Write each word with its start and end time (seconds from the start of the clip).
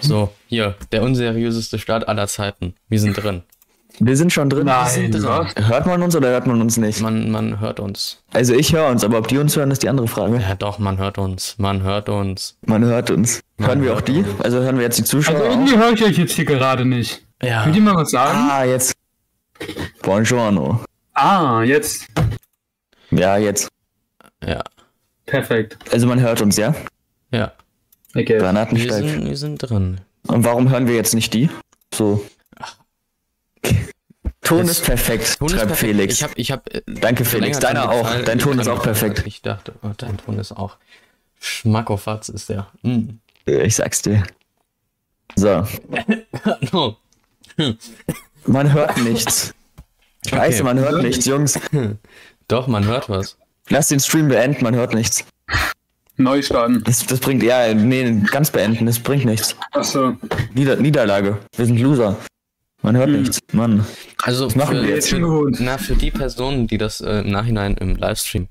So, 0.00 0.32
hier, 0.46 0.74
der 0.92 1.02
unseriöseste 1.02 1.78
Start 1.78 2.08
aller 2.08 2.26
Zeiten. 2.26 2.74
Wir 2.88 3.00
sind 3.00 3.14
drin. 3.14 3.42
Wir 3.98 4.16
sind 4.16 4.32
schon 4.32 4.48
drin. 4.48 4.66
Nein, 4.66 5.12
was? 5.12 5.54
Hört 5.68 5.86
man 5.86 6.02
uns 6.02 6.16
oder 6.16 6.28
hört 6.28 6.46
man 6.46 6.60
uns 6.60 6.76
nicht? 6.78 7.02
Man, 7.02 7.30
man 7.30 7.60
hört 7.60 7.80
uns. 7.80 8.22
Also 8.32 8.54
ich 8.54 8.72
höre 8.72 8.88
uns, 8.88 9.04
aber 9.04 9.18
ob 9.18 9.28
die 9.28 9.36
uns 9.36 9.56
hören, 9.56 9.70
ist 9.70 9.82
die 9.82 9.88
andere 9.88 10.08
Frage. 10.08 10.38
Ja, 10.38 10.54
doch, 10.54 10.78
man 10.78 10.96
hört 10.96 11.18
uns. 11.18 11.54
Man 11.58 11.82
hört 11.82 12.08
uns. 12.08 12.56
Man 12.64 12.84
hört 12.84 13.10
uns. 13.10 13.40
Hören 13.58 13.82
wir 13.82 13.94
auch 13.94 14.00
die? 14.00 14.24
Also 14.38 14.60
hören 14.60 14.76
wir 14.76 14.84
jetzt 14.84 14.98
die 14.98 15.04
Zuschauer 15.04 15.36
Also 15.40 15.50
irgendwie 15.50 15.76
höre 15.76 15.92
ich 15.92 16.02
euch 16.02 16.16
jetzt 16.16 16.32
hier 16.32 16.46
gerade 16.46 16.86
nicht. 16.86 17.22
Ja. 17.42 17.64
Könnt 17.64 17.76
ihr 17.76 17.82
mal 17.82 17.96
was 17.96 18.10
sagen? 18.10 18.38
Ah, 18.50 18.64
jetzt. 18.64 18.94
Buongiorno. 20.02 20.80
Ah, 21.12 21.62
jetzt. 21.62 22.06
Ja, 23.10 23.36
jetzt. 23.36 23.68
Ja. 24.46 24.62
Perfekt. 25.26 25.76
Also 25.92 26.06
man 26.06 26.20
hört 26.20 26.40
uns? 26.40 26.56
Ja. 26.56 26.74
Okay. 28.14 28.28
Wir 28.28 28.38
Granatensteig. 28.38 29.04
sind, 29.04 29.26
wir 29.26 29.36
sind 29.36 29.58
drin. 29.58 30.00
Und 30.26 30.44
warum 30.44 30.70
hören 30.70 30.86
wir 30.86 30.94
jetzt 30.96 31.14
nicht 31.14 31.32
die? 31.34 31.48
So. 31.94 32.24
Ton 34.42 34.66
ist 34.66 34.84
perfekt, 34.84 35.38
Ton 35.38 35.48
ist 35.48 35.54
schreibt 35.54 35.66
perfekt. 35.68 35.90
Felix. 35.92 36.14
Ich 36.14 36.22
hab, 36.22 36.30
ich 36.36 36.50
hab, 36.52 36.74
äh, 36.74 36.82
Danke, 36.86 37.24
Felix. 37.24 37.58
dran 37.58 37.74
Deiner 37.74 37.90
auch. 37.90 38.22
Dein 38.24 38.38
Ton 38.38 38.58
ist 38.58 38.66
dran 38.66 38.78
auch 38.78 38.82
perfekt. 38.82 39.22
Ich 39.26 39.42
dachte, 39.42 39.74
oh, 39.82 39.90
dein 39.96 40.16
Ton 40.18 40.38
ist 40.38 40.52
auch. 40.52 40.76
Schmackofatz 41.38 42.28
ist 42.30 42.48
der. 42.48 42.66
Mm. 42.82 43.18
Ich 43.46 43.76
sag's 43.76 44.02
dir. 44.02 44.24
So. 45.36 45.66
No. 46.72 46.96
Man 48.46 48.72
hört 48.72 48.96
nichts. 48.98 49.54
Scheiße, 50.28 50.56
Okay. 50.58 50.62
man 50.64 50.78
hört 50.78 51.02
nichts, 51.02 51.24
Jungs. 51.24 51.58
Doch, 52.48 52.66
man 52.66 52.84
hört 52.84 53.08
was. 53.08 53.38
Lass 53.68 53.88
den 53.88 54.00
Stream 54.00 54.28
beenden, 54.28 54.62
man 54.64 54.74
hört 54.74 54.92
nichts. 54.94 55.24
Neu 56.22 56.42
starten. 56.42 56.82
Das, 56.84 57.04
das 57.06 57.20
bringt, 57.20 57.42
ja, 57.42 57.72
nee, 57.74 58.22
ganz 58.30 58.50
beenden, 58.50 58.86
das 58.86 58.98
bringt 58.98 59.24
nichts. 59.24 59.56
Achso. 59.72 60.16
Nieder, 60.54 60.76
Niederlage. 60.76 61.38
Wir 61.56 61.66
sind 61.66 61.78
Loser. 61.80 62.16
Man 62.82 62.96
hört 62.96 63.08
Hm. 63.08 63.20
nichts. 63.22 63.38
Mann. 63.52 63.84
Also 64.22 64.48
machen 64.54 64.78
für, 64.78 64.82
wir 64.84 64.94
jetzt 64.94 65.10
schon 65.10 65.22
gewohnt. 65.22 65.58
Na, 65.60 65.76
für 65.78 65.94
die 65.96 66.10
Personen, 66.10 66.66
die 66.66 66.78
das 66.78 67.00
äh, 67.00 67.20
im 67.20 67.30
Nachhinein 67.30 67.76
im 67.76 67.96
Livestream, 67.96 68.48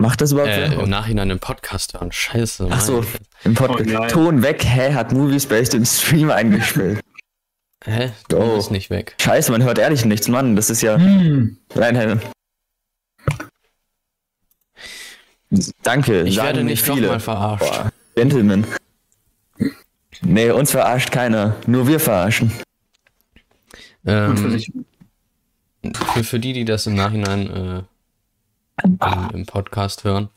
Macht 0.00 0.20
das 0.20 0.30
überhaupt 0.30 0.52
äh, 0.52 0.72
im 0.74 0.88
Nachhinein 0.88 1.28
im 1.30 1.40
Podcast 1.40 1.94
hören. 1.94 2.12
Scheiße. 2.12 2.68
Ach 2.70 2.80
so, 2.80 2.92
meine 2.92 3.04
Fresse. 3.04 3.22
im 3.44 3.54
Podcast. 3.54 3.90
Oh. 3.98 4.06
Ton 4.06 4.42
weg, 4.42 4.64
hä? 4.64 4.92
Hat 4.94 5.12
Movie 5.12 5.40
Space 5.40 5.70
den 5.70 5.84
Stream 5.84 6.30
eingespielt. 6.30 7.00
Hä? 7.84 8.12
Du 8.28 8.36
Oh. 8.38 8.54
bist 8.56 8.70
nicht 8.70 8.90
weg. 8.90 9.16
Scheiße, 9.20 9.50
man 9.50 9.64
hört 9.64 9.78
ehrlich 9.78 10.04
nichts, 10.04 10.28
Mann. 10.28 10.54
Das 10.54 10.70
ist 10.70 10.82
ja. 10.82 10.96
Hm. 10.98 11.56
Nein, 11.74 11.94
nein. 11.94 12.20
Danke. 15.82 16.22
Ich 16.22 16.34
sagen 16.36 16.46
werde 16.46 16.64
nicht 16.64 16.82
viele. 16.82 17.02
nochmal 17.02 17.20
verarscht. 17.20 17.64
Boah, 17.64 17.92
Gentleman. 18.14 18.66
Nee, 20.22 20.50
uns 20.50 20.70
verarscht 20.70 21.10
keiner. 21.10 21.56
Nur 21.66 21.86
wir 21.86 22.00
verarschen. 22.00 22.52
Ähm, 24.06 24.36
für 24.36 24.50
sich. 24.50 24.72
für, 26.14 26.24
für 26.24 26.38
die, 26.40 26.52
die 26.52 26.64
das 26.64 26.86
im 26.86 26.94
Nachhinein 26.94 27.46
äh, 27.48 28.82
im, 28.84 28.98
im 29.32 29.46
Podcast 29.46 30.04
hören. 30.04 30.28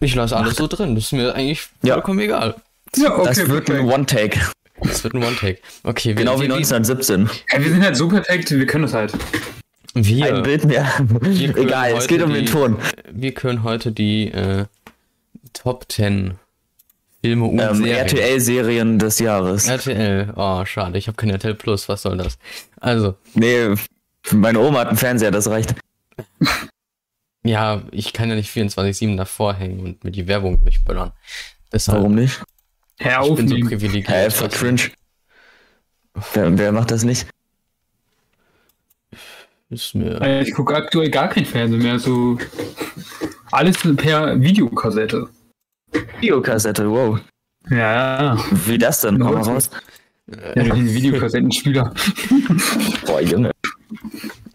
Ich 0.00 0.14
lasse 0.14 0.36
alles 0.36 0.56
so 0.56 0.66
drin. 0.66 0.94
Das 0.94 1.04
ist 1.04 1.12
mir 1.12 1.34
eigentlich 1.34 1.68
Ja. 1.82 1.94
vollkommen 1.94 2.20
egal. 2.20 2.56
Ja, 2.96 3.16
okay. 3.16 3.24
Das 3.28 3.48
wird 3.48 3.70
ein. 3.70 3.80
One-Take. 3.88 4.40
Das 4.82 5.04
wird 5.04 5.14
ein 5.14 5.22
One-Take. 5.22 5.58
Okay, 5.84 6.14
Genau 6.14 6.36
wie 6.40 6.48
wir, 6.48 6.54
1917. 6.54 7.30
Ja, 7.52 7.60
wir 7.62 7.70
sind 7.70 7.82
halt 7.82 7.96
so 7.96 8.08
perfekt, 8.08 8.50
wir 8.50 8.66
können 8.66 8.82
das 8.82 8.94
halt. 8.94 9.12
Wir, 9.94 10.34
Ein 10.36 10.42
Bild 10.42 10.64
mehr. 10.64 10.88
Egal, 11.56 11.90
es 11.90 11.96
heute 11.96 12.06
geht 12.08 12.22
um 12.22 12.32
den 12.32 12.46
die- 12.46 12.52
Ton. 12.52 12.78
wir 13.10 13.32
können 13.34 13.62
heute 13.62 13.92
die 13.92 14.30
äh, 14.30 14.66
Top 15.52 15.86
10 15.90 16.34
Filme 17.24 17.44
und 17.46 17.58
Ähm, 17.60 17.76
Serien. 17.76 17.96
RTL-Serien 17.98 18.98
des 18.98 19.18
Jahres. 19.20 19.68
RTL. 19.68 20.32
Oh, 20.34 20.64
schade. 20.64 20.98
Ich 20.98 21.06
habe 21.06 21.16
kein 21.16 21.30
RTL 21.30 21.54
Plus. 21.54 21.88
Was 21.88 22.02
soll 22.02 22.16
das? 22.16 22.38
Also, 22.80 23.14
Nee, 23.34 23.74
meine 24.32 24.58
Oma 24.60 24.80
hat 24.80 24.88
einen 24.88 24.96
Fernseher, 24.96 25.30
das 25.30 25.48
reicht. 25.48 25.74
ja, 27.44 27.82
ich 27.90 28.12
kann 28.12 28.28
ja 28.28 28.34
nicht 28.34 28.50
24-7 28.50 29.16
davor 29.16 29.54
hängen 29.54 29.80
und 29.80 30.04
mir 30.04 30.10
die 30.10 30.26
Werbung 30.26 30.58
durchböllern. 30.58 31.12
Deshalb, 31.72 31.98
Warum 31.98 32.14
nicht? 32.14 32.42
Hör 32.98 33.24
ich 33.26 33.34
bin 33.34 33.48
so 33.48 33.56
privilegiert. 33.56 34.40
Du. 34.40 34.48
cringe. 34.48 34.82
Wer, 36.34 36.58
wer 36.58 36.72
macht 36.72 36.90
das 36.90 37.04
nicht? 37.04 37.26
Ist 39.72 39.94
mir. 39.94 40.20
Äh, 40.20 40.42
Ich 40.42 40.52
gucke 40.52 40.76
aktuell 40.76 41.10
gar 41.10 41.28
kein 41.28 41.46
Fernsehen 41.46 41.82
mehr, 41.82 41.98
so 41.98 42.36
alles 43.50 43.78
per 43.96 44.38
Videokassette. 44.38 45.28
Videokassette, 46.20 46.88
wow. 46.90 47.18
Ja, 47.70 47.76
ja. 48.34 48.44
Wie 48.66 48.76
das 48.76 49.00
denn? 49.00 49.24
Hau 49.24 49.32
mal 49.32 49.42
raus. 49.42 49.70
ja 50.54 50.64
den 50.64 50.92
Videokassettenspieler. 50.92 51.94
Boah, 53.06 53.20
Junge. 53.22 53.50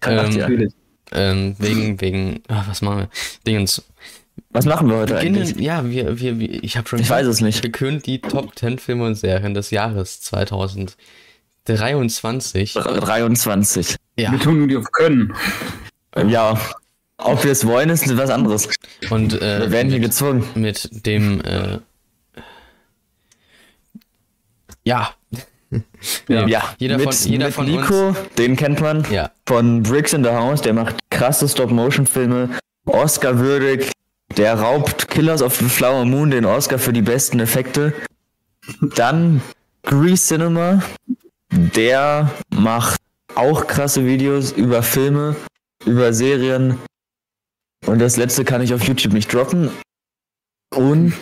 Charakter. 0.02 0.38
Natürlich. 0.38 0.74
Ähm, 1.14 1.56
wegen, 1.58 2.00
wegen, 2.00 2.44
ah, 2.50 2.66
was 2.68 2.82
machen 2.82 3.00
wir? 3.00 3.10
Dingens. 3.46 3.84
Was 4.52 4.66
machen 4.66 4.90
wir 4.90 4.98
heute 4.98 5.18
eigentlich? 5.18 5.56
Beginnen, 5.56 5.64
ja, 5.64 5.90
wir, 5.90 6.20
wir, 6.20 6.40
wir 6.40 6.64
ich 6.64 6.78
habe 6.78 6.88
schon 6.88 7.00
Ich 7.00 7.10
weiß 7.10 7.26
es 7.26 7.42
nicht. 7.42 7.64
Wir 7.64 7.72
können 7.72 8.02
die 8.04 8.20
Top 8.20 8.56
10 8.56 8.78
Filme 8.78 9.06
und 9.06 9.16
Serien 9.16 9.56
des 9.56 9.72
Jahres 9.72 10.22
2023. 10.22 10.96
23. 11.76 12.76
Ja, 14.18 14.32
Wir 14.32 14.40
tun 14.40 14.60
nur 14.60 14.68
die 14.68 14.78
auf 14.78 14.92
Können. 14.92 15.34
Ja. 16.28 16.60
Ob 17.18 17.44
wir 17.44 17.52
es 17.52 17.66
wollen, 17.66 17.90
ist 17.90 18.16
was 18.18 18.30
anderes. 18.30 18.70
und 19.10 19.34
äh, 19.42 19.62
Wir 19.62 19.72
werden 19.72 19.90
hier 19.90 20.00
mit, 20.00 20.10
gezwungen. 20.10 20.44
mit 20.56 21.06
dem, 21.06 21.42
äh, 21.42 21.80
ja, 24.84 25.10
Ja. 26.30 26.48
Ja, 26.48 26.64
Jeder 26.78 26.98
mit, 26.98 27.14
von- 27.14 27.32
jeder 27.32 27.46
mit 27.48 27.56
von 27.56 27.66
Nico, 27.66 28.16
den 28.38 28.56
kennt 28.56 28.80
man. 28.80 29.06
ja, 29.12 29.32
Von 29.46 29.84
Bricks 29.84 30.14
in 30.14 30.24
the 30.24 30.30
House, 30.30 30.62
der 30.62 30.74
macht 30.74 30.96
krasse 31.10 31.48
Stop-Motion-Filme. 31.50 32.50
Oscar-würdig. 32.86 33.92
Der 34.38 34.54
raubt 34.60 35.10
Killers 35.10 35.42
of 35.42 35.56
the 35.58 35.66
Flower 35.66 36.06
Moon 36.06 36.32
den 36.32 36.46
Oscar 36.46 36.80
für 36.80 36.94
die 36.94 37.02
besten 37.02 37.40
Effekte. 37.40 37.94
Dann 38.96 39.42
Grease 39.84 40.28
Cinema. 40.36 40.84
Der 41.52 42.31
macht 42.53 43.02
auch 43.35 43.68
krasse 43.68 44.06
Videos 44.06 44.52
über 44.52 44.84
Filme, 44.84 45.35
über 45.85 46.13
Serien. 46.13 46.78
Und 47.85 48.00
das 48.00 48.18
letzte 48.18 48.44
kann 48.44 48.62
ich 48.62 48.74
auf 48.74 48.84
YouTube 48.84 49.13
nicht 49.13 49.31
droppen. 49.34 49.69
Und 50.75 51.13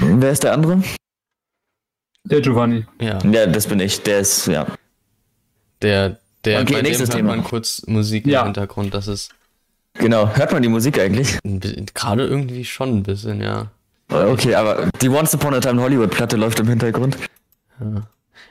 wer 0.00 0.30
ist 0.32 0.42
der 0.42 0.52
andere? 0.54 0.82
Der 2.24 2.40
Giovanni. 2.40 2.86
ja, 3.00 3.18
Ja, 3.24 3.46
das 3.46 3.66
bin 3.66 3.80
ich. 3.80 4.02
Der 4.02 4.20
ist, 4.20 4.46
ja. 4.46 4.66
der, 5.82 6.18
der, 6.44 6.62
Okay, 6.62 6.72
bei 6.74 6.78
dem 6.80 6.84
nächstes 6.84 7.08
hört 7.10 7.16
Thema. 7.18 7.36
man 7.36 7.44
kurz 7.44 7.82
Musik 7.86 8.26
Ja. 8.26 8.40
im 8.40 8.46
Hintergrund, 8.46 8.92
das 8.94 9.08
ist 9.08 9.30
Genau. 9.94 10.34
Hört 10.36 10.52
man 10.52 10.62
die 10.62 10.68
Musik 10.68 10.98
eigentlich? 11.00 11.36
gerade 11.94 12.26
irgendwie 12.26 12.64
schon 12.64 12.98
ein 12.98 13.02
bisschen, 13.02 13.40
ja. 13.40 13.70
Okay, 14.08 14.54
aber 14.54 14.88
die 15.00 15.08
Once 15.08 15.34
Upon 15.34 15.54
a 15.54 15.60
Time 15.60 15.74
in 15.74 15.80
Hollywood 15.80 16.10
Platte 16.10 16.36
läuft 16.36 16.58
im 16.60 16.68
Hintergrund. 16.68 17.16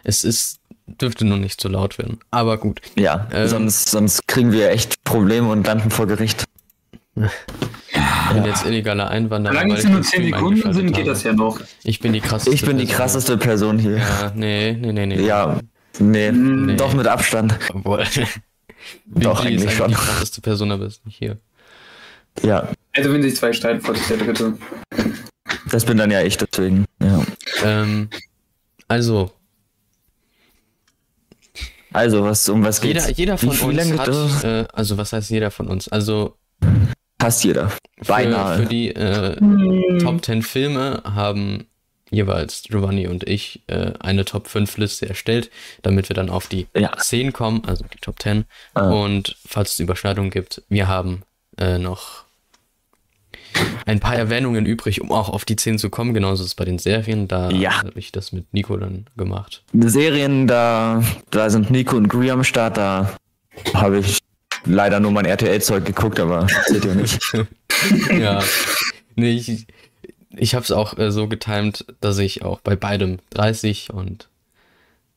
Es 0.03 0.23
ist, 0.23 0.59
dürfte 1.01 1.25
nur 1.25 1.37
nicht 1.37 1.59
zu 1.61 1.67
laut 1.69 1.97
werden, 1.97 2.19
aber 2.31 2.57
gut. 2.57 2.81
Ja, 2.97 3.27
Ähm. 3.33 3.47
sonst, 3.47 3.89
sonst 3.89 4.27
kriegen 4.27 4.51
wir 4.51 4.69
echt 4.69 5.03
Probleme 5.03 5.49
und 5.49 5.65
landen 5.65 5.91
vor 5.91 6.07
Gericht. 6.07 6.45
Ich 7.15 8.33
bin 8.33 8.45
jetzt 8.45 8.65
illegaler 8.65 9.09
Einwanderer. 9.09 9.53
Solange 9.53 9.73
es 9.75 9.83
ich 9.83 9.89
nur 9.89 9.99
den 9.99 10.03
10 10.03 10.09
Stream 10.21 10.33
Sekunden 10.33 10.73
sind, 10.73 10.91
geht 10.93 11.07
das 11.07 11.23
ja 11.23 11.33
noch. 11.33 11.59
Ich 11.83 11.99
bin 11.99 12.13
die 12.13 12.21
krasseste. 12.21 12.51
Ich 12.53 12.61
bin 12.61 12.77
die 12.77 12.85
Person. 12.85 12.97
krasseste 12.97 13.37
Person 13.37 13.79
hier. 13.79 13.97
Ja, 13.97 14.31
nee, 14.35 14.77
nee, 14.79 14.91
nee, 14.93 15.05
nee. 15.05 15.21
Ja, 15.21 15.59
nee, 15.99 16.31
Nee. 16.31 16.75
doch 16.75 16.93
mit 16.93 17.07
Abstand. 17.07 17.57
Obwohl. 17.73 18.03
Doch, 19.05 19.41
ist 19.41 19.47
eigentlich 19.47 19.73
schon. 19.75 19.89
die 19.89 19.95
krasseste 19.95 20.39
Person, 20.41 20.71
aber 20.71 20.85
ist 20.85 21.05
nicht 21.05 21.17
hier. 21.17 21.37
Ja, 22.43 22.69
Also 22.95 23.11
wenn 23.11 23.21
sich 23.21 23.35
zwei 23.35 23.51
streiten, 23.51 23.81
vor 23.81 23.93
der 23.93 24.17
dritte. 24.17 24.57
das 25.69 25.83
bin 25.83 25.97
dann 25.97 26.09
ja 26.11 26.21
ich 26.21 26.37
deswegen. 26.37 26.85
Ja. 27.01 27.21
Ähm, 27.65 28.09
also, 28.87 29.31
Also, 31.93 32.23
was, 32.23 32.47
um 32.49 32.63
was 32.63 32.81
geht's? 32.81 33.05
jeder, 33.07 33.17
jeder 33.17 33.41
Wie 33.41 33.47
von 33.55 33.71
viel 33.75 33.79
uns 33.79 33.99
hat, 33.99 34.43
äh, 34.43 34.65
also 34.73 34.97
was 34.97 35.13
heißt 35.13 35.29
jeder 35.29 35.51
von 35.51 35.67
uns? 35.67 35.87
Also 35.87 36.35
Passt 37.17 37.43
jeder. 37.43 37.69
für, 37.69 37.77
Beinahe. 38.07 38.59
für 38.59 38.65
die 38.65 38.95
äh, 38.95 39.97
Top 39.99 40.23
10 40.23 40.41
Filme 40.43 41.01
haben 41.03 41.65
jeweils 42.11 42.63
Giovanni 42.63 43.07
und 43.07 43.27
ich 43.27 43.61
äh, 43.67 43.91
eine 43.99 44.25
Top 44.25 44.47
5 44.47 44.77
Liste 44.77 45.07
erstellt, 45.09 45.49
damit 45.81 46.09
wir 46.09 46.15
dann 46.15 46.29
auf 46.29 46.47
die 46.47 46.67
Ja. 46.75 46.95
10 46.97 47.33
kommen, 47.33 47.63
also 47.67 47.83
die 47.93 47.99
Top 47.99 48.21
10. 48.21 48.45
Ah. 48.73 48.89
Und 48.89 49.35
falls 49.45 49.73
es 49.73 49.79
Überschneidungen 49.79 50.31
gibt, 50.31 50.63
wir 50.69 50.87
haben 50.87 51.23
äh, 51.57 51.77
noch 51.77 52.23
ein 53.85 53.99
paar 53.99 54.15
Erwähnungen 54.15 54.65
übrig, 54.65 55.01
um 55.01 55.11
auch 55.11 55.29
auf 55.29 55.45
die 55.45 55.55
10 55.55 55.77
zu 55.79 55.89
kommen. 55.89 56.13
Genauso 56.13 56.43
ist 56.43 56.49
es 56.49 56.55
bei 56.55 56.65
den 56.65 56.79
Serien. 56.79 57.27
Da 57.27 57.49
Ja. 57.49 57.79
habe 57.83 57.91
ich 57.99 58.11
das 58.11 58.31
mit 58.31 58.53
Nico 58.53 58.77
dann 58.77 59.05
gemacht. 59.17 59.63
Serien, 59.73 60.47
da, 60.47 61.03
da 61.31 61.49
sind 61.49 61.71
Nico 61.71 61.97
und 61.97 62.07
Gree 62.07 62.31
am 62.31 62.43
Start, 62.43 62.77
da 62.77 63.15
habe 63.73 63.99
ich 63.99 64.19
leider 64.65 64.99
nur 64.99 65.11
mein 65.11 65.25
RTL-Zeug 65.25 65.85
geguckt, 65.85 66.19
aber 66.19 66.47
seht 66.67 66.85
ihr 66.85 66.95
nicht. 66.95 67.19
ja. 68.19 68.43
Nee, 69.15 69.31
ich, 69.31 69.65
ich 70.31 70.55
habe 70.55 70.63
es 70.63 70.71
auch 70.71 70.97
äh, 70.97 71.11
so 71.11 71.27
getimt, 71.27 71.85
dass 72.01 72.17
ich 72.19 72.43
auch 72.43 72.59
bei 72.61 72.75
beidem 72.75 73.17
30 73.31 73.91
und 73.91 74.29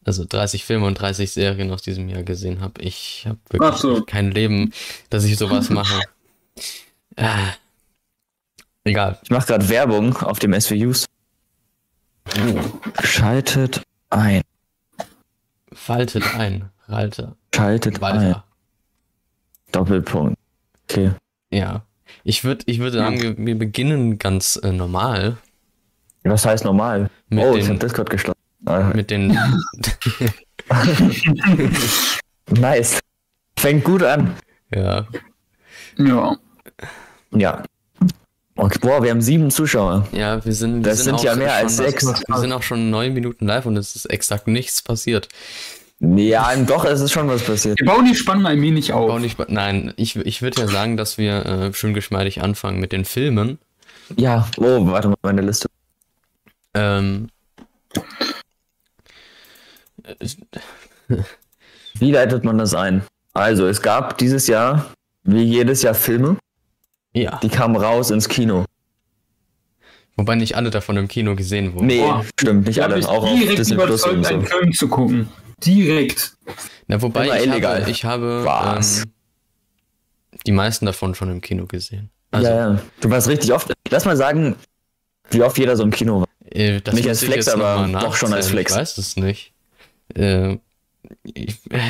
also 0.04 0.24
30 0.28 0.64
Filme 0.64 0.86
und 0.86 0.94
30 1.00 1.30
Serien 1.30 1.70
aus 1.70 1.82
diesem 1.82 2.08
Jahr 2.08 2.24
gesehen 2.24 2.60
habe. 2.60 2.82
Ich 2.82 3.24
habe 3.28 3.38
wirklich 3.50 3.74
so. 3.80 4.02
kein 4.02 4.32
Leben, 4.32 4.72
dass 5.10 5.24
ich 5.24 5.36
sowas 5.36 5.70
mache. 5.70 6.00
Äh, 7.16 7.28
egal. 8.84 9.18
Ich 9.22 9.30
mache 9.30 9.46
gerade 9.46 9.68
Werbung 9.68 10.16
auf 10.18 10.38
dem 10.38 10.58
SVUs. 10.58 11.06
Schaltet 13.02 13.82
ein. 14.10 14.42
Faltet 15.72 16.34
ein, 16.36 16.70
Ralter, 16.86 17.36
Schaltet 17.54 17.96
ein. 17.96 18.00
Walter. 18.00 18.44
Doppelpunkt. 19.72 20.36
Okay. 20.88 21.12
Ja. 21.50 21.82
Ich 22.24 22.44
würde 22.44 22.62
ich 22.66 22.78
würd 22.78 22.92
sagen, 22.92 23.20
wir, 23.20 23.36
wir 23.38 23.58
beginnen 23.58 24.18
ganz 24.18 24.60
äh, 24.62 24.70
normal 24.70 25.38
Was 26.24 26.44
heißt 26.44 26.64
normal? 26.64 27.08
Mit 27.28 27.44
oh, 27.44 27.52
den- 27.52 27.62
ich 27.62 27.68
habe 27.68 27.78
Discord 27.78 28.10
geschlossen. 28.10 28.38
Ah, 28.66 28.92
mit 28.94 29.10
den. 29.10 29.36
nice. 32.50 33.00
Fängt 33.58 33.82
gut 33.84 34.02
an. 34.02 34.36
ja. 34.72 35.06
Ja. 35.96 36.36
Ja. 37.34 37.62
Okay, 38.54 38.78
boah, 38.80 39.02
wir 39.02 39.10
haben 39.10 39.22
sieben 39.22 39.50
Zuschauer. 39.50 40.06
Ja, 40.12 40.44
wir 40.44 40.52
sind. 40.52 40.84
Wir 40.84 40.90
Das 40.90 41.04
sind 41.04 41.14
auch 41.14 41.24
ja 41.24 41.34
mehr 41.34 41.54
als 41.54 41.76
sechs. 41.76 42.04
Wir 42.04 42.38
sind 42.38 42.52
auch 42.52 42.62
schon 42.62 42.90
neun 42.90 43.14
Minuten 43.14 43.46
live 43.46 43.66
und 43.66 43.76
es 43.76 43.96
ist 43.96 44.06
exakt 44.06 44.46
nichts 44.46 44.82
passiert. 44.82 45.28
Ja, 46.00 46.54
doch, 46.56 46.84
es 46.84 47.00
ist 47.00 47.12
schon 47.12 47.28
was 47.28 47.42
passiert. 47.42 47.78
Wir 47.78 47.86
bauen 47.86 48.04
die 48.04 48.16
Spannung 48.16 48.46
ein 48.46 48.60
wenig 48.60 48.92
auf. 48.92 49.20
nicht, 49.20 49.38
nein, 49.48 49.94
ich, 49.96 50.16
ich 50.16 50.42
würde 50.42 50.62
ja 50.62 50.66
sagen, 50.66 50.96
dass 50.96 51.16
wir 51.16 51.46
äh, 51.46 51.72
schön 51.72 51.94
geschmeidig 51.94 52.42
anfangen 52.42 52.80
mit 52.80 52.90
den 52.90 53.04
Filmen. 53.04 53.58
Ja, 54.16 54.48
oh, 54.56 54.86
warte 54.88 55.08
mal, 55.08 55.16
meine 55.22 55.42
Liste. 55.42 55.68
Ähm, 56.74 57.28
Wie 61.94 62.10
leitet 62.10 62.42
man 62.44 62.58
das 62.58 62.74
ein? 62.74 63.02
Also, 63.32 63.66
es 63.66 63.80
gab 63.80 64.18
dieses 64.18 64.48
Jahr, 64.48 64.86
wie 65.22 65.42
jedes 65.42 65.82
Jahr, 65.82 65.94
Filme, 65.94 66.36
ja, 67.14 67.38
die 67.42 67.48
kamen 67.48 67.76
raus 67.76 68.10
ins 68.10 68.28
Kino. 68.28 68.64
wobei 70.16 70.34
nicht 70.34 70.56
alle 70.56 70.70
davon 70.70 70.96
im 70.96 71.08
Kino 71.08 71.34
gesehen 71.36 71.74
wurden. 71.74 71.86
Nee, 71.86 72.00
Boah. 72.00 72.24
stimmt, 72.38 72.66
nicht 72.66 72.76
Ich 72.76 72.82
habe 72.82 72.94
alle. 72.94 73.08
Auch 73.08 73.24
auf 73.24 73.38
direkt 73.38 73.58
Disney 73.58 73.76
Plus 73.76 74.04
und 74.04 74.18
überzeugt, 74.18 74.48
so. 74.48 74.56
Film 74.58 74.72
zu 74.72 74.88
gucken. 74.88 75.28
Direkt. 75.64 76.34
Na, 76.88 77.00
wobei 77.00 77.26
ich 77.28 77.46
illegal. 77.46 77.80
habe, 77.82 77.90
ich 77.90 78.04
habe 78.04 78.44
Was? 78.44 79.04
ähm, 79.04 79.12
die 80.46 80.52
meisten 80.52 80.86
davon 80.86 81.14
schon 81.14 81.30
im 81.30 81.40
Kino 81.40 81.66
gesehen. 81.66 82.10
Also, 82.32 82.48
ja, 82.48 82.72
ja. 82.72 82.82
Du 83.00 83.10
warst 83.10 83.28
richtig 83.28 83.52
oft. 83.52 83.72
Lass 83.90 84.04
mal 84.04 84.16
sagen, 84.16 84.56
wie 85.30 85.42
oft 85.42 85.56
jeder 85.58 85.76
so 85.76 85.82
im 85.82 85.90
Kino 85.90 86.20
war. 86.22 86.28
äh, 86.50 86.80
das 86.80 86.94
Nicht 86.94 87.08
als 87.08 87.22
ich 87.22 87.28
Flex, 87.28 87.48
aber 87.48 87.88
doch 88.00 88.16
schon 88.16 88.32
als. 88.32 88.48
Flex. 88.48 88.72
Ich 88.72 88.78
weiß 88.78 88.98
es 88.98 89.16
nicht. 89.16 89.52
Äh, 90.14 90.56
ich, 91.24 91.58
äh, 91.70 91.80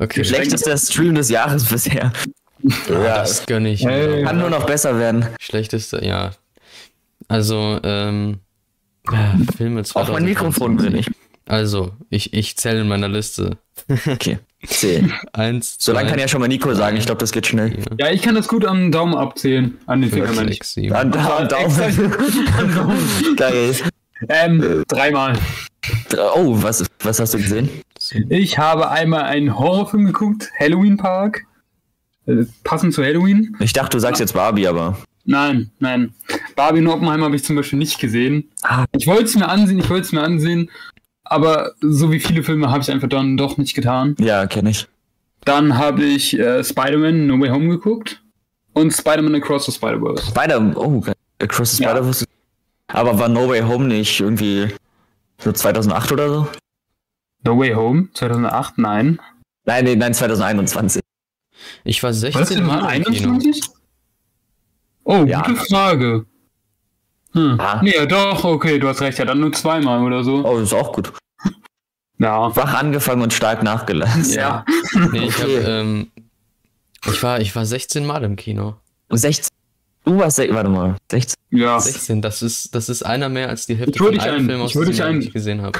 okay, 0.00 0.24
Schlechtester 0.24 0.76
Stream 0.76 1.14
des 1.14 1.28
Jahres 1.28 1.64
bisher. 1.64 2.12
Ja, 2.88 3.18
das 3.18 3.46
gönne 3.46 3.70
ich. 3.70 3.84
Hey. 3.84 4.08
mir. 4.08 4.22
Kann 4.24 4.38
nur 4.38 4.50
noch 4.50 4.66
besser 4.66 4.98
werden. 4.98 5.26
Schlechteste, 5.40 6.04
ja. 6.04 6.32
Also, 7.28 7.78
ähm, 7.82 8.40
äh, 9.10 9.52
Filme 9.56 9.80
Auch 9.94 10.08
mein 10.08 10.24
2020. 10.24 10.24
Mikrofon 10.24 10.76
drin 10.78 10.92
nicht. 10.94 11.10
Also, 11.46 11.92
ich, 12.10 12.32
ich 12.32 12.56
zähle 12.56 12.80
in 12.80 12.88
meiner 12.88 13.08
Liste. 13.08 13.58
Okay. 14.06 14.38
Zähl. 14.66 15.12
Eins, 15.34 15.76
So 15.78 15.92
lange 15.92 16.08
kann 16.08 16.18
ja 16.18 16.26
schon 16.26 16.40
mal 16.40 16.48
Nico 16.48 16.72
sagen. 16.74 16.96
Ich 16.96 17.04
glaube, 17.04 17.18
das 17.18 17.32
geht 17.32 17.46
schnell. 17.46 17.76
Ja, 17.98 18.10
ich 18.10 18.22
kann 18.22 18.34
das 18.34 18.48
gut 18.48 18.64
am 18.64 18.90
Daumen 18.90 19.14
abzählen. 19.14 19.76
An 19.86 20.00
den 20.00 20.10
Finger 20.10 20.26
fünf, 20.26 20.38
meine 20.38 20.50
ich. 20.50 20.56
sechs, 20.56 20.72
sieben. 20.74 20.94
An, 20.94 21.12
an 21.12 21.48
Daumen. 21.48 23.36
Geil. 23.36 23.74
Ähm, 24.28 24.84
dreimal. 24.88 25.34
Oh, 26.34 26.62
was, 26.62 26.84
was 27.02 27.20
hast 27.20 27.34
du 27.34 27.38
gesehen? 27.38 27.68
Ich 28.30 28.58
habe 28.58 28.90
einmal 28.90 29.24
einen 29.24 29.58
Horrorfilm 29.58 30.06
geguckt, 30.06 30.50
Halloween 30.58 30.96
Park. 30.96 31.44
Äh, 32.26 32.44
passend 32.64 32.94
zu 32.94 33.02
Halloween. 33.04 33.56
Ich 33.60 33.72
dachte, 33.72 33.96
du 33.96 34.00
sagst 34.00 34.20
jetzt 34.20 34.34
Barbie, 34.34 34.66
aber. 34.66 34.96
Nein, 35.24 35.70
nein. 35.78 36.12
Barbie 36.56 36.80
und 36.80 36.88
Oppenheimer 36.88 37.24
habe 37.26 37.36
ich 37.36 37.44
zum 37.44 37.56
Beispiel 37.56 37.78
nicht 37.78 37.98
gesehen. 37.98 38.50
Ah. 38.62 38.84
Ich 38.92 39.06
wollte 39.06 39.24
es 39.24 39.34
mir 39.36 39.48
ansehen, 39.48 39.78
ich 39.78 39.88
wollte 39.88 40.06
es 40.06 40.12
mir 40.12 40.22
ansehen, 40.22 40.70
aber 41.24 41.72
so 41.80 42.12
wie 42.12 42.20
viele 42.20 42.42
Filme 42.42 42.70
habe 42.70 42.82
ich 42.82 42.90
einfach 42.90 43.08
dann 43.08 43.36
doch 43.36 43.56
nicht 43.56 43.74
getan. 43.74 44.14
Ja, 44.18 44.46
kenne 44.46 44.70
ich. 44.70 44.86
Dann 45.44 45.76
habe 45.78 46.02
ich 46.04 46.38
äh, 46.38 46.62
Spider-Man 46.62 47.26
No 47.26 47.40
Way 47.40 47.50
Home 47.50 47.68
geguckt 47.68 48.22
und 48.74 48.90
Spider-Man 48.92 49.34
Across 49.36 49.66
the 49.66 49.72
Spider-Verse. 49.72 50.26
Spider. 50.26 50.72
Oh. 50.76 51.02
Across 51.40 51.76
the 51.76 51.82
Ja. 51.82 51.90
Spider-Verse. 51.90 52.24
Aber 52.88 53.18
war 53.18 53.28
No 53.28 53.48
Way 53.48 53.62
Home 53.62 53.86
nicht 53.86 54.20
irgendwie 54.20 54.68
so 55.38 55.52
2008 55.52 56.12
oder 56.12 56.28
so? 56.28 56.48
No 57.44 57.58
Way 57.58 57.72
Home 57.74 58.08
2008, 58.14 58.78
nein. 58.78 59.18
Nein, 59.66 59.84
nee, 59.84 59.96
nein, 59.96 60.12
2021. 60.12 61.02
Ich 61.84 62.02
war 62.02 62.10
Was 62.10 62.20
16 62.20 62.64
Mal 62.64 62.96
im 62.96 63.04
Kino. 63.04 63.32
21? 63.34 63.62
Oh, 65.04 65.24
Ja. 65.26 65.42
gute 65.42 65.56
Frage. 65.56 66.26
Hm. 67.32 67.56
Ah. 67.60 67.80
Nee, 67.82 68.06
doch, 68.06 68.44
okay, 68.44 68.78
du 68.78 68.88
hast 68.88 69.00
recht, 69.00 69.18
ja, 69.18 69.24
dann 69.24 69.40
nur 69.40 69.52
zweimal 69.52 70.02
oder 70.02 70.22
so. 70.24 70.44
Oh, 70.46 70.58
ist 70.58 70.72
auch 70.72 70.92
gut. 70.92 71.12
Ja. 72.18 72.54
Wach 72.56 72.74
angefangen 72.74 73.22
und 73.22 73.32
stark 73.32 73.62
nachgelassen. 73.62 74.32
Ja. 74.32 74.64
Nee, 75.12 75.26
ich, 75.26 75.36
hab, 75.38 75.44
Okay. 75.44 75.56
ähm, 75.58 76.10
ich, 77.06 77.22
war, 77.22 77.40
ich 77.40 77.54
war 77.54 77.66
16 77.66 78.06
Mal 78.06 78.22
im 78.24 78.36
Kino. 78.36 78.76
16. 79.10 79.48
Du 80.04 80.18
warst, 80.18 80.38
warte 80.38 80.68
mal, 80.70 80.96
16. 81.10 81.34
Ja. 81.50 81.80
16, 81.80 82.22
das 82.22 82.40
ist, 82.42 82.74
das 82.74 82.88
ist 82.88 83.04
einer 83.04 83.28
mehr 83.28 83.48
als 83.48 83.66
die 83.66 83.74
Hälfte 83.74 83.92
Ich 84.04 84.10
dich 84.12 84.22
allen 84.22 84.46
Filmen 84.46 84.62
aus 84.62 84.70
ich 84.70 84.76
hol 84.76 84.82
diesem 84.84 84.92
dich 84.92 84.98
Jahr, 85.00 85.08
ein. 85.08 85.20
die 85.20 85.26
ich 85.26 85.32
gesehen 85.32 85.60
habe. 85.62 85.78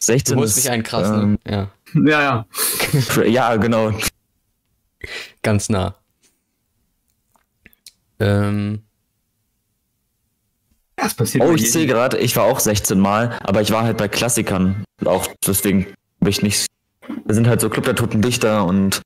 16 0.00 0.34
Du 0.36 0.40
musst 0.42 0.58
ist, 0.58 0.64
mich 0.64 0.72
einkrassen. 0.72 1.38
ähm, 1.46 1.50
Ja, 1.50 1.70
Ja, 2.04 2.22
ja. 2.22 3.24
Ja, 3.26 3.56
genau. 3.56 3.92
Ganz 5.42 5.68
nah. 5.68 5.96
Ähm, 8.20 8.84
Das 10.96 11.14
passiert 11.14 11.44
Oh, 11.44 11.54
ich 11.54 11.70
sehe 11.72 11.86
gerade, 11.86 12.18
ich 12.18 12.36
war 12.36 12.44
auch 12.44 12.60
16 12.60 12.98
Mal, 12.98 13.38
aber 13.42 13.60
ich 13.60 13.70
war 13.70 13.82
halt 13.84 13.98
bei 13.98 14.08
Klassikern. 14.08 14.84
Auch 15.04 15.26
deswegen 15.46 15.86
habe 16.20 16.30
ich 16.30 16.42
nicht. 16.42 16.66
Da 17.26 17.34
sind 17.34 17.46
halt 17.46 17.60
so 17.60 17.68
Club 17.68 17.84
der 17.84 17.96
Toten 17.96 18.22
Dichter 18.22 18.64
und, 18.64 19.02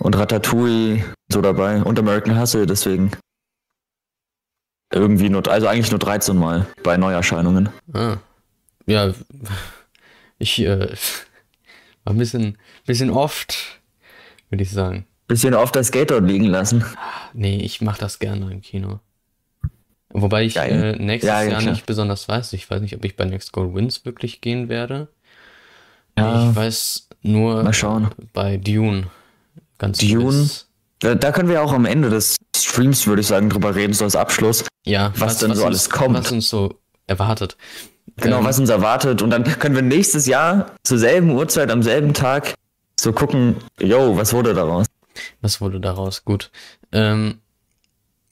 und 0.00 0.16
Ratatouille 0.16 1.04
so 1.28 1.40
dabei 1.40 1.82
und 1.82 1.98
American 1.98 2.38
Hustle, 2.38 2.66
deswegen. 2.66 3.10
Irgendwie 4.92 5.30
nur, 5.30 5.48
also 5.48 5.66
eigentlich 5.68 5.90
nur 5.90 5.98
13 5.98 6.36
Mal 6.36 6.66
bei 6.82 6.98
Neuerscheinungen. 6.98 7.70
ah, 7.94 8.18
ja, 8.86 9.14
ich 10.38 10.58
äh, 10.60 10.94
war 12.04 12.12
ein 12.12 12.18
bisschen, 12.18 12.58
bisschen 12.84 13.10
oft, 13.10 13.80
würde 14.50 14.62
ich 14.62 14.70
sagen. 14.70 15.06
Bisschen 15.32 15.54
auf 15.54 15.72
das 15.72 15.86
Skate 15.86 16.10
dort 16.10 16.26
liegen 16.26 16.44
lassen. 16.44 16.84
Nee, 17.32 17.56
ich 17.56 17.80
mache 17.80 17.98
das 17.98 18.18
gerne 18.18 18.50
im 18.52 18.60
Kino. 18.60 19.00
Wobei 20.10 20.44
ich 20.44 20.56
äh, 20.56 20.92
nächstes 20.98 21.26
Ja, 21.28 21.42
ja, 21.42 21.50
Jahr 21.52 21.60
klar. 21.60 21.72
nicht 21.72 21.86
besonders 21.86 22.28
weiß. 22.28 22.52
Ich 22.52 22.70
weiß 22.70 22.82
nicht, 22.82 22.94
ob 22.94 23.02
ich 23.06 23.16
bei 23.16 23.24
Next 23.24 23.50
Goal 23.52 23.74
Wins 23.74 24.04
wirklich 24.04 24.42
gehen 24.42 24.68
werde. 24.68 25.08
Ja. 26.18 26.50
Ich 26.50 26.54
weiß 26.54 27.08
nur 27.22 27.62
Mal 27.62 27.72
schauen. 27.72 28.10
bei 28.34 28.58
Dune. 28.58 29.04
Ganz 29.78 29.96
Dune? 29.98 30.50
Da, 30.98 31.14
da 31.14 31.32
können 31.32 31.48
wir 31.48 31.62
auch 31.62 31.72
am 31.72 31.86
Ende 31.86 32.10
des 32.10 32.36
Streams, 32.54 33.06
würde 33.06 33.22
ich 33.22 33.26
sagen, 33.26 33.48
drüber 33.48 33.74
reden, 33.74 33.94
so 33.94 34.04
als 34.04 34.14
Abschluss. 34.14 34.64
Ja, 34.84 35.12
Was 35.16 35.38
denn 35.38 35.54
so 35.54 35.62
uns, 35.62 35.66
alles 35.66 35.88
kommt. 35.88 36.14
Was 36.18 36.30
uns 36.30 36.50
so 36.50 36.78
erwartet. 37.06 37.56
Genau, 38.16 38.40
Ähm, 38.40 38.44
was 38.44 38.58
uns 38.58 38.68
erwartet. 38.68 39.22
Und 39.22 39.30
dann 39.30 39.44
können 39.44 39.74
wir 39.76 39.82
nächstes 39.82 40.26
Jahr 40.26 40.72
zur 40.84 40.98
selben 40.98 41.30
Uhrzeit, 41.30 41.70
am 41.70 41.82
selben 41.82 42.12
Tag 42.12 42.52
so 43.00 43.14
gucken, 43.14 43.56
yo, 43.80 44.14
was 44.18 44.34
wurde 44.34 44.52
daraus? 44.52 44.86
Was 45.42 45.60
wurde 45.60 45.80
daraus? 45.80 46.24
Gut. 46.24 46.50
Ähm, 46.92 47.38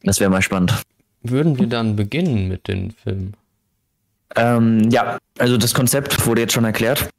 Das 0.03 0.21
wäre 0.21 0.31
mal 0.31 0.41
spannend. 0.43 0.83
würden 1.23 1.59
wir 1.59 1.67
dann 1.67 1.97
beginnen 1.97 2.49
mit 2.49 2.67
den 2.69 2.93
Filmen? 2.93 3.35
Ähm, 4.37 4.89
ja, 4.91 5.19
also 5.39 5.59
das 5.59 5.75
Konzept 5.75 6.25
wurde 6.27 6.41
jetzt 6.43 6.55
schon 6.55 6.65
erklärt. 6.65 7.11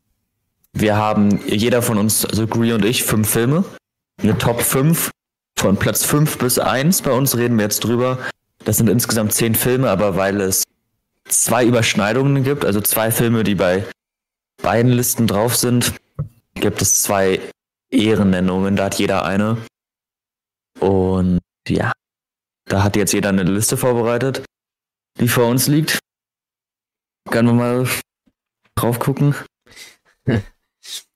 Wir 0.74 0.96
haben, 0.96 1.40
jeder 1.46 1.82
von 1.82 1.98
uns, 1.98 2.26
also 2.26 2.48
Gree 2.48 2.72
und 2.74 2.86
ich, 2.86 3.04
fünf 3.04 3.30
Filme. 3.30 3.64
Eine 4.24 4.38
Top 4.38 4.62
5. 4.62 5.12
Von 5.60 5.78
Platz 5.78 6.04
5 6.06 6.38
bis 6.40 6.58
1 6.58 7.02
bei 7.04 7.12
uns 7.12 7.38
reden 7.38 7.58
wir 7.58 7.66
jetzt 7.66 7.82
drüber. 7.84 8.18
Das 8.66 8.78
sind 8.78 8.90
insgesamt 8.90 9.34
zehn 9.34 9.54
Filme, 9.54 9.90
aber 9.90 10.16
weil 10.16 10.40
es 10.42 10.64
zwei 11.28 11.66
Überschneidungen 11.66 12.44
gibt, 12.44 12.64
also 12.66 12.80
zwei 12.82 13.12
Filme, 13.12 13.44
die 13.44 13.56
bei 13.56 13.86
beiden 14.64 14.92
Listen 14.92 15.28
drauf 15.28 15.56
sind, 15.56 15.94
gibt 16.56 16.82
es 16.82 17.04
zwei 17.04 17.40
Ehrennennungen. 17.92 18.76
Da 18.76 18.86
hat 18.86 18.96
jeder 18.96 19.26
eine. 19.26 19.58
Und 20.82 21.40
ja, 21.68 21.92
da 22.66 22.84
hat 22.84 22.96
jetzt 22.96 23.14
jeder 23.14 23.30
eine 23.30 23.44
Liste 23.44 23.78
vorbereitet, 23.78 24.44
die 25.20 25.28
vor 25.28 25.48
uns 25.48 25.68
liegt. 25.68 26.00
Können 27.30 27.50
wir 27.50 27.54
mal 27.54 27.88
drauf 28.76 29.00
gucken? 29.00 29.36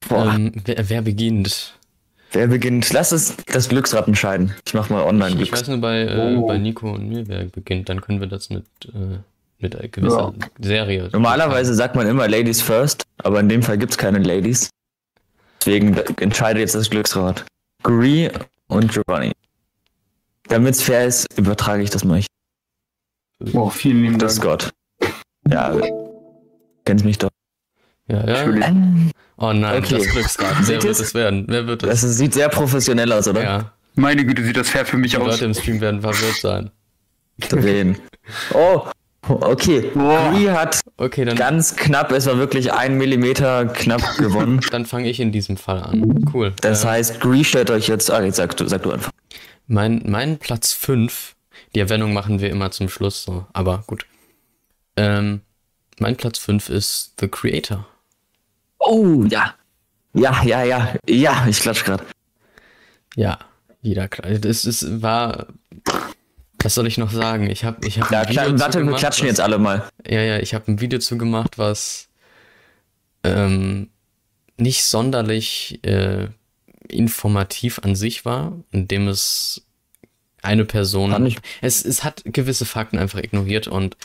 Boah, 0.07 0.35
Ähm, 0.35 0.51
wer, 0.65 0.89
wer 0.89 1.01
beginnt? 1.01 1.77
wer 2.31 2.47
beginnt? 2.47 2.91
Lass 2.93 3.11
es 3.11 3.35
das 3.47 3.69
Glücksrad 3.69 4.07
entscheiden. 4.07 4.53
Ich 4.67 4.73
mach 4.73 4.89
mal 4.89 5.03
online 5.03 5.35
Ich, 5.35 5.41
ich 5.43 5.51
weiß 5.51 5.67
nur 5.69 5.79
bei, 5.79 6.01
äh, 6.01 6.35
Oh. 6.35 6.45
bei 6.45 6.57
Nico 6.57 6.91
und 6.91 7.09
mir, 7.09 7.27
wer 7.27 7.45
beginnt. 7.45 7.89
Dann 7.89 8.01
können 8.01 8.19
wir 8.19 8.27
das 8.27 8.49
mit 8.49 8.65
äh, 8.93 9.17
mit 9.57 9.75
einer 9.75 9.87
gewissen 9.87 10.45
Serie. 10.59 11.09
Normalerweise 11.13 11.73
sagt 11.73 11.95
man 11.95 12.05
immer 12.07 12.27
Ladies 12.27 12.61
first, 12.61 13.03
aber 13.19 13.39
in 13.39 13.47
dem 13.49 13.63
Fall 13.63 13.77
gibt 13.77 13.91
es 13.93 13.97
keine 13.97 14.19
Ladies. 14.19 14.69
Deswegen 15.61 15.97
entscheidet 16.19 16.59
jetzt 16.59 16.75
das 16.75 16.89
Glücksrad. 16.89 17.45
Gree 17.81 18.29
und 18.67 18.91
Giovanni. 18.91 19.31
Damit 20.47 20.75
es 20.75 20.81
fair 20.81 21.05
ist, 21.05 21.27
übertrage 21.37 21.83
ich 21.83 21.89
das 21.89 22.03
mal. 22.03 22.19
Ich. 22.19 22.27
Boah, 23.51 23.71
vielen 23.71 24.01
lieben 24.03 24.19
Das 24.19 24.33
ist 24.33 24.43
Dank. 24.43 24.61
Gott. 24.61 24.71
Ja, 25.51 25.75
kennst 26.85 27.05
mich 27.05 27.17
doch. 27.17 27.29
Ja, 28.07 28.25
ja. 28.27 28.43
Ähm, 28.43 29.11
Oh 29.37 29.51
nein, 29.51 29.83
Okay. 29.83 29.97
das 29.97 30.07
Glücksrad. 30.07 30.55
Wer 30.61 30.81
wird 30.81 30.99
es 30.99 31.13
werden? 31.13 31.45
Wer 31.49 31.67
wird 31.67 31.83
Das 31.83 32.03
es? 32.03 32.11
ist, 32.11 32.17
sieht 32.19 32.33
sehr 32.33 32.47
professionell 32.47 33.11
aus, 33.11 33.27
oder? 33.27 33.43
Ja, 33.43 33.73
Meine 33.95 34.25
Güte, 34.25 34.43
sieht 34.45 34.55
das 34.55 34.69
fair 34.69 34.85
für 34.85 34.97
mich 34.97 35.11
die 35.11 35.17
aus. 35.17 35.27
Leute 35.27 35.45
im 35.45 35.53
Stream 35.53 35.81
werden 35.81 36.01
verwirrt 36.01 36.35
sein. 36.37 36.71
Drehen. 37.49 37.97
Oh, 38.53 38.83
okay. 39.27 39.91
Gree 39.93 40.49
hat 40.51 40.79
Okay, 40.97 41.25
dann, 41.25 41.35
ganz 41.35 41.75
knapp, 41.75 42.13
es 42.13 42.25
war 42.27 42.37
wirklich 42.37 42.71
ein 42.71 42.97
Millimeter 42.97 43.65
knapp 43.65 44.17
gewonnen. 44.17 44.61
dann 44.71 44.85
fange 44.85 45.09
ich 45.09 45.19
in 45.19 45.33
diesem 45.33 45.57
Fall 45.57 45.83
an. 45.83 46.23
Cool. 46.33 46.53
Das 46.61 46.85
Äh, 46.85 46.87
heißt, 46.87 47.19
Gree 47.19 47.43
stellt 47.43 47.69
euch 47.71 47.87
jetzt. 47.89 48.09
Ah, 48.09 48.23
jetzt 48.23 48.37
sag 48.37 48.55
du, 48.55 48.65
sag 48.67 48.83
du 48.83 48.91
einfach. 48.91 49.11
Mein, 49.67 50.03
mein 50.05 50.37
Platz 50.37 50.73
5, 50.73 51.35
die 51.73 51.79
Erwähnung 51.79 52.13
machen 52.13 52.39
wir 52.39 52.49
immer 52.49 52.71
zum 52.71 52.89
Schluss 52.89 53.23
so, 53.23 53.45
aber 53.53 53.83
gut. 53.87 54.05
Ähm, 54.95 55.41
mein 55.99 56.15
Platz 56.15 56.37
5 56.39 56.69
ist 56.69 57.13
The 57.19 57.27
Creator. 57.27 57.87
Oh, 58.79 59.23
ja. 59.29 59.55
Ja, 60.13 60.43
ja, 60.43 60.63
ja. 60.63 60.95
Ja, 61.07 61.45
ich 61.49 61.59
klatsch 61.59 61.83
gerade. 61.83 62.05
Ja, 63.15 63.39
jeder 63.81 64.07
klar. 64.07 64.31
Das 64.39 64.65
ist, 64.65 65.01
war. 65.01 65.47
Was 66.61 66.73
soll 66.75 66.87
ich 66.87 66.97
noch 66.97 67.11
sagen? 67.11 67.49
Ich 67.49 67.63
habe 67.63 67.85
ich 67.87 67.99
hab 67.99 68.11
Ja, 68.11 68.21
ein 68.21 68.29
Video 68.29 68.43
klar, 68.43 68.55
zu 68.57 68.59
warte, 68.63 68.83
wir 68.85 68.95
klatschen 68.95 69.23
was- 69.25 69.29
jetzt 69.31 69.39
alle 69.41 69.57
mal. 69.59 69.87
Ja, 70.07 70.21
ja, 70.21 70.37
ich 70.39 70.53
habe 70.53 70.71
ein 70.71 70.79
Video 70.81 70.99
zu 70.99 71.17
gemacht, 71.17 71.57
was 71.57 72.07
ähm, 73.23 73.89
nicht 74.57 74.83
sonderlich 74.85 75.79
äh, 75.85 76.29
informativ 76.89 77.79
an 77.83 77.95
sich 77.95 78.25
war, 78.25 78.53
indem 78.71 79.07
es 79.07 79.63
eine 80.41 80.65
Person. 80.65 81.35
Es, 81.61 81.83
es 81.83 82.03
hat 82.03 82.21
gewisse 82.25 82.65
Fakten 82.65 82.97
einfach 82.97 83.19
ignoriert 83.19 83.67
und 83.67 83.97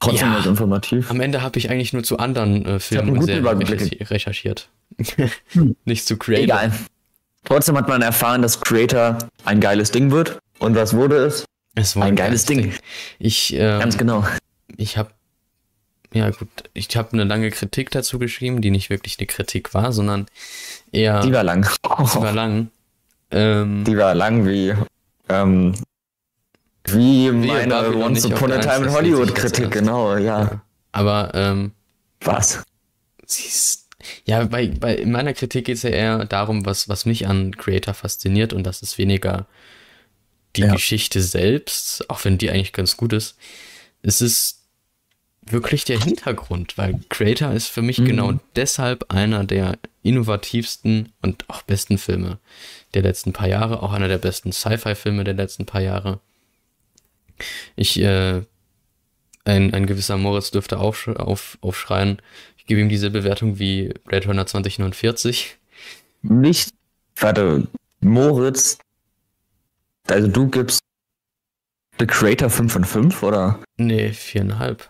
Trotzdem 0.00 0.32
Ja. 0.32 0.44
informativ. 0.44 1.10
am 1.10 1.20
Ende 1.20 1.40
habe 1.40 1.58
ich 1.58 1.70
eigentlich 1.70 1.92
nur 1.92 2.02
zu 2.02 2.18
anderen 2.18 2.66
äh, 2.66 2.80
Filmen 2.80 3.16
und 3.16 3.24
Serien 3.24 3.46
recherchi- 3.46 4.10
recherchiert. 4.10 4.68
nicht 5.84 6.06
zu 6.06 6.16
Creator. 6.18 6.44
Egal. 6.44 6.72
Trotzdem 7.44 7.76
hat 7.78 7.88
man 7.88 8.02
erfahren, 8.02 8.42
dass 8.42 8.60
Creator 8.60 9.18
ein 9.44 9.60
geiles 9.60 9.92
Ding 9.92 10.10
wird. 10.10 10.38
Und 10.58 10.74
was 10.74 10.94
wurde 10.94 11.16
es? 11.24 11.44
Es 11.74 11.96
war 11.96 12.04
Ein 12.04 12.16
geiles 12.16 12.44
Ding. 12.44 12.72
Ich, 13.18 13.52
ähm, 13.54 13.80
Ganz 13.80 13.96
genau. 13.96 14.24
ich 14.76 14.96
habe 14.98 15.10
ja 16.12 16.30
gut, 16.30 16.48
ich 16.74 16.94
habe 16.96 17.12
eine 17.12 17.24
lange 17.24 17.50
Kritik 17.50 17.90
dazu 17.90 18.18
geschrieben, 18.20 18.60
die 18.60 18.70
nicht 18.70 18.88
wirklich 18.88 19.18
eine 19.18 19.26
Kritik 19.26 19.74
war, 19.74 19.92
sondern 19.92 20.26
eher 20.94 21.20
Die 21.20 21.32
war 21.32 21.42
lang. 21.44 21.64
sie 21.64 22.20
war 22.20 22.32
lang. 22.32 22.68
Ähm, 23.30 23.84
Die 23.84 23.96
war 23.96 24.14
lang 24.14 24.46
wie, 24.46 24.74
ähm, 25.28 25.74
wie 26.86 27.30
meine 27.30 27.68
Babylon 27.68 28.02
Once 28.02 28.24
Upon 28.26 28.52
a 28.52 28.58
Time 28.58 28.76
in 28.76 28.82
Eins, 28.82 28.86
das 28.86 28.94
Hollywood 28.94 29.20
lese 29.20 29.22
ich 29.22 29.28
jetzt 29.28 29.40
Kritik, 29.40 29.64
erst. 29.64 29.72
genau, 29.72 30.16
ja. 30.16 30.40
ja. 30.42 30.60
Aber 30.92 31.30
ähm, 31.34 31.72
Was? 32.22 32.62
sie 33.26 33.48
ist 33.48 33.88
ja 34.26 34.44
bei, 34.44 34.68
bei 34.68 34.94
in 34.96 35.10
meiner 35.10 35.32
Kritik 35.32 35.64
geht 35.64 35.76
es 35.78 35.82
ja 35.82 35.90
eher 35.90 36.24
darum, 36.26 36.66
was 36.66 36.88
was 36.90 37.06
mich 37.06 37.26
an 37.26 37.56
Creator 37.56 37.94
fasziniert 37.94 38.52
und 38.52 38.64
das 38.64 38.82
ist 38.82 38.98
weniger 38.98 39.46
die 40.56 40.60
Ja. 40.62 40.72
Geschichte 40.72 41.20
selbst, 41.22 42.08
auch 42.10 42.24
wenn 42.24 42.38
die 42.38 42.50
eigentlich 42.50 42.72
ganz 42.74 42.96
gut 42.96 43.12
ist. 43.14 43.36
Es 44.02 44.20
ist 44.20 44.63
wirklich 45.46 45.84
der 45.84 46.00
Hintergrund, 46.00 46.78
weil 46.78 47.00
Creator 47.08 47.52
ist 47.52 47.68
für 47.68 47.82
mich 47.82 47.98
Mhm. 47.98 48.04
genau 48.06 48.32
deshalb 48.56 49.12
einer 49.12 49.44
der 49.44 49.78
innovativsten 50.02 51.12
und 51.22 51.48
auch 51.48 51.62
besten 51.62 51.98
Filme 51.98 52.38
der 52.94 53.02
letzten 53.02 53.32
paar 53.32 53.48
Jahre, 53.48 53.82
auch 53.82 53.92
einer 53.92 54.08
der 54.08 54.18
besten 54.18 54.52
Sci-Fi-Filme 54.52 55.24
der 55.24 55.34
letzten 55.34 55.66
paar 55.66 55.80
Jahre. 55.80 56.20
Ich, 57.76 57.98
äh, 58.00 58.42
ein, 59.44 59.74
ein 59.74 59.86
gewisser 59.86 60.16
Moritz 60.16 60.50
dürfte 60.50 60.78
aufsch 60.78 61.08
auf, 61.08 61.58
aufschreien. 61.60 62.22
Ich 62.56 62.66
gebe 62.66 62.80
ihm 62.80 62.88
diese 62.88 63.10
Bewertung 63.10 63.58
wie 63.58 63.92
Blade 64.04 64.26
Runner 64.28 64.46
2049. 64.46 65.56
Nicht, 66.22 66.70
warte, 67.16 67.66
Moritz, 68.00 68.78
also 70.08 70.28
du 70.28 70.48
gibst 70.48 70.80
The 71.98 72.06
Creator 72.06 72.48
5 72.50 72.72
von 72.72 72.84
5, 72.84 73.22
oder? 73.22 73.58
Nee, 73.76 74.12
viereinhalb. 74.12 74.88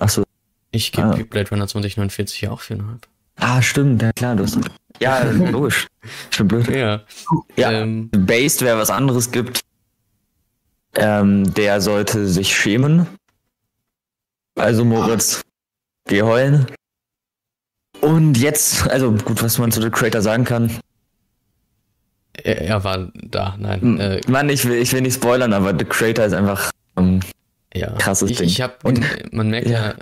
Achso. 0.00 0.24
Ich 0.70 0.90
gebe 0.92 1.06
Ah. 1.08 1.18
Blade 1.28 1.50
Runner 1.50 1.66
2049 1.68 2.40
ja 2.42 2.50
auch 2.50 2.60
viereinhalb. 2.60 3.06
Ah, 3.36 3.60
stimmt, 3.60 4.00
ja 4.02 4.12
klar, 4.12 4.36
du 4.36 4.44
hast. 4.44 4.58
Ja, 5.00 5.22
logisch. 5.30 5.86
Stimmt 6.30 6.48
blöd. 6.48 6.68
Ja. 6.68 7.02
Ja, 7.56 7.72
Ähm, 7.72 8.08
Based, 8.10 8.62
wer 8.62 8.78
was 8.78 8.90
anderes 8.90 9.30
gibt, 9.30 9.60
ähm, 10.96 11.52
der 11.54 11.80
sollte 11.80 12.26
sich 12.26 12.54
schämen. 12.56 13.06
Also 14.56 14.84
Moritz, 14.84 15.42
geh 16.06 16.22
heulen. 16.22 16.66
Und 18.00 18.36
jetzt, 18.38 18.88
also 18.90 19.12
gut, 19.12 19.42
was 19.42 19.58
man 19.58 19.72
zu 19.72 19.80
The 19.80 19.90
Creator 19.90 20.20
sagen 20.22 20.44
kann. 20.44 20.70
er, 22.34 22.60
er 22.62 22.84
war 22.84 23.10
da, 23.14 23.56
nein. 23.58 23.80
Hm, 23.80 24.00
Äh, 24.00 24.20
Mann, 24.28 24.48
ich 24.48 24.64
will, 24.64 24.76
ich 24.78 24.92
will 24.92 25.02
nicht 25.02 25.14
spoilern, 25.14 25.52
aber 25.52 25.76
The 25.78 25.84
Creator 25.84 26.24
ist 26.24 26.32
einfach. 26.34 26.70
Ähm, 26.96 27.20
ja. 27.74 27.92
krasses 27.92 28.30
ich, 28.30 28.38
Ding. 28.38 28.46
Ich 28.48 28.60
hab, 28.60 28.84
Und- 28.84 29.04
man 29.32 29.50
merkt 29.50 29.68
ja, 29.68 29.88
ja. 29.88 29.94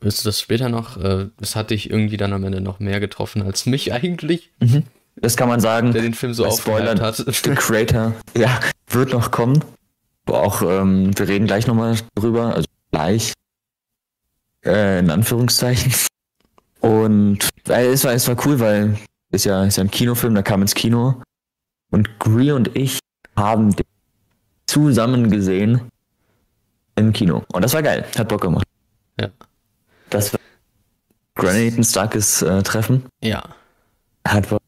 wirst 0.00 0.24
du 0.24 0.28
das 0.28 0.40
später 0.40 0.68
noch, 0.68 0.96
äh, 0.96 1.26
es 1.40 1.56
hat 1.56 1.70
dich 1.70 1.90
irgendwie 1.90 2.16
dann 2.16 2.32
am 2.32 2.44
Ende 2.44 2.60
noch 2.60 2.80
mehr 2.80 3.00
getroffen 3.00 3.42
als 3.42 3.66
mich 3.66 3.92
eigentlich, 3.92 4.50
das 5.16 5.36
kann 5.36 5.48
man 5.48 5.60
sagen. 5.60 5.92
der 5.92 6.02
den 6.02 6.14
Film 6.14 6.34
so 6.34 6.50
Spoilern, 6.50 7.00
hat. 7.00 7.16
The 7.16 7.54
Creator, 7.54 8.14
ja, 8.36 8.60
wird 8.88 9.12
noch 9.12 9.30
kommen. 9.30 9.64
Auch, 10.26 10.62
ähm, 10.62 11.10
wir 11.18 11.28
reden 11.28 11.46
gleich 11.46 11.66
nochmal 11.66 11.96
drüber, 12.14 12.54
also 12.54 12.68
gleich. 12.92 13.32
Äh, 14.64 15.00
in 15.00 15.10
Anführungszeichen. 15.10 15.92
Und 16.80 17.48
äh, 17.68 17.86
es, 17.86 18.04
war, 18.04 18.12
es 18.12 18.28
war 18.28 18.36
cool, 18.46 18.60
weil 18.60 18.98
ist 19.32 19.44
ja, 19.44 19.64
ist 19.64 19.76
ja 19.76 19.84
ein 19.84 19.90
Kinofilm, 19.90 20.34
der 20.34 20.42
kam 20.42 20.62
ins 20.62 20.74
Kino. 20.74 21.22
Und 21.90 22.18
Gree 22.18 22.52
und 22.52 22.76
ich 22.76 22.98
haben 23.36 23.74
den 23.74 23.86
zusammen 24.66 25.30
gesehen 25.30 25.82
im 27.00 27.12
Kino. 27.12 27.44
Und 27.52 27.62
das 27.62 27.74
war 27.74 27.82
geil, 27.82 28.04
hat 28.16 28.28
Bock 28.28 28.40
gemacht. 28.42 28.64
Ja. 29.20 29.28
Das 30.10 30.32
war 30.32 30.40
Granite 31.36 31.80
ein 31.80 31.84
starkes 31.84 32.42
äh, 32.42 32.62
Treffen. 32.62 33.04
Ja. 33.22 33.42
Hat 34.26 34.48
Bock. 34.48 34.60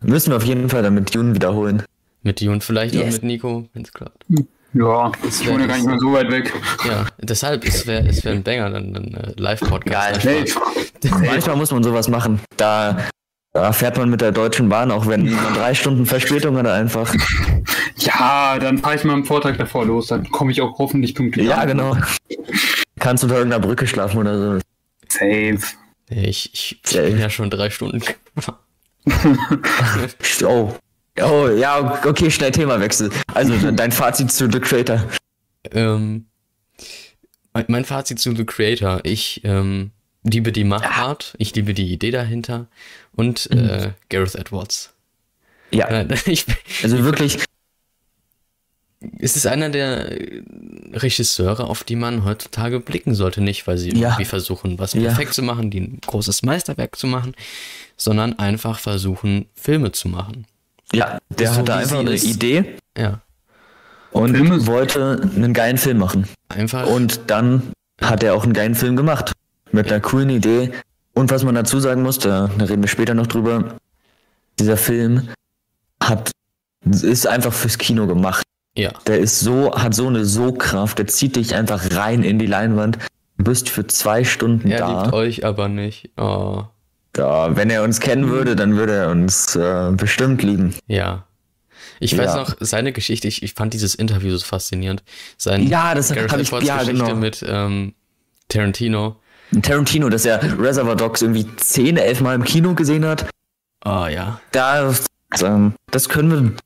Müssen 0.00 0.30
wir 0.30 0.36
auf 0.36 0.44
jeden 0.44 0.68
Fall 0.68 0.82
dann 0.82 0.94
mit 0.94 1.14
Dune 1.14 1.34
wiederholen. 1.34 1.82
Mit 2.22 2.42
und 2.42 2.62
vielleicht 2.64 2.94
auch 2.96 3.00
Yes. 3.00 3.14
mit 3.14 3.24
Nico, 3.24 3.68
wenn 3.72 3.82
es 3.82 3.92
klappt. 3.92 4.24
Ja, 4.74 5.10
Das 5.22 5.40
ich 5.40 5.48
wohne 5.48 5.66
gar 5.66 5.76
nicht 5.76 5.86
mehr 5.86 5.98
so 5.98 6.12
weit 6.12 6.30
weg. 6.30 6.52
Ja, 6.86 7.06
deshalb, 7.18 7.64
es 7.64 7.86
wäre 7.86 8.06
es 8.06 8.22
wär 8.24 8.32
ein 8.32 8.42
Banger, 8.42 8.70
dann 8.70 8.94
ein 8.94 9.14
äh, 9.14 9.32
Live-Podcast. 9.36 10.22
Geil. 10.22 10.44
Manchmal 11.10 11.56
muss 11.56 11.70
man 11.70 11.82
sowas 11.82 12.08
machen. 12.08 12.40
Da, 12.56 13.08
da 13.52 13.72
fährt 13.72 13.96
man 13.96 14.10
mit 14.10 14.20
der 14.20 14.32
Deutschen 14.32 14.68
Bahn, 14.68 14.90
auch 14.90 15.06
wenn 15.06 15.30
man 15.30 15.54
drei 15.54 15.74
Stunden 15.74 16.06
Verspätung 16.06 16.56
hat, 16.58 16.66
einfach. 16.66 17.12
ja, 17.96 18.58
dann 18.58 18.78
fahre 18.78 18.96
ich 18.96 19.04
mal 19.04 19.14
am 19.14 19.24
Vortag 19.24 19.56
davor 19.56 19.86
los, 19.86 20.08
dann 20.08 20.28
komme 20.30 20.52
ich 20.52 20.60
auch 20.60 20.78
hoffentlich 20.78 21.14
pünktlich. 21.14 21.46
Ja, 21.48 21.58
an. 21.58 21.68
genau. 21.68 21.96
Kannst 23.00 23.24
unter 23.24 23.36
irgendeiner 23.36 23.64
Brücke 23.64 23.86
schlafen 23.86 24.18
oder 24.18 24.38
so. 24.38 24.58
Safe. 25.08 25.58
Ich, 26.10 26.52
ich, 26.54 26.80
ich 26.84 26.92
Ja, 26.92 27.02
bin 27.02 27.18
ja 27.18 27.30
schon 27.30 27.50
drei 27.50 27.70
Stunden. 27.70 28.02
Oh. 30.44 30.74
Oh, 31.20 31.48
ja, 31.48 32.00
okay, 32.06 32.30
schnell 32.30 32.52
Themawechsel. 32.52 33.10
Also 33.34 33.56
de- 33.56 33.72
dein 33.72 33.90
Fazit 33.90 34.30
zu 34.30 34.48
The 34.50 34.60
Creator. 34.60 35.02
ähm, 35.72 36.26
mein- 37.52 37.64
mein 37.68 37.84
Fazit 37.84 38.20
zu 38.20 38.36
The 38.36 38.44
Creator. 38.44 39.00
Ich 39.02 39.40
ähm, 39.44 39.90
liebe 40.30 40.52
die 40.52 40.64
Machart, 40.64 41.34
ich 41.38 41.54
liebe 41.54 41.74
die 41.74 41.92
Idee 41.92 42.10
dahinter 42.10 42.66
und 43.14 43.50
äh, 43.50 43.90
Gareth 44.08 44.34
Edwards. 44.34 44.92
Ja, 45.70 46.04
ich, 46.26 46.46
also 46.82 47.02
wirklich, 47.04 47.38
es 49.20 49.36
ist 49.36 49.46
einer 49.46 49.68
der 49.70 50.10
Regisseure, 50.92 51.64
auf 51.68 51.84
die 51.84 51.94
man 51.96 52.24
heutzutage 52.24 52.80
blicken 52.80 53.14
sollte. 53.14 53.40
Nicht, 53.40 53.66
weil 53.66 53.78
sie 53.78 53.90
Ja. 53.90 54.08
irgendwie 54.08 54.24
versuchen, 54.24 54.78
was 54.78 54.94
Ja. 54.94 55.02
perfekt 55.02 55.34
zu 55.34 55.42
machen, 55.42 55.70
die 55.70 55.80
ein 55.80 55.98
großes 56.00 56.42
Meisterwerk 56.42 56.96
zu 56.96 57.06
machen, 57.06 57.34
sondern 57.96 58.38
einfach 58.38 58.78
versuchen, 58.78 59.46
Filme 59.54 59.92
zu 59.92 60.08
machen. 60.08 60.46
ja, 60.92 61.18
der 61.28 61.52
So 61.52 61.56
hatte 61.60 61.74
einfach 61.74 61.98
eine 61.98 62.12
ist. 62.12 62.24
Idee 62.24 62.76
Ja, 62.96 63.20
und 64.10 64.34
Filme- 64.34 64.66
wollte 64.66 65.20
einen 65.36 65.52
geilen 65.52 65.76
Film 65.76 65.98
machen. 65.98 66.26
einfach. 66.48 66.86
Und 66.86 67.20
dann 67.26 67.72
hat 68.00 68.22
er 68.22 68.34
auch 68.34 68.44
einen 68.44 68.54
geilen 68.54 68.74
Film 68.74 68.96
gemacht. 68.96 69.32
Mit 69.72 69.90
einer 69.90 70.00
coolen 70.00 70.30
Idee. 70.30 70.72
Und 71.14 71.30
was 71.30 71.42
man 71.44 71.54
dazu 71.54 71.80
sagen 71.80 72.02
muss, 72.02 72.18
da, 72.18 72.50
da 72.58 72.64
reden 72.66 72.82
wir 72.82 72.88
später 72.88 73.14
noch 73.14 73.26
drüber, 73.26 73.76
dieser 74.58 74.76
Film 74.76 75.28
hat, 76.02 76.30
ist 76.84 77.26
einfach 77.26 77.52
fürs 77.52 77.76
Kino 77.78 78.06
gemacht. 78.06 78.44
Ja. 78.76 78.92
Der 79.06 79.18
ist 79.18 79.40
so, 79.40 79.74
hat 79.74 79.94
so 79.94 80.06
eine 80.06 80.24
So-Kraft, 80.24 80.98
der 80.98 81.08
zieht 81.08 81.34
dich 81.36 81.54
einfach 81.56 81.90
rein 81.96 82.22
in 82.22 82.38
die 82.38 82.46
Leinwand. 82.46 82.98
Du 83.36 83.44
bist 83.44 83.68
für 83.68 83.86
zwei 83.86 84.22
Stunden 84.24 84.70
Er 84.70 84.78
da. 84.78 85.02
liebt 85.02 85.12
euch 85.14 85.44
aber 85.44 85.68
nicht. 85.68 86.10
Oh. 86.16 86.64
da. 87.12 87.56
Wenn 87.56 87.70
er 87.70 87.82
uns 87.82 87.98
kennen 88.00 88.28
würde, 88.28 88.54
dann 88.54 88.76
würde 88.76 88.94
er 88.94 89.10
uns 89.10 89.56
äh, 89.56 89.90
bestimmt 89.92 90.42
lieben. 90.42 90.74
Ja. 90.86 91.24
Ich 92.00 92.16
weiß 92.16 92.26
Ja. 92.26 92.36
noch, 92.36 92.56
seine 92.60 92.92
Geschichte, 92.92 93.26
ich, 93.26 93.42
ich 93.42 93.54
fand 93.54 93.74
dieses 93.74 93.96
Interview 93.96 94.36
so 94.36 94.44
faszinierend. 94.46 95.02
Sein 95.36 95.66
Ja, 95.66 95.94
das 95.96 96.10
habe 96.10 96.20
ich, 96.40 96.50
ja 96.64 96.78
Geschichte 96.78 96.92
genau. 97.04 97.14
mit 97.16 97.44
ähm, 97.48 97.94
Tarantino. 98.48 99.16
Tarantino, 99.62 100.08
dass 100.08 100.24
er 100.24 100.42
Reservoir 100.58 100.96
Dogs 100.96 101.22
irgendwie 101.22 101.46
10, 101.56 101.96
11 101.96 102.20
Mal 102.20 102.34
im 102.34 102.44
Kino 102.44 102.74
gesehen 102.74 103.04
hat. 103.04 103.28
Oh 103.84 104.06
ja. 104.06 104.40
Da, 104.52 104.92
ähm, 105.42 105.74
das 105.90 106.08
können 106.08 106.56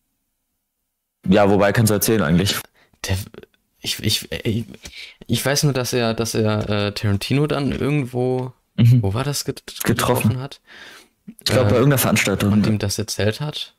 wir. 1.24 1.32
Ja, 1.34 1.48
wobei 1.50 1.72
kannst 1.72 1.90
du 1.90 1.94
erzählen 1.94 2.22
eigentlich. 2.22 2.56
Der, 3.06 3.16
ich, 3.80 3.98
ich, 4.02 4.30
ich, 4.44 4.64
ich 5.26 5.44
weiß 5.46 5.64
nur, 5.64 5.72
dass 5.72 5.92
er, 5.92 6.14
dass 6.14 6.34
er 6.34 6.68
äh, 6.68 6.92
Tarantino 6.92 7.46
dann 7.46 7.72
irgendwo, 7.72 8.52
Mhm. 8.76 9.02
wo 9.02 9.12
war 9.12 9.22
das 9.22 9.44
get 9.44 9.62
Getroffen. 9.84 10.30
getroffen 10.30 10.40
hat 10.40 10.60
Ich 11.26 11.44
glaube, 11.50 11.64
bei 11.68 11.76
Äh, 11.76 11.78
irgendeiner 11.78 11.98
Veranstaltung. 11.98 12.52
und 12.52 12.66
ihm 12.66 12.78
das 12.78 12.98
erzählt 12.98 13.40
hat. 13.42 13.74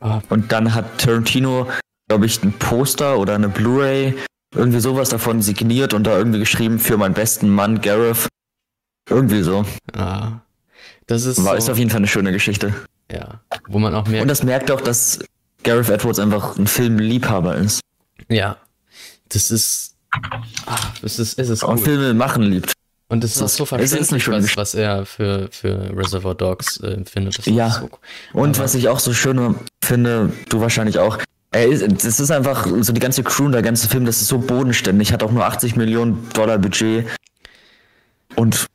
Ah, 0.00 0.20
Und 0.30 0.50
dann 0.50 0.74
hat 0.74 0.98
Tarantino, 0.98 1.68
glaube 2.08 2.26
ich, 2.26 2.42
ein 2.42 2.52
Poster 2.54 3.18
oder 3.18 3.34
eine 3.36 3.48
Blu-ray, 3.48 4.16
irgendwie 4.54 4.80
sowas 4.80 5.08
davon 5.10 5.42
signiert 5.42 5.94
und 5.94 6.04
da 6.04 6.16
irgendwie 6.18 6.38
geschrieben 6.40 6.78
für 6.78 6.96
meinen 6.96 7.14
besten 7.14 7.48
Mann, 7.48 7.80
Gareth. 7.80 8.28
Irgendwie 9.08 9.42
so. 9.42 9.64
ah, 9.94 10.40
das 11.06 11.24
ist, 11.24 11.44
War 11.44 11.56
ist 11.56 11.66
so, 11.66 11.72
auf 11.72 11.78
jeden 11.78 11.90
Fall 11.90 11.98
eine 11.98 12.06
schöne 12.08 12.32
Geschichte. 12.32 12.74
ja, 13.10 13.40
wo 13.68 13.78
man 13.78 13.94
auch 13.94 14.06
merkt, 14.06 14.22
Und 14.22 14.28
das 14.28 14.42
merkt 14.42 14.70
auch, 14.70 14.80
dass 14.80 15.18
Gareth 15.64 15.88
Edwards 15.90 16.18
einfach 16.18 16.56
ein 16.56 16.66
Filmliebhaber 16.66 17.56
ist. 17.56 17.80
ja, 18.28 18.56
das 19.28 19.50
ist, 19.50 19.96
ah, 20.66 20.76
es 21.02 21.18
ist, 21.18 21.38
es 21.38 21.48
ist 21.48 21.62
Und 21.62 21.78
cool. 21.78 21.84
Filme 21.84 22.14
machen 22.14 22.42
liebt. 22.42 22.72
Und 23.08 23.24
ist 23.24 23.40
Das- 23.40 23.56
so 23.56 23.64
es 23.64 23.92
ist 23.92 24.12
eine 24.12 24.20
verständlich, 24.20 24.56
was, 24.56 24.74
was 24.74 24.74
er 24.74 25.04
für, 25.04 25.48
für 25.50 25.90
Reservoir 25.96 26.34
Dogs 26.36 26.76
äh, 26.78 26.92
empfindet. 26.92 27.38
Das 27.38 27.46
Ja. 27.46 27.66
ist 27.66 27.74
so, 27.80 27.90
Und 28.32 28.56
Aber- 28.56 28.64
was 28.64 28.74
ich 28.76 28.88
auch 28.88 29.00
so 29.00 29.12
schön 29.12 29.56
finde, 29.82 30.32
du 30.48 30.60
wahrscheinlich 30.60 30.98
auch, 31.00 31.18
er 31.52 31.66
ist, 31.66 32.30
einfach 32.30 32.66
so 32.80 32.92
die 32.92 33.00
ganze 33.00 33.22
Crew 33.22 33.46
und 33.46 33.52
der 33.52 33.62
ganze 33.62 33.88
Film, 33.88 34.04
das 34.04 34.20
ist 34.20 34.28
so 34.28 34.38
bodenständig, 34.38 35.12
hat 35.12 35.22
auch 35.22 35.32
nur 35.32 35.44
80 35.44 35.76
Millionen 35.76 36.28
Dollar 36.32 36.58
Budget 36.58 37.06
und 38.36 38.66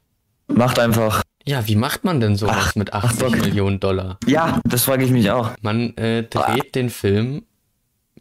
macht 0.47 0.79
einfach, 0.79 1.23
ja, 1.45 1.65
wie 1.67 1.75
macht 1.75 2.03
man 2.03 2.19
denn 2.19 2.35
sowas 2.35 2.55
Ach, 2.59 2.75
mit 2.75 2.93
ach, 2.93 3.05
80 3.05 3.19
Bock. 3.19 3.37
Millionen 3.37 3.79
Dollar? 3.79 4.19
ja, 4.27 4.59
das 4.65 4.83
frage 4.83 5.05
ich 5.05 5.11
mich 5.11 5.31
auch. 5.31 5.51
Man 5.61 5.95
äh, 5.97 6.23
dreht 6.23 6.75
den 6.75 6.89
Film 6.89 7.43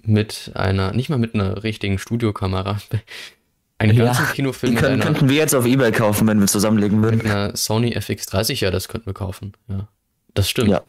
mit 0.03 0.53
einer, 0.55 0.93
nicht 0.93 1.09
mal 1.09 1.19
mit 1.19 1.35
einer 1.35 1.63
richtigen 1.65 1.99
Studiokamera. 1.99 2.79
Einen 3.79 3.97
Ja, 3.97 4.05
ganzen 4.05 4.27
Kinofilm 4.35 4.73
Die 4.73 4.79
können, 4.81 4.95
einer, 4.95 5.05
könnten 5.05 5.29
wir 5.29 5.37
jetzt 5.37 5.53
auf 5.55 5.67
Ebay 5.67 5.91
kaufen, 5.91 6.29
wenn 6.29 6.39
wir 6.39 6.47
zusammenlegen 6.47 7.03
würden. 7.03 7.17
mit 7.19 7.27
einer 7.27 7.57
Sony 7.57 7.97
FX30, 7.97 8.63
ja, 8.63 8.71
das 8.71 8.87
könnten 8.87 9.07
wir 9.07 9.15
kaufen. 9.15 9.53
Ja, 9.69 9.89
das 10.35 10.49
stimmt. 10.49 10.71
Ja. 10.71 10.83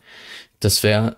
Das 0.60 0.84
wäre, 0.84 1.18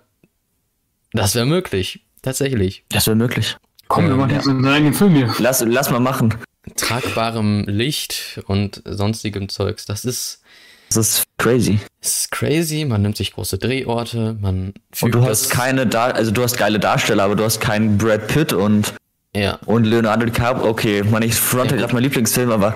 das 1.12 1.34
wäre 1.34 1.44
möglich. 1.44 2.06
Tatsächlich. 2.22 2.84
Das 2.90 3.06
wäre 3.06 3.16
möglich. 3.16 3.56
Komm, 3.88 4.04
wir 4.06 4.12
Ähm, 4.12 4.18
machen 4.18 4.30
ja. 4.30 4.36
jetzt 4.36 4.46
unseren 4.46 4.72
eigenen 4.74 4.94
Film 4.94 5.14
hier. 5.14 5.34
Lass, 5.38 5.60
lass 5.66 5.90
mal 5.90 6.00
machen. 6.00 6.34
Tragbarem 6.76 7.64
Licht 7.66 8.40
und 8.46 8.82
sonstigem 8.84 9.48
Zeugs. 9.48 9.86
Das 9.86 10.04
ist, 10.04 10.42
Das 10.88 10.96
ist 10.98 11.24
crazy. 11.38 11.80
es 12.02 12.18
ist 12.18 12.30
crazy. 12.30 12.84
Man 12.84 13.00
nimmt 13.02 13.16
sich 13.16 13.32
große 13.32 13.56
Drehorte, 13.58 14.36
man 14.40 14.74
Und 15.00 15.14
du 15.14 15.20
das, 15.20 15.28
hast 15.44 15.50
keine, 15.50 15.86
Dar 15.86 16.14
also 16.14 16.30
du 16.30 16.42
hast 16.42 16.58
geile 16.58 16.78
Darsteller, 16.78 17.24
aber 17.24 17.36
du 17.36 17.44
hast 17.44 17.60
keinen 17.60 17.96
Brad 17.96 18.26
Pitt 18.28 18.52
und, 18.52 18.92
ja, 19.34 19.58
und 19.64 19.84
Leonardo 19.84 20.26
DiCaprio. 20.26 20.68
Okay, 20.68 21.02
man, 21.04 21.22
ich 21.22 21.34
fronte 21.34 21.74
Ja, 21.76 21.80
gerade 21.82 21.94
mein 21.94 22.02
Lieblingsfilm, 22.02 22.50
aber 22.50 22.74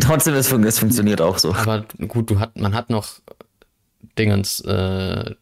trotzdem, 0.00 0.34
es, 0.34 0.50
es 0.50 0.78
funktioniert 0.78 1.20
auch 1.20 1.36
so. 1.38 1.54
aber 1.54 1.84
gut, 2.06 2.30
du 2.30 2.40
hat, 2.40 2.56
man 2.56 2.74
hat 2.74 2.88
noch 2.88 3.08
Dingens, 4.18 4.60
äh, 4.60 5.34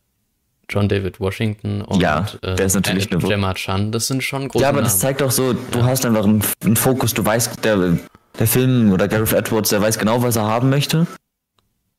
John 0.69 0.89
David 0.89 1.21
Washington 1.21 1.83
und 1.83 2.01
Ja, 2.01 2.27
äh, 2.43 2.57
der 2.57 2.67
ist 2.67 2.75
natürlich 2.75 3.11
eine 3.13 3.23
Wo- 3.23 3.29
Gemma 3.29 3.55
Chan. 3.55 3.93
Das 3.93 4.07
sind 4.09 4.23
schon 4.25 4.49
große 4.49 4.63
Ja, 4.63 4.69
aber 4.71 4.83
das 4.83 4.95
Namen. 4.95 5.01
zeigt 5.01 5.23
auch 5.23 5.31
so, 5.31 5.53
du 5.53 5.85
hast 5.85 6.05
einfach 6.05 6.25
einen, 6.25 6.43
einen 6.65 6.77
Fokus, 6.77 7.15
du 7.15 7.25
weißt, 7.25 7.65
der, 7.65 7.99
der 8.39 8.47
Film 8.47 8.93
oder 8.93 9.07
Gareth 9.09 9.33
Edwards, 9.33 9.71
der 9.71 9.81
weiß 9.81 9.99
genau, 9.99 10.23
was 10.23 10.37
er 10.37 10.45
haben 10.45 10.69
möchte. 10.71 11.07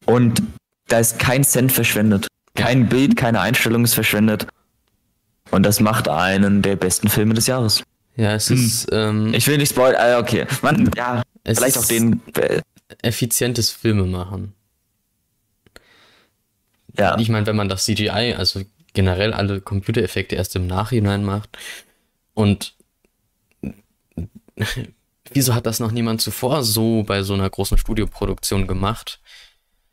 Und 0.06 0.42
da 0.88 1.00
ist 1.00 1.20
kein 1.20 1.44
Cent 1.44 1.72
verschwendet. 1.72 2.28
Kein 2.56 2.90
Bild, 2.90 3.16
keine 3.16 3.40
Einstellung 3.40 3.84
ist 3.84 3.94
verschwendet. 3.94 4.48
Und 5.52 5.64
das 5.64 5.80
macht 5.80 6.10
einen 6.10 6.62
der 6.62 6.76
besten 6.76 7.08
Filme 7.10 7.34
des 7.34 7.48
Jahres. 7.48 7.84
Ja, 8.16 8.34
es 8.34 8.50
ist 8.50 8.88
ähm, 8.92 9.34
Ich 9.34 9.48
will 9.48 9.58
nicht 9.58 9.70
spoilern, 9.70 10.02
ah, 10.02 10.20
okay. 10.20 10.46
Man, 10.62 10.90
ja, 10.98 11.22
Es 11.44 11.60
vielleicht 11.60 11.76
ist- 11.78 11.84
auch 11.84 11.88
den, 11.88 12.22
äh, 12.36 12.62
effizientes 13.04 13.70
Filme 13.70 14.04
machen. 14.06 14.54
Ja. 16.98 17.18
Ich 17.18 17.30
meine, 17.30 17.46
wenn 17.46 17.56
man 17.56 17.70
das 17.70 17.86
CGI, 17.86 18.36
also 18.38 18.62
generell 18.94 19.34
alle 19.34 19.62
Computereffekte 19.62 20.36
erst 20.36 20.56
im 20.56 20.68
Nachhinein 20.68 21.24
macht 21.24 21.58
und 22.34 22.74
wieso 25.32 25.54
hat 25.54 25.66
das 25.66 25.80
noch 25.80 25.92
niemand 25.92 26.22
zuvor 26.22 26.64
so 26.64 27.04
bei 27.04 27.24
so 27.24 27.34
einer 27.34 27.50
großen 27.50 27.78
Studioproduktion 27.78 28.68
gemacht? 28.68 29.20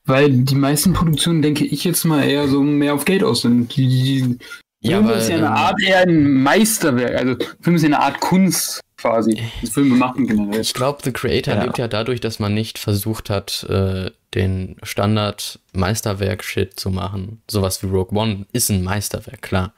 Weil 0.07 0.31
die 0.31 0.55
meisten 0.55 0.93
Produktionen, 0.93 1.43
denke 1.43 1.64
ich 1.64 1.85
jetzt 1.85 2.05
mal, 2.05 2.25
eher 2.25 2.49
so 2.49 2.62
mehr 2.62 2.95
auf 2.95 3.05
Geld 3.05 3.23
aus 3.23 3.43
sind. 3.43 3.75
Die, 3.77 3.88
die, 3.88 4.38
Ja, 4.83 4.99
Film 4.99 5.19
ist 5.19 5.29
ja 5.29 5.37
eine 5.37 5.47
ähm, 5.47 5.53
Art 5.53 5.83
eher 5.83 6.01
ein 6.01 6.43
Meisterwerk. 6.43 7.14
Also 7.14 7.37
Film 7.61 7.77
ist 7.77 7.83
ja 7.83 7.88
eine 7.88 8.01
Art 8.01 8.21
Kunst 8.21 8.81
quasi. 9.05 9.43
Das 9.61 9.71
Filme 9.71 9.97
machen 9.97 10.27
generell. 10.27 10.61
Ich 10.62 10.73
glaube, 10.73 11.01
The 11.05 11.12
Creator 11.12 11.55
Ja. 11.55 11.62
lebt 11.64 11.77
ja 11.79 11.88
dadurch, 11.88 12.21
dass 12.21 12.38
man 12.38 12.55
nicht 12.55 12.79
versucht 12.79 13.29
hat, 13.29 13.64
äh, 13.69 14.11
den 14.35 14.77
Standard-Meisterwerk-Shit 14.83 16.79
zu 16.79 16.90
machen. 16.90 17.43
Sowas 17.51 17.83
wie 17.83 17.87
Rogue 17.87 18.19
One 18.19 18.47
ist 18.53 18.71
ein 18.71 18.83
Meisterwerk, 18.83 19.43
klar. 19.43 19.75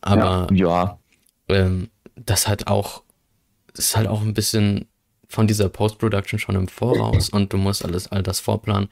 Aber 0.00 0.48
ja. 0.52 0.98
ähm, 1.48 1.90
das 2.16 2.48
hat 2.48 2.66
auch, 2.66 3.02
ist 3.76 3.96
halt 3.96 4.08
auch 4.08 4.20
ein 4.22 4.34
bisschen 4.34 4.86
von 5.28 5.46
dieser 5.46 5.68
Post-Production 5.68 6.38
schon 6.38 6.54
im 6.56 6.68
Voraus 6.68 7.28
und 7.30 7.52
du 7.52 7.56
musst 7.56 7.84
alles, 7.84 8.10
all 8.10 8.22
das 8.22 8.40
vorplanen. 8.40 8.88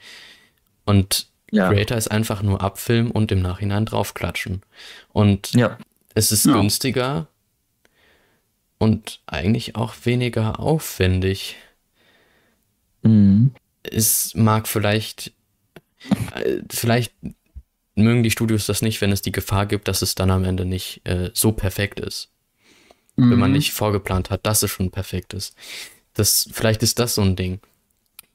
Und 0.85 1.27
Ja. 1.51 1.69
Creator 1.69 1.97
ist 1.99 2.11
einfach 2.11 2.43
nur 2.43 2.63
abfilmen 2.63 3.11
und 3.13 3.31
im 3.31 3.43
Nachhinein 3.43 3.85
draufklatschen. 3.85 4.63
Und 5.13 5.53
Ja. 5.55 5.77
es 6.15 6.33
ist 6.33 6.47
Ja. 6.47 6.53
günstiger 6.55 7.27
und 8.83 9.21
eigentlich 9.27 9.77
auch 9.77 9.95
weniger 10.03 10.59
aufwendig. 10.59 11.55
Mhm. 13.03 13.53
Es 13.85 14.35
mag 14.35 14.67
vielleicht, 14.67 15.33
äh, 16.35 16.59
vielleicht 16.69 17.13
mögen 17.95 18.25
die 18.25 18.33
Studios 18.33 18.67
das 18.67 18.83
nicht, 18.83 19.01
wenn 19.01 19.13
es 19.13 19.23
die 19.23 19.31
Gefahr 19.31 19.67
gibt, 19.67 19.87
dass 19.87 20.03
es 20.03 20.17
dann 20.17 20.33
am 20.33 20.43
Ende 20.43 20.65
nicht 20.65 21.01
äh, 21.07 21.31
so 21.33 21.53
perfekt 21.53 22.01
ist. 22.01 22.31
Wenn 23.15 23.39
man 23.39 23.51
Mhm. 23.51 23.57
nicht 23.59 23.73
vorgeplant 23.73 24.31
hat, 24.31 24.45
dass 24.47 24.65
es 24.65 24.71
schon 24.73 24.91
perfekt 24.91 25.33
ist. 25.33 25.55
Das, 26.15 26.49
vielleicht 26.51 26.83
ist 26.83 26.99
das 26.99 27.15
so 27.15 27.23
ein 27.23 27.37
Ding. 27.37 27.61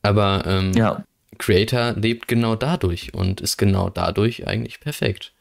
Aber 0.02 0.46
ähm, 0.46 0.72
Ja. 0.74 1.04
Creator 1.40 1.92
lebt 1.94 2.30
genau 2.30 2.56
dadurch 2.56 3.14
und 3.14 3.42
ist 3.42 3.58
genau 3.58 3.90
dadurch 3.90 4.48
eigentlich 4.48 4.80
perfekt. 4.80 5.34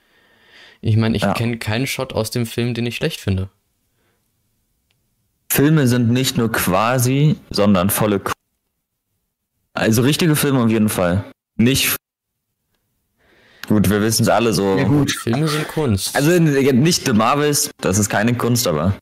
Ich 0.81 0.97
meine, 0.97 1.17
ich 1.17 1.23
Ja. 1.23 1.33
kenne 1.35 1.59
keinen 1.59 1.87
Shot 1.87 2.13
aus 2.13 2.33
dem 2.33 2.45
Film, 2.45 2.75
den 2.75 2.87
ich 2.87 2.97
schlecht 2.97 3.21
finde. 3.21 3.51
Filme 5.57 5.87
sind 5.87 6.11
nicht 6.11 6.37
nur 6.37 6.53
quasi, 6.53 7.37
sondern 7.49 7.89
volle. 7.89 8.21
K 8.21 8.31
also 9.73 10.03
richtige 10.03 10.37
Filme 10.37 10.63
auf 10.63 10.69
jeden 10.69 10.91
Fall. 10.91 11.25
Nicht. 11.57 11.97
Gut, 13.67 13.89
wir 13.89 14.03
wissen 14.03 14.25
es 14.25 14.29
alle 14.29 14.53
so. 14.53 14.77
Ja 14.77 14.85
gut. 14.85 15.13
Filme 15.13 15.49
sind 15.49 15.67
Kunst. 15.69 16.15
Also 16.15 16.31
nicht 16.39 17.07
The 17.07 17.15
Marvels, 17.15 17.71
das 17.81 17.99
ist 17.99 18.11
keine 18.11 18.35
Kunst, 18.35 18.67
aber. 18.67 18.95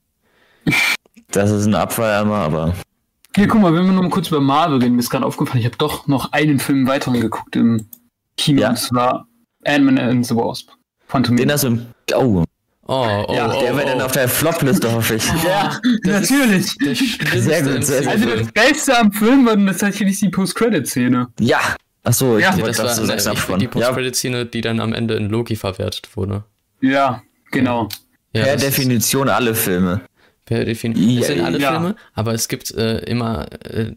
Das 1.33 1.51
ist 1.51 1.67
ein 1.67 1.75
Abfalleimer, 1.75 2.37
aber. 2.37 2.75
Hier, 3.35 3.49
guck 3.49 3.61
mal, 3.61 3.75
wenn 3.75 3.87
wir 3.87 3.93
noch 3.93 4.03
mal 4.03 4.11
kurz 4.11 4.29
über 4.29 4.41
Marvel 4.41 4.79
reden, 4.79 4.95
mir 4.95 5.01
ist 5.01 5.11
gerade 5.11 5.27
aufgefallen, 5.27 5.59
ich 5.59 5.67
habe 5.67 5.77
doch 5.79 6.07
noch 6.07 6.31
einen 6.31 6.61
Film 6.61 6.87
weiteren 6.87 7.21
geguckt 7.21 7.57
im 7.57 7.89
Kino, 8.37 8.61
Ja? 8.63 8.69
und 8.71 8.79
zwar 8.79 9.27
Ant-Man 9.65 9.99
and 9.99 10.25
the 10.25 10.37
Wasp. 10.37 10.71
Phantom 11.09 11.37
Den 11.37 11.51
hast 11.51 11.65
du 11.65 11.69
im. 11.69 11.87
Oh, 12.15 12.44
oh, 12.87 13.25
oh, 13.29 13.35
Ja, 13.35 13.53
oh, 13.53 13.61
der 13.61 13.75
oh, 13.75 13.77
wird 13.77 13.89
dann 13.89 14.01
oh. 14.01 14.05
auf 14.05 14.13
der 14.13 14.29
Flop-Liste, 14.29 14.93
hoffe 14.93 15.17
ich. 15.17 15.25
Ja, 15.45 15.81
natürlich. 16.05 16.67
Sehr 17.35 17.63
gut, 17.63 17.85
sehr, 17.85 18.03
sehr 18.03 18.09
Also 18.11 18.27
das 18.37 18.53
Beste 18.53 18.99
am 18.99 19.13
Film 19.13 19.47
war 19.47 19.57
dann 19.57 19.67
tatsächlich 19.67 20.19
die 20.21 20.29
Post-Credit-Szene. 20.29 21.29
Ja. 21.41 21.61
Achso, 22.03 22.37
ich 22.37 22.45
Ja, 22.45 22.53
wollte 22.53 22.67
Das 22.69 22.77
das 22.77 22.87
war 22.87 22.95
zu 22.95 23.07
sechs 23.07 23.27
ich 23.27 23.39
find 23.41 23.63
die 23.63 23.69
Post-Credit-Szene, 23.69 24.47
die 24.47 24.61
dann 24.61 24.81
am 24.81 24.93
Ende 24.93 25.15
in 25.15 25.29
Loki 25.31 25.57
verwertet 25.57 26.17
wurde. 26.17 26.45
Ja, 26.81 27.23
genau. 27.51 27.89
Ja, 28.33 28.45
per 28.45 28.57
Definition 28.57 29.29
alle 29.29 29.55
Filme. 29.55 30.03
Per 30.45 30.65
Definition. 30.65 31.09
Es 31.23 31.29
Ja, 31.29 31.35
sind 31.35 31.45
alle 31.45 31.59
ja. 31.59 31.71
Filme, 31.73 31.97
aber 32.13 32.35
es 32.35 32.49
gibt 32.49 32.71
äh, 32.73 32.99
immer. 33.05 33.47
Äh, 33.65 33.93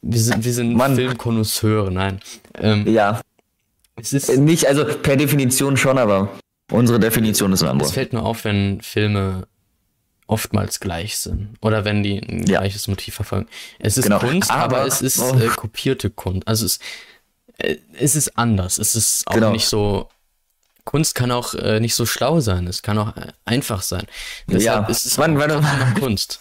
wir 0.00 0.18
sind, 0.18 0.44
wir 0.44 0.52
sind. 0.52 0.80
Filmkonnoisseure, 0.96 1.92
nein. 1.92 2.20
Ähm, 2.58 2.84
Ja. 2.88 3.20
es, 3.94 4.12
ist, 4.12 4.36
Nicht, 4.38 4.66
also 4.66 4.84
per 4.84 5.16
Definition 5.16 5.76
schon, 5.76 5.98
aber 5.98 6.28
unsere 6.72 6.98
Definition 6.98 7.52
ist 7.52 7.62
eine 7.62 7.68
es 7.68 7.72
andere. 7.72 7.90
fällt 7.92 8.12
nur 8.12 8.24
auf, 8.24 8.44
wenn 8.44 8.80
Filme 8.80 9.46
oftmals 10.26 10.80
gleich 10.80 11.18
sind. 11.18 11.56
Oder 11.60 11.84
wenn 11.84 12.02
die 12.02 12.18
ein 12.20 12.46
Ja. 12.46 12.60
gleiches 12.60 12.88
Motiv 12.88 13.14
verfolgen. 13.16 13.48
Es 13.78 13.98
ist 13.98 14.04
Genau. 14.04 14.18
Kunst, 14.18 14.50
aber, 14.50 14.78
Aber- 14.78 14.86
es 14.86 15.02
ist 15.02 15.18
oh. 15.20 15.36
äh, 15.38 15.48
kopierte 15.48 16.10
Kunst. 16.10 16.46
Also 16.48 16.64
es, 16.66 16.78
äh, 17.58 17.76
es 17.98 18.14
ist 18.16 18.38
anders. 18.38 18.78
Es 18.78 18.94
ist 18.94 19.26
auch 19.26 19.34
Genau. 19.34 19.50
nicht 19.52 19.66
so. 19.66 20.08
Kunst 20.84 21.14
kann 21.14 21.30
auch 21.30 21.54
äh, 21.54 21.78
nicht 21.80 21.94
so 21.94 22.06
schlau 22.06 22.40
sein. 22.40 22.66
Es 22.66 22.82
kann 22.82 22.98
auch 22.98 23.16
äh, 23.16 23.32
einfach 23.44 23.82
sein. 23.82 24.06
Deshalb 24.48 24.84
Ja. 24.84 24.90
ist 24.90 25.06
es 25.06 25.18
Wann- 25.18 25.38
wann- 25.38 25.50
noch 25.62 25.94
Kunst. 26.00 26.40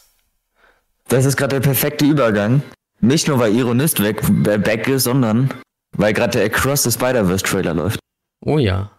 Das 1.09 1.25
ist 1.25 1.35
gerade 1.37 1.55
der 1.59 1.61
perfekte 1.61 2.05
Übergang. 2.05 2.63
Nicht 3.01 3.27
nur, 3.27 3.39
weil 3.39 3.53
Ironist 3.55 4.01
weg, 4.01 4.21
äh, 4.47 4.57
back 4.57 4.87
ist, 4.87 5.03
sondern 5.03 5.53
weil 5.97 6.13
gerade 6.13 6.37
der 6.37 6.45
Across 6.45 6.83
the 6.83 6.91
Spider-Verse 6.91 7.43
Trailer 7.43 7.73
läuft. 7.73 7.99
Oh 8.45 8.57
ja. 8.57 8.91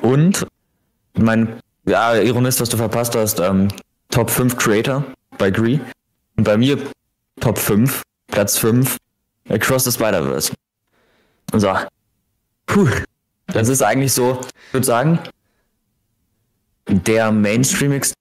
Und 0.00 0.46
mein, 1.18 1.58
ja, 1.86 2.14
Ironist, 2.16 2.60
was 2.60 2.68
du 2.68 2.76
verpasst 2.76 3.14
hast, 3.14 3.40
ähm, 3.40 3.68
Top 4.10 4.30
5 4.30 4.56
Creator 4.56 5.04
bei 5.38 5.50
Gree. 5.50 5.78
Und 6.36 6.44
bei 6.44 6.56
mir 6.56 6.78
Top 7.40 7.58
5, 7.58 8.02
Platz 8.28 8.58
5, 8.58 8.96
Across 9.48 9.84
the 9.84 9.92
Spider-Verse. 9.92 10.52
So. 11.54 11.74
Puh. 12.66 12.88
Das 13.48 13.68
ist 13.68 13.82
eigentlich 13.82 14.12
so, 14.12 14.40
ich 14.68 14.74
würde 14.74 14.86
sagen, 14.86 15.18
der 16.88 17.32
Mainstreamigste 17.32 18.14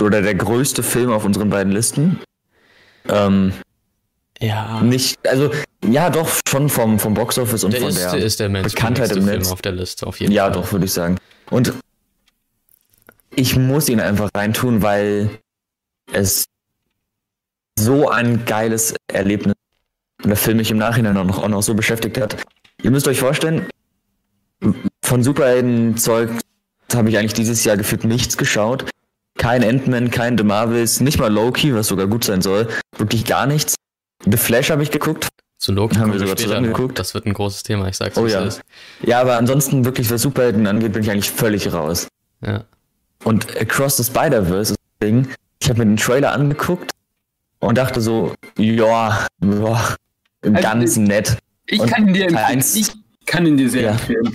oder 0.00 0.22
der 0.22 0.34
größte 0.34 0.82
Film 0.82 1.10
auf 1.12 1.24
unseren 1.24 1.50
beiden 1.50 1.72
Listen. 1.72 2.20
Ähm, 3.08 3.52
Ja. 4.40 4.80
nicht, 4.82 5.16
also, 5.28 5.50
ja, 5.84 6.10
doch, 6.10 6.28
schon 6.48 6.68
vom, 6.68 6.98
vom 6.98 7.14
Boxoffice 7.14 7.62
und 7.64 7.72
Der 7.72 7.80
von 7.80 7.88
ist, 7.90 7.98
der 8.00 8.14
ist 8.16 8.40
der 8.40 8.48
Bekanntheit 8.48 9.10
im 9.12 9.24
Film 9.24 9.38
Netz. 9.38 9.52
auf 9.52 9.62
der 9.62 9.72
Liste, 9.72 10.06
auf 10.06 10.18
jeden 10.20 10.32
Ja, 10.32 10.44
Fall. 10.44 10.52
doch, 10.52 10.72
würde 10.72 10.84
ich 10.84 10.92
sagen. 10.92 11.16
Und 11.50 11.72
ich 13.36 13.56
muss 13.56 13.88
ihn 13.88 14.00
einfach 14.00 14.30
reintun, 14.34 14.82
weil 14.82 15.30
es 16.12 16.46
so 17.78 18.08
ein 18.08 18.44
geiles 18.46 18.94
Erlebnis 19.12 19.54
und 20.22 20.30
der 20.30 20.36
Film 20.36 20.56
mich 20.56 20.70
im 20.70 20.78
Nachhinein 20.78 21.16
auch 21.16 21.24
noch, 21.24 21.42
auch 21.42 21.48
noch 21.48 21.62
so 21.62 21.74
beschäftigt 21.74 22.18
hat. 22.18 22.42
Ihr 22.82 22.90
müsst 22.90 23.06
euch 23.06 23.20
vorstellen, 23.20 23.66
von 25.02 25.22
Superhelden-Zeug 25.22 26.30
habe 26.94 27.10
ich 27.10 27.18
eigentlich 27.18 27.34
dieses 27.34 27.64
Jahr 27.64 27.76
gefühlt 27.76 28.04
nichts 28.04 28.36
geschaut. 28.38 28.86
Kein 29.38 29.62
Ant-Man, 29.62 30.10
kein 30.10 30.38
The 30.38 30.44
Marvels, 30.44 31.00
nicht 31.00 31.18
mal 31.18 31.30
Loki, 31.30 31.74
was 31.74 31.88
sogar 31.88 32.06
gut 32.06 32.24
sein 32.24 32.40
soll. 32.40 32.68
Wirklich 32.96 33.26
gar 33.26 33.46
nichts. 33.46 33.74
The 34.24 34.38
Flash 34.38 34.70
habe 34.70 34.82
ich 34.82 34.90
geguckt. 34.90 35.28
Zu 35.58 35.72
Loki 35.72 35.96
Haben 35.96 36.12
wir 36.12 36.18
sogar 36.18 36.36
zusammen 36.36 36.68
geguckt. 36.68 36.98
Das 36.98 37.12
wird 37.12 37.26
ein 37.26 37.34
großes 37.34 37.62
Thema, 37.62 37.88
ich 37.88 37.96
sag's 37.96 38.16
Oh 38.16 38.26
ja. 38.26 38.42
ist. 38.44 38.62
Ja, 39.02 39.20
aber 39.20 39.36
ansonsten 39.36 39.84
wirklich, 39.84 40.10
was 40.10 40.22
Superhelden 40.22 40.66
angeht, 40.66 40.92
bin 40.92 41.02
ich 41.02 41.10
eigentlich 41.10 41.30
völlig 41.30 41.70
raus. 41.72 42.08
Ja. 42.40 42.64
Und 43.26 43.56
Across 43.60 43.96
the 43.96 44.04
Spider-Verse 44.04 44.72
ist 44.74 44.78
das 45.00 45.08
Ding. 45.08 45.28
Ich 45.60 45.68
habe 45.68 45.80
mir 45.80 45.86
den 45.86 45.96
Trailer 45.96 46.30
angeguckt 46.32 46.92
und 47.58 47.76
dachte 47.76 48.00
so, 48.00 48.34
ja, 48.56 49.26
ja 49.42 49.96
ganz 50.60 50.96
nett. 50.96 51.36
Ich 51.66 51.80
Und 51.80 51.90
kann 51.90 52.06
ihn 52.06 52.14
dir 52.14 52.24
empfehlen. 52.28 52.44
eins- 52.44 52.76
Ich 52.76 52.92
kann 53.26 53.44
ihn 53.46 53.56
dir 53.56 53.68
sehr 53.68 53.82
Ja. 53.82 53.90
empfehlen. 53.92 54.32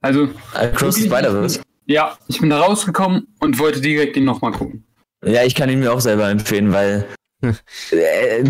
Also, 0.00 0.28
Across 0.54 0.94
the 0.96 1.02
Spider-Verse. 1.06 1.60
Ja, 1.86 2.16
ich 2.28 2.40
bin 2.40 2.48
da 2.48 2.60
rausgekommen 2.60 3.26
und 3.40 3.58
wollte 3.58 3.82
direkt 3.82 4.16
ihn 4.16 4.24
nochmal 4.24 4.52
gucken. 4.52 4.86
Ja, 5.22 5.42
ich 5.42 5.54
kann 5.54 5.68
ihn 5.68 5.80
mir 5.80 5.92
auch 5.92 6.00
selber 6.00 6.30
empfehlen, 6.30 6.72
weil 6.72 7.06
äh, 7.90 8.42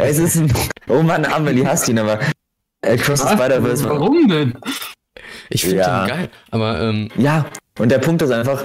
es 0.00 0.18
ist 0.18 0.36
ein, 0.36 0.52
oh 0.88 1.02
Mann, 1.02 1.24
Amelie 1.26 1.64
hasst 1.64 1.88
ihn, 1.88 1.98
aber 2.00 2.18
Across 2.84 3.22
the? 3.22 3.28
Spider-Verse 3.34 3.84
war, 3.84 4.00
Warum 4.00 4.26
denn? 4.28 4.54
Ich 5.48 5.62
finde 5.62 5.76
Ja. 5.78 6.06
den 6.06 6.08
geil. 6.16 6.28
Aber 6.50 6.80
ähm, 6.80 7.08
ja, 7.16 7.46
und 7.78 7.90
der 7.90 7.98
Punkt 7.98 8.22
ist 8.22 8.30
einfach, 8.32 8.64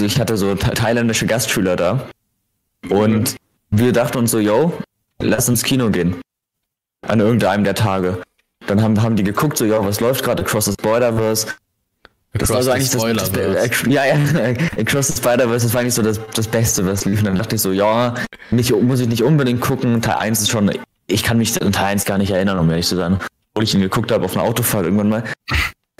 ich 0.00 0.20
hatte 0.20 0.36
so 0.36 0.54
tha- 0.54 0.72
thailändische 0.72 1.26
Gastschüler 1.26 1.76
da 1.76 2.06
und 2.88 3.36
wir 3.70 3.92
dachten 3.92 4.18
uns 4.18 4.30
so, 4.30 4.38
yo, 4.38 4.72
lass 5.20 5.48
ins 5.48 5.62
Kino 5.62 5.90
gehen. 5.90 6.16
An 7.06 7.20
irgendeinem 7.20 7.64
der 7.64 7.74
Tage. 7.74 8.22
Dann 8.66 8.82
haben, 8.82 9.00
haben 9.02 9.16
die 9.16 9.22
geguckt, 9.24 9.56
so, 9.58 9.64
yo, 9.64 9.84
was 9.84 10.00
läuft 10.00 10.24
gerade? 10.24 10.42
Across 10.42 10.66
the 10.66 10.72
Spider-Verse. 10.72 11.48
Das 12.32 12.50
war 12.50 12.62
so 12.62 12.70
eigentlich 12.70 12.90
das, 12.90 13.00
das, 13.02 13.26
Spoilerverse. 13.28 13.90
ja, 13.90 14.04
ja, 14.04 14.14
Across 14.78 15.08
the 15.08 15.12
Spider-Verse, 15.16 15.66
das 15.66 15.74
war 15.74 15.80
eigentlich 15.80 15.94
so 15.94 16.02
das, 16.02 16.20
das 16.34 16.48
Beste, 16.48 16.84
was 16.86 17.04
lief. 17.04 17.20
Und 17.20 17.26
dann 17.26 17.36
dachte 17.36 17.56
ich 17.56 17.62
so, 17.62 17.72
ja, 17.72 18.14
nicht, 18.50 18.70
muss 18.82 19.00
ich 19.00 19.08
nicht 19.08 19.22
unbedingt 19.22 19.60
gucken. 19.60 20.02
Teil 20.02 20.16
1 20.16 20.40
ist 20.42 20.50
schon, 20.50 20.70
ich 21.06 21.22
kann 21.22 21.38
mich 21.38 21.60
an 21.62 21.72
Teil 21.72 21.86
1 21.86 22.04
gar 22.04 22.18
nicht 22.18 22.30
erinnern, 22.30 22.58
um 22.58 22.68
ehrlich 22.70 22.86
zu 22.86 22.96
sein. 22.96 23.18
Obwohl 23.54 23.64
ich 23.64 23.74
ihn 23.74 23.80
geguckt 23.80 24.10
habe 24.12 24.24
auf 24.24 24.36
einer 24.36 24.44
Autofahrt 24.44 24.84
irgendwann 24.84 25.08
mal. 25.08 25.24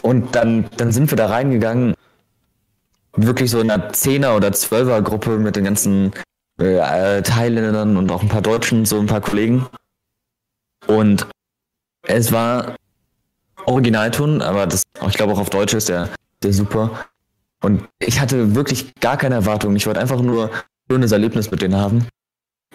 Und 0.02 0.34
dann, 0.34 0.66
dann 0.76 0.92
sind 0.92 1.10
wir 1.10 1.16
da 1.16 1.26
reingegangen, 1.26 1.94
wirklich 3.16 3.50
so 3.50 3.60
in 3.60 3.70
einer 3.70 3.90
10er 3.90 4.36
oder 4.36 4.48
12er 4.48 5.02
Gruppe 5.02 5.38
mit 5.38 5.56
den 5.56 5.64
ganzen 5.64 6.12
äh, 6.58 7.22
Thailändern 7.22 7.96
und 7.96 8.10
auch 8.10 8.22
ein 8.22 8.28
paar 8.28 8.42
Deutschen, 8.42 8.84
so 8.84 8.98
ein 8.98 9.06
paar 9.06 9.20
Kollegen. 9.20 9.66
Und 10.86 11.26
es 12.02 12.32
war 12.32 12.76
Originalton, 13.64 14.42
aber 14.42 14.66
das, 14.66 14.82
ich 15.08 15.16
glaube 15.16 15.32
auch 15.32 15.40
auf 15.40 15.50
Deutsch 15.50 15.74
ist 15.74 15.88
der, 15.88 16.08
der 16.42 16.52
super. 16.52 17.06
Und 17.62 17.88
ich 17.98 18.20
hatte 18.20 18.54
wirklich 18.54 18.94
gar 19.00 19.16
keine 19.16 19.34
Erwartungen. 19.34 19.76
Ich 19.76 19.86
wollte 19.86 20.00
einfach 20.00 20.20
nur 20.20 20.50
ein 20.50 20.60
schönes 20.90 21.12
Erlebnis 21.12 21.50
mit 21.50 21.62
denen 21.62 21.76
haben. 21.76 22.06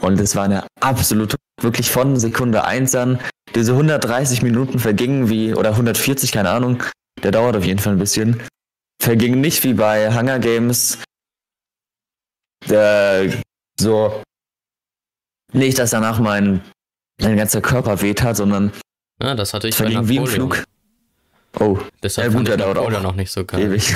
Und 0.01 0.19
es 0.19 0.35
war 0.35 0.43
eine 0.43 0.65
absolute, 0.79 1.37
wirklich 1.61 1.91
von 1.91 2.17
Sekunde 2.17 2.65
1 2.65 2.95
an. 2.95 3.19
Diese 3.55 3.73
130 3.73 4.41
Minuten 4.41 4.79
vergingen 4.79 5.29
wie, 5.29 5.53
oder 5.53 5.69
140, 5.69 6.31
keine 6.31 6.49
Ahnung. 6.49 6.83
Der 7.23 7.31
dauert 7.31 7.55
auf 7.55 7.65
jeden 7.65 7.79
Fall 7.79 7.93
ein 7.93 7.99
bisschen. 7.99 8.41
Vergingen 9.01 9.41
nicht 9.41 9.63
wie 9.63 9.73
bei 9.73 10.13
Hunger 10.13 10.37
Games. 10.37 10.99
Äh, 12.69 13.31
so. 13.79 14.21
Nicht, 15.53 15.79
dass 15.79 15.89
danach 15.89 16.19
mein, 16.19 16.61
mein 17.19 17.35
ganzer 17.35 17.61
Körper 17.61 17.99
weht 18.03 18.21
hat, 18.21 18.37
sondern 18.37 18.71
ja, 19.19 19.33
das 19.33 19.55
hatte 19.55 19.67
ich 19.67 19.75
verging 19.75 20.07
wie 20.07 20.17
im. 20.17 20.27
Flug. 20.27 20.63
Oh, 21.59 21.79
Deshalb 22.03 22.31
Ja, 22.31 22.37
gut, 22.37 22.47
fand 22.47 22.61
ich 22.61 22.65
auch 22.77 23.01
noch 23.01 23.15
nicht 23.15 23.31
so 23.31 23.43
geil. 23.43 23.61
ewig. 23.61 23.95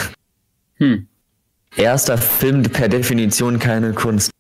Hm. 0.78 1.08
Erster 1.78 2.18
Film 2.18 2.64
per 2.64 2.90
Definition 2.90 3.60
keine 3.60 3.94
Kunst. 3.94 4.32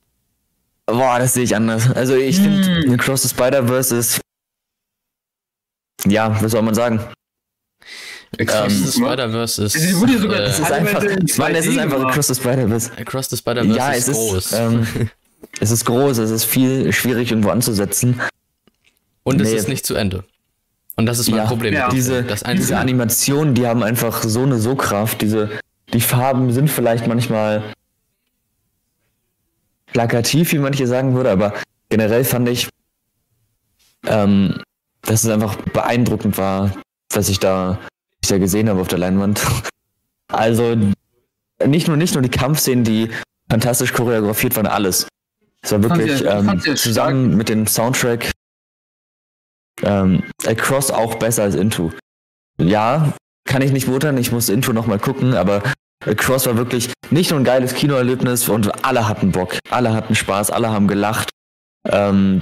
Boah, 0.88 1.20
das 1.20 1.36
sehe 1.36 1.44
ich 1.44 1.56
anders. 1.56 1.92
Also 1.92 2.16
ich 2.16 2.38
finde, 2.38 2.84
Hm. 2.86 2.94
Across 2.94 3.22
the 3.24 3.30
Spider-Verse 3.30 3.96
ist. 3.96 4.20
Ja, 6.06 6.42
was 6.42 6.52
soll 6.52 6.62
man 6.64 6.74
sagen? 6.76 7.00
Across 8.40 8.72
Ähm, 8.74 8.86
the 8.86 8.92
Spider-Verse 8.92 9.64
ist. 9.66 9.76
Es 9.76 9.96
wurde 10.00 10.20
sogar- 10.20 10.40
äh, 10.40 10.44
Es 10.44 10.60
ist 10.60 10.72
einfach. 10.72 11.04
in 11.04 11.10
Mann, 11.38 11.56
es 11.56 11.66
ist 11.66 11.78
2D 11.78 11.80
einfach. 11.82 12.04
Across 12.06 12.28
the 12.28 12.36
Spider-Verse. 12.36 12.92
Across 12.98 13.30
the 13.30 13.38
Spider-Verse 13.38 13.78
Ja, 13.78 13.92
ist 13.92 14.08
es 14.10 14.16
groß. 14.18 14.38
ist. 14.38 14.54
Ähm, 14.54 14.88
es 15.60 15.72
ist 15.72 15.86
groß, 15.86 16.18
es 16.18 16.32
ist 16.32 16.46
viel 16.46 16.92
schwierig 16.94 17.32
irgendwo 17.32 17.50
anzusetzen. 17.50 18.20
und 19.24 19.42
es 19.42 19.50
nee. 19.52 19.56
ist 19.56 19.68
nicht 19.68 19.86
zu 19.86 19.96
Ende. 19.96 20.24
Und 20.98 21.08
das 21.08 21.20
ist 21.20 21.30
mein 21.30 21.40
Ja, 21.40 21.46
Problem. 21.46 21.74
ja. 21.74 21.90
Diese, 21.90 22.24
diese 22.54 22.78
Animationen, 22.78 23.54
die 23.54 23.68
haben 23.68 23.84
einfach 23.84 24.22
so 24.24 24.44
eine 24.44 24.58
So-Kraft. 24.60 25.22
Diese, 25.22 25.50
die 25.94 26.00
Farben 26.02 26.54
sind 26.54 26.70
vielleicht 26.70 27.06
manchmal 27.08 27.64
plakativ, 29.88 30.52
wie 30.52 30.60
manche 30.60 30.88
sagen 30.88 31.16
würde, 31.16 31.32
aber 31.32 31.54
generell 31.90 32.24
fand 32.24 32.50
ich, 32.50 32.70
ähm, 34.08 34.62
dass 35.02 35.24
es 35.24 35.30
einfach 35.30 35.56
beeindruckend 35.74 36.38
war, 36.38 36.72
was 37.14 37.30
ich 37.30 37.40
da, 37.40 37.80
ich 38.26 38.30
da 38.30 38.38
gesehen 38.38 38.70
habe 38.70 38.82
auf 38.82 38.88
der 38.88 39.00
Leinwand. 39.00 39.46
Also 40.28 40.76
nicht 41.66 41.88
nur 41.88 41.98
nicht 41.98 42.14
nur 42.14 42.24
die 42.24 42.30
Kampfszenen, 42.30 42.84
die 42.84 43.10
fantastisch 43.50 43.94
choreografiert 43.94 44.56
waren, 44.56 44.68
alles. 44.68 45.08
Es 45.62 45.72
war 45.72 45.84
wirklich 45.84 46.20
ja- 46.22 46.40
ähm, 46.40 46.62
ja 46.66 46.76
zusammen 46.76 47.38
mit 47.38 47.48
dem 47.50 47.68
Soundtrack 47.68 48.32
ähm, 49.84 50.24
Across 50.46 50.92
auch 50.92 51.16
besser 51.16 51.44
als 51.44 51.56
Into. 51.56 51.92
Ja, 52.60 53.14
kann 53.48 53.62
ich 53.62 53.72
nicht 53.72 53.88
beurteilen, 53.88 54.18
ich 54.18 54.32
muss 54.32 54.50
Into 54.50 54.74
nochmal 54.74 55.00
gucken, 55.00 55.36
aber 55.36 55.62
Across 56.06 56.46
war 56.48 56.58
wirklich 56.58 56.92
nicht 57.12 57.32
nur 57.32 57.40
ein 57.40 57.46
geiles 57.46 57.74
Kinoerlebnis 57.74 58.50
und 58.50 58.84
alle 58.86 59.08
hatten 59.08 59.32
Bock, 59.32 59.58
alle 59.70 59.94
hatten 59.94 60.16
Spaß, 60.16 60.52
alle 60.52 60.70
haben 60.70 60.88
gelacht. 60.88 61.30
Ähm, 61.88 62.42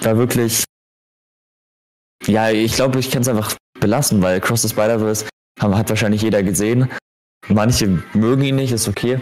war 0.00 0.16
wirklich, 0.18 0.64
ja, 2.26 2.50
ich 2.50 2.74
glaube, 2.74 2.98
ich 2.98 3.10
kann 3.10 3.22
es 3.22 3.28
einfach 3.28 3.54
belassen, 3.80 4.22
weil 4.22 4.36
Across 4.36 4.62
the 4.62 4.68
Spider-Verse 4.68 5.26
hat 5.60 5.88
wahrscheinlich 5.88 6.22
jeder 6.22 6.42
gesehen. 6.42 6.90
Manche 7.48 8.02
mögen 8.14 8.42
ihn 8.42 8.56
nicht, 8.56 8.72
ist 8.72 8.88
okay. 8.88 9.20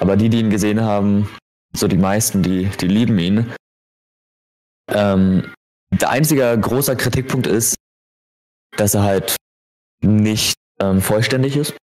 Aber 0.00 0.16
die, 0.16 0.28
die 0.28 0.40
ihn 0.40 0.50
gesehen 0.50 0.80
haben, 0.80 1.28
so 1.74 1.88
die 1.88 1.98
meisten, 1.98 2.42
die, 2.42 2.66
die 2.80 2.88
lieben 2.88 3.18
ihn. 3.18 3.52
Ähm, 4.88 5.52
der 5.90 6.10
einzige 6.10 6.58
großer 6.58 6.96
Kritikpunkt 6.96 7.46
ist, 7.46 7.76
dass 8.76 8.94
er 8.94 9.02
halt 9.02 9.36
nicht 10.02 10.54
ähm, 10.80 11.00
vollständig 11.00 11.56
ist. 11.56 11.74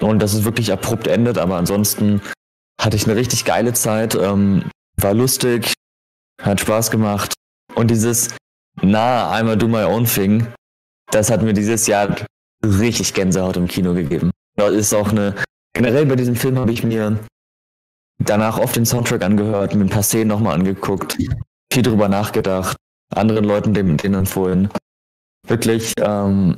Und 0.00 0.20
dass 0.20 0.34
es 0.34 0.44
wirklich 0.44 0.72
abrupt 0.72 1.06
endet, 1.06 1.38
aber 1.38 1.56
ansonsten 1.56 2.20
hatte 2.80 2.96
ich 2.96 3.06
eine 3.06 3.16
richtig 3.16 3.44
geile 3.44 3.72
Zeit, 3.72 4.14
ähm, 4.14 4.70
war 4.96 5.14
lustig, 5.14 5.72
hat 6.40 6.60
Spaß 6.60 6.90
gemacht. 6.90 7.32
Und 7.74 7.90
dieses 7.90 8.36
Na, 8.82 9.30
einmal 9.30 9.56
do 9.56 9.68
my 9.68 9.84
own 9.84 10.04
thing, 10.04 10.46
das 11.10 11.30
hat 11.30 11.42
mir 11.42 11.52
dieses 11.52 11.86
Jahr 11.86 12.16
richtig 12.64 13.14
Gänsehaut 13.14 13.56
im 13.56 13.68
Kino 13.68 13.94
gegeben. 13.94 14.30
Das 14.56 14.72
ist 14.72 14.94
auch 14.94 15.10
eine, 15.10 15.34
generell 15.74 16.06
bei 16.06 16.16
diesem 16.16 16.36
Film 16.36 16.58
habe 16.58 16.72
ich 16.72 16.82
mir 16.82 17.18
danach 18.18 18.58
oft 18.58 18.76
den 18.76 18.86
Soundtrack 18.86 19.22
angehört, 19.22 19.74
mir 19.74 19.84
ein 19.84 19.90
paar 19.90 20.02
Szenen 20.02 20.28
nochmal 20.28 20.54
angeguckt, 20.54 21.16
viel 21.72 21.82
drüber 21.82 22.08
nachgedacht, 22.08 22.76
anderen 23.14 23.44
Leuten 23.44 23.74
den, 23.74 23.96
den 23.96 24.14
empfohlen. 24.14 24.68
Wirklich 25.46 25.92
ähm, 26.00 26.56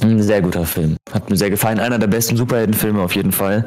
ein 0.00 0.22
sehr 0.22 0.42
guter 0.42 0.64
Film. 0.64 0.96
Hat 1.10 1.28
mir 1.28 1.36
sehr 1.36 1.50
gefallen. 1.50 1.80
Einer 1.80 1.98
der 1.98 2.06
besten 2.06 2.36
Superheldenfilme 2.36 3.02
auf 3.02 3.14
jeden 3.14 3.32
Fall. 3.32 3.66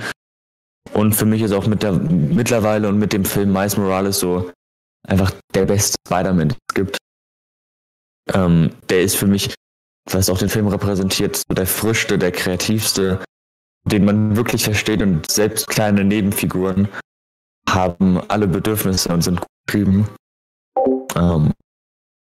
Und 0.93 1.13
für 1.13 1.25
mich 1.25 1.41
ist 1.41 1.51
auch 1.51 1.67
mit 1.67 1.83
der, 1.83 1.93
mittlerweile 1.93 2.89
und 2.89 2.97
mit 2.97 3.13
dem 3.13 3.25
Film 3.25 3.53
Miles 3.53 3.77
Morales 3.77 4.19
so 4.19 4.51
einfach 5.07 5.33
der 5.53 5.65
beste 5.65 5.95
Spider-Man, 6.07 6.49
den 6.49 6.57
es 6.69 6.75
gibt. 6.75 6.97
Ähm, 8.33 8.71
der 8.89 9.01
ist 9.01 9.15
für 9.15 9.27
mich, 9.27 9.53
was 10.09 10.29
auch 10.29 10.37
den 10.37 10.49
Film 10.49 10.67
repräsentiert, 10.67 11.37
so 11.37 11.53
der 11.53 11.67
frischste, 11.67 12.17
der 12.17 12.31
kreativste, 12.31 13.23
den 13.85 14.05
man 14.05 14.35
wirklich 14.35 14.63
versteht 14.63 15.01
und 15.01 15.29
selbst 15.29 15.67
kleine 15.67 16.03
Nebenfiguren 16.03 16.87
haben 17.67 18.19
alle 18.29 18.47
Bedürfnisse 18.47 19.09
und 19.09 19.21
sind 19.21 19.39
gut 19.39 19.47
geschrieben. 19.67 20.07
Ähm, 21.15 21.53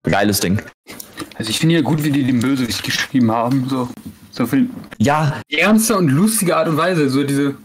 geiles 0.03 0.39
Ding. 0.39 0.61
Also 1.35 1.49
ich 1.49 1.59
finde 1.59 1.75
ja 1.75 1.81
gut, 1.81 2.03
wie 2.03 2.11
die 2.11 2.23
den 2.23 2.39
Bösewicht 2.39 2.83
geschrieben 2.83 3.31
haben. 3.31 3.67
So, 3.69 3.89
so 4.31 4.45
viel 4.45 4.69
Ja, 4.97 5.41
ernster 5.49 5.97
und 5.97 6.09
lustiger 6.09 6.57
Art 6.57 6.67
und 6.67 6.77
Weise. 6.77 7.09
So 7.09 7.23
diese 7.23 7.55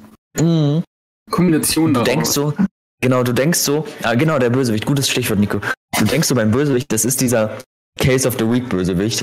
mhm. 0.40 0.82
Kombination 1.30 1.94
du 1.94 2.02
denkst 2.02 2.30
so, 2.30 2.54
genau, 3.00 3.22
du 3.22 3.32
denkst 3.32 3.58
so, 3.58 3.86
ah, 4.02 4.14
genau, 4.14 4.38
der 4.38 4.50
Bösewicht, 4.50 4.86
gutes 4.86 5.08
Stichwort, 5.08 5.38
Nico. 5.38 5.60
Du 5.98 6.04
denkst 6.04 6.28
so 6.28 6.34
beim 6.34 6.50
Bösewicht, 6.50 6.92
das 6.92 7.04
ist 7.04 7.20
dieser 7.20 7.58
Case 7.98 8.26
of 8.28 8.34
the 8.38 8.50
Week 8.50 8.68
Bösewicht, 8.68 9.22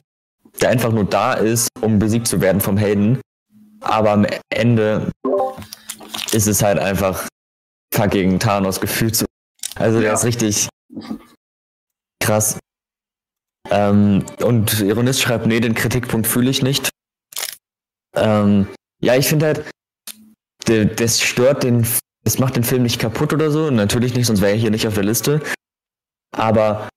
der 0.62 0.70
einfach 0.70 0.92
nur 0.92 1.06
da 1.06 1.34
ist, 1.34 1.70
um 1.82 2.00
besiegt 2.00 2.28
zu 2.28 2.42
werden 2.42 2.62
vom 2.62 2.78
Helden. 2.78 3.22
Aber 3.82 4.12
am 4.12 4.26
Ende 4.50 5.12
ist 6.32 6.48
es 6.48 6.64
halt 6.64 6.80
einfach 6.80 7.28
fucking 7.94 8.40
Thanos 8.40 8.80
gefühlt 8.80 9.16
so. 9.16 9.26
Also 9.76 10.00
der 10.00 10.10
Ja. 10.10 10.14
ist 10.16 10.24
richtig 10.26 10.70
krass. 12.24 12.58
Ähm, 13.70 14.26
und 14.44 14.80
Ironist 14.82 15.22
schreibt, 15.22 15.46
nee, 15.46 15.60
den 15.60 15.74
Kritikpunkt 15.76 16.28
fühle 16.28 16.50
ich 16.50 16.62
nicht. 16.62 16.90
Ähm, 18.16 18.68
ja, 19.02 19.16
ich 19.16 19.28
finde 19.28 19.46
halt, 19.48 19.66
das 21.00 21.22
stört 21.22 21.64
den, 21.64 21.86
das 22.24 22.40
macht 22.40 22.56
den 22.56 22.64
Film 22.64 22.84
nicht 22.84 23.00
kaputt 23.00 23.34
oder 23.34 23.52
so. 23.52 23.70
Natürlich 23.70 24.14
nicht, 24.16 24.28
sonst 24.28 24.42
wäre 24.42 24.52
er 24.52 24.58
hier 24.58 24.72
nicht 24.72 24.88
auf 24.88 24.94
der 24.94 25.04
Liste. 25.04 25.42
Aber 26.36 26.90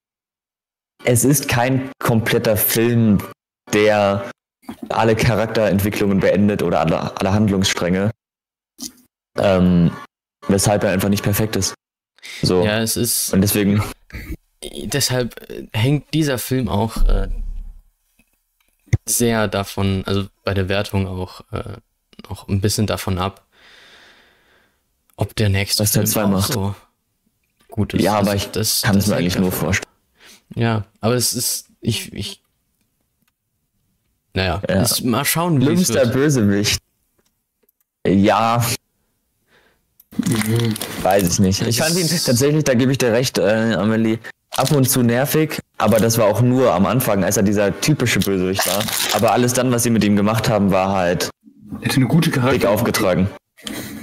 es 1.05 1.25
ist 1.25 1.49
kein 1.49 1.91
kompletter 1.99 2.57
Film, 2.57 3.19
der 3.73 4.31
alle 4.89 5.15
Charakterentwicklungen 5.15 6.21
beendet 6.21 6.63
oder 6.63 6.81
alle, 6.81 7.17
alle 7.17 7.33
Handlungsstränge. 7.33 8.11
Ähm, 9.39 9.91
weshalb 10.49 10.85
er 10.85 10.91
einfach 10.91 11.09
nicht 11.09 11.23
perfekt 11.23 11.57
ist. 11.57 11.75
So. 12.43 12.65
Ja, 12.65 12.81
es 12.81 12.97
ist. 12.97 13.33
Und 13.33 13.43
deswegen, 13.43 13.83
Deshalb 14.63 15.51
äh, 15.51 15.67
hängt 15.73 16.13
dieser 16.15 16.39
Film 16.39 16.69
auch 16.69 16.97
äh, 17.05 17.29
sehr 19.05 19.49
davon, 19.49 20.03
also 20.07 20.27
bei 20.45 20.55
der 20.55 20.69
Wertung 20.69 21.07
auch, 21.07 21.43
äh, 21.53 21.77
auch 22.29 22.49
ein 22.49 22.61
bisschen 22.61 22.87
davon 22.87 23.19
ab, 23.19 23.46
ob 25.17 25.35
der 25.37 25.49
nächste 25.49 25.83
Was 25.83 25.93
Film 25.93 26.07
zwei 26.07 26.27
macht. 26.27 26.53
so 26.53 26.75
gut 27.69 27.95
ist. 27.95 28.03
ja, 28.03 28.13
aber 28.19 28.31
Also 28.33 28.45
ich 28.47 28.51
das- 28.53 28.83
kann 28.83 28.97
es 28.97 29.05
das 29.05 29.11
mir 29.11 29.17
eigentlich 29.19 29.39
nur 29.39 29.53
vorstellen. 29.53 29.93
Ja, 30.55 30.85
aber 31.01 31.15
es 31.15 31.33
ist, 31.35 31.67
ich, 31.81 32.13
ich, 32.13 32.43
naja, 34.35 34.63
Ja. 34.69 34.83
es, 34.83 35.03
mal 35.03 35.25
schauen, 35.25 35.61
wie 35.61 35.65
es 35.65 35.71
Schlimmster 35.71 35.95
wird. 36.05 36.13
Bösewicht. 36.13 36.81
Ja, 38.07 38.65
Mhm. 40.19 40.75
weiß 41.03 41.29
ich 41.35 41.39
nicht. 41.41 41.61
Ich 41.63 41.77
Das 41.79 41.87
fand 41.89 41.99
ihn 41.99 42.07
ist- 42.07 42.25
tatsächlich, 42.25 42.65
da 42.65 42.75
gebe 42.75 42.93
ich 42.93 42.99
dir 42.99 43.13
recht, 43.13 43.37
äh, 43.39 43.75
Amelie, 43.75 44.19
ab 44.51 44.71
und 44.71 44.89
zu 44.89 45.03
nervig, 45.03 45.59
aber 45.77 45.99
das 45.99 46.17
war 46.17 46.27
auch 46.27 46.41
nur 46.41 46.73
am 46.73 46.87
Anfang, 46.87 47.23
als 47.25 47.37
er 47.37 47.43
dieser 47.43 47.79
typische 47.81 48.21
Bösewicht 48.21 48.67
war. 48.67 48.83
Aber 49.15 49.33
alles 49.33 49.53
dann, 49.53 49.71
was 49.73 49.83
sie 49.83 49.91
mit 49.91 50.05
ihm 50.05 50.17
gemacht 50.17 50.49
haben, 50.49 50.71
war 50.71 50.95
halt 50.95 51.31
Er 51.81 51.89
hatte 51.89 51.97
eine 51.97 52.07
gute 52.07 52.31
dick 52.31 52.41
Charakter. 52.41 52.71
aufgetragen. 52.71 53.29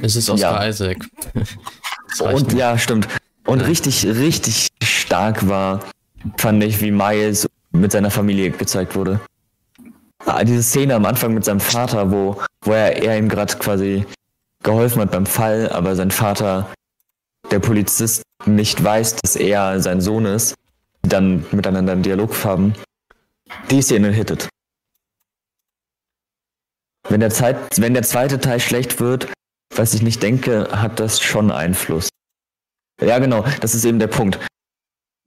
Es 0.04 0.18
ist 0.18 0.30
Oscar 0.30 0.62
Ja. 0.63 0.68
Isaac. 0.70 0.98
Und 2.20 2.52
mir. 2.52 2.60
ja, 2.60 2.78
stimmt. 2.78 3.08
Und 3.46 3.62
Ja. 3.62 3.68
richtig, 3.68 4.06
richtig 4.06 4.68
stark 4.84 5.48
war, 5.48 5.80
fand 6.38 6.62
ich, 6.63 6.82
wie 6.82 6.92
Miles 6.92 7.48
mit 7.72 7.92
seiner 7.94 8.12
Familie 8.12 8.52
gezeigt 8.52 8.96
wurde. 8.96 9.22
Ah, 10.26 10.44
diese 10.44 10.62
Szene 10.62 10.96
am 10.96 11.06
Anfang 11.06 11.34
mit 11.34 11.46
seinem 11.46 11.60
Vater, 11.62 12.12
wo, 12.12 12.42
wo 12.63 12.72
er, 12.74 13.02
er 13.02 13.18
ihm 13.18 13.30
gerade 13.30 13.56
quasi 13.58 14.06
geholfen 14.62 15.02
hat 15.02 15.12
beim 15.12 15.26
Fall, 15.26 15.70
aber 15.70 15.96
sein 15.96 16.12
Vater, 16.12 16.72
der 17.52 17.60
Polizist, 17.60 18.24
nicht 18.46 18.84
weiß, 18.84 19.16
dass 19.18 19.36
er 19.38 19.80
sein 19.82 20.02
Sohn 20.02 20.26
ist, 20.26 20.56
die 21.06 21.10
dann 21.10 21.46
miteinander 21.52 21.94
einen 21.94 22.04
Dialog 22.04 22.44
haben. 22.44 22.74
Die 23.72 23.82
Szene 23.82 24.12
hittet. 24.12 24.50
Wenn 27.10 27.20
der, 27.22 27.30
Zeit, 27.30 27.58
wenn 27.78 27.94
der 27.94 28.04
zweite 28.04 28.39
Teil 28.39 28.60
schlecht 28.60 29.00
wird, 29.00 29.28
was 29.76 29.94
ich 29.94 30.02
nicht 30.02 30.22
denke, 30.22 30.70
hat 30.72 31.00
das 31.00 31.22
schon 31.22 31.52
Einfluss. 31.52 32.10
Ja, 33.02 33.20
genau, 33.20 33.46
das 33.62 33.76
ist 33.76 33.86
eben 33.86 34.00
der 34.00 34.08
Punkt. 34.08 34.40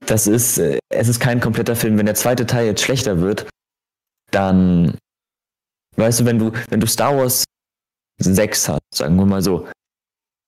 Das 0.05 0.27
ist, 0.27 0.57
äh, 0.57 0.79
es 0.89 1.07
ist 1.07 1.19
kein 1.19 1.39
kompletter 1.39 1.75
Film. 1.75 1.97
Wenn 1.97 2.05
der 2.05 2.15
zweite 2.15 2.45
Teil 2.45 2.65
jetzt 2.65 2.81
schlechter 2.81 3.19
wird, 3.19 3.49
dann, 4.31 4.97
weißt 5.95 6.21
du, 6.21 6.25
wenn 6.25 6.39
du, 6.39 6.51
wenn 6.69 6.79
du 6.79 6.87
Star 6.87 7.15
Wars 7.17 7.43
6 8.19 8.69
hast, 8.69 8.81
sagen 8.93 9.15
wir 9.17 9.25
mal 9.25 9.41
so, 9.41 9.67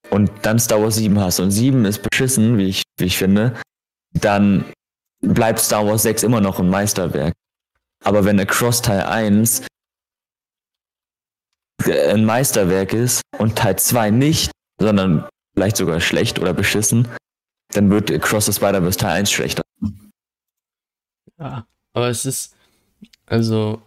und 0.09 0.31
dann 0.41 0.59
Star 0.59 0.81
Wars 0.81 0.95
7 0.95 1.19
hast 1.19 1.39
und 1.39 1.51
7 1.51 1.85
ist 1.85 2.01
beschissen, 2.01 2.57
wie 2.57 2.69
ich, 2.69 2.83
wie 2.97 3.05
ich 3.05 3.17
finde, 3.17 3.59
dann 4.13 4.65
bleibt 5.21 5.59
Star 5.59 5.85
Wars 5.85 6.03
6 6.03 6.23
immer 6.23 6.41
noch 6.41 6.59
ein 6.59 6.69
Meisterwerk. 6.69 7.33
Aber 8.03 8.25
wenn 8.25 8.39
Across 8.39 8.81
Teil 8.81 9.01
1 9.01 9.61
äh, 9.61 9.65
ein 11.87 12.25
Meisterwerk 12.25 12.93
ist 12.93 13.21
und 13.37 13.55
Teil 13.57 13.77
2 13.77 14.11
nicht, 14.11 14.51
sondern 14.79 15.27
vielleicht 15.53 15.77
sogar 15.77 15.99
schlecht 15.99 16.39
oder 16.39 16.53
beschissen, 16.53 17.07
dann 17.73 17.89
wird 17.89 18.11
Across 18.11 18.45
the 18.47 18.53
Spider-Verse 18.53 18.97
Teil 18.97 19.11
1 19.19 19.31
schlechter. 19.31 19.61
Ja, 21.39 21.65
aber 21.93 22.09
es 22.09 22.25
ist, 22.25 22.55
also, 23.25 23.81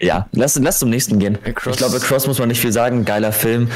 Ja, 0.00 0.28
lass, 0.32 0.56
lass 0.58 0.80
zum 0.80 0.90
nächsten 0.90 1.18
gehen. 1.18 1.38
Across- 1.44 1.72
Ich 1.74 1.78
glaube, 1.78 1.96
Across 1.96 2.26
muss 2.26 2.38
man 2.38 2.48
nicht 2.48 2.60
viel 2.60 2.72
sagen. 2.72 3.04
Geiler 3.04 3.32
Film. 3.32 3.70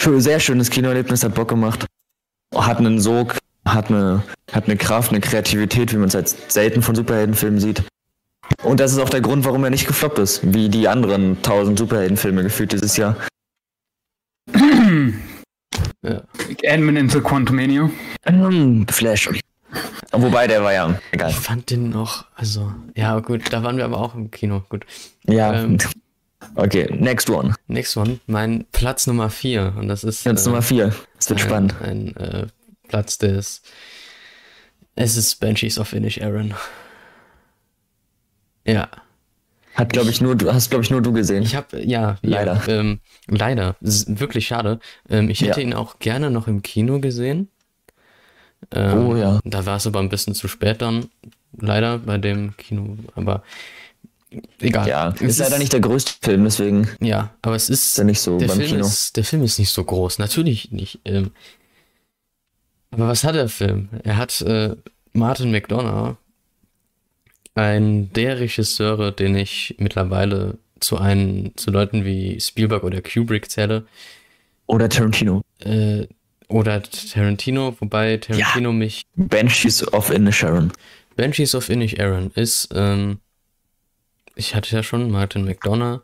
Sehr 0.00 0.40
schönes 0.40 0.70
Kinoerlebnis, 0.70 1.22
hat 1.22 1.34
Bock 1.34 1.48
gemacht. 1.48 1.84
Hat 2.54 2.78
einen 2.78 2.98
Sog, 3.00 3.36
hat 3.66 3.88
eine, 3.90 4.22
hat 4.50 4.64
eine 4.64 4.76
Kraft, 4.76 5.10
eine 5.10 5.20
Kreativität, 5.20 5.92
wie 5.92 5.96
man 5.98 6.08
es 6.08 6.14
halt 6.14 6.28
selten 6.50 6.82
von 6.82 6.94
Superheldenfilmen 6.94 7.60
sieht. 7.60 7.82
Und 8.62 8.80
das 8.80 8.92
ist 8.92 8.98
auch 8.98 9.08
der 9.08 9.20
Grund, 9.20 9.44
warum 9.44 9.64
er 9.64 9.70
nicht 9.70 9.86
gefloppt 9.86 10.18
ist, 10.18 10.52
wie 10.52 10.68
die 10.68 10.88
anderen 10.88 11.40
tausend 11.42 11.78
Superheldenfilme 11.78 12.42
gefühlt 12.42 12.72
dieses 12.72 12.96
Jahr. 12.96 13.16
ja. 16.02 16.22
Ant-Man 16.66 17.08
the 17.08 17.20
Quantumania. 17.20 17.90
Ähm, 18.26 18.86
Flash. 18.88 19.28
Wobei, 20.12 20.46
der 20.46 20.64
war 20.64 20.72
ja 20.72 20.98
egal. 21.12 21.30
Ich 21.30 21.36
fand 21.36 21.70
den 21.70 21.90
noch, 21.90 22.24
also, 22.34 22.72
ja, 22.96 23.20
gut, 23.20 23.52
da 23.52 23.62
waren 23.62 23.76
wir 23.76 23.84
aber 23.84 23.98
auch 23.98 24.14
im 24.14 24.30
Kino. 24.30 24.64
Gut. 24.68 24.84
Ja. 25.24 25.62
Ähm. 25.62 25.78
Okay, 26.54 26.88
next 26.98 27.28
one. 27.30 27.54
Next 27.66 27.96
one, 27.96 28.20
mein 28.26 28.64
Platz 28.72 29.06
Nummer 29.06 29.28
4. 29.28 29.74
Und 29.76 29.88
das 29.88 30.04
ist. 30.04 30.24
Jetzt 30.24 30.46
äh, 30.46 30.48
Nummer 30.48 30.62
vier. 30.62 30.94
Es 31.18 31.28
wird 31.28 31.40
ein, 31.40 31.46
spannend. 31.46 31.74
Ein 31.82 32.16
äh, 32.16 32.46
Platz 32.88 33.18
des. 33.18 33.62
Es 34.94 35.16
ist 35.16 35.36
Banshees 35.40 35.78
of 35.78 35.92
Inish 35.92 36.20
Aaron. 36.22 36.54
Ja. 38.68 38.88
Hat, 39.74 39.92
glaube 39.92 40.10
ich, 40.10 40.20
nur 40.20 40.34
du, 40.34 40.52
hast, 40.52 40.70
glaube 40.70 40.82
ich, 40.84 40.90
nur 40.90 41.00
du 41.02 41.12
gesehen. 41.12 41.42
Ich 41.44 41.54
habe, 41.54 41.80
ja, 41.84 42.16
Leider. 42.22 42.60
Ja, 42.66 42.80
ähm, 42.80 43.00
leider. 43.28 43.76
Ist 43.80 44.18
wirklich 44.20 44.46
schade. 44.48 44.80
Ähm, 45.08 45.30
ich 45.30 45.40
hätte 45.40 45.60
Ja. 45.60 45.66
ihn 45.66 45.72
auch 45.74 45.98
gerne 46.00 46.30
noch 46.30 46.48
im 46.48 46.62
Kino 46.62 46.98
gesehen. 47.00 47.48
Ähm, 48.72 48.98
Oh, 49.06 49.16
ja. 49.16 49.38
Da 49.44 49.66
war 49.66 49.76
es 49.76 49.86
aber 49.86 50.00
ein 50.00 50.08
bisschen 50.08 50.34
zu 50.34 50.48
spät 50.48 50.82
dann, 50.82 51.06
leider, 51.56 51.98
bei 51.98 52.18
dem 52.18 52.56
Kino. 52.56 52.96
Aber 53.14 53.44
egal. 54.60 54.88
ja, 54.88 55.08
Es 55.14 55.20
ist 55.22 55.38
leider 55.38 55.58
nicht 55.58 55.72
der 55.72 55.80
größte 55.80 56.14
Film, 56.22 56.42
deswegen 56.44 56.88
Ja, 57.00 57.30
aber 57.40 57.54
es 57.54 57.70
ist. 57.70 57.84
ist 57.92 57.98
er 57.98 58.04
nicht 58.04 58.20
so 58.20 58.36
der, 58.38 58.48
beim 58.48 58.56
Film 58.58 58.70
Kino. 58.70 58.84
ist, 58.84 59.16
der 59.16 59.24
Film 59.24 59.44
ist 59.44 59.60
nicht 59.60 59.70
so 59.70 59.84
groß, 59.84 60.18
natürlich 60.18 60.72
nicht. 60.72 60.98
Ähm, 61.04 61.30
aber 62.90 63.06
was 63.08 63.22
hat 63.22 63.36
der 63.36 63.48
Film? 63.48 63.88
Er 64.02 64.16
hat 64.16 64.40
äh, 64.40 64.74
Martin 65.12 65.52
McDonough, 65.52 66.16
ein 67.58 68.12
der 68.12 68.40
Regisseure, 68.40 69.12
den 69.12 69.36
ich 69.36 69.74
mittlerweile 69.78 70.58
zu 70.80 70.96
einen, 70.98 71.56
zu 71.56 71.70
Leuten 71.70 72.04
wie 72.04 72.40
Spielberg 72.40 72.84
oder 72.84 73.02
Kubrick 73.02 73.50
zähle, 73.50 73.86
Oder 74.66 74.88
Tarantino. 74.88 75.42
äh, 75.60 76.06
oder 76.48 76.82
Tarantino, 76.82 77.76
wobei 77.80 78.16
Tarantino 78.18 78.72
mich 78.72 79.04
Banshees 79.16 79.86
of 79.92 80.10
Inisherin. 80.10 80.72
Banshees 81.16 81.54
of 81.54 81.68
Inish 81.68 81.98
Aaron 81.98 82.30
ist, 82.34 82.68
ähm, 82.74 83.18
ich 84.36 84.54
hatte 84.54 84.74
ja 84.76 84.82
schon 84.82 85.10
Martin 85.10 85.44
McDonough, 85.44 86.00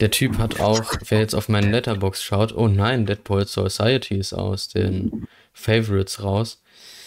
Der 0.00 0.10
Typ 0.10 0.38
hat 0.38 0.60
auch, 0.60 0.94
wer 1.08 1.20
jetzt 1.20 1.34
auf 1.34 1.48
meinen 1.48 1.72
Letterbox 1.72 2.22
schaut, 2.22 2.54
oh 2.56 2.68
nein, 2.68 3.06
Deadpool 3.06 3.46
Society 3.46 4.16
ist 4.16 4.32
aus 4.32 4.68
den 4.68 5.26
Favorites 5.52 6.22
raus. 6.22 6.60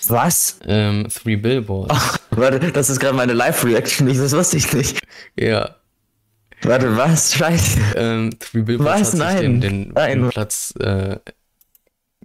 Was? 0.08 0.60
Ähm, 0.66 1.08
Three 1.10 1.36
Billboards. 1.36 1.94
Ach, 1.94 2.18
warte, 2.32 2.72
das 2.72 2.90
ist 2.90 3.00
gerade 3.00 3.16
meine 3.16 3.34
Live-Reaction, 3.34 4.08
das 4.08 4.32
wusste 4.34 4.58
ich 4.58 4.74
nicht. 4.74 5.00
Ja. 5.38 5.76
Warte, 6.64 6.96
was? 6.96 7.34
Scheiße. 7.36 7.80
Ähm, 7.96 8.32
Three 8.40 8.62
Billboards 8.62 9.00
Was? 9.00 9.14
Nein. 9.14 9.42
den, 9.42 9.62
den, 9.62 9.94
Nein. 9.94 10.30
Platz 10.30 10.74
äh, 10.80 11.18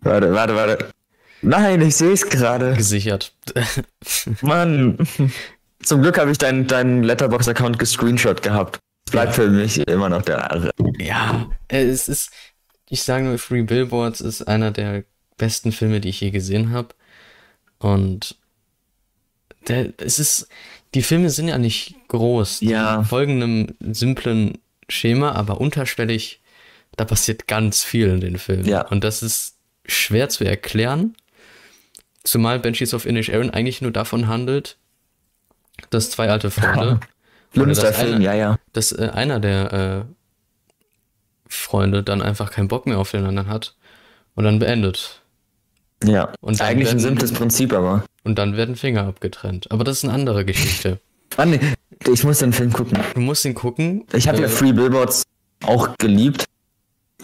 Warte, 0.02 0.32
warte, 0.32 0.54
warte. 0.54 0.88
Nein, 1.42 1.80
ich 1.80 1.96
sehe 1.96 2.12
es 2.12 2.28
gerade. 2.28 2.74
gesichert. 2.74 3.32
Mann. 4.42 4.98
Zum 5.82 6.02
Glück 6.02 6.18
habe 6.18 6.30
ich 6.30 6.38
deinen 6.38 6.66
deinen 6.66 7.02
Letterbox-Account 7.02 7.78
gescreenshot 7.78 8.42
gehabt. 8.42 8.78
Es 9.06 9.12
bleibt 9.12 9.34
für 9.34 9.48
mich 9.48 9.78
immer 9.86 10.08
noch 10.08 10.22
der. 10.22 10.72
ja, 10.98 11.48
äh, 11.68 11.84
es 11.84 12.08
ist, 12.08 12.30
ich 12.88 13.02
sage 13.02 13.24
nur, 13.24 13.36
Three 13.36 13.62
Billboards 13.62 14.20
ist 14.20 14.42
einer 14.48 14.70
der 14.70 15.04
besten 15.36 15.72
Filme, 15.72 16.00
die 16.00 16.08
ich 16.08 16.20
je 16.20 16.30
gesehen 16.30 16.72
habe. 16.72 16.88
Und 17.78 18.36
der, 19.68 19.92
es 19.98 20.18
ist, 20.18 20.48
die 20.94 21.02
Filme 21.02 21.30
sind 21.30 21.48
ja 21.48 21.58
nicht 21.58 21.94
groß. 22.08 22.60
Ja. 22.60 23.02
Folgen 23.04 23.42
einem 23.42 23.74
simplen 23.92 24.58
Schema, 24.88 25.32
aber 25.32 25.60
unterschwellig, 25.60 26.40
da 26.96 27.04
passiert 27.04 27.46
ganz 27.48 27.82
viel 27.82 28.08
in 28.08 28.20
den 28.20 28.38
Filmen. 28.38 28.64
Ja. 28.66 28.82
Und 28.88 29.04
das 29.04 29.22
ist 29.22 29.56
schwer 29.84 30.28
zu 30.28 30.44
erklären. 30.44 31.16
Zumal 32.24 32.58
Banshees 32.58 32.94
of 32.94 33.06
Inish 33.06 33.30
Aaron 33.30 33.50
eigentlich 33.50 33.82
nur 33.82 33.92
davon 33.92 34.26
handelt, 34.28 34.78
dass 35.90 36.10
zwei 36.10 36.28
alte 36.28 36.50
Freunde, 36.50 37.00
Schlimmster 37.54 37.88
das 37.88 37.98
Film, 37.98 38.14
eine- 38.16 38.24
ja, 38.24 38.34
ja. 38.34 38.58
dass 38.72 38.92
äh, 38.92 39.10
einer 39.12 39.38
der 39.40 39.72
äh, 40.08 40.12
Freunde 41.48 42.02
dann 42.02 42.22
einfach 42.22 42.50
keinen 42.50 42.68
Bock 42.68 42.86
mehr 42.86 42.98
auf 42.98 43.10
den 43.12 43.24
anderen 43.24 43.48
hat 43.48 43.76
und 44.34 44.44
dann 44.44 44.58
beendet. 44.58 45.22
Ja. 46.04 46.32
Und 46.40 46.61
Eigentlich 46.61 46.88
ein 46.88 46.94
werden- 46.96 47.00
simples 47.00 47.32
Prinzip, 47.32 47.72
aber. 47.72 48.04
Und 48.24 48.38
dann 48.38 48.56
werden 48.56 48.76
Finger 48.76 49.04
abgetrennt. 49.06 49.70
Aber 49.70 49.85
das 49.85 49.98
ist 49.98 50.04
eine 50.04 50.12
andere 50.12 50.44
Geschichte. 50.44 51.00
Mann, 51.37 51.50
nee, 51.50 51.61
ich 52.12 52.24
muss 52.24 52.38
den 52.38 52.52
Film 52.52 52.72
gucken. 52.72 52.98
Du 53.14 53.20
musst 53.20 53.44
ihn 53.44 53.54
gucken. 53.54 54.04
Ich 54.12 54.28
habe 54.28 54.38
ja 54.38 54.44
Äh, 54.44 54.48
Free 54.48 54.72
Billboards 54.72 55.22
auch 55.64 55.96
geliebt, 55.98 56.44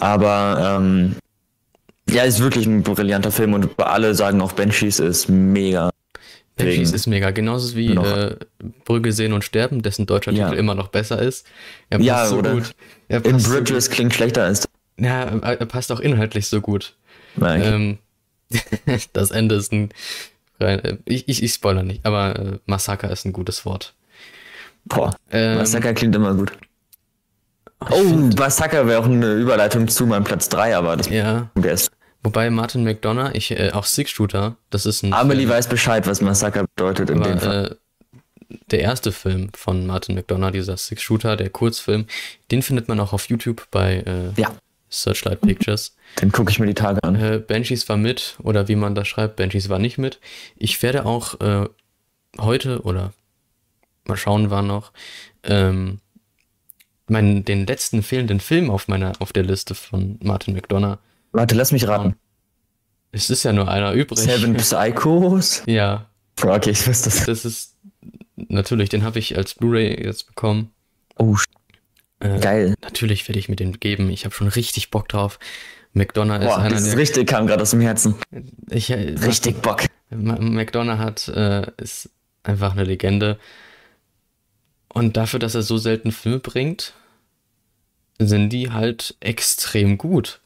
aber 0.00 0.78
ähm, 0.80 1.16
ja, 2.10 2.22
ist 2.24 2.40
wirklich 2.40 2.66
ein 2.66 2.82
brillanter 2.82 3.30
Film 3.30 3.54
und 3.54 3.68
alle 3.80 4.14
sagen 4.14 4.40
auch 4.40 4.52
Banshees 4.52 5.00
ist 5.00 5.28
mega. 5.28 5.90
Banshees 6.56 6.92
ist 6.92 7.06
mega. 7.06 7.30
Genauso 7.30 7.74
wie 7.76 7.94
äh, 7.94 8.36
Brügge 8.84 9.12
sehen 9.12 9.32
und 9.32 9.44
sterben, 9.44 9.82
dessen 9.82 10.06
deutscher 10.06 10.32
Ja. 10.32 10.48
Titel 10.48 10.58
immer 10.58 10.74
noch 10.74 10.88
besser 10.88 11.20
ist. 11.20 11.46
Er 11.90 12.00
Ja, 12.00 12.14
passt 12.16 12.30
so 12.30 12.36
oder? 12.38 12.52
gut. 12.54 12.74
Er 13.08 13.24
In 13.24 13.32
passt 13.32 13.46
so 13.46 13.52
Bridges 13.52 13.90
klingt 13.90 14.12
schlechter 14.14 14.44
als. 14.44 14.68
Ja, 14.98 15.24
er 15.24 15.60
er 15.60 15.66
passt 15.66 15.90
auch 15.92 16.00
inhaltlich 16.00 16.46
so 16.48 16.60
gut. 16.60 16.96
Nein, 17.36 17.62
Ähm, 17.64 17.98
das 19.12 19.30
Ende 19.30 19.54
ist 19.56 19.72
ein. 19.72 19.90
rein- 20.60 20.98
Ich, 21.04 21.28
ich, 21.28 21.42
ich 21.42 21.52
spoiler 21.52 21.82
nicht, 21.82 22.04
aber 22.06 22.38
äh, 22.38 22.58
Massaker 22.66 23.10
ist 23.10 23.24
ein 23.24 23.32
gutes 23.32 23.64
Wort. 23.64 23.94
boah, 24.84 25.14
Ähm, 25.30 25.58
Massaker 25.58 25.94
klingt 25.94 26.14
immer 26.14 26.34
gut. 26.34 26.52
Oh, 27.90 27.94
find- 28.02 28.38
Massaker 28.38 28.86
wäre 28.86 29.00
auch 29.00 29.06
eine 29.06 29.32
Überleitung 29.34 29.88
zu 29.88 30.06
meinem 30.06 30.24
Platz 30.24 30.48
3, 30.48 30.76
aber 30.76 30.96
das 30.96 31.08
Ja, 31.08 31.50
ist. 31.64 31.90
wobei 32.22 32.48
Martin 32.50 32.84
McDonough, 32.84 33.34
ich, 33.34 33.50
äh, 33.50 33.70
auch 33.72 33.84
Six 33.84 34.10
Shooter, 34.10 34.56
das 34.70 34.86
ist 34.86 35.02
ein. 35.02 35.12
Amelie 35.12 35.46
Film, 35.46 35.50
weiß 35.50 35.68
Bescheid, 35.68 36.06
was 36.06 36.20
Massaker 36.20 36.64
bedeutet 36.76 37.10
in 37.10 37.22
dem 37.22 37.38
Fall. 37.40 37.66
aber, 37.66 37.70
äh, 37.72 37.76
der 38.70 38.80
erste 38.80 39.12
Film 39.12 39.48
von 39.56 39.86
Martin 39.86 40.14
McDonough, 40.14 40.52
dieser 40.52 40.76
Six 40.76 41.02
Shooter, 41.02 41.36
der 41.36 41.50
Kurzfilm, 41.50 42.06
den 42.50 42.62
findet 42.62 42.86
man 42.86 43.00
auch 43.00 43.12
auf 43.14 43.28
YouTube 43.28 43.66
bei 43.70 43.96
äh, 44.06 44.40
Ja, 44.40 44.52
Searchlight 44.90 45.40
Pictures. 45.40 45.96
Den 46.20 46.32
gucke 46.32 46.50
ich 46.50 46.58
mir 46.58 46.66
die 46.66 46.74
Tage 46.74 47.02
an. 47.02 47.14
Äh, 47.16 47.38
Banshees 47.38 47.88
war 47.88 47.96
mit, 47.96 48.36
oder 48.42 48.68
wie 48.68 48.76
man 48.76 48.94
das 48.94 49.08
schreibt, 49.08 49.36
Banshees 49.36 49.68
war 49.68 49.78
nicht 49.78 49.98
mit. 49.98 50.20
Ich 50.56 50.82
werde 50.82 51.06
auch 51.06 51.40
äh, 51.40 51.68
heute, 52.38 52.82
oder 52.82 53.12
mal 54.06 54.16
schauen, 54.16 54.50
wann 54.50 54.66
noch, 54.66 54.92
ähm, 55.44 56.00
meinen, 57.08 57.44
den 57.44 57.66
letzten 57.66 58.02
fehlenden 58.02 58.40
Film 58.40 58.70
auf 58.70 58.88
meiner, 58.88 59.12
auf 59.20 59.32
der 59.32 59.42
Liste 59.44 59.74
von 59.74 60.18
Martin 60.22 60.54
McDonough. 60.54 60.98
Warte, 61.32 61.54
lass 61.54 61.72
mich 61.72 61.86
raten. 61.88 62.16
Es 63.10 63.28
ist 63.30 63.42
ja 63.42 63.52
nur 63.52 63.68
einer 63.68 63.92
übrig. 63.92 64.18
Seven 64.20 64.54
Psychos? 64.56 65.62
Ja, 65.66 66.06
Okay, 66.40 66.70
ich 66.70 66.86
wusste 66.88 67.10
das. 67.10 67.26
das 67.26 67.44
ist 67.44 67.76
natürlich, 68.36 68.88
den 68.88 69.04
habe 69.04 69.18
ich 69.18 69.36
als 69.36 69.54
Blu-ray 69.54 70.02
jetzt 70.04 70.26
bekommen. 70.26 70.70
Oh, 71.18 71.36
Äh, 72.20 72.40
geil. 72.40 72.74
Natürlich 72.82 73.28
werde 73.28 73.38
ich 73.38 73.48
mir 73.48 73.56
den 73.56 73.78
geben. 73.78 74.10
Ich 74.10 74.24
habe 74.24 74.34
schon 74.34 74.48
richtig 74.48 74.90
Bock 74.90 75.08
drauf. 75.08 75.38
McDonough 75.94 76.40
ist 76.40 76.46
Boah, 76.46 76.58
einer 76.58 76.70
dieses 76.76 76.90
der. 76.90 76.98
richtig 76.98 77.28
kam 77.28 77.46
gerade 77.46 77.62
aus 77.62 77.70
dem 77.70 77.80
Herzen. 77.80 78.14
Ich, 78.70 78.90
äh, 78.90 79.14
Richtig 79.24 79.60
Bock. 79.60 79.84
McDonough 80.10 80.98
hat, 80.98 81.28
äh, 81.28 81.66
ist 81.76 82.10
einfach 82.42 82.72
eine 82.72 82.84
Legende. 82.84 83.38
Und 84.88 85.16
dafür, 85.16 85.38
dass 85.38 85.54
er 85.54 85.62
so 85.62 85.78
selten 85.78 86.12
Filme 86.12 86.38
bringt, 86.38 86.94
sind 88.18 88.50
die 88.50 88.70
halt 88.70 89.16
extrem 89.20 89.98
gut. 89.98 90.40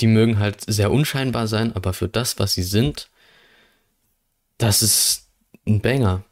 Die 0.00 0.06
mögen 0.06 0.38
halt 0.38 0.62
sehr 0.66 0.90
unscheinbar 0.90 1.46
sein, 1.46 1.74
aber 1.74 1.92
für 1.92 2.08
das, 2.08 2.38
was 2.38 2.54
sie 2.54 2.62
sind, 2.62 3.08
das 4.58 4.82
ist 4.82 5.26
ein 5.66 5.80
Banger. 5.80 6.24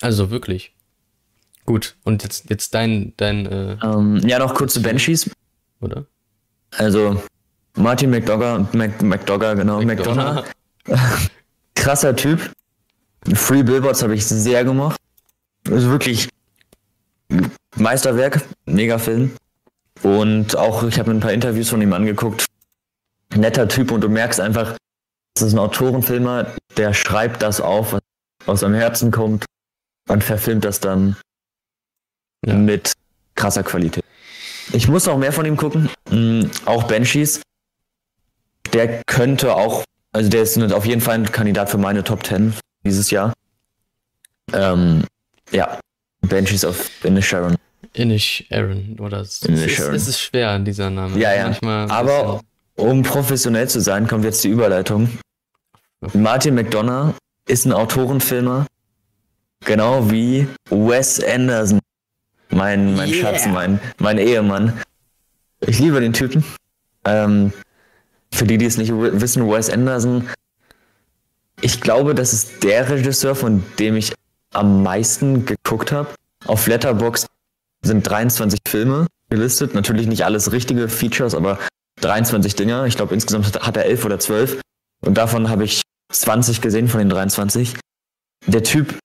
Also 0.00 0.30
wirklich. 0.30 0.72
Gut, 1.64 1.96
und 2.04 2.22
jetzt, 2.22 2.48
jetzt 2.50 2.74
dein, 2.74 3.12
dein, 3.18 3.46
äh, 3.46 3.76
Ähm, 3.82 4.20
ja, 4.26 4.38
noch 4.38 4.54
kurz 4.54 4.74
zu 4.74 4.82
Banshees. 4.82 5.30
oder? 5.80 6.06
Also, 6.76 7.22
Martin 7.76 8.10
McDogger, 8.10 8.66
Mac, 8.72 9.02
McDogger, 9.02 9.56
genau, 9.56 9.80
McDonough. 9.82 10.44
Krasser 11.74 12.14
Typ. 12.16 12.52
Free 13.34 13.62
Billboards 13.62 14.02
habe 14.02 14.14
ich 14.14 14.26
sehr 14.26 14.64
gemacht. 14.64 14.96
Also 15.70 15.90
wirklich 15.90 16.28
Meisterwerk, 17.76 18.42
mega 18.66 18.98
Film. 18.98 19.36
Und 20.02 20.56
auch, 20.56 20.82
ich 20.84 20.98
habe 20.98 21.10
mir 21.10 21.16
ein 21.16 21.20
paar 21.20 21.32
Interviews 21.32 21.68
von 21.68 21.82
ihm 21.82 21.92
angeguckt. 21.92 22.46
Netter 23.34 23.68
Typ 23.68 23.90
und 23.90 24.00
du 24.00 24.08
merkst 24.08 24.40
einfach, 24.40 24.76
das 25.34 25.42
ist 25.48 25.52
ein 25.52 25.58
Autorenfilmer, 25.58 26.54
der 26.76 26.94
schreibt 26.94 27.42
das 27.42 27.60
auf, 27.60 27.92
was 27.92 28.00
aus 28.46 28.60
seinem 28.60 28.74
Herzen 28.74 29.10
kommt 29.10 29.44
und 30.08 30.24
verfilmt 30.24 30.64
das 30.64 30.80
dann 30.80 31.16
Ja. 32.46 32.54
mit 32.54 32.92
krasser 33.34 33.62
Qualität. 33.62 34.04
Ich 34.72 34.88
muss 34.88 35.06
noch 35.06 35.18
mehr 35.18 35.32
von 35.32 35.46
ihm 35.46 35.56
gucken. 35.56 35.88
Mm, 36.10 36.42
auch 36.64 36.84
Banshees. 36.84 37.40
Der 38.72 39.02
könnte 39.06 39.54
auch, 39.54 39.84
also 40.12 40.28
der 40.28 40.42
ist 40.42 40.58
auf 40.72 40.84
jeden 40.84 41.00
Fall 41.00 41.14
ein 41.14 41.32
Kandidat 41.32 41.70
für 41.70 41.78
meine 41.78 42.04
Top 42.04 42.24
10 42.26 42.54
dieses 42.84 43.10
Jahr. 43.10 43.32
Ähm, 44.52 45.04
ja, 45.52 45.78
Banshees 46.22 46.64
of 46.64 46.90
Inisherin. 47.04 47.56
Inish 47.94 48.44
Aaron, 48.50 48.98
oder? 49.00 49.20
Es, 49.20 49.42
Inish 49.42 49.72
ist, 49.72 49.80
Aaron. 49.80 49.94
es 49.94 50.08
ist 50.08 50.20
schwer, 50.20 50.58
dieser 50.58 50.90
Name. 50.90 51.18
Ja, 51.18 51.34
ja. 51.34 51.44
Manchmal 51.44 51.90
Aber 51.90 52.40
um 52.76 53.02
professionell 53.02 53.68
zu 53.68 53.80
sein, 53.80 54.06
kommt 54.06 54.24
jetzt 54.24 54.44
die 54.44 54.48
Überleitung. 54.48 55.08
Martin 56.12 56.54
McDonough 56.54 57.14
ist 57.48 57.64
ein 57.64 57.72
Autorenfilmer, 57.72 58.66
genau 59.64 60.10
wie 60.10 60.46
Wes 60.70 61.22
Anderson. 61.22 61.77
Mein, 62.58 62.94
mein 62.96 63.08
Yeah. 63.08 63.20
Schatz, 63.32 63.46
mein, 63.46 63.80
mein 63.98 64.18
Ehemann. 64.18 64.80
Ich 65.60 65.78
liebe 65.78 66.00
den 66.00 66.12
Typen. 66.12 66.44
Ähm, 67.04 67.52
für 68.32 68.44
die, 68.44 68.58
die 68.58 68.66
es 68.66 68.76
nicht 68.76 68.90
wi- 68.90 69.20
wissen, 69.20 69.48
Wes 69.48 69.70
Anderson, 69.70 70.28
ich 71.60 71.80
glaube, 71.80 72.14
das 72.14 72.32
ist 72.32 72.62
der 72.64 72.88
Regisseur, 72.90 73.34
von 73.34 73.64
dem 73.78 73.96
ich 73.96 74.12
am 74.52 74.82
meisten 74.82 75.44
geguckt 75.46 75.92
habe. 75.92 76.08
Auf 76.46 76.66
Letterboxd 76.66 77.26
sind 77.82 78.02
23 78.08 78.58
Filme 78.66 79.06
gelistet. 79.30 79.74
Natürlich 79.74 80.06
nicht 80.06 80.24
alles 80.24 80.52
richtige 80.52 80.88
Features, 80.88 81.34
aber 81.34 81.58
23 82.00 82.54
Dinger. 82.56 82.86
Ich 82.86 82.96
glaube, 82.96 83.14
insgesamt 83.14 83.46
hat- 83.46 83.66
hat 83.66 83.76
er 83.76 83.84
11 83.86 84.04
oder 84.04 84.18
12. 84.18 84.60
Und 85.04 85.14
davon 85.14 85.48
habe 85.48 85.64
ich 85.64 85.82
20 86.12 86.60
gesehen 86.60 86.88
von 86.88 86.98
den 86.98 87.08
23. 87.08 87.74
Der 88.46 88.62
Typ 88.62 88.98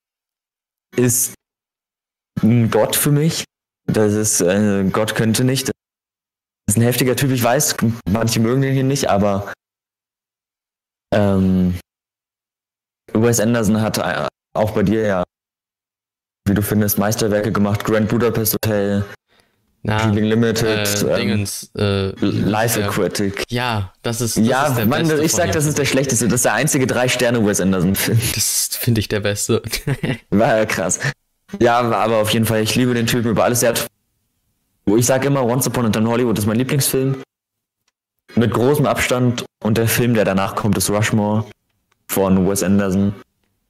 ist 0.95 1.33
ein 2.41 2.71
Gott 2.71 2.95
für 2.95 3.11
mich. 3.11 3.45
Das 3.85 4.13
ist, 4.13 4.41
äh, 4.41 4.83
Gott 4.91 5.15
könnte 5.15 5.43
nicht. 5.43 5.67
Das 5.67 6.75
ist 6.75 6.77
ein 6.77 6.83
heftiger 6.83 7.15
Typ, 7.15 7.31
ich 7.31 7.43
weiß, 7.43 7.75
manche 8.09 8.39
mögen 8.39 8.61
den 8.61 8.73
hier 8.73 8.83
nicht, 8.85 9.09
aber 9.09 9.51
ähm, 11.13 11.75
Wes 13.13 13.39
Anderson 13.39 13.81
hat 13.81 13.97
äh, 13.97 14.27
auch 14.53 14.71
bei 14.71 14.83
dir 14.83 15.01
ja, 15.01 15.23
wie 16.47 16.53
du 16.53 16.61
findest, 16.61 16.97
Meisterwerke 16.97 17.51
gemacht. 17.51 17.83
Grand 17.83 18.07
Budapest 18.09 18.53
Hotel, 18.55 19.05
Na, 19.83 19.99
Feeling 19.99 20.25
Limited, 20.25 21.03
äh, 21.03 21.07
ähm, 21.07 21.15
Dingens, 21.17 21.69
äh, 21.77 22.11
Life 22.21 22.79
ja, 22.79 22.87
Aquatic. 22.87 23.43
Ja, 23.49 23.93
das 24.01 24.21
ist, 24.21 24.37
das 24.37 24.45
Ja, 24.45 24.67
ist 24.67 24.77
der 24.77 24.85
Mann, 24.85 25.21
ich 25.21 25.31
sag, 25.33 25.51
das 25.51 25.65
ist 25.65 25.77
der 25.77 25.85
schlechteste. 25.85 26.27
Das 26.27 26.35
ist 26.35 26.45
der 26.45 26.53
einzige 26.53 26.87
drei 26.87 27.09
Sterne 27.09 27.45
Wes 27.45 27.59
Anderson 27.59 27.95
Film. 27.95 28.19
Das 28.33 28.69
finde 28.71 28.99
ich 28.99 29.09
der 29.09 29.19
beste. 29.19 29.61
War 30.29 30.57
ja 30.57 30.65
krass. 30.65 30.99
Ja, 31.59 31.79
aber 31.79 32.17
auf 32.17 32.29
jeden 32.31 32.45
Fall, 32.45 32.61
ich 32.61 32.75
liebe 32.75 32.93
den 32.93 33.07
Typen 33.07 33.31
über 33.31 33.43
alles. 33.43 33.63
Er 33.63 33.69
hat 33.69 33.87
wo 34.85 34.97
ich 34.97 35.05
sage 35.05 35.27
immer, 35.27 35.43
Once 35.45 35.67
Upon 35.67 35.85
a 35.85 35.89
Time 35.89 36.09
Hollywood 36.09 36.37
ist 36.37 36.45
mein 36.45 36.57
Lieblingsfilm. 36.57 37.21
Mit 38.35 38.53
großem 38.53 38.85
Abstand 38.85 39.45
und 39.63 39.77
der 39.77 39.87
Film, 39.87 40.13
der 40.13 40.25
danach 40.25 40.55
kommt, 40.55 40.77
ist 40.77 40.89
Rushmore 40.89 41.45
von 42.07 42.49
Wes 42.49 42.63
Anderson. 42.63 43.13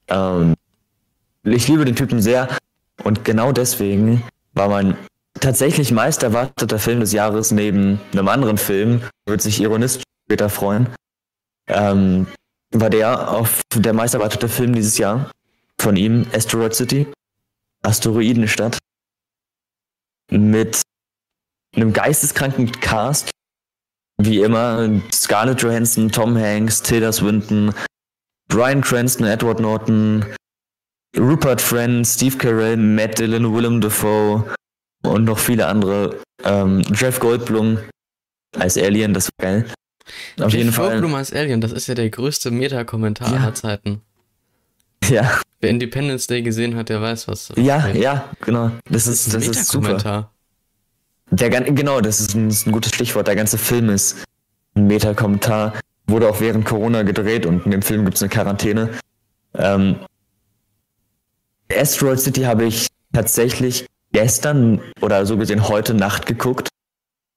Ähm, 0.08 0.54
ich 1.44 1.68
liebe 1.68 1.86
den 1.86 1.96
Typen 1.96 2.22
sehr 2.22 2.50
und 3.04 3.26
genau 3.26 3.52
deswegen 3.52 4.24
war 4.54 4.70
mein 4.70 4.96
tatsächlich 5.40 5.92
meist 5.92 6.24
erwarteter 6.24 6.80
Film 6.80 7.02
des 7.02 7.12
Jahres 7.12 7.52
neben 7.52 8.00
einem 8.14 8.28
anderen 8.28 8.58
Film, 8.58 9.02
wird 9.26 9.42
sich 9.42 9.60
Ironist 9.60 10.04
später 10.26 10.50
freuen, 10.50 10.88
ähm, 11.68 12.28
war 12.72 12.90
der 12.90 13.32
auf 13.32 13.62
der 13.76 13.94
meist 13.94 14.14
erwartete 14.14 14.48
Film 14.48 14.74
dieses 14.74 14.98
Jahr 14.98 15.30
von 15.78 15.98
ihm, 15.98 16.26
Asteroid 16.34 16.74
City, 16.74 17.08
Asteroidenstadt, 17.84 18.78
mit 20.32 20.82
einem 21.76 21.94
geisteskranken 21.94 22.72
Cast, 22.72 23.32
wie 24.22 24.42
immer, 24.42 25.02
Scarlett 25.12 25.62
Johansson, 25.62 26.12
Tom 26.12 26.38
Hanks, 26.38 26.82
Tilda 26.82 27.12
Swinton, 27.12 27.74
Brian 28.48 28.82
Cranston, 28.82 29.26
Edward 29.26 29.60
Norton, 29.60 30.26
Rupert 31.18 31.62
Friend, 31.62 32.06
Steve 32.06 32.38
Carell, 32.38 32.78
Matt 32.78 33.20
Dillon, 33.20 33.54
Willem 33.54 33.82
Dafoe 33.82 34.54
und 35.04 35.26
noch 35.26 35.40
viele 35.40 35.68
andere. 35.68 36.22
Ähm, 36.44 36.82
Jeff 36.94 37.20
Goldblum 37.20 37.80
als 38.58 38.78
Alien, 38.78 39.14
das 39.14 39.30
war 39.38 39.46
geil. 39.46 39.66
Auf 40.40 40.52
Jeff 40.52 40.54
jeden 40.54 40.72
Fall. 40.72 40.90
Goldblum 40.90 41.16
als 41.16 41.34
Alien, 41.34 41.62
das 41.62 41.72
ist 41.72 41.88
ja 41.88 41.96
der 41.96 42.10
größte 42.10 42.52
Meta-Kommentar 42.52 43.32
ja. 43.32 43.40
aller 43.42 43.54
Zeiten. 43.54 44.02
Ja. 45.10 45.40
Wer 45.62 45.70
Independence 45.70 46.28
Day 46.28 46.42
gesehen 46.42 46.76
hat, 46.76 46.90
der 46.90 47.02
weiß, 47.02 47.28
was. 47.28 47.52
Ja, 47.56 47.88
ja, 47.88 48.30
genau. 48.42 48.72
Das, 48.90 49.06
das 49.06 49.28
ist, 49.28 49.34
das 49.34 49.48
ist 49.48 49.68
super. 49.70 50.30
Der, 51.32 51.50
genau, 51.50 52.02
das 52.02 52.20
ist, 52.20 52.36
ein, 52.36 52.50
das 52.50 52.58
ist 52.58 52.68
ein 52.68 52.74
gutes 52.74 52.94
Stichwort. 52.94 53.28
Der 53.28 53.36
ganze 53.36 53.58
Film 53.58 53.90
ist 53.90 54.24
ein 54.76 54.88
Meta-Kommentar. 54.88 55.74
Wurde 56.06 56.30
auch 56.30 56.42
während 56.42 56.66
Corona 56.66 57.04
gedreht 57.04 57.46
und 57.46 57.66
in 57.66 57.72
dem 57.72 57.82
Film 57.82 58.04
gibt 58.04 58.18
es 58.18 58.22
eine 58.22 58.30
Quarantäne. 58.30 58.90
Ähm, 59.56 59.96
Asteroid 61.74 62.20
City 62.20 62.42
habe 62.42 62.66
ich 62.66 62.88
tatsächlich 63.14 63.88
gestern 64.12 64.82
oder 65.02 65.26
so 65.26 65.38
gesehen 65.38 65.68
heute 65.68 65.94
Nacht 65.94 66.26
geguckt, 66.26 66.70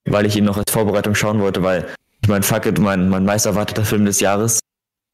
weil 0.05 0.27
ich 0.27 0.37
ihn 0.37 0.45
noch 0.45 0.57
als 0.57 0.71
Vorbereitung 0.71 1.15
schauen 1.15 1.41
wollte, 1.41 1.63
weil 1.63 1.87
ich 2.23 2.29
mein 2.29 2.43
fuck 2.43 2.67
it, 2.67 2.79
mein, 2.79 3.09
mein 3.09 3.25
meist 3.25 3.47
erwarteter 3.47 3.85
Film 3.85 4.05
des 4.05 4.21
Jahres, 4.21 4.59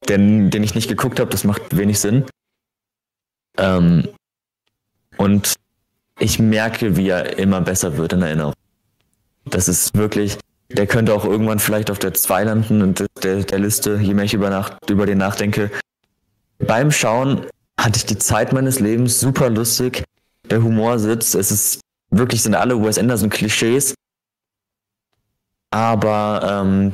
den, 0.09 0.49
den 0.49 0.63
ich 0.63 0.75
nicht 0.75 0.89
geguckt 0.89 1.19
habe, 1.19 1.29
das 1.29 1.43
macht 1.43 1.77
wenig 1.77 1.99
Sinn. 1.99 2.25
Ähm, 3.57 4.07
und 5.17 5.53
ich 6.19 6.39
merke, 6.39 6.95
wie 6.95 7.09
er 7.09 7.37
immer 7.37 7.61
besser 7.61 7.97
wird 7.97 8.13
in 8.13 8.21
Erinnerung. 8.21 8.53
Das 9.45 9.67
ist 9.67 9.95
wirklich, 9.95 10.37
der 10.69 10.87
könnte 10.87 11.13
auch 11.13 11.25
irgendwann 11.25 11.59
vielleicht 11.59 11.91
auf 11.91 11.99
der 11.99 12.13
2 12.13 12.43
landen 12.45 12.81
und 12.81 13.05
der, 13.23 13.43
der 13.43 13.59
Liste, 13.59 13.97
je 13.97 14.13
mehr 14.13 14.25
ich 14.25 14.33
über, 14.33 14.49
nach, 14.49 14.77
über 14.89 15.05
den 15.05 15.17
nachdenke. 15.17 15.71
Beim 16.59 16.91
Schauen 16.91 17.45
hatte 17.79 17.97
ich 17.97 18.05
die 18.05 18.17
Zeit 18.17 18.53
meines 18.53 18.79
Lebens 18.79 19.19
super 19.19 19.49
lustig. 19.49 20.03
Der 20.49 20.63
Humor 20.63 20.99
sitzt. 20.99 21.35
Es 21.35 21.51
ist 21.51 21.81
wirklich 22.09 22.43
sind 22.43 22.55
alle 22.55 22.81
Wes 22.81 22.97
Anderson 22.97 23.29
Klischees. 23.29 23.93
Aber 25.71 26.63
ähm, 26.63 26.93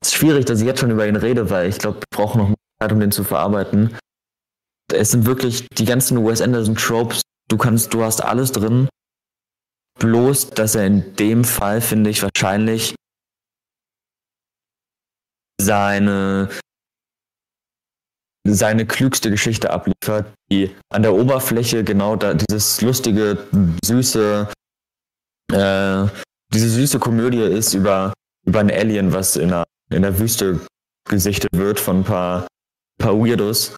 es 0.00 0.08
ist 0.08 0.14
schwierig, 0.14 0.46
dass 0.46 0.60
ich 0.60 0.66
jetzt 0.66 0.80
schon 0.80 0.90
über 0.90 1.06
ihn 1.06 1.16
rede, 1.16 1.50
weil 1.50 1.68
ich 1.68 1.78
glaube, 1.78 1.98
ich 1.98 2.16
brauche 2.16 2.38
noch 2.38 2.54
Zeit, 2.80 2.92
um 2.92 3.00
den 3.00 3.12
zu 3.12 3.24
verarbeiten. 3.24 3.96
Es 4.92 5.10
sind 5.10 5.26
wirklich 5.26 5.66
die 5.78 5.84
ganzen 5.84 6.24
Wes 6.24 6.40
Anderson 6.40 6.76
Tropes. 6.76 7.22
Du 7.48 7.56
kannst, 7.56 7.92
du 7.92 8.02
hast 8.02 8.22
alles 8.22 8.52
drin. 8.52 8.88
Bloß, 9.98 10.50
dass 10.50 10.74
er 10.74 10.86
in 10.86 11.16
dem 11.16 11.44
Fall, 11.44 11.80
finde 11.80 12.10
ich, 12.10 12.22
wahrscheinlich 12.22 12.94
seine 15.60 16.48
seine 18.44 18.86
klügste 18.86 19.30
Geschichte 19.30 19.70
abliefert, 19.70 20.32
die 20.50 20.74
an 20.92 21.02
der 21.02 21.14
Oberfläche 21.14 21.84
genau 21.84 22.16
da 22.16 22.34
dieses 22.34 22.80
lustige, 22.80 23.46
süße, 23.84 24.48
äh, 25.52 26.06
diese 26.52 26.68
süße 26.68 26.98
Komödie 26.98 27.42
ist 27.42 27.74
über, 27.74 28.12
über 28.44 28.60
ein 28.60 28.70
Alien, 28.70 29.12
was 29.12 29.36
in 29.36 29.50
der, 29.50 29.64
in 29.90 30.02
der 30.02 30.18
Wüste 30.18 30.60
gesichtet 31.08 31.50
wird 31.52 31.78
von 31.78 32.00
ein 32.00 32.04
paar, 32.04 32.46
paar 32.98 33.14
Weirdos. 33.18 33.76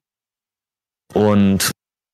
Und 1.15 1.71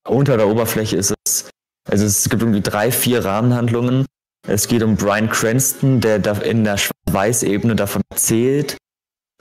unter 0.07 0.37
der 0.37 0.47
Oberfläche 0.47 0.97
ist 0.97 1.15
es, 1.25 1.51
also 1.89 2.05
es 2.05 2.29
gibt 2.29 2.43
irgendwie 2.43 2.61
drei, 2.61 2.93
vier 2.93 3.25
Rahmenhandlungen. 3.25 4.07
Es 4.47 4.69
geht 4.69 4.83
um 4.83 4.97
Brian 4.97 5.29
Cranston, 5.29 6.01
der 6.01 6.43
in 6.43 6.65
der 6.65 6.79
Schwarz-Weiß-Ebene 6.79 7.77
davon 7.77 8.03
erzählt, 8.11 8.77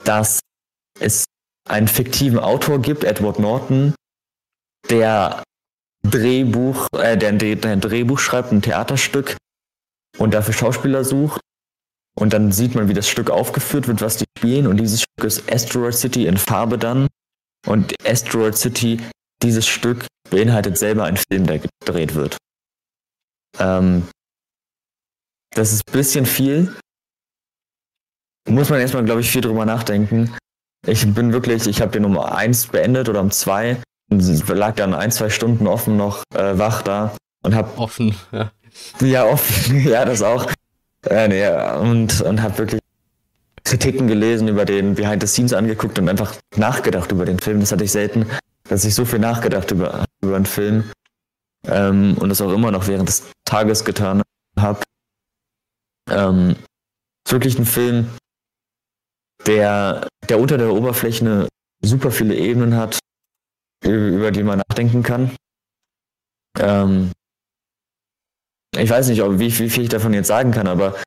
dass 0.04 0.40
es 0.98 1.24
einen 1.68 1.88
fiktiven 1.88 2.38
Autor 2.38 2.80
gibt, 2.80 3.04
Edward 3.04 3.38
Norton, 3.38 3.94
der 4.88 5.42
Drehbuch, 6.02 6.88
äh, 6.92 7.16
der, 7.16 7.30
ein 7.30 7.80
Drehbuch 7.80 8.18
schreibt, 8.18 8.52
ein 8.52 8.62
Theaterstück 8.62 9.36
und 10.18 10.34
dafür 10.34 10.54
Schauspieler 10.54 11.04
sucht. 11.04 11.40
Und 12.18 12.32
dann 12.32 12.52
sieht 12.52 12.74
man, 12.74 12.88
wie 12.88 12.94
das 12.94 13.08
Stück 13.08 13.30
aufgeführt 13.30 13.86
wird, 13.86 14.00
was 14.00 14.16
die 14.16 14.24
spielen. 14.36 14.66
Und 14.66 14.78
dieses 14.78 15.02
Stück 15.02 15.24
ist 15.24 15.50
Asteroid 15.50 15.94
City 15.94 16.26
in 16.26 16.36
Farbe 16.36 16.76
dann. 16.76 17.06
Und 17.66 17.94
Asteroid 18.06 18.56
City, 18.56 19.00
dieses 19.42 19.66
Stück, 19.66 20.06
beinhaltet 20.30 20.78
selber 20.78 21.04
einen 21.04 21.16
Film, 21.16 21.46
der 21.46 21.60
gedreht 21.60 22.14
wird. 22.14 22.36
Ähm, 23.58 24.08
das 25.54 25.72
ist 25.72 25.88
ein 25.88 25.92
bisschen 25.92 26.26
viel. 26.26 26.74
Muss 28.48 28.70
man 28.70 28.80
erstmal, 28.80 29.04
glaube 29.04 29.20
ich, 29.20 29.30
viel 29.30 29.40
drüber 29.40 29.64
nachdenken. 29.64 30.34
Ich 30.86 31.06
bin 31.12 31.32
wirklich, 31.32 31.66
ich 31.66 31.82
habe 31.82 31.92
den 31.92 32.04
um 32.04 32.18
eins 32.18 32.68
beendet 32.68 33.08
oder 33.08 33.20
um 33.20 33.30
zwei 33.30 33.82
und 34.10 34.48
lag 34.48 34.74
dann 34.76 34.94
ein, 34.94 35.12
zwei 35.12 35.28
Stunden 35.28 35.66
offen 35.66 35.96
noch 35.96 36.22
äh, 36.34 36.58
wach 36.58 36.82
da 36.82 37.14
und 37.42 37.54
hab 37.54 37.78
offen, 37.78 38.16
ja. 38.32 38.50
Ja, 39.00 39.24
offen, 39.24 39.84
ja, 39.88 40.04
das 40.04 40.22
auch. 40.22 40.50
Äh, 41.06 41.28
nee, 41.28 41.46
und 41.78 42.20
und 42.20 42.42
habe 42.42 42.58
wirklich 42.58 42.80
Kritiken 43.64 44.06
gelesen 44.08 44.48
über 44.48 44.64
den 44.64 44.94
Behind 44.94 45.22
the 45.22 45.26
Scenes 45.26 45.52
angeguckt 45.52 45.98
und 45.98 46.08
einfach 46.08 46.34
nachgedacht 46.56 47.12
über 47.12 47.24
den 47.24 47.38
Film. 47.38 47.60
Das 47.60 47.72
hatte 47.72 47.84
ich 47.84 47.92
selten, 47.92 48.26
dass 48.70 48.84
ich 48.84 48.94
so 48.94 49.04
viel 49.04 49.18
nachgedacht 49.18 49.70
über 49.72 50.04
über 50.22 50.36
einen 50.36 50.46
Film 50.46 50.90
ähm, 51.66 52.16
und 52.18 52.28
das 52.28 52.40
auch 52.40 52.52
immer 52.52 52.70
noch 52.70 52.86
während 52.86 53.08
des 53.08 53.30
Tages 53.44 53.84
getan 53.84 54.22
habe. 54.58 54.82
Ähm, 56.10 56.56
ist 57.26 57.32
wirklich 57.32 57.58
ein 57.58 57.66
Film, 57.66 58.10
der, 59.46 60.06
der 60.28 60.38
unter 60.38 60.58
der 60.58 60.72
Oberfläche 60.72 61.48
super 61.82 62.10
viele 62.10 62.36
Ebenen 62.36 62.76
hat, 62.76 62.98
über 63.84 64.30
die 64.30 64.42
man 64.42 64.58
nachdenken 64.68 65.02
kann. 65.02 65.34
Ähm, 66.58 67.12
ich 68.76 68.90
weiß 68.90 69.08
nicht, 69.08 69.22
ob, 69.22 69.38
wie, 69.38 69.58
wie 69.58 69.70
viel 69.70 69.84
ich 69.84 69.88
davon 69.88 70.14
jetzt 70.14 70.28
sagen 70.28 70.52
kann, 70.52 70.66
aber 70.66 71.00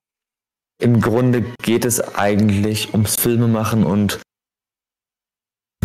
im 0.82 1.00
Grunde 1.02 1.42
geht 1.62 1.86
es 1.86 2.16
eigentlich 2.16 2.94
ums 2.94 3.16
Filmemachen 3.16 3.86
und 3.86 4.22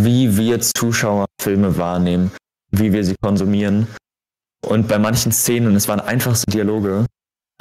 wie 0.04 0.36
wir 0.36 0.60
Zuschauer 0.60 1.26
Filme 1.40 1.76
wahrnehmen, 1.76 2.32
wie 2.70 2.92
wir 2.92 3.04
sie 3.04 3.16
konsumieren. 3.20 3.86
Und 4.66 4.88
bei 4.88 4.98
manchen 4.98 5.32
Szenen, 5.32 5.68
und 5.68 5.76
es 5.76 5.88
waren 5.88 6.00
einfachste 6.00 6.50
Dialoge, 6.50 7.06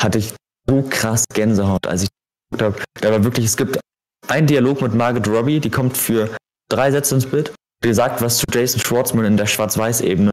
hatte 0.02 0.18
ich 0.18 0.34
so 0.68 0.82
krass 0.90 1.26
Gänsehaut, 1.34 1.88
als 1.88 2.04
ich 2.04 2.10
geguckt 2.52 2.64
habe. 2.64 2.84
Da 3.02 3.12
war 3.12 3.24
wirklich, 3.24 3.46
es 3.46 3.58
gibt 3.58 3.80
ein 4.28 4.48
Dialog 4.48 4.82
mit 4.82 4.94
Margaret 4.94 5.28
Robbie, 5.28 5.60
die 5.60 5.70
kommt 5.70 5.98
für 5.98 6.36
drei 6.70 6.92
Sätze 6.92 7.16
ins 7.16 7.26
Bild. 7.26 7.54
Die 7.84 7.94
sagt 7.94 8.22
was 8.22 8.38
zu 8.38 8.46
Jason 8.52 8.82
Schwartzman 8.82 9.26
in 9.26 9.38
der 9.38 9.46
Schwarz-Weiß-Ebene. 9.46 10.32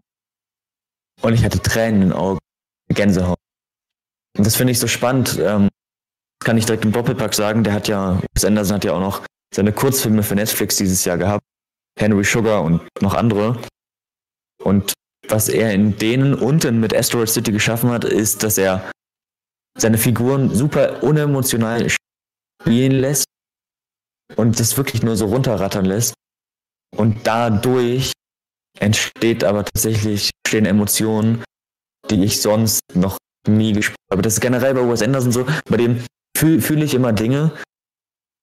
Und 1.21 1.35
ich 1.35 1.45
hatte 1.45 1.61
Tränen 1.61 2.03
in 2.03 2.09
den 2.09 2.13
Augen. 2.17 2.39
Gänsehaut. 2.89 3.39
Und 4.37 4.47
das 4.47 4.57
finde 4.57 4.73
ich 4.73 4.79
so 4.79 4.87
spannend. 4.87 5.39
Ähm, 5.41 5.69
kann 6.45 6.59
ich 6.59 6.67
direkt 6.67 6.85
im 6.85 6.93
Doppelpack 6.93 7.35
sagen. 7.35 7.65
Der 7.65 7.73
hat 7.73 7.89
ja, 7.89 8.21
Wes 8.35 8.45
Anderson 8.45 8.77
hat 8.77 8.85
ja 8.85 8.93
auch 8.93 9.01
noch 9.01 9.23
seine 9.55 9.73
Kurzfilme 9.73 10.23
für 10.23 10.35
Netflix 10.35 10.77
dieses 10.77 11.05
Jahr 11.05 11.19
gehabt. 11.19 11.45
Henry 11.99 12.25
Sugar 12.25 12.63
und 12.63 12.83
noch 13.01 13.15
andere. 13.15 13.61
Und 14.63 14.93
was 15.29 15.49
er 15.49 15.73
in 15.73 15.97
denen 15.99 16.35
und 16.35 16.65
in 16.65 16.81
mit 16.81 16.95
Asteroid 16.95 17.29
City 17.29 17.53
geschaffen 17.53 17.91
hat, 17.91 18.05
ist, 18.05 18.43
dass 18.43 18.59
er 18.59 18.91
seine 19.79 19.99
Figuren 19.99 20.55
super 20.55 21.03
unemotional 21.03 21.89
spielen 22.61 22.93
lässt 22.93 23.25
und 24.37 24.59
das 24.61 24.77
wirklich 24.77 25.03
nur 25.03 25.17
so 25.17 25.27
runterrattern 25.27 25.85
lässt. 25.85 26.15
Und 26.97 27.27
dadurch 27.27 28.13
entsteht 28.79 29.45
aber 29.45 29.65
tatsächlich 29.65 30.31
stehen 30.47 30.67
Emotionen, 30.67 31.43
die 32.11 32.23
ich 32.25 32.41
sonst 32.41 32.81
noch 32.95 33.19
nie 33.49 33.73
gespürt 33.73 33.99
habe. 34.11 34.23
Das 34.23 34.35
ist 34.35 34.41
generell 34.41 34.75
bei 34.75 34.89
Wes 34.89 35.03
Anderson 35.03 35.33
so, 35.33 35.47
bei 35.69 35.77
dem 35.77 36.05
fühle 36.37 36.61
fühl 36.61 36.83
ich 36.83 36.95
immer 36.95 37.13
Dinge, 37.13 37.53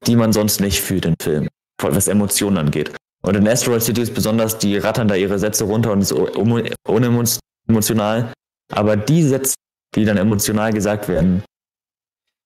die 0.07 0.15
man 0.15 0.33
sonst 0.33 0.59
nicht 0.59 0.81
fühlt 0.81 1.05
in 1.05 1.15
Filmen, 1.21 1.49
was 1.81 2.07
Emotionen 2.07 2.57
angeht. 2.57 2.95
Und 3.21 3.35
in 3.35 3.47
Asteroid 3.47 3.83
City 3.83 4.01
ist 4.01 4.13
besonders, 4.13 4.57
die 4.57 4.77
rattern 4.77 5.07
da 5.07 5.15
ihre 5.15 5.37
Sätze 5.37 5.65
runter 5.65 5.91
und 5.91 6.01
ist 6.01 6.11
unemotional. 6.11 8.31
Aber 8.71 8.97
die 8.97 9.23
Sätze, 9.23 9.55
die 9.95 10.05
dann 10.05 10.17
emotional 10.17 10.73
gesagt 10.73 11.07
werden, 11.07 11.43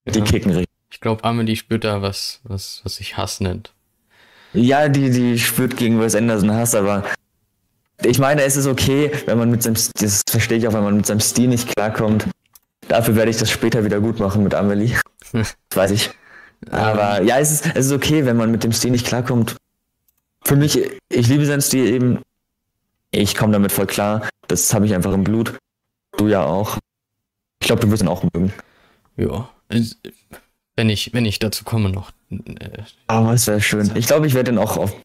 Die 0.08 0.20
Ja. 0.20 0.26
kicken 0.26 0.52
richtig. 0.52 0.68
Ich 0.92 1.00
glaube, 1.02 1.24
Amelie 1.24 1.56
spürt 1.56 1.84
da 1.84 2.02
was, 2.02 2.40
was, 2.44 2.82
was 2.84 2.98
sich 2.98 3.18
Hass 3.18 3.40
nennt. 3.40 3.74
Ja, 4.54 4.88
die, 4.88 5.10
die 5.10 5.40
spürt 5.40 5.78
gegen 5.78 6.00
Wes 6.00 6.16
Anderson 6.16 6.54
Hass, 6.54 6.76
aber 6.76 7.04
ich 8.04 8.20
meine, 8.20 8.44
es 8.44 8.56
ist 8.56 8.68
okay, 8.68 9.12
wenn 9.26 9.38
man 9.38 9.50
mit 9.52 9.64
seinem, 9.64 9.76
das 10.00 10.22
verstehe 10.30 10.58
ich 10.58 10.68
auch, 10.68 10.74
wenn 10.74 10.84
man 10.84 10.98
mit 10.98 11.06
seinem 11.06 11.20
Stil 11.22 11.48
nicht 11.48 11.74
klarkommt. 11.76 12.28
Dafür 12.88 13.16
werde 13.16 13.32
ich 13.32 13.38
das 13.38 13.50
später 13.50 13.84
wieder 13.84 14.00
gut 14.00 14.20
machen 14.20 14.44
mit 14.44 14.54
Amelie. 14.54 14.96
Das 15.32 15.56
weiß 15.74 15.92
ich. 15.92 16.12
Aber 16.72 17.22
ja, 17.24 17.40
es 17.40 17.52
ist, 17.52 17.66
es 17.76 17.88
ist 17.88 17.92
okay, 17.92 18.26
wenn 18.26 18.38
man 18.38 18.52
mit 18.52 18.64
dem 18.64 18.72
Stil 18.72 18.92
nicht 18.92 19.06
klarkommt. 19.08 19.56
Für 20.46 20.56
mich, 20.56 20.80
ich 21.10 21.28
liebe 21.28 21.46
seinen 21.46 21.62
Stil 21.62 21.88
eben. 21.88 22.20
Ich 23.12 23.36
komme 23.36 23.54
damit 23.54 23.72
voll 23.72 23.88
klar. 23.88 24.30
Das 24.48 24.74
habe 24.74 24.86
ich 24.86 24.94
einfach 24.94 25.14
im 25.14 25.24
Blut. 25.24 25.58
Du 26.18 26.28
ja 26.28 26.46
auch. 26.46 26.78
Ich 27.62 27.68
glaube, 27.68 27.82
du 27.82 27.90
wirst 27.90 28.04
ihn 28.04 28.08
auch 28.08 28.24
mögen. 28.34 28.54
Ja. 29.18 29.50
Wenn 30.76 30.90
ich, 30.90 31.14
wenn 31.14 31.26
ich 31.26 31.40
dazu 31.40 31.64
komme 31.64 31.90
noch. 31.90 32.12
Äh, 32.30 32.84
Aber 33.08 33.34
es 33.34 33.48
wäre 33.48 33.60
schön. 33.62 33.92
Ich 33.96 34.08
glaube, 34.08 34.28
ich 34.28 34.34
werde 34.36 34.52
den 34.52 34.60
auch 34.60 34.78
auf 34.78 34.96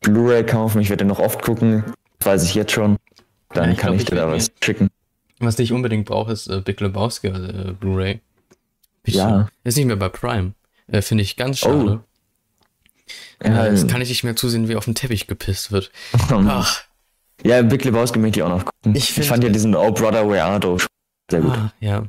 Blu-ray 0.00 0.44
kaufen. 0.44 0.80
Ich 0.80 0.90
werde 0.90 1.04
den 1.04 1.08
noch 1.08 1.20
oft 1.20 1.40
gucken. 1.42 1.84
Das 2.18 2.26
weiß 2.26 2.44
ich 2.44 2.54
jetzt 2.54 2.72
schon. 2.72 2.98
Dann 3.50 3.64
Ja, 3.66 3.70
ich 3.72 3.78
kann 3.78 3.92
glaub, 3.92 4.00
ich 4.00 4.06
dir 4.06 4.16
da 4.16 4.30
was 4.30 4.50
schicken. 4.62 4.88
Was 5.38 5.58
ich 5.58 5.72
unbedingt 5.72 6.06
brauche, 6.06 6.32
ist 6.32 6.48
äh, 6.48 6.60
Big 6.60 6.80
Lebowski 6.80 7.28
äh, 7.28 7.72
Blu-ray. 7.78 8.20
Ja. 9.06 9.48
Ist 9.64 9.76
nicht 9.76 9.86
mehr 9.86 9.96
bei 9.96 10.08
Prime. 10.08 10.52
Äh, 10.88 11.00
Finde 11.02 11.22
ich 11.22 11.36
ganz 11.36 11.60
schade. 11.60 12.04
Ja, 13.42 13.66
Äh, 13.66 13.70
das 13.72 13.86
kann 13.86 14.00
ich 14.00 14.08
nicht 14.08 14.24
mehr 14.24 14.36
zusehen, 14.36 14.68
wie 14.68 14.76
auf 14.76 14.84
den 14.84 14.94
Teppich 14.94 15.26
gepisst 15.26 15.72
wird. 15.72 15.90
Ach, 16.30 16.82
ja, 17.44 17.60
Big 17.62 17.84
Lebowski 17.84 18.18
möchte 18.18 18.38
ich 18.40 18.44
auch 18.44 18.48
noch 18.50 18.64
gucken. 18.64 18.94
Ich 18.96 19.16
Ich, 19.18 19.28
fand 19.28 19.42
ja 19.44 19.50
diesen 19.50 19.74
Oh 19.74 19.90
Brother 19.92 20.28
Where 20.28 20.44
Art 20.44 20.64
Thou 20.64 20.78
sehr 21.30 21.40
gut. 21.40 21.52
ah, 21.52 21.72
ja. 21.80 22.04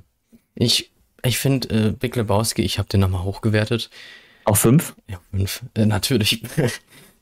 Ich, 0.56 0.92
ich 1.24 1.40
finde 1.40 1.70
äh, 1.88 1.92
Big 1.92 2.16
Lebowski, 2.16 2.62
ich 2.62 2.78
habe 2.78 2.88
den 2.90 3.00
nochmal 3.00 3.24
hochgewertet. 3.24 3.90
Auch 4.46 4.58
fünf? 4.58 4.94
Ja, 5.08 5.20
fünf. 5.32 5.62
Äh, 5.76 5.86
natürlich. 5.86 6.44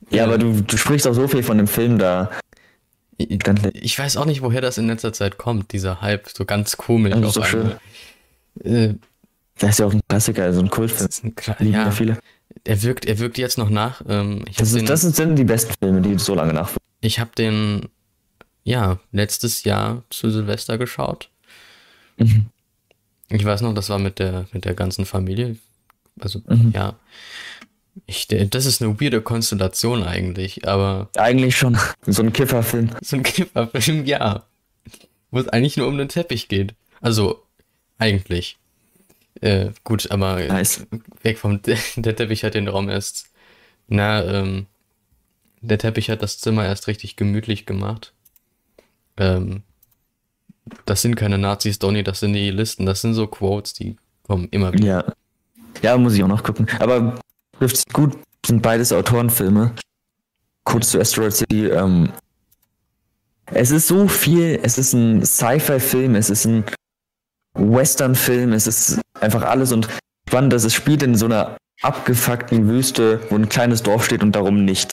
Ja, 0.10 0.24
aber 0.26 0.40
du, 0.40 0.62
du 0.62 0.78
sprichst 0.78 1.08
auch 1.08 1.14
so 1.14 1.28
viel 1.28 1.44
von 1.44 1.58
dem 1.58 1.68
Film 1.68 2.00
da. 2.00 2.32
Nett. 3.20 3.76
Ich 3.76 3.98
weiß 3.98 4.18
auch 4.18 4.26
nicht, 4.26 4.42
woher 4.42 4.60
das 4.60 4.80
in 4.80 4.88
letzter 4.88 5.14
Zeit 5.14 5.38
kommt, 5.38 5.72
dieser 5.74 6.02
Hype, 6.02 6.28
so 6.36 6.44
ganz 6.44 6.76
komisch. 6.76 7.14
Das 7.14 7.22
ist 7.28 7.34
so 7.36 7.44
schön. 7.44 7.72
Äh, 8.64 8.96
Das 9.60 9.70
ist 9.70 9.80
ja 9.80 9.86
auch 9.86 9.94
ein 9.94 10.02
Klassiker, 10.10 10.44
also 10.44 10.60
ein 10.60 10.66
das 10.66 10.76
Kultfilm. 10.76 11.08
ist 11.08 11.24
ein 11.24 11.36
Kla- 11.36 11.56
Lieben 11.60 11.74
ja, 11.74 11.92
viele. 11.92 12.18
Er 12.64 12.82
wirkt, 12.84 13.06
er 13.06 13.20
wirkt 13.20 13.38
jetzt 13.38 13.58
noch 13.58 13.70
nach. 13.70 14.02
Ähm, 14.08 14.44
ich 14.50 14.58
habe 14.58 14.64
Das, 14.64 14.72
den, 14.74 14.84
ist, 14.84 14.90
das 14.90 15.02
sind 15.02 15.36
die 15.36 15.44
besten 15.44 15.74
Filme, 15.80 16.02
die 16.02 16.18
so 16.20 16.36
lange 16.36 16.54
nachwirken. 16.54 16.84
ich 17.02 17.20
hab 17.20 17.36
den, 17.36 17.88
ja, 18.64 19.00
letztes 19.12 19.64
Jahr 19.64 20.04
zu 20.10 20.30
Silvester 20.30 20.78
geschaut. 20.78 21.30
Mhm. 22.18 22.48
Ich 23.30 23.46
weiß 23.46 23.62
noch, 23.62 23.74
das 23.74 23.90
war 23.90 24.00
mit 24.00 24.20
der, 24.20 24.46
mit 24.52 24.66
der 24.66 24.74
ganzen 24.74 25.06
Familie. 25.06 25.58
Also, 26.20 26.42
Mhm. 26.48 26.72
ja. 26.76 26.96
Ich, 28.06 28.28
das 28.28 28.66
ist 28.66 28.82
eine 28.82 29.00
weirde 29.02 29.22
Konstellation 29.22 30.04
eigentlich, 30.04 30.66
aber 30.68 31.10
Eigentlich 31.18 31.58
schon 31.58 31.78
so 32.08 32.22
ein 32.24 32.32
Kifferfilm. 32.32 32.90
so 33.02 33.18
ein 33.18 33.24
Kifferfilm, 33.24 34.06
ja. 34.06 34.46
Wo 35.30 35.40
es 35.40 35.48
eigentlich 35.50 35.76
nur 35.78 35.88
um 35.88 35.98
den 35.98 36.08
Teppich 36.10 36.48
geht. 36.48 36.74
Also, 37.02 37.44
eigentlich. 37.98 38.58
Äh, 39.40 39.72
gut, 39.84 40.12
aber 40.12 40.40
Nice. 40.40 40.86
weg 41.24 41.38
vom, 41.38 41.62
der 41.96 42.16
Teppich 42.16 42.44
hat 42.44 42.54
den 42.54 42.68
Raum 42.68 42.90
erst, 42.90 43.30
na, 43.88 44.24
ähm, 44.24 44.68
der 45.62 45.78
Teppich 45.78 46.10
hat 46.10 46.22
das 46.22 46.40
Zimmer 46.40 46.66
erst 46.66 46.88
richtig 46.88 47.16
gemütlich 47.16 47.66
gemacht. 47.66 48.14
Ähm, 49.18 49.64
das 50.86 51.02
sind 51.02 51.16
keine 51.16 51.38
Nazis, 51.38 51.80
Donny, 51.80 52.04
das 52.04 52.20
sind 52.20 52.34
die 52.34 52.52
Listen, 52.52 52.86
das 52.86 53.02
sind 53.02 53.14
so 53.14 53.28
Quotes, 53.28 53.74
die 53.74 53.98
kommen 54.24 54.48
immer 54.52 54.74
wieder. 54.74 54.86
Ja. 54.86 55.14
Ja, 55.82 55.98
muss 55.98 56.14
ich 56.14 56.24
auch 56.24 56.28
noch 56.28 56.44
gucken. 56.44 56.68
Aber 56.80 57.20
trifft 57.58 57.92
gut, 57.94 58.18
sind 58.46 58.62
beides 58.62 58.92
Autorenfilme. 58.92 59.74
Kurz 60.64 60.92
zu 60.92 61.00
Asteroid 61.00 61.34
City. 61.34 61.68
Ähm, 61.68 62.12
es 63.46 63.72
ist 63.72 63.88
so 63.88 64.08
viel, 64.08 64.60
es 64.62 64.78
ist 64.78 64.94
ein 64.94 65.26
Sci-Fi-Film, 65.26 66.16
es 66.16 66.30
ist 66.30 66.46
ein 66.46 66.64
Western-Film, 67.54 68.54
es 68.54 68.68
ist 68.68 69.02
einfach 69.22 69.44
alles 69.44 69.72
und 69.72 69.88
spannend, 70.28 70.54
dass 70.54 70.64
es 70.64 70.74
spielt 70.74 71.04
in 71.04 71.16
so 71.16 71.26
einer 71.26 71.58
abgefuckten 71.82 72.68
Wüste, 72.68 73.22
wo 73.30 73.36
ein 73.36 73.50
kleines 73.50 73.84
Dorf 73.84 74.06
steht 74.06 74.24
und 74.24 74.34
darum 74.34 74.66
nicht. 74.66 74.92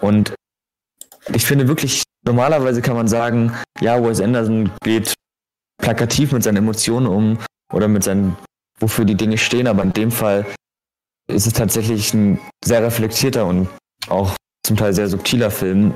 Und 0.00 0.34
ich 1.32 1.44
finde 1.44 1.68
wirklich, 1.68 2.02
normalerweise 2.24 2.82
kann 2.82 2.96
man 2.96 3.08
sagen, 3.08 3.52
ja, 3.80 4.02
Wes 4.02 4.20
Anderson 4.20 4.70
geht 4.82 5.14
plakativ 5.78 6.32
mit 6.32 6.42
seinen 6.42 6.56
Emotionen 6.56 7.06
um 7.06 7.38
oder 7.72 7.88
mit 7.88 8.04
seinen 8.04 8.36
wofür 8.80 9.04
die 9.04 9.14
Dinge 9.14 9.38
stehen, 9.38 9.66
aber 9.66 9.82
in 9.82 9.92
dem 9.92 10.10
Fall 10.10 10.46
ist 11.28 11.46
es 11.46 11.52
tatsächlich 11.52 12.12
ein 12.12 12.38
sehr 12.64 12.82
reflektierter 12.82 13.46
und 13.46 13.68
auch 14.08 14.34
zum 14.64 14.76
Teil 14.76 14.92
sehr 14.92 15.08
subtiler 15.08 15.50
Film, 15.50 15.94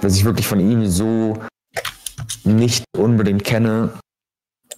was 0.00 0.16
ich 0.16 0.24
wirklich 0.24 0.46
von 0.46 0.60
ihm 0.60 0.86
so 0.86 1.38
nicht 2.44 2.84
unbedingt 2.96 3.44
kenne. 3.44 3.90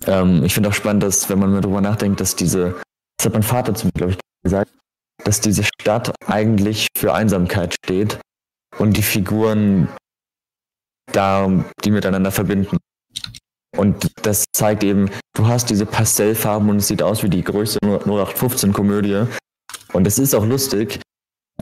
Ähm, 0.07 0.45
ich 0.45 0.55
finde 0.55 0.69
auch 0.69 0.75
spannend, 0.75 1.03
dass, 1.03 1.29
wenn 1.29 1.39
man 1.39 1.53
mal 1.53 1.61
drüber 1.61 1.81
nachdenkt, 1.81 2.21
dass 2.21 2.37
diese, 2.37 2.81
das 3.17 3.27
hat 3.27 3.33
mein 3.33 3.43
Vater 3.43 3.75
zu 3.75 3.87
mir, 3.87 3.93
glaube 3.93 4.13
ich, 4.13 4.19
gesagt, 4.43 4.73
dass 5.25 5.41
diese 5.41 5.65
Stadt 5.65 6.15
eigentlich 6.27 6.89
für 6.97 7.15
Einsamkeit 7.15 7.75
steht 7.75 8.21
und 8.79 8.97
die 8.97 9.03
Figuren 9.03 9.89
da, 11.13 11.65
die 11.85 11.91
miteinander 11.91 12.31
verbinden. 12.31 12.79
Und 13.77 14.11
das 14.25 14.45
zeigt 14.53 14.85
eben, 14.85 15.11
du 15.35 15.47
hast 15.47 15.71
diese 15.71 15.87
Pastellfarben 15.87 16.69
und 16.71 16.77
es 16.77 16.89
sieht 16.89 17.03
aus 17.03 17.23
wie 17.23 17.29
die 17.29 17.43
größte 17.43 17.79
0815-Komödie. 17.81 19.27
Und 19.93 20.07
es 20.07 20.19
ist 20.19 20.35
auch 20.35 20.45
lustig, 20.45 21.01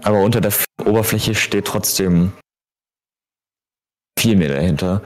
aber 0.02 0.20
unter 0.20 0.40
der 0.40 0.52
Oberfläche 0.84 1.34
steht 1.34 1.66
trotzdem 1.66 2.32
viel 4.18 4.36
mehr 4.36 4.48
dahinter. 4.48 5.02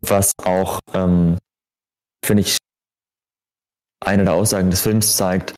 Was 0.00 0.32
auch, 0.44 0.80
ähm, 0.94 1.38
finde 2.24 2.42
ich, 2.42 2.58
eine 4.04 4.24
der 4.24 4.34
Aussagen 4.34 4.70
des 4.70 4.80
Films 4.80 5.16
zeigt, 5.16 5.54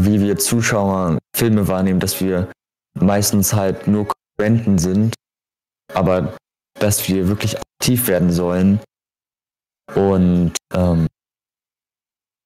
wie 0.00 0.20
wir 0.20 0.38
Zuschauer 0.38 1.18
Filme 1.34 1.68
wahrnehmen, 1.68 2.00
dass 2.00 2.20
wir 2.20 2.50
meistens 2.94 3.52
halt 3.52 3.86
nur 3.86 4.08
Konkurrenten 4.08 4.78
sind, 4.78 5.14
aber 5.92 6.36
dass 6.78 7.08
wir 7.08 7.28
wirklich 7.28 7.58
aktiv 7.58 8.08
werden 8.08 8.32
sollen 8.32 8.80
und 9.94 10.52
ähm, 10.72 11.06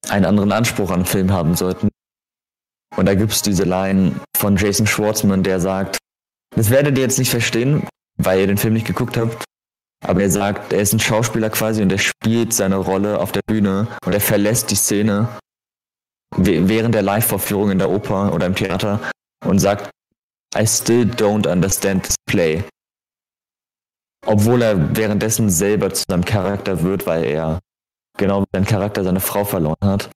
einen 0.09 0.25
anderen 0.25 0.53
Anspruch 0.53 0.91
an 0.91 1.05
Film 1.05 1.33
haben 1.33 1.55
sollten. 1.55 1.89
Und 2.97 3.07
da 3.07 3.15
gibt 3.15 3.33
es 3.33 3.43
diese 3.43 3.65
Line 3.65 4.21
von 4.37 4.57
Jason 4.57 4.87
Schwartzman, 4.87 5.43
der 5.43 5.61
sagt, 5.61 5.99
das 6.57 6.71
werdet 6.71 6.97
ihr 6.97 7.05
jetzt 7.05 7.19
nicht 7.19 7.31
verstehen, 7.31 7.87
weil 8.17 8.41
ihr 8.41 8.47
den 8.47 8.57
Film 8.57 8.75
nicht 8.75 8.87
geguckt 8.87 9.17
habt, 9.17 9.45
aber 10.05 10.23
er 10.23 10.31
sagt, 10.31 10.73
er 10.73 10.81
ist 10.81 10.93
ein 10.93 11.01
Schauspieler 11.01 11.51
quasi 11.51 11.83
und 11.83 11.91
er 11.91 11.99
spielt 11.99 12.53
seine 12.53 12.77
Rolle 12.77 13.19
auf 13.19 13.33
der 13.33 13.43
Bühne 13.47 13.89
und 14.05 14.13
er 14.13 14.21
verlässt 14.21 14.71
die 14.71 14.77
Szene 14.77 15.29
während 16.37 16.95
der 16.95 17.03
Live-Vorführung 17.03 17.71
in 17.71 17.79
der 17.79 17.91
Oper 17.91 18.33
oder 18.33 18.47
im 18.47 18.55
Theater 18.55 19.01
und 19.45 19.59
sagt, 19.59 19.91
I 20.57 20.67
still 20.67 21.05
don't 21.05 21.51
understand 21.51 22.05
this 22.05 22.17
play. 22.27 22.65
Obwohl 24.27 24.63
er 24.63 24.97
währenddessen 24.97 25.51
selber 25.51 25.93
zu 25.93 26.05
seinem 26.09 26.25
Charakter 26.25 26.83
wird, 26.83 27.07
weil 27.07 27.25
er 27.25 27.61
genau 28.17 28.43
wie 28.43 28.49
sein 28.53 28.65
Charakter 28.65 29.05
seine 29.05 29.21
Frau 29.21 29.45
verloren 29.45 29.77
hat. 29.83 30.11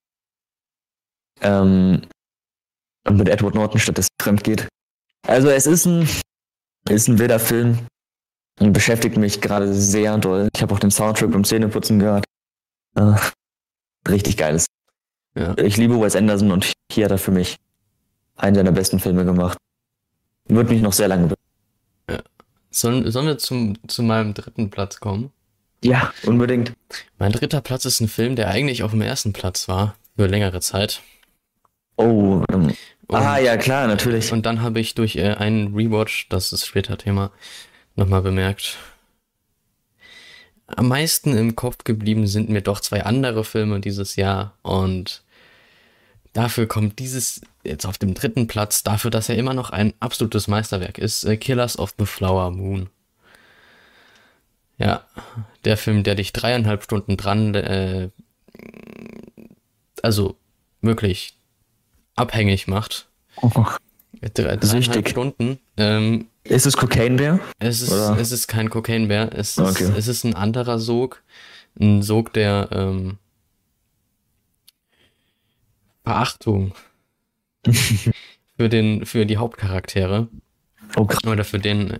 Ähm, 1.40 2.02
und 3.06 3.16
mit 3.16 3.28
Edward 3.28 3.54
Norton 3.54 3.80
stattdessen 3.80 4.14
fremd 4.20 4.44
geht. 4.44 4.68
Also 5.26 5.48
es 5.48 5.66
ist 5.66 5.86
ein, 5.86 6.08
ist 6.88 7.08
ein 7.08 7.18
wilder 7.18 7.40
Film 7.40 7.86
beschäftigt 8.70 9.16
mich 9.16 9.40
gerade 9.40 9.72
sehr 9.72 10.18
doll. 10.18 10.48
Ich 10.54 10.62
habe 10.62 10.74
auch 10.74 10.78
den 10.78 10.90
Soundtrack 10.90 11.30
beim 11.30 11.44
Zähneputzen 11.44 11.98
gehört. 11.98 12.24
Äh, 12.94 13.14
richtig 14.08 14.36
geiles. 14.36 14.66
Ja. 15.34 15.56
Ich 15.58 15.76
liebe 15.76 16.00
Wes 16.00 16.14
Anderson 16.14 16.52
und 16.52 16.72
hier 16.90 17.06
hat 17.06 17.12
er 17.12 17.18
für 17.18 17.30
mich 17.30 17.56
einen 18.36 18.54
seiner 18.54 18.72
besten 18.72 19.00
Filme 19.00 19.24
gemacht. 19.24 19.56
Wird 20.46 20.68
mich 20.68 20.82
noch 20.82 20.92
sehr 20.92 21.08
lange 21.08 21.28
be 21.28 21.34
Sollen, 22.74 23.10
sollen 23.10 23.26
wir 23.26 23.36
zum, 23.36 23.76
zu 23.86 24.02
meinem 24.02 24.32
dritten 24.32 24.70
Platz 24.70 24.98
kommen? 24.98 25.30
Ja, 25.84 26.10
unbedingt. 26.24 26.72
Mein 27.18 27.32
dritter 27.32 27.60
Platz 27.60 27.84
ist 27.84 28.00
ein 28.00 28.08
Film, 28.08 28.34
der 28.34 28.48
eigentlich 28.48 28.82
auf 28.82 28.92
dem 28.92 29.02
ersten 29.02 29.34
Platz 29.34 29.68
war, 29.68 29.94
für 30.16 30.26
längere 30.26 30.60
Zeit. 30.60 31.02
Oh, 31.96 32.42
ähm, 32.50 32.72
Und, 33.08 33.16
ah 33.16 33.38
ja, 33.38 33.58
klar, 33.58 33.86
natürlich. 33.88 34.32
und 34.32 34.46
dann 34.46 34.62
habe 34.62 34.80
ich 34.80 34.94
durch 34.94 35.16
äh, 35.16 35.34
einen 35.34 35.74
Rewatch, 35.74 36.28
das 36.30 36.52
ist 36.52 36.66
später 36.66 36.96
Thema, 36.96 37.30
nochmal 37.96 38.22
bemerkt. 38.22 38.76
Am 40.66 40.88
meisten 40.88 41.36
im 41.36 41.54
Kopf 41.54 41.84
geblieben 41.84 42.26
sind 42.26 42.48
mir 42.48 42.62
doch 42.62 42.80
zwei 42.80 43.04
andere 43.04 43.44
Filme 43.44 43.80
dieses 43.80 44.16
Jahr 44.16 44.56
und 44.62 45.22
dafür 46.32 46.66
kommt 46.66 46.98
dieses 46.98 47.42
jetzt 47.64 47.86
auf 47.86 47.98
dem 47.98 48.14
dritten 48.14 48.46
Platz, 48.46 48.82
dafür, 48.82 49.10
dass 49.10 49.28
er 49.28 49.36
immer 49.36 49.54
noch 49.54 49.70
ein 49.70 49.94
absolutes 50.00 50.48
Meisterwerk 50.48 50.98
ist, 50.98 51.24
äh, 51.24 51.36
Killers 51.36 51.78
of 51.78 51.94
the 51.98 52.06
Flower 52.06 52.50
Moon. 52.50 52.90
Ja, 54.78 55.06
der 55.64 55.76
Film, 55.76 56.02
der 56.02 56.14
dich 56.14 56.32
dreieinhalb 56.32 56.82
Stunden 56.82 57.16
dran, 57.16 57.54
äh, 57.54 58.10
also 60.02 60.36
wirklich 60.80 61.36
abhängig 62.16 62.66
macht. 62.66 63.08
Oh. 63.36 63.64
Drei, 64.34 64.56
Süchtig. 64.60 65.08
Stunden. 65.08 65.58
Ähm, 65.76 66.28
Ist 66.44 66.66
es 66.66 66.76
Cocaine 66.76 67.16
Bear? 67.16 67.40
es, 67.58 67.82
ist, 67.82 67.90
Oder? 67.92 68.16
es 68.20 68.30
ist 68.32 68.46
kein 68.46 68.70
Cocaine-Bär. 68.70 69.32
Es, 69.36 69.58
Okay. 69.58 69.84
ist, 69.84 69.96
es 69.98 70.08
ist 70.08 70.24
ein 70.24 70.34
anderer 70.34 70.78
Sog. 70.78 71.22
Ein 71.80 72.02
Sog 72.02 72.32
der 72.32 72.68
ähm, 72.70 73.18
Verachtung 76.04 76.74
für, 78.56 78.68
den, 78.68 79.06
für 79.06 79.26
die 79.26 79.36
Hauptcharaktere. 79.36 80.28
Oh, 80.96 81.06
krass. 81.06 81.24
Oder 81.24 81.44
für 81.44 81.58
den. 81.58 81.98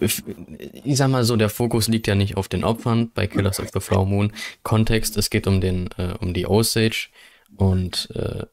Ich 0.00 0.96
sag 0.96 1.08
mal 1.08 1.24
so, 1.24 1.36
der 1.36 1.48
Fokus 1.48 1.88
liegt 1.88 2.06
ja 2.06 2.14
nicht 2.14 2.36
auf 2.36 2.48
den 2.48 2.62
Opfern 2.62 3.10
bei 3.14 3.26
Killers 3.26 3.58
of 3.58 3.70
the 3.72 3.80
Flower 3.80 4.04
Moon. 4.06 4.32
Kontext, 4.62 5.16
es 5.16 5.30
geht 5.30 5.46
um 5.46 5.60
den, 5.60 5.88
äh, 5.96 6.14
um 6.20 6.34
die 6.34 6.46
Osage 6.46 7.08
und 7.56 8.10
äh, 8.14 8.44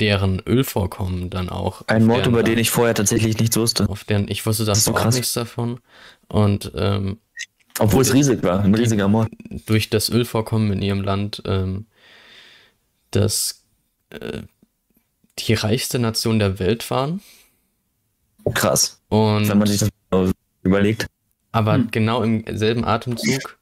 deren 0.00 0.40
Ölvorkommen 0.46 1.30
dann 1.30 1.48
auch. 1.48 1.82
Ein 1.86 2.06
Mord, 2.06 2.26
über 2.26 2.42
den 2.42 2.58
ich 2.58 2.70
vorher 2.70 2.94
tatsächlich 2.94 3.38
nichts 3.38 3.56
wusste. 3.56 3.88
auf 3.88 4.04
deren, 4.04 4.28
ich 4.28 4.44
wusste 4.46 4.64
Das 4.64 4.84
davon 4.84 4.94
so 4.94 4.98
auch 4.98 5.02
krass. 5.04 5.14
nichts 5.14 5.32
davon. 5.34 5.80
Und 6.28 6.72
ähm, 6.74 7.18
Obwohl 7.78 8.02
es 8.02 8.12
riesig 8.14 8.42
war. 8.42 8.60
Ein 8.62 8.74
riesiger 8.74 9.08
Mord. 9.08 9.28
durch 9.66 9.90
das 9.90 10.08
Ölvorkommen 10.10 10.72
in 10.72 10.82
ihrem 10.82 11.02
Land, 11.02 11.42
ähm, 11.46 11.86
das 13.10 13.64
äh, 14.10 14.42
die 15.38 15.54
reichste 15.54 15.98
Nation 15.98 16.38
der 16.38 16.58
Welt 16.58 16.90
waren. 16.90 17.20
Oh, 18.44 18.50
krass. 18.50 19.00
Und 19.08 19.48
Wenn 19.48 19.58
man 19.58 19.68
sich 19.68 19.80
das 19.80 19.88
so 20.10 20.30
überlegt. 20.62 21.06
aber 21.52 21.74
Hm. 21.74 21.90
genau 21.90 22.22
im 22.22 22.44
selben 22.56 22.84
Atemzug 22.84 23.58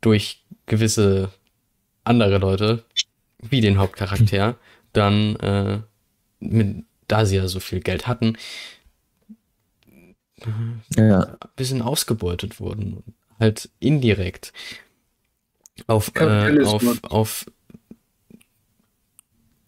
durch 0.00 0.42
gewisse 0.66 1.30
andere 2.04 2.38
Leute, 2.38 2.84
wie 3.42 3.60
den 3.60 3.78
Hauptcharakter, 3.78 4.56
dann, 4.92 5.36
äh, 5.36 5.80
mit, 6.40 6.84
da 7.08 7.26
sie 7.26 7.36
ja 7.36 7.48
so 7.48 7.60
viel 7.60 7.80
Geld 7.80 8.06
hatten, 8.06 8.36
Ja. 10.96 11.20
ein 11.20 11.36
bisschen 11.56 11.82
ausgebeutet 11.82 12.60
wurden. 12.60 13.02
Halt 13.38 13.68
indirekt. 13.78 14.52
Auf, 15.86 16.12
äh, 16.16 16.62
auf, 16.64 17.04
auf, 17.04 17.46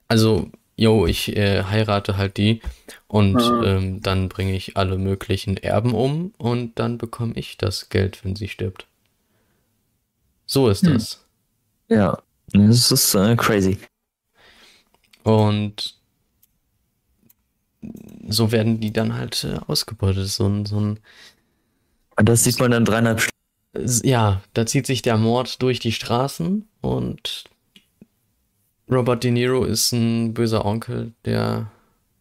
also, 0.09 0.51
yo, 0.77 1.07
ich 1.07 1.37
äh, 1.37 1.65
heirate 1.65 2.17
halt 2.17 2.37
die 2.37 2.61
und 3.09 3.37
Ah. 3.41 3.63
ähm, 3.65 4.01
dann 4.03 4.29
bringe 4.29 4.55
ich 4.55 4.77
alle 4.77 4.99
möglichen 4.99 5.57
Erben 5.57 5.95
um 5.95 6.35
und 6.39 6.79
dann 6.79 6.99
bekomme 6.99 7.35
ich 7.37 7.57
das 7.57 7.89
Geld, 7.89 8.25
wenn 8.25 8.37
sie 8.37 8.49
stirbt. 8.49 8.87
So 10.47 10.69
ist 10.69 10.85
Hm. 10.87 10.93
das. 10.95 11.25
Ja. 11.89 12.19
Das 12.53 12.91
ist 12.91 13.15
äh, 13.15 13.37
crazy. 13.37 13.79
Und 15.23 15.97
so 18.29 18.53
werden 18.53 18.81
die 18.81 18.93
dann 18.93 19.15
halt 19.15 19.45
äh, 19.45 19.59
ausgebeutet. 19.67 20.29
So 20.29 20.47
ein, 20.47 20.67
so 20.67 20.81
ein 20.81 21.01
das 22.17 22.45
sieht 22.45 22.59
man 22.61 22.71
dann 22.71 22.85
dreieinhalb 22.85 23.21
Stunden. 23.21 24.07
Ja, 24.07 24.43
da 24.55 24.67
zieht 24.67 24.87
sich 24.87 25.03
der 25.03 25.17
Mord 25.17 25.63
durch 25.63 25.81
die 25.81 25.93
Straßen 25.93 26.69
und 26.83 27.45
Robert 28.91 29.25
De 29.25 29.31
Niro 29.31 29.65
ist 29.65 29.93
ein 29.93 30.35
böser 30.35 30.67
Onkel, 30.67 31.13
der 31.25 31.71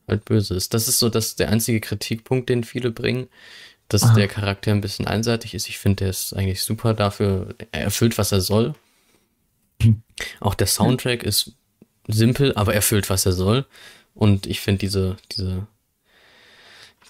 halt 0.07 0.23
böse 0.23 0.55
ist. 0.55 0.73
Das 0.73 0.87
ist 0.87 0.99
so 0.99 1.09
das 1.09 1.35
der 1.35 1.49
einzige 1.49 1.81
Kritikpunkt, 1.81 2.49
den 2.49 2.63
viele 2.63 2.91
bringen, 2.91 3.27
dass 3.89 4.03
Aha. 4.03 4.13
der 4.15 4.29
Charakter 4.29 4.71
ein 4.71 4.79
bisschen 4.79 5.07
einseitig 5.07 5.53
ist. 5.53 5.67
Ich 5.67 5.77
finde, 5.77 6.03
der 6.03 6.09
ist 6.09 6.33
eigentlich 6.33 6.63
super 6.63 6.93
dafür. 6.93 7.55
Er 7.71 7.83
erfüllt, 7.83 8.17
was 8.17 8.31
er 8.31 8.41
soll. 8.41 8.73
Auch 10.39 10.55
der 10.55 10.67
Soundtrack 10.67 11.23
ist 11.23 11.55
simpel, 12.07 12.53
aber 12.55 12.73
erfüllt, 12.73 13.09
was 13.09 13.25
er 13.25 13.31
soll. 13.33 13.65
Und 14.13 14.45
ich 14.47 14.59
finde 14.59 14.79
diese, 14.79 15.17
diese 15.31 15.67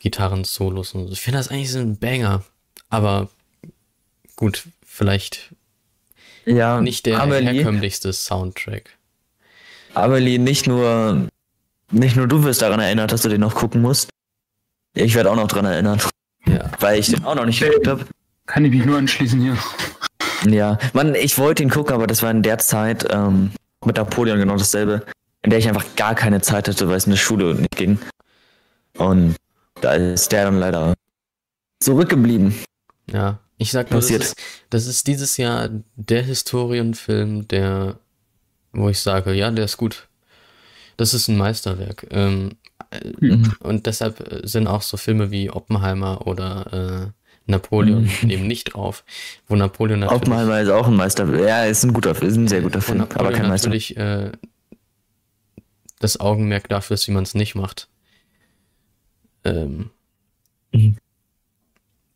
Gitarren-Solos 0.01 0.93
und 0.93 1.07
so, 1.07 1.13
ich 1.13 1.21
finde 1.21 1.37
das 1.39 1.49
eigentlich 1.49 1.71
so 1.71 1.79
ein 1.79 1.97
Banger. 1.97 2.43
Aber 2.89 3.29
gut, 4.35 4.63
vielleicht 4.85 5.53
Ja, 6.45 6.81
nicht 6.81 7.05
der 7.05 7.21
Amelie, 7.21 7.51
herkömmlichste 7.53 8.11
Soundtrack. 8.13 8.89
Amelie, 9.93 10.39
nicht 10.39 10.67
nur, 10.67 11.27
nicht 11.91 12.15
nur 12.15 12.27
du 12.27 12.43
wirst 12.43 12.61
daran 12.61 12.79
erinnert, 12.79 13.11
dass 13.11 13.21
du 13.21 13.29
den 13.29 13.41
noch 13.41 13.55
gucken 13.55 13.81
musst. 13.81 14.09
Ich 14.93 15.15
werde 15.15 15.31
auch 15.31 15.35
noch 15.35 15.47
dran 15.47 15.65
erinnern, 15.65 16.01
Ja. 16.45 16.69
weil 16.79 16.99
ich 16.99 17.07
den 17.07 17.23
auch 17.25 17.35
noch 17.35 17.45
nicht 17.45 17.59
geguckt 17.61 17.87
habe. 17.87 18.05
Kann 18.45 18.65
ich 18.65 18.71
mich 18.71 18.85
nur 18.85 18.97
anschließen 18.97 19.39
hier. 19.39 19.57
Ja, 20.49 20.79
Mann, 20.93 21.13
ich 21.15 21.37
wollte 21.37 21.61
ihn 21.63 21.69
gucken, 21.69 21.93
aber 21.93 22.07
das 22.07 22.23
war 22.23 22.31
in 22.31 22.41
der 22.41 22.57
Zeit 22.57 23.05
ähm, 23.11 23.51
mit 23.85 23.97
Napoleon 23.97 24.37
genau 24.39 24.57
dasselbe, 24.57 25.05
in 25.41 25.49
der 25.49 25.59
ich 25.59 25.67
einfach 25.67 25.85
gar 25.95 26.15
keine 26.15 26.41
Zeit 26.41 26.67
hatte, 26.67 26.87
weil 26.87 26.97
es 26.97 27.05
in 27.05 27.11
der 27.11 27.17
Schule 27.17 27.55
nicht 27.55 27.75
ging. 27.75 27.99
Und 28.97 29.35
da 29.81 29.93
ist 29.93 30.31
der 30.31 30.45
dann 30.45 30.59
leider 30.59 30.93
zurückgeblieben. 31.79 32.53
Ja, 33.11 33.39
ich 33.57 33.71
sag 33.71 33.91
nur, 33.91 33.99
das 34.01 34.09
ist, 34.11 34.35
das 34.69 34.87
ist 34.87 35.07
dieses 35.07 35.37
Jahr 35.37 35.69
der 35.95 36.23
Historienfilm, 36.23 37.47
der, 37.47 37.99
wo 38.73 38.89
ich 38.89 38.99
sage, 38.99 39.33
ja, 39.33 39.49
der 39.51 39.65
ist 39.65 39.77
gut. 39.77 40.07
Das 40.97 41.13
ist 41.13 41.27
ein 41.27 41.37
Meisterwerk. 41.37 42.05
Ähm, 42.11 42.51
äh, 42.91 43.11
Mhm. 43.19 43.53
und 43.59 43.85
deshalb 43.85 44.41
sind 44.43 44.67
auch 44.67 44.81
so 44.81 44.97
Filme 44.97 45.31
wie 45.31 45.49
Oppenheimer 45.49 46.27
oder 46.27 47.11
äh, 47.13 47.20
Napoleon 47.51 48.09
Mhm. 48.23 48.29
eben 48.29 48.47
nicht 48.47 48.73
drauf, 48.73 49.03
wo 49.47 49.55
Napoleon 49.55 49.99
natürlich, 49.99 50.21
Oppenheimer 50.21 50.59
ist 50.61 50.69
auch 50.69 50.87
ein 50.87 50.95
Meister. 50.95 51.27
Ja, 51.39 51.63
ist 51.65 51.83
ein 51.83 51.93
guter 51.93 52.11
ist 52.21 52.35
ein 52.35 52.47
sehr 52.47 52.61
guter 52.61 52.79
wo 52.79 52.85
Film, 52.85 53.01
aber 53.01 53.31
kein 53.31 53.47
Meister. 53.47 53.67
natürlich 53.69 53.95
äh, 53.97 54.31
das 55.99 56.19
Augenmerk 56.19 56.67
dafür 56.69 56.95
ist, 56.95 57.07
wie 57.07 57.11
man 57.11 57.23
es 57.23 57.35
nicht 57.35 57.53
macht. 57.55 57.87
Ähm, 59.43 59.91
Mhm. 60.73 60.97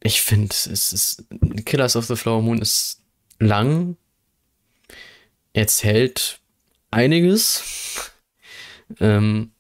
Ich 0.01 0.21
finde, 0.21 0.53
es 0.53 0.93
ist 0.93 1.25
Killers 1.65 1.95
of 1.95 2.05
the 2.05 2.15
Flower 2.15 2.41
Moon 2.41 2.59
ist 2.59 3.01
lang, 3.39 3.97
erzählt 5.53 6.39
einiges 6.91 8.11
ähm, 8.99 9.51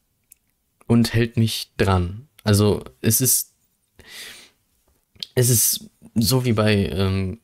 und 0.87 1.13
hält 1.13 1.37
mich 1.37 1.71
dran. 1.77 2.27
Also 2.43 2.83
es 3.01 3.21
ist 3.21 3.54
es 5.35 5.49
ist 5.49 5.89
so 6.15 6.45
wie 6.45 6.53
bei 6.53 6.73
ähm, 6.87 7.39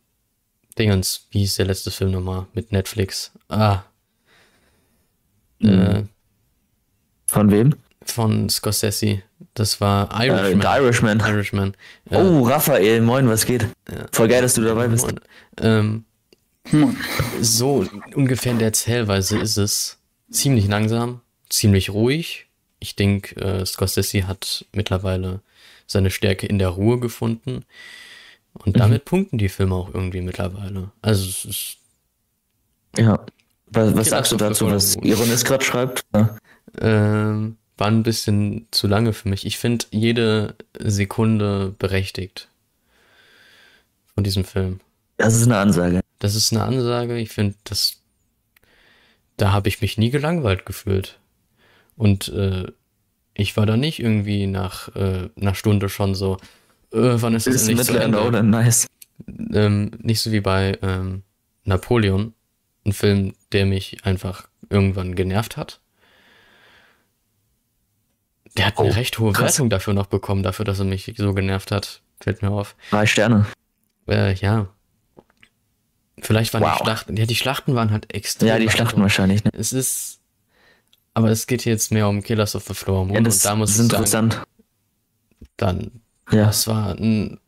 Dingens, 0.79 1.27
wie 1.31 1.39
hieß 1.39 1.55
der 1.55 1.65
letzte 1.67 1.91
Film 1.91 2.11
nochmal 2.11 2.47
mit 2.53 2.71
Netflix? 2.71 3.31
Ah. 3.49 3.83
Äh, 5.61 5.67
Mhm. 5.67 6.09
Von 7.27 7.51
wem? 7.51 7.75
von 8.03 8.49
Scorsese. 8.49 9.21
Das 9.53 9.79
war 9.79 10.09
Äh, 10.19 10.27
Irishman. 10.27 10.61
The 10.61 10.67
Irishman. 10.81 11.19
Irishman. 11.19 11.73
Äh, 12.09 12.15
Oh, 12.17 12.41
Raphael, 12.47 12.99
moin, 13.01 13.27
was 13.29 13.45
geht? 13.45 13.67
Ja. 13.89 14.07
Voll 14.11 14.27
geil, 14.27 14.41
dass 14.41 14.55
du 14.55 14.61
dabei 14.63 14.87
bist. 14.87 15.05
Und, 15.05 15.21
ähm, 15.59 16.05
Hm. 16.69 16.95
so 17.41 17.85
ungefähr 18.15 18.51
in 18.53 18.57
der 18.59 18.69
Erzählweise 18.69 19.37
ist 19.39 19.57
es 19.57 19.97
ziemlich 20.31 20.67
langsam, 20.67 21.21
ziemlich 21.49 21.91
ruhig. 21.91 22.47
Ich 22.79 22.95
denke, 22.95 23.35
äh, 23.39 23.65
Scorsese 23.65 24.27
hat 24.27 24.65
mittlerweile 24.73 25.41
seine 25.91 26.09
Stärke 26.11 26.47
in 26.47 26.59
der 26.59 26.69
Ruhe 26.69 26.99
gefunden. 26.99 27.63
Und 28.53 28.75
Mhm. 28.75 28.79
damit 28.79 29.05
punkten 29.05 29.37
die 29.37 29.49
Filme 29.49 29.75
auch 29.75 29.93
irgendwie 29.93 30.21
mittlerweile. 30.21 30.91
Also 31.01 31.27
es 31.27 31.45
ist, 31.45 31.77
Ja. 32.97 33.25
Was, 33.67 33.95
was 33.95 34.09
sagst 34.09 34.31
du 34.33 34.35
dazu, 34.37 34.67
was. 34.67 34.95
Ironis 34.97 35.45
gerade 35.45 35.63
schreibt? 35.63 36.01
Ja. 36.13 36.37
ähm, 36.79 37.57
war 37.77 37.87
ein 37.87 38.03
bisschen 38.03 38.67
zu 38.71 38.87
lange 38.87 39.13
für 39.13 39.29
mich. 39.29 39.45
Ich 39.45 39.57
finde 39.57 39.85
jede 39.91 40.55
Sekunde 40.77 41.73
berechtigt 41.79 42.49
von 44.13 44.23
diesem 44.23 44.43
Film. 44.43 44.79
Das 45.17 45.35
ist 45.35 45.43
eine 45.45 45.57
Ansage. 45.57 46.01
Das 46.19 46.35
ist 46.35 46.51
eine 46.51 46.63
Ansage. 46.63 47.17
Ich 47.17 47.29
finde, 47.29 47.55
das, 47.63 48.01
da 49.37 49.51
habe 49.51 49.69
ich 49.69 49.81
mich 49.81 49.97
nie 49.97 50.09
gelangweilt 50.11 50.65
gefühlt. 50.65 51.17
Und 51.95 52.27
äh, 52.29 52.67
ich 53.41 53.57
war 53.57 53.65
da 53.65 53.77
nicht 53.77 53.99
irgendwie 53.99 54.47
nach 54.47 54.95
äh, 54.95 55.29
einer 55.39 55.55
Stunde 55.55 55.89
schon 55.89 56.15
so, 56.15 56.37
äh, 56.93 56.97
wann 57.21 57.33
ist 57.33 57.47
das 57.47 57.67
endlich 57.67 57.87
zu 57.87 57.97
Ende? 57.99 58.21
oder 58.23 58.43
nice. 58.43 58.87
Ähm, 59.53 59.91
nicht 59.99 60.21
so 60.21 60.31
wie 60.31 60.41
bei 60.41 60.77
ähm, 60.81 61.23
Napoleon, 61.63 62.33
ein 62.85 62.93
Film, 62.93 63.33
der 63.51 63.65
mich 63.65 64.03
einfach 64.05 64.47
irgendwann 64.69 65.15
genervt 65.15 65.57
hat. 65.57 65.79
Der 68.57 68.65
hat 68.67 68.79
eine 68.79 68.89
Oh, 68.89 68.93
recht 68.93 69.19
hohe 69.19 69.31
krass. 69.33 69.53
Wertung 69.53 69.69
dafür 69.69 69.93
noch 69.93 70.07
bekommen, 70.07 70.43
dafür, 70.43 70.65
dass 70.65 70.79
er 70.79 70.85
mich 70.85 71.13
so 71.17 71.33
genervt 71.33 71.71
hat. 71.71 72.01
Fällt 72.19 72.41
mir 72.41 72.51
auf. 72.51 72.75
Drei 72.89 73.05
Sterne. 73.05 73.45
Äh, 74.07 74.33
ja. 74.35 74.67
Vielleicht 76.19 76.53
waren 76.53 76.63
Wow. 76.63 76.77
die 76.77 76.83
Schlachten, 76.83 77.17
ja, 77.17 77.25
die 77.25 77.35
Schlachten 77.35 77.75
waren 77.75 77.91
halt 77.91 78.13
extrem. 78.13 78.49
Ja, 78.49 78.59
die 78.59 78.69
Schlachten 78.69 79.01
wahrscheinlich. 79.01 79.43
Ne? 79.43 79.51
Es 79.53 79.73
ist, 79.73 80.19
aber 81.13 81.29
es 81.29 81.47
geht 81.47 81.65
jetzt 81.65 81.91
mehr 81.91 82.07
um 82.07 82.21
Killers 82.23 82.55
of 82.55 82.65
the 82.67 82.73
Flower 82.73 83.05
Moon 83.05 83.15
Ja, 83.15 83.21
das, 83.21 83.37
und 83.37 83.45
da 83.45 83.55
muss 83.55 83.69
ist 83.71 83.77
sagen, 83.77 83.89
interessant. 83.91 84.41
dann, 85.57 85.91
Ja. 86.31 86.45
das 86.45 86.67
war 86.67 86.95
ein 86.95 87.39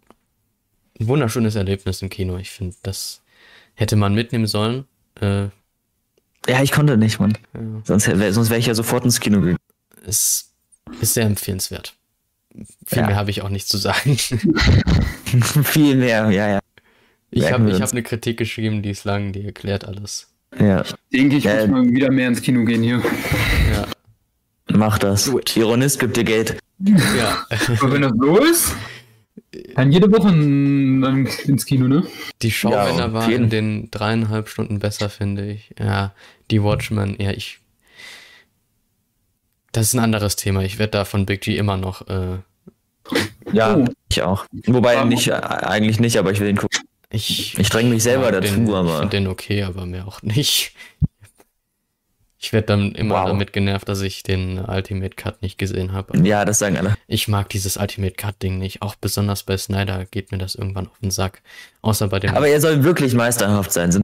wunderschönes 1.00 1.56
Erlebnis 1.56 2.02
im 2.02 2.10
Kino. 2.10 2.38
Ich 2.38 2.50
finde, 2.52 2.76
das 2.84 3.22
hätte 3.76 3.96
man 3.96 4.14
mitnehmen 4.14 4.48
sollen. 4.48 4.86
Äh, 5.20 5.46
Ja, 6.48 6.62
ich 6.62 6.72
konnte 6.72 6.98
nicht, 6.98 7.20
Mann. 7.20 7.38
Ja. 7.54 7.62
Sonst, 7.86 8.06
sonst 8.06 8.50
wäre 8.50 8.60
ich 8.60 8.66
ja 8.66 8.76
sofort 8.76 9.06
ins 9.06 9.20
Kino 9.20 9.40
gegangen. 9.40 9.58
Es 10.06 10.52
ist 11.00 11.14
sehr 11.14 11.26
empfehlenswert. 11.26 11.96
Viel 12.86 13.00
Ja. 13.00 13.08
mehr 13.08 13.16
habe 13.16 13.32
ich 13.32 13.42
auch 13.42 13.50
nicht 13.50 13.68
zu 13.68 13.78
sagen. 13.78 14.18
Viel 15.64 15.96
mehr, 15.96 16.30
ja, 16.30 16.50
ja. 16.50 16.60
Ich 17.32 17.52
habe 17.52 17.80
hab 17.80 17.92
eine 17.92 18.04
Kritik 18.04 18.38
geschrieben, 18.38 18.84
die 18.84 18.92
ist 18.92 19.06
lang, 19.06 19.32
die 19.34 19.44
erklärt 19.46 19.86
alles. 19.86 20.28
Ja, 20.60 20.84
Denke 21.12 21.38
ich, 21.38 21.44
Ja. 21.44 21.56
muss 21.62 21.68
mal 21.70 21.90
wieder 21.90 22.12
mehr 22.12 22.28
ins 22.28 22.42
Kino 22.42 22.64
gehen 22.66 22.84
hier. 22.84 23.02
Ja. 23.74 23.88
mach 24.76 24.98
das. 24.98 25.28
It. 25.28 25.56
Ironist 25.58 26.00
gibt 26.00 26.18
dir 26.18 26.24
Geld. 26.24 26.58
ja. 26.80 27.46
Aber 27.80 27.92
wenn 27.92 28.02
das 28.02 28.14
so 28.20 28.38
ist, 28.38 28.76
dann 29.76 29.92
jede 29.92 30.12
Woche 30.12 30.30
in- 30.30 31.02
dann 31.02 31.28
ins 31.46 31.66
Kino, 31.66 31.88
ne? 31.88 32.04
Die 32.42 32.52
Schauwänner 32.52 33.08
Ja, 33.08 33.14
waren 33.14 33.32
in 33.32 33.50
den 33.50 33.92
dreieinhalb 33.92 34.50
Stunden 34.50 34.80
besser, 34.80 35.10
finde 35.10 35.46
ich. 35.52 35.72
Ja, 35.80 36.14
die 36.52 36.62
Watchmen, 36.64 37.16
ja, 37.20 37.32
ich. 37.32 37.60
Das 39.72 39.88
ist 39.88 39.94
ein 39.96 40.00
anderes 40.00 40.36
Thema. 40.36 40.62
Ich 40.62 40.78
werde 40.80 40.92
da 40.92 41.06
von 41.06 41.26
Big 41.26 41.42
G 41.42 41.58
immer 41.58 41.78
noch. 41.78 42.08
Äh, 42.08 42.38
Ja, 43.52 43.76
Oh. 43.76 43.86
ich 44.10 44.22
auch. 44.22 44.46
Wobei 44.68 45.04
nicht, 45.04 45.28
äh, 45.28 45.34
eigentlich 45.34 46.00
nicht, 46.00 46.18
aber 46.18 46.32
ich 46.32 46.40
will 46.40 46.48
ihn 46.50 46.56
gucken. 46.56 46.80
Ich 47.14 47.58
Ich 47.58 47.70
dränge 47.70 47.90
mich 47.92 48.04
selber 48.04 48.32
mag 48.32 48.42
dazu, 48.42 48.54
den, 48.56 48.68
Ich 48.68 48.74
aber. 48.74 48.98
finde 49.00 49.10
den 49.18 49.28
okay, 49.28 49.64
aber 49.64 49.86
mehr 49.86 50.08
auch 50.08 50.22
nicht. 50.22 50.74
Ich 52.40 52.52
werde 52.52 52.68
dann 52.68 52.92
immer 52.94 53.16
Wow. 53.22 53.28
damit 53.28 53.54
genervt, 53.54 53.88
dass 53.88 54.02
ich 54.02 54.22
den 54.22 54.60
Ultimate 54.60 55.16
Cut 55.16 55.42
nicht 55.42 55.58
gesehen 55.58 55.94
habe. 55.94 56.18
Ja, 56.28 56.44
das 56.44 56.60
sagen 56.60 56.76
alle. 56.76 56.98
Ich 57.08 57.30
mag 57.30 57.48
dieses 57.48 57.78
Ultimate 57.78 58.16
Cut 58.16 58.42
Ding 58.44 58.58
nicht. 58.58 58.82
Auch 58.82 58.96
besonders 58.96 59.44
bei 59.44 59.56
Snyder 59.58 60.06
geht 60.06 60.34
mir 60.34 60.40
das 60.40 60.56
irgendwann 60.56 60.88
auf 60.88 61.00
den 61.02 61.10
Sack. 61.12 61.42
Außer 61.82 62.10
bei 62.10 62.20
dem. 62.20 62.36
Aber 62.36 62.50
er 62.50 62.60
soll 62.60 62.84
wirklich 62.84 63.14
meisterhaft 63.14 63.72
sein. 63.72 63.94
sind 63.94 64.04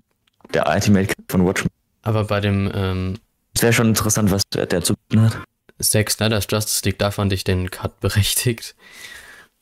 Der 0.54 0.70
Ultimate 0.70 1.08
Cut 1.08 1.18
von 1.28 1.46
Watchmen. 1.46 1.70
aber 2.04 2.24
bei 2.24 2.40
dem 2.40 2.72
ähm, 2.74 3.20
Es 3.54 3.62
wäre 3.62 3.74
schon 3.74 3.90
interessant, 3.90 4.32
was 4.32 4.44
der, 4.54 4.66
der 4.68 4.84
zu 4.84 4.94
tun 5.10 5.22
hat. 5.22 5.38
Zack 5.82 6.10
Snyder's 6.10 6.48
Justice 6.50 6.82
League, 6.86 7.00
da 7.00 7.12
fand 7.12 7.34
ich 7.34 7.44
den 7.44 7.70
Cut 7.72 8.00
berechtigt. 8.00 8.74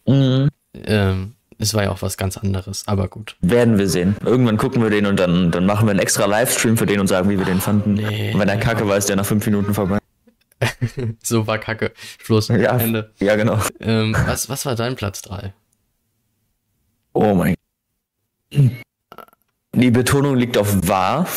Mhm. 0.06 0.50
Ähm, 0.86 1.34
es 1.60 1.74
war 1.74 1.84
ja 1.84 1.92
auch 1.92 2.02
was 2.02 2.18
ganz 2.18 2.38
anderes, 2.38 2.84
aber 2.88 3.08
gut. 3.08 3.36
Werden 3.42 3.78
wir 3.78 3.90
sehen. 3.90 4.16
Irgendwann 4.24 4.58
gucken 4.58 4.82
wir 4.82 4.90
den 4.90 5.06
und 5.06 5.20
dann, 5.20 5.52
dann 5.52 5.66
machen 5.66 5.88
wir 5.88 5.92
einen 5.92 6.00
extra 6.00 6.26
Livestream 6.26 6.78
für 6.78 6.86
den 6.86 7.00
und 7.00 7.08
sagen, 7.08 7.30
wie 7.30 7.38
wir 7.38 7.46
den 7.46 7.62
fanden. 7.62 7.96
Nee. 7.96 8.34
und 8.34 8.40
wenn 8.40 8.50
er 8.50 8.58
kacke 8.58 8.88
war, 8.88 8.98
ist 8.98 9.10
der 9.10 9.16
nach 9.16 9.26
fünf 9.26 9.46
Minuten 9.46 9.74
vorbei. 9.74 10.00
So 11.24 11.46
war 11.48 11.60
Kacke. 11.60 11.94
Schluss. 12.24 12.48
Ja. 12.48 12.78
Ende. 12.78 13.14
Ja, 13.20 13.36
genau. 13.36 13.60
Ähm, 13.80 14.16
was, 14.26 14.50
was 14.50 14.66
war 14.66 14.76
dein 14.76 14.96
Platz 14.96 15.22
3? 15.22 15.54
Oh 17.14 17.34
mein 17.34 17.56
Die 19.74 19.92
Betonung 19.92 20.36
liegt 20.36 20.58
auf 20.58 20.88
wahr. 20.88 21.28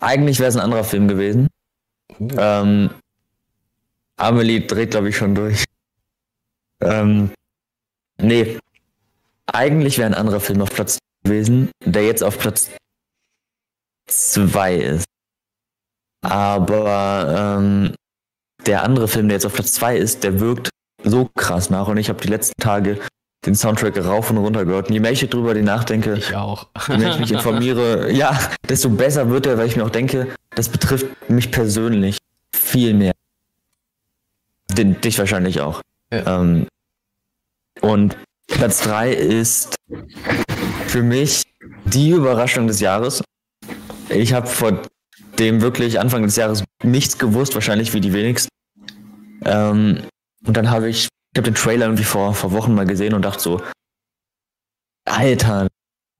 Eigentlich 0.00 0.38
wäre 0.38 0.48
es 0.48 0.56
ein 0.56 0.62
anderer 0.62 0.84
Film 0.84 1.08
gewesen. 1.08 1.48
Uh, 2.18 2.28
Ähm, 2.38 2.90
Amelie 4.16 4.60
dreht, 4.60 4.92
glaube 4.92 5.08
ich, 5.08 5.16
schon 5.16 5.34
durch. 5.34 5.64
Ähm, 6.80 7.30
nee. 8.18 8.58
Eigentlich 9.46 9.98
wäre 9.98 10.06
ein 10.06 10.14
anderer 10.14 10.40
Film 10.40 10.62
auf 10.62 10.70
Platz 10.70 10.98
gewesen, 11.22 11.70
der 11.84 12.06
jetzt 12.06 12.22
auf 12.22 12.38
Platz 12.38 12.70
2 14.08 14.74
ist. 14.76 15.04
Aber 16.22 17.58
ähm, 17.58 17.94
der 18.66 18.82
andere 18.82 19.08
Film, 19.08 19.28
der 19.28 19.36
jetzt 19.36 19.46
auf 19.46 19.54
Platz 19.54 19.74
2 19.74 19.96
ist, 19.96 20.24
der 20.24 20.40
wirkt 20.40 20.70
so 21.02 21.28
krass 21.34 21.70
nach. 21.70 21.88
Und 21.88 21.98
ich 21.98 22.08
habe 22.08 22.20
die 22.20 22.28
letzten 22.28 22.60
Tage 22.60 22.98
den 23.44 23.54
Soundtrack 23.54 24.02
rauf 24.02 24.30
und 24.30 24.38
runter 24.38 24.64
gehört. 24.64 24.88
Und 24.88 24.94
je 24.94 25.00
mehr 25.00 25.12
ich 25.12 25.28
drüber 25.28 25.54
nachdenke, 25.54 26.14
ich 26.14 26.34
auch. 26.34 26.68
je 26.88 26.96
mehr 26.96 27.10
ich 27.10 27.18
mich 27.20 27.32
informiere, 27.32 28.10
ja, 28.12 28.38
desto 28.68 28.88
besser 28.88 29.28
wird 29.28 29.46
er, 29.46 29.58
weil 29.58 29.66
ich 29.66 29.76
mir 29.76 29.84
auch 29.84 29.90
denke, 29.90 30.34
das 30.54 30.68
betrifft 30.68 31.06
mich 31.28 31.50
persönlich 31.50 32.18
viel 32.54 32.94
mehr. 32.94 33.12
Den, 34.70 35.00
dich 35.00 35.18
wahrscheinlich 35.18 35.60
auch. 35.60 35.82
Ja. 36.10 36.40
Ähm, 36.40 36.66
und 37.84 38.16
Platz 38.48 38.80
3 38.80 39.12
ist 39.12 39.76
für 40.86 41.02
mich 41.02 41.42
die 41.84 42.10
Überraschung 42.10 42.66
des 42.66 42.80
Jahres. 42.80 43.22
Ich 44.08 44.32
habe 44.32 44.46
vor 44.46 44.80
dem 45.38 45.60
wirklich 45.60 46.00
Anfang 46.00 46.22
des 46.22 46.36
Jahres 46.36 46.64
nichts 46.82 47.18
gewusst, 47.18 47.54
wahrscheinlich 47.54 47.92
wie 47.92 48.00
die 48.00 48.14
wenigsten. 48.14 48.48
Ähm, 49.44 50.02
und 50.46 50.56
dann 50.56 50.70
habe 50.70 50.88
ich, 50.88 51.08
ich 51.08 51.38
habe 51.38 51.50
den 51.50 51.54
Trailer 51.54 51.86
irgendwie 51.86 52.04
vor, 52.04 52.34
vor 52.34 52.52
Wochen 52.52 52.74
mal 52.74 52.86
gesehen 52.86 53.12
und 53.12 53.22
dachte 53.22 53.42
so, 53.42 53.62
Alter, 55.04 55.68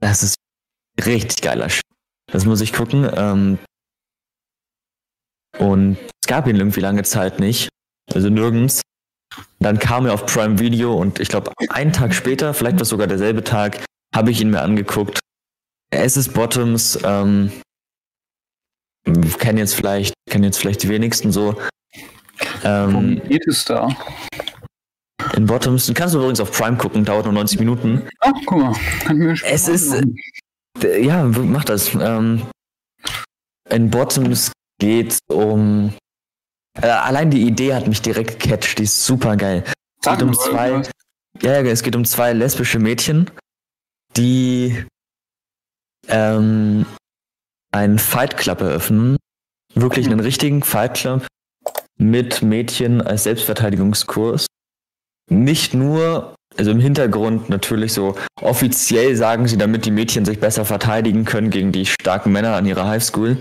das 0.01 0.23
ist 0.23 0.37
richtig 1.07 1.41
geiler 1.41 1.71
Sch 1.71 1.81
Das 2.31 2.45
muss 2.45 2.61
ich 2.61 2.75
gucken. 2.75 3.09
Ähm, 3.15 3.59
und 5.59 5.97
es 6.21 6.29
gab 6.29 6.47
ihn 6.47 6.57
irgendwie 6.57 6.81
lange 6.81 7.05
Zeit 7.05 7.41
nicht. 7.41 7.71
Also 8.13 8.29
nirgends. 8.29 8.83
Dann 9.59 9.79
kam 9.79 10.07
er 10.07 10.15
auf 10.15 10.27
Prime 10.27 10.59
Video 10.59 10.95
und 10.95 11.19
ich 11.21 11.29
glaube, 11.29 11.53
einen 11.71 11.93
Tag 11.93 12.15
später, 12.15 12.55
vielleicht 12.55 12.77
war 12.77 12.83
es 12.83 12.89
sogar 12.89 13.07
derselbe 13.07 13.43
Tag, 13.45 13.85
habe 14.15 14.31
ich 14.31 14.41
ihn 14.41 14.51
mir 14.51 14.63
angeguckt. 14.63 15.19
Es 15.91 16.17
ist 16.17 16.35
Bottoms, 16.35 16.99
ähm, 17.05 17.51
kennen 19.39 19.59
jetzt 19.59 19.75
vielleicht, 19.75 20.15
kennen 20.31 20.45
jetzt 20.45 20.59
vielleicht 20.59 20.83
die 20.83 20.89
wenigsten 20.89 21.33
so. 21.33 21.57
Ähm, 22.65 23.21
geht 23.29 23.47
es 23.47 23.65
da? 23.65 23.89
in 25.37 25.47
Bottoms, 25.47 25.87
du 25.87 25.95
kannst 25.95 26.15
übrigens 26.15 26.39
auf 26.41 26.53
Prime 26.53 26.77
gucken, 26.77 27.05
dauert 27.05 27.25
nur 27.25 27.33
90 27.35 27.59
Minuten. 27.59 28.09
Ach, 28.21 28.33
guck 28.47 28.59
mal. 28.59 28.75
Kann 29.01 29.17
mir 29.19 29.37
schon 29.37 29.49
Es 29.49 29.69
ist-. 29.69 30.03
D- 30.81 31.05
Ja, 31.05 31.25
mach 31.25 31.65
das. 31.65 31.95
Ähm, 31.95 32.43
in 33.71 33.91
Bottoms 33.91 34.53
geht 34.81 35.19
um. 35.29 35.93
Äh, 36.81 36.89
allein 36.89 37.31
die 37.31 37.43
Idee 37.43 37.75
hat 37.75 37.87
mich 37.87 38.03
direkt 38.03 38.41
gecatcht, 38.41 38.79
die 38.79 38.85
ist 38.85 39.05
super 39.05 39.37
geil. 39.37 39.65
Es 40.01 40.11
geht 40.11 40.23
um 40.23 40.35
zwei. 40.35 40.83
ja, 41.41 41.61
es 41.61 41.83
geht 41.83 41.97
um 41.97 42.05
zwei 42.05 42.33
lesbische 42.33 42.79
Mädchen, 42.79 43.31
die 44.17 44.85
ähm, 46.09 46.87
einen 47.73 47.99
Fight 47.99 48.37
Club 48.37 48.61
eröffnen. 48.61 49.17
Wirklich 49.75 50.07
einen 50.07 50.21
richtigen 50.21 50.63
Fight 50.63 50.95
Club 50.95 51.27
mit 51.97 52.43
Mädchen 52.43 53.01
als 53.01 53.25
Selbstverteidigungskurs. 53.25 54.47
Nicht 55.31 55.75
nur, 55.75 56.35
also 56.57 56.71
im 56.71 56.81
Hintergrund 56.81 57.49
natürlich 57.49 57.93
so, 57.93 58.17
offiziell 58.41 59.17
sagen 59.17 59.49
sie, 59.49 59.57
damit 59.57 59.87
die 59.87 59.91
Mädchen 59.91 60.25
sich 60.25 60.39
besser 60.39 60.65
verteidigen 60.65 61.25
können 61.25 61.51
gegen 61.51 61.73
die 61.73 61.87
starken 61.87 62.33
Männer 62.33 62.57
an 62.57 62.67
ihrer 62.67 62.87
Highschool. 62.87 63.39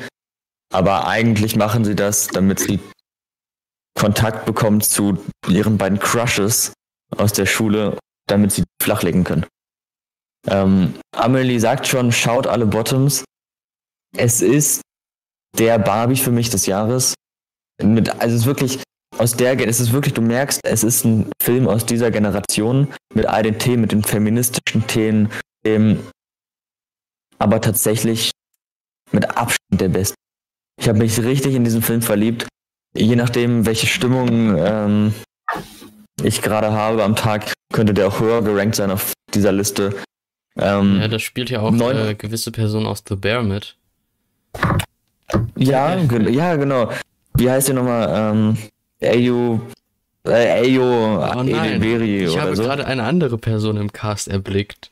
Aber 0.71 1.07
eigentlich 1.07 1.55
machen 1.55 1.83
sie 1.83 1.95
das, 1.95 2.27
damit 2.27 2.59
sie 2.59 2.79
Kontakt 3.97 4.45
bekommen 4.45 4.81
zu 4.81 5.17
ihren 5.47 5.77
beiden 5.77 5.99
Crushes 5.99 6.73
aus 7.15 7.33
der 7.33 7.45
Schule, 7.45 7.97
damit 8.27 8.51
sie 8.51 8.63
flachlegen 8.81 9.23
können. 9.23 9.45
Ähm, 10.47 10.95
Amelie 11.15 11.59
sagt 11.59 11.87
schon, 11.87 12.11
schaut 12.11 12.47
alle 12.47 12.65
Bottoms. 12.65 13.23
Es 14.15 14.41
ist 14.41 14.81
der 15.57 15.79
Barbie 15.79 16.17
für 16.17 16.31
mich 16.31 16.49
des 16.49 16.65
Jahres. 16.65 17.13
Mit, 17.81 18.09
also 18.09 18.35
es 18.35 18.41
ist 18.41 18.45
wirklich 18.45 18.83
aus 19.17 19.35
der, 19.35 19.59
es 19.67 19.79
ist 19.79 19.93
wirklich, 19.93 20.13
du 20.13 20.21
merkst, 20.21 20.61
es 20.63 20.83
ist 20.83 21.05
ein 21.05 21.31
Film 21.41 21.67
aus 21.67 21.85
dieser 21.85 22.11
Generation 22.11 22.93
mit 23.13 23.25
all 23.25 23.43
den 23.43 23.59
Themen, 23.59 23.81
mit 23.81 23.91
den 23.91 24.03
feministischen 24.03 24.85
Themen, 24.87 25.31
dem, 25.65 25.99
aber 27.37 27.61
tatsächlich 27.61 28.31
mit 29.11 29.29
Abstand 29.37 29.81
der 29.81 29.89
beste. 29.89 30.15
Ich 30.79 30.89
habe 30.89 30.99
mich 30.99 31.19
richtig 31.19 31.53
in 31.53 31.63
diesen 31.63 31.81
Film 31.81 32.01
verliebt. 32.01 32.47
Je 32.95 33.15
nachdem, 33.15 33.65
welche 33.65 33.87
Stimmung 33.87 34.55
ähm, 34.57 35.13
ich 36.21 36.41
gerade 36.41 36.71
habe 36.71 37.03
am 37.03 37.15
Tag, 37.15 37.53
könnte 37.73 37.93
der 37.93 38.07
auch 38.07 38.19
höher 38.19 38.41
gerankt 38.43 38.75
sein 38.75 38.91
auf 38.91 39.13
dieser 39.33 39.51
Liste. 39.51 39.95
Ähm, 40.57 40.99
ja, 41.01 41.07
das 41.07 41.23
spielt 41.23 41.49
ja 41.49 41.61
auch 41.61 41.71
Neun- 41.71 41.97
äh, 42.09 42.15
gewisse 42.15 42.51
Person 42.51 42.85
aus 42.85 43.03
The 43.07 43.15
Bear 43.15 43.41
mit. 43.41 43.75
Ja, 45.57 45.95
ge 45.95 46.29
ja, 46.31 46.55
genau. 46.55 46.91
Wie 47.35 47.49
heißt 47.49 47.69
der 47.69 47.75
nochmal? 47.75 48.07
Ähm, 48.35 48.57
Ayo, 49.01 49.61
äh, 50.25 50.61
Ayo 50.61 51.17
Oh 51.35 51.41
Edeberi 51.41 52.25
ich 52.25 52.37
habe 52.39 52.55
so. 52.55 52.61
gerade 52.63 52.85
eine 52.85 53.03
andere 53.03 53.37
Person 53.39 53.77
im 53.77 53.91
Cast 53.91 54.27
erblickt. 54.27 54.91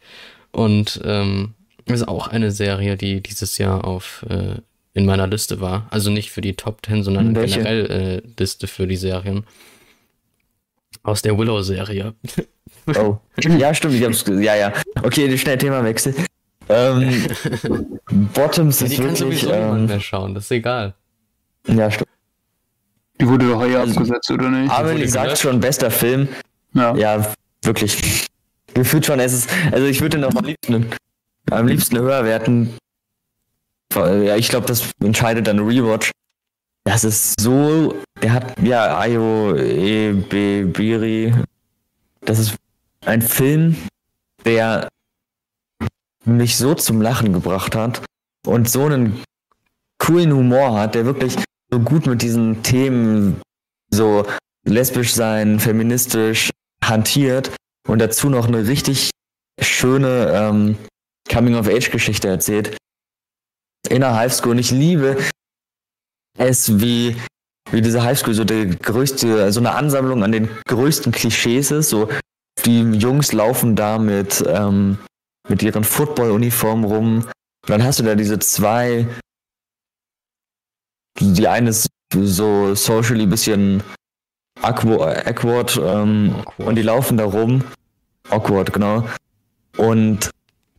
Und 0.51 0.99
ähm, 1.05 1.53
ist 1.85 2.07
auch 2.07 2.27
eine 2.27 2.51
Serie, 2.51 2.97
die 2.97 3.21
dieses 3.21 3.57
Jahr 3.59 3.85
auf 3.85 4.25
äh, 4.27 4.55
in 4.93 5.05
meiner 5.05 5.27
Liste 5.27 5.61
war. 5.61 5.87
Also 5.89 6.09
nicht 6.11 6.31
für 6.31 6.41
die 6.41 6.55
Top 6.55 6.85
10, 6.85 7.03
sondern 7.03 7.35
Welche? 7.35 7.57
generell 7.59 7.85
äh, 7.91 8.21
Liste 8.39 8.67
für 8.67 8.87
die 8.87 8.97
Serien. 8.97 9.45
Aus 11.03 11.21
der 11.21 11.37
Willow-Serie. 11.37 12.13
Oh. 12.97 13.17
Ja, 13.37 13.73
stimmt, 13.73 13.93
ich 13.95 14.03
hab's 14.03 14.23
Ja, 14.27 14.55
ja. 14.55 14.73
Okay, 15.03 15.37
schnell 15.37 15.57
Themawechsel. 15.57 16.15
Ähm, 16.69 17.27
Bottoms 18.33 18.77
die 18.79 18.85
ist 18.85 18.95
kann 18.95 19.03
wirklich. 19.03 19.19
sowieso 19.41 19.51
niemand 19.51 19.79
Ähm, 19.81 19.85
mehr 19.87 19.99
schauen, 19.99 20.33
das 20.33 20.45
ist 20.45 20.51
egal. 20.51 20.95
ja, 21.67 21.91
stimmt. 21.91 22.09
Die 23.19 23.27
wurde 23.27 23.49
doch 23.49 23.63
hier 23.63 23.81
Also- 23.81 23.99
abgesetzt, 23.99 24.31
oder 24.31 24.49
nicht? 24.49 24.71
Amelie 24.71 24.99
wurde 25.01 25.07
sagt 25.09 25.37
schon, 25.37 25.59
bester 25.59 25.91
Film. 25.91 26.27
Ja. 26.73 26.95
Ja, 26.95 27.33
wirklich. 27.61 28.25
Gefühlt 28.73 29.05
schon, 29.05 29.19
es 29.19 29.33
ist. 29.33 29.49
Also 29.71 29.85
ich 29.85 30.01
würde 30.01 30.17
den 30.17 30.23
auch 30.25 30.33
am 30.35 30.45
liebsten, 30.45 30.87
am 31.51 31.67
liebsten 31.67 31.99
höher 31.99 32.23
werten. 32.23 32.73
Ja, 33.95 34.35
ich 34.35 34.49
glaube, 34.49 34.67
das 34.67 34.89
entscheidet 34.99 35.47
dann 35.47 35.59
Rewatch. 35.59 36.11
Das 36.83 37.03
ist 37.03 37.39
so, 37.39 37.95
der 38.21 38.33
hat, 38.33 38.59
ja, 38.59 38.97
Ayo 38.97 39.55
Ebiri. 39.55 41.33
Das 42.21 42.39
ist 42.39 42.55
ein 43.05 43.21
Film, 43.21 43.75
der 44.45 44.87
mich 46.25 46.57
so 46.57 46.73
zum 46.75 47.01
Lachen 47.01 47.33
gebracht 47.33 47.75
hat 47.75 48.01
und 48.45 48.69
so 48.69 48.85
einen 48.85 49.23
coolen 49.99 50.33
Humor 50.33 50.79
hat, 50.79 50.95
der 50.95 51.05
wirklich 51.05 51.35
so 51.71 51.79
gut 51.79 52.05
mit 52.07 52.21
diesen 52.21 52.63
Themen 52.63 53.41
so 53.91 54.25
lesbisch 54.65 55.13
sein, 55.13 55.59
feministisch 55.59 56.49
hantiert 56.83 57.51
und 57.87 57.99
dazu 57.99 58.29
noch 58.29 58.47
eine 58.47 58.67
richtig 58.67 59.11
schöne 59.59 60.31
ähm, 60.33 60.77
Coming-of-Age-Geschichte 61.31 62.27
erzählt. 62.27 62.77
In 63.91 63.99
der 63.99 64.15
Highschool. 64.15 64.51
Und 64.51 64.59
ich 64.59 64.71
liebe 64.71 65.17
es, 66.37 66.79
wie, 66.79 67.17
wie 67.71 67.81
diese 67.81 68.01
Highschool 68.01 68.33
so 68.33 68.45
der 68.45 68.65
größte, 68.67 69.51
so 69.51 69.59
eine 69.59 69.75
Ansammlung 69.75 70.23
an 70.23 70.31
den 70.31 70.47
größten 70.65 71.11
Klischees 71.11 71.71
ist. 71.71 71.89
So, 71.89 72.07
die 72.63 72.79
Jungs 72.79 73.33
laufen 73.33 73.75
da 73.75 73.97
mit, 73.97 74.41
ähm, 74.47 74.97
mit 75.49 75.61
ihren 75.61 75.83
Football-Uniformen 75.83 76.85
rum. 76.85 77.15
Und 77.17 77.69
dann 77.69 77.83
hast 77.83 77.99
du 77.99 78.03
da 78.03 78.15
diese 78.15 78.39
zwei, 78.39 79.05
die 81.19 81.47
eine 81.49 81.71
ist 81.71 81.87
so 82.13 82.73
socially 82.73 83.25
bisschen 83.25 83.83
awkward, 84.61 85.27
awkward, 85.27 85.77
ähm, 85.83 86.35
awkward. 86.37 86.67
und 86.67 86.75
die 86.75 86.81
laufen 86.81 87.17
da 87.17 87.25
rum. 87.25 87.61
Awkward, 88.29 88.71
genau. 88.71 89.05
Und 89.75 90.31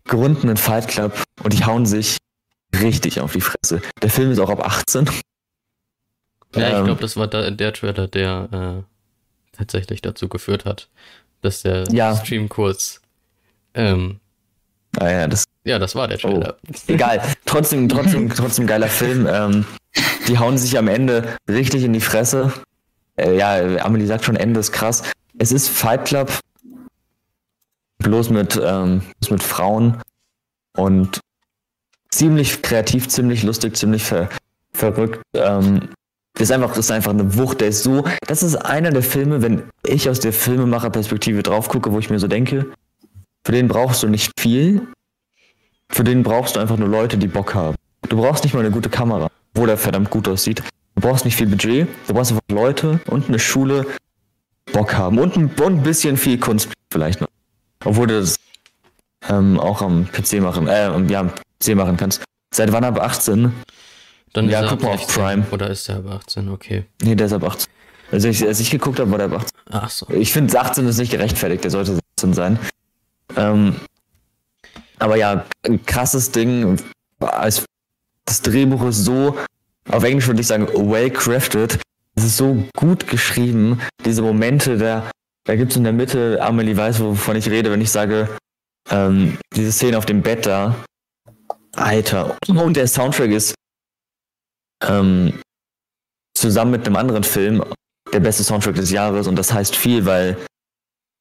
gründen 0.07 0.49
einen 0.49 0.57
Fight 0.57 0.89
Club 0.89 1.23
und 1.43 1.53
die 1.53 1.65
hauen 1.67 1.85
sich 1.85 2.17
richtig 2.81 3.20
auf 3.20 3.33
die 3.33 3.41
Fresse. 3.41 3.83
Der 4.01 4.11
Film 4.11 4.31
ist 4.31 4.39
auch 4.39 4.51
ab 4.51 4.64
18. 4.64 5.09
Ja, 6.55 6.68
ich 6.68 6.75
ähm, 6.75 6.85
glaube, 6.85 7.01
das 7.01 7.16
war 7.16 7.29
da, 7.29 7.51
der 7.51 7.73
Trailer, 7.73 8.09
der 8.09 8.85
äh, 8.85 9.57
tatsächlich 9.57 10.03
dazu 10.03 10.29
geführt 10.29 10.64
hat, 10.64 10.89
dass 11.41 11.62
der 11.62 11.85
ja. 11.91 12.14
Stream 12.16 12.49
kurz. 12.49 13.01
Ähm, 13.75 14.20
ah, 14.99 15.09
ja, 15.09 15.29
das, 15.29 15.45
ja, 15.64 15.79
das 15.79 15.95
war 15.95 16.09
der 16.09 16.18
Trailer. 16.18 16.57
Oh, 16.66 16.73
egal. 16.89 17.23
Trotzdem, 17.47 17.89
trotzdem, 17.89 18.29
trotzdem 18.35 18.66
geiler 18.66 18.89
Film. 18.89 19.27
Ähm, 19.31 19.64
die 20.29 20.39
hauen 20.39 20.59
sich 20.59 20.77
am 20.77 20.89
Ende 20.89 21.37
richtig 21.49 21.85
in 21.85 21.93
die 21.93 22.01
Fresse. 22.01 22.53
Äh, 23.16 23.37
ja, 23.37 23.85
Amelie 23.85 24.07
sagt 24.07 24.25
schon, 24.25 24.37
Ende 24.37 24.61
ist 24.61 24.73
krass. 24.73 25.03
Es 25.39 25.53
ist 25.53 25.68
Fight 25.68 26.05
Club, 26.05 26.39
bloß 27.99 28.31
mit, 28.31 28.61
ähm, 28.62 29.03
bloß 29.20 29.31
mit 29.31 29.43
Frauen 29.43 30.03
und 30.77 31.20
ziemlich 32.13 32.63
kreativ, 32.63 33.09
ziemlich 33.09 33.43
lustig, 33.43 33.77
ziemlich 33.77 34.05
ver 34.05 34.29
verrückt. 34.75 35.21
Ähm, 35.35 35.89
das 36.35 36.49
ist 36.49 36.53
einfach, 36.53 36.71
das 36.71 36.87
ist 36.87 36.91
einfach 36.91 37.11
eine 37.11 37.37
Wucht, 37.37 37.61
der 37.61 37.69
ist 37.69 37.83
so, 37.83 38.05
das 38.27 38.43
ist 38.43 38.57
einer 38.57 38.91
der 38.91 39.03
Filme, 39.03 39.43
wenn 39.43 39.65
ich 39.87 40.09
aus 40.09 40.21
der 40.21 40.33
Filmemacherperspektive 40.33 41.43
drauf 41.43 41.69
gucke, 41.69 41.93
wo 41.93 41.99
ich 41.99 42.09
mir 42.09 42.19
so 42.19 42.27
denke, 42.27 42.73
für 43.45 43.53
den 43.53 43.69
brauchst 43.69 44.03
du 44.03 44.09
nicht 44.09 44.33
viel, 44.41 44.87
für 45.91 46.05
den 46.05 46.23
brauchst 46.23 46.57
du 46.57 46.61
einfach 46.61 46.79
nur 46.79 46.89
Leute, 46.89 47.19
die 47.19 47.27
Bock 47.27 47.55
haben. 47.55 47.77
Du 48.09 48.17
brauchst 48.17 48.45
nicht 48.45 48.55
mal 48.55 48.61
eine 48.61 48.71
gute 48.71 48.89
Kamera, 48.89 49.29
wo 49.55 49.67
der 49.67 49.77
verdammt 49.77 50.09
gut 50.09 50.27
aussieht. 50.27 50.63
Du 50.95 51.03
brauchst 51.03 51.27
nicht 51.27 51.37
viel 51.37 51.49
Budget, 51.49 51.89
du 52.07 52.15
brauchst 52.15 52.33
einfach 52.33 52.43
Leute 52.51 53.01
und 53.09 53.29
eine 53.29 53.39
Schule, 53.39 53.87
Bock 54.73 54.95
haben 54.95 55.19
und 55.19 55.37
ein, 55.37 55.51
und 55.51 55.61
ein 55.61 55.83
bisschen 55.83 56.17
viel 56.17 56.39
Kunst 56.39 56.71
vielleicht 56.91 57.21
noch. 57.21 57.29
Obwohl 57.85 58.07
das 58.07 58.37
ähm, 59.29 59.61
auch 59.61 59.83
am 59.83 60.09
PC 60.11 60.41
machen, 60.41 60.67
äh, 60.67 60.89
ja, 61.11 61.21
am 61.21 61.31
PC 61.63 61.75
machen 61.77 61.97
kannst. 61.97 62.23
Seit 62.55 62.73
wann 62.73 62.85
ab 62.85 63.01
18? 63.01 63.53
Dann 64.33 64.49
ja, 64.49 64.67
guck 64.67 64.83
mal 64.83 64.93
auf 64.93 65.07
Prime. 65.07 65.45
Oder 65.51 65.71
ist 65.71 65.89
der 65.89 65.97
ab 65.97 66.07
18, 66.09 66.49
okay. 66.49 66.85
Nee, 67.03 67.15
der 67.15 67.27
ist 67.27 67.33
ab 67.33 67.45
18. 67.45 67.71
Also 68.11 68.29
ich, 68.29 68.47
als 68.47 68.61
ich 68.61 68.71
geguckt 68.71 68.99
habe, 68.99 69.11
war 69.11 69.19
der 69.19 69.29
ab 69.29 69.37
18. 69.37 69.51
Ach 69.71 69.91
so. 69.91 70.07
Ich 70.11 70.33
finde 70.33 70.59
18 70.59 70.87
ist 70.87 70.99
nicht 70.99 71.13
gerechtfertigt, 71.13 71.65
der 71.65 71.71
sollte 71.71 71.99
16 72.19 72.35
sein. 72.35 72.59
Ähm, 73.37 73.77
aber 74.99 75.17
ja, 75.17 75.45
ein 75.67 75.85
krasses 75.85 76.31
Ding. 76.31 76.79
Als 77.21 77.65
das 78.25 78.43
Drehbuch 78.43 78.85
ist 78.87 79.05
so, 79.05 79.37
auf 79.89 80.05
Englisch 80.05 80.27
würde 80.27 80.41
ich 80.41 80.47
sagen, 80.47 80.69
well 80.69 81.11
crafted. 81.11 81.79
Es 82.15 82.25
ist 82.25 82.37
so 82.37 82.65
gut 82.77 83.09
geschrieben. 83.09 83.81
Diese 84.05 84.23
Momente, 84.23 84.77
da, 84.77 85.11
da 85.45 85.57
gibt 85.57 85.73
es 85.73 85.77
in 85.77 85.85
der 85.85 85.93
Mitte, 85.93 86.39
Amelie 86.43 86.77
weiß, 86.77 87.01
wovon 87.01 87.37
ich 87.37 87.49
rede, 87.49 87.71
wenn 87.71 87.81
ich 87.81 87.91
sage, 87.91 88.29
ähm, 88.91 89.39
diese 89.57 89.73
Szene 89.73 89.99
auf 89.99 90.07
dem 90.07 90.23
Bett 90.23 90.47
da. 90.47 90.77
Alter. 91.77 92.37
Und 92.49 92.77
der 92.77 92.87
Soundtrack 92.87 93.31
ist 93.31 93.55
ähm, 94.85 95.41
zusammen 96.37 96.73
mit 96.73 96.87
einem 96.87 96.97
anderen 96.97 97.25
Film 97.25 97.62
der 98.12 98.20
beste 98.20 98.45
Soundtrack 98.45 98.75
des 98.75 98.91
Jahres 98.91 99.27
und 99.27 99.37
das 99.37 99.53
heißt 99.53 99.75
viel, 99.75 100.05
weil 100.05 100.37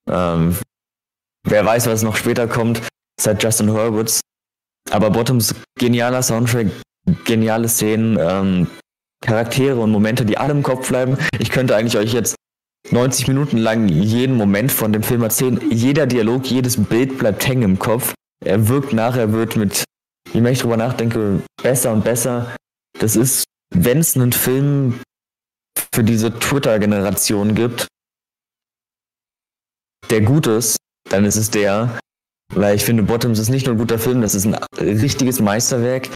ähm, 0.09 0.57
wer 1.47 1.65
weiß, 1.65 1.87
was 1.87 2.03
noch 2.03 2.15
später 2.15 2.47
kommt, 2.47 2.81
seit 3.19 3.41
Justin 3.41 3.71
Hurwitz. 3.71 4.19
Aber 4.89 5.11
Bottoms 5.11 5.55
genialer 5.79 6.23
Soundtrack, 6.23 6.67
geniale 7.23 7.69
Szenen, 7.69 8.17
ähm, 8.19 8.67
Charaktere 9.23 9.79
und 9.79 9.91
Momente, 9.91 10.25
die 10.25 10.37
alle 10.37 10.51
im 10.51 10.63
Kopf 10.63 10.89
bleiben. 10.89 11.17
Ich 11.39 11.51
könnte 11.51 11.75
eigentlich 11.75 11.97
euch 11.97 12.13
jetzt 12.13 12.35
90 12.89 13.27
Minuten 13.27 13.57
lang 13.57 13.87
jeden 13.87 14.35
Moment 14.35 14.71
von 14.71 14.91
dem 14.91 15.03
Film 15.03 15.21
erzählen. 15.21 15.61
Jeder 15.71 16.07
Dialog, 16.07 16.45
jedes 16.47 16.83
Bild 16.83 17.19
bleibt 17.19 17.47
hängen 17.47 17.63
im 17.63 17.79
Kopf. 17.79 18.13
Er 18.43 18.67
wirkt 18.67 18.91
nach, 18.91 19.15
er 19.15 19.31
wird 19.31 19.55
mit, 19.55 19.83
je 20.33 20.41
mehr 20.41 20.51
ich 20.51 20.59
drüber 20.59 20.77
nachdenke, 20.77 21.41
besser 21.61 21.93
und 21.93 22.03
besser. 22.03 22.55
Das 22.99 23.15
ist 23.15 23.45
wenn 23.73 23.99
es 23.99 24.15
einen 24.15 24.31
Film 24.31 25.01
für 25.93 26.03
diese 26.03 26.37
Twitter-Generation 26.37 27.55
gibt, 27.55 27.87
der 30.09 30.21
gut 30.21 30.47
ist, 30.47 30.77
dann 31.09 31.25
ist 31.25 31.37
es 31.37 31.49
der, 31.49 31.97
weil 32.53 32.75
ich 32.75 32.83
finde, 32.83 33.03
Bottoms 33.03 33.39
ist 33.39 33.49
nicht 33.49 33.65
nur 33.65 33.75
ein 33.75 33.79
guter 33.79 33.97
Film, 33.97 34.21
das 34.21 34.35
ist 34.35 34.45
ein 34.45 34.55
richtiges 34.77 35.39
Meisterwerk. 35.39 36.09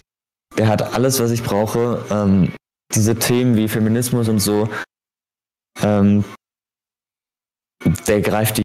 Der 0.58 0.68
hat 0.68 0.94
alles, 0.94 1.18
was 1.18 1.30
ich 1.30 1.42
brauche. 1.42 2.04
Ähm, 2.10 2.52
diese 2.94 3.16
Themen 3.16 3.56
wie 3.56 3.68
Feminismus 3.68 4.28
und 4.28 4.38
so, 4.38 4.68
ähm, 5.82 6.24
der 8.06 8.20
greift 8.20 8.58
die 8.58 8.62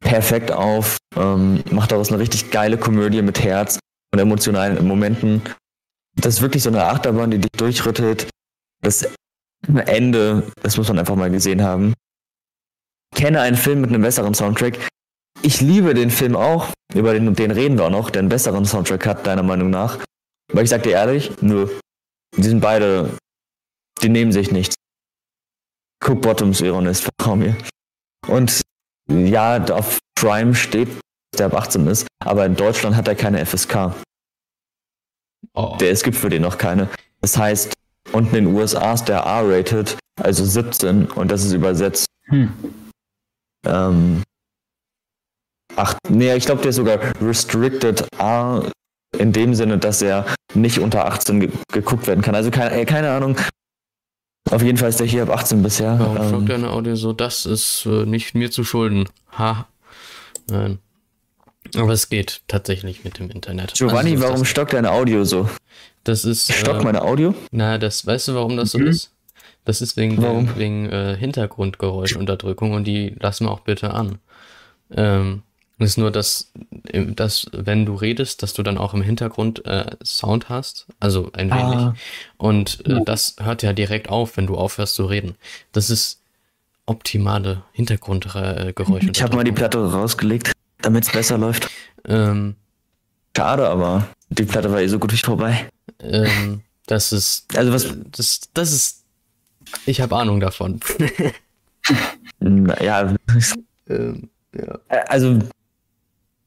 perfekt 0.00 0.52
auf, 0.52 0.98
ähm, 1.16 1.64
macht 1.70 1.92
daraus 1.92 2.10
eine 2.10 2.18
richtig 2.18 2.50
geile 2.50 2.78
Komödie 2.78 3.22
mit 3.22 3.42
Herz 3.42 3.78
und 4.12 4.18
emotionalen 4.18 4.86
Momenten 4.86 5.42
das 6.16 6.34
ist 6.34 6.42
wirklich 6.42 6.62
so 6.62 6.70
eine 6.70 6.84
Achterbahn, 6.84 7.30
die 7.30 7.38
dich 7.38 7.52
durchrüttelt. 7.52 8.28
Das 8.82 9.08
Ende, 9.66 10.50
das 10.62 10.76
muss 10.76 10.88
man 10.88 10.98
einfach 10.98 11.16
mal 11.16 11.30
gesehen 11.30 11.62
haben. 11.62 11.94
Kenne 13.14 13.40
einen 13.40 13.56
Film 13.56 13.80
mit 13.80 13.90
einem 13.90 14.02
besseren 14.02 14.34
Soundtrack. 14.34 14.88
Ich 15.42 15.60
liebe 15.60 15.94
den 15.94 16.10
Film 16.10 16.36
auch, 16.36 16.68
über 16.94 17.14
den, 17.14 17.34
den 17.34 17.50
reden 17.50 17.78
wir 17.78 17.86
auch 17.86 17.90
noch, 17.90 18.10
der 18.10 18.20
einen 18.20 18.28
besseren 18.28 18.64
Soundtrack 18.64 19.06
hat, 19.06 19.26
deiner 19.26 19.42
Meinung 19.42 19.70
nach. 19.70 19.98
Aber 20.50 20.62
ich 20.62 20.70
sag 20.70 20.82
dir 20.82 20.92
ehrlich, 20.92 21.32
nö. 21.40 21.68
Die 22.36 22.42
sind 22.42 22.60
beide, 22.60 23.16
die 24.02 24.08
nehmen 24.08 24.32
sich 24.32 24.50
nichts. 24.50 24.74
Cook 26.04 26.22
Bottoms 26.22 26.60
Ironist, 26.60 27.02
vertrau 27.04 27.36
mir. 27.36 27.56
Und 28.26 28.62
ja, 29.08 29.62
auf 29.72 29.98
Prime 30.14 30.54
steht, 30.54 30.88
der 31.38 31.46
ab 31.46 31.54
18 31.54 31.86
ist, 31.86 32.06
aber 32.24 32.46
in 32.46 32.56
Deutschland 32.56 32.96
hat 32.96 33.08
er 33.08 33.14
keine 33.14 33.44
FSK. 33.44 33.94
Oh. 35.54 35.76
Der, 35.80 35.90
es 35.90 36.02
gibt 36.02 36.16
für 36.16 36.28
den 36.28 36.42
noch 36.42 36.58
keine. 36.58 36.88
Das 37.20 37.36
heißt, 37.36 37.72
unten 38.12 38.36
in 38.36 38.44
den 38.46 38.54
USA 38.54 38.92
ist 38.92 39.04
der 39.04 39.20
R-rated, 39.20 39.96
also 40.20 40.44
17, 40.44 41.06
und 41.06 41.30
das 41.30 41.44
ist 41.44 41.52
übersetzt. 41.52 42.06
Hm. 42.26 42.52
Ähm, 43.66 44.22
ach, 45.76 45.96
nee, 46.08 46.34
ich 46.34 46.46
glaube, 46.46 46.62
der 46.62 46.70
ist 46.70 46.76
sogar 46.76 46.98
restricted 47.20 48.06
R 48.18 48.70
in 49.18 49.32
dem 49.32 49.54
Sinne, 49.54 49.78
dass 49.78 50.02
er 50.02 50.26
nicht 50.54 50.78
unter 50.78 51.06
18 51.06 51.40
ge 51.40 51.50
geguckt 51.70 52.06
werden 52.06 52.22
kann. 52.22 52.34
Also 52.34 52.50
keine, 52.50 52.72
äh, 52.72 52.84
keine 52.84 53.10
Ahnung. 53.10 53.36
Auf 54.50 54.62
jeden 54.62 54.78
Fall 54.78 54.88
ist 54.88 55.00
der 55.00 55.06
hier 55.06 55.22
ab 55.22 55.30
18 55.30 55.62
bisher. 55.62 55.98
Warum 55.98 56.40
ähm, 56.40 56.46
deine 56.46 56.70
Audio 56.70 56.96
so? 56.96 57.12
Das 57.12 57.46
ist 57.46 57.86
äh, 57.86 58.04
nicht 58.06 58.34
mir 58.34 58.50
zu 58.50 58.64
schulden. 58.64 59.08
Ha. 59.38 59.68
Nein. 60.48 60.78
Aber 61.76 61.92
es 61.92 62.08
geht 62.08 62.42
tatsächlich 62.48 63.04
mit 63.04 63.18
dem 63.18 63.30
Internet. 63.30 63.74
Giovanni, 63.74 64.12
also, 64.12 64.24
warum 64.24 64.44
stockt 64.44 64.72
dein 64.72 64.86
Audio 64.86 65.24
so? 65.24 65.48
Das 66.04 66.24
ist. 66.24 66.52
Stockt 66.52 66.80
äh, 66.80 66.84
meine 66.84 67.02
Audio? 67.02 67.34
Na, 67.50 67.78
das 67.78 68.04
weißt 68.04 68.28
du, 68.28 68.34
warum 68.34 68.56
das 68.56 68.74
mhm. 68.74 68.78
so 68.78 68.84
ist? 68.84 69.10
Das 69.64 69.80
ist 69.80 69.96
wegen, 69.96 70.20
warum? 70.20 70.46
Der, 70.46 70.56
wegen 70.56 70.90
äh, 70.90 71.16
Hintergrundgeräuschunterdrückung 71.16 72.72
und 72.72 72.84
die 72.84 73.14
lassen 73.20 73.46
wir 73.46 73.52
auch 73.52 73.60
bitte 73.60 73.94
an. 73.94 74.18
Ähm, 74.90 75.42
es 75.78 75.90
ist 75.90 75.98
nur, 75.98 76.10
dass, 76.10 76.52
dass, 76.92 77.46
wenn 77.52 77.86
du 77.86 77.94
redest, 77.94 78.42
dass 78.42 78.54
du 78.54 78.62
dann 78.62 78.78
auch 78.78 78.94
im 78.94 79.02
Hintergrund 79.02 79.64
äh, 79.64 79.96
Sound 80.04 80.48
hast, 80.48 80.86
also 81.00 81.30
ein 81.32 81.52
ah. 81.52 81.56
wenig. 81.70 82.00
Und 82.36 82.86
äh, 82.86 83.00
das 83.04 83.36
hört 83.40 83.62
ja 83.62 83.72
direkt 83.72 84.08
auf, 84.08 84.36
wenn 84.36 84.46
du 84.46 84.56
aufhörst 84.56 84.94
zu 84.94 85.06
reden. 85.06 85.36
Das 85.72 85.90
ist 85.90 86.20
optimale 86.86 87.62
Hintergrundgeräusche. 87.72 89.10
Ich 89.12 89.22
habe 89.22 89.36
mal 89.36 89.44
die 89.44 89.52
Platte 89.52 89.78
rausgelegt 89.78 90.52
damit 90.82 91.04
es 91.06 91.12
besser 91.12 91.38
läuft. 91.38 91.68
Ähm, 92.06 92.56
Schade, 93.36 93.68
aber 93.68 94.06
die 94.28 94.44
Platte 94.44 94.70
war 94.70 94.80
eh 94.80 94.88
so 94.88 94.98
gut 94.98 95.12
wie 95.12 95.16
vorbei. 95.16 95.68
Ähm, 96.00 96.60
das 96.86 97.12
ist. 97.12 97.56
Also 97.56 97.72
was- 97.72 97.96
Das, 98.10 98.40
das 98.52 98.72
ist. 98.72 99.04
Ich 99.86 100.00
habe 100.00 100.16
Ahnung 100.16 100.40
davon. 100.40 100.80
Ja, 102.80 103.14
ähm, 103.88 104.28
ja. 104.54 104.78
Also, 105.08 105.38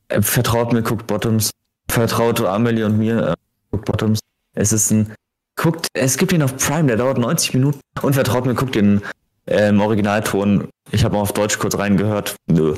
äh, 0.09 0.21
vertraut 0.21 0.73
mir, 0.73 0.81
guckt 0.83 1.07
Bottoms. 1.07 1.51
Vertraut 1.89 2.41
Amelie 2.41 2.85
und 2.85 2.97
mir, 2.97 3.27
äh, 3.29 3.33
guckt 3.71 3.85
Bottoms. 3.85 4.19
Es 4.53 4.71
ist 4.73 4.91
ein. 4.91 5.13
Guckt, 5.57 5.87
es 5.93 6.17
gibt 6.17 6.33
ihn 6.33 6.41
auf 6.41 6.57
Prime, 6.57 6.87
der 6.87 6.97
dauert 6.97 7.17
90 7.17 7.53
Minuten. 7.53 7.79
Und 8.01 8.13
vertraut 8.13 8.45
mir, 8.45 8.55
guckt 8.55 8.75
den 8.75 9.01
äh, 9.45 9.69
im 9.69 9.79
Originalton. 9.79 10.67
Ich 10.91 11.05
habe 11.05 11.15
mal 11.15 11.21
auf 11.21 11.31
Deutsch 11.31 11.57
kurz 11.59 11.77
reingehört. 11.77 12.35
Nö. 12.47 12.75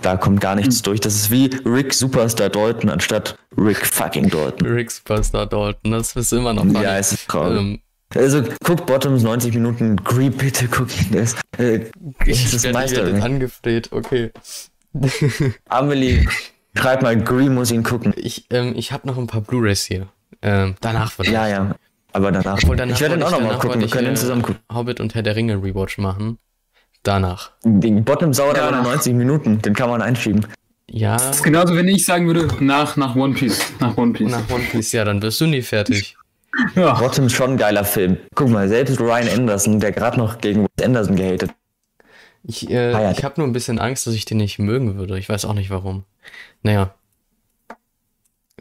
Da 0.00 0.16
kommt 0.16 0.40
gar 0.40 0.54
nichts 0.54 0.80
durch. 0.82 1.00
Das 1.00 1.14
ist 1.14 1.30
wie 1.30 1.50
Rick 1.64 1.92
Superstar 1.92 2.48
Dalton 2.48 2.88
anstatt 2.90 3.36
Rick 3.56 3.84
fucking 3.84 4.28
Dalton. 4.30 4.66
Rick 4.68 4.90
Superstar 4.90 5.46
Dalton, 5.46 5.90
das 5.92 6.14
ist 6.14 6.32
immer 6.32 6.52
noch 6.54 6.64
Ja, 6.66 6.96
es 6.98 7.12
ist 7.12 7.28
traurig. 7.28 7.58
ähm, 7.58 7.80
Also, 8.14 8.42
guckt 8.64 8.86
Bottoms 8.86 9.22
90 9.22 9.54
Minuten. 9.54 9.96
Gree, 9.96 10.30
bitte 10.30 10.68
guck 10.68 10.88
ihn. 11.00 11.12
Das, 11.12 11.34
äh, 11.58 11.86
Ich 12.24 12.44
es 12.44 12.54
ist 12.54 12.64
werde 12.64 12.78
Meister. 12.78 13.24
angefleht, 13.24 13.90
okay. 13.92 14.30
Amelie, 15.68 16.26
schreib 16.76 17.02
mal, 17.02 17.16
Gree 17.20 17.48
muss 17.48 17.70
ihn 17.70 17.82
gucken. 17.82 18.12
Ich, 18.16 18.46
ähm, 18.50 18.72
ich 18.76 18.92
habe 18.92 19.06
noch 19.06 19.18
ein 19.18 19.26
paar 19.26 19.40
Blu-Rays 19.40 19.84
hier. 19.84 20.08
Ähm, 20.42 20.76
danach 20.80 21.12
vielleicht. 21.12 21.32
Ja, 21.32 21.48
ja. 21.48 21.74
Aber 22.12 22.32
danach. 22.32 22.58
Obwohl, 22.62 22.76
danach 22.76 22.94
ich 22.94 23.00
werde 23.00 23.16
ihn 23.16 23.22
auch 23.22 23.30
nochmal 23.30 23.58
gucken. 23.58 23.80
Wir 23.80 23.88
können 23.88 24.08
ihn 24.08 24.16
zusammen 24.16 24.40
äh, 24.40 24.44
gucken. 24.44 24.62
Hobbit 24.72 25.00
und 25.00 25.14
Herr 25.14 25.22
der 25.22 25.36
Ringe 25.36 25.56
Rewatch 25.62 25.98
machen. 25.98 26.38
Danach. 27.08 27.52
Den 27.64 28.04
Bottom 28.04 28.32
aber 28.38 28.70
nur 28.70 28.82
90 28.82 29.14
Minuten. 29.14 29.62
Den 29.62 29.72
kann 29.72 29.88
man 29.88 30.02
einschieben. 30.02 30.46
Ja, 30.90 31.16
Das 31.16 31.36
ist 31.36 31.42
genauso, 31.42 31.74
wenn 31.74 31.88
ich 31.88 32.04
sagen 32.04 32.26
würde, 32.26 32.46
nach, 32.62 32.98
nach 32.98 33.16
One 33.16 33.32
Piece. 33.32 33.72
Nach 33.80 33.96
One 33.96 34.12
Piece. 34.12 34.30
nach 34.30 34.50
One 34.50 34.62
Piece, 34.70 34.92
ja, 34.92 35.06
dann 35.06 35.22
wirst 35.22 35.40
du 35.40 35.46
nie 35.46 35.62
fertig. 35.62 36.18
Ja. 36.74 36.92
Bottom 36.98 37.24
ist 37.26 37.32
schon 37.32 37.52
ein 37.52 37.56
geiler 37.56 37.84
Film. 37.84 38.18
Guck 38.34 38.50
mal, 38.50 38.68
selbst 38.68 39.00
Ryan 39.00 39.26
Anderson, 39.28 39.80
der 39.80 39.92
gerade 39.92 40.18
noch 40.18 40.36
gegen 40.36 40.64
Wes 40.76 40.84
Anderson 40.84 41.16
gehatet. 41.16 41.50
Ich, 42.42 42.68
äh, 42.68 42.92
Feiert. 42.92 43.18
ich 43.18 43.24
habe 43.24 43.40
nur 43.40 43.48
ein 43.48 43.54
bisschen 43.54 43.78
Angst, 43.78 44.06
dass 44.06 44.12
ich 44.12 44.26
den 44.26 44.36
nicht 44.36 44.58
mögen 44.58 44.98
würde. 44.98 45.18
Ich 45.18 45.30
weiß 45.30 45.46
auch 45.46 45.54
nicht 45.54 45.70
warum. 45.70 46.04
Naja. 46.62 46.94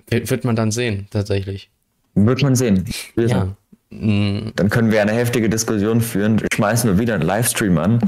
Wird, 0.07 0.29
wird 0.29 0.45
man 0.45 0.55
dann 0.55 0.71
sehen, 0.71 1.07
tatsächlich. 1.11 1.69
Wird 2.15 2.41
man 2.43 2.55
sehen. 2.55 2.85
Ja. 3.17 3.57
Dann 3.89 4.69
können 4.69 4.91
wir 4.91 5.01
eine 5.01 5.11
heftige 5.11 5.49
Diskussion 5.49 5.99
führen. 5.99 6.41
Schmeißen 6.53 6.89
wir 6.89 6.97
wieder 6.97 7.15
einen 7.15 7.23
Livestream 7.23 7.77
an. 7.77 7.99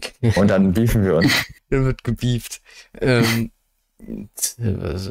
Und 0.36 0.48
dann 0.48 0.72
beefen 0.72 1.04
wir 1.04 1.16
uns. 1.16 1.32
Der 1.70 1.84
wird 1.84 2.04
gebieft. 2.04 2.60
Ähm, 3.00 3.50
t- 4.34 5.10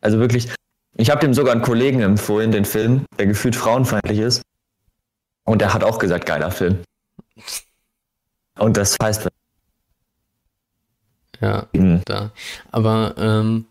also, 0.00 0.18
wirklich, 0.18 0.48
ich 0.96 1.10
habe 1.10 1.20
dem 1.20 1.34
sogar 1.34 1.52
einen 1.52 1.62
Kollegen 1.62 2.00
empfohlen, 2.00 2.52
den 2.52 2.64
Film, 2.64 3.06
der 3.18 3.26
gefühlt 3.26 3.56
frauenfeindlich 3.56 4.18
ist. 4.18 4.42
Und 5.44 5.60
der 5.60 5.74
hat 5.74 5.84
auch 5.84 5.98
gesagt, 5.98 6.26
geiler 6.26 6.50
Film. 6.50 6.78
Und 8.58 8.76
das 8.76 8.96
heißt, 9.02 9.28
ja, 11.40 11.66
hm, 11.74 12.02
da. 12.04 12.30
Aber, 12.70 13.14
ähm, 13.18 13.66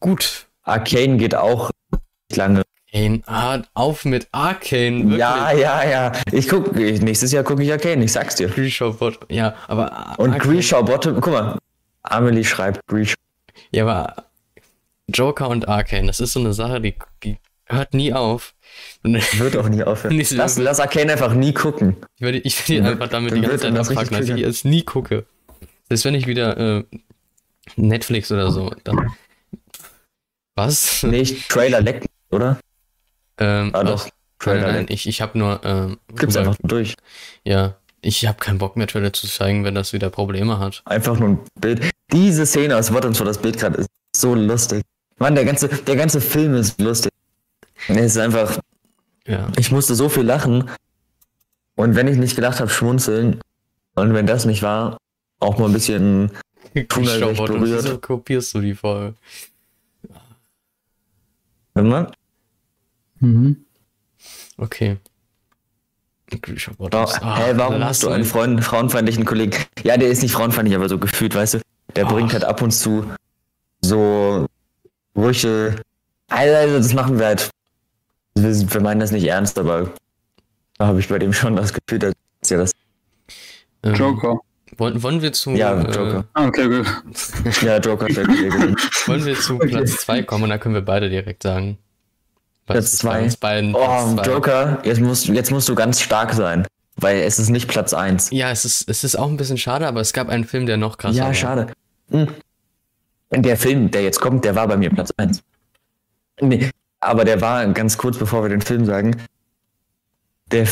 gut. 0.00 0.46
Arcane 0.64 1.16
geht 1.16 1.34
auch 1.34 1.70
nicht 2.30 2.36
lange. 2.36 2.61
Arcane. 2.92 3.22
Ah, 3.26 3.62
auf 3.74 4.04
mit 4.04 4.28
Arcane. 4.32 5.02
Wirklich. 5.04 5.18
Ja, 5.18 5.52
ja, 5.52 5.84
ja. 5.88 6.12
Ich 6.30 6.48
guck, 6.48 6.76
ich, 6.76 7.00
nächstes 7.00 7.32
Jahr 7.32 7.42
gucke 7.42 7.62
ich 7.62 7.72
Arcane, 7.72 8.04
ich 8.04 8.12
sag's 8.12 8.36
dir. 8.36 8.48
Grishaw 8.48 8.92
Bot. 8.92 9.18
Ja, 9.30 9.54
aber. 9.66 9.92
Ar- 9.92 10.18
Und 10.20 10.38
Grishaw 10.38 10.82
Bottom, 10.82 11.20
guck 11.20 11.32
mal, 11.32 11.58
Amelie 12.02 12.44
schreibt 12.44 12.86
Grishaw. 12.86 13.16
Ja, 13.70 13.84
aber 13.84 14.26
Joker 15.08 15.48
und 15.48 15.68
Arcane, 15.68 16.06
das 16.06 16.20
ist 16.20 16.32
so 16.34 16.40
eine 16.40 16.52
Sache, 16.52 16.80
die, 16.80 16.94
die 17.24 17.38
hört 17.66 17.94
nie 17.94 18.12
auf. 18.12 18.54
Ich 19.02 19.38
Wird 19.40 19.56
auch 19.56 19.68
nie 19.68 19.82
aufhören. 19.82 20.22
Lass, 20.32 20.58
lass 20.58 20.80
Arcane 20.80 21.12
einfach 21.12 21.34
nie 21.34 21.52
gucken. 21.54 21.96
ich 22.16 22.22
würde 22.22 22.38
ihn 22.38 22.84
Dann 22.84 22.92
einfach 22.92 23.08
damit 23.08 23.32
dann 23.32 23.40
die 23.42 23.48
ganze 23.48 23.62
Zeit 23.62 23.88
richtig 23.88 24.08
dass 24.18 24.28
ich 24.28 24.42
es 24.44 24.64
nie 24.64 24.82
gucke. 24.82 25.24
Selbst 25.88 26.04
wenn 26.04 26.14
ich 26.14 26.26
wieder 26.26 26.56
äh, 26.78 26.84
Netflix 27.76 28.30
oder 28.30 28.50
so, 28.50 28.70
dann. 28.84 29.10
Was? 30.54 31.02
Nicht 31.04 31.48
Trailer 31.48 31.80
lecken, 31.80 32.08
oder? 32.30 32.58
Ähm, 33.38 33.70
Ah, 33.74 33.80
ach, 33.80 33.84
doch. 33.84 34.04
nein, 34.04 34.12
Trailer 34.38 34.72
nein, 34.72 34.86
ich, 34.88 35.06
ich 35.08 35.20
habe 35.22 35.38
nur. 35.38 35.60
Ähm, 35.64 35.98
Gibt's 36.16 36.36
rüber- 36.36 36.48
einfach 36.50 36.56
durch. 36.62 36.94
Ja, 37.44 37.76
ich 38.00 38.26
habe 38.26 38.38
keinen 38.38 38.58
Bock 38.58 38.76
mehr, 38.76 38.86
Trailer 38.86 39.12
zu 39.12 39.26
zeigen, 39.28 39.64
wenn 39.64 39.74
das 39.74 39.92
wieder 39.92 40.10
Probleme 40.10 40.58
hat. 40.58 40.82
Einfach 40.84 41.18
nur 41.18 41.28
ein 41.30 41.38
Bild. 41.60 41.90
Diese 42.12 42.44
Szene 42.46 42.76
aus 42.76 42.90
Bottoms, 42.90 43.20
wo 43.20 43.24
das 43.24 43.38
Bild 43.38 43.58
gerade 43.58 43.78
ist, 43.78 43.88
so 44.16 44.34
lustig. 44.34 44.82
Mann, 45.18 45.34
der 45.34 45.44
ganze, 45.44 45.68
der 45.68 45.96
ganze 45.96 46.20
Film 46.20 46.54
ist 46.54 46.80
lustig. 46.80 47.12
Es 47.88 47.96
ist 47.96 48.18
einfach, 48.18 48.58
Ja. 49.26 49.48
ich 49.56 49.70
musste 49.70 49.94
so 49.94 50.08
viel 50.08 50.24
lachen. 50.24 50.68
Und 51.76 51.94
wenn 51.94 52.08
ich 52.08 52.18
nicht 52.18 52.34
gedacht 52.34 52.60
habe, 52.60 52.68
schmunzeln. 52.70 53.40
Und 53.94 54.14
wenn 54.14 54.26
das 54.26 54.44
nicht 54.44 54.62
war, 54.62 54.98
auch 55.40 55.58
mal 55.58 55.66
ein 55.66 55.72
bisschen. 55.72 56.30
Bot, 56.74 56.96
und 56.96 57.60
berührt. 57.60 57.84
wieso 57.84 57.98
kopierst 57.98 58.54
du 58.54 58.60
die 58.60 58.74
Folge? 58.74 59.14
Wenn 61.74 61.88
man, 61.88 62.12
Mhm. 63.22 63.56
Okay. 64.58 64.98
Ist- 66.30 66.68
ah, 66.80 67.36
hä, 67.38 67.52
warum 67.56 67.84
hast 67.84 68.02
du 68.02 68.08
einen 68.08 68.24
Freund, 68.24 68.62
frauenfeindlichen 68.64 69.24
Kollegen? 69.24 69.56
Ja, 69.82 69.96
der 69.96 70.08
ist 70.08 70.22
nicht 70.22 70.32
frauenfeindlich, 70.32 70.74
aber 70.76 70.88
so 70.88 70.98
gefühlt, 70.98 71.34
weißt 71.34 71.54
du? 71.54 71.58
Der 71.94 72.06
Ach. 72.06 72.12
bringt 72.12 72.32
halt 72.32 72.44
ab 72.44 72.62
und 72.62 72.70
zu 72.70 73.04
so 73.82 74.46
Brüche. 75.14 75.76
Also, 76.28 76.54
also 76.56 76.76
das 76.78 76.94
machen 76.94 77.18
wir 77.18 77.26
halt. 77.26 77.50
Wir, 78.34 78.80
meinen 78.80 79.00
das 79.00 79.12
nicht 79.12 79.26
ernst, 79.26 79.58
aber 79.58 79.92
da 80.78 80.86
habe 80.86 81.00
ich 81.00 81.08
bei 81.08 81.18
dem 81.18 81.34
schon 81.34 81.54
das 81.54 81.74
Gefühl, 81.74 81.98
dass 81.98 82.14
ja 82.48 82.56
das. 82.56 82.72
Ähm, 83.82 83.94
Joker. 83.94 84.38
Wollen, 84.78 85.02
wollen 85.02 85.20
wir 85.20 85.34
zu, 85.34 85.50
Ja, 85.50 85.78
äh, 85.78 85.84
Joker. 85.92 86.24
Ah, 86.32 86.46
okay, 86.46 86.66
gut. 86.66 86.86
Ja, 87.60 87.76
Joker, 87.78 88.06
Kollege. 88.06 88.74
wollen 89.06 89.26
wir 89.26 89.38
zu 89.38 89.56
Okay. 89.56 89.68
Platz 89.68 89.96
2 89.98 90.22
kommen 90.22 90.44
und 90.44 90.50
dann 90.50 90.60
können 90.60 90.74
wir 90.74 90.82
beide 90.82 91.10
direkt 91.10 91.42
sagen. 91.42 91.76
Platz 92.66 92.92
ist 92.92 93.02
bei 93.02 93.08
zwei? 93.10 93.22
uns 93.24 93.36
beiden 93.36 93.74
Oh, 93.74 93.78
Platz 93.78 94.14
zwei? 94.14 94.32
Joker, 94.32 94.78
jetzt 94.84 95.00
musst, 95.00 95.26
jetzt 95.28 95.50
musst 95.50 95.68
du 95.68 95.74
ganz 95.74 96.00
stark 96.00 96.32
sein. 96.32 96.66
Weil 96.96 97.20
es 97.22 97.38
ist 97.38 97.48
nicht 97.48 97.68
Platz 97.68 97.94
1. 97.94 98.30
Ja, 98.32 98.50
es 98.50 98.64
ist, 98.66 98.88
es 98.88 99.02
ist 99.02 99.16
auch 99.16 99.28
ein 99.28 99.38
bisschen 99.38 99.56
schade, 99.56 99.86
aber 99.88 100.00
es 100.00 100.12
gab 100.12 100.28
einen 100.28 100.44
Film, 100.44 100.66
der 100.66 100.76
noch 100.76 100.98
krasser 100.98 101.16
Ja, 101.16 101.24
war. 101.26 101.34
schade. 101.34 101.72
Hm. 102.10 102.28
Der 103.34 103.56
Film, 103.56 103.90
der 103.90 104.02
jetzt 104.02 104.20
kommt, 104.20 104.44
der 104.44 104.54
war 104.54 104.68
bei 104.68 104.76
mir 104.76 104.90
Platz 104.90 105.10
1. 105.16 105.40
Nee, 106.42 106.70
aber 107.00 107.24
der 107.24 107.40
war 107.40 107.66
ganz 107.68 107.96
kurz 107.96 108.18
bevor 108.18 108.42
wir 108.42 108.50
den 108.50 108.60
Film 108.60 108.84
sagen. 108.84 109.16
Der, 110.50 110.68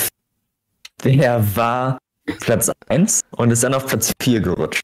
der 1.05 1.57
war 1.57 1.99
Platz 2.41 2.71
1 2.89 3.23
und 3.31 3.51
ist 3.51 3.63
dann 3.65 3.73
auf 3.75 3.87
Platz 3.87 4.13
4 4.21 4.41
gerutscht. 4.41 4.83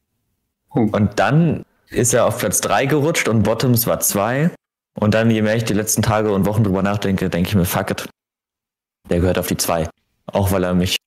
Und 0.69 1.19
dann 1.19 1.63
ist 1.89 2.13
er 2.15 2.25
auf 2.25 2.39
Platz 2.39 2.61
3 2.61 2.87
gerutscht 2.87 3.27
und 3.29 3.43
Bottoms 3.43 3.85
war 3.85 3.99
2. 3.99 4.49
Und 4.99 5.13
dann, 5.13 5.29
je 5.29 5.43
mehr 5.43 5.55
ich 5.55 5.63
die 5.63 5.73
letzten 5.73 6.01
Tage 6.01 6.31
und 6.33 6.45
Wochen 6.45 6.63
drüber 6.63 6.81
nachdenke, 6.81 7.29
denke 7.29 7.49
ich 7.49 7.55
mir, 7.55 7.65
fuck 7.65 7.91
it. 7.91 8.09
Der 9.09 9.19
gehört 9.19 9.37
auf 9.37 9.47
die 9.47 9.57
2. 9.57 9.87
Auch 10.25 10.51
weil 10.51 10.63
er 10.63 10.73
mich. 10.73 10.97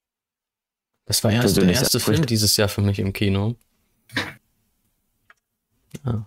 Das 1.06 1.24
war 1.24 1.32
erst 1.32 1.56
der 1.56 1.64
erste 1.64 1.98
Film 1.98 2.24
dieses 2.24 2.56
Jahr 2.56 2.68
für 2.68 2.82
mich 2.82 3.00
im 3.00 3.12
Kino. 3.12 3.56
Ja. 6.04 6.24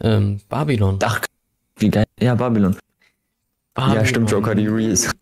Ähm, 0.00 0.40
Babylon. 0.48 0.98
Ach, 1.02 1.20
wie 1.76 1.88
geil. 1.88 2.04
Ja, 2.20 2.34
Babylon. 2.34 2.76
Babylon. 3.74 3.96
Ja, 3.96 4.04
stimmt, 4.04 4.30
Joker, 4.30 4.54
die 4.54 4.66
Reels. 4.66 5.10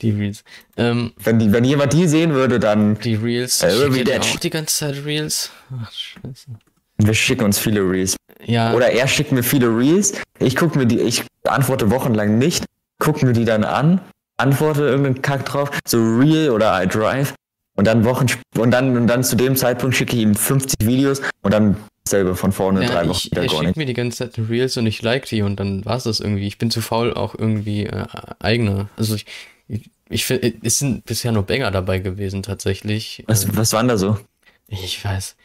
Die 0.00 0.12
Reels. 0.12 0.44
Ähm, 0.76 1.12
Wenn, 1.16 1.40
die, 1.40 1.50
wenn 1.52 1.64
jemand 1.64 1.92
die 1.92 2.06
sehen 2.06 2.32
würde, 2.32 2.60
dann. 2.60 2.96
die 3.00 3.16
Reels. 3.16 3.62
Äh, 3.64 3.90
dir 4.04 4.20
auch 4.20 4.36
die 4.36 4.50
ganze 4.50 4.76
Zeit 4.76 5.04
Reels? 5.04 5.50
Ach, 5.76 5.90
scheiße. 5.90 6.50
Wir 6.98 7.14
schicken 7.14 7.44
uns 7.44 7.58
viele 7.58 7.80
Reels. 7.80 8.16
Ja, 8.44 8.72
Oder 8.74 8.90
er 8.90 9.06
schickt 9.08 9.32
mir 9.32 9.42
viele 9.42 9.66
Reels. 9.68 10.12
Ich 10.38 10.56
gucke 10.56 10.78
mir 10.78 10.86
die, 10.86 11.00
ich 11.00 11.24
antworte 11.44 11.90
wochenlang 11.90 12.38
nicht, 12.38 12.64
gucke 12.98 13.24
mir 13.24 13.32
die 13.32 13.44
dann 13.44 13.64
an, 13.64 14.00
antworte 14.36 14.82
irgendeinen 14.82 15.22
Kack 15.22 15.44
drauf, 15.46 15.70
so 15.86 15.98
Reel 15.98 16.50
oder 16.50 16.82
iDrive. 16.82 17.34
Und 17.76 17.86
dann 17.86 18.04
Wochen 18.04 18.26
und 18.56 18.72
dann 18.72 18.96
und 18.96 19.06
dann 19.06 19.22
zu 19.22 19.36
dem 19.36 19.54
Zeitpunkt 19.54 19.94
schicke 19.94 20.16
ich 20.16 20.22
ihm 20.22 20.34
50 20.34 20.74
Videos 20.84 21.22
und 21.42 21.54
dann 21.54 21.76
selber 22.08 22.34
von 22.34 22.50
vorne 22.50 22.82
ja 22.82 22.88
drei 22.88 23.08
Wochen 23.08 23.16
ich, 23.16 23.30
wieder 23.30 23.42
er 23.42 23.46
gar 23.46 23.56
schickt 23.56 23.66
nicht. 23.68 23.76
mir 23.76 23.86
die 23.86 23.94
ganze 23.94 24.18
Zeit 24.18 24.48
Reels 24.48 24.76
und 24.76 24.86
ich 24.86 25.00
like 25.02 25.26
die 25.26 25.42
und 25.42 25.60
dann 25.60 25.84
war's 25.84 26.02
das 26.02 26.18
irgendwie. 26.18 26.48
Ich 26.48 26.58
bin 26.58 26.72
zu 26.72 26.80
faul, 26.80 27.14
auch 27.14 27.36
irgendwie 27.38 27.86
äh, 27.86 28.04
eigene. 28.40 28.88
Also 28.96 29.14
ich, 29.14 29.26
ich, 29.68 29.90
ich 30.08 30.24
finde, 30.24 30.54
es 30.62 30.80
sind 30.80 31.04
bisher 31.04 31.30
nur 31.30 31.44
Banger 31.44 31.70
dabei 31.70 32.00
gewesen, 32.00 32.42
tatsächlich. 32.42 33.22
Was, 33.28 33.44
Ähm, 33.44 33.50
was 33.54 33.72
war 33.72 33.80
denn 33.82 33.88
da 33.88 33.96
so? 33.96 34.18
Ich 34.66 35.04
weiß. 35.04 35.36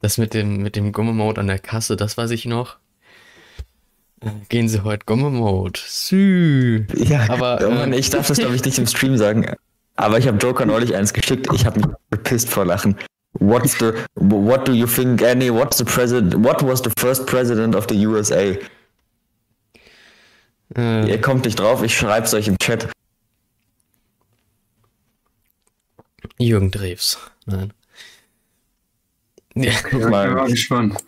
Das 0.00 0.18
mit 0.18 0.34
dem, 0.34 0.62
mit 0.62 0.76
dem 0.76 0.92
Gumme-Mode 0.92 1.40
an 1.40 1.46
der 1.46 1.58
Kasse, 1.58 1.96
das 1.96 2.16
weiß 2.16 2.30
ich 2.30 2.46
noch. 2.46 2.78
Äh, 4.20 4.30
Gehen 4.48 4.68
Sie 4.68 4.82
heute 4.82 5.04
Gumme-Mode. 5.06 5.78
Sü. 5.84 6.86
Ja, 6.96 7.28
aber, 7.28 7.58
oh 7.62 7.70
ähm, 7.70 7.92
ich 7.92 8.10
darf 8.10 8.28
das 8.28 8.38
glaube 8.38 8.56
ich 8.56 8.64
nicht 8.64 8.78
im 8.78 8.86
Stream 8.86 9.16
sagen. 9.16 9.54
Aber 9.96 10.18
ich 10.18 10.26
habe 10.26 10.38
Joker 10.38 10.64
neulich 10.64 10.94
eins 10.94 11.12
geschickt. 11.12 11.48
Ich 11.54 11.66
habe 11.66 11.80
mich 11.80 11.88
gepisst 12.10 12.48
vor 12.48 12.64
Lachen. 12.64 12.96
What's 13.34 13.78
the 13.78 13.92
what 14.14 14.66
do 14.66 14.72
you 14.72 14.86
think? 14.86 15.20
Äh, 15.22 15.34
nee, 15.34 15.50
what's 15.50 15.76
the 15.76 15.84
president? 15.84 16.34
What 16.42 16.62
was 16.62 16.82
the 16.82 16.90
first 16.98 17.26
president 17.26 17.76
of 17.76 17.86
the 17.88 18.06
USA? 18.06 18.56
Äh, 20.76 21.10
Ihr 21.10 21.20
kommt 21.20 21.44
nicht 21.44 21.58
drauf, 21.58 21.82
ich 21.82 21.96
schreib's 21.96 22.32
euch 22.32 22.48
im 22.48 22.56
Chat. 22.58 22.88
Jürgen 26.38 26.70
Drews. 26.70 27.18
Nein. 27.44 27.72
Ja, 29.54 29.72
Guck 29.82 29.92
Ja, 29.92 29.98
ich 30.06 30.10
mal, 30.10 30.34
bin 30.34 30.46
gespannt. 30.46 31.04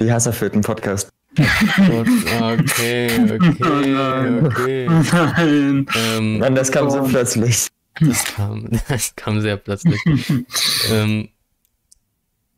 die 0.00 0.12
Hasservierten 0.12 0.60
Podcast. 0.62 1.10
okay, 1.38 3.08
okay, 3.24 4.40
okay. 4.44 4.86
Nein. 4.88 5.86
Ähm, 5.96 6.38
Mann, 6.38 6.54
das 6.54 6.70
kam 6.70 6.90
so 6.90 7.00
Oh. 7.00 7.08
plötzlich. 7.08 7.68
das, 8.00 8.24
kam, 8.24 8.68
das 8.88 9.14
kam 9.16 9.40
sehr 9.40 9.56
plötzlich. 9.56 10.00
ähm, 10.90 11.28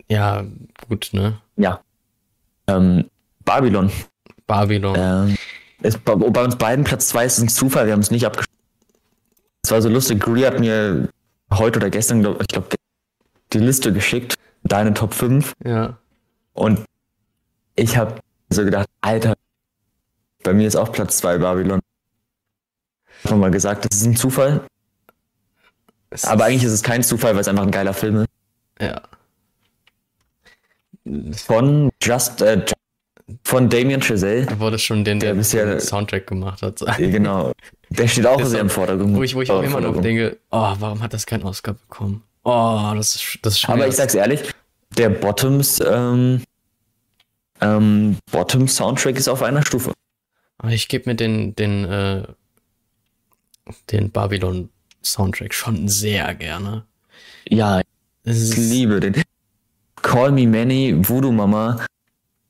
ja, 0.08 0.44
gut, 0.88 1.10
ne? 1.12 1.40
Ja. 1.56 1.80
Ähm, 2.68 3.04
Babylon. 3.44 3.90
Babylon. 4.46 4.94
Ähm, 4.98 5.36
ist 5.82 6.04
bei, 6.04 6.14
bei 6.14 6.44
uns 6.44 6.56
beiden 6.56 6.84
Platz 6.84 7.08
2 7.08 7.24
ist 7.26 7.38
ein 7.38 7.48
Zufall, 7.48 7.86
wir 7.86 7.92
haben 7.92 8.00
es 8.00 8.10
nicht 8.10 8.24
abgeschlossen. 8.24 8.52
Es 9.62 9.70
war 9.70 9.82
so 9.82 9.88
lustig, 9.88 10.20
Gree 10.20 10.46
hat 10.46 10.60
mir 10.60 11.08
heute 11.52 11.78
oder 11.78 11.90
gestern, 11.90 12.20
glaub, 12.22 12.40
ich 12.40 12.48
glaube, 12.48 12.68
die 13.52 13.58
Liste 13.58 13.92
geschickt, 13.92 14.34
deine 14.68 14.94
Top 14.94 15.14
5. 15.14 15.52
Ja. 15.64 15.98
Und 16.54 16.84
ich 17.74 17.96
habe 17.96 18.20
so 18.50 18.64
gedacht, 18.64 18.88
Alter, 19.00 19.34
bei 20.42 20.52
mir 20.52 20.66
ist 20.66 20.76
auch 20.76 20.92
Platz 20.92 21.18
2 21.18 21.38
Babylon. 21.38 21.80
Ich 23.24 23.30
hab 23.30 23.38
mal 23.38 23.50
gesagt, 23.50 23.84
das 23.90 23.98
ist 24.00 24.06
ein 24.06 24.16
Zufall. 24.16 24.62
Es 26.10 26.24
Aber 26.24 26.44
eigentlich 26.44 26.64
ist 26.64 26.72
es 26.72 26.82
kein 26.82 27.02
Zufall, 27.02 27.34
weil 27.34 27.40
es 27.40 27.48
einfach 27.48 27.64
ein 27.64 27.70
geiler 27.70 27.92
Film 27.94 28.16
ist. 28.22 28.28
Ja. 28.80 29.02
Von 31.44 31.90
Just, 32.02 32.42
äh, 32.42 32.64
von 33.44 33.68
Damien 33.68 34.00
Chazelle. 34.00 34.46
Da 34.46 34.58
wurde 34.58 34.78
schon 34.78 35.04
den, 35.04 35.18
der, 35.20 35.30
Der 35.32 35.40
bisher- 35.40 35.66
den 35.66 35.80
Soundtrack 35.80 36.26
gemacht 36.26 36.62
hat. 36.62 36.80
Genau. 36.98 37.52
Der 37.90 38.08
steht 38.08 38.26
auch 38.26 38.36
Der 38.38 38.46
sehr 38.46 38.60
im 38.60 38.70
Vordergrund. 38.70 39.16
Wo 39.16 39.22
ich, 39.22 39.34
wo 39.34 39.42
ich 39.42 39.50
auch 39.50 39.62
immer 39.62 39.80
noch 39.80 40.00
denke, 40.00 40.38
oh, 40.50 40.74
warum 40.78 41.02
hat 41.02 41.12
das 41.12 41.26
keinen 41.26 41.42
Oscar 41.44 41.74
bekommen? 41.74 42.22
Oh, 42.48 42.92
das 42.94 43.16
ist, 43.16 43.38
das 43.42 43.54
ist 43.54 43.60
schwer. 43.60 43.74
Aber 43.74 43.88
ich 43.88 43.96
sag's 43.96 44.14
ehrlich, 44.14 44.40
der 44.96 45.10
Bottoms, 45.10 45.80
ähm, 45.84 46.42
ähm, 47.60 48.18
Bottoms 48.30 48.76
Soundtrack 48.76 49.16
ist 49.16 49.26
auf 49.26 49.42
einer 49.42 49.64
Stufe. 49.66 49.92
Ich 50.68 50.86
gebe 50.86 51.10
mir 51.10 51.16
den, 51.16 51.56
den, 51.56 51.84
äh, 51.86 52.22
den 53.90 54.10
Babylon 54.12 54.70
Soundtrack 55.02 55.54
schon 55.54 55.88
sehr 55.88 56.34
gerne. 56.36 56.84
Ja, 57.48 57.80
ich 58.24 58.56
liebe 58.56 59.00
den. 59.00 59.20
Call 60.02 60.30
Me 60.30 60.46
Manny, 60.46 60.94
Voodoo 60.96 61.32
Mama. 61.32 61.84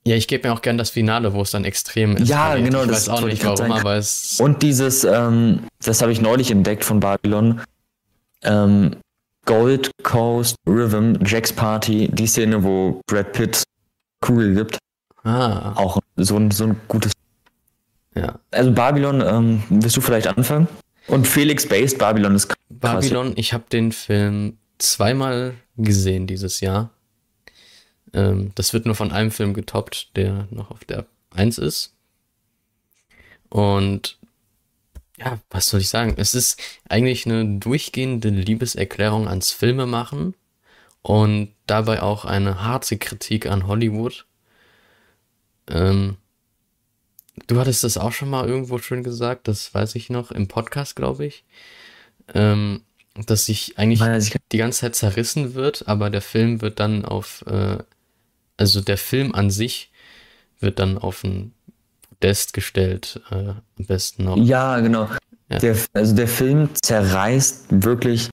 ja, 0.05 0.15
ich 0.15 0.27
gebe 0.27 0.47
mir 0.47 0.53
auch 0.53 0.61
gern 0.61 0.77
das 0.77 0.91
Finale, 0.91 1.33
wo 1.33 1.41
es 1.41 1.49
dann 1.49 1.65
extrem 1.65 2.17
ist. 2.17 2.27
Ja, 2.29 2.55
genau, 2.55 2.83
Ich 2.83 2.89
das 2.89 3.07
weiß 3.07 3.09
auch 3.09 3.25
nicht 3.25 3.43
warum, 3.43 3.71
aber 3.71 3.95
es. 3.95 4.39
Und 4.39 4.61
dieses, 4.61 5.03
ähm, 5.05 5.63
das 5.81 6.03
habe 6.03 6.11
ich 6.11 6.21
neulich 6.21 6.51
entdeckt 6.51 6.85
von 6.85 6.99
Babylon. 6.99 7.61
Ähm, 8.43 8.95
Gold 9.47 9.89
Coast 10.03 10.55
Rhythm, 10.67 11.15
Jack's 11.25 11.51
Party, 11.51 12.09
die 12.11 12.27
Szene, 12.27 12.63
wo 12.63 13.01
Brad 13.07 13.31
Pitt 13.33 13.63
Kugel 14.21 14.53
gibt. 14.53 14.77
Ah, 15.23 15.73
Auch 15.75 15.99
so 16.17 16.37
ein, 16.37 16.51
so 16.51 16.65
ein 16.65 16.79
gutes. 16.87 17.13
ja. 18.13 18.39
Also 18.51 18.71
Babylon, 18.71 19.21
ähm, 19.25 19.63
willst 19.69 19.97
du 19.97 20.01
vielleicht 20.01 20.27
anfangen? 20.27 20.67
Und 21.07 21.25
Felix 21.27 21.67
Based 21.67 21.97
Babylon 21.97 22.35
ist 22.35 22.49
krass. 22.49 22.57
Babylon, 22.69 23.33
ich 23.37 23.53
habe 23.53 23.63
den 23.71 23.91
Film 23.93 24.57
zweimal 24.77 25.53
gesehen 25.77 26.27
dieses 26.27 26.59
Jahr. 26.59 26.91
Ähm, 28.13 28.51
das 28.55 28.73
wird 28.73 28.85
nur 28.85 28.95
von 28.95 29.11
einem 29.11 29.31
Film 29.31 29.53
getoppt, 29.53 30.15
der 30.17 30.47
noch 30.51 30.71
auf 30.71 30.83
der 30.85 31.05
1 31.31 31.57
ist. 31.57 31.93
Und 33.49 34.16
ja, 35.17 35.39
was 35.49 35.67
soll 35.67 35.81
ich 35.81 35.89
sagen? 35.89 36.15
Es 36.17 36.35
ist 36.35 36.61
eigentlich 36.87 37.25
eine 37.25 37.59
durchgehende 37.59 38.29
Liebeserklärung 38.29 39.27
ans 39.27 39.51
Filmemachen 39.51 40.35
und 41.01 41.53
dabei 41.65 42.01
auch 42.01 42.25
eine 42.25 42.63
harte 42.63 42.97
Kritik 42.97 43.47
an 43.47 43.67
Hollywood. 43.67 44.25
Ähm, 45.67 46.17
du 47.47 47.59
hattest 47.59 47.83
das 47.83 47.97
auch 47.97 48.11
schon 48.11 48.29
mal 48.29 48.47
irgendwo 48.47 48.77
schön 48.77 49.03
gesagt, 49.03 49.47
das 49.47 49.73
weiß 49.73 49.95
ich 49.95 50.09
noch, 50.09 50.31
im 50.31 50.47
Podcast, 50.47 50.95
glaube 50.95 51.25
ich. 51.25 51.43
Ähm, 52.33 52.83
dass 53.25 53.47
sich 53.47 53.79
eigentlich 53.79 54.37
die 54.51 54.57
ganze 54.57 54.81
Zeit 54.81 54.95
zerrissen 54.95 55.55
wird, 55.55 55.87
aber 55.87 56.11
der 56.11 56.21
Film 56.21 56.61
wird 56.61 56.79
dann 56.79 57.03
auf, 57.03 57.43
äh, 57.47 57.79
also 58.57 58.81
der 58.81 58.97
Film 58.97 59.33
an 59.33 59.49
sich 59.49 59.91
wird 60.59 60.77
dann 60.77 60.99
auf 60.99 61.23
ein 61.23 61.53
Podest 62.19 62.53
gestellt, 62.53 63.21
äh, 63.31 63.35
am 63.35 63.63
besten 63.77 64.25
noch. 64.25 64.37
Ja, 64.37 64.79
genau. 64.79 65.09
Ja. 65.49 65.59
Der, 65.59 65.75
also 65.93 66.15
der 66.15 66.27
Film 66.27 66.69
zerreißt 66.81 67.67
wirklich 67.83 68.29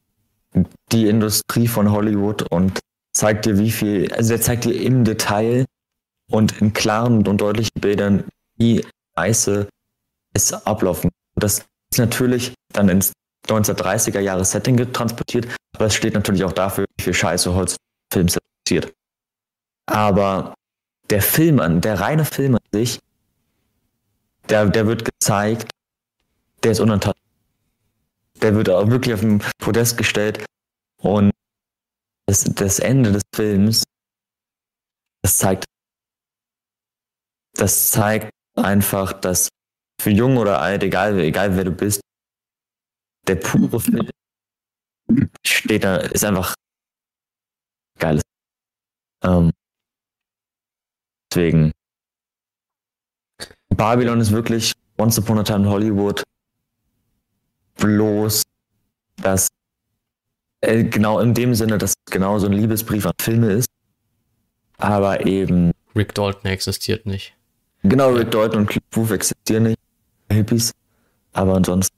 die 0.93 1.09
Industrie 1.09 1.68
von 1.68 1.91
Hollywood 1.91 2.43
und 2.51 2.80
zeigt 3.12 3.47
dir, 3.47 3.59
wie 3.59 3.70
viel, 3.70 4.12
also 4.12 4.32
er 4.35 4.41
zeigt 4.41 4.64
dir 4.64 4.80
im 4.80 5.05
Detail 5.05 5.64
und 6.30 6.61
in 6.61 6.72
klaren 6.72 7.26
und 7.26 7.41
deutlichen 7.41 7.80
Bildern, 7.80 8.24
wie 8.57 8.85
scheiße 9.16 9.68
es 10.32 10.53
ablaufen. 10.66 11.11
Das 11.37 11.64
ist 11.91 11.99
natürlich 11.99 12.55
dann 12.72 12.89
ins 12.89 13.12
1930er 13.49 14.20
Jahre 14.20 14.45
Setting 14.45 14.76
getransportiert, 14.76 15.47
aber 15.76 15.87
es 15.87 15.95
steht 15.95 16.14
natürlich 16.14 16.45
auch 16.45 16.53
dafür, 16.53 16.87
wie 16.97 17.03
viel 17.03 17.14
Scheiße 17.14 17.55
Holz 17.55 17.76
Film 18.12 18.28
passiert. 18.64 18.93
Aber 19.87 20.55
der 21.11 21.20
Film 21.20 21.61
an, 21.61 21.80
der 21.80 22.01
reine 22.01 22.24
Film 22.24 22.55
an 22.55 22.62
sich, 22.72 22.99
der, 24.49 24.67
der 24.67 24.87
wird 24.87 25.05
gezeigt, 25.05 25.71
der 26.63 26.73
ist 26.73 26.81
unantastbar. 26.81 27.23
Der 28.43 28.55
wird 28.55 28.69
auch 28.69 28.89
wirklich 28.89 29.15
auf 29.15 29.21
den 29.21 29.43
Podest 29.59 29.97
gestellt 29.97 30.45
und 31.01 31.31
das, 32.27 32.45
das 32.45 32.79
Ende 32.79 33.13
des 33.13 33.23
Films, 33.35 33.85
das 35.23 35.39
zeigt, 35.39 35.65
das 37.55 37.91
zeigt 37.91 38.31
einfach, 38.57 39.13
dass 39.13 39.49
für 40.01 40.11
jung 40.11 40.37
oder 40.37 40.61
alt, 40.61 40.83
egal, 40.83 41.19
egal 41.21 41.57
wer 41.57 41.65
du 41.65 41.71
bist, 41.71 42.01
der 43.27 43.37
pure 43.37 43.81
Film 43.81 44.09
steht 45.47 45.85
da, 45.85 45.97
ist 45.97 46.25
einfach 46.25 46.55
geiles. 47.99 48.23
Ähm, 49.23 49.51
deswegen, 51.31 51.73
Babylon 53.77 54.21
ist 54.21 54.33
wirklich 54.33 54.73
Once 54.99 55.19
Upon 55.19 55.39
a 55.39 55.43
Time 55.43 55.65
in 55.65 55.69
Hollywood 55.69 56.23
bloß, 57.77 58.43
dass 59.23 59.49
äh, 60.61 60.85
genau 60.85 61.21
in 61.21 61.35
dem 61.35 61.55
Sinne, 61.55 61.79
dass 61.79 61.91
es 61.91 62.13
genau 62.13 62.39
so 62.39 62.47
ein 62.47 62.53
Liebesbrief 62.53 63.07
an 63.07 63.13
Filme 63.21 63.53
ist, 63.53 63.69
aber 64.79 65.27
eben 65.27 65.73
Rick 65.97 66.15
Dalton 66.15 66.51
existiert 66.51 67.07
nicht. 67.07 67.35
genau 67.83 68.13
Rick 68.13 68.31
Dalton 68.31 68.61
und 68.61 68.67
Cliff 68.67 68.83
Booth 68.91 69.11
existieren 69.11 69.65
nicht, 69.65 69.79
Hippies, 70.31 70.73
aber 71.33 71.55
ansonsten 71.55 71.97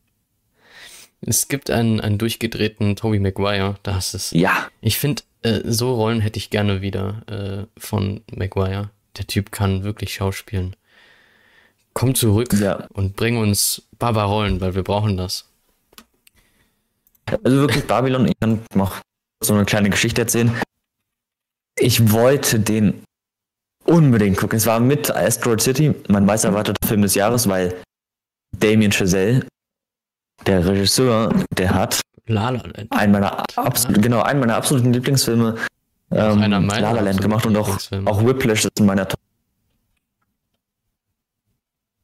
Es 1.20 1.48
gibt 1.48 1.70
einen, 1.70 2.00
einen 2.00 2.18
durchgedrehten 2.18 2.96
Tobey 2.96 3.18
Maguire, 3.18 3.76
da 3.82 3.94
hast 3.94 4.14
es. 4.14 4.30
ja, 4.30 4.68
Ich 4.80 4.98
finde, 4.98 5.22
äh, 5.42 5.60
so 5.64 5.94
Rollen 5.94 6.20
hätte 6.20 6.38
ich 6.38 6.50
gerne 6.50 6.80
wieder 6.80 7.22
äh, 7.28 7.80
von 7.80 8.22
Maguire. 8.34 8.90
Der 9.16 9.26
Typ 9.26 9.50
kann 9.52 9.82
wirklich 9.84 10.14
schauspielen. 10.14 10.76
Komm 11.96 12.14
zurück 12.14 12.52
Ja. 12.52 12.86
und 12.92 13.16
bring 13.16 13.38
uns 13.38 13.80
Baba-Rollen, 13.98 14.60
weil 14.60 14.74
wir 14.74 14.82
brauchen 14.82 15.16
das. 15.16 15.46
Also 17.42 17.56
wirklich 17.56 17.86
Babylon, 17.86 18.26
ich 18.28 18.38
kann 18.38 18.60
noch 18.74 19.00
so 19.42 19.54
eine 19.54 19.64
kleine 19.64 19.88
Geschichte 19.88 20.20
erzählen. 20.20 20.54
Ich 21.78 22.12
wollte 22.12 22.60
den 22.60 23.02
unbedingt 23.84 24.36
gucken. 24.36 24.58
Es 24.58 24.66
war 24.66 24.78
mit 24.78 25.10
Asteroid 25.10 25.62
City, 25.62 25.94
mein 26.08 26.26
meist 26.26 26.44
erwarteter 26.44 26.86
Film 26.86 27.00
des 27.00 27.14
Jahres, 27.14 27.48
weil 27.48 27.74
Damien 28.52 28.92
Chazelle, 28.92 29.46
der 30.44 30.66
Regisseur, 30.66 31.32
der 31.56 31.74
hat 31.74 32.02
La 32.26 32.50
La 32.50 32.60
Land. 32.60 32.92
einen 32.92 33.12
meiner, 33.12 33.42
absolut, 33.56 34.02
genau, 34.02 34.20
einen 34.20 34.40
meiner 34.40 34.56
absoluten 34.56 34.92
Lieblingsfilme 34.92 35.54
ähm, 36.10 36.42
einer 36.42 36.60
meiner 36.60 36.80
La 36.82 36.92
La 36.92 37.00
Land 37.00 37.22
gemacht 37.22 37.46
und 37.46 37.56
auch, 37.56 37.78
auch 38.04 38.22
Whiplash 38.22 38.66
ist 38.66 38.78
in 38.80 38.84
meiner 38.84 39.08
Top. 39.08 39.18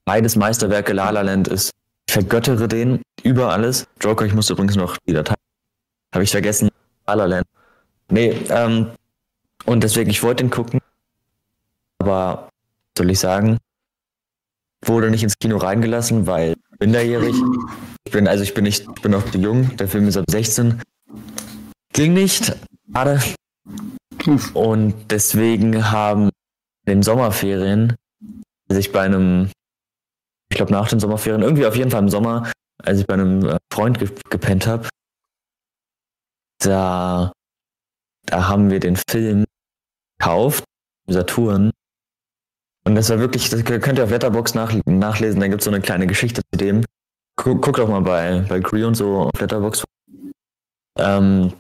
Beides 0.05 0.37
Meisterwerke, 0.37 0.93
La 0.93 1.11
La 1.11 1.23
Land 1.23 1.49
ist, 1.49 1.71
ich 2.09 2.13
vergöttere 2.13 2.69
den 2.69 3.03
über 3.23 3.53
alles. 3.53 3.87
Joker, 4.01 4.27
ich 4.27 4.35
musste 4.35 4.55
übrigens 4.55 4.77
noch 4.77 4.97
die 5.07 5.13
Datei, 5.13 5.35
habe 6.13 6.25
ich 6.25 6.31
vergessen, 6.31 6.71
La 7.07 7.15
La 7.15 7.27
Land. 7.27 7.47
Nee, 8.11 8.37
ähm, 8.51 8.91
und 9.65 9.83
deswegen, 9.85 10.11
ich 10.11 10.23
wollte 10.23 10.43
den 10.43 10.51
gucken, 10.51 10.81
aber, 11.99 12.49
soll 12.99 13.11
ich 13.11 13.21
sagen, 13.21 13.59
wurde 14.85 15.11
nicht 15.11 15.23
ins 15.23 15.39
Kino 15.39 15.57
reingelassen, 15.57 16.27
weil 16.27 16.57
minderjährig. 16.81 17.37
Ich 18.05 18.13
bin, 18.13 18.27
also 18.27 18.43
ich 18.43 18.55
bin 18.55 18.65
nicht, 18.65 18.87
ich 18.97 19.03
bin 19.03 19.13
noch 19.13 19.31
zu 19.31 19.39
jung, 19.39 19.77
der 19.77 19.89
Film 19.89 20.09
ist 20.09 20.17
ab 20.17 20.25
16. 20.29 20.83
Ging 21.93 22.15
nicht, 22.15 22.57
schade. 22.93 23.21
Und 24.55 24.95
deswegen 25.11 25.91
haben 25.91 26.31
in 26.85 26.95
den 26.95 27.03
Sommerferien 27.03 27.95
sich 28.69 28.93
bei 28.93 29.03
einem 29.03 29.51
ich 30.53 30.57
glaube 30.57 30.73
nach 30.73 30.89
den 30.89 31.01
Sommerferien, 31.01 31.43
irgendwie 31.43 31.65
auf 31.65 31.77
jeden 31.77 31.91
Fall 31.91 32.03
im 32.03 32.11
Sommer, 32.11 32.53
als 32.83 33.01
ich 33.01 33.07
bei 33.07 33.15
einem 33.15 33.47
äh, 33.47 33.59
Freund 33.73 33.99
ge 33.99 34.11
gepennt 34.29 34.67
habe. 34.67 34.87
Da, 36.59 37.33
da 38.27 38.49
haben 38.49 38.71
wir 38.71 38.79
den 38.79 38.97
Film 38.97 39.47
gekauft, 40.19 40.65
Saturn. 41.09 41.71
Und 42.85 42.95
das 42.95 43.09
war 43.09 43.19
wirklich, 43.19 43.49
das 43.49 43.65
könnt 43.65 43.99
ihr 43.99 44.05
auf 44.05 44.11
Letterbox 44.11 44.55
nach, 44.55 44.75
nachlesen, 44.85 45.41
da 45.41 45.49
gibt 45.49 45.63
es 45.63 45.65
so 45.65 45.71
eine 45.71 45.81
kleine 45.81 46.07
Geschichte 46.07 46.43
zu 46.53 46.59
dem. 46.59 46.85
Guck, 47.37 47.63
guck 47.63 47.77
doch 47.77 47.89
mal 47.89 48.03
bei, 48.03 48.45
bei 48.47 48.61
Cree 48.61 48.85
und 48.85 48.95
so 48.95 49.21
auf 49.21 49.41
Letterbox. 49.41 49.85
Ähm, 50.99 51.55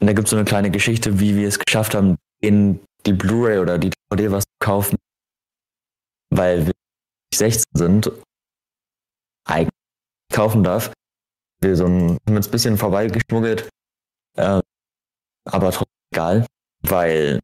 und 0.00 0.06
da 0.06 0.12
gibt 0.12 0.26
es 0.26 0.30
so 0.30 0.36
eine 0.36 0.44
kleine 0.44 0.70
Geschichte, 0.70 1.18
wie 1.18 1.34
wir 1.34 1.48
es 1.48 1.58
geschafft 1.58 1.96
haben, 1.96 2.16
in 2.40 2.78
die 3.06 3.12
Blu-ray 3.12 3.58
oder 3.58 3.78
die 3.78 3.90
DVD 3.90 4.30
was 4.30 4.44
zu 4.44 4.56
kaufen, 4.60 4.96
weil 6.30 6.66
wir 6.66 6.72
16 7.38 7.64
sind, 7.74 8.12
eigentlich 9.46 9.70
kaufen 10.32 10.64
darf. 10.64 10.92
Wir 11.60 11.76
so 11.76 11.86
ein, 11.86 12.18
haben 12.26 12.36
uns 12.36 12.48
ein 12.48 12.50
bisschen 12.50 12.78
vorbeigeschmuggelt, 12.78 13.68
äh, 14.36 14.60
aber 15.44 15.70
trotzdem 15.70 15.94
egal, 16.12 16.46
weil 16.82 17.40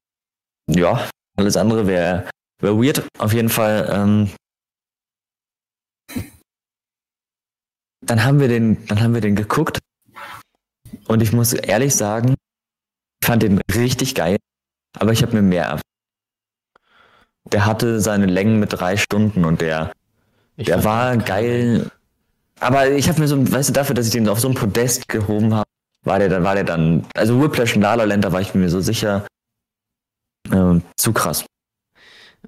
ja, 0.69 1.09
alles 1.37 1.57
andere 1.57 1.87
wäre 1.87 2.29
wär 2.61 2.77
weird. 2.77 3.09
Auf 3.19 3.33
jeden 3.33 3.49
Fall. 3.49 3.89
Ähm, 3.91 4.31
dann 8.05 8.25
haben 8.25 8.41
wir 8.41 8.49
den, 8.49 8.85
dann 8.87 9.01
haben 9.01 9.15
wir 9.15 9.21
den 9.21 9.37
geguckt 9.37 9.79
und 11.07 11.23
ich 11.23 11.33
muss 11.33 11.53
ehrlich 11.53 11.95
sagen, 11.95 12.35
fand 13.23 13.43
den 13.43 13.61
richtig 13.75 14.15
geil, 14.15 14.37
aber 14.99 15.13
ich 15.13 15.23
habe 15.23 15.35
mir 15.35 15.43
mehr 15.43 15.65
erwartet. 15.65 15.87
Der 17.53 17.67
hatte 17.67 18.01
seine 18.01 18.27
Längen 18.27 18.61
mit 18.61 18.73
drei 18.73 18.97
Stunden 18.97 19.45
und 19.45 19.61
der, 19.61 19.93
Ich 20.57 20.67
der 20.67 20.85
war 20.85 21.17
geil. 21.17 21.91
Aber 22.61 22.91
ich 22.91 23.09
habe 23.09 23.21
mir 23.21 23.29
so, 23.29 23.51
weißt 23.53 23.71
du, 23.71 23.73
dafür, 23.73 23.95
dass 23.95 24.07
ich 24.07 24.13
den 24.13 24.29
auf 24.29 24.41
so 24.41 24.49
ein 24.49 24.55
Podest 24.55 25.09
gehoben 25.09 25.55
habe, 25.55 25.65
war 26.05 26.19
der 26.19 26.29
dann, 26.29 26.45
war 26.45 26.55
der 26.55 26.65
dann, 26.65 27.07
also 27.15 27.41
Whiplash 27.43 27.75
und 27.77 27.83
La 27.83 27.95
La 27.95 28.05
Land, 28.05 28.25
da 28.25 28.33
war 28.33 28.41
ich 28.41 28.55
mir 28.55 28.69
so 28.69 28.81
sicher, 28.81 29.27
ähm, 30.53 30.83
zu 30.97 31.13
krass. 31.13 31.45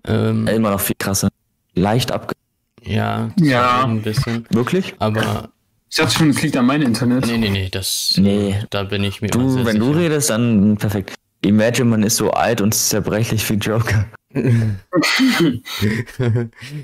Ähm, 0.05 0.47
Immer 0.49 0.71
noch 0.73 0.81
viel 0.81 0.97
krasser. 0.99 1.29
Leicht 1.75 2.13
abge... 2.13 2.35
ja, 2.83 3.31
Ja. 3.39 3.85
ein 3.85 4.03
bisschen. 4.03 4.47
Wirklich? 4.51 4.95
Aber 4.99 5.49
Ich 5.91 5.97
dachte 5.97 6.15
schon, 6.15 6.31
es 6.31 6.43
liegt 6.43 6.57
an 6.57 6.67
meinem 6.67 6.83
Internet. 6.89 7.27
nee, 7.27 7.39
nee, 7.39 7.51
nee, 7.51 7.69
das. 7.71 8.15
Nee. 8.19 8.63
Da 8.71 8.85
bin 8.85 9.05
ich 9.05 9.21
mir 9.23 9.29
Du, 9.29 9.49
sehr 9.51 9.65
wenn 9.67 9.79
du 9.79 9.87
sicher. 9.89 9.99
redest, 10.01 10.31
dann 10.31 10.77
perfekt. 10.77 11.15
Imagine, 11.43 11.89
man 11.91 12.03
ist 12.03 12.17
so 12.17 12.31
alt 12.31 12.61
und 12.61 12.75
zerbrechlich 12.75 13.49
wie 13.51 13.55
Joker. 13.55 14.05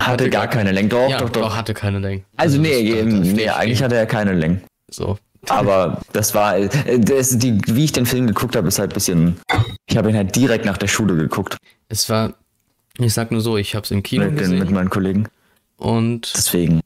Hatte 0.00 0.30
gar 0.30 0.48
keine 0.48 0.72
Länge. 0.72 0.88
Doch, 0.88 1.08
ja, 1.10 1.18
doch, 1.18 1.30
doch. 1.30 1.56
hatte 1.56 1.74
keine 1.74 1.98
Länge. 1.98 2.22
Also 2.36 2.58
nee, 2.60 2.90
ähm, 2.90 3.10
das 3.18 3.26
steht 3.28 3.36
nee 3.36 3.48
eigentlich 3.48 3.82
hatte 3.82 3.96
er 3.96 4.06
keine 4.06 4.32
Länge. 4.32 4.60
So. 4.90 5.18
Aber 5.48 6.00
das 6.12 6.34
war, 6.34 6.56
äh, 6.58 6.68
das, 6.98 7.38
die, 7.38 7.60
wie 7.66 7.84
ich 7.84 7.92
den 7.92 8.06
Film 8.06 8.26
geguckt 8.26 8.56
habe, 8.56 8.68
ist 8.68 8.78
halt 8.78 8.90
ein 8.92 8.94
bisschen. 8.94 9.36
Ich 9.86 9.96
habe 9.96 10.10
ihn 10.10 10.16
halt 10.16 10.34
direkt 10.34 10.64
nach 10.64 10.76
der 10.78 10.88
Schule 10.88 11.14
geguckt 11.16 11.56
Es 11.88 12.08
war, 12.10 12.34
ich 12.98 13.14
sag 13.14 13.30
nur 13.30 13.40
so, 13.40 13.56
ich 13.56 13.74
hab's 13.74 13.90
im 13.90 14.02
Kino 14.02 14.24
mit, 14.24 14.40
den, 14.40 14.50
mit 14.50 14.60
gesehen 14.60 14.74
meinen 14.74 14.90
Kollegen. 14.90 15.28
und 15.76 16.32
Deswegen. 16.36 16.80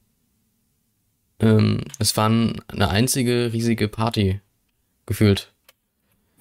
ähm, 1.41 1.81
es 1.99 2.17
war 2.17 2.29
ein- 2.29 2.61
eine 2.69 2.91
einzige 2.91 3.53
riesige 3.53 3.89
Party 3.89 4.41
gefühlt. 5.07 5.53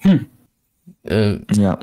Hm. 0.00 0.26
Äh, 1.04 1.38
Ja. 1.54 1.78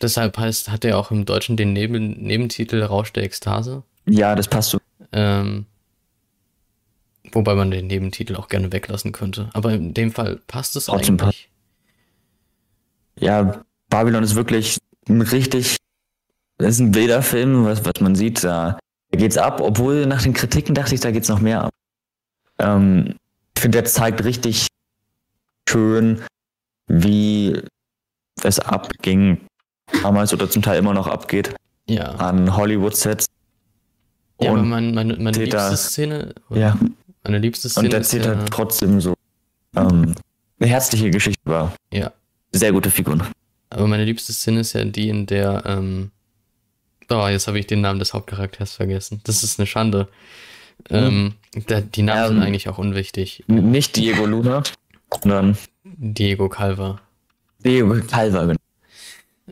Deshalb 0.00 0.38
heißt, 0.38 0.70
hat 0.70 0.84
er 0.84 0.98
auch 0.98 1.10
im 1.10 1.24
Deutschen 1.24 1.56
den 1.56 1.72
Neben, 1.72 2.22
Nebentitel 2.22 2.82
Rausch 2.82 3.12
der 3.12 3.24
Ekstase. 3.24 3.82
Ja, 4.06 4.34
das 4.34 4.48
passt 4.48 4.70
so. 4.70 4.78
Ähm, 5.12 5.66
wobei 7.32 7.54
man 7.54 7.70
den 7.70 7.86
Nebentitel 7.86 8.36
auch 8.36 8.48
gerne 8.48 8.72
weglassen 8.72 9.12
könnte. 9.12 9.50
Aber 9.52 9.72
in 9.72 9.94
dem 9.94 10.12
Fall 10.12 10.40
passt 10.46 10.76
es 10.76 10.86
Trotzdem 10.86 11.18
eigentlich. 11.20 11.48
Ja, 13.18 13.64
Babylon 13.88 14.24
ist 14.24 14.34
wirklich 14.34 14.78
ein 15.08 15.22
richtig. 15.22 15.76
Das 16.58 16.74
ist 16.74 16.80
ein 16.80 16.94
wilder 16.94 17.22
Film, 17.22 17.64
was, 17.64 17.84
was 17.84 18.00
man 18.00 18.14
sieht. 18.14 18.44
Da, 18.44 18.78
da 19.10 19.18
geht's 19.18 19.36
ab, 19.36 19.60
obwohl 19.60 20.06
nach 20.06 20.22
den 20.22 20.34
Kritiken 20.34 20.74
dachte 20.74 20.94
ich, 20.94 21.00
da 21.00 21.10
geht's 21.10 21.28
noch 21.28 21.40
mehr 21.40 21.64
ab. 21.64 21.70
Ähm, 22.58 23.16
ich 23.56 23.62
finde, 23.62 23.78
der 23.78 23.84
zeigt 23.84 24.24
richtig 24.24 24.66
schön, 25.68 26.22
wie 26.86 27.60
es 28.42 28.58
abging 28.60 29.40
damals 30.02 30.32
oder 30.32 30.48
zum 30.48 30.62
Teil 30.62 30.78
immer 30.78 30.94
noch 30.94 31.06
abgeht 31.06 31.54
Ja. 31.88 32.10
an 32.16 32.56
Hollywood-Sets. 32.56 33.26
ja, 34.40 34.50
aber 34.50 34.60
und, 34.60 34.68
mein, 34.68 34.94
meine, 34.94 35.16
meine 35.16 35.38
liebste 35.38 35.76
Szene, 35.76 36.34
ja, 36.50 36.78
meine 37.22 37.38
liebste 37.38 37.68
Szene 37.68 37.86
und 37.88 37.94
erzählt 37.94 38.24
ja, 38.26 38.36
halt 38.36 38.50
trotzdem 38.50 39.00
so 39.00 39.14
ähm, 39.76 40.14
eine 40.60 40.68
herzliche 40.70 41.10
Geschichte 41.10 41.40
war. 41.44 41.74
ja, 41.92 42.12
Sehr 42.52 42.72
gute 42.72 42.90
Figuren. 42.90 43.22
aber 43.70 43.86
meine 43.86 44.04
liebste 44.04 44.32
Szene 44.32 44.60
ist 44.60 44.72
ja 44.72 44.84
die, 44.84 45.08
in 45.08 45.26
der, 45.26 45.62
ähm, 45.66 46.10
oh, 47.10 47.26
jetzt 47.28 47.46
habe 47.46 47.58
ich 47.58 47.66
den 47.66 47.80
Namen 47.80 47.98
des 47.98 48.14
Hauptcharakters 48.14 48.72
vergessen. 48.74 49.20
Das 49.24 49.42
ist 49.44 49.58
eine 49.58 49.66
Schande. 49.66 50.08
Ähm, 50.90 51.34
da, 51.66 51.80
die 51.80 52.02
Namen 52.02 52.22
Ähm, 52.22 52.28
sind 52.34 52.42
eigentlich 52.42 52.68
auch 52.68 52.78
unwichtig. 52.78 53.44
Nicht 53.46 53.96
Diego 53.96 54.26
Luna, 54.26 54.62
sondern 55.22 55.56
Diego 55.84 56.48
Calva. 56.48 57.00
Diego 57.64 57.94
Calva. 58.06 58.54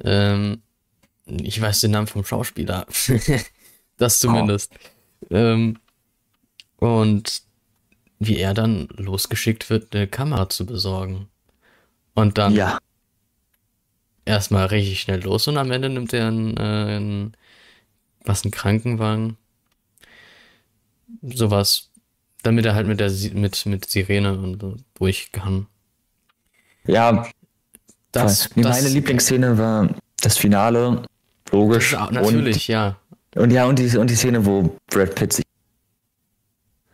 Ähm, 0.02 0.62
ich 1.27 1.60
weiß 1.60 1.82
den 1.82 1.93
Namen 1.93 2.06
vom 2.09 2.24
Schauspieler. 2.24 2.86
das 3.98 4.20
zumindest. 4.20 4.74
Ähm, 5.31 5.78
und 6.78 7.43
wie 8.20 8.39
er 8.39 8.55
dann 8.55 8.89
losgeschickt 8.97 9.70
wird, 9.70 9.94
eine 9.94 10.09
Kamera 10.09 10.48
zu 10.48 10.66
besorgen. 10.66 11.28
Und 12.14 12.39
dann 12.39 12.55
Ja, 12.55 12.78
erstmal 14.24 14.66
richtig 14.66 15.01
schnell 15.01 15.20
los 15.23 15.47
und 15.48 15.56
am 15.59 15.70
Ende 15.70 15.89
nimmt 15.89 16.12
er 16.12 16.28
einen, 16.28 16.56
äh, 16.56 16.60
einen 16.60 17.36
was, 18.24 18.44
einen 18.44 18.52
Krankenwagen. 18.52 19.36
Sowas. 21.23 21.90
Damit 22.43 22.66
er 22.66 22.74
halt 22.74 22.86
mit 22.89 23.01
der 23.01 23.10
mit, 23.35 23.66
mit 23.66 23.86
Sirene 23.86 24.39
und 24.39 24.60
so 24.60 24.77
durch 24.94 25.32
kann. 25.32 25.66
ja, 26.86 27.27
Das, 28.12 28.51
das, 28.55 28.56
meine 28.56 28.89
Lieblingsszene 28.89 29.56
war 29.59 29.89
das 30.20 30.36
Finale, 30.36 31.02
logisch. 31.51 31.93
Ja, 31.93 32.10
natürlich, 32.10 32.68
ja. 32.68 32.97
Und, 33.34 33.43
und 33.43 33.51
ja, 33.51 33.64
und 33.66 33.78
die, 33.78 33.97
und 33.97 34.10
die 34.10 34.14
Szene, 34.14 34.44
wo 34.44 34.76
Brad 34.89 35.14
Pitt 35.14 35.32
sich. 35.32 35.44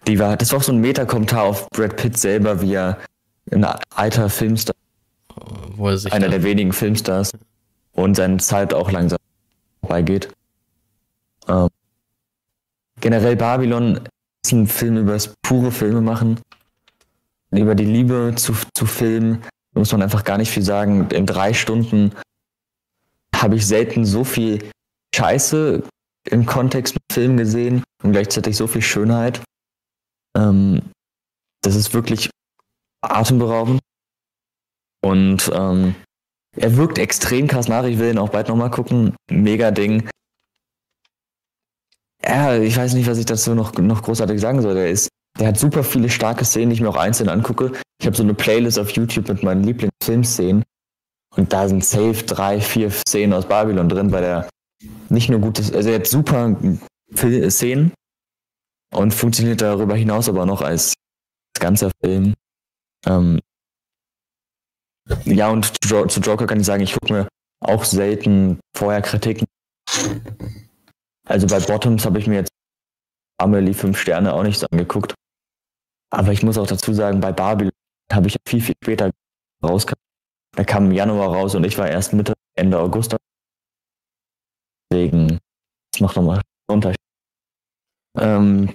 Die 0.06 0.18
war, 0.18 0.36
das 0.36 0.52
war 0.52 0.60
auch 0.60 0.62
so 0.62 0.72
ein 0.72 0.78
Meta-Kommentar 0.78 1.42
auf 1.42 1.68
Brad 1.70 1.96
Pitt 1.96 2.16
selber, 2.16 2.62
wie 2.62 2.74
er 2.74 2.98
ein 3.50 3.64
alter 3.94 4.30
Filmstar, 4.30 4.74
Wo 5.72 5.88
er 5.88 5.98
sich 5.98 6.12
einer 6.12 6.28
der 6.28 6.42
wenigen 6.42 6.72
Filmstars, 6.72 7.32
und 7.92 8.14
seine 8.14 8.36
Zeit 8.38 8.72
auch 8.72 8.90
langsam 8.90 9.18
vorbeigeht. 9.80 10.28
Ähm, 11.48 11.68
generell 13.00 13.36
Babylon 13.36 14.00
ist 14.44 14.52
ein 14.52 14.66
Film 14.66 14.98
über 14.98 15.12
das 15.12 15.34
pure 15.42 15.72
Filme 15.72 16.00
machen, 16.00 16.40
über 17.50 17.74
die 17.74 17.84
Liebe 17.84 18.34
zu, 18.36 18.54
zu 18.74 18.86
Filmen. 18.86 19.42
Muss 19.78 19.92
man 19.92 20.02
einfach 20.02 20.24
gar 20.24 20.38
nicht 20.38 20.50
viel 20.50 20.64
sagen. 20.64 21.08
In 21.10 21.24
drei 21.24 21.54
Stunden 21.54 22.12
habe 23.34 23.54
ich 23.54 23.66
selten 23.66 24.04
so 24.04 24.24
viel 24.24 24.70
Scheiße 25.14 25.84
im 26.30 26.46
Kontext 26.46 26.94
mit 26.94 27.02
Film 27.12 27.36
gesehen 27.36 27.84
und 28.02 28.10
gleichzeitig 28.10 28.56
so 28.56 28.66
viel 28.66 28.82
Schönheit. 28.82 29.40
Ähm, 30.36 30.82
das 31.62 31.76
ist 31.76 31.94
wirklich 31.94 32.28
atemberaubend. 33.02 33.80
Und 35.00 35.48
ähm, 35.54 35.94
er 36.56 36.76
wirkt 36.76 36.98
extrem 36.98 37.46
krass 37.46 37.68
nach. 37.68 37.84
Ich 37.84 37.98
will 38.00 38.10
ihn 38.10 38.18
auch 38.18 38.30
bald 38.30 38.48
nochmal 38.48 38.72
gucken. 38.72 39.14
Mega 39.30 39.70
Ding. 39.70 40.08
Ja, 42.24 42.56
ich 42.58 42.76
weiß 42.76 42.94
nicht, 42.94 43.08
was 43.08 43.18
ich 43.18 43.26
dazu 43.26 43.54
noch, 43.54 43.72
noch 43.74 44.02
großartig 44.02 44.40
sagen 44.40 44.60
soll. 44.60 44.74
Der, 44.74 44.90
ist, 44.90 45.08
der 45.38 45.48
hat 45.48 45.58
super 45.58 45.84
viele 45.84 46.10
starke 46.10 46.44
Szenen, 46.44 46.70
die 46.70 46.74
ich 46.74 46.80
mir 46.80 46.88
auch 46.88 46.96
einzeln 46.96 47.28
angucke. 47.28 47.72
Ich 48.00 48.06
habe 48.06 48.16
so 48.16 48.22
eine 48.22 48.34
Playlist 48.34 48.78
auf 48.78 48.90
YouTube 48.90 49.28
mit 49.28 49.42
meinen 49.42 49.64
Lieblingsfilmszenen. 49.64 50.64
Und 51.36 51.52
da 51.52 51.68
sind 51.68 51.84
safe 51.84 52.24
drei, 52.24 52.60
vier 52.60 52.90
Szenen 52.90 53.32
aus 53.32 53.46
Babylon 53.46 53.88
drin, 53.88 54.10
weil 54.12 54.24
er 54.24 54.48
nicht 55.08 55.28
nur 55.28 55.40
gutes, 55.40 55.72
also 55.72 55.90
er 55.90 55.96
hat 55.96 56.06
super 56.06 56.56
Fil- 57.14 57.50
Szenen 57.50 57.92
und 58.94 59.12
funktioniert 59.12 59.60
darüber 59.60 59.94
hinaus 59.94 60.28
aber 60.28 60.46
noch 60.46 60.62
als 60.62 60.94
ganzer 61.58 61.90
Film. 62.02 62.34
Ähm, 63.06 63.40
ja, 65.24 65.48
und 65.50 65.72
zu 65.82 66.20
Joker 66.20 66.46
kann 66.46 66.60
ich 66.60 66.66
sagen, 66.66 66.82
ich 66.82 66.92
gucke 66.92 67.12
mir 67.12 67.28
auch 67.60 67.84
selten 67.84 68.60
vorher 68.76 69.02
Kritiken. 69.02 69.46
Also 71.26 71.46
bei 71.46 71.60
Bottoms 71.60 72.04
habe 72.04 72.18
ich 72.18 72.26
mir 72.26 72.36
jetzt 72.36 72.50
Amelie 73.40 73.74
5 73.74 73.98
Sterne 73.98 74.32
auch 74.32 74.42
nicht 74.42 74.58
so 74.58 74.66
angeguckt. 74.70 75.14
Aber 76.10 76.32
ich 76.32 76.42
muss 76.42 76.58
auch 76.58 76.66
dazu 76.66 76.92
sagen, 76.92 77.20
bei 77.20 77.32
Babylon 77.32 77.72
habe 78.12 78.28
ich 78.28 78.36
viel, 78.46 78.60
viel 78.60 78.74
später 78.82 79.10
rauskam. 79.62 79.94
Der 80.56 80.64
kam 80.64 80.86
im 80.86 80.92
Januar 80.92 81.34
raus 81.34 81.54
und 81.54 81.64
ich 81.64 81.76
war 81.78 81.88
erst 81.88 82.12
Mitte, 82.12 82.34
Ende 82.54 82.78
August. 82.78 83.16
Deswegen, 84.90 85.38
das 85.92 86.00
macht 86.00 86.16
nochmal 86.16 86.40
Unterschied. 86.66 86.98
Ähm, 88.18 88.74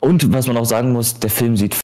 und 0.00 0.32
was 0.32 0.46
man 0.46 0.56
auch 0.56 0.64
sagen 0.64 0.92
muss, 0.92 1.18
der 1.18 1.30
Film 1.30 1.56
sieht 1.56 1.80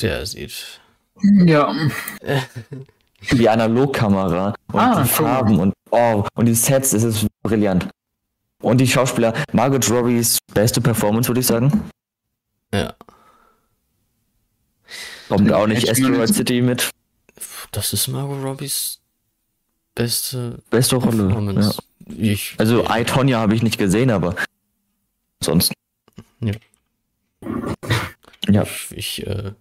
Der 0.00 0.26
sieht. 0.26 0.80
Ja. 1.22 1.74
die 3.32 3.48
Analogkamera 3.48 4.54
und 4.72 4.78
Ah, 4.78 4.94
die 4.96 5.00
cool. 5.00 5.06
Farben 5.06 5.58
und 5.58 5.74
oh, 5.90 6.24
und 6.34 6.46
die 6.46 6.54
Sets, 6.54 6.92
es 6.92 7.02
ist 7.02 7.26
brillant. 7.42 7.88
Und 8.66 8.78
die 8.78 8.88
Schauspieler, 8.88 9.32
Margot 9.52 9.88
Robbies 9.88 10.38
beste 10.52 10.80
Performance, 10.80 11.28
würde 11.28 11.38
ich 11.38 11.46
sagen. 11.46 11.88
Ja. 12.74 12.96
Kommt 15.28 15.52
auch 15.52 15.68
nicht 15.68 15.88
Asteroid 15.88 16.34
City 16.34 16.62
mit. 16.62 16.90
Das 17.70 17.92
ist 17.92 18.08
Margot 18.08 18.42
Robbies 18.42 18.98
beste 19.94 20.58
Beste 20.68 20.96
Rolle. 20.96 21.16
Ja. 21.16 21.26
Performance. 21.26 21.78
Ich, 22.06 22.56
Also 22.58 22.84
I, 22.90 23.04
Tonya 23.04 23.38
habe 23.38 23.54
ich 23.54 23.62
nicht 23.62 23.78
gesehen, 23.78 24.10
aber 24.10 24.34
sonst. 25.40 25.72
Ja. 26.40 26.54
Ja. 28.48 28.66
ich, 28.90 29.24
äh, 29.24 29.52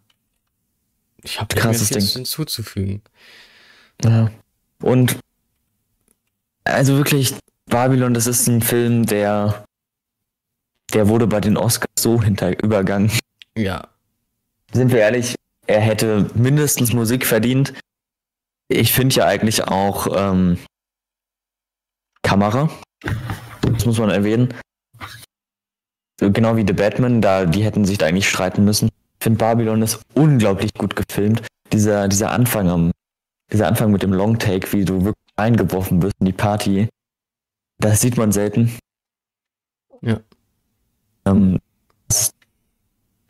ich 1.21 1.39
habe 1.39 1.55
Krasses 1.55 1.89
Ding. 1.89 2.01
hinzuzufügen. 2.01 3.03
Ja. 4.03 4.31
Und 4.81 5.19
also 6.63 6.97
wirklich, 6.97 7.35
Babylon, 7.75 8.13
das 8.13 8.25
ist 8.25 8.47
ein 8.47 8.61
Film, 8.61 9.05
der 9.05 9.65
der 10.93 11.09
wurde 11.09 11.27
bei 11.27 11.41
den 11.41 11.57
Oscars 11.57 11.89
so 11.99 12.21
hinterübergangen. 12.21 13.11
Ja, 13.57 13.89
Sind 14.71 14.93
wir 14.93 14.99
ehrlich, 14.99 15.35
er 15.67 15.81
hätte 15.81 16.29
mindestens 16.35 16.93
Musik 16.93 17.25
verdient. 17.25 17.73
Ich 18.69 18.93
finde 18.93 19.15
ja 19.15 19.25
eigentlich 19.25 19.67
auch 19.67 20.07
ähm, 20.15 20.57
Kamera. 22.21 22.69
Das 23.61 23.85
muss 23.85 23.99
man 23.99 24.09
erwähnen. 24.09 24.53
Genau 26.21 26.55
wie 26.55 26.63
The 26.65 26.71
Batman, 26.71 27.19
da 27.21 27.45
die 27.45 27.65
hätten 27.65 27.83
sich 27.83 27.97
da 27.97 28.05
eigentlich 28.05 28.29
streiten 28.29 28.63
müssen. 28.63 28.87
Ich 29.19 29.23
finde 29.25 29.39
Babylon 29.39 29.81
ist 29.81 29.99
unglaublich 30.13 30.73
gut 30.75 30.95
gefilmt. 30.95 31.45
Dieser, 31.73 32.07
dieser 32.07 32.31
Anfang 32.31 32.69
am, 32.69 32.91
dieser 33.51 33.67
Anfang 33.67 33.91
mit 33.91 34.01
dem 34.01 34.13
Long 34.13 34.39
Take, 34.39 34.71
wie 34.71 34.85
du 34.85 35.03
wirklich 35.03 35.33
eingeworfen 35.35 36.01
wirst 36.01 36.15
in 36.21 36.27
die 36.27 36.31
Party, 36.31 36.87
das 37.77 38.01
sieht 38.01 38.17
man 38.17 38.31
selten. 38.31 38.77
Ja. 40.01 40.19
Ähm, 41.25 41.59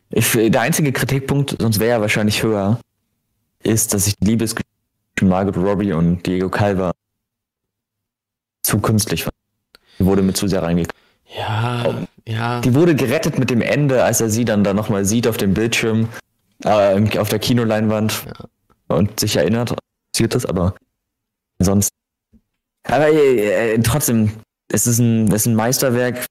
ich, 0.10 0.32
der 0.32 0.62
einzige 0.62 0.92
Kritikpunkt, 0.92 1.56
sonst 1.60 1.80
wäre 1.80 1.92
er 1.92 2.02
wahrscheinlich 2.02 2.44
höher, 2.44 2.80
ist, 3.64 3.94
dass 3.94 4.08
ich 4.08 4.16
die 4.18 4.28
Liebesgeschichte 4.28 4.72
zwischen 5.18 5.30
Margot 5.30 5.58
Robbie 5.58 5.94
und 5.94 6.26
Diego 6.26 6.50
Calva 6.50 6.92
zu 8.64 8.80
künstlich 8.80 9.24
fand. 9.24 9.36
Die 10.00 10.06
wurde 10.06 10.22
mit 10.22 10.38
zu 10.38 10.48
sehr 10.48 10.64
reingekommen. 10.64 11.02
ja, 11.36 12.08
ja. 12.28 12.62
Die 12.62 12.74
wurde 12.74 12.96
gerettet 12.96 13.40
mit 13.40 13.50
dem 13.50 13.62
Ende, 13.62 14.04
als 14.04 14.22
er 14.22 14.30
sie 14.30 14.46
dann 14.46 14.64
da 14.64 14.74
nochmal 14.74 15.06
sieht 15.06 15.28
auf 15.28 15.38
dem 15.38 15.54
Bildschirm, 15.54 16.10
äh, 16.64 17.20
auf 17.20 17.30
der 17.30 17.40
Kinoleinwand 17.40 18.26
und 18.88 19.20
sich 19.20 19.36
erinnert, 19.36 19.76
passiert 20.12 20.36
das, 20.36 20.46
aber 20.46 20.76
sonst. 21.60 21.92
Aber 22.86 23.10
äh, 23.10 23.74
äh, 23.74 23.80
trotzdem, 23.80 24.32
es 24.72 24.88
ist 24.88 25.00
ein, 25.00 25.28
es 25.30 25.42
ist 25.42 25.46
ein 25.48 25.56
Meisterwerk. 25.56 26.26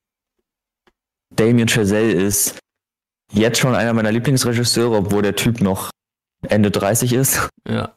Damien 1.34 1.68
Chazelle 1.68 2.12
ist 2.12 2.56
jetzt 3.32 3.58
schon 3.58 3.74
einer 3.74 3.92
meiner 3.92 4.12
Lieblingsregisseure, 4.12 4.96
obwohl 4.96 5.22
der 5.22 5.34
Typ 5.36 5.60
noch 5.60 5.90
Ende 6.48 6.70
30 6.70 7.12
ist. 7.12 7.48
ja, 7.68 7.92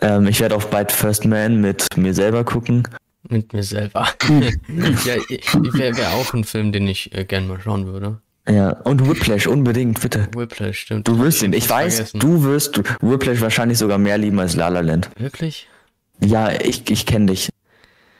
Ähm, 0.00 0.26
ich 0.26 0.40
werde 0.40 0.56
auf 0.56 0.70
Bite 0.70 0.92
First 0.94 1.24
Man 1.24 1.60
mit 1.60 1.86
mir 1.96 2.14
selber 2.14 2.44
gucken. 2.44 2.88
mit 3.28 3.52
mir 3.52 3.62
selber. 3.62 4.08
ja, 4.28 5.14
wäre 5.74 5.96
wär 5.96 6.10
auch 6.14 6.32
ein 6.34 6.44
Film, 6.44 6.72
den 6.72 6.88
ich 6.88 7.14
äh, 7.14 7.24
gern 7.24 7.46
mal 7.46 7.60
schauen 7.60 7.86
würde. 7.86 8.20
Ja, 8.48 8.70
und 8.84 9.06
Whiplash 9.06 9.46
unbedingt, 9.46 10.00
bitte. 10.00 10.26
Whiplash, 10.34 10.80
stimmt. 10.80 11.06
Du 11.06 11.18
wirst 11.18 11.42
ihn, 11.42 11.52
ich 11.52 11.68
weiß, 11.68 11.96
vergessen. 11.96 12.20
du 12.20 12.42
wirst 12.44 12.78
Whiplash 13.02 13.40
wahrscheinlich 13.42 13.76
sogar 13.76 13.98
mehr 13.98 14.16
lieben 14.16 14.40
als 14.40 14.56
La 14.56 14.68
La 14.68 14.80
Land. 14.80 15.10
Wirklich? 15.18 15.68
Ja, 16.24 16.50
ich, 16.52 16.90
ich 16.90 17.04
kenne 17.04 17.26
dich. 17.26 17.50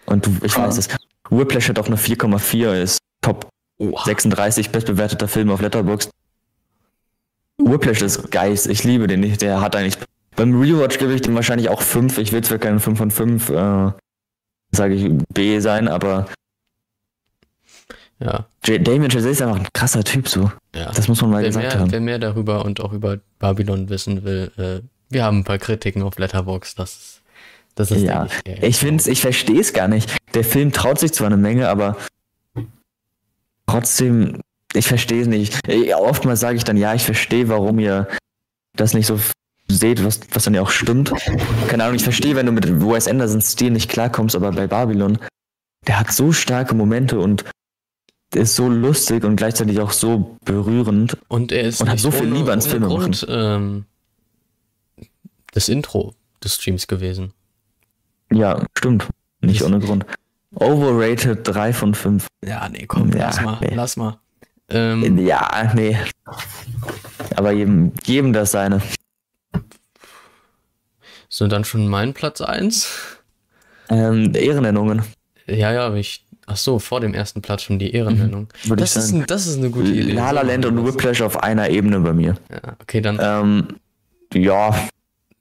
Und 0.08 0.26
du, 0.26 0.36
ich 0.42 0.54
Ah. 0.56 0.66
weiß 0.66 0.78
es. 0.78 0.88
Whiplash 1.30 1.68
hat 1.68 1.78
auch 1.78 1.86
eine 1.86 1.96
4,4, 1.96 2.72
ist 2.82 2.98
Top 3.20 3.48
Oha. 3.78 4.04
36 4.04 4.70
bestbewerteter 4.70 5.28
Film 5.28 5.50
auf 5.50 5.60
Letterboxd. 5.60 6.10
Whiplash 7.58 8.02
ist 8.02 8.30
Geist, 8.30 8.66
ich 8.68 8.84
liebe 8.84 9.06
den 9.06 9.20
nicht. 9.20 9.42
Der 9.42 9.60
hat 9.60 9.76
eigentlich. 9.76 9.96
Beim 10.36 10.58
Rewatch 10.60 10.98
gebe 10.98 11.12
ich 11.12 11.20
dem 11.22 11.34
wahrscheinlich 11.34 11.68
auch 11.68 11.82
5. 11.82 12.18
Ich 12.18 12.32
will 12.32 12.42
zwar 12.44 12.58
keine 12.58 12.78
5 12.80 12.96
von 12.98 13.10
5, 13.10 13.50
äh, 13.50 13.90
sage 14.70 14.94
ich 14.94 15.12
B 15.34 15.58
sein, 15.58 15.88
aber 15.88 16.26
Ja, 18.20 18.46
J 18.64 18.84
Damien 18.86 19.10
Chazelle 19.10 19.30
ist 19.30 19.42
einfach 19.42 19.56
ein 19.60 19.68
krasser 19.72 20.02
Typ 20.04 20.28
so. 20.28 20.50
ja. 20.74 20.90
Das 20.92 21.06
muss 21.08 21.20
man 21.20 21.30
mal 21.30 21.42
wer, 21.42 21.48
gesagt 21.48 21.66
mehr, 21.66 21.78
haben. 21.80 21.92
wer 21.92 22.00
mehr 22.00 22.18
darüber 22.18 22.64
und 22.64 22.80
auch 22.80 22.92
über 22.92 23.18
Babylon 23.38 23.88
wissen 23.90 24.24
will, 24.24 24.50
äh, 24.56 24.80
wir 25.10 25.24
haben 25.24 25.38
ein 25.38 25.44
paar 25.44 25.58
Kritiken 25.58 26.02
auf 26.02 26.18
Letterboxd. 26.18 26.78
Das 26.78 26.90
ist, 26.94 27.17
das 27.78 27.90
ist 27.90 28.02
Ja, 28.02 28.26
eher- 28.44 28.62
ich 28.62 28.76
finde 28.76 29.10
ich 29.10 29.20
verstehe 29.20 29.60
es 29.60 29.72
gar 29.72 29.88
nicht. 29.88 30.16
Der 30.34 30.44
Film 30.44 30.72
traut 30.72 30.98
sich 30.98 31.12
zwar 31.12 31.26
eine 31.28 31.36
Menge, 31.36 31.68
aber 31.68 31.96
trotzdem, 33.66 34.40
ich 34.74 34.86
verstehe 34.86 35.22
es 35.22 35.28
nicht. 35.28 35.60
Oftmals 35.96 36.40
sage 36.40 36.56
ich 36.56 36.64
dann, 36.64 36.76
ja, 36.76 36.94
ich 36.94 37.02
verstehe, 37.04 37.48
warum 37.48 37.78
ihr 37.78 38.08
das 38.76 38.94
nicht 38.94 39.06
so 39.06 39.18
seht, 39.68 40.04
was, 40.04 40.20
was 40.32 40.44
dann 40.44 40.54
ja 40.54 40.62
auch 40.62 40.70
stimmt. 40.70 41.12
Keine 41.68 41.84
Ahnung, 41.84 41.96
ich 41.96 42.02
verstehe, 42.04 42.34
wenn 42.36 42.46
du 42.46 42.52
mit 42.52 42.66
Wes 42.80 43.06
Andersons 43.08 43.52
Stil 43.52 43.70
nicht 43.70 43.90
klarkommst, 43.90 44.34
aber 44.36 44.52
bei 44.52 44.66
Babylon, 44.66 45.18
der 45.86 46.00
hat 46.00 46.12
so 46.12 46.32
starke 46.32 46.74
Momente 46.74 47.18
und 47.18 47.44
ist 48.34 48.56
so 48.56 48.68
lustig 48.68 49.24
und 49.24 49.36
gleichzeitig 49.36 49.80
auch 49.80 49.90
so 49.90 50.36
berührend. 50.44 51.16
Und 51.28 51.50
er 51.52 51.62
ist 51.62 51.80
Und 51.80 51.88
hat 51.90 51.98
so 51.98 52.10
viel 52.10 52.26
ohne, 52.26 52.36
Liebe 52.36 52.50
ans 52.50 52.66
Filmemachen. 52.66 53.12
Grund, 53.12 53.26
ähm, 53.28 53.84
das 55.52 55.68
Intro 55.68 56.14
des 56.44 56.54
Streams 56.56 56.86
gewesen. 56.86 57.32
Ja, 58.32 58.62
stimmt. 58.76 59.08
Nicht 59.40 59.62
ohne 59.62 59.78
Grund. 59.78 60.04
Overrated 60.54 61.40
3 61.46 61.72
von 61.72 61.94
5. 61.94 62.26
Ja, 62.44 62.68
nee, 62.68 62.86
komm, 62.86 63.10
Ja, 63.12 63.26
lass 63.26 63.40
mal, 63.42 63.58
nee. 63.60 63.74
lass 63.74 63.96
mal. 63.96 64.18
Ähm, 64.70 65.18
Ja, 65.18 65.70
nee. 65.74 65.96
Aber 67.36 67.52
jedem, 67.52 67.92
jedem 68.04 68.32
das 68.32 68.50
seine. 68.50 68.82
so, 71.28 71.46
dann 71.46 71.64
schon 71.64 71.88
mein 71.88 72.14
Platz 72.14 72.40
1. 72.40 72.88
Ähm, 73.90 74.32
Ehrennennungen, 74.34 75.02
Ja, 75.46 75.72
ja, 75.72 75.86
aber 75.86 75.96
ich. 75.96 76.24
Ach 76.50 76.56
so, 76.56 76.78
vor 76.78 77.00
dem 77.00 77.12
ersten 77.12 77.42
Platz 77.42 77.62
schon 77.62 77.78
die 77.78 77.92
Ehrennennung. 77.94 78.48
Mhm. 78.64 78.68
würde 78.70 78.84
ich 78.84 78.92
Das 78.94 79.04
ist, 79.04 79.12
ein, 79.12 79.26
das 79.26 79.46
ist 79.46 79.58
eine 79.58 79.68
gute 79.70 79.90
Idee. 79.90 80.12
La 80.12 80.30
Land 80.30 80.64
und. 80.64 80.84
Whiplash 80.86 81.20
auf 81.20 81.42
einer 81.42 81.68
Ebene 81.68 82.00
bei 82.00 82.14
mir. 82.14 82.36
Ja, 82.50 82.74
okay, 82.80 83.02
dann 83.02 83.18
Ähm, 83.20 83.68
ja, 84.32 84.74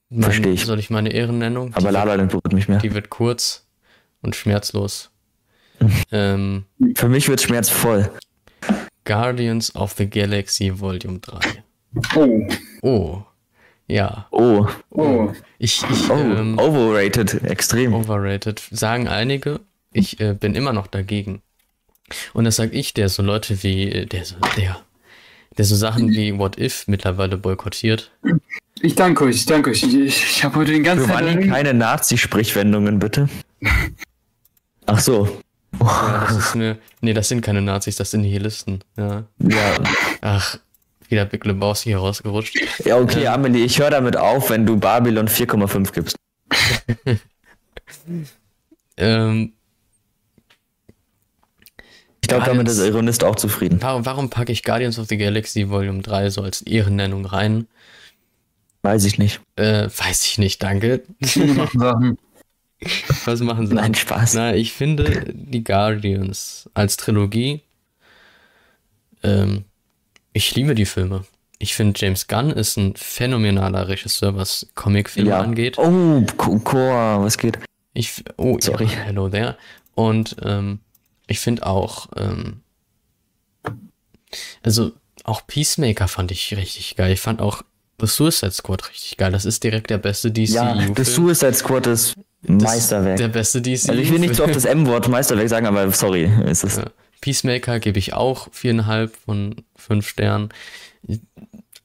mein, 0.10 0.24
versteh 0.24 0.52
ich. 0.52 0.66
soll 0.66 0.80
ich 0.80 0.90
meine 0.90 1.12
Ehrennennung? 1.12 1.74
aber 1.74 1.88
die, 1.90 1.94
La 1.94 2.04
La 2.04 2.16
Land 2.16 2.32
berührt 2.32 2.54
mich 2.54 2.68
mehr. 2.68 2.80
die 2.80 2.94
wird 2.94 3.10
kurz 3.10 3.66
und 4.22 4.36
schmerzlos. 4.36 5.12
Ähm, 6.12 6.66
Für 6.96 7.08
mich 7.08 7.30
wird 7.30 7.40
schmerzvoll. 7.40 8.10
Guardians 9.06 9.76
of 9.76 9.94
the 9.94 10.10
Galaxy 10.10 10.72
Volume 10.80 11.20
3. 11.20 11.64
Oh. 12.16 12.48
Oh, 12.82 13.22
ja. 13.88 14.28
Oh, 14.32 14.66
Oh. 14.90 15.32
Ich, 15.60 15.84
ich 15.90 16.10
oh, 16.10 16.14
ähm, 16.16 16.58
overrated, 16.58 17.44
extrem. 17.44 17.94
overrated, 17.94 18.60
sagen 18.72 19.08
einige. 19.08 19.60
Ich 19.94 20.20
äh, 20.20 20.34
bin 20.34 20.56
immer 20.56 20.74
noch 20.74 20.88
dagegen. 20.88 21.42
Und 22.34 22.46
das 22.46 22.56
sag 22.56 22.74
ich, 22.74 22.94
der 22.94 23.10
so 23.10 23.22
Leute 23.22 23.62
wie, 23.64 23.92
äh, 23.92 24.06
der 24.06 24.26
so, 24.26 24.36
der, 24.58 24.80
der 25.58 25.66
so 25.66 25.76
Sachen 25.76 26.10
wie 26.10 26.38
What 26.38 26.58
If 26.60 26.88
mittlerweile 26.88 27.38
boykottiert. 27.38 28.12
Ich 28.82 28.96
danke 28.96 29.24
euch, 29.26 29.38
ich 29.38 29.46
danke 29.46 29.72
euch. 29.72 29.84
Ich, 29.84 29.96
ich, 29.96 30.24
ich 30.24 30.44
habe 30.44 30.56
heute 30.58 30.72
den 30.72 30.84
ganzen 30.84 31.06
Giovanni, 31.08 31.34
Tag. 31.36 31.50
keine 31.50 31.74
Nazi-Sprichwendungen, 31.74 33.00
bitte. 33.00 33.28
Ach 34.86 35.00
so. 35.00 35.42
Ja, 35.80 36.26
das 36.28 36.38
ist 36.38 36.56
eine, 36.56 36.78
nee, 37.02 37.14
das 37.14 37.28
sind 37.30 37.42
keine 37.42 37.62
Nazis, 37.62 37.96
das 37.98 38.12
sind 38.12 38.22
Nihilisten. 38.22 38.84
Ja. 38.98 39.26
Ja, 39.40 39.76
Ach, 40.22 40.58
wieder 41.10 41.26
Big 41.26 41.44
Lebowski 41.46 41.90
hier 41.90 41.98
rausgerutscht. 41.98 42.58
ja 42.86 42.98
okay, 42.98 43.28
Amelie, 43.28 43.64
ich 43.66 43.80
höre 43.80 43.90
damit 43.90 44.16
auf, 44.16 44.50
wenn 44.50 44.66
du 44.66 44.78
Babylon 44.78 45.28
4,5 45.28 45.92
gibst. 45.94 46.16
Ähm, 48.98 49.54
Ich 52.28 52.30
glaube, 52.30 52.44
damit 52.44 52.66
Guardians- 52.66 52.78
ist 52.78 52.84
der 52.84 52.94
Ironist 52.94 53.24
auch 53.24 53.38
zufrieden. 53.38 53.82
warum, 53.82 54.06
warum 54.06 54.30
packe 54.30 54.52
ich 54.52 54.64
Guardians 54.66 54.99
of 54.99 55.08
the 55.08 55.16
Galaxy 55.16 55.70
Volume 55.70 56.02
3 56.02 56.30
so 56.30 56.41
als 56.41 56.62
Ehrennennung 56.62 57.26
rein? 57.26 57.68
Weiß 58.82 59.06
ich 59.06 59.18
nicht. 59.18 59.40
Äh, 59.56 59.88
weiß 59.88 60.26
ich 60.26 60.38
nicht, 60.38 60.62
danke. 60.62 61.04
Sachen. 61.22 62.18
Was 63.24 63.40
machen 63.40 63.68
sie? 63.68 63.76
Nein, 63.76 63.95
Spaß. 63.95 64.34
Na, 64.34 64.54
ich 64.54 64.74
finde 64.74 65.24
die 65.34 65.64
Guardians 65.64 66.70
als 66.74 66.98
Trilogie. 66.98 67.62
Ähm, 69.24 69.64
ich 70.34 70.54
liebe 70.54 70.76
die 70.76 70.86
Filme. 70.86 71.24
Ich 71.60 71.76
finde, 71.76 71.98
James 71.98 72.28
Gunn 72.28 72.52
ist 72.52 72.76
ein 72.76 72.94
phänomenaler 72.98 73.88
Regisseur, 73.88 74.36
was 74.36 74.68
Comicfilme 74.76 75.30
ja. 75.30 75.40
angeht. 75.40 75.78
Oh, 75.78 76.26
Chor, 76.36 77.24
was 77.24 77.38
geht? 77.38 77.58
Ich, 77.94 78.22
oh, 78.36 78.58
Sorry. 78.60 78.84
Ja, 78.84 79.04
hello 79.06 79.30
there. 79.30 79.56
Und 79.95 80.36
ähm, 80.44 80.80
ich 81.28 81.40
finde 81.40 81.66
auch, 81.66 82.08
ähm, 82.16 82.62
also 84.64 84.91
auch 85.24 85.45
Peacemaker 85.48 86.08
fand 86.08 86.32
ich 86.32 86.56
richtig 86.56 86.95
geil. 86.95 87.12
Ich 87.12 87.20
fand 87.22 87.41
auch 87.41 87.64
The 87.99 88.08
Suicide 88.08 88.52
Squad 88.52 88.90
richtig 88.90 89.18
geil. 89.18 89.32
Das 89.32 89.45
ist 89.45 89.64
direkt 89.64 89.90
der 89.90 89.98
beste 89.98 90.32
DCU. 90.32 90.54
Ja, 90.54 90.88
The 90.95 91.04
Suicide 91.04 91.54
Squad 91.54 91.88
ist 91.88 92.16
Meisterwerk. 92.44 93.18
Der 93.18 93.28
beste 93.28 93.62
DCU. 93.62 93.90
Also 93.90 94.02
ich 94.02 94.12
will 94.12 94.20
nicht 94.20 94.36
so 94.36 94.44
oft 94.44 94.56
das 94.56 94.66
M-Wort 94.66 95.08
Meisterwerk 95.08 95.49
sagen, 95.49 95.66
aber 95.66 95.91
sorry, 95.91 96.32
ist 96.45 96.64
es. 96.64 96.78
Ja. 96.78 96.86
Peacemaker 97.22 97.80
gebe 97.80 97.98
ich 97.98 98.14
auch 98.14 98.48
viereinhalb 98.54 99.16
von 99.16 99.56
fünf 99.76 100.08
Sternen. 100.08 100.49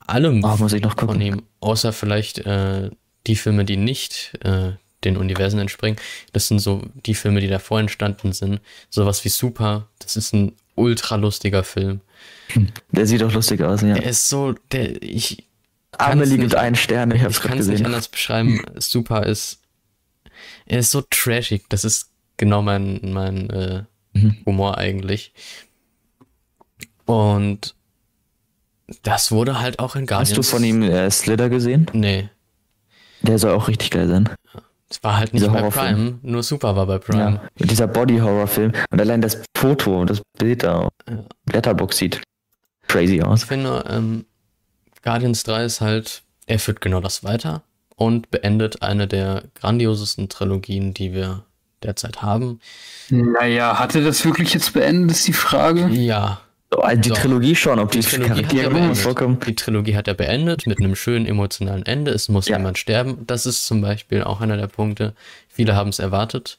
Allem 0.06 0.44
Oh, 0.44 0.56
muss 0.58 0.72
ich 0.74 0.82
noch 0.82 0.94
von 0.98 1.08
gucken. 1.08 1.22
ihm, 1.22 1.42
außer 1.60 1.92
vielleicht 1.92 2.40
äh, 2.40 2.90
die 3.26 3.36
Filme, 3.36 3.64
die 3.64 3.78
nicht 3.78 4.34
äh, 4.44 4.72
den 5.04 5.16
Universen 5.16 5.58
entspringen. 5.58 5.98
Das 6.32 6.48
sind 6.48 6.58
so 6.60 6.82
die 7.06 7.14
Filme, 7.14 7.40
die 7.40 7.48
davor 7.48 7.80
entstanden 7.80 8.32
sind. 8.32 8.60
Sowas 8.90 9.24
wie 9.24 9.28
Super. 9.28 9.88
Das 9.98 10.16
ist 10.16 10.32
ein 10.32 10.52
ultra 10.74 11.16
lustiger 11.16 11.64
Film. 11.64 12.00
Der 12.90 13.06
sieht 13.06 13.22
auch 13.22 13.32
lustig 13.32 13.62
aus, 13.62 13.82
ja. 13.82 13.94
Der 13.94 14.04
ist 14.04 14.28
so, 14.28 14.54
der, 14.70 15.02
ich, 15.02 15.44
Amelie 15.98 16.38
gibt 16.38 16.54
einen 16.54 16.76
Stern, 16.76 17.10
ich 17.10 17.22
hab's 17.22 17.36
ich 17.38 17.42
kann 17.42 17.58
es 17.58 17.66
nicht 17.66 17.84
anders 17.84 18.08
beschreiben. 18.08 18.62
Super 18.78 19.26
ist, 19.26 19.60
er 20.66 20.78
ist 20.78 20.90
so 20.90 21.02
trashig. 21.10 21.64
Das 21.68 21.84
ist 21.84 22.10
genau 22.36 22.62
mein, 22.62 23.00
mein 23.02 23.50
äh, 23.50 23.84
Mhm. 24.14 24.36
Humor 24.44 24.78
eigentlich. 24.78 25.32
Und 27.06 27.74
das 29.02 29.30
wurde 29.32 29.60
halt 29.60 29.78
auch 29.78 29.96
in 29.96 30.06
Guardians. 30.06 30.30
Hast 30.30 30.36
du 30.36 30.42
von 30.42 30.64
ihm 30.64 30.82
äh, 30.82 31.10
Slither 31.10 31.48
gesehen? 31.48 31.86
Nee, 31.92 32.28
Der 33.22 33.38
soll 33.38 33.52
auch 33.52 33.68
richtig 33.68 33.90
geil 33.90 34.08
sein. 34.08 34.28
Es 34.92 35.02
war 35.02 35.16
halt 35.16 35.32
nicht 35.34 35.46
bei 35.46 35.52
Horrorfilm. 35.60 35.94
Prime, 35.96 36.18
nur 36.22 36.42
Super 36.42 36.76
war 36.76 36.86
bei 36.86 36.98
Prime. 36.98 37.40
Ja. 37.58 37.64
Dieser 37.66 37.86
Body-Horror-Film. 37.86 38.72
Und 38.90 39.00
allein 39.00 39.20
das 39.20 39.42
Foto, 39.56 40.04
das 40.04 40.20
Bild 40.38 40.62
da, 40.62 40.88
Ja. 41.08 41.24
Letterbox 41.52 41.96
sieht 41.96 42.20
crazy 42.88 43.16
Ich 43.16 43.24
aus. 43.24 43.44
finde, 43.44 43.84
ähm, 43.88 44.26
Guardians 45.02 45.42
3 45.44 45.64
ist 45.64 45.80
halt, 45.80 46.22
er 46.46 46.58
führt 46.58 46.80
genau 46.80 47.00
das 47.00 47.24
weiter 47.24 47.62
und 47.96 48.30
beendet 48.30 48.82
eine 48.82 49.06
der 49.08 49.44
grandiosesten 49.54 50.28
Trilogien, 50.28 50.92
die 50.94 51.12
wir 51.12 51.44
derzeit 51.82 52.22
haben. 52.22 52.60
Naja, 53.08 53.78
hat 53.78 53.94
er 53.94 54.02
das 54.02 54.24
wirklich 54.24 54.54
jetzt 54.54 54.72
beendet, 54.74 55.10
ist 55.16 55.26
die 55.26 55.32
Frage. 55.32 55.88
Ja, 55.88 56.40
also 56.80 57.00
die 57.00 57.08
Doch. 57.10 57.18
Trilogie 57.18 57.54
schon, 57.56 57.78
ob 57.78 57.90
die, 57.90 58.00
Die 58.00 58.06
Trilogie 58.06 58.34
hat 58.34 58.46
er 58.56 58.70
beendet. 58.70 59.46
Die 59.46 59.54
Trilogie 59.54 59.96
hat 59.96 60.08
er 60.08 60.14
beendet 60.14 60.66
mit 60.66 60.80
einem 60.80 60.94
schönen 60.96 61.26
emotionalen 61.26 61.84
Ende. 61.86 62.10
Es 62.12 62.28
muss 62.28 62.48
Ja. 62.48 62.56
jemand 62.56 62.78
sterben. 62.78 63.26
Das 63.26 63.46
ist 63.46 63.66
zum 63.66 63.80
Beispiel 63.80 64.22
auch 64.22 64.40
einer 64.40 64.56
der 64.56 64.66
Punkte. 64.68 65.14
Viele 65.48 65.74
haben 65.76 65.90
es 65.90 65.98
erwartet. 65.98 66.58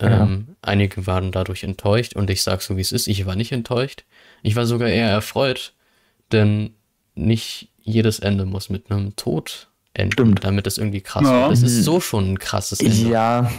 Ja. 0.00 0.24
Ähm, 0.24 0.48
einige 0.62 1.06
waren 1.06 1.30
dadurch 1.30 1.62
enttäuscht 1.62 2.14
und 2.16 2.28
ich 2.30 2.42
sage 2.42 2.62
so, 2.62 2.76
wie 2.76 2.80
es 2.80 2.90
ist. 2.92 3.06
Ich 3.06 3.24
war 3.24 3.36
nicht 3.36 3.52
enttäuscht. 3.52 4.04
Ich 4.42 4.56
war 4.56 4.66
sogar 4.66 4.88
eher 4.88 5.08
erfreut, 5.08 5.72
denn 6.32 6.70
nicht 7.14 7.68
jedes 7.82 8.18
Ende 8.18 8.44
muss 8.44 8.68
mit 8.70 8.90
einem 8.90 9.14
Tod 9.16 9.68
enden, 9.94 10.12
Stimmt. 10.12 10.44
damit 10.44 10.66
es 10.66 10.78
irgendwie 10.78 11.00
krass 11.02 11.22
Ja. 11.24 11.42
wird. 11.42 11.52
Es 11.52 11.62
ist 11.62 11.84
so 11.84 12.00
schon 12.00 12.32
ein 12.32 12.38
krasses 12.38 12.80
Ende. 12.80 12.96
Ja, 13.10 13.52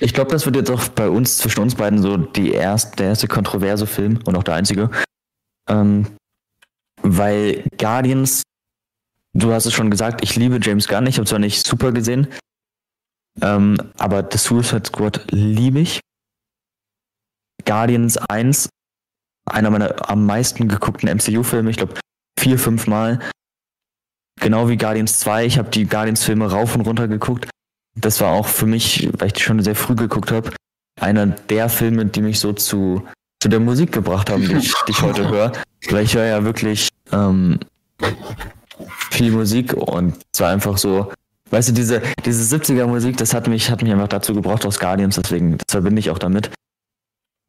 ich 0.00 0.14
glaube, 0.14 0.30
das 0.30 0.46
wird 0.46 0.56
jetzt 0.56 0.70
auch 0.70 0.88
bei 0.88 1.08
uns, 1.08 1.38
zwischen 1.38 1.60
uns 1.60 1.74
beiden, 1.74 2.00
so 2.00 2.16
die 2.16 2.52
erst, 2.52 2.98
der 2.98 3.08
erste 3.08 3.28
kontroverse 3.28 3.86
Film 3.86 4.18
und 4.24 4.34
auch 4.36 4.42
der 4.44 4.54
einzige. 4.54 4.88
Ähm, 5.72 6.06
weil 7.02 7.64
Guardians, 7.78 8.42
du 9.34 9.52
hast 9.52 9.66
es 9.66 9.72
schon 9.72 9.90
gesagt, 9.90 10.22
ich 10.22 10.36
liebe 10.36 10.58
James 10.60 10.86
Gunn, 10.86 11.06
ich 11.06 11.16
habe 11.16 11.26
zwar 11.26 11.38
nicht 11.38 11.66
super 11.66 11.92
gesehen, 11.92 12.28
ähm, 13.40 13.76
aber 13.98 14.28
The 14.30 14.38
Suicide 14.38 14.86
Squad 14.86 15.26
liebe 15.30 15.80
ich. 15.80 16.00
Guardians 17.64 18.18
1, 18.18 18.68
einer 19.46 19.70
meiner 19.70 20.10
am 20.10 20.26
meisten 20.26 20.68
geguckten 20.68 21.08
MCU-Filme, 21.08 21.70
ich 21.70 21.76
glaube 21.76 21.94
vier, 22.38 22.58
fünf 22.58 22.86
Mal. 22.86 23.20
Genau 24.40 24.68
wie 24.68 24.76
Guardians 24.76 25.20
2, 25.20 25.46
ich 25.46 25.58
habe 25.58 25.70
die 25.70 25.86
Guardians-Filme 25.86 26.50
rauf 26.50 26.74
und 26.74 26.80
runter 26.82 27.06
geguckt. 27.06 27.48
Das 27.94 28.20
war 28.20 28.32
auch 28.32 28.48
für 28.48 28.66
mich, 28.66 29.08
weil 29.18 29.28
ich 29.28 29.34
die 29.34 29.42
schon 29.42 29.62
sehr 29.62 29.76
früh 29.76 29.94
geguckt 29.94 30.32
habe, 30.32 30.52
einer 31.00 31.26
der 31.26 31.68
Filme, 31.68 32.06
die 32.06 32.22
mich 32.22 32.40
so 32.40 32.52
zu, 32.52 33.06
zu 33.42 33.48
der 33.48 33.58
Musik 33.58 33.90
gebracht 33.90 34.30
haben, 34.30 34.46
die 34.46 34.54
ich, 34.54 34.72
die 34.86 34.92
ich 34.92 35.02
heute 35.02 35.28
höre. 35.28 35.50
Weil 35.90 36.04
ich 36.04 36.14
höre 36.14 36.26
ja 36.26 36.44
wirklich 36.44 36.90
ähm, 37.10 37.58
viel 39.10 39.32
Musik 39.32 39.74
und 39.74 40.14
es 40.32 40.40
war 40.40 40.50
einfach 40.50 40.78
so, 40.78 41.12
weißt 41.50 41.70
du, 41.70 41.72
diese, 41.72 42.02
diese 42.24 42.56
70er 42.56 42.86
Musik, 42.86 43.16
das 43.16 43.34
hat 43.34 43.48
mich, 43.48 43.68
hat 43.68 43.82
mich 43.82 43.90
einfach 43.90 44.06
dazu 44.06 44.32
gebracht 44.32 44.64
aus 44.64 44.78
Guardians, 44.78 45.16
deswegen, 45.16 45.58
das 45.58 45.72
verbinde 45.72 45.98
ich 45.98 46.10
auch 46.10 46.20
damit. 46.20 46.50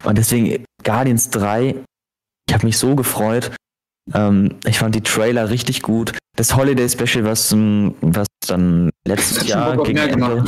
Und 0.04 0.18
deswegen 0.18 0.66
Guardians 0.84 1.30
3, 1.30 1.76
ich 2.48 2.54
habe 2.56 2.66
mich 2.66 2.80
so 2.80 2.96
gefreut. 2.96 3.52
Ähm, 4.16 4.56
ich 4.66 4.80
fand 4.80 4.96
die 4.96 5.02
Trailer 5.02 5.52
richtig 5.52 5.84
gut. 5.84 6.18
Das 6.36 6.56
Holiday 6.56 6.90
Special, 6.90 7.24
was, 7.24 7.52
ähm, 7.52 7.94
was 8.02 8.26
dann 8.48 8.90
letztes 9.06 9.48
Jahr 9.48 9.78
gegen 9.84 10.00
Ende. 10.00 10.44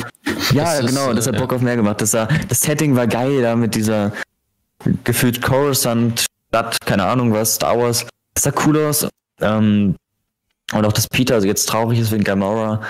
Ja, 0.52 0.64
Das 0.64 0.80
ist, 0.80 0.88
genau, 0.88 1.14
das 1.14 1.28
äh, 1.28 1.30
hat 1.30 1.36
ja. 1.36 1.42
Bock 1.42 1.54
auf 1.54 1.62
mehr 1.62 1.76
gemacht. 1.76 2.02
Das, 2.02 2.14
war, 2.14 2.28
das 2.50 2.62
Setting 2.62 2.96
war 2.96 3.06
geil 3.06 3.44
da 3.44 3.56
mit 3.56 3.76
dieser 3.76 4.12
gefühlt 5.04 5.42
Coruscant 5.42 6.26
Stadt, 6.50 6.78
keine 6.86 7.06
Ahnung 7.06 7.34
was, 7.34 7.56
Star 7.56 7.78
Wars. 7.78 8.06
Das 8.34 8.44
sah 8.44 8.54
cool 8.66 8.86
aus. 8.86 9.08
Ähm, 9.42 9.96
und 10.74 10.86
auch 10.86 10.94
das 10.94 11.08
Peter 11.08 11.36
also 11.36 11.48
jetzt 11.48 11.68
traurig 11.68 12.00
ist 12.00 12.12
wegen 12.12 12.24
Gamora, 12.24 12.88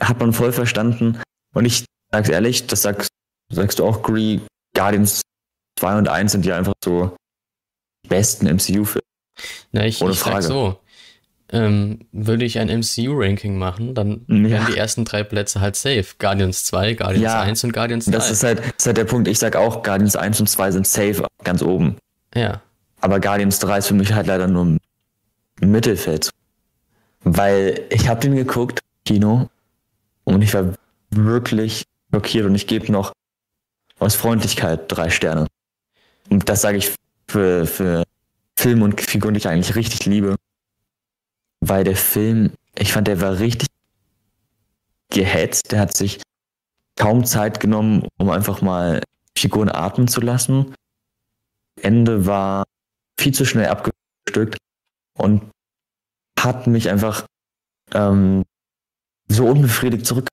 hat 0.00 0.18
man 0.18 0.32
voll 0.32 0.52
verstanden. 0.52 1.20
Und 1.54 1.64
ich 1.64 1.84
sag's 2.10 2.28
ehrlich, 2.28 2.66
das 2.66 2.82
sagst, 2.82 3.10
sagst 3.50 3.78
du 3.78 3.84
auch, 3.84 4.02
Gree, 4.02 4.40
Guardians 4.74 5.22
2 5.78 5.98
und 5.98 6.08
1 6.08 6.32
sind 6.32 6.46
ja 6.46 6.56
einfach 6.56 6.72
so 6.82 7.16
die 8.04 8.08
besten 8.08 8.46
MCU-Filme. 8.46 9.02
Na, 9.72 9.86
ich, 9.86 10.00
Ohne 10.02 10.12
ich 10.12 10.18
sag 10.18 10.32
Frage. 10.32 10.42
so. 10.44 10.80
Ähm, 11.54 12.06
würde 12.12 12.46
ich 12.46 12.58
ein 12.58 12.68
MCU-Ranking 12.70 13.58
machen, 13.58 13.94
dann 13.94 14.24
Ja. 14.26 14.50
wären 14.50 14.66
die 14.72 14.76
ersten 14.78 15.04
drei 15.04 15.22
Plätze 15.22 15.60
halt 15.60 15.76
safe. 15.76 16.06
Guardians 16.18 16.64
2, 16.64 16.94
Guardians 16.94 17.22
Ja, 17.22 17.42
1 17.42 17.62
und 17.64 17.72
Guardians 17.74 18.06
3. 18.06 18.10
Das 18.12 18.30
ist 18.30 18.42
halt, 18.42 18.62
ist 18.78 18.86
halt 18.86 18.96
der 18.96 19.04
Punkt. 19.04 19.28
Ich 19.28 19.38
sag 19.38 19.54
auch, 19.56 19.82
Guardians 19.82 20.16
1 20.16 20.40
und 20.40 20.46
2 20.48 20.70
sind 20.72 20.86
safe 20.86 21.26
ganz 21.44 21.62
oben. 21.62 21.96
ja. 22.34 22.60
Aber 23.04 23.18
Guardians 23.18 23.58
3 23.58 23.78
ist 23.78 23.88
für 23.88 23.94
mich 23.94 24.12
halt 24.12 24.28
leider 24.28 24.46
nur 24.46 24.78
Mittelfeld. 25.60 26.30
Weil 27.24 27.80
ich 27.90 28.08
habe 28.08 28.20
den 28.20 28.36
geguckt, 28.36 28.78
Kino, 29.04 29.48
und 30.24 30.40
ich 30.42 30.54
war 30.54 30.72
wirklich 31.10 31.82
blockiert 32.10 32.46
und 32.46 32.54
ich 32.54 32.68
gebe 32.68 32.90
noch 32.92 33.12
aus 33.98 34.14
Freundlichkeit 34.14 34.82
drei 34.86 35.10
Sterne. 35.10 35.48
Und 36.30 36.48
das 36.48 36.62
sage 36.62 36.78
ich 36.78 36.92
für, 37.28 37.66
für 37.66 38.04
Film 38.56 38.82
und 38.82 39.00
Figuren, 39.00 39.34
die 39.34 39.38
ich 39.38 39.48
eigentlich 39.48 39.74
richtig 39.74 40.06
liebe. 40.06 40.36
Weil 41.64 41.84
der 41.84 41.96
Film, 41.96 42.52
ich 42.76 42.92
fand, 42.92 43.08
der 43.08 43.20
war 43.20 43.38
richtig 43.38 43.68
gehetzt. 45.10 45.72
Der 45.72 45.80
hat 45.80 45.96
sich 45.96 46.20
kaum 46.96 47.24
Zeit 47.24 47.60
genommen, 47.60 48.06
um 48.18 48.30
einfach 48.30 48.62
mal 48.62 49.02
Figuren 49.36 49.70
atmen 49.70 50.08
zu 50.08 50.20
lassen. 50.20 50.74
Ende 51.80 52.26
war 52.26 52.64
viel 53.18 53.32
zu 53.32 53.44
schnell 53.44 53.66
abgestückt 53.66 54.58
und 55.16 55.42
hat 56.38 56.66
mich 56.66 56.90
einfach 56.90 57.26
ähm, 57.92 58.42
so 59.28 59.46
unbefriedigt 59.46 60.06
zurück 60.06 60.28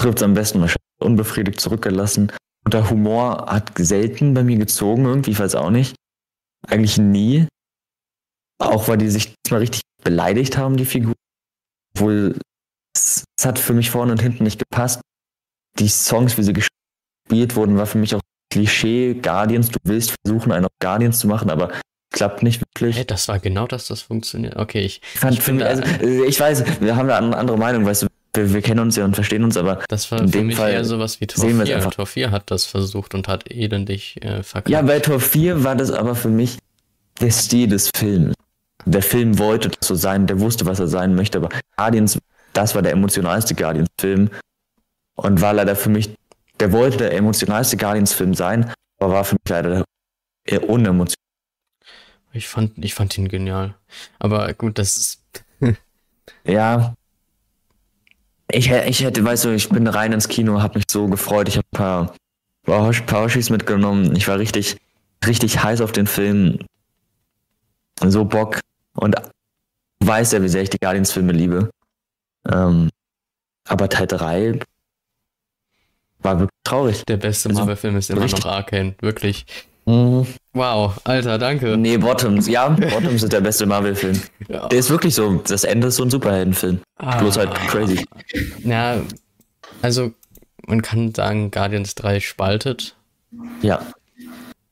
trifft 0.00 0.18
es 0.18 0.22
am 0.22 0.34
besten 0.34 0.60
wahrscheinlich 0.60 1.00
unbefriedigt 1.00 1.60
zurückgelassen. 1.60 2.32
Und 2.64 2.74
der 2.74 2.90
Humor 2.90 3.46
hat 3.46 3.72
selten 3.78 4.34
bei 4.34 4.42
mir 4.42 4.56
gezogen, 4.56 5.04
irgendwie, 5.04 5.32
ich 5.32 5.40
weiß 5.40 5.54
auch 5.54 5.70
nicht. 5.70 5.94
Eigentlich 6.66 6.98
nie. 6.98 7.46
Auch 8.60 8.88
weil 8.88 8.98
die 8.98 9.08
sich 9.08 9.34
mal 9.50 9.58
richtig 9.58 9.82
beleidigt 10.04 10.56
haben, 10.56 10.76
die 10.76 10.84
Figur. 10.84 11.14
Obwohl 11.94 12.36
es, 12.94 13.24
es 13.38 13.44
hat 13.44 13.58
für 13.58 13.72
mich 13.72 13.90
vorne 13.90 14.12
und 14.12 14.22
hinten 14.22 14.44
nicht 14.44 14.58
gepasst. 14.58 15.00
Die 15.78 15.88
Songs, 15.88 16.36
wie 16.36 16.42
sie 16.42 16.52
gespielt 16.52 17.56
wurden, 17.56 17.76
war 17.76 17.86
für 17.86 17.98
mich 17.98 18.14
auch 18.14 18.20
Klischee 18.52 19.14
Guardians. 19.14 19.70
Du 19.70 19.78
willst 19.84 20.14
versuchen, 20.24 20.52
einen 20.52 20.66
auf 20.66 20.72
Guardians 20.80 21.20
zu 21.20 21.26
machen, 21.26 21.50
aber 21.50 21.70
klappt 22.12 22.42
nicht 22.42 22.60
wirklich. 22.60 22.96
Hey, 22.96 23.06
das 23.06 23.28
war 23.28 23.38
genau 23.38 23.66
das, 23.66 23.86
das 23.86 24.02
funktioniert. 24.02 24.56
Okay, 24.56 24.80
ich, 24.80 25.00
Ich 25.14 25.20
fand 25.20 25.34
ich 25.34 25.40
für 25.40 25.52
mich, 25.52 25.64
also, 25.64 25.82
äh, 25.82 26.26
ich 26.26 26.38
weiß, 26.38 26.64
wir 26.80 26.96
haben 26.96 27.08
da 27.08 27.16
eine 27.16 27.36
andere 27.36 27.56
Meinung, 27.56 27.86
weißt 27.86 28.02
du, 28.02 28.06
wir, 28.34 28.52
wir 28.52 28.62
kennen 28.62 28.80
uns 28.80 28.96
ja 28.96 29.04
und 29.04 29.14
verstehen 29.14 29.44
uns, 29.44 29.56
aber 29.56 29.80
das 29.88 30.10
war 30.12 30.20
in 30.20 30.30
dem 30.30 30.50
Fall 30.52 30.72
eher 30.72 30.84
sowas 30.84 31.20
wie 31.20 31.26
Tor 31.26 31.44
sehen 31.44 31.56
wir 31.56 31.62
es 31.62 31.68
4. 31.68 31.76
einfach. 31.76 31.94
Tor 31.94 32.06
4 32.06 32.30
hat 32.30 32.50
das 32.50 32.66
versucht 32.66 33.14
und 33.14 33.28
hat 33.28 33.50
elendig 33.50 34.22
äh, 34.22 34.42
verkackt. 34.42 34.68
ja, 34.68 34.82
bei 34.82 35.00
Tor 35.00 35.20
4 35.20 35.64
war 35.64 35.76
das 35.76 35.90
aber 35.90 36.14
für 36.14 36.28
mich 36.28 36.58
der 37.20 37.30
Stil 37.30 37.68
des 37.68 37.90
Films. 37.94 38.34
Der 38.86 39.02
Film 39.02 39.38
wollte 39.38 39.68
das 39.68 39.86
so 39.86 39.94
sein, 39.94 40.26
der 40.26 40.40
wusste, 40.40 40.66
was 40.66 40.80
er 40.80 40.88
sein 40.88 41.14
möchte, 41.14 41.38
aber 41.38 41.48
Guardians, 41.76 42.18
das 42.52 42.74
war 42.74 42.82
der 42.82 42.92
emotionalste 42.92 43.54
Guardians-Film 43.54 44.30
und 45.16 45.40
war 45.40 45.52
leider 45.52 45.76
für 45.76 45.90
mich, 45.90 46.14
der 46.58 46.72
wollte 46.72 46.96
der 46.98 47.12
emotionalste 47.12 47.76
Guardians-Film 47.76 48.34
sein, 48.34 48.72
aber 48.98 49.12
war 49.14 49.24
für 49.24 49.34
mich 49.36 49.48
leider 49.48 49.84
eher 50.44 50.68
unemotional. 50.68 51.14
Ich 52.32 52.48
fand, 52.48 52.82
ich 52.84 52.94
fand 52.94 53.16
ihn 53.18 53.28
genial. 53.28 53.74
Aber 54.18 54.52
gut, 54.54 54.78
das 54.78 54.96
ist. 54.96 55.22
Ja. 56.44 56.94
Ich, 58.52 58.70
ich 58.70 59.02
hätte, 59.04 59.24
weißt 59.24 59.44
du, 59.44 59.48
ich 59.50 59.68
bin 59.68 59.86
rein 59.86 60.12
ins 60.12 60.28
Kino, 60.28 60.62
hab 60.62 60.74
mich 60.74 60.84
so 60.90 61.06
gefreut. 61.08 61.48
Ich 61.48 61.56
habe 61.56 61.66
ein 61.72 61.76
paar 61.76 62.14
Pausch- 62.66 63.02
Pauschis 63.02 63.50
mitgenommen. 63.50 64.14
Ich 64.16 64.26
war 64.28 64.38
richtig 64.38 64.76
richtig 65.26 65.62
heiß 65.62 65.80
auf 65.80 65.92
den 65.92 66.06
Film. 66.06 66.58
So 68.04 68.24
Bock. 68.24 68.60
Und 69.00 69.16
weiß 70.04 70.32
ja, 70.32 70.42
wie 70.42 70.48
sehr 70.48 70.62
ich 70.62 70.70
die 70.70 70.78
Guardians-Filme 70.78 71.32
liebe. 71.32 71.70
Ähm, 72.50 72.90
aber 73.68 73.88
Teil 73.88 74.06
3 74.06 74.60
war 76.20 76.38
wirklich 76.40 76.58
traurig. 76.64 77.04
Der 77.06 77.16
beste 77.16 77.48
Also, 77.48 77.60
Marvel-Film 77.60 77.96
ist 77.96 78.10
immer 78.10 78.22
richtig- 78.22 78.44
noch 78.44 78.50
Arcane. 78.52 78.94
Wirklich. 79.00 79.46
Mhm. 79.86 80.26
Wow, 80.52 81.00
Alter, 81.04 81.38
danke. 81.38 81.76
Nee, 81.76 81.96
Bottoms. 81.96 82.46
Ja, 82.46 82.68
Bottoms 82.68 83.22
ist 83.22 83.32
der 83.32 83.40
beste 83.40 83.66
Marvel-Film. 83.66 84.20
Ja. 84.48 84.68
Der 84.68 84.78
ist 84.78 84.90
wirklich 84.90 85.14
so. 85.14 85.36
Das 85.46 85.64
Ende 85.64 85.86
ist 85.88 85.96
so 85.96 86.02
ein 86.04 86.10
Superheldenfilm. 86.10 86.80
Bloß 86.98 87.36
halt 87.38 87.50
Ah. 87.50 87.66
crazy. 87.68 88.04
Ja, 88.64 89.00
also 89.80 90.12
man 90.66 90.82
kann 90.82 91.14
sagen, 91.14 91.50
Guardians 91.50 91.94
3 91.94 92.20
spaltet, 92.20 92.96
Ja. 93.62 93.86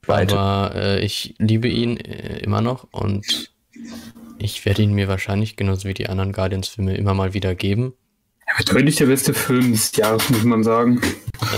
Weiter. 0.07 0.39
aber 0.39 0.75
äh, 0.75 1.01
ich 1.05 1.35
liebe 1.39 1.69
ihn 1.69 1.97
äh, 1.97 2.39
immer 2.41 2.61
noch 2.61 2.87
und 2.93 3.51
ich 4.39 4.65
werde 4.65 4.83
ihn 4.83 4.93
mir 4.93 5.09
wahrscheinlich 5.09 5.57
genauso 5.57 5.89
wie 5.89 5.95
die 5.95 6.09
anderen 6.09 6.33
Guardians-Filme 6.33 6.97
immer 6.97 7.15
mal 7.15 7.35
wieder 7.35 7.55
geben. 7.55 7.93
Ja, 8.47 8.65
deutlich 8.73 8.97
der 8.97 9.07
beste 9.07 9.35
Film 9.35 9.73
des 9.73 9.95
Jahres, 9.97 10.29
muss 10.31 10.45
man 10.45 10.63
sagen. 10.63 11.01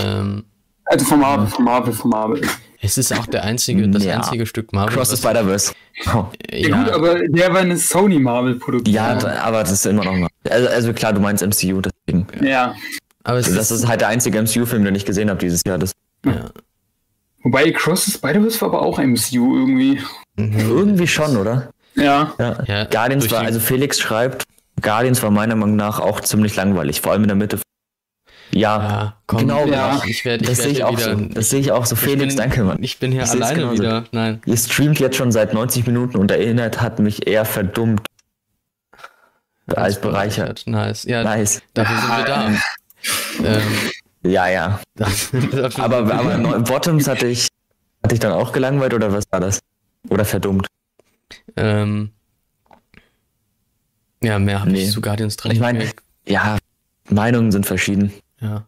Ähm, 0.03 0.43
Also 0.85 1.05
von 1.05 1.19
Marvel, 1.19 1.47
von 1.47 1.63
Marvel, 1.63 1.93
von 1.93 2.09
Marvel. 2.11 2.41
es 2.81 2.97
ist 2.97 3.13
auch 3.17 3.25
der 3.27 3.43
einzige, 3.45 3.87
das 3.87 4.03
Ja. 4.03 4.17
einzige 4.17 4.45
Stück 4.45 4.73
Marvel. 4.73 4.93
Cross 4.95 5.11
the 5.11 5.17
Spider-Verse. 5.17 5.73
Oh. 6.13 6.25
äh, 6.51 6.67
Ja, 6.67 6.83
gut, 6.83 6.91
aber 6.93 7.19
der 7.29 7.53
war 7.53 7.61
eine 7.61 7.77
Sony 7.77 8.19
Marvel-Produktion. 8.19 8.93
Ja, 8.93 9.17
aber 9.43 9.61
das 9.61 9.71
ist 9.71 9.85
immer 9.85 10.03
noch 10.03 10.15
mal. 10.17 10.27
Also, 10.49 10.67
also 10.67 10.93
klar, 10.93 11.13
du 11.13 11.21
meinst 11.21 11.43
MCU, 11.43 11.81
deswegen. 11.81 12.27
ja. 12.45 12.75
aber 13.23 13.37
es 13.37 13.53
Das 13.53 13.71
ist 13.71 13.87
halt 13.87 14.01
der 14.01 14.09
einzige 14.09 14.37
MCU-Film, 14.41 14.83
den 14.83 14.95
ich 14.95 15.05
gesehen 15.05 15.29
habe 15.29 15.39
dieses 15.39 15.61
Jahr. 15.65 15.77
Das 15.77 15.93
ja. 16.25 16.49
Wobei 17.43 17.71
Cross 17.71 18.05
the 18.05 18.11
Spider-Verse 18.11 18.59
war 18.61 18.69
aber 18.69 18.81
auch 18.81 18.99
MCU 18.99 19.57
irgendwie. 19.57 19.99
Mhm. 20.35 20.59
irgendwie 20.59 21.07
schon, 21.07 21.37
oder? 21.37 21.69
Ja. 21.95 22.33
Ja. 22.39 22.63
Ja, 22.65 22.83
Guardians 22.85 23.29
war, 23.31 23.41
also 23.41 23.59
Felix 23.59 23.99
schreibt, 23.99 24.43
Guardians 24.81 25.21
war 25.21 25.31
meiner 25.31 25.55
Meinung 25.55 25.75
nach 25.75 25.99
auch 25.99 26.21
ziemlich 26.21 26.55
langweilig, 26.55 27.01
vor 27.01 27.11
allem 27.11 27.23
in 27.23 27.27
der 27.27 27.35
Mitte. 27.35 27.59
Ja, 28.53 28.77
Ja, 28.77 29.17
komm, 29.27 29.39
Genau, 29.39 29.65
ja. 29.65 30.01
ich 30.05 30.25
werde 30.25 30.43
ich 30.43 30.49
das 30.49 30.57
werd 30.59 30.67
sehe 30.67 30.71
ich 30.77 30.83
auch 30.83 30.97
so. 30.99 31.15
Das 31.15 31.49
sehe 31.49 31.59
ich 31.59 31.71
auch 31.71 31.85
so. 31.85 31.95
ich 31.95 32.01
Felix, 32.01 32.35
bin, 32.35 32.37
danke, 32.37 32.63
Mann. 32.63 32.81
Ich 32.83 32.99
bin 32.99 33.11
hier 33.11 33.23
Ich 33.23 33.29
alleine 33.31 33.59
genauso. 33.59 33.81
wieder. 33.83 34.03
Nein. 34.11 34.41
Ihr 34.45 34.57
streamt 34.57 34.99
jetzt 34.99 35.15
schon 35.15 35.31
seit 35.31 35.53
90 35.53 35.85
Minuten 35.87 36.17
und 36.17 36.29
der 36.29 36.39
Inhalt 36.39 36.81
hat 36.81 36.99
mich 36.99 37.27
eher 37.27 37.45
verdummt 37.45 38.01
als 39.73 40.01
bereichert. 40.01 40.63
Nice. 40.65 41.03
Ja, 41.03 41.23
Nice. 41.23 41.61
dafür 41.73 41.97
sind 41.97 42.17
wir 42.17 42.25
da. 42.25 42.47
ähm, 43.55 43.63
Ja, 44.23 44.47
ja. 44.49 44.79
Aber, 45.77 45.97
aber 46.13 46.59
Bottoms 46.59 47.07
hatte 47.07 47.27
ich, 47.27 47.47
hatte 48.03 48.13
ich 48.15 48.19
dann 48.19 48.33
auch 48.33 48.51
gelangweilt 48.51 48.93
oder 48.93 49.13
was 49.13 49.23
war 49.31 49.39
das? 49.39 49.59
Oder 50.09 50.25
verdummt? 50.25 50.67
Ähm, 51.55 52.11
ja, 54.23 54.37
mehr 54.39 54.59
habe 54.61 54.71
Nee. 54.71 54.83
ich 54.83 54.91
zu 54.91 55.01
Guardians 55.01 55.35
3 55.37 55.51
Ich 55.51 55.59
meine, 55.59 55.89
ja, 56.27 56.57
Meinungen 57.09 57.51
sind 57.51 57.65
verschieden. 57.65 58.11
ja. 58.39 58.65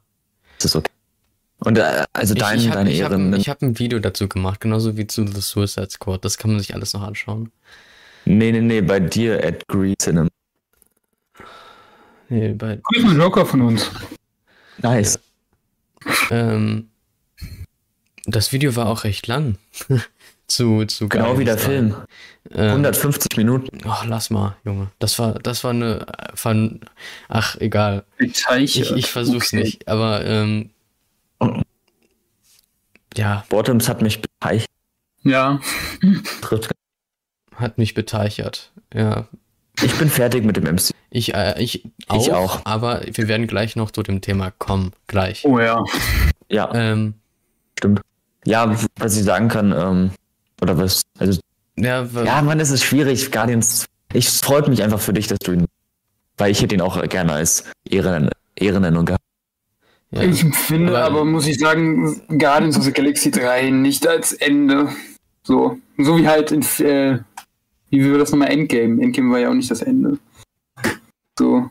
Das 0.57 0.65
ist 0.71 0.75
okay. 0.75 0.89
Und 1.59 1.77
äh, 1.77 2.05
also 2.13 2.33
Ich, 2.33 2.39
dein, 2.39 2.59
ich 2.59 2.65
habe 2.67 2.77
deine 2.77 2.91
ich 2.91 3.03
hab, 3.03 3.11
Ehren. 3.11 3.33
ich 3.33 3.49
hab 3.49 3.61
ein 3.61 3.77
Video 3.79 3.99
dazu 3.99 4.27
gemacht, 4.27 4.59
genauso 4.61 4.97
wie 4.97 5.07
zu 5.07 5.25
The 5.27 5.41
Suicide 5.41 5.89
Squad. 5.89 6.23
Das 6.25 6.37
kann 6.37 6.51
man 6.51 6.59
sich 6.59 6.73
alles 6.73 6.93
noch 6.93 7.01
anschauen. 7.03 7.51
Nee, 8.25 8.51
nee, 8.51 8.61
nee, 8.61 8.81
bei 8.81 8.99
dir 8.99 9.43
at 9.45 9.67
Green 9.67 9.95
Cinema. 10.01 10.29
Nee, 12.29 12.53
bei, 12.53 12.79
Grüß 12.83 13.03
mal 13.03 13.15
Joker 13.17 13.45
von 13.45 13.61
uns. 13.61 13.89
Nice. 14.79 15.19
ähm, 16.31 16.89
das 18.25 18.51
Video 18.51 18.75
war 18.75 18.87
auch 18.87 19.03
recht 19.03 19.27
lang. 19.27 19.57
zu, 20.47 20.85
zu 20.85 21.09
Genau 21.09 21.37
wie 21.39 21.45
der 21.45 21.57
Film. 21.57 21.95
3. 22.51 22.63
Ähm, 22.63 22.69
150 22.71 23.37
Minuten. 23.37 23.79
Ach, 23.87 24.05
lass 24.05 24.29
mal, 24.29 24.55
Junge. 24.65 24.89
Das 24.99 25.17
war, 25.19 25.33
das 25.39 25.63
war 25.63 25.71
eine, 25.71 26.05
von, 26.35 26.81
ach, 27.29 27.55
egal. 27.59 28.03
Ich, 28.19 28.45
ich 28.79 29.07
versuch's 29.11 29.53
Okay. 29.53 29.63
nicht, 29.63 29.87
aber, 29.87 30.25
ähm, 30.25 30.69
ja, 33.15 33.45
Bottoms 33.49 33.87
hat 33.87 34.01
mich 34.01 34.21
beteiligt. 34.21 34.67
Ja. 35.23 35.59
hat 37.55 37.77
mich 37.77 37.93
beteichert. 37.93 38.71
Ja, 38.93 39.27
Ich 39.81 39.93
bin 39.97 40.09
fertig 40.09 40.43
mit 40.43 40.57
dem 40.57 40.65
MC. 40.65 40.91
ich, 41.09 41.33
äh, 41.33 41.61
ich, 41.61 41.83
auch, 42.07 42.27
auch. 42.29 42.61
aber 42.65 43.01
wir 43.05 43.27
werden 43.27 43.47
gleich 43.47 43.75
noch 43.75 43.91
zu 43.91 44.03
dem 44.03 44.21
Thema 44.21 44.51
kommen, 44.51 44.91
gleich. 45.07 45.45
Oh 45.45 45.59
ja. 45.59 45.83
Ja, 46.49 46.71
Ähm, 46.73 47.15
stimmt. 47.79 48.01
Ja, 48.45 48.75
was 48.97 49.15
ich 49.15 49.23
sagen 49.23 49.47
kann, 49.47 49.71
ähm, 49.71 50.11
oder 50.63 50.77
was, 50.77 51.03
also, 51.19 51.39
ja, 51.77 52.03
ja, 52.03 52.41
Mann, 52.41 52.59
es 52.59 52.71
ist 52.71 52.83
schwierig, 52.83 53.31
Guardians, 53.31 53.85
ich 54.13 54.27
es 54.27 54.41
freut 54.41 54.67
mich 54.67 54.81
einfach 54.83 54.99
für 54.99 55.13
dich, 55.13 55.27
dass 55.27 55.39
du 55.39 55.51
ihn, 55.53 55.65
weil 56.37 56.51
ich 56.51 56.61
hätte 56.61 56.75
ihn 56.75 56.81
auch 56.81 57.01
gerne 57.07 57.33
als 57.33 57.65
Ehren, 57.89 58.29
Ehrennennung 58.55 59.05
gehabt. 59.05 59.23
ja. 60.11 60.21
Ich 60.23 60.43
finde 60.55 60.97
Aber- 60.97 61.05
aber, 61.05 61.25
muss 61.25 61.45
ich 61.47 61.59
sagen, 61.59 62.21
Guardians 62.39 62.77
of 62.77 62.83
the 62.83 62.91
Galaxy 62.91 63.29
3 63.31 63.69
nicht 63.69 64.07
als 64.07 64.33
Ende. 64.33 64.89
So. 65.43 65.77
So 65.97 66.17
wie 66.17 66.27
halt 66.27 66.51
in, 66.51 66.61
äh, 66.85 67.19
wie 67.89 68.03
wir 68.03 68.17
das 68.17 68.31
nochmal 68.31 68.49
Endgame. 68.51 69.01
Endgame 69.01 69.31
war 69.31 69.39
ja 69.39 69.49
auch 69.49 69.53
nicht 69.53 69.69
das 69.69 69.81
Ende. 69.81 70.17
So. 71.37 71.69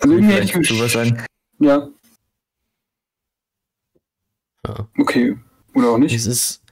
Also 0.00 0.14
irgendwie 0.14 0.34
hätte 0.34 0.44
ich 0.44 0.52
Vielleicht 0.52 0.70
du 0.70 0.80
was 0.80 0.92
sagen? 0.92 1.24
Ja, 1.58 1.88
ja. 4.66 4.88
okay. 4.98 5.36
Oder 5.76 5.90
auch 5.90 5.98
nicht. 5.98 6.14
Es 6.14 6.26
ist. 6.26 6.62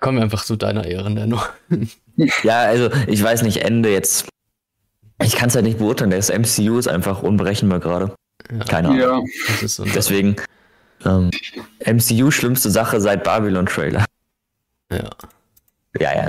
Kommen 0.00 0.18
wir 0.18 0.22
einfach 0.24 0.44
zu 0.44 0.56
deiner 0.56 0.84
Ehrennennung. 0.86 1.40
Ja, 2.42 2.60
also, 2.62 2.88
ich 3.08 3.22
weiß 3.22 3.42
nicht, 3.42 3.58
Ende 3.58 3.92
jetzt, 3.92 4.26
ich 5.22 5.36
kann 5.36 5.50
es 5.50 5.54
halt 5.54 5.66
nicht 5.66 5.76
beurteilen, 5.76 6.10
das 6.10 6.30
MCU 6.30 6.78
ist 6.78 6.88
einfach 6.88 7.22
unberechenbar 7.22 7.78
gerade. 7.78 8.14
Ja. 8.50 8.64
Keine 8.64 8.88
Ahnung. 8.88 8.98
Ja. 8.98 9.22
Das 9.60 9.62
ist 9.78 9.82
Deswegen, 9.94 10.36
ähm, 11.04 11.30
MCU 11.84 12.30
schlimmste 12.30 12.70
Sache 12.70 13.02
seit 13.02 13.22
Babylon-Trailer. 13.22 14.06
ja. 14.90 15.10
Ja, 16.00 16.14
ja. 16.16 16.28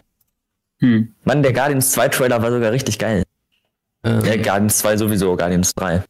Hm. 0.80 1.16
Mann, 1.24 1.42
der 1.42 1.54
Guardians 1.54 1.92
2 1.94 2.10
Trailer 2.10 2.42
war 2.42 2.52
sogar 2.52 2.74
richtig 2.74 3.00
geil. 3.00 3.24
Ähm, 4.04 4.26
Ja, 4.26 4.36
Guardians 4.36 4.80
2 4.80 4.98
sowieso, 4.98 5.38
Guardians 5.38 5.74
3. 5.74 6.04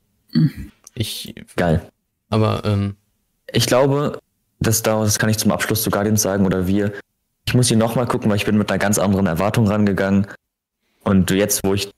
ich, 0.96 1.36
Geil. 1.56 1.88
aber, 2.32 2.64
ähm, 2.66 2.96
Ich 3.52 3.66
glaube, 3.66 4.20
das, 4.60 4.82
da- 4.84 5.04
das 5.04 5.20
kann 5.20 5.30
ich 5.30 5.38
zum 5.38 5.52
Abschluss 5.52 5.84
zu 5.84 5.90
Guardians 5.90 6.22
sagen 6.22 6.46
oder 6.46 6.68
wir. 6.68 6.94
Ich 7.46 7.54
muss 7.54 7.72
ihn 7.72 7.80
nochmal 7.80 8.08
gucken, 8.08 8.30
weil 8.30 8.38
ich 8.38 8.46
bin 8.46 8.58
mit 8.58 8.70
einer 8.70 8.80
ganz 8.80 9.00
anderen 9.00 9.26
Erwartung 9.28 9.68
rangegangen. 9.68 10.28
Und 11.04 11.32
jetzt, 11.32 11.64
wo 11.64 11.74
ich 11.74 11.92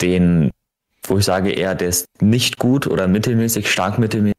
den, 0.00 0.50
wo 1.02 1.18
ich 1.18 1.24
sage 1.24 1.50
eher, 1.50 1.74
der 1.74 1.88
ist 1.88 2.06
nicht 2.22 2.58
gut 2.58 2.86
oder 2.86 3.08
mittelmäßig, 3.08 3.70
stark 3.70 3.98
mittelmäßig, 3.98 4.36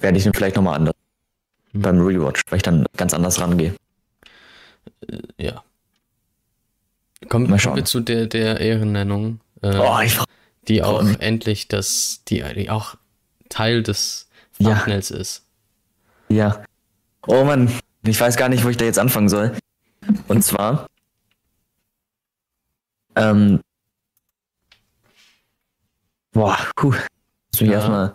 werde 0.00 0.18
ich 0.18 0.26
ihn 0.26 0.34
vielleicht 0.34 0.56
nochmal 0.56 0.76
anders 0.76 0.94
Hm. 1.72 1.82
beim 1.82 2.00
Rewatch, 2.00 2.40
weil 2.50 2.56
ich 2.58 2.62
dann 2.62 2.84
ganz 2.96 3.12
anders 3.14 3.40
rangehe. 3.40 3.74
ja. 5.38 5.62
Kommen, 7.28 7.44
Mal 7.44 7.48
kommen 7.48 7.58
schauen. 7.58 7.76
wir 7.76 7.84
zu 7.84 8.00
der, 8.00 8.26
der 8.26 8.60
Ehrennennung, 8.60 9.40
äh, 9.62 9.76
Oh, 9.76 9.98
die 10.68 10.82
auch 10.82 11.04
endlich 11.18 11.68
das, 11.68 12.22
die, 12.28 12.42
die 12.54 12.70
auch 12.70 12.94
Teil 13.48 13.82
des 13.82 14.27
Ja. 14.58 14.74
Thumbnails 14.74 15.10
ist. 15.10 15.42
Ja. 16.28 16.62
Oh 17.26 17.44
Mann, 17.44 17.72
ich 18.02 18.20
weiß 18.20 18.36
gar 18.36 18.48
nicht, 18.48 18.64
wo 18.64 18.68
ich 18.68 18.76
da 18.76 18.84
jetzt 18.84 18.98
anfangen 18.98 19.28
soll. 19.28 19.56
Und 20.28 20.42
zwar, 20.42 20.86
ähm, 23.16 23.60
boah, 26.32 26.58
puh, 26.76 26.90
muss 26.92 27.60
mich 27.60 27.70
Ja. 27.70 27.76
erstmal, 27.78 28.14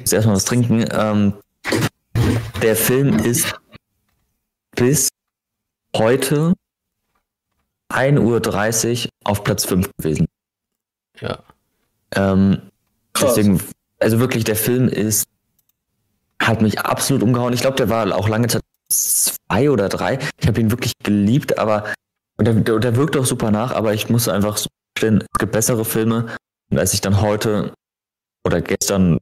muss 0.00 0.12
erstmal 0.12 0.36
was 0.36 0.44
trinken. 0.44 0.84
Ähm, 0.90 1.34
der 2.62 2.76
Film 2.76 3.18
ist 3.18 3.54
bis 4.72 5.08
heute 5.96 6.54
1.30 7.90 9.04
Uhr 9.06 9.10
auf 9.24 9.44
Platz 9.44 9.64
5 9.64 9.90
gewesen. 9.98 10.26
Ja. 11.20 11.38
Ähm, 12.12 12.62
deswegen, 13.20 13.60
also 13.98 14.18
wirklich, 14.20 14.44
der 14.44 14.56
Film 14.56 14.88
ist, 14.88 15.26
hat 16.40 16.62
mich 16.62 16.80
absolut 16.80 17.22
umgehauen. 17.22 17.52
Ich 17.52 17.60
glaube, 17.60 17.76
der 17.76 17.88
war 17.88 18.14
auch 18.16 18.28
lange 18.28 18.48
Zeit 18.48 18.62
zwei 18.90 19.70
oder 19.70 19.88
drei. 19.88 20.18
Ich 20.40 20.48
habe 20.48 20.60
ihn 20.60 20.70
wirklich 20.70 20.94
geliebt, 21.02 21.58
aber 21.58 21.92
und 22.38 22.46
der, 22.46 22.54
der, 22.54 22.96
wirkt 22.96 23.16
auch 23.16 23.26
super 23.26 23.50
nach, 23.50 23.72
aber 23.72 23.92
ich 23.92 24.08
muss 24.08 24.26
einfach 24.26 24.56
so 24.56 24.68
stellen, 24.96 25.20
es 25.20 25.38
gibt 25.38 25.52
bessere 25.52 25.84
Filme. 25.84 26.34
Und 26.70 26.78
als 26.78 26.94
ich 26.94 27.02
dann 27.02 27.20
heute 27.20 27.74
oder 28.46 28.62
gestern 28.62 29.18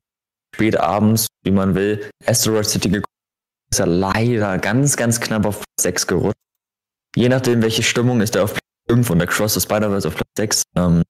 spät 0.54 0.78
abends, 0.78 1.26
wie 1.42 1.50
man 1.50 1.74
will, 1.74 2.08
Asteroid 2.24 2.66
City 2.66 2.88
geguckt 2.88 3.08
ist 3.70 3.80
er 3.80 3.86
leider 3.86 4.58
ganz, 4.58 4.96
ganz 4.96 5.20
knapp 5.20 5.44
auf 5.44 5.56
Platz 5.56 5.82
6 5.82 6.06
gerutscht. 6.06 6.38
Je 7.16 7.28
nachdem, 7.28 7.62
welche 7.62 7.82
Stimmung 7.82 8.20
ist 8.20 8.36
er 8.36 8.44
auf 8.44 8.52
Platz 8.52 8.62
5 8.88 9.10
und 9.10 9.18
der 9.18 9.28
Cross 9.28 9.54
the 9.54 9.60
Spider-Verse 9.60 10.08
auf 10.08 10.14
Platz 10.14 10.30
6. 10.36 10.62
Ähm, 10.76 11.02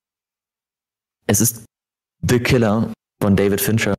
es 1.27 1.41
ist 1.41 1.65
The 2.29 2.41
Killer 2.41 2.93
von 3.21 3.37
David 3.37 3.61
Fincher. 3.61 3.95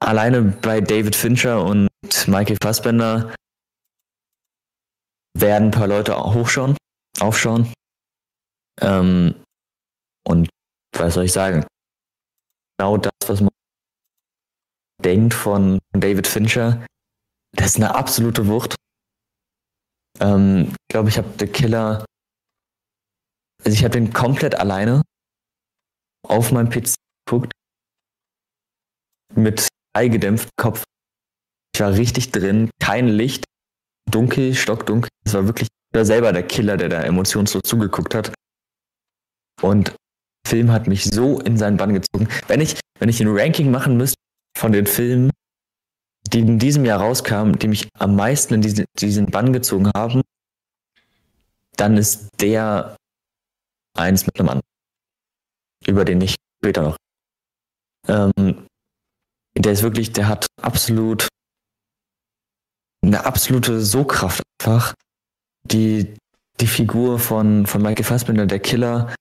Alleine 0.00 0.42
bei 0.42 0.80
David 0.80 1.14
Fincher 1.14 1.64
und 1.64 1.88
Michael 2.26 2.56
Fassbender 2.62 3.34
werden 5.38 5.68
ein 5.68 5.70
paar 5.70 5.86
Leute 5.86 6.16
hochschauen, 6.16 6.76
aufschauen. 7.20 7.72
Ähm, 8.80 9.42
und 10.26 10.48
was 10.96 11.14
soll 11.14 11.24
ich 11.24 11.32
sagen? 11.32 11.64
Genau 12.78 12.96
das, 12.96 13.12
was 13.26 13.40
man 13.40 13.50
denkt 15.02 15.34
von 15.34 15.78
David 15.92 16.26
Fincher, 16.26 16.84
das 17.56 17.72
ist 17.72 17.76
eine 17.76 17.94
absolute 17.94 18.46
Wucht. 18.46 18.74
Ähm, 20.20 20.70
ich 20.70 20.92
glaube, 20.92 21.08
ich 21.08 21.18
habe 21.18 21.32
The 21.38 21.46
Killer, 21.46 22.04
also 23.64 23.74
ich 23.74 23.84
habe 23.84 23.92
den 23.92 24.12
komplett 24.12 24.54
alleine 24.54 25.02
auf 26.26 26.52
meinem 26.52 26.70
PC 26.70 26.94
geguckt, 27.26 27.52
mit 29.34 29.68
eingedämpftem 29.92 30.50
Kopf. 30.56 30.84
Ich 31.74 31.80
war 31.80 31.92
richtig 31.92 32.32
drin, 32.32 32.70
kein 32.80 33.08
Licht, 33.08 33.44
dunkel, 34.10 34.54
stockdunkel. 34.54 35.08
Es 35.24 35.34
war 35.34 35.46
wirklich 35.46 35.68
da 35.92 36.04
selber 36.04 36.32
der 36.32 36.42
Killer, 36.42 36.76
der 36.76 36.88
da 36.88 37.02
emotionslos 37.02 37.62
zugeguckt 37.64 38.14
hat. 38.14 38.32
Und 39.62 39.88
der 39.88 39.94
Film 40.46 40.72
hat 40.72 40.86
mich 40.86 41.04
so 41.04 41.40
in 41.40 41.56
seinen 41.56 41.76
Bann 41.76 41.94
gezogen. 41.94 42.28
Wenn 42.48 42.60
ich, 42.60 42.78
wenn 42.98 43.08
ich 43.08 43.20
ein 43.20 43.28
Ranking 43.28 43.70
machen 43.70 43.96
müsste 43.96 44.16
von 44.56 44.72
den 44.72 44.86
Filmen, 44.86 45.30
die 46.32 46.40
in 46.40 46.58
diesem 46.58 46.84
Jahr 46.84 47.00
rauskamen, 47.00 47.58
die 47.58 47.68
mich 47.68 47.88
am 47.98 48.16
meisten 48.16 48.54
in 48.54 48.62
diesen, 48.62 48.84
diesen 48.98 49.26
Bann 49.26 49.52
gezogen 49.52 49.90
haben, 49.94 50.22
dann 51.76 51.96
ist 51.96 52.28
der 52.40 52.96
eins 53.96 54.26
mit 54.26 54.38
einem 54.38 54.50
anderen. 54.50 54.66
Über 55.86 56.04
den 56.04 56.20
ich 56.20 56.36
später 56.58 56.82
noch. 56.82 56.96
Ähm, 58.06 58.66
der 59.64 59.72
ist 59.72 59.82
wirklich, 59.82 60.12
der 60.12 60.28
hat 60.28 60.46
absolut 60.60 61.28
eine 63.02 63.24
absolute 63.24 63.80
So-Kraft 63.80 64.42
einfach. 64.60 64.94
Die, 65.64 66.14
die 66.60 66.66
Figur 66.66 67.18
von, 67.18 67.66
von 67.66 67.82
Michael 67.82 68.04
Fassbender, 68.04 68.46
der 68.46 68.60
Killer, 68.60 69.14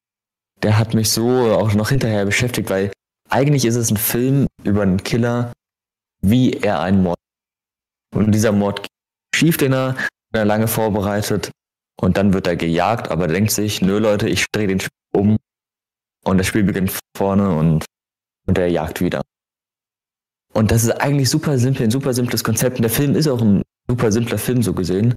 der 0.64 0.78
hat 0.78 0.94
mich 0.94 1.12
so 1.12 1.54
auch 1.54 1.74
noch 1.74 1.90
hinterher 1.90 2.26
beschäftigt, 2.26 2.70
weil 2.70 2.92
eigentlich 3.30 3.66
ist 3.66 3.76
es 3.76 3.92
ein 3.92 3.98
Film 3.98 4.48
über 4.64 4.82
einen 4.82 5.04
Killer, 5.04 5.54
wie 6.22 6.54
er 6.54 6.80
einen 6.82 7.04
Mord. 7.04 7.18
Und 8.16 8.32
dieser 8.32 8.52
Mord 8.52 8.88
schief, 9.34 9.58
den 9.58 9.74
er, 9.74 9.94
den 10.34 10.40
er 10.42 10.46
lange 10.46 10.68
vorbereitet, 10.68 11.52
und 12.00 12.18
dann 12.18 12.34
wird 12.34 12.48
er 12.48 12.56
gejagt, 12.56 13.12
aber 13.12 13.28
denkt 13.28 13.52
sich, 13.52 13.82
nö 13.82 14.00
Leute, 14.00 14.30
ich 14.30 14.46
drehe 14.52 14.68
den 14.68 14.80
Spiel 14.80 14.90
um 15.14 15.38
und 16.24 16.38
das 16.38 16.48
Spiel 16.48 16.64
beginnt 16.64 16.98
vorne 17.16 17.50
und, 17.56 17.86
und 18.48 18.58
er 18.58 18.68
jagt 18.68 19.02
wieder. 19.02 19.22
Und 20.54 20.72
das 20.72 20.84
ist 20.84 20.92
eigentlich 20.92 21.30
super 21.30 21.58
simpel, 21.58 21.84
ein 21.84 21.92
super 21.92 22.14
simples 22.14 22.44
Konzept. 22.44 22.78
Und 22.78 22.84
der 22.84 22.92
Film 22.92 23.16
ist 23.16 23.28
auch 23.28 23.42
ein 23.42 23.62
super 23.88 24.12
simpler 24.12 24.38
Film 24.38 24.64
so 24.64 24.74
gesehen. 24.74 25.16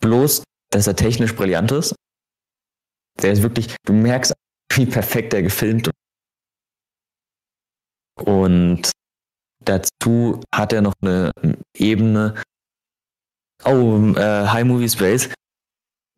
Bloß, 0.00 0.42
dass 0.70 0.86
er 0.86 0.96
technisch 0.96 1.34
brillant 1.34 1.72
ist. 1.72 1.94
Der 3.22 3.32
ist 3.32 3.42
wirklich, 3.42 3.74
du 3.84 3.92
merkst, 3.92 4.34
wie 4.72 4.86
perfekt 4.86 5.32
er 5.32 5.42
gefilmt. 5.42 5.90
Und 8.18 8.90
dazu 9.64 10.40
hat 10.54 10.72
er 10.72 10.82
noch 10.82 10.94
eine 11.00 11.32
Ebene. 11.76 12.34
Oh, 13.64 14.12
äh, 14.16 14.46
High 14.46 14.64
Movie 14.64 14.88
Space. 14.88 15.30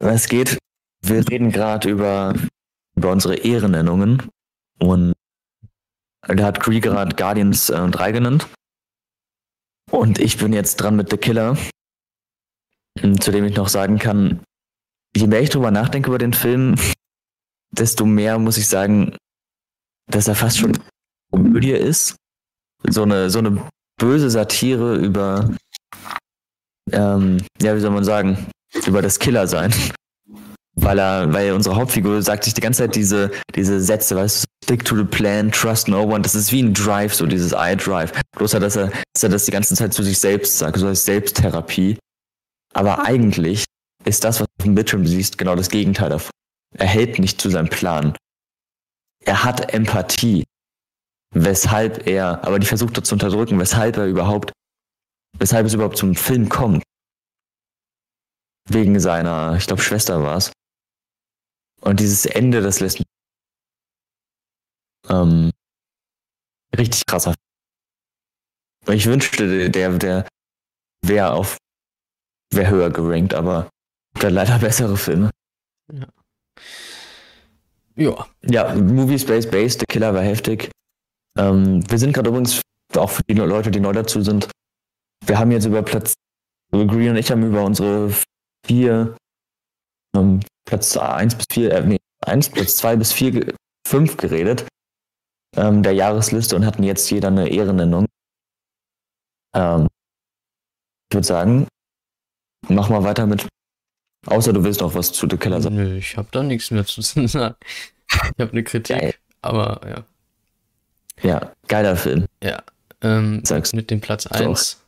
Was 0.01 0.29
geht? 0.29 0.59
Wir 1.03 1.29
reden 1.29 1.51
gerade 1.51 1.89
über, 1.89 2.35
über 2.97 3.12
unsere 3.12 3.37
Ehrennennungen. 3.37 4.29
Und 4.81 5.12
da 6.27 6.45
hat 6.45 6.61
Cree 6.61 6.81
gerade 6.81 7.15
Guardians 7.15 7.70
äh, 7.70 7.89
3 7.89 8.12
genannt. 8.12 8.49
Und 9.90 10.19
ich 10.19 10.36
bin 10.39 10.53
jetzt 10.53 10.77
dran 10.77 10.97
mit 10.97 11.11
The 11.11 11.16
Killer. 11.16 11.57
Zu 13.20 13.31
dem 13.31 13.45
ich 13.45 13.55
noch 13.55 13.69
sagen 13.69 13.99
kann, 13.99 14.40
je 15.16 15.28
mehr 15.28 15.40
ich 15.40 15.51
drüber 15.51 15.70
nachdenke 15.70 16.09
über 16.09 16.19
den 16.19 16.32
Film, 16.32 16.74
desto 17.70 18.05
mehr 18.05 18.39
muss 18.39 18.59
ich 18.59 18.66
sagen, 18.66 19.16
dass 20.11 20.27
er 20.27 20.35
fast 20.35 20.59
schon 20.59 20.77
Komödie 21.31 21.73
ist. 21.73 22.16
So 22.89 23.03
eine, 23.03 23.31
so 23.31 23.39
eine 23.39 23.62
böse 23.99 24.31
Satire 24.31 24.97
über, 24.97 25.55
ähm, 26.93 27.39
ja, 27.61 27.74
wie 27.77 27.81
soll 27.81 27.90
man 27.90 28.05
sagen, 28.05 28.47
über 28.86 29.03
das 29.03 29.19
Killer-Sein. 29.19 29.73
Weil 30.74 30.99
er, 30.99 31.32
weil 31.32 31.53
unsere 31.53 31.77
Hauptfigur 31.77 32.23
sagt 32.23 32.45
sich 32.45 32.55
die 32.55 32.61
ganze 32.61 32.85
Zeit 32.85 32.95
diese, 32.95 33.32
diese 33.55 33.81
Sätze, 33.81 34.16
weißt 34.16 34.45
du, 34.45 34.48
stick 34.69 34.85
to 34.85 34.95
the 34.95 35.05
plan, 35.05 35.51
trust 35.51 35.89
no 35.89 36.03
one. 36.03 36.20
Das 36.20 36.35
ist 36.35 36.53
wie 36.53 36.62
ein 36.62 36.74
Drive, 36.74 37.15
so 37.15 37.24
dieses 37.27 37.53
I-Drive. 37.53 38.12
Bloß, 38.36 38.51
dass 38.51 38.77
er, 38.77 38.93
dass 39.15 39.23
er 39.23 39.31
das 39.31 39.47
die 39.47 39.51
ganze 39.51 39.74
Zeit 39.74 39.95
zu 39.95 40.03
sich 40.03 40.19
selbst 40.19 40.59
sagt, 40.59 40.77
so 40.77 40.86
als 40.86 41.07
Selbsttherapie. 41.07 41.99
Aber 42.74 43.07
eigentlich 43.07 43.65
ist 44.05 44.24
das, 44.24 44.40
was 44.40 44.47
du 44.47 44.53
auf 44.59 44.65
dem 44.65 44.74
Bildschirm 44.74 45.07
siehst, 45.07 45.39
genau 45.39 45.57
das 45.57 45.70
Gegenteil 45.70 46.11
davon. 46.11 46.31
Er 46.77 46.86
hält 46.86 47.19
nicht 47.19 47.40
zu 47.40 47.49
seinem 47.49 47.70
Plan. 47.70 48.15
Er 49.24 49.43
hat 49.43 49.73
Empathie. 49.73 50.45
Weshalb 51.35 52.07
er, 52.07 52.45
aber 52.45 52.59
die 52.59 52.66
versucht 52.66 52.97
er 52.99 53.05
zu 53.05 53.15
unterdrücken, 53.15 53.59
weshalb 53.59 53.97
er 53.97 54.07
überhaupt, 54.07 54.53
weshalb 55.39 55.66
es 55.66 55.74
überhaupt 55.74 55.97
zum 55.97 56.15
Film 56.15 56.51
kommt. 56.51 56.82
Wegen 58.69 59.01
seiner, 59.01 59.57
ich 59.57 59.66
glaube, 59.66 59.81
Schwester 59.81 60.23
war 60.23 60.36
es. 60.36 60.53
Und 61.81 62.01
dieses 62.01 62.27
Ende, 62.27 62.61
das 62.61 62.81
lässt 62.81 63.03
ähm, 65.09 65.51
richtig 66.76 67.06
krasser. 67.06 67.35
Ich 68.86 69.06
wünschte, 69.06 69.70
der, 69.70 69.90
der 69.98 70.28
wäre 71.02 71.32
auf, 71.32 71.59
wäre 72.52 72.70
höher 72.70 72.90
gerankt, 72.90 73.35
aber 73.35 73.68
da 74.14 74.28
leider 74.28 74.59
bessere 74.60 74.97
Filme. 74.97 75.30
Ja. 75.93 76.06
Ja. 77.97 78.26
Ja, 78.43 78.74
Movie 78.76 79.18
Space 79.18 79.51
Base, 79.51 79.78
The 79.80 79.86
Killer 79.86 80.14
war 80.14 80.22
heftig. 80.22 80.70
Ähm, 81.36 81.82
wir 81.90 81.98
sind 81.98 82.12
gerade 82.12 82.30
übrigens, 82.30 82.60
auch 82.97 83.10
für 83.10 83.22
die 83.28 83.35
Leute, 83.35 83.70
die 83.70 83.80
neu 83.80 83.93
dazu 83.93 84.22
sind, 84.22 84.48
wir 85.26 85.39
haben 85.39 85.51
jetzt 85.51 85.66
über 85.66 85.82
Platz, 85.82 86.14
Green 86.70 87.10
und 87.10 87.16
ich 87.16 87.30
haben 87.30 87.44
über 87.44 87.64
unsere 87.64 88.12
vier, 88.64 89.16
ähm, 90.16 90.40
Platz 90.64 90.97
1 90.97 91.35
bis 91.35 91.47
4, 91.51 91.72
äh, 91.72 91.86
nee, 91.86 91.98
1, 92.24 92.51
Platz 92.51 92.76
2 92.76 92.97
bis 92.97 93.12
4, 93.12 93.52
5 93.86 94.16
geredet, 94.16 94.66
ähm, 95.57 95.83
der 95.83 95.93
Jahresliste 95.93 96.57
und 96.57 96.65
hatten 96.66 96.83
jetzt 96.83 97.11
jeder 97.11 97.29
eine 97.29 97.49
Ehrennennung. 97.49 98.07
Ähm, 99.55 99.89
ich 101.11 101.15
würde 101.15 101.27
sagen, 101.27 101.66
mach 102.69 102.89
mal 102.91 103.03
weiter 103.03 103.27
mit. 103.27 103.47
Außer 104.27 104.53
du 104.53 104.62
willst 104.65 104.81
noch 104.81 104.95
was 104.95 105.12
zu 105.12 105.27
The 105.29 105.37
Killer 105.37 105.61
sagen. 105.61 105.77
Nö, 105.77 105.97
ich 105.97 106.16
habe 106.16 106.29
da 106.33 106.43
nichts 106.43 106.70
mehr 106.70 106.85
zu 106.85 107.01
sagen. 107.27 107.55
Ich 108.11 108.19
habe 108.41 108.53
eine 108.53 108.65
Kritik, 108.65 108.99
Geil. 108.99 109.15
aber 109.43 109.81
ja. 109.89 110.05
Ja, 111.23 111.53
geiler 111.66 111.97
Film. 111.97 112.27
Ja. 112.43 112.62
Ähm, 113.01 113.43
Sag's. 113.45 113.73
mit 113.73 113.91
dem 113.91 114.01
Platz 114.01 114.25
So. 114.25 114.35
1. 114.51 114.81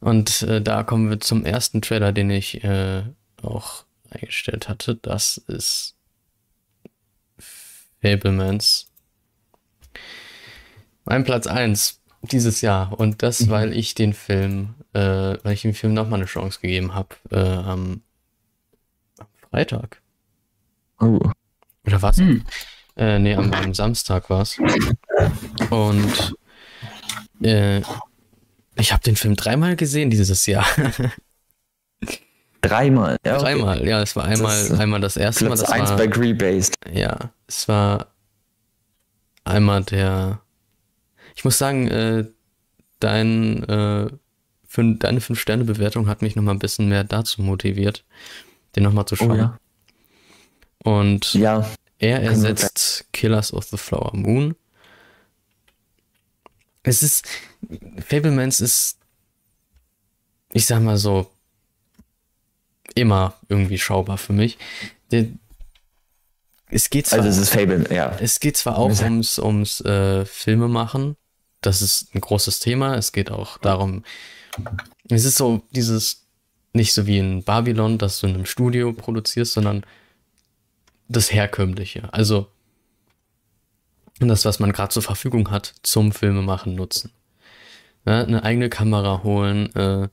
Und 0.00 0.42
äh, 0.42 0.62
da 0.62 0.82
kommen 0.84 1.10
wir 1.10 1.20
zum 1.20 1.44
ersten 1.44 1.82
Trailer, 1.82 2.12
den 2.12 2.30
ich 2.30 2.62
äh, 2.64 3.02
auch 3.42 3.84
eingestellt 4.10 4.68
hatte. 4.68 4.94
Das 4.96 5.38
ist 5.38 5.96
Fablemans. 8.00 8.87
Mein 11.08 11.24
Platz 11.24 11.46
1 11.46 12.00
dieses 12.22 12.60
Jahr. 12.60 12.98
Und 12.98 13.22
das, 13.22 13.40
Mhm. 13.40 13.50
weil 13.50 13.72
ich 13.72 13.94
den 13.94 14.12
Film, 14.12 14.74
äh, 14.92 15.00
weil 15.42 15.52
ich 15.54 15.62
dem 15.62 15.72
Film 15.74 15.94
nochmal 15.94 16.18
eine 16.20 16.26
Chance 16.26 16.60
gegeben 16.60 16.94
habe 16.94 17.08
äh, 17.30 17.38
am, 17.38 18.02
am 19.18 19.26
Freitag. 19.50 20.02
Oh. 21.00 21.18
Oder 21.86 22.02
was? 22.02 22.18
Hm. 22.18 22.44
Äh, 22.96 23.18
nee, 23.20 23.34
am, 23.34 23.52
am 23.52 23.72
Samstag 23.72 24.28
war's. 24.28 24.58
Und 25.70 26.34
äh, 27.42 27.80
ich 28.76 28.92
habe 28.92 29.02
den 29.04 29.16
Film 29.16 29.36
dreimal 29.36 29.76
gesehen 29.76 30.10
dieses 30.10 30.44
Jahr. 30.46 30.66
Dreimal. 32.60 33.16
Ja, 33.24 33.36
okay. 33.36 33.44
dreimal, 33.44 33.86
ja. 33.86 34.02
Es 34.02 34.16
war 34.16 34.24
einmal 34.24 34.68
Das 34.68 34.78
einmal 34.78 35.00
das 35.00 35.16
erste 35.16 35.44
Mal. 35.44 35.50
Platz 35.50 35.60
Das 35.60 35.70
1 35.70 35.90
war, 35.90 35.96
bei 35.96 36.06
Gree 36.08 36.32
Based. 36.34 36.74
ja, 36.92 37.16
es 37.46 37.68
war 37.68 38.08
einmal 39.44 39.84
der. 39.84 40.40
Ich 41.38 41.44
muss 41.44 41.56
sagen, 41.56 41.86
äh, 41.86 42.24
dein, 42.98 43.62
äh, 43.68 44.08
fün- 44.68 44.98
deine 44.98 45.20
5-Sterne-Bewertung 45.20 46.08
hat 46.08 46.20
mich 46.20 46.34
nochmal 46.34 46.56
ein 46.56 46.58
bisschen 46.58 46.88
mehr 46.88 47.04
dazu 47.04 47.42
motiviert, 47.42 48.04
den 48.74 48.82
nochmal 48.82 49.04
zu 49.06 49.14
Oh 49.14 49.18
schauen. 49.18 49.36
ja. 49.38 49.58
Und 50.82 51.34
Ja, 51.34 51.64
Er 52.00 52.22
ersetzt 52.24 53.06
Killers 53.12 53.52
of 53.52 53.66
the 53.66 53.76
Flower 53.76 54.10
Moon. 54.16 54.56
Es 56.82 57.04
ist. 57.04 57.24
Fablemans 58.04 58.60
ist. 58.60 58.98
Ich 60.52 60.66
sag 60.66 60.80
mal 60.82 60.96
so. 60.96 61.30
Immer 62.96 63.34
irgendwie 63.48 63.78
schaubar 63.78 64.18
für 64.18 64.32
mich. 64.32 64.58
Der, 65.12 65.26
es 66.70 66.90
geht 66.90 67.06
zwar, 67.06 67.20
also 67.20 67.28
es 67.30 67.38
ist 67.38 67.50
Fable, 67.50 67.86
ja. 67.94 68.16
es 68.20 68.40
geht 68.40 68.56
zwar 68.56 68.76
auch 68.76 68.90
ums, 69.02 69.38
ums 69.38 69.80
äh, 69.82 70.24
Filmemachen. 70.24 71.16
Das 71.60 71.82
ist 71.82 72.14
ein 72.14 72.20
großes 72.20 72.60
Thema. 72.60 72.96
Es 72.96 73.12
geht 73.12 73.30
auch 73.30 73.58
darum, 73.58 74.04
es 75.08 75.24
ist 75.24 75.36
so 75.36 75.62
dieses, 75.70 76.26
nicht 76.72 76.92
so 76.94 77.06
wie 77.06 77.18
in 77.18 77.42
Babylon, 77.42 77.98
dass 77.98 78.20
du 78.20 78.26
in 78.26 78.34
einem 78.34 78.46
Studio 78.46 78.92
produzierst, 78.92 79.52
sondern 79.52 79.84
das 81.08 81.32
Herkömmliche. 81.32 82.12
Also 82.12 82.48
das, 84.18 84.44
was 84.44 84.58
man 84.58 84.72
gerade 84.72 84.92
zur 84.92 85.02
Verfügung 85.02 85.50
hat, 85.50 85.74
zum 85.82 86.12
Filmemachen 86.12 86.74
nutzen. 86.74 87.12
Ja, 88.04 88.22
eine 88.22 88.42
eigene 88.42 88.68
Kamera 88.68 89.22
holen, 89.22 89.74
äh, 89.76 90.08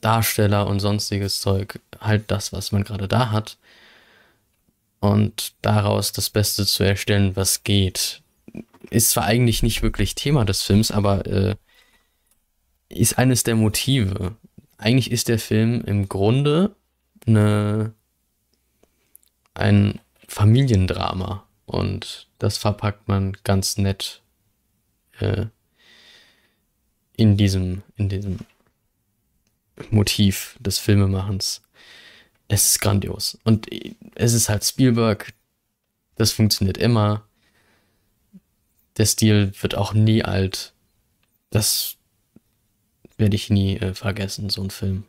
Darsteller 0.00 0.66
und 0.66 0.80
sonstiges 0.80 1.40
Zeug, 1.40 1.80
halt 2.00 2.30
das, 2.30 2.52
was 2.52 2.72
man 2.72 2.84
gerade 2.84 3.08
da 3.08 3.30
hat. 3.30 3.56
Und 5.00 5.54
daraus 5.62 6.12
das 6.12 6.30
Beste 6.30 6.66
zu 6.66 6.82
erstellen, 6.82 7.36
was 7.36 7.64
geht. 7.64 8.22
Ist 8.90 9.10
zwar 9.10 9.24
eigentlich 9.24 9.62
nicht 9.62 9.82
wirklich 9.82 10.14
Thema 10.14 10.44
des 10.44 10.62
Films, 10.62 10.90
aber 10.90 11.26
äh, 11.26 11.56
ist 12.88 13.18
eines 13.18 13.42
der 13.42 13.56
Motive. 13.56 14.36
Eigentlich 14.78 15.10
ist 15.10 15.28
der 15.28 15.38
Film 15.38 15.82
im 15.84 16.08
Grunde 16.08 16.74
eine, 17.26 17.94
ein 19.54 20.00
Familiendrama. 20.28 21.46
Und 21.66 22.28
das 22.38 22.58
verpackt 22.58 23.08
man 23.08 23.36
ganz 23.44 23.78
nett 23.78 24.22
äh, 25.18 25.46
in 27.16 27.36
diesem, 27.36 27.82
in 27.96 28.08
diesem 28.08 28.38
Motiv 29.90 30.56
des 30.60 30.78
Filmemachens. 30.78 31.62
Es 32.48 32.70
ist 32.70 32.80
grandios. 32.80 33.38
Und 33.44 33.68
es 34.14 34.34
ist 34.34 34.48
halt 34.48 34.64
Spielberg. 34.64 35.32
Das 36.16 36.32
funktioniert 36.32 36.76
immer. 36.76 37.26
Der 38.96 39.06
Stil 39.06 39.52
wird 39.60 39.74
auch 39.74 39.92
nie 39.92 40.24
alt. 40.24 40.72
Das 41.50 41.96
werde 43.16 43.36
ich 43.36 43.50
nie 43.50 43.76
äh, 43.76 43.94
vergessen, 43.94 44.50
so 44.50 44.62
ein 44.62 44.70
Film. 44.70 45.04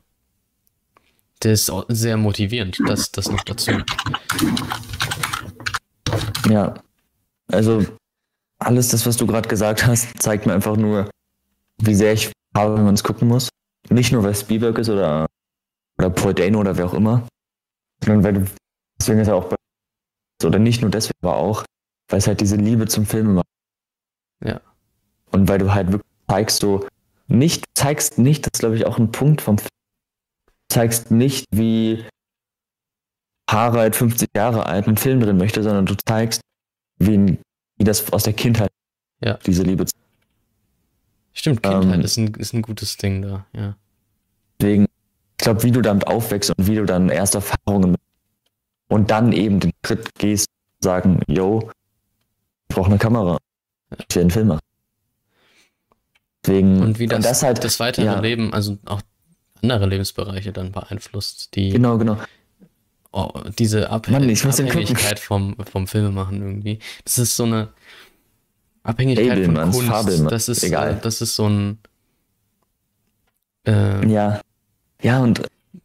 Der 1.44 1.54
ist 1.54 1.70
auch 1.70 1.86
sehr 1.90 2.18
motivierend, 2.18 2.80
das, 2.88 3.12
das 3.12 3.30
noch 3.30 3.44
dazu. 3.44 3.72
Ja. 6.50 6.74
Also, 7.48 7.86
alles 8.58 8.90
das, 8.90 9.06
was 9.06 9.18
du 9.18 9.28
gerade 9.28 9.48
gesagt 9.48 9.86
hast, 9.86 10.22
zeigt 10.22 10.46
mir 10.46 10.54
einfach 10.54 10.78
nur, 10.78 11.10
wie 11.78 11.96
sehr 11.96 12.14
ich 12.14 12.32
habe, 12.56 12.78
wenn 12.78 12.86
man 12.86 12.96
es 12.96 13.04
gucken 13.04 13.28
muss. 13.28 13.50
Nicht 13.90 14.12
nur, 14.12 14.24
weil 14.24 14.36
Spielberg 14.36 14.78
ist 14.80 14.90
oder, 14.90 15.28
oder 16.00 16.10
Paul 16.10 16.34
Dano 16.34 16.60
oder 16.60 16.76
wer 16.78 16.88
auch 16.88 16.94
immer, 16.94 17.28
sondern 18.04 18.24
weil 18.24 18.34
du, 18.34 18.46
deswegen 19.00 19.20
ist 19.20 19.28
er 19.28 19.36
auch 19.36 19.46
bei, 19.46 19.56
oder 20.44 20.58
nicht 20.58 20.82
nur 20.82 20.90
deswegen, 20.90 21.18
aber 21.22 21.36
auch, 21.36 21.64
weil 22.10 22.20
es 22.20 22.28
halt 22.28 22.42
diese 22.42 22.56
Liebe 22.56 22.88
zum 22.88 23.06
Film 23.06 23.36
macht. 23.36 23.46
Ja. 24.46 24.62
Und 25.32 25.48
weil 25.48 25.58
du 25.60 25.74
halt 25.74 25.92
wirklich 25.92 26.12
zeigst, 26.30 26.60
so, 26.60 26.88
nicht, 27.28 27.66
zeigst 27.74 28.18
nicht, 28.18 28.46
das 28.46 28.52
ist 28.54 28.60
glaube 28.60 28.76
ich 28.76 28.86
auch 28.86 28.98
ein 28.98 29.12
Punkt 29.12 29.42
vom 29.42 29.58
Film, 29.58 29.70
zeigst 30.70 31.12
nicht, 31.12 31.46
wie 31.52 32.06
Harald 33.50 33.96
50 33.96 34.30
Jahre 34.36 34.66
alt 34.66 34.88
einen 34.88 34.98
Film 34.98 35.20
drin 35.20 35.38
möchte, 35.38 35.62
sondern 35.64 35.86
du 35.86 35.96
zeigst, 36.08 36.42
wie, 36.98 37.38
wie 37.78 37.84
das 37.84 38.12
aus 38.14 38.24
der 38.24 38.34
Kindheit, 38.34 38.70
Ja. 39.24 39.38
diese 39.46 39.64
Liebe. 39.64 39.86
Stimmt, 41.34 41.64
Kindheit 41.64 41.96
Ähm, 41.96 42.02
ist, 42.02 42.18
ein, 42.18 42.34
ist 42.36 42.54
ein 42.54 42.62
gutes 42.62 42.98
Ding 42.98 43.22
da, 43.22 43.46
ja. 43.54 43.76
Deswegen, 44.60 44.86
ich 44.86 45.44
glaube, 45.44 45.64
wie 45.64 45.72
du 45.72 45.82
damit 45.82 46.08
aufwächst 46.08 46.50
und 46.52 46.66
wie 46.68 46.76
du 46.76 46.86
dann 46.86 47.10
erste 47.10 47.40
Erfahrungen 47.40 47.92
mit 47.92 48.00
und 48.88 49.12
dann 49.12 49.32
eben 49.34 49.60
den 49.60 49.72
Schritt 49.86 50.14
gehst, 50.16 50.48
sagen, 50.80 51.20
yo, 51.28 51.70
ich 52.70 52.76
brauche 52.76 52.88
eine 52.90 52.98
Kamera. 52.98 53.38
Einen 54.16 54.32
Film 54.32 54.48
machen. 54.48 54.60
Deswegen, 56.46 56.82
Und 56.82 57.00
wie 57.00 57.08
das, 57.08 57.24
das 57.24 57.44
halt, 57.44 57.64
das 57.64 57.80
weitere 57.80 58.06
ja. 58.06 58.20
Leben, 58.20 58.54
also 58.54 58.78
auch 58.86 59.02
andere 59.62 59.88
Lebensbereiche 59.88 60.52
dann 60.52 60.72
beeinflusst, 60.72 61.56
die 61.56 61.70
genau, 61.70 61.98
genau. 61.98 62.18
oh, 63.12 63.32
diese 63.58 63.90
Abhä 63.90 64.12
Mann, 64.12 64.30
ich 64.30 64.44
muss. 64.44 64.60
Abhängigkeit 64.60 65.20
vom, 65.20 65.56
vom 65.72 65.88
Filmemachen 65.88 66.42
irgendwie. 66.42 66.80
Das 67.04 67.18
ist 67.18 67.36
so 67.36 67.44
eine 67.44 67.70
Abhängigkeit 68.84 69.30
Fabelmanns, 69.30 69.76
von 69.76 69.88
Kunst. 69.88 69.92
Fabelmanns, 69.92 70.30
das 70.30 70.50
ist 70.50 70.64
egal. 70.64 70.94
Äh, 70.94 71.02
das 71.02 71.22
ist 71.22 71.36
so 71.36 71.50
ein 71.50 71.80
äh, 73.66 74.08
Ja. 74.08 74.42
Ja, 75.02 75.20
und 75.20 75.42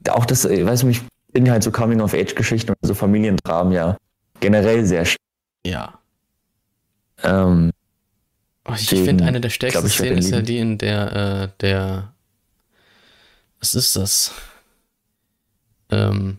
auch 0.08 0.24
das, 0.26 0.44
ich 0.44 0.64
weiß 0.64 0.84
nicht, 0.84 1.02
ich 1.02 1.32
bin 1.32 1.50
halt 1.50 1.62
so 1.62 1.70
Coming-of-Age-Geschichten 1.70 2.70
und 2.70 2.76
so 2.86 2.94
Familiendramen 2.94 3.72
ja 3.72 3.96
generell 4.40 4.84
sehr 4.84 5.06
ja. 5.64 5.98
ähm, 7.22 7.70
ich 8.74 8.86
Deswegen 8.86 9.04
finde, 9.06 9.24
eine 9.24 9.40
der 9.40 9.50
stärksten 9.50 9.80
glaub 9.80 9.90
ich, 9.90 9.96
Szenen 9.96 10.18
ist 10.18 10.30
ja 10.30 10.40
die, 10.42 10.58
in 10.58 10.78
der 10.78 11.12
äh, 11.16 11.48
der 11.60 12.12
was 13.60 13.74
ist 13.74 13.96
das? 13.96 14.32
Ähm, 15.90 16.38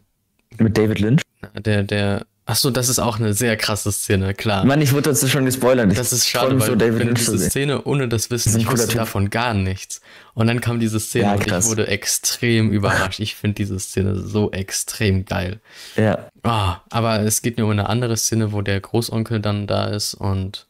mit 0.57 0.77
David 0.77 0.99
Lynch. 0.99 1.21
der, 1.65 1.83
der 1.83 2.25
Achso, 2.45 2.69
das 2.71 2.89
ist 2.89 2.99
auch 2.99 3.19
eine 3.19 3.33
sehr 3.33 3.55
krasse 3.55 3.91
Szene, 3.91 4.33
klar. 4.33 4.65
Mann, 4.65 4.81
ich 4.81 4.91
wurde 4.91 5.03
dazu 5.11 5.27
schon 5.27 5.45
gespoilert. 5.45 5.91
Ich 5.91 5.97
Das 5.97 6.11
ist 6.11 6.27
schade, 6.27 6.59
weil 6.59 6.67
so, 6.67 6.75
David 6.75 6.99
wenn 6.99 7.07
Lynch 7.07 7.19
diese. 7.19 7.37
Szene 7.49 7.83
ohne 7.83 8.09
das 8.09 8.29
Wissen, 8.31 8.59
ich 8.59 8.69
wusste 8.69 8.87
Typ. 8.87 8.97
davon 8.97 9.29
gar 9.29 9.53
nichts. 9.53 10.01
Und 10.33 10.47
dann 10.47 10.59
kam 10.59 10.79
diese 10.79 10.99
Szene 10.99 11.25
Ja, 11.25 11.33
und 11.35 11.45
ich 11.47 11.65
wurde 11.65 11.87
extrem 11.87 12.71
überrascht. 12.71 13.19
Ich 13.19 13.35
finde 13.35 13.55
diese 13.55 13.79
Szene 13.79 14.15
so 14.15 14.51
extrem 14.51 15.23
geil. 15.25 15.61
Ja, 15.95 16.27
Ah, 16.43 16.81
aber 16.89 17.19
es 17.21 17.43
geht 17.43 17.57
mir 17.57 17.63
um 17.63 17.71
eine 17.71 17.87
andere 17.87 18.17
Szene, 18.17 18.51
wo 18.51 18.61
der 18.61 18.81
Großonkel 18.81 19.39
dann 19.39 19.67
da 19.67 19.85
ist 19.85 20.15
und 20.15 20.65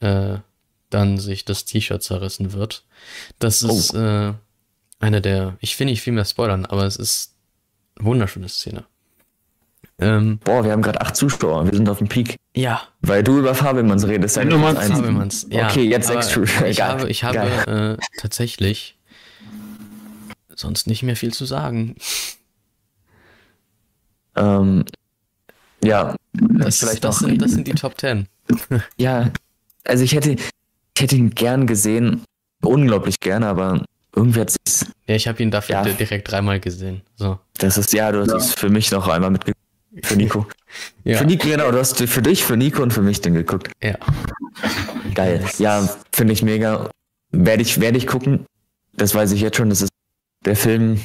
äh, 0.00 0.38
dann 0.90 1.18
sich 1.18 1.44
das 1.44 1.64
T-Shirt 1.64 2.02
zerrissen 2.02 2.52
wird. 2.52 2.84
Das 3.38 3.64
Oh. 3.64 3.70
ist 3.70 3.94
äh, 3.94 4.32
eine 5.00 5.20
der, 5.20 5.56
ich 5.60 5.78
will 5.78 5.86
nicht 5.86 6.00
viel 6.02 6.12
mehr 6.12 6.24
spoilern, 6.24 6.66
aber 6.66 6.84
es 6.84 6.96
ist 6.96 7.34
eine 7.96 8.06
wunderschöne 8.06 8.48
Szene. 8.48 8.84
Ähm, 10.00 10.38
boah, 10.44 10.64
wir 10.64 10.70
haben 10.72 10.82
gerade 10.82 11.00
acht 11.00 11.16
Zuschauer. 11.16 11.64
Wir 11.66 11.74
sind 11.76 11.88
auf 11.88 11.98
dem 11.98 12.08
Peak. 12.08 12.36
ja, 12.54 12.82
Weil 13.00 13.24
du 13.24 13.38
über 13.38 13.54
Fabelmanns 13.54 14.06
redest. 14.06 14.36
Wenn 14.36 14.48
du 14.50 14.56
mal 14.58 14.76
Eins. 14.76 14.92
Fabelmanns. 14.92 15.46
Ja, 15.50 15.66
Okay, 15.68 15.88
jetzt 15.88 16.06
sechs 16.06 16.28
Zuschauer. 16.28 16.66
Ich 16.68 16.78
Egal. 16.78 16.88
habe, 17.00 17.08
ich 17.10 17.24
habe 17.24 17.98
äh, 17.98 18.20
tatsächlich 18.20 18.96
sonst 20.54 20.86
nicht 20.86 21.02
mehr 21.02 21.16
viel 21.16 21.32
zu 21.32 21.44
sagen. 21.46 21.96
Ähm, 24.36 24.84
ja, 25.82 26.14
Das, 26.32 26.78
vielleicht 26.78 27.04
das, 27.04 27.20
noch. 27.20 27.28
sind, 27.28 27.42
das 27.42 27.50
sind 27.52 27.66
die 27.66 27.74
Top 27.74 27.96
Ten. 27.98 28.28
Ja, 28.96 29.30
also 29.84 30.04
ich 30.04 30.12
hätte, 30.12 30.36
ich 30.98 31.02
hätte 31.02 31.14
ihn 31.16 31.30
gern 31.30 31.68
gesehen, 31.68 32.24
unglaublich 32.64 33.20
gerne, 33.20 33.46
aber 33.46 33.84
irgendwie 34.16 34.40
hat 34.40 34.50
sich's, 34.50 34.84
Ja, 35.06 35.14
ich 35.14 35.28
habe 35.28 35.40
ihn 35.42 35.52
dafür 35.52 35.76
Ja. 35.76 35.82
di- 35.84 35.92
direkt 35.94 36.28
dreimal 36.30 36.58
gesehen. 36.58 37.02
So. 37.14 37.38
das 37.58 37.78
ist, 37.78 37.92
ja, 37.92 38.10
du 38.10 38.22
hast 38.22 38.32
es 38.32 38.54
für 38.54 38.68
mich 38.68 38.90
noch 38.90 39.06
einmal 39.06 39.30
mitgeguckt. 39.30 39.56
Für 40.02 40.16
Nico. 40.16 40.46
Ja. 41.04 41.16
Für 41.18 41.24
Nico, 41.24 41.48
genau, 41.48 41.70
du 41.70 41.78
hast 41.78 41.96
für 42.02 42.20
dich, 42.20 42.44
für 42.44 42.56
Nico 42.56 42.82
und 42.82 42.92
für 42.92 43.00
mich 43.00 43.20
den 43.22 43.32
geguckt. 43.34 43.70
ja. 43.82 43.94
Geil. 45.14 45.42
Ja, 45.58 45.88
finde 46.12 46.32
ich 46.34 46.42
mega. 46.42 46.90
Werde 47.30 47.62
ich, 47.62 47.80
werde 47.80 47.96
ich 47.96 48.06
gucken. 48.06 48.44
Das 48.92 49.14
weiß 49.14 49.30
ich 49.32 49.40
jetzt 49.40 49.56
schon, 49.56 49.70
das 49.70 49.80
ist 49.82 49.90
der 50.44 50.56
Film. 50.56 51.00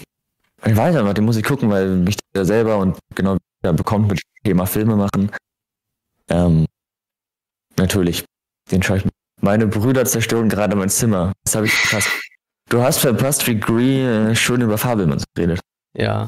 Ich 0.65 0.75
weiß 0.75 0.95
einfach, 0.95 1.13
den 1.13 1.23
muss 1.23 1.37
ich 1.37 1.43
gucken, 1.45 1.69
weil 1.69 1.87
mich 1.97 2.17
der 2.35 2.43
selber 2.45 2.77
und 2.79 2.97
genau 3.15 3.37
da 3.61 3.71
bekommt 3.71 4.09
mit 4.09 4.17
dem 4.19 4.43
Thema 4.49 4.65
Filme 4.65 4.95
machen. 4.97 5.31
Ähm, 6.29 6.65
natürlich, 7.77 8.25
den 8.71 8.83
schaue 8.83 8.97
ich 8.97 9.05
mir. 9.05 9.11
Meine 9.43 9.67
Brüder 9.67 10.05
zerstören 10.05 10.47
gerade 10.47 10.73
mein 10.77 10.87
Zimmer. 10.87 11.33
Das 11.43 11.55
habe 11.55 11.65
ich 11.65 11.73
verpasst. 11.73 12.09
Du 12.69 12.81
hast 12.81 12.99
verpasst, 12.99 13.45
wie 13.45 13.59
Gree 13.59 14.01
äh, 14.01 14.35
schön 14.35 14.61
über 14.61 14.77
Fabelmanns 14.77 15.25
redet. 15.37 15.59
Ja. 15.93 16.27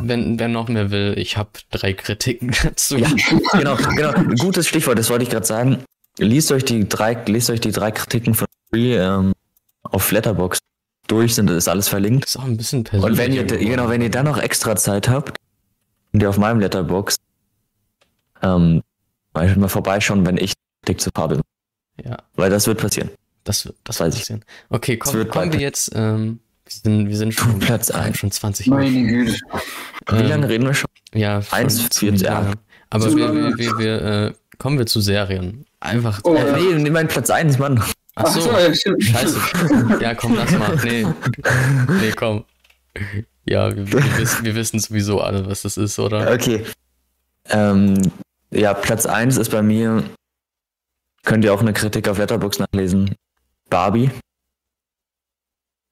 Wenn, 0.00 0.38
wer 0.38 0.48
noch 0.48 0.68
mehr 0.68 0.90
will, 0.90 1.12
ich 1.18 1.36
habe 1.36 1.50
drei 1.70 1.92
Kritiken 1.92 2.50
dazu. 2.64 2.96
Ja, 2.96 3.10
genau, 3.52 3.76
genau. 3.76 4.12
Gutes 4.38 4.68
Stichwort, 4.68 4.98
das 4.98 5.10
wollte 5.10 5.24
ich 5.24 5.28
gerade 5.28 5.44
sagen. 5.44 5.84
Liest 6.16 6.50
euch 6.50 6.64
die 6.64 6.88
drei, 6.88 7.12
lest 7.26 7.50
euch 7.50 7.60
die 7.60 7.72
drei 7.72 7.90
Kritiken 7.90 8.32
von 8.32 8.48
Gree 8.72 8.96
ähm, 8.96 9.34
auf 9.82 10.10
Letterbox 10.10 10.60
durch, 11.08 11.34
sind 11.34 11.50
das 11.50 11.58
ist 11.58 11.68
alles 11.68 11.88
verlinkt. 11.88 12.24
Das 12.24 12.30
ist 12.30 12.40
auch 12.40 12.46
ein 12.46 12.56
bisschen 12.56 12.84
persönlich. 12.84 13.10
Und 13.10 13.18
wenn 13.18 13.34
ihr, 13.34 13.44
genau, 13.44 13.90
wenn 13.90 14.00
ihr 14.00 14.10
dann 14.10 14.24
noch 14.24 14.38
extra 14.38 14.76
Zeit 14.76 15.10
habt, 15.10 15.36
könnt 16.10 16.22
ihr 16.22 16.30
auf 16.30 16.38
meinem 16.38 16.60
Letterbox 16.60 17.16
ähm, 18.42 18.80
mal 19.34 19.68
vorbeischauen, 19.68 20.24
wenn 20.24 20.38
ich 20.38 20.54
Kritik 20.90 21.00
zu 21.00 21.10
Fabel. 21.14 21.40
Ja, 22.04 22.16
Weil 22.36 22.50
das 22.50 22.66
wird 22.66 22.78
passieren. 22.80 23.10
das, 23.44 23.64
wird- 23.64 23.76
das 23.84 24.00
Weiß 24.00 24.06
wird 24.06 24.14
ich. 24.14 24.20
passieren. 24.22 24.44
Okay, 24.70 24.96
komm, 24.96 25.28
kommen 25.28 25.52
wir 25.52 25.60
jetzt. 25.60 25.90
Ähm, 25.94 26.40
wir, 26.64 26.72
sind, 26.72 27.08
wir 27.08 27.16
sind 27.16 27.34
schon, 27.34 27.58
Platz 27.58 27.88
wir 27.88 27.96
haben 27.96 28.04
eins. 28.06 28.18
schon 28.18 28.30
20 28.30 28.66
Minuten. 28.68 28.90
Mhm. 28.90 28.94
Meine 29.04 29.24
Güte. 29.24 29.38
Wie 30.10 30.16
Ähm, 30.16 30.26
lange 30.28 30.48
reden 30.48 30.66
wir 30.66 30.74
schon? 30.74 30.88
Ja, 31.14 31.42
schon 31.42 31.58
Eins, 31.58 31.88
ziemlich 31.90 32.20
vier, 32.20 32.28
ja. 32.30 32.40
lange. 32.40 32.54
Aber 32.90 33.08
Zu 33.08 33.16
wir, 33.16 33.32
wir, 33.34 33.58
wir, 33.58 33.78
wir 33.78 34.02
äh, 34.02 34.32
kommen 34.58 34.78
wir 34.78 34.86
zu 34.86 35.00
Serien. 35.00 35.64
Einfach. 35.80 36.20
Oh, 36.24 36.34
Äh, 36.34 36.46
ja. 36.46 36.56
nee, 36.56 36.82
nimm 36.82 36.92
meinen 36.92 37.08
Platz 37.08 37.30
1, 37.30 37.58
Mann. 37.58 37.82
Ach 38.16 38.26
so, 38.26 38.50
ja, 38.50 38.74
scheiße. 38.74 39.38
Ja, 40.00 40.14
komm, 40.14 40.34
lass 40.36 40.50
mal. 40.52 40.76
Nee, 40.82 41.06
nee, 42.00 42.10
komm. 42.16 42.44
Ja, 43.46 43.74
wir, 43.74 43.86
wir, 43.92 44.02
wissen, 44.18 44.44
wir 44.44 44.54
wissen 44.54 44.78
sowieso 44.80 45.20
alle, 45.20 45.46
was 45.46 45.62
das 45.62 45.76
ist, 45.76 45.98
oder? 45.98 46.32
Okay. 46.32 46.64
Ähm, 47.48 47.94
ja, 48.50 48.74
Platz 48.74 49.06
1 49.06 49.36
ist 49.38 49.50
bei 49.50 49.62
mir 49.62 50.02
könnt 51.24 51.44
ihr 51.44 51.52
auch 51.54 51.60
eine 51.60 51.72
Kritik 51.72 52.08
auf 52.08 52.18
Letterboxd 52.18 52.60
nachlesen. 52.60 53.14
Barbie. 53.68 54.10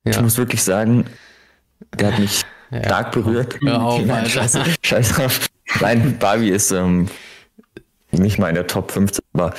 Ich 0.05 0.17
Ja. 0.17 0.23
muss 0.23 0.39
wirklich 0.39 0.63
sagen, 0.63 1.07
der 1.99 2.13
hat 2.13 2.19
mich 2.19 2.43
Ja. 2.71 2.85
stark 2.85 3.13
berührt. 3.13 3.59
Hör 3.63 3.83
auf, 3.83 4.03
Nein, 4.05 4.27
scheiße, 4.29 4.63
scheiß 4.83 5.13
drauf. 5.13 5.47
Nein, 5.81 6.19
Barbie 6.19 6.51
ist 6.51 6.71
ähm, 6.71 7.09
nicht 8.11 8.39
mal 8.39 8.49
in 8.51 8.55
der 8.57 8.67
Top 8.67 8.91
15, 8.91 9.25
aber 9.33 9.55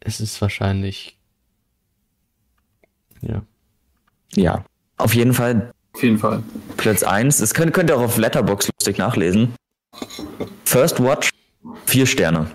Es 0.00 0.20
ist 0.20 0.40
wahrscheinlich. 0.42 1.16
Ja. 3.22 3.42
ja. 4.34 4.64
Auf 4.98 5.14
jeden 5.14 5.32
Fall 5.32 5.72
Auf 5.94 6.02
jeden 6.02 6.18
Fall. 6.18 6.42
Platz 6.76 7.02
1. 7.02 7.38
Das 7.38 7.54
könnt, 7.54 7.72
könnt 7.72 7.88
ihr 7.90 7.96
auch 7.96 8.02
auf 8.02 8.16
Letterbox 8.18 8.68
lustig 8.78 8.98
nachlesen. 8.98 9.54
First 10.64 11.02
Watch, 11.02 11.30
vier 11.86 12.06
Sterne. 12.06 12.50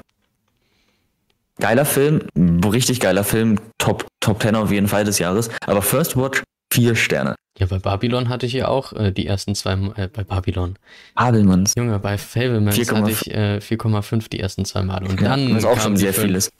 Geiler 1.60 1.86
Film, 1.86 2.22
richtig 2.66 3.00
geiler 3.00 3.24
Film, 3.24 3.60
Top, 3.78 4.06
Top 4.20 4.42
10 4.42 4.56
auf 4.56 4.72
jeden 4.72 4.88
Fall 4.88 5.04
des 5.06 5.20
Jahres. 5.20 5.50
Aber 5.66 5.82
First 5.82 6.16
Watch, 6.16 6.44
vier 6.72 6.96
Sterne. 6.96 7.36
Ja, 7.58 7.66
bei 7.66 7.80
Babylon 7.80 8.30
hatte 8.30 8.46
ich 8.46 8.54
ja 8.54 8.68
auch 8.68 8.94
äh, 8.94 9.12
die 9.12 9.26
ersten 9.26 9.56
zwei, 9.56 9.74
äh, 9.96 10.08
bei 10.08 10.24
Babylon. 10.24 10.76
Abelmanns. 11.16 11.74
Junge, 11.76 11.98
bei 11.98 12.20
Fablemans 12.20 12.76
4,5. 12.78 12.96
hatte 12.96 13.12
ich 13.12 13.32
äh, 13.34 13.58
4,5 13.58 14.30
die 14.30 14.40
ersten 14.40 14.64
zwei 14.66 14.84
Male. 14.84 15.10
Und 15.10 15.20
Ja, 15.20 15.30
dann. 15.30 15.56
was 15.56 15.66
auch 15.66 15.74
kam 15.74 15.82
schon 15.82 15.98
sehr 15.98 16.14
fünf. 16.14 16.28
vieles. 16.28 16.52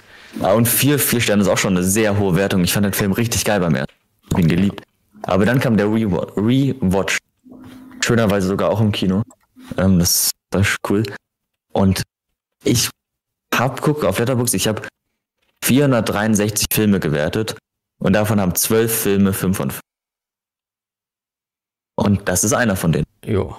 Ja, 0.42 0.54
und 0.54 0.68
vier, 0.68 0.98
vier 0.98 1.22
Sterne 1.22 1.44
ist 1.44 1.48
auch 1.50 1.58
schon 1.60 1.78
eine 1.78 1.84
sehr 1.86 2.18
hohe 2.18 2.36
Wertung. 2.36 2.64
Ich 2.64 2.74
fand 2.74 2.86
den 2.86 2.94
Film 2.94 3.12
richtig 3.12 3.46
geil 3.46 3.60
beim 3.60 3.76
ersten. 3.76 3.94
Hab 4.34 4.40
ihn 4.40 4.48
geliebt. 4.48 4.82
Aber 5.22 5.46
dann 5.46 5.60
kam 5.60 5.78
der 5.78 5.86
Rewa- 5.86 6.32
Rewatch. 6.36 7.20
Schönerweise 8.04 8.48
sogar 8.48 8.70
auch 8.72 8.82
im 8.82 8.92
Kino. 8.92 9.22
Ähm, 9.78 10.00
das 10.00 10.32
war 10.52 10.64
cool. 10.90 11.04
Und 11.74 12.02
ich 12.64 12.90
hab, 13.58 13.82
guck 13.82 14.04
auf 14.04 14.20
Letterboxd, 14.20 14.56
ich 14.56 14.68
habe 14.68 14.82
463 15.64 16.68
Filme 16.72 17.00
gewertet. 17.00 17.58
Und 18.00 18.14
davon 18.14 18.40
haben 18.40 18.56
12 18.56 18.96
Filme 18.96 19.34
5 19.34 19.58
von 19.58 19.72
5. 19.72 19.82
Und 21.96 22.30
das 22.30 22.44
ist 22.44 22.54
einer 22.54 22.76
von 22.76 22.92
denen. 22.92 23.06
Jo. 23.26 23.58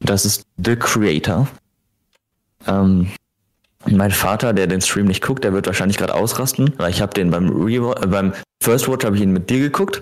Das 0.00 0.24
ist 0.24 0.42
The 0.56 0.76
Creator. 0.76 1.46
Ähm, 2.66 3.12
mein 3.88 4.10
Vater, 4.10 4.52
der 4.52 4.66
den 4.66 4.80
Stream 4.80 5.06
nicht 5.06 5.22
guckt, 5.22 5.44
der 5.44 5.52
wird 5.52 5.66
wahrscheinlich 5.66 5.96
gerade 5.96 6.14
ausrasten, 6.14 6.74
weil 6.76 6.90
ich 6.90 7.00
habe 7.00 7.14
den 7.14 7.30
beim 7.30 7.48
Rewa 7.48 7.94
äh, 8.02 8.06
beim 8.08 8.32
First 8.60 8.88
Watch 8.88 9.06
habe 9.06 9.16
ich 9.16 9.22
ihn 9.22 9.32
mit 9.32 9.48
dir 9.48 9.60
geguckt. 9.60 10.00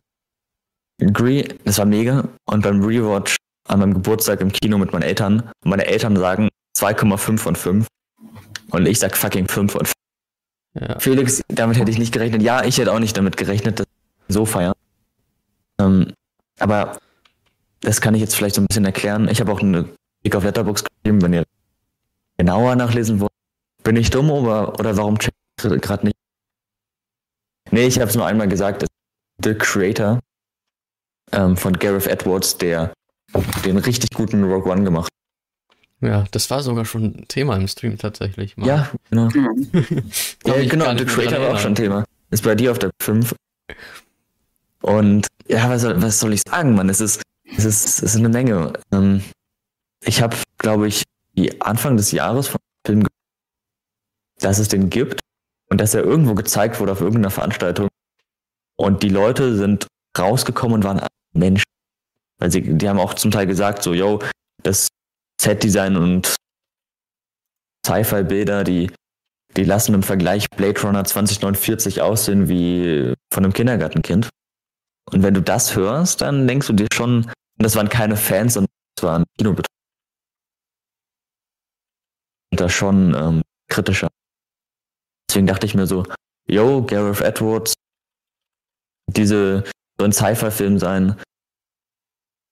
Das 0.99 1.79
war 1.79 1.85
mega. 1.85 2.27
Und 2.47 2.63
beim 2.63 2.83
Rewatch 2.83 3.37
an 3.69 3.81
meinem 3.81 3.95
Geburtstag 3.95 4.41
im 4.41 4.53
Kino 4.53 4.79
mit 4.79 4.93
meinen 4.93 5.03
Eltern. 5.03 5.51
Und 5.63 5.71
meine 5.71 5.87
Eltern 5.87 6.17
sagen 6.17 6.49
2,5 6.79 7.39
von 7.39 7.57
5. 7.57 7.87
Und 8.71 8.87
ich 8.87 8.99
sag 8.99 9.17
fucking 9.17 9.49
5 9.49 9.73
von 9.73 9.87
5. 9.87 9.93
Ja. 10.81 10.99
Felix, 10.99 11.43
damit 11.49 11.79
hätte 11.79 11.91
ich 11.91 11.99
nicht 11.99 12.13
gerechnet. 12.13 12.43
Ja, 12.43 12.65
ich 12.65 12.79
hätte 12.79 12.93
auch 12.93 12.99
nicht 12.99 13.17
damit 13.17 13.37
gerechnet, 13.37 13.81
dass 13.81 13.87
so 14.29 14.45
feiern. 14.45 14.75
Ähm, 15.79 16.13
aber 16.59 16.99
das 17.81 18.01
kann 18.01 18.15
ich 18.15 18.21
jetzt 18.21 18.35
vielleicht 18.35 18.57
so 18.57 18.61
ein 18.61 18.67
bisschen 18.67 18.85
erklären. 18.85 19.29
Ich 19.29 19.41
habe 19.41 19.53
auch 19.53 19.61
eine 19.61 19.89
Blick 20.23 20.35
auf 20.35 20.45
Letterbox 20.45 20.85
geschrieben, 20.85 21.23
wenn 21.23 21.33
ihr 21.33 21.45
genauer 22.37 22.75
nachlesen 22.77 23.21
wollt. 23.21 23.31
Bin 23.83 23.97
ich 23.97 24.11
dumm 24.11 24.31
oder, 24.31 24.79
oder 24.79 24.97
warum 24.97 25.19
check 25.19 25.35
ich 25.63 25.81
gerade 25.81 26.07
nicht? 26.07 26.17
Nee, 27.71 27.87
ich 27.87 27.99
habe 28.01 28.09
es 28.09 28.17
nur 28.17 28.27
einmal 28.27 28.49
gesagt. 28.49 28.87
The 29.43 29.55
Creator 29.55 30.21
ähm, 31.33 31.57
von 31.57 31.75
Gareth 31.75 32.07
Edwards, 32.07 32.57
der 32.57 32.93
den 33.65 33.79
richtig 33.79 34.11
guten 34.11 34.45
Rogue 34.45 34.71
One 34.71 34.85
gemacht 34.85 35.11
ja, 36.07 36.25
das 36.31 36.51
war 36.51 36.63
sogar 36.63 36.85
schon 36.85 37.27
Thema 37.29 37.57
im 37.57 37.69
Stream 37.69 37.99
tatsächlich. 37.99 38.57
hat. 38.57 38.67
Ja, 38.67 38.91
genau. 39.11 39.29
Ja, 40.47 40.63
genau, 40.69 40.97
The 40.97 41.05
Creator 41.05 41.41
war 41.41 41.55
auch 41.55 41.59
schon. 41.59 41.75
Thema. 41.75 42.05
Ist 42.31 42.45
bei 42.45 42.55
dir 42.55 42.71
auf 42.73 42.79
der 42.79 42.91
5. 43.01 43.35
Und 44.83 45.27
ja, 45.49 45.69
was 45.71 45.83
soll, 45.83 46.01
was 46.03 46.21
soll 46.21 46.33
ich 46.33 46.43
sagen, 46.47 46.75
Mann? 46.75 46.89
Es 46.89 47.01
ist, 47.01 47.23
es 47.57 47.65
ist, 47.65 47.85
es 47.87 48.03
ist 48.03 48.17
eine 48.17 48.29
Menge. 48.29 48.73
Ähm, 48.93 49.23
ich 50.03 50.21
habe, 50.23 50.37
glaube 50.59 50.89
ich, 50.89 51.05
die 51.37 51.61
Anfang 51.63 51.97
des 51.97 52.13
Jahres 52.13 52.49
von 52.49 52.61
dem 52.87 52.93
Film, 52.93 53.01
ge- 53.05 53.09
dass 54.41 54.59
es 54.59 54.69
den 54.69 54.91
gibt 54.91 55.21
und 55.71 55.81
dass 55.81 55.95
er 55.95 56.03
irgendwo 56.05 56.35
gezeigt 56.35 56.81
wurde 56.81 56.93
auf 56.93 57.01
irgendeiner 57.01 57.31
Veranstaltung. 57.31 57.89
Und 58.77 59.03
die 59.03 59.09
Leute 59.09 59.57
sind 59.57 59.87
rausgekommen 60.19 60.75
und 60.77 60.85
waren 60.85 61.01
Menschen. 61.33 61.65
Weil 62.39 62.51
sie, 62.51 62.61
die 62.77 62.89
haben 62.89 62.99
auch 62.99 63.15
zum 63.15 63.31
Teil 63.31 63.47
gesagt, 63.47 63.83
so, 63.83 63.95
yo, 63.95 64.19
das 64.63 64.89
Set-Design 65.45 65.97
und 65.97 66.37
Sci-Fi-Bilder, 67.87 68.65
die 68.65 68.91
die 69.57 69.65
lassen 69.65 69.95
im 69.95 70.03
Vergleich 70.03 70.49
Blade 70.51 70.81
Runner 70.83 71.05
2049 71.05 72.01
aussehen 72.01 72.49
wie 72.49 73.15
von 73.33 73.45
einem 73.45 73.53
Kindergartenkind. 73.53 74.29
Und 75.13 75.23
wenn 75.23 75.35
du 75.35 75.43
das 75.43 75.77
hörst, 75.77 76.23
dann 76.23 76.49
denkst 76.49 76.67
du 76.67 76.73
dir 76.73 76.89
schon, 76.93 77.31
das 77.59 77.77
waren 77.77 77.89
keine 77.89 78.17
Fans, 78.17 78.55
sondern 78.55 78.71
das 78.97 79.05
waren 79.05 79.25
Kinobetriebe. 79.39 79.69
Und 82.51 82.61
da 82.61 82.69
schon 82.69 83.15
ähm, 83.15 83.43
kritischer. 83.69 84.09
Deswegen 85.29 85.47
dachte 85.47 85.67
ich 85.67 85.75
mir 85.75 85.87
so, 85.87 86.05
yo, 86.49 86.83
Gareth 86.85 87.21
Edwards, 87.21 87.75
diese 89.09 89.65
so 89.99 90.05
ein 90.05 90.13
Sci-Fi-Film 90.13 90.79
sein, 90.79 91.21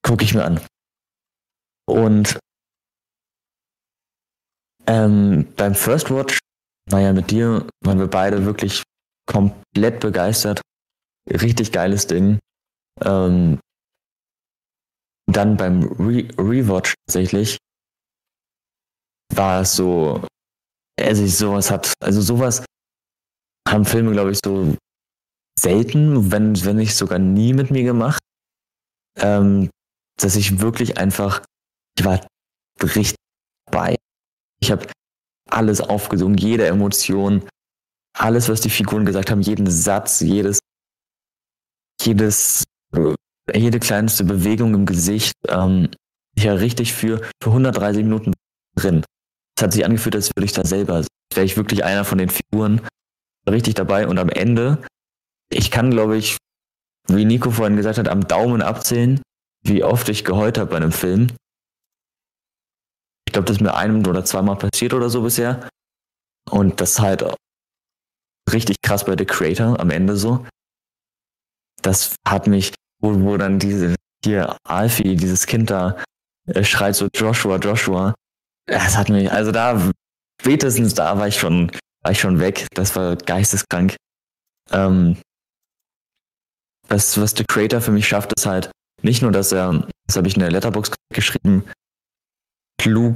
gucke 0.03 0.25
ich 0.25 0.35
mir 0.35 0.45
an. 0.45 0.61
Und 1.87 2.39
ähm, 4.93 5.49
beim 5.57 5.75
First 5.75 6.11
Watch 6.11 6.39
war 6.91 7.01
ja 7.01 7.13
mit 7.13 7.31
dir, 7.31 7.67
waren 7.83 7.99
wir 7.99 8.09
beide 8.09 8.45
wirklich 8.45 8.83
komplett 9.27 10.01
begeistert. 10.01 10.61
Richtig 11.31 11.73
geiles 11.73 12.07
Ding. 12.07 12.39
Ähm, 13.01 13.59
dann 15.31 15.57
beim 15.57 15.85
Re 15.85 16.29
Rewatch 16.37 16.95
tatsächlich 17.07 17.57
war 19.35 19.63
es 19.63 19.77
so, 19.77 20.27
also 21.01 21.25
ich 21.25 21.39
sowas 21.39 21.71
hat, 21.71 21.95
also 22.03 22.21
sowas 22.21 22.65
haben 23.67 23.87
Filme, 23.87 24.13
glaube 24.13 24.33
ich, 24.33 24.41
so 24.45 24.77
selten, 25.59 26.31
wenn, 26.31 26.63
wenn 26.65 26.77
nicht 26.77 26.95
sogar 26.95 27.19
nie 27.19 27.55
mit 27.55 27.71
mir 27.71 27.85
gemacht, 27.85 28.21
ähm, 29.17 29.71
dass 30.21 30.37
ich 30.37 30.61
wirklich 30.61 30.99
einfach, 30.99 31.43
ich 31.99 32.05
war 32.05 32.27
richtig 32.83 33.15
dabei. 33.71 33.97
Ich 34.63 34.71
habe 34.71 34.87
alles 35.51 35.81
aufgesungen, 35.81 36.39
jede 36.39 36.67
Emotion, 36.67 37.43
alles, 38.17 38.49
was 38.49 38.61
die 38.61 38.71
Figuren 38.71 39.05
gesagt 39.05 39.31
haben, 39.31 39.41
jeden 39.43 39.69
Satz, 39.69 40.21
jedes, 40.21 40.61
jedes, 42.01 42.65
jede 43.53 43.81
kleinste 43.81 44.25
Bewegung 44.25 44.75
im 44.75 44.87
Gesicht. 44.87 45.33
Ähm, 45.49 45.91
ich 46.37 46.47
war 46.47 46.61
richtig 46.61 46.93
für, 46.93 47.21
für 47.43 47.51
130 47.51 48.05
Minuten 48.05 48.33
drin. 48.77 49.05
Es 49.57 49.63
hat 49.63 49.73
sich 49.73 49.85
angefühlt, 49.85 50.15
als 50.15 50.31
würde 50.35 50.45
ich 50.45 50.53
da 50.53 50.65
selber, 50.65 51.05
wäre 51.35 51.47
ich 51.47 51.57
wirklich 51.57 51.85
einer 51.85 52.05
von 52.05 52.19
den 52.19 52.31
Figuren 52.31 52.81
richtig 53.49 53.75
dabei 53.75 54.07
und 54.07 54.19
am 54.19 54.29
Ende, 54.29 54.83
ich 55.51 55.71
kann, 55.71 55.91
glaube 55.91 56.17
ich, 56.17 56.39
wie 57.09 57.25
Nico 57.25 57.51
vorhin 57.51 57.77
gesagt 57.77 57.99
hat, 57.99 58.09
am 58.09 58.27
Daumen 58.29 58.63
abzählen, 58.63 59.21
wie 59.65 59.83
oft 59.83 60.09
ich 60.09 60.25
geheult 60.25 60.57
habe 60.57 60.71
bei 60.71 60.77
einem 60.77 60.93
Film. 60.93 61.29
Ich 63.33 63.35
glaube, 63.35 63.47
das 63.47 63.57
ist 63.57 63.63
mir 63.63 63.73
einem 63.73 64.07
oder 64.07 64.27
zweimal 64.27 64.57
passiert 64.57 64.93
oder 64.93 65.09
so 65.09 65.23
bisher. 65.23 65.67
Und 66.51 66.83
das 66.83 66.91
ist 66.91 67.01
halt 67.01 67.25
richtig 68.53 68.77
krass 68.83 69.07
bei 69.07 69.17
The 69.17 69.25
Creator 69.25 69.81
am 69.81 69.89
Ende 69.89 70.19
so. 70.19 70.45
Das 71.81 72.15
hat 72.29 72.47
mich, 72.47 72.75
wo, 73.01 73.19
wo 73.23 73.39
dann 73.39 73.59
diese, 73.59 73.95
hier 74.23 74.59
Alfie, 74.65 75.17
dieses 75.17 75.47
Kind 75.47 75.71
da, 75.71 76.05
äh, 76.47 76.63
schreit 76.63 76.95
so 76.95 77.09
Joshua, 77.15 77.57
Joshua. 77.57 78.15
Das 78.67 78.99
hat 78.99 79.09
mich, 79.09 79.33
also 79.33 79.51
da, 79.51 79.91
spätestens 80.39 80.93
da 80.93 81.17
war 81.17 81.29
ich 81.29 81.39
schon, 81.39 81.73
war 82.03 82.13
ich 82.13 82.21
schon 82.21 82.39
weg. 82.39 82.67
Das 82.75 82.95
war 82.97 83.17
geisteskrank. 83.17 83.97
Ähm, 84.73 85.17
was, 86.87 87.19
was 87.19 87.31
The 87.35 87.47
Creator 87.49 87.81
für 87.81 87.93
mich 87.93 88.07
schafft, 88.07 88.35
ist 88.35 88.45
halt 88.45 88.71
nicht 89.01 89.23
nur, 89.23 89.33
dass 89.33 89.53
er, 89.53 89.89
das 90.07 90.17
habe 90.19 90.29
ich 90.29 90.35
in 90.35 90.41
der 90.41 90.51
Letterbox 90.51 90.91
geschrieben, 91.15 91.65
klug 92.83 93.15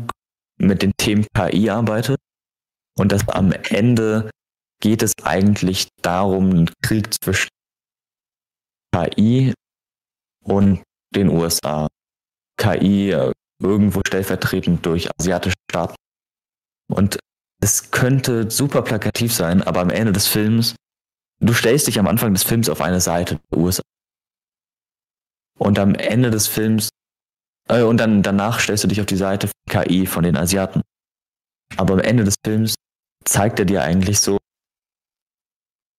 mit 0.58 0.82
den 0.82 0.92
Themen 0.96 1.26
KI 1.34 1.70
arbeitet 1.70 2.18
und 2.96 3.10
dass 3.10 3.28
am 3.28 3.50
Ende 3.52 4.30
geht 4.80 5.02
es 5.02 5.12
eigentlich 5.24 5.88
darum, 6.02 6.50
einen 6.50 6.70
Krieg 6.82 7.12
zwischen 7.12 7.48
KI 8.94 9.54
und 10.44 10.82
den 11.14 11.28
USA. 11.28 11.88
KI 12.58 13.10
äh, 13.10 13.32
irgendwo 13.60 14.02
stellvertretend 14.06 14.86
durch 14.86 15.08
asiatische 15.18 15.56
Staaten. 15.70 15.96
Und 16.88 17.18
es 17.60 17.90
könnte 17.90 18.50
super 18.50 18.82
plakativ 18.82 19.34
sein, 19.34 19.62
aber 19.62 19.80
am 19.80 19.90
Ende 19.90 20.12
des 20.12 20.28
Films, 20.28 20.76
du 21.40 21.52
stellst 21.52 21.88
dich 21.88 21.98
am 21.98 22.06
Anfang 22.06 22.32
des 22.32 22.44
Films 22.44 22.68
auf 22.68 22.80
eine 22.80 23.00
Seite 23.00 23.40
der 23.50 23.58
USA. 23.58 23.82
Und 25.58 25.78
am 25.78 25.94
Ende 25.94 26.30
des 26.30 26.46
Films, 26.46 26.90
äh, 27.68 27.82
und 27.82 27.98
dann 27.98 28.22
danach 28.22 28.60
stellst 28.60 28.84
du 28.84 28.88
dich 28.88 29.00
auf 29.00 29.06
die 29.06 29.16
Seite 29.16 29.48
von 29.48 29.54
KI 29.84 30.06
von 30.06 30.22
den 30.24 30.36
Asiaten. 30.36 30.82
Aber 31.76 31.94
am 31.94 32.00
Ende 32.00 32.24
des 32.24 32.36
Films 32.44 32.74
zeigt 33.24 33.58
er 33.58 33.64
dir 33.64 33.82
eigentlich 33.82 34.20
so, 34.20 34.38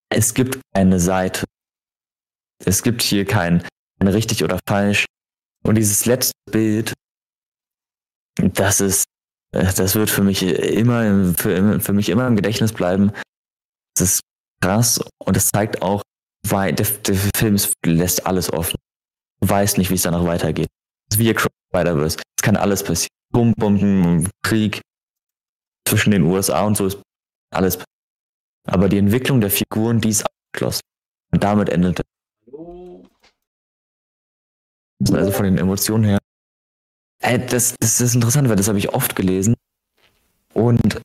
es 0.10 0.34
gibt 0.34 0.60
keine 0.74 1.00
Seite. 1.00 1.44
Es 2.66 2.82
gibt 2.82 3.02
hier 3.02 3.26
kein, 3.26 3.66
kein 4.00 4.08
richtig 4.08 4.44
oder 4.44 4.60
falsch. 4.68 5.06
Und 5.64 5.76
dieses 5.76 6.06
letzte 6.06 6.32
Bild, 6.50 6.94
das 8.40 8.80
ist, 8.82 9.04
äh, 9.54 9.72
das 9.74 9.96
wird 9.96 10.10
für 10.10 10.24
mich 10.24 10.42
immer, 10.44 11.06
im- 11.06 11.36
für, 11.36 11.80
für 11.82 11.94
mich 11.94 12.10
immer 12.10 12.26
im 12.28 12.36
Gedächtnis 12.36 12.72
bleiben. 12.74 13.12
Das 13.96 14.14
ist 14.16 14.22
krass 14.62 15.02
und 15.24 15.36
es 15.38 15.50
zeigt 15.50 15.82
auch, 15.82 16.02
weil 16.48 16.74
der, 16.74 16.86
der 16.86 17.16
Film 17.36 17.58
lässt 17.86 18.26
alles 18.26 18.52
offen. 18.54 18.78
Du 19.42 19.50
weißt 19.50 19.78
nicht, 19.78 19.90
wie 19.90 19.96
es 19.96 20.04
danach 20.04 20.24
weitergeht. 20.24 20.70
Wie 21.16 21.30
Across 21.30 21.52
Spider-Verse. 21.70 22.18
Es 22.18 22.44
kann 22.44 22.56
alles 22.58 22.84
passieren. 22.84 23.08
Atombomben, 23.34 24.30
Krieg 24.44 24.82
zwischen 25.88 26.12
den 26.12 26.24
USA 26.24 26.66
und 26.66 26.76
so 26.78 26.88
ist 26.88 27.02
alles 27.54 27.78
passiert. 27.78 27.88
Aber 28.68 28.90
die 28.90 28.98
Entwicklung 28.98 29.40
der 29.40 29.50
Figuren, 29.50 30.02
die 30.02 30.10
ist 30.10 30.26
abgeschlossen. 30.26 30.82
Und 31.32 31.44
damit 31.44 31.70
endet 31.70 32.00
es. 32.00 32.06
Also 35.14 35.32
von 35.32 35.46
den 35.46 35.58
Emotionen 35.58 36.04
her. 36.04 36.18
Ey, 37.20 37.46
das, 37.46 37.76
das 37.80 38.02
ist 38.02 38.16
interessant, 38.16 38.50
weil 38.50 38.56
das 38.56 38.68
habe 38.68 38.80
ich 38.80 38.94
oft 38.94 39.16
gelesen. 39.16 39.56
Und 40.54 41.02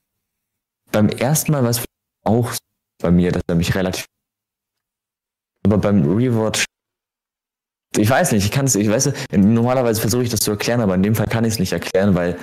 beim 0.91 1.09
ersten 1.09 1.53
Mal 1.53 1.63
war 1.63 1.71
es 1.71 1.85
auch 2.25 2.53
bei 2.99 3.11
mir, 3.11 3.33
dass 3.33 3.43
er 3.47 3.55
mich 3.55 3.75
relativ. 3.75 4.07
Aber 5.65 5.79
beim 5.79 6.05
Rewatch. 6.17 6.65
Ich 7.97 8.09
weiß 8.09 8.33
nicht, 8.33 8.45
ich 8.45 8.51
kann 8.51 8.65
es, 8.65 8.75
ich 8.75 8.89
weiß, 8.89 9.13
normalerweise 9.33 10.01
versuche 10.01 10.23
ich 10.23 10.31
das 10.31 10.41
zu 10.41 10.51
erklären, 10.53 10.81
aber 10.81 10.95
in 10.95 11.03
dem 11.03 11.15
Fall 11.15 11.27
kann 11.27 11.45
ich 11.45 11.55
es 11.55 11.59
nicht 11.59 11.73
erklären, 11.73 12.15
weil, 12.15 12.39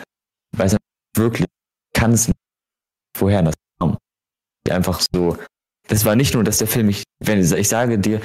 weil 0.56 0.68
es 0.68 0.78
wirklich 1.16 1.48
kann 1.94 2.12
es 2.12 2.28
nicht, 2.28 2.40
woher 3.18 3.42
das 3.42 3.56
kam. 3.80 3.98
Einfach 4.70 5.02
so. 5.14 5.38
Das 5.88 6.06
war 6.06 6.16
nicht 6.16 6.36
nur, 6.36 6.44
dass 6.44 6.60
der 6.60 6.68
Film 6.68 6.86
mich, 6.88 7.04
wenn 7.20 7.40
ich, 7.42 7.52
ich 7.52 7.68
sage 7.68 7.98
dir, 7.98 8.22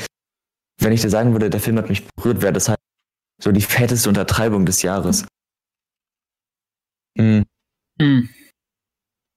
wenn 0.78 0.92
ich 0.92 1.00
dir 1.00 1.08
sagen 1.08 1.32
würde, 1.32 1.48
der 1.48 1.60
Film 1.60 1.78
hat 1.78 1.88
mich 1.88 2.06
berührt, 2.14 2.42
wäre 2.42 2.52
das 2.52 2.68
halt 2.68 2.78
so 3.42 3.50
die 3.52 3.62
fetteste 3.62 4.10
Untertreibung 4.10 4.66
des 4.66 4.82
Jahres. 4.82 5.24
Mhm. 7.16 7.44
Hm. 8.00 8.28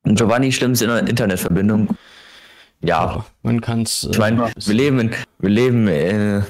Und 0.04 0.16
Giovanni, 0.18 0.52
schlimmste 0.52 0.86
In- 0.86 1.08
Internetverbindung. 1.08 1.96
Ja, 2.82 3.26
man 3.44 3.62
kann 3.62 3.84
es. 3.84 4.04
ich 4.12 4.18
meine, 4.18 4.52
wir 4.54 4.74
leben 4.74 5.00
in, 5.00 5.16
wir 5.40 5.50
leben 5.50 5.88
äh, 5.88 6.42
So, 6.42 6.48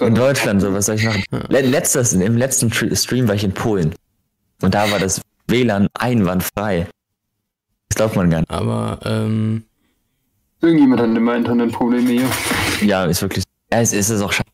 in 0.00 0.14
Deutschland, 0.14 0.60
so 0.60 0.72
was 0.72 0.86
soll 0.86 0.96
ich 0.96 1.04
machen? 1.04 1.22
Le 1.48 1.60
letztes, 1.62 2.12
im 2.12 2.36
letzten 2.36 2.68
Tr- 2.70 2.94
Stream 2.96 3.28
war 3.28 3.34
ich 3.34 3.44
in 3.44 3.52
Polen. 3.52 3.94
Und 4.62 4.74
da 4.74 4.90
war 4.90 4.98
das 4.98 5.20
WLAN 5.48 5.88
einwandfrei. 5.94 6.88
Das 7.88 7.96
glaubt 7.96 8.16
man 8.16 8.30
gar 8.30 8.40
nicht. 8.40 8.50
aber 8.50 8.98
ähm, 9.04 9.64
Irgendjemand 10.60 11.00
hat 11.02 11.08
immer 11.16 11.36
Internetprobleme 11.36 12.10
hier. 12.10 12.28
Ja, 12.80 13.04
ist 13.04 13.20
wirklich. 13.22 13.44
Ja, 13.70 13.80
es 13.80 13.92
ist 13.92 14.08
es 14.10 14.20
auch 14.22 14.32
schade. 14.32 14.48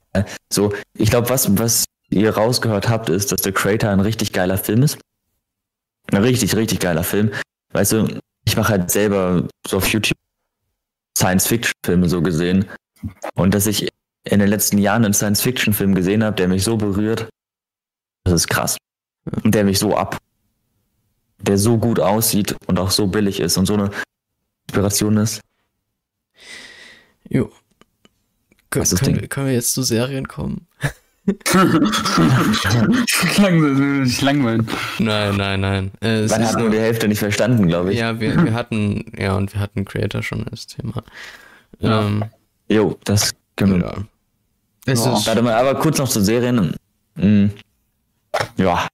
So, 0.53 0.73
ich 0.95 1.11
glaube, 1.11 1.29
was, 1.31 1.57
was 1.59 1.85
ihr 2.11 2.35
rausgehört 2.35 2.89
habt, 2.89 3.09
ist, 3.09 3.31
dass 3.31 3.43
The 3.45 3.53
Creator 3.53 3.91
ein 3.91 4.01
richtig 4.01 4.33
geiler 4.33 4.59
Film 4.59 4.83
ist. 4.83 4.99
Ein 6.11 6.23
richtig, 6.23 6.57
richtig 6.57 6.81
geiler 6.81 7.05
Film. 7.05 7.31
Weißt 7.73 7.93
du, 7.93 8.21
ich 8.45 8.57
mache 8.57 8.71
halt 8.71 8.91
selber 8.91 9.47
so 9.67 9.77
auf 9.77 9.87
YouTube 9.89 10.19
Science-Fiction-Filme 11.17 12.09
so 12.09 12.21
gesehen. 12.23 12.65
Und 13.35 13.55
dass 13.55 13.67
ich 13.67 13.89
in 14.25 14.39
den 14.41 14.49
letzten 14.49 14.79
Jahren 14.79 15.05
einen 15.05 15.15
Science-Fiction-Film 15.15 15.95
gesehen 15.95 16.23
habe, 16.25 16.37
der 16.37 16.49
mich 16.49 16.63
so 16.65 16.77
berührt, 16.77 17.29
das 18.25 18.35
ist 18.35 18.49
krass. 18.49 18.77
Und 19.43 19.55
der 19.55 19.65
mich 19.65 19.79
so 19.79 19.97
ab. 19.97 20.19
Der 21.39 21.57
so 21.59 21.79
gut 21.79 22.01
aussieht 22.01 22.55
und 22.67 22.79
auch 22.79 22.91
so 22.91 23.07
billig 23.07 23.41
ist 23.41 23.57
und 23.57 23.67
so 23.67 23.75
eine 23.75 23.91
Inspiration 24.69 25.17
ist. 25.17 25.41
jo. 27.29 27.51
Kön 28.71 28.83
Was 28.83 28.93
ist 28.93 28.93
das 28.93 29.01
können, 29.01 29.15
Ding? 29.15 29.23
wir, 29.23 29.29
können 29.29 29.47
wir 29.47 29.55
jetzt 29.55 29.73
zu 29.73 29.83
Serien 29.83 30.29
kommen? 30.29 30.67
Sich 33.07 34.21
langweilen. 34.23 34.67
Nein, 34.99 35.37
nein, 35.37 35.61
nein. 35.61 35.91
Äh, 36.01 36.21
es 36.21 36.31
Man 36.31 36.47
hat 36.47 36.59
nur 36.59 36.71
die 36.71 36.79
Hälfte 36.79 37.09
nicht 37.09 37.19
verstanden, 37.19 37.67
glaube 37.67 37.93
ich. 37.93 37.99
ja, 37.99 38.21
wir, 38.21 38.43
wir 38.45 38.53
hatten, 38.55 39.05
ja, 39.17 39.35
und 39.37 39.53
wir 39.55 39.61
hatten 39.61 39.85
Creator 39.85 40.23
schon 40.23 40.47
als 40.49 40.67
Thema. 40.67 41.03
Ja. 41.81 42.03
Ähm, 42.07 42.25
Jo, 42.69 42.97
das 43.05 43.33
wir. 43.69 43.79
ja. 44.87 44.93
Ist, 44.93 45.05
Warte 45.05 45.43
mal, 45.43 45.55
aber 45.55 45.75
kurz 45.79 45.99
noch 45.99 46.09
zu 46.09 46.21
Serien. 46.21 46.75
Hm. 47.17 47.51
Ja, 48.57 48.89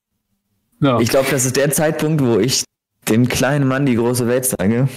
Ja. 0.81 0.99
ich 1.01 1.09
glaube, 1.11 1.29
das 1.31 1.45
ist 1.45 1.57
der 1.57 1.71
Zeitpunkt, 1.71 2.23
wo 2.23 2.39
ich 2.39 2.65
dem 3.09 3.29
kleinen 3.29 3.69
Mann 3.69 3.87
die 3.87 3.95
große 3.95 4.27
Welt 4.27 4.47
zeige 4.47 4.89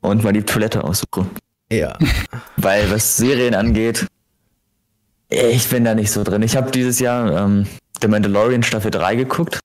und 0.00 0.22
mal 0.24 0.32
die 0.32 0.42
Toilette 0.42 0.84
aussuche. 0.84 1.26
ja. 1.70 1.96
Weil 2.58 2.90
was 2.90 3.16
Serien 3.16 3.54
angeht, 3.54 4.06
ich 5.28 5.68
bin 5.68 5.84
da 5.84 5.94
nicht 5.94 6.10
so 6.10 6.22
drin. 6.24 6.42
Ich 6.42 6.56
habe 6.56 6.70
dieses 6.70 6.98
Jahr 7.00 7.44
ähm, 7.44 7.66
The 8.00 8.08
Mandalorian 8.08 8.62
Staffel 8.62 8.90
3 8.90 9.16
geguckt 9.16 9.60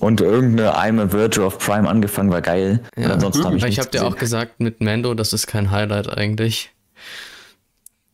und 0.00 0.20
irgendeine 0.20 0.76
I'm 0.76 1.00
a 1.00 1.12
Virgin 1.12 1.42
of 1.44 1.58
Prime 1.58 1.88
angefangen, 1.88 2.30
war 2.30 2.40
geil. 2.42 2.80
Ja. 2.96 3.10
Ansonsten 3.10 3.44
habe 3.44 3.56
ich 3.56 3.62
Aber 3.62 3.70
ich 3.70 3.78
habe 3.78 3.90
dir 3.90 4.06
auch 4.06 4.16
gesagt, 4.16 4.60
mit 4.60 4.80
Mando, 4.80 5.14
das 5.14 5.32
ist 5.32 5.46
kein 5.46 5.70
Highlight 5.70 6.08
eigentlich. 6.08 6.70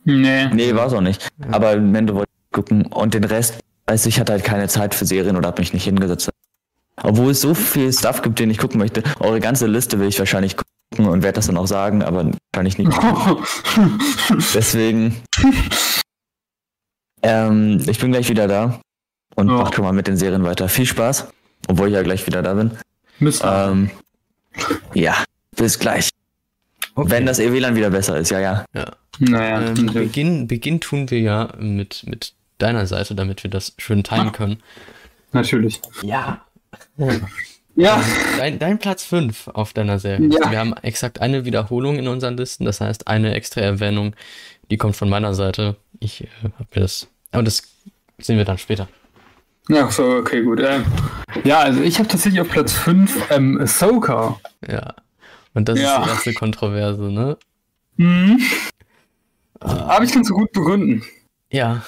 Nee. 0.04 0.46
Nee, 0.52 0.74
war 0.74 0.86
es 0.86 0.92
auch 0.92 1.00
nicht. 1.00 1.28
Aber 1.50 1.76
Mendo 1.76 2.14
wollte 2.14 2.30
ich 2.46 2.52
gucken 2.52 2.86
und 2.86 3.14
den 3.14 3.24
Rest, 3.24 3.58
also 3.86 4.08
ich 4.08 4.20
hatte 4.20 4.32
halt 4.32 4.44
keine 4.44 4.68
Zeit 4.68 4.94
für 4.94 5.04
Serien 5.06 5.36
oder 5.36 5.48
habe 5.48 5.60
mich 5.60 5.72
nicht 5.72 5.84
hingesetzt. 5.84 6.30
Obwohl 7.02 7.32
es 7.32 7.40
so 7.40 7.54
viel 7.54 7.92
Stuff 7.92 8.22
gibt, 8.22 8.38
den 8.38 8.50
ich 8.50 8.58
gucken 8.58 8.78
möchte. 8.78 9.02
Eure 9.18 9.40
ganze 9.40 9.66
Liste 9.66 9.98
will 9.98 10.08
ich 10.08 10.18
wahrscheinlich 10.18 10.56
gucken 10.56 11.06
und 11.06 11.22
werde 11.22 11.36
das 11.36 11.46
dann 11.46 11.56
auch 11.56 11.66
sagen, 11.66 12.02
aber 12.02 12.30
wahrscheinlich 12.52 12.78
nicht. 12.78 12.92
Deswegen. 14.54 15.16
Ähm, 17.22 17.82
ich 17.88 17.98
bin 17.98 18.12
gleich 18.12 18.28
wieder 18.28 18.46
da 18.46 18.80
und 19.34 19.48
Ja. 19.48 19.54
mach 19.54 19.72
schon 19.72 19.84
mal 19.84 19.92
mit 19.92 20.06
den 20.06 20.16
Serien 20.16 20.44
weiter. 20.44 20.68
Viel 20.68 20.86
Spaß, 20.86 21.28
obwohl 21.68 21.88
ich 21.88 21.94
ja 21.94 22.02
gleich 22.02 22.26
wieder 22.26 22.42
da 22.42 22.54
bin. 22.54 22.72
Müssen. 23.18 23.46
Ähm, 23.50 23.90
ja, 24.92 25.16
bis 25.56 25.78
gleich. 25.78 26.10
Okay. 26.94 27.10
Wenn 27.10 27.26
das 27.26 27.38
EWLAN 27.38 27.74
wieder 27.76 27.90
besser 27.90 28.16
ist, 28.18 28.30
ja, 28.30 28.40
ja. 28.40 28.64
Naja, 29.18 29.60
Ähm. 29.68 29.86
Beginn, 29.92 30.46
Beginn 30.48 30.80
tun 30.80 31.10
wir 31.10 31.20
ja 31.20 31.48
mit, 31.58 32.04
mit 32.06 32.32
deiner 32.58 32.86
Seite, 32.86 33.14
damit 33.14 33.42
wir 33.42 33.50
das 33.50 33.74
schön 33.78 34.02
timen 34.04 34.32
können. 34.32 34.62
natürlich. 35.32 35.80
Ja. 36.02 36.44
Ja, 37.76 38.00
Dein, 38.38 38.60
dein 38.60 38.78
Platz 38.78 39.02
5 39.02 39.48
auf 39.48 39.72
deiner 39.72 39.98
Serie. 39.98 40.28
Ja. 40.30 40.48
Wir 40.48 40.60
haben 40.60 40.74
exakt 40.82 41.20
eine 41.20 41.44
Wiederholung 41.44 41.96
in 41.96 42.06
unseren 42.06 42.36
Listen, 42.36 42.64
das 42.66 42.80
heißt 42.80 43.08
eine 43.08 43.34
extra 43.34 43.62
Erwähnung, 43.62 44.14
die 44.70 44.76
kommt 44.76 44.94
von 44.94 45.08
meiner 45.10 45.34
Seite. 45.34 45.74
Ich 45.98 46.22
äh, 46.22 46.28
habe 46.44 46.66
mir 46.72 46.82
das. 46.82 47.08
Aber 47.32 47.42
das 47.42 47.64
sehen 48.18 48.36
wir 48.38 48.44
dann 48.44 48.58
später. 48.58 48.86
ja, 49.68 49.90
so, 49.90 50.04
okay, 50.18 50.42
gut. 50.42 50.60
Ähm, 50.64 50.84
ja, 51.42 51.58
also 51.58 51.80
ich 51.82 51.98
habe 51.98 52.06
tatsächlich 52.06 52.40
auf 52.40 52.48
Platz 52.48 52.72
5 52.74 53.30
ähm, 53.32 53.60
Ahsoka. 53.60 54.38
Ja. 54.70 54.94
Und 55.54 55.68
das 55.68 55.80
Ja. 55.80 55.96
ist 55.98 56.04
die 56.04 56.10
erste 56.10 56.34
Kontroverse, 56.34 57.02
ne? 57.02 57.36
Mhm. 57.96 58.40
Aber 59.60 60.04
ich 60.04 60.12
kann 60.12 60.22
es 60.22 60.28
so 60.28 60.34
gut 60.34 60.52
begründen. 60.52 61.04
Ja. 61.50 61.82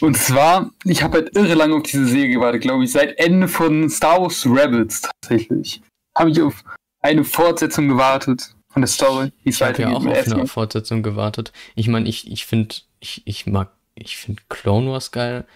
Und 0.00 0.16
zwar, 0.16 0.70
ich 0.84 1.02
habe 1.02 1.18
halt 1.18 1.36
irre 1.36 1.54
lange 1.54 1.74
auf 1.74 1.82
diese 1.82 2.06
Serie 2.06 2.34
gewartet, 2.34 2.62
glaube 2.62 2.84
ich, 2.84 2.92
seit 2.92 3.18
Ende 3.18 3.48
von 3.48 3.88
Star 3.88 4.20
Wars 4.20 4.44
Rebels 4.44 5.02
tatsächlich. 5.02 5.80
Habe 6.14 6.30
ich 6.30 6.40
auf 6.40 6.64
eine 7.00 7.24
Fortsetzung 7.24 7.88
gewartet 7.88 8.54
von 8.68 8.82
der 8.82 8.88
Story, 8.88 9.32
Ich 9.44 9.62
habe 9.62 9.80
ja 9.80 9.88
auch 9.88 10.04
auf 10.04 10.32
eine 10.32 10.46
Fortsetzung 10.46 11.02
gewartet. 11.02 11.52
Ich 11.76 11.88
meine, 11.88 12.06
ich, 12.08 12.30
ich 12.30 12.44
finde, 12.44 12.74
ich, 13.00 13.22
ich 13.24 13.46
mag, 13.46 13.70
ich 13.94 14.18
finde 14.18 14.42
Clone 14.50 14.90
Wars 14.90 15.12
geil. 15.12 15.46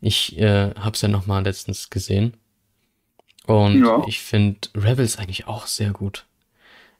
Ich 0.00 0.36
äh, 0.38 0.74
habe 0.74 0.94
es 0.94 1.00
ja 1.00 1.08
noch 1.08 1.26
mal 1.26 1.44
letztens 1.44 1.88
gesehen. 1.88 2.36
Und 3.46 3.84
Ja. 3.84 4.02
ich 4.08 4.20
finde 4.20 4.58
Rebels 4.74 5.18
eigentlich 5.18 5.46
auch 5.46 5.68
sehr 5.68 5.90
gut. 5.90 6.26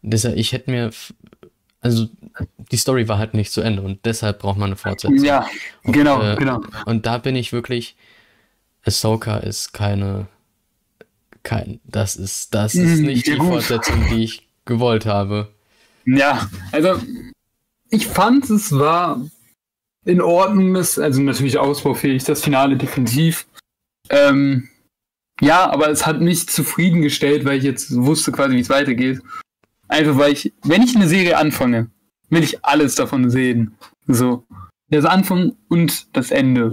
Deshalb, 0.03 0.37
ich 0.37 0.53
hätte 0.53 0.71
mir, 0.71 0.91
also 1.81 2.09
die 2.73 2.77
Story 2.77 3.09
war 3.09 3.19
halt 3.19 3.35
nicht 3.35 3.53
zu 3.53 3.61
Ende 3.61 3.83
und 3.83 4.05
deshalb 4.05 4.41
braucht 4.41 4.59
man 4.59 4.69
eine 4.71 4.77
Fortsetzung. 4.77 5.23
Ja, 5.25 5.47
Und, 5.85 5.93
genau, 5.93 6.23
äh, 6.23 6.37
genau. 6.37 6.61
Und 6.87 7.07
da 7.07 7.19
bin 7.19 7.37
ich 7.37 7.53
wirklich, 7.53 7.97
Ahsoka 8.85 9.39
ist 9.39 9.73
keine, 9.73 10.27
kein, 11.43 11.81
das 11.85 12.17
ist, 12.17 12.55
das 12.55 12.75
ist 12.75 13.01
Mm, 13.01 13.05
nicht 13.07 13.27
ja 13.27 13.35
die 13.35 13.39
gut. 13.39 13.49
Fortsetzung, 13.49 14.07
die 14.11 14.25
ich 14.25 14.49
gewollt 14.65 15.07
habe. 15.07 15.49
Ja, 16.05 16.49
also 16.73 17.01
ich 17.91 18.07
fand 18.07 18.49
es 18.51 18.73
war 18.73 19.21
in 20.05 20.21
Ordnung, 20.21 20.75
also 20.77 21.01
natürlich 21.23 21.59
ausbaufähig, 21.59 22.25
das 22.25 22.43
Finale 22.43 22.77
definitiv. 22.77 23.47
Ähm, 24.11 24.69
ja, 25.41 25.71
aber 25.71 25.91
es 25.91 26.07
hat 26.07 26.21
mich 26.21 26.49
zufriedengestellt, 26.49 27.45
weil 27.45 27.59
ich 27.59 27.65
jetzt 27.65 27.95
wusste 27.95 28.33
quasi, 28.33 28.57
wie 28.57 28.61
es 28.61 28.71
weitergeht. 28.71 29.21
Einfach 29.89 30.17
weil 30.19 30.33
ich, 30.33 30.53
wenn 30.63 30.83
ich 30.83 30.95
eine 30.95 31.09
Serie 31.09 31.39
anfange, 31.39 31.91
will 32.31 32.43
ich 32.43 32.65
alles 32.65 32.95
davon 32.95 33.31
sehen. 33.31 33.77
So. 34.07 34.45
Das 34.91 35.05
Anfang 35.05 35.57
und 35.69 36.17
das 36.17 36.31
Ende. 36.31 36.73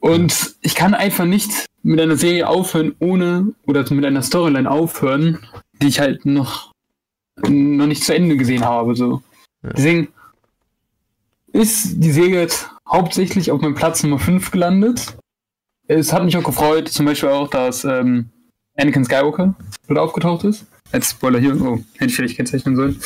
Und 0.00 0.56
ich 0.60 0.74
kann 0.74 0.94
einfach 0.94 1.24
nicht 1.24 1.66
mit 1.82 2.00
einer 2.00 2.16
Serie 2.16 2.48
aufhören, 2.48 2.94
ohne, 2.98 3.54
oder 3.66 3.84
mit 3.92 4.04
einer 4.04 4.22
Storyline 4.22 4.70
aufhören, 4.70 5.38
die 5.80 5.88
ich 5.88 6.00
halt 6.00 6.26
noch 6.26 6.70
noch 7.48 7.86
nicht 7.86 8.04
zu 8.04 8.14
Ende 8.14 8.36
gesehen 8.36 8.64
habe. 8.64 8.94
So. 8.94 9.22
Ja. 9.62 9.70
Deswegen 9.70 10.08
ist 11.52 12.02
die 12.02 12.10
Serie 12.10 12.40
jetzt 12.40 12.70
hauptsächlich 12.88 13.50
auf 13.50 13.60
meinem 13.60 13.74
Platz 13.74 14.02
Nummer 14.02 14.18
5 14.18 14.50
gelandet. 14.50 15.16
Es 15.86 16.12
hat 16.12 16.24
mich 16.24 16.36
auch 16.36 16.44
gefreut, 16.44 16.88
zum 16.88 17.06
Beispiel 17.06 17.30
auch, 17.30 17.48
dass 17.48 17.84
ähm, 17.84 18.30
Anakin 18.76 19.04
Skywalker 19.04 19.54
dort 19.88 19.98
aufgetaucht 19.98 20.44
ist. 20.44 20.66
Als 20.92 21.10
Spoiler 21.10 21.38
hier, 21.38 21.60
oh, 21.60 21.82
hätte 21.94 22.06
ich 22.06 22.16
vielleicht 22.16 22.36
kennzeichnen 22.36 22.76
sollen. 22.76 23.00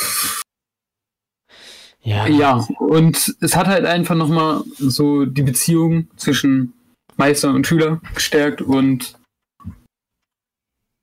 Ja, 2.02 2.26
Ja, 2.26 2.66
und 2.78 3.34
es 3.40 3.56
hat 3.56 3.66
halt 3.66 3.86
einfach 3.86 4.14
nochmal 4.14 4.62
so 4.76 5.24
die 5.24 5.42
Beziehung 5.42 6.08
zwischen 6.16 6.74
Meister 7.16 7.50
und 7.50 7.66
Schüler 7.66 8.00
gestärkt 8.14 8.60
und 8.60 9.18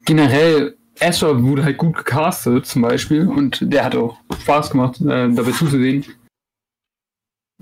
generell 0.05 0.77
Ezra 0.99 1.41
wurde 1.41 1.63
halt 1.63 1.77
gut 1.77 1.95
gecastet 1.95 2.67
zum 2.67 2.83
Beispiel 2.83 3.27
und 3.27 3.59
der 3.61 3.85
hat 3.85 3.95
auch 3.95 4.17
Spaß 4.41 4.69
gemacht, 4.71 5.01
äh, 5.01 5.31
dabei 5.31 5.51
zuzusehen, 5.51 6.05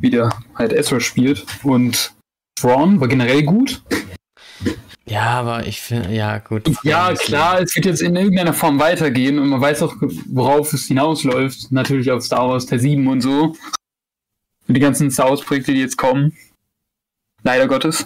wie 0.02 0.10
der 0.10 0.30
halt 0.56 0.74
Ezra 0.74 1.00
spielt 1.00 1.46
und 1.64 2.14
Thrawn 2.60 3.00
war 3.00 3.08
generell 3.08 3.44
gut. 3.44 3.82
Ja 5.10 5.24
aber 5.40 5.68
ich 5.68 5.82
finde, 5.82 6.12
ja, 6.14 6.38
gut. 6.40 6.70
Ja, 6.84 7.14
klar, 7.14 7.60
es 7.62 7.76
wird 7.76 7.86
jetzt 7.86 8.02
in 8.02 8.16
irgendeiner 8.16 8.54
Form 8.54 8.80
weitergehen 8.80 9.40
und 9.40 9.50
man 9.50 9.60
weiß 9.62 9.84
auch, 9.84 9.96
worauf 10.28 10.72
es 10.74 10.86
hinausläuft. 10.86 11.72
Natürlich 11.72 12.12
auf 12.12 12.24
Star 12.24 12.48
Wars 12.50 12.66
Teil 12.66 12.80
7 12.80 13.08
und 13.08 13.22
so. 13.22 13.56
Und 14.68 14.74
die 14.76 14.80
ganzen 14.80 15.10
Star 15.12 15.30
Wars 15.30 15.42
Projekte, 15.42 15.74
die 15.74 15.80
jetzt 15.82 15.98
kommen. 15.98 16.38
Leider 17.44 17.68
Gottes. 17.68 18.06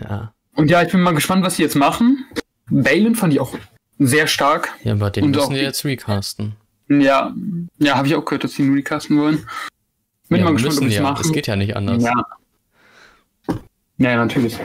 Ja, 0.00 0.32
Und 0.54 0.70
ja, 0.70 0.82
ich 0.82 0.90
bin 0.92 1.00
mal 1.02 1.14
gespannt, 1.14 1.44
was 1.44 1.56
sie 1.56 1.62
jetzt 1.62 1.76
machen. 1.76 2.24
Balin 2.70 3.14
fand 3.14 3.34
ich 3.34 3.40
auch 3.40 3.54
sehr 3.98 4.26
stark. 4.26 4.70
ja 4.82 4.92
aber 4.92 5.10
den 5.10 5.24
Und 5.24 5.30
müssen 5.36 5.50
die 5.52 5.58
die- 5.60 5.64
jetzt 5.64 5.84
recasten. 5.84 6.56
Ja, 6.88 7.32
ja, 7.78 7.96
habe 7.96 8.06
ich 8.08 8.14
auch 8.14 8.24
gehört, 8.24 8.44
dass 8.44 8.52
sie 8.52 8.62
nur 8.64 8.76
die 8.76 8.82
Casten 8.82 9.18
wollen. 9.18 9.46
Bin 10.28 10.38
ja, 10.38 10.44
mal 10.44 10.52
gespannt, 10.54 10.78
ob 10.82 10.88
sie 10.88 10.94
ja, 10.96 11.02
machen. 11.02 11.22
es 11.24 11.32
geht 11.32 11.46
ja 11.46 11.56
nicht 11.56 11.76
anders. 11.76 12.02
Ja. 12.02 12.12
Ja, 14.02 14.16
natürlich. 14.16 14.58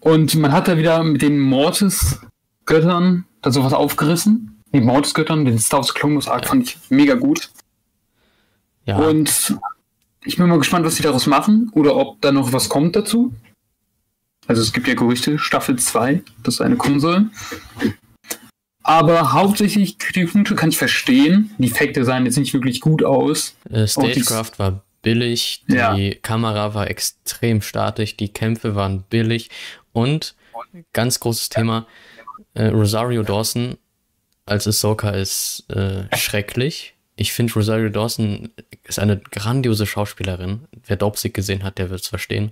Und 0.00 0.34
man 0.36 0.52
hat 0.52 0.68
da 0.68 0.76
wieder 0.78 1.02
mit 1.02 1.22
den 1.22 1.38
Mortis-Göttern 1.40 3.24
da 3.42 3.50
sowas 3.50 3.72
aufgerissen. 3.72 4.62
Die 4.72 4.80
Mortis-Göttern, 4.80 5.44
den 5.44 5.58
Star 5.58 5.80
Wars 5.80 5.94
Clone 5.94 6.20
Arc 6.26 6.46
fand 6.46 6.64
ich 6.64 6.78
mega 6.90 7.14
gut. 7.14 7.50
Ja, 8.84 8.98
Und 8.98 9.56
ich 10.24 10.36
bin 10.36 10.48
mal 10.48 10.58
gespannt, 10.58 10.84
was 10.84 10.96
sie 10.96 11.02
daraus 11.02 11.26
machen 11.26 11.70
oder 11.74 11.96
ob 11.96 12.20
da 12.20 12.32
noch 12.32 12.52
was 12.52 12.68
kommt 12.68 12.94
dazu. 12.96 13.32
Also 14.46 14.62
es 14.62 14.72
gibt 14.72 14.86
ja 14.86 14.94
Gerüchte, 14.94 15.38
Staffel 15.38 15.76
2, 15.76 16.22
dass 16.44 16.60
eine 16.60 16.76
kommen 16.76 17.00
soll. 17.00 17.26
Aber 18.84 19.32
hauptsächlich 19.32 19.98
Kritikpunkte 19.98 20.54
kann 20.54 20.68
ich 20.68 20.78
verstehen. 20.78 21.50
Die 21.58 21.66
Effekte 21.66 22.04
sahen 22.04 22.24
jetzt 22.26 22.36
nicht 22.38 22.54
wirklich 22.54 22.80
gut 22.80 23.02
aus. 23.02 23.56
Äh, 23.68 23.82
die- 23.82 23.88
Stagecraft 23.88 24.52
war 24.58 24.82
billig, 25.06 25.62
die 25.68 25.74
Ja. 25.76 25.96
Kamera 26.20 26.74
war 26.74 26.90
extrem 26.90 27.62
statisch, 27.62 28.16
die 28.16 28.28
Kämpfe 28.32 28.74
waren 28.74 29.02
billig 29.04 29.50
und 29.92 30.34
ganz 30.92 31.20
großes 31.20 31.48
Thema, 31.48 31.86
äh, 32.54 32.66
Rosario 32.66 33.22
Dawson 33.22 33.76
als 34.46 34.66
Ahsoka 34.66 35.10
ist 35.10 35.64
äh, 35.70 36.04
schrecklich. 36.16 36.94
Ich 37.14 37.32
finde, 37.32 37.52
Rosario 37.54 37.88
Dawson 37.88 38.50
ist 38.82 38.98
eine 38.98 39.16
grandiose 39.18 39.86
Schauspielerin. 39.86 40.66
Wer 40.86 40.96
Dopsic 40.96 41.34
gesehen 41.34 41.62
hat, 41.62 41.78
der 41.78 41.88
wird 41.90 42.00
es 42.02 42.08
verstehen. 42.08 42.50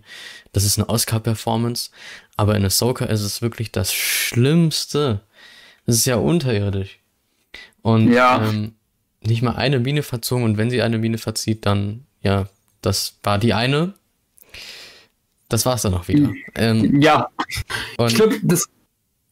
Das 0.52 0.64
ist 0.64 0.78
eine 0.78 0.88
Oscar-Performance, 0.88 1.90
aber 2.36 2.54
in 2.56 2.64
Ahsoka 2.64 3.04
ist 3.06 3.20
es 3.22 3.42
wirklich 3.42 3.72
das 3.72 3.92
Schlimmste. 3.92 5.20
Das 5.86 5.96
ist 5.96 6.06
ja 6.06 6.16
unterirdisch. 6.16 7.00
Und 7.82 8.12
Ja. 8.12 8.48
ähm, 8.48 8.74
nicht 9.20 9.42
mal 9.42 9.56
eine 9.56 9.80
Mine 9.80 10.02
verzogen 10.02 10.44
und 10.44 10.56
wenn 10.56 10.70
sie 10.70 10.82
eine 10.82 10.98
Mine 10.98 11.18
verzieht, 11.18 11.66
dann, 11.66 12.06
ja, 12.24 12.48
das 12.82 13.18
war 13.22 13.38
die 13.38 13.54
eine. 13.54 13.94
Das 15.48 15.66
war's 15.66 15.82
dann 15.82 15.94
auch 15.94 16.08
wieder. 16.08 16.32
Ähm, 16.56 17.00
Ja, 17.00 17.28
und 17.98 18.12
ich 18.18 18.40
das. 18.42 18.68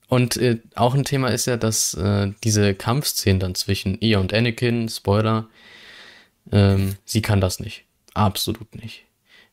und 0.08 0.36
äh, 0.36 0.60
auch 0.74 0.94
ein 0.94 1.04
Thema 1.04 1.28
ist 1.28 1.46
ja, 1.46 1.56
dass 1.56 1.94
äh, 1.94 2.32
diese 2.44 2.74
Kampfszenen 2.74 3.40
dann 3.40 3.54
zwischen 3.54 3.98
ihr 4.00 4.20
und 4.20 4.32
Anakin, 4.32 4.88
Spoiler, 4.88 5.48
ähm, 6.52 6.96
sie 7.04 7.22
kann 7.22 7.40
das 7.40 7.58
nicht. 7.60 7.84
Absolut 8.14 8.74
nicht. 8.76 9.04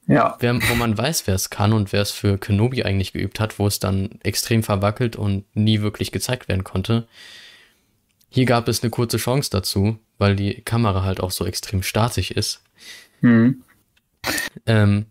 Ja, 0.05 0.37
Wer, 0.39 0.55
wo 0.69 0.75
man 0.75 0.97
weiß, 0.97 1.27
wer 1.27 1.35
es 1.35 1.49
kann 1.51 1.71
und 1.71 1.93
wer 1.93 2.01
es 2.01 2.11
für 2.11 2.37
Kenobi 2.39 2.83
eigentlich 2.83 3.13
geübt 3.13 3.39
hat, 3.39 3.59
wo 3.59 3.67
es 3.67 3.79
dann 3.79 4.19
extrem 4.23 4.63
verwackelt 4.63 5.15
und 5.15 5.45
nie 5.55 5.81
wirklich 5.81 6.11
gezeigt 6.11 6.47
werden 6.47 6.63
konnte. 6.63 7.07
Hier 8.29 8.45
gab 8.45 8.67
es 8.67 8.81
eine 8.81 8.89
kurze 8.89 9.17
Chance 9.17 9.49
dazu, 9.51 9.99
weil 10.17 10.35
die 10.35 10.61
Kamera 10.61 11.03
halt 11.03 11.21
auch 11.21 11.31
so 11.31 11.45
extrem 11.45 11.83
statisch 11.83 12.31
ist. 12.31 12.61
Hm. 13.21 13.63
Ähm, 14.65 15.05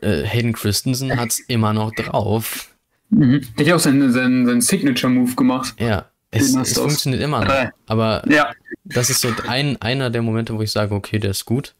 äh, 0.00 0.22
Hayden 0.22 0.52
Christensen 0.52 1.16
hat 1.16 1.30
es 1.30 1.40
immer 1.48 1.72
noch 1.72 1.92
drauf. 1.92 2.74
Mhm. 3.10 3.40
Der 3.56 3.64
hat 3.64 3.66
ja 3.66 3.74
auch 3.76 3.80
seinen, 3.80 4.12
seinen, 4.12 4.46
seinen 4.46 4.60
Signature-Move 4.60 5.34
gemacht. 5.34 5.74
Ja, 5.78 6.10
es, 6.30 6.54
es 6.54 6.78
funktioniert 6.78 7.22
immer 7.22 7.44
noch. 7.44 7.70
Aber 7.86 8.22
Ja, 8.28 8.52
das 8.84 9.08
ist 9.10 9.20
so 9.20 9.28
ein, 9.46 9.80
einer 9.80 10.10
der 10.10 10.22
Momente, 10.22 10.54
wo 10.54 10.62
ich 10.62 10.70
sage, 10.70 10.94
okay, 10.94 11.18
der 11.18 11.30
ist 11.30 11.44
gut. 11.44 11.74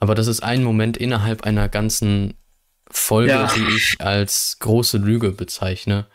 Aber 0.00 0.14
das 0.14 0.26
ist 0.26 0.42
ein 0.42 0.62
Moment 0.64 0.96
innerhalb 0.96 1.44
einer 1.44 1.68
ganzen 1.68 2.34
Folge, 2.90 3.32
Ja. 3.32 3.52
die 3.54 3.74
ich 3.76 3.96
als 4.00 4.58
große 4.60 4.98
Lüge 4.98 5.32
bezeichne. 5.32 6.06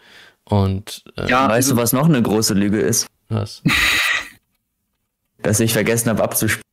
Und 0.46 1.04
äh, 1.18 1.30
ja. 1.30 1.48
Weißt 1.50 1.72
du, 1.72 1.76
was 1.76 1.94
noch 1.94 2.06
eine 2.08 2.22
große 2.22 2.54
Lüge 2.54 2.80
ist? 2.80 3.08
was? 3.30 3.62
Dass 5.42 5.60
ich 5.60 5.74
vergessen 5.74 6.10
habe 6.10 6.24
abzuspielen. 6.24 6.64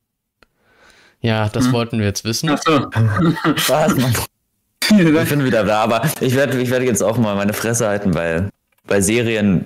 Ja, 1.26 1.48
das 1.48 1.66
Hm. 1.66 1.72
wollten 1.72 1.98
wir 1.98 2.06
jetzt 2.06 2.24
wissen. 2.24 2.48
Achso. 2.50 2.86
Was, 3.68 3.96
Mann? 3.96 4.14
Vielen 4.84 5.16
Ich 5.16 5.28
bin 5.28 5.44
wieder 5.44 5.64
da, 5.64 5.82
aber 5.82 6.02
ich 6.20 6.36
werde 6.36 6.60
ich 6.60 6.70
werd 6.70 6.84
jetzt 6.84 7.02
auch 7.02 7.18
mal 7.18 7.34
meine 7.34 7.52
Fresse 7.52 7.88
halten, 7.88 8.14
weil 8.14 8.50
bei 8.86 9.00
Serien 9.00 9.64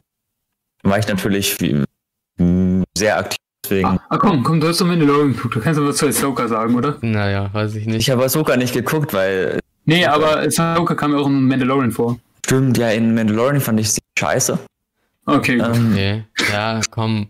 war 0.83 0.99
ich 0.99 1.07
natürlich 1.07 1.61
wie- 1.61 1.85
sehr 2.97 3.19
aktiv. 3.19 3.37
Deswegen. 3.63 3.87
Ah, 3.89 4.01
ah, 4.09 4.17
komm, 4.17 4.43
komm, 4.43 4.59
du 4.61 4.69
hast 4.69 4.81
doch 4.81 4.87
Mandalorian 4.87 5.35
geguckt. 5.37 5.55
Du 5.57 5.61
kannst 5.61 5.79
aber 5.79 5.89
was 5.91 5.97
zu 5.99 6.07
Ahsoka 6.07 6.49
sagen, 6.49 6.75
oder? 6.75 6.97
Naja, 7.03 7.51
weiß 7.53 7.75
ich 7.75 7.85
nicht. 7.85 7.97
Ich 7.99 8.09
habe 8.11 8.25
Ahsoka 8.25 8.57
nicht 8.57 8.73
geguckt, 8.73 9.13
weil 9.13 9.61
Nee, 9.85 10.07
aber 10.07 10.39
Ahsoka 10.39 10.95
kam 10.95 11.13
ja 11.13 11.19
auch 11.19 11.27
in 11.27 11.47
Mandalorian 11.47 11.93
vor. 11.93 12.19
stimmt, 12.47 12.79
ja, 12.79 12.89
in 12.91 13.15
Mandalorian 13.15 13.61
fand 13.61 13.79
ich 13.81 13.93
sie 13.93 14.01
scheiße. 14.19 14.59
Okay, 15.27 15.59
gut. 15.59 15.67
Ähm, 15.77 15.91
Okay. 15.93 16.25
Ja, 16.51 16.81
komm. 16.91 17.29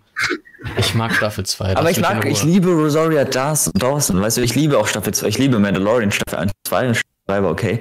Ich 0.78 0.94
mag 0.94 1.14
Staffel 1.14 1.44
2. 1.46 1.76
aber 1.76 1.90
ich 1.90 2.00
mag, 2.00 2.24
ich 2.26 2.42
liebe 2.42 2.68
Rosaria 2.70 3.24
Dawson, 3.24 4.20
weißt 4.20 4.36
du, 4.38 4.42
ich 4.42 4.54
liebe 4.54 4.78
auch 4.78 4.86
Staffel 4.86 5.14
2, 5.14 5.28
ich 5.28 5.38
liebe 5.38 5.58
Mandalorian 5.58 6.10
Staffel 6.12 6.38
1, 6.38 6.52
2 6.68 6.88
und 6.88 6.94
Staffel 6.96 7.08
3 7.28 7.42
war 7.42 7.50
okay. 7.50 7.80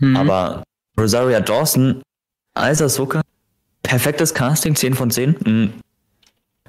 Mhm. 0.00 0.16
Aber 0.16 0.62
Rosaria 0.98 1.40
Dawson 1.40 2.02
als 2.54 2.82
Ahsoka, 2.82 3.20
perfektes 3.82 4.34
Casting, 4.34 4.74
10 4.74 4.94
von 4.94 5.10
10. 5.10 5.36
Mhm. 5.44 5.72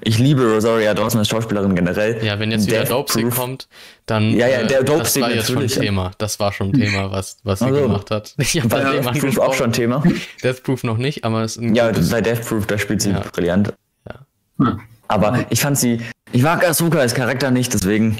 Ich 0.04 0.18
liebe 0.18 0.42
Rosaria 0.52 0.94
Dawson 0.94 1.20
als 1.20 1.28
Schauspielerin 1.28 1.74
generell. 1.76 2.24
Ja, 2.24 2.38
wenn 2.40 2.50
jetzt 2.50 2.66
wieder 2.66 2.84
Proof. 2.84 3.36
kommt, 3.36 3.68
dann. 4.06 4.30
Ja, 4.36 4.48
ja, 4.48 4.58
äh, 4.62 4.66
der 4.66 4.82
Das 4.82 4.96
Dopesick 4.96 5.22
war 5.22 5.30
jetzt 5.30 5.46
schon. 5.52 5.66
Thema. 5.68 6.10
Das 6.18 6.40
war 6.40 6.52
schon 6.52 6.72
Thema, 6.72 7.10
was, 7.12 7.38
was 7.44 7.60
sie 7.60 7.66
Also, 7.66 7.82
gemacht 7.82 8.10
hat. 8.10 8.34
Ich 8.38 8.60
hab 8.60 8.68
Bei 8.68 8.80
dem 8.80 9.02
Death 9.04 9.20
Proof 9.20 9.38
auch 9.38 9.54
schon 9.54 9.72
Thema. 9.72 10.02
Death 10.42 10.62
Proof 10.64 10.82
noch 10.82 10.96
nicht, 10.98 11.22
aber 11.24 11.42
es 11.42 11.56
ist 11.56 11.62
ein 11.62 11.74
Ja, 11.76 11.88
gutes- 11.90 12.10
bei 12.10 12.20
Death 12.20 12.44
Proof, 12.46 12.66
da 12.66 12.78
spielt 12.78 13.00
sie 13.02 13.10
Ja. 13.10 13.20
brillant. 13.32 13.72
Hm. 14.58 14.80
Aber 15.12 15.46
ich 15.50 15.60
fand 15.60 15.78
sie, 15.78 16.00
ich 16.32 16.42
mag 16.42 16.66
Ahsoka 16.66 16.98
als 16.98 17.14
Charakter 17.14 17.50
nicht, 17.50 17.72
deswegen. 17.74 18.18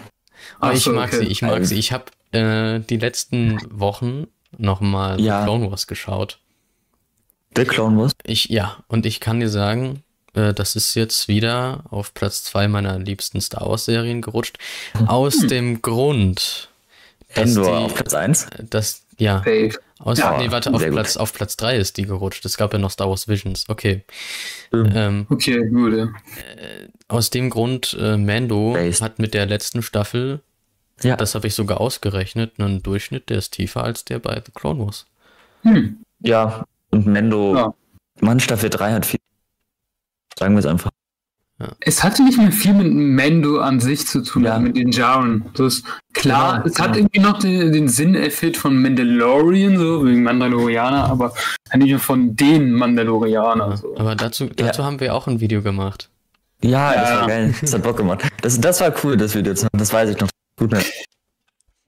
Aber 0.61 0.73
Ach 0.73 0.77
ich 0.77 0.83
so, 0.83 0.93
mag 0.93 1.09
okay. 1.09 1.25
sie, 1.25 1.27
ich 1.27 1.43
mag 1.43 1.65
sie. 1.65 1.77
Ich 1.79 1.93
habe 1.93 2.05
äh, 2.33 2.81
die 2.81 2.97
letzten 2.97 3.59
Wochen 3.71 4.27
nochmal 4.59 5.21
Ja. 5.21 5.45
Clone 5.45 5.71
Wars 5.71 5.87
geschaut. 5.87 6.39
The 7.57 7.65
Clone 7.65 7.99
Wars. 7.99 8.13
Ich, 8.25 8.47
ja, 8.47 8.79
und 8.89 9.07
ich 9.07 9.21
kann 9.21 9.41
dir 9.41 9.49
sagen, 9.49 10.03
äh, 10.35 10.55
das 10.55 10.77
ist 10.77 10.95
jetzt 10.95 11.29
wieder 11.29 11.85
auf 11.91 12.15
Platz 12.15 12.45
zwei 12.45 12.69
meiner 12.69 12.99
liebsten 12.99 13.41
Star 13.41 13.69
Wars 13.69 13.85
Serien 13.85 14.23
gerutscht. 14.23 14.59
Aus 15.07 15.39
dem 15.39 15.83
Grund, 15.83 16.69
dass 17.35 17.51
Endor 17.51 17.79
die, 17.79 17.85
auf 17.85 17.95
Platz 17.95 18.15
1. 18.15 18.47
dass, 18.71 19.03
ja, 19.23 19.39
Safe. 19.39 19.73
aus, 20.01 20.19
Ja, 20.19 20.39
nee, 20.39 20.51
warte, 20.51 20.73
auf 20.75 20.83
gut. 20.83 20.93
Platz, 20.93 21.17
auf 21.17 21.33
Platz 21.33 21.57
drei 21.57 21.77
ist 21.77 21.97
die 21.97 22.05
gerutscht. 22.07 22.45
Es 22.45 22.57
gab 22.57 22.73
ja 22.73 22.79
noch 22.79 22.91
Star 22.91 23.09
Wars 23.09 23.29
Visions. 23.29 23.69
Okay. 23.69 24.05
Mhm. 24.73 24.93
Ähm, 24.95 25.27
Okay, 25.31 25.69
gut. 25.69 25.95
ja. 25.97 26.09
aus 27.09 27.31
dem 27.31 27.51
Grund, 27.51 27.97
äh, 28.01 28.17
Mando 28.17 28.73
Based. 28.73 29.03
hat 29.03 29.19
mit 29.19 29.35
der 29.35 29.47
letzten 29.47 29.83
Staffel, 29.83 30.41
Ja. 31.03 31.17
das 31.17 31.35
habe 31.35 31.47
ich 31.47 31.55
sogar 31.55 31.81
ausgerechnet, 31.81 32.53
einen 32.59 32.83
Durchschnitt, 32.83 33.29
der 33.29 33.39
ist 33.39 33.51
tiefer 33.53 33.85
als 33.85 34.05
der 34.05 34.19
bei 34.19 34.35
The 34.45 34.53
Clone 34.55 34.85
Wars. 34.87 35.07
Hm. 35.63 35.99
ja. 36.21 36.65
Und 36.91 37.07
Mendo, 37.07 37.55
Ja. 37.57 37.75
Mann, 38.21 38.41
Staffel 38.41 38.71
3 38.71 38.93
hat 38.93 39.07
viel. 39.07 39.19
Sagen 40.39 40.55
wir 40.55 40.61
es 40.61 40.67
einfach. 40.67 40.91
Es 41.81 42.03
hatte 42.03 42.23
nicht 42.25 42.39
mehr 42.39 42.53
viel 42.53 42.75
mit 42.75 42.93
Mando 42.93 43.59
an 43.61 43.81
sich 43.81 44.07
zu 44.07 44.23
tun, 44.23 44.45
Ja. 44.45 44.59
mit 44.59 44.77
den 44.77 44.91
Jaren. 44.91 45.45
Das 45.55 45.75
ist 45.75 45.87
klar, 46.13 46.59
Genau, 46.63 46.67
es 46.67 46.79
hat 46.81 46.93
genau. 46.95 46.99
irgendwie 47.07 47.21
noch 47.21 47.39
den, 47.39 47.73
den 47.73 47.89
Sinn 47.89 48.15
erfüllt 48.15 48.57
von 48.57 48.81
Mandalorian, 48.81 49.79
so 49.79 50.05
wegen 50.07 50.23
Mandalorianer, 50.23 51.05
aber 51.05 51.33
nicht 51.75 51.89
mehr 51.91 51.99
von 51.99 52.35
den 52.37 52.73
Mandalorianern. 52.73 53.77
So. 53.77 53.97
Aber 53.97 54.15
dazu, 54.17 54.47
dazu 54.47 54.85
haben 54.85 55.01
wir 55.01 55.15
auch 55.15 55.27
ein 55.27 55.41
Video 55.41 55.63
gemacht. 55.63 56.09
Ja, 56.63 56.93
das 56.95 57.11
Ja. 57.11 57.21
war 57.21 57.27
geil. 57.29 57.55
Das 57.61 57.73
hat 57.75 57.83
Bock 57.83 57.97
gemacht. 57.97 58.23
Das, 58.41 58.61
das 58.61 58.81
war 58.81 58.93
cool, 59.03 59.17
das 59.17 59.35
Video 59.35 59.55
zu 59.55 59.65
machen. 59.65 59.79
Das 59.79 59.93
weiß 59.93 60.11
ich 60.11 60.21
noch 60.21 60.29
gut 60.57 60.71
mehr. 60.71 60.83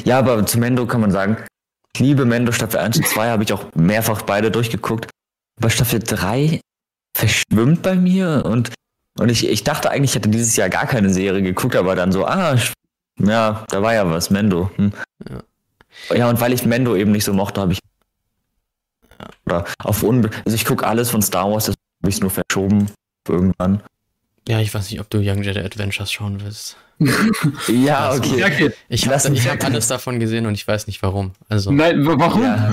Ja, 0.05 0.19
aber 0.19 0.45
zu 0.47 0.59
Mendo 0.59 0.85
kann 0.87 1.01
man 1.01 1.11
sagen, 1.13 1.37
ich 1.95 2.01
liebe 2.01 2.25
Mendo 2.25 2.51
Staffel 2.53 2.81
1 2.81 2.97
und 2.99 3.07
2, 3.07 3.31
habe 3.31 3.45
ich 3.45 3.53
auch 3.53 3.67
mehrfach 3.75 4.23
beide 4.23 4.51
durchgeguckt. 4.51 5.09
Aber 5.61 5.71
Staffel 5.71 6.01
3 6.01 6.61
verschwimmt 7.17 7.83
bei 7.83 7.95
mir 7.95 8.43
und, 8.45 8.73
und 9.19 9.31
ich, 9.31 9.49
ich 9.49 9.65
dachte 9.65 9.91
eigentlich, 9.91 10.11
ich 10.11 10.17
hätte 10.17 10.29
dieses 10.29 10.57
Jahr 10.57 10.69
gar 10.69 10.87
keine 10.87 11.11
Serie 11.11 11.43
geguckt, 11.43 11.77
aber 11.77 11.95
dann 11.95 12.13
so, 12.13 12.27
ah, 12.27 12.57
ja, 13.19 13.65
da 13.69 13.83
war 13.83 13.95
ja 13.95 14.11
was, 14.11 14.31
Mendo. 14.31 14.71
Hm. 14.77 14.93
Ja. 15.29 16.17
Ja, 16.17 16.29
und 16.29 16.41
weil 16.41 16.53
ich 16.53 16.67
Mendo 16.67 16.97
eben 16.97 17.13
nicht 17.13 17.25
so 17.25 17.33
mochte, 17.33 17.61
habe 17.61 17.73
ich. 17.73 17.79
Oder 19.47 19.65
auf 19.79 20.03
Unbe 20.03 20.31
Also 20.45 20.57
ich 20.57 20.65
gucke 20.65 20.87
alles 20.87 21.11
von 21.11 21.23
Star 21.23 21.51
Wars, 21.51 21.67
das 21.67 21.77
habe 22.03 22.11
ich 22.11 22.21
nur 22.21 22.31
verschoben. 22.31 22.91
Irgendwann. 23.29 23.83
Ja, 24.49 24.61
ich 24.61 24.75
weiß 24.75 24.91
nicht, 24.91 25.01
ob 25.01 25.09
du 25.09 25.19
Young 25.19 25.43
Jedi 25.43 25.61
Adventures 25.61 26.13
schauen 26.13 26.43
willst. 26.43 26.77
Ja, 27.69 28.13
okay. 28.15 28.39
Ja, 28.39 28.47
okay. 28.47 28.71
Ich 28.89 29.09
habe 29.09 29.33
ich 29.35 29.49
hab 29.49 29.65
alles 29.65 29.89
davon 29.89 30.21
gesehen 30.21 30.47
und 30.47 30.55
ich 30.55 30.67
weiß 30.67 30.87
nicht 30.87 31.03
warum. 31.03 31.33
Also, 31.49 31.71
Nein, 31.73 32.07
wa- 32.07 32.15
warum? 32.19 32.43
Ja. 32.43 32.73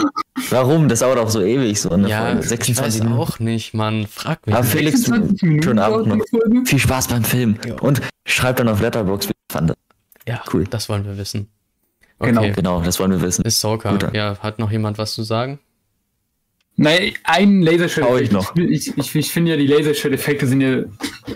Warum? 0.49 0.87
Das 0.89 0.99
dauert 0.99 1.19
auch 1.19 1.29
so 1.29 1.41
ewig, 1.41 1.79
so 1.79 1.89
eine 1.91 2.09
ja, 2.09 2.25
Folge. 2.25 2.39
ich 2.41 2.47
26 2.49 2.85
weiß 3.01 3.03
Minuten. 3.03 3.21
auch 3.21 3.39
nicht, 3.39 3.73
Mann. 3.73 4.07
Frag 4.07 4.45
mich. 4.45 4.55
Aber 4.55 4.63
nicht. 4.63 4.73
Felix, 4.73 5.01
26 5.03 5.41
Minuten 5.43 5.63
schönen 5.63 5.79
Abend 5.79 6.07
noch. 6.07 6.65
Viel 6.65 6.79
Spaß 6.79 7.07
beim 7.09 7.23
Film. 7.23 7.57
Ja. 7.65 7.75
Und 7.75 8.01
schreibt 8.25 8.59
dann 8.59 8.67
auf 8.69 8.81
Letterboxd, 8.81 9.29
wie 9.29 9.33
ihr 9.33 9.53
fandet. 9.53 9.77
ja, 10.27 10.41
cool. 10.53 10.65
das 10.69 10.89
wollen 10.89 11.05
wir 11.05 11.17
wissen. 11.17 11.47
Genau. 12.19 12.41
Okay, 12.41 12.51
Genau, 12.55 12.81
das 12.81 12.99
wollen 12.99 13.11
wir 13.11 13.21
wissen. 13.21 13.43
Gut 13.43 14.03
dann. 14.03 14.13
Ja, 14.13 14.37
hat 14.39 14.59
noch 14.59 14.71
jemand 14.71 14.97
was 14.97 15.13
zu 15.13 15.23
sagen? 15.23 15.59
Nein, 16.81 17.13
ein. 17.25 17.67
Hau 18.01 18.17
ich 18.17 18.31
noch. 18.31 18.55
Ich, 18.55 18.97
ich, 18.97 19.15
ich 19.15 19.31
finde 19.31 19.51
ja, 19.51 19.57
die 19.57 19.67
Lasershot-Effekte 19.67 20.47
sind 20.47 20.61
ja, 20.61 20.83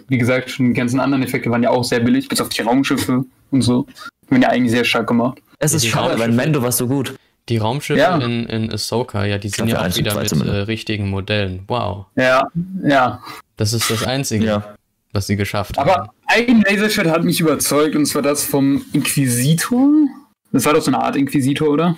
wie 0.07 0.17
gesagt, 0.17 0.49
schon 0.49 0.67
die 0.67 0.73
ganzen 0.73 0.99
anderen 0.99 1.23
Effekte 1.23 1.51
waren 1.51 1.61
ja 1.61 1.69
auch 1.69 1.83
sehr 1.83 1.99
billig, 1.99 2.27
bis 2.27 2.41
auf 2.41 2.49
die 2.49 2.61
Raumschiffe 2.63 3.25
und 3.51 3.61
so. 3.61 3.85
Die 4.27 4.31
waren 4.31 4.41
ja 4.41 4.49
eigentlich 4.49 4.71
sehr 4.71 4.83
stark 4.83 5.05
gemacht. 5.07 5.37
Es 5.59 5.73
ist 5.73 5.85
schade, 5.85 6.17
weil 6.19 6.31
Mendo 6.31 6.63
war 6.63 6.71
so 6.71 6.87
gut. 6.87 7.13
Die 7.47 7.57
Raumschiffe 7.57 7.99
Ja. 7.99 8.17
in, 8.17 8.47
in 8.47 8.71
Ahsoka, 8.71 9.23
ja, 9.23 9.37
die 9.37 9.49
sind 9.49 9.67
ja 9.67 9.85
auch 9.85 9.95
wieder 9.95 10.15
mit 10.19 10.29
äh, 10.47 10.49
richtigen 10.61 11.11
Modellen. 11.11 11.61
Wow. 11.67 12.07
Ja, 12.15 12.47
ja. 12.83 13.21
Das 13.55 13.71
ist 13.73 13.91
das 13.91 14.03
Einzige, 14.03 14.45
Ja. 14.45 14.75
was 15.13 15.27
sie 15.27 15.35
geschafft 15.35 15.77
haben. 15.77 15.87
Aber 15.87 16.11
ein 16.25 16.63
Lasershot 16.67 17.05
hat 17.05 17.23
mich 17.23 17.39
überzeugt 17.39 17.95
und 17.95 18.07
zwar 18.07 18.23
das 18.23 18.43
vom 18.43 18.83
Inquisitor. 18.93 19.91
Das 20.51 20.65
war 20.65 20.73
doch 20.73 20.81
so 20.81 20.89
eine 20.89 21.03
Art 21.03 21.15
Inquisitor, 21.15 21.69
oder? 21.69 21.97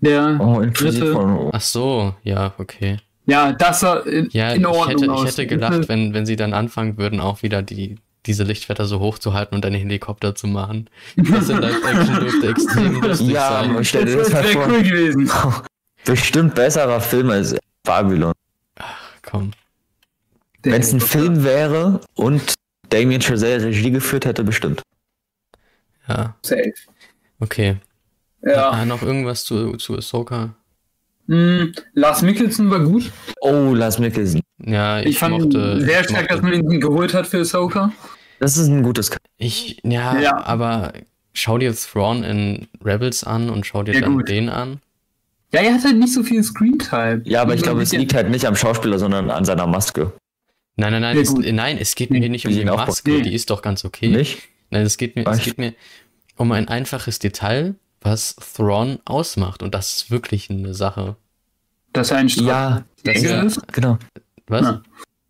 Der. 0.00 0.38
Oh, 0.40 0.54
Dritte. 0.60 0.66
Inquisitor. 0.68 1.50
Ach 1.52 1.60
so, 1.60 2.14
ja, 2.22 2.54
okay. 2.58 2.98
Ja, 3.26 3.52
das 3.52 3.80
sah 3.80 3.98
in, 4.00 4.28
Ja, 4.32 4.52
in 4.52 4.62
ich 4.62 4.66
Ordnung 4.66 4.88
hätte, 4.88 5.04
ich 5.04 5.10
aus. 5.10 5.26
hätte 5.28 5.46
gelacht, 5.46 5.88
wenn, 5.88 6.14
wenn 6.14 6.26
sie 6.26 6.36
dann 6.36 6.54
anfangen 6.54 6.96
würden, 6.96 7.20
auch 7.20 7.42
wieder 7.42 7.62
die, 7.62 7.96
diese 8.26 8.44
Lichtschwerter 8.44 8.86
so 8.86 8.98
hochzuhalten 9.00 9.54
und 9.54 9.64
einen 9.66 9.76
Helikopter 9.76 10.34
zu 10.34 10.46
machen. 10.46 10.88
Das 11.16 11.48
in 11.48 11.58
Live-Action 11.58 12.14
dürfte 12.20 12.48
extrem 12.48 13.00
lustig 13.00 13.28
Ja, 13.28 13.62
sein. 13.62 13.84
stell 13.84 14.04
dir 14.06 14.16
Das 14.16 14.30
das 14.30 14.42
mal 14.42 14.54
wäre 14.54 14.68
cool 14.70 14.82
gewesen. 14.82 15.30
Bestimmt 16.04 16.54
besserer 16.54 17.00
Film 17.00 17.30
als 17.30 17.56
Babylon. 17.84 18.32
Komm. 19.22 19.52
Wenn 20.62 20.80
es 20.80 20.92
ein 20.92 21.00
Film 21.00 21.44
wäre 21.44 22.00
und 22.14 22.54
Damien 22.88 23.20
Chazelle 23.20 23.64
Regie 23.66 23.90
geführt 23.90 24.24
hätte, 24.24 24.42
bestimmt. 24.44 24.82
Ja, 26.08 26.34
Safe. 26.42 26.72
okay. 27.38 27.76
Ja. 28.42 28.70
Ah, 28.70 28.84
noch 28.84 29.02
irgendwas 29.02 29.44
zu, 29.44 29.76
zu 29.76 29.96
Ahsoka? 29.96 30.54
Hm, 31.28 31.72
Lars 31.94 32.22
Mikkelsen 32.22 32.70
war 32.70 32.80
gut. 32.80 33.10
Oh, 33.40 33.74
Lars 33.74 33.98
Mikkelsen. 33.98 34.40
Ja, 34.64 35.00
ich, 35.00 35.06
Ich, 35.10 35.18
fand 35.18 35.38
mochte, 35.38 35.80
sehr 35.80 36.00
ich 36.00 36.08
stark, 36.08 36.28
dass 36.28 36.42
man 36.42 36.52
ihn 36.52 36.80
geholt 36.80 37.14
hat 37.14 37.26
für 37.26 37.40
Ahsoka. 37.40 37.92
Das 38.38 38.56
ist 38.56 38.68
ein 38.68 38.82
gutes. 38.82 39.10
ich, 39.36 39.80
ja, 39.84 40.18
Ja. 40.18 40.44
aber 40.44 40.92
schau 41.32 41.58
dir 41.58 41.74
Thrawn 41.74 42.24
in 42.24 42.68
Rebels 42.84 43.22
an 43.24 43.50
und 43.50 43.66
schau 43.66 43.82
dir 43.82 43.94
Ja, 43.94 44.00
dann 44.00 44.14
gut. 44.14 44.28
den 44.28 44.48
an. 44.48 44.80
Ja, 45.52 45.60
er 45.60 45.74
hat 45.74 45.84
halt 45.84 45.96
nicht 45.98 46.14
so 46.14 46.22
viel 46.22 46.42
Screentime. 46.42 47.22
Ja, 47.24 47.42
aber 47.42 47.54
ich 47.54 47.62
glaube, 47.62 47.82
es 47.82 47.92
liegt 47.92 48.14
halt 48.14 48.30
nicht 48.30 48.46
am 48.46 48.56
Schauspieler, 48.56 48.98
sondern 48.98 49.30
an 49.30 49.44
seiner 49.44 49.66
Maske. 49.66 50.12
Nein, 50.76 50.92
nein, 50.92 51.02
nein, 51.02 51.16
Ja, 51.16 51.22
es, 51.22 51.34
nein, 51.34 51.76
es 51.78 51.94
geht 51.94 52.10
mir 52.10 52.26
nicht 52.28 52.46
um 52.46 52.52
die 52.52 52.64
Maske, 52.64 53.10
nee. 53.10 53.22
die 53.22 53.34
ist 53.34 53.50
doch 53.50 53.60
ganz 53.60 53.84
okay. 53.84 54.08
Nicht? 54.08 54.38
Nein, 54.70 54.82
es 54.86 54.96
geht 54.96 55.16
mir, 55.16 55.26
es 55.26 55.42
geht 55.44 55.58
mir 55.58 55.74
um 56.36 56.52
ein 56.52 56.68
einfaches 56.68 57.18
Detail, 57.18 57.74
was 58.02 58.36
Thrawn 58.56 58.98
ausmacht. 59.04 59.62
Und 59.62 59.74
das 59.74 59.92
ist 59.96 60.10
wirklich 60.10 60.50
eine 60.50 60.74
Sache. 60.74 61.16
Dass 61.92 62.10
er 62.10 62.18
ein 62.18 62.28
Ja, 62.28 62.82
Das 63.04 63.16
ist- 63.22 63.30
ist. 63.58 63.72
genau. 63.72 63.98
Was? 64.48 64.62
Ja. 64.62 64.82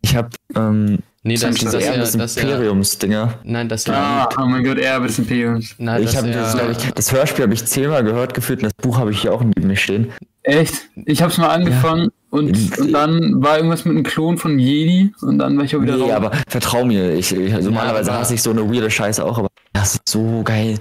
Ich 0.03 0.17
habe 0.17 0.31
ähm, 0.55 0.99
Nee, 1.23 1.35
Das 1.37 1.51
ist 1.51 1.63
das 1.65 1.73
des 1.73 2.13
dass 2.17 2.37
er, 2.39 2.45
Imperiums-Dinger. 2.45 3.35
nein, 3.45 3.69
dass 3.69 3.87
er, 3.87 3.95
Ah, 3.95 4.29
oh 4.39 4.47
mein 4.47 4.65
Gott, 4.65 4.79
Erbe 4.79 5.07
des 5.07 5.19
Imperiums. 5.19 5.75
nein, 5.77 6.03
Ich 6.03 6.17
habe 6.17 6.29
er, 6.31 6.41
das, 6.41 6.55
glaube 6.57 6.73
ich, 6.73 6.79
das 6.95 7.13
Hörspiel 7.13 7.43
habe 7.45 7.53
ich 7.53 7.67
zehnmal 7.67 8.03
gehört 8.03 8.33
gefühlt 8.33 8.61
und 8.63 8.73
das 8.73 8.73
Buch 8.83 8.97
habe 8.97 9.11
ich 9.11 9.21
hier 9.21 9.35
auch 9.35 9.43
neben 9.45 9.67
mir 9.67 9.77
stehen. 9.77 10.11
Echt? 10.45 10.89
Ich 11.05 11.21
hab's 11.21 11.37
mal 11.37 11.49
angefangen 11.51 12.09
und, 12.31 12.57
Ja. 12.57 12.83
und 12.83 12.93
dann 12.95 13.43
war 13.43 13.59
irgendwas 13.59 13.85
mit 13.85 13.95
einem 13.97 14.05
Klon 14.05 14.39
von 14.39 14.59
Jedi 14.59 15.13
und 15.21 15.37
dann 15.39 15.59
war 15.59 15.65
ich 15.67 15.77
auch 15.77 15.83
wieder 15.83 15.97
Nee, 15.99 16.05
raus. 16.05 16.13
aber 16.13 16.33
vertrau 16.49 16.87
mir, 16.87 17.13
ich, 17.13 17.33
ich 17.37 17.53
also 17.53 17.69
normalerweise 17.69 18.11
aber- 18.13 18.21
hasse 18.21 18.33
ich 18.33 18.43
so 18.43 18.49
eine 18.53 18.63
weirde 18.73 18.91
Scheiße 18.91 19.23
auch, 19.23 19.37
aber 19.37 19.49
das 19.75 19.97
ist 19.97 20.09
so 20.09 20.41
geil. 20.43 20.79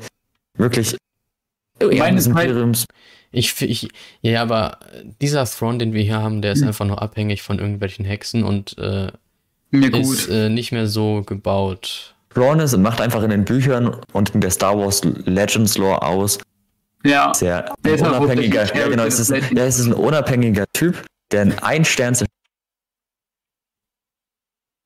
Wirklich. 0.58 0.96
Erbe 1.80 1.96
Meine 1.98 2.16
des 2.18 2.26
Zeit- 2.26 2.48
Imperiums. 2.48 2.86
ich, 3.32 3.62
ich, 3.62 3.90
ja, 4.22 4.42
aber 4.42 4.80
dieser 5.22 5.46
Thrawn, 5.46 5.80
den 5.80 5.94
wir 5.94 6.02
hier 6.04 6.22
haben, 6.22 6.42
der 6.42 6.54
ist 6.54 6.62
Hm. 6.62 6.68
einfach 6.70 6.86
nur 6.86 7.02
abhängig 7.02 7.42
von 7.42 7.60
irgendwelchen 7.60 8.06
Hexen 8.06 8.44
und 8.44 8.78
äh, 8.78 9.12
Mir 9.72 9.94
ist 9.94 10.28
gut. 10.28 10.30
äh, 10.36 10.50
nicht 10.50 10.72
mehr 10.72 10.88
so 10.88 11.24
gebaut. 11.24 12.16
Ron 12.36 12.60
ist 12.60 12.74
und 12.74 12.82
macht 12.84 13.02
einfach 13.02 13.24
in 13.24 13.30
den 13.32 13.46
Büchern 13.46 13.96
und 14.14 14.30
in 14.36 14.42
der 14.42 14.52
Star 14.52 14.78
Wars 14.78 15.02
Legends 15.04 15.78
Lore 15.78 16.02
aus. 16.04 16.38
Ja, 17.04 17.34
Sehr 17.34 17.74
Der 17.86 17.94
ist 17.96 18.04
auch 18.04 18.20
unabhängiger, 18.20 18.66
ja 18.76 18.88
genau, 18.88 19.04
es 19.04 19.20
ist, 19.20 19.30
ja, 19.30 19.64
es 19.66 19.80
ist 19.80 19.86
ein 19.88 19.94
unabhängiger 19.94 20.66
Typ, 20.74 21.06
der 21.32 21.42
einen 21.42 21.60
ein 21.60 21.86
Stern 21.86 22.14
zerstört. 22.14 22.30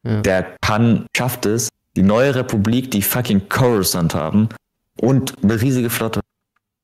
Ja. 0.06 0.22
der 0.22 0.58
kann, 0.62 1.06
schafft 1.16 1.46
es, 1.46 1.70
die 1.96 2.02
neue 2.04 2.36
Republik, 2.36 2.92
die 2.92 3.02
fucking 3.02 3.48
Coruscant 3.48 4.14
haben 4.14 4.50
und 5.00 5.34
eine 5.44 5.62
riesige 5.62 5.90
Flotte, 5.90 6.20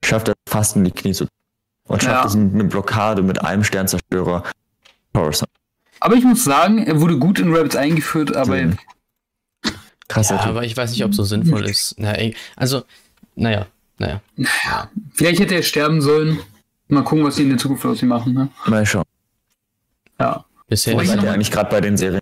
schafft 0.09 0.27
er 0.29 0.33
fast 0.47 0.75
in 0.75 0.83
die 0.83 0.91
Knie 0.91 1.13
zu 1.13 1.27
und 1.87 2.01
schafft 2.03 2.15
Ja. 2.23 2.25
es 2.27 2.35
eine 2.35 2.63
Blockade 2.65 3.21
mit 3.21 3.41
einem 3.43 3.63
Sternzerstörer 3.63 4.43
Coruscant. 5.13 5.51
aber 5.99 6.15
ich 6.15 6.23
muss 6.23 6.43
sagen, 6.43 6.79
er 6.79 6.99
wurde 7.01 7.17
gut 7.17 7.39
in 7.39 7.53
Rabbits 7.55 7.75
eingeführt, 7.75 8.35
aber 8.35 8.55
Mhm. 8.57 8.77
Krasser 10.07 10.35
Ja, 10.35 10.41
Typ. 10.41 10.49
aber 10.49 10.63
ich 10.63 10.75
weiß 10.75 10.91
nicht, 10.91 11.03
ob 11.05 11.13
so 11.13 11.23
sinnvoll 11.23 11.65
ist. 11.69 11.93
Na, 11.99 12.15
also, 12.55 12.83
naja, 13.35 13.67
naja. 13.99 14.21
vielleicht 15.13 15.39
hätte 15.39 15.53
er 15.55 15.61
sterben 15.63 16.01
sollen. 16.01 16.39
Mal 16.87 17.03
gucken, 17.03 17.23
was 17.23 17.35
sie 17.35 17.43
in 17.43 17.49
der 17.49 17.59
Zukunft 17.59 17.85
aus 17.85 18.01
ihm 18.01 18.07
machen. 18.07 18.33
Ne? 18.33 18.49
Mal 18.65 18.85
schauen. 18.85 19.03
Ja, 20.19 20.45
Bisher 20.67 20.95
Wo 20.95 20.99
ist 21.01 21.15
mal- 21.15 21.27
eigentlich 21.29 21.51
gerade 21.51 21.69
bei 21.69 21.81
den 21.81 21.97
Serien? 21.97 22.21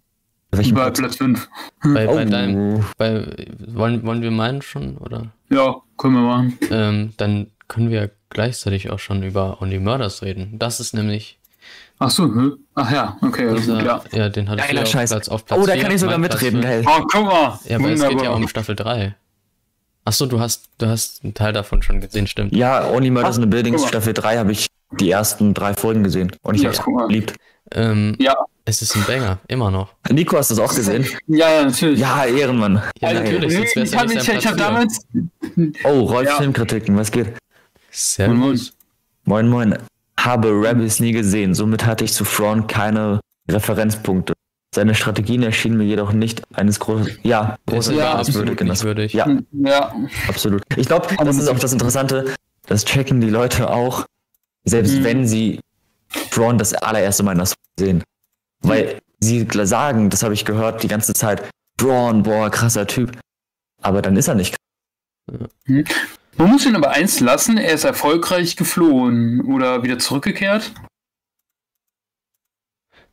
Welchen 0.52 0.74
bei 0.76 0.84
Platz? 0.84 1.00
Platz 1.00 1.16
5. 1.18 1.50
bei, 1.84 2.06
bei 2.06 2.08
Oh. 2.08 2.30
deinem, 2.30 2.86
bei, 2.98 3.46
wollen, 3.68 4.06
wollen 4.06 4.22
wir 4.22 4.32
meinen 4.32 4.62
schon, 4.62 4.98
oder? 4.98 5.32
Ja, 5.50 5.76
können 5.98 6.14
wir 6.16 6.22
machen. 6.22 6.58
Ähm, 6.72 7.14
dann 7.18 7.48
können 7.68 7.90
wir 7.92 8.12
gleichzeitig 8.30 8.90
auch 8.90 9.00
schon 9.00 9.24
über 9.24 9.62
Only 9.62 9.80
Murders 9.80 10.22
reden. 10.22 10.58
Das 10.60 10.80
ist 10.80 10.94
nämlich 10.94 11.38
Ach 12.00 12.10
so, 12.12 12.24
hm? 12.26 12.60
ach 12.76 12.92
ja, 12.92 13.18
okay, 13.24 13.48
also 13.48 13.58
dieser, 13.60 13.84
ja. 13.84 14.02
ja. 14.12 14.30
den 14.30 14.48
hatte 14.50 14.62
ich 14.62 14.68
Geiler 14.68 14.86
hier 14.86 15.02
auf. 15.02 15.10
Platz, 15.10 15.30
auf 15.30 15.46
Platz 15.46 15.60
Oh, 15.60 15.66
da 15.66 15.76
kann 15.76 15.92
ich 15.92 16.00
sogar 16.00 16.18
mitreden, 16.20 16.62
geil. 16.62 16.84
Oh, 16.86 17.02
guck 17.12 17.26
mal. 17.26 17.60
Ja, 17.66 17.78
aber 17.78 17.90
es 17.90 18.00
geht 18.02 18.12
ja 18.12 18.18
Wunderbar. 18.18 18.36
um 18.36 18.48
Staffel 18.48 18.76
3. 18.76 19.16
Achso, 20.06 20.26
du 20.28 20.40
hast, 20.40 20.70
du 20.78 20.86
hast 20.88 21.24
einen 21.24 21.34
Teil 21.34 21.54
davon 21.54 21.82
schon 21.82 22.00
gesehen, 22.00 22.28
stimmt. 22.28 22.56
Ja, 22.56 22.88
Only 22.90 23.10
Murders 23.10 23.38
in 23.38 23.44
the 23.44 23.50
Buildings. 23.50 23.86
Staffel 23.88 24.14
3 24.14 24.38
habe 24.38 24.52
ich 24.52 24.68
die 25.00 25.10
ersten 25.10 25.54
drei 25.54 25.74
Folgen 25.74 26.04
gesehen 26.04 26.32
und 26.44 26.56
ich 26.56 26.62
Ja, 26.62 26.70
hab's 26.70 26.86
mal. 26.88 27.08
geliebt. 27.08 27.34
Ähm, 27.72 28.16
Ja, 28.20 28.36
es 28.64 28.82
ist 28.82 28.96
ein 28.96 29.04
Banger, 29.06 29.40
immer 29.48 29.72
noch. 29.72 29.90
Nico, 30.10 30.38
hast 30.38 30.52
du 30.52 30.56
das 30.56 30.64
auch 30.64 30.74
gesehen? 30.76 31.06
ja, 31.28 31.50
ja, 31.52 31.66
natürlich. 31.66 32.00
Ja, 32.00 32.26
Ehrenmann. 32.26 32.82
Ja, 33.02 33.10
Also, 33.10 33.24
natürlich, 33.24 33.54
wär's 33.58 33.76
ich 33.76 33.92
ja 33.92 34.00
habe 34.02 34.16
hab 34.46 34.58
damals. 34.58 35.02
Oh, 35.84 36.02
Rolf 36.02 36.28
Ja. 36.30 36.38
Filmkritiken, 36.38 36.96
was 36.96 37.12
geht? 37.12 37.34
Servus. 37.98 38.74
Moin 39.26 39.50
Moin, 39.50 39.76
habe 40.20 40.50
Rebels 40.50 41.00
nie 41.00 41.12
gesehen, 41.14 41.56
somit 41.56 41.84
hatte 41.86 42.04
ich 42.04 42.14
zu 42.14 42.24
Thrawn 42.24 42.68
keine 42.68 43.20
Referenzpunkte. 43.50 44.34
Seine 44.76 44.94
Strategien 44.94 45.42
erschienen 45.42 45.78
mir 45.78 45.86
jedoch 45.86 46.14
nicht 46.14 46.44
eines 46.54 46.80
großen, 46.80 47.18
ja, 47.24 47.58
Es 47.66 47.74
großer 47.74 47.92
war 47.94 48.00
Ja, 48.00 48.14
absolut 48.16 48.84
würdig. 48.84 49.14
Ja, 49.14 49.28
Ja, 49.52 49.96
absolut. 50.28 50.62
Ich 50.76 50.88
glaube, 50.88 51.08
das 51.18 51.38
ist 51.38 51.48
auch 51.48 51.58
das 51.58 51.74
Interessante, 51.74 52.36
das 52.68 52.86
checken 52.86 53.20
die 53.20 53.32
Leute 53.32 53.70
auch, 53.72 54.06
selbst 54.66 55.00
Mhm. 55.00 55.04
wenn 55.04 55.28
sie 55.28 55.60
Thrawn 56.32 56.58
das 56.60 56.74
allererste 56.76 57.24
Mal 57.24 57.32
in 57.32 57.40
das 57.40 57.56
sehen. 57.80 58.04
Weil 58.62 59.00
sie 59.20 59.48
sagen, 59.64 60.10
das 60.12 60.22
habe 60.22 60.36
ich 60.36 60.46
gehört 60.46 60.84
die 60.84 60.88
ganze 60.88 61.14
Zeit, 61.14 61.50
Braun, 61.78 62.22
boah, 62.24 62.50
krasser 62.52 62.86
Typ. 62.86 63.18
Aber 63.82 64.02
dann 64.04 64.16
ist 64.18 64.28
er 64.28 64.36
nicht. 64.36 64.56
Man 66.38 66.52
muss 66.52 66.66
ihn 66.66 66.76
aber 66.76 66.92
eins 66.92 67.20
lassen, 67.20 67.58
er 67.58 67.74
ist 67.74 67.84
erfolgreich 67.84 68.56
geflohen 68.56 69.42
oder 69.42 69.84
wieder 69.84 69.98
zurückgekehrt. 70.00 70.72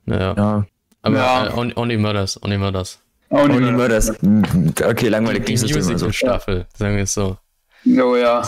Naja. 0.05 0.35
Ja. 0.37 0.67
Aber 1.03 1.17
Ja. 1.17 1.47
Äh, 1.47 1.55
only, 1.55 1.73
only 1.77 1.97
Murders, 1.97 2.41
Only 2.43 2.59
Murders. 2.59 3.01
Nicht 3.31 3.41
Only 3.43 3.61
mehr. 3.61 3.73
Murders. 3.73 4.13
Okay, 4.85 5.09
langweilig 5.09 5.45
Die 5.45 5.53
dieses 5.53 5.69
Thema 5.71 5.83
so. 5.83 5.91
Musical-Staffel, 5.93 6.67
sagen 6.77 6.97
wir 6.97 7.03
es 7.05 7.15
so. 7.15 7.37
Oh 7.87 8.17
ja. 8.17 8.47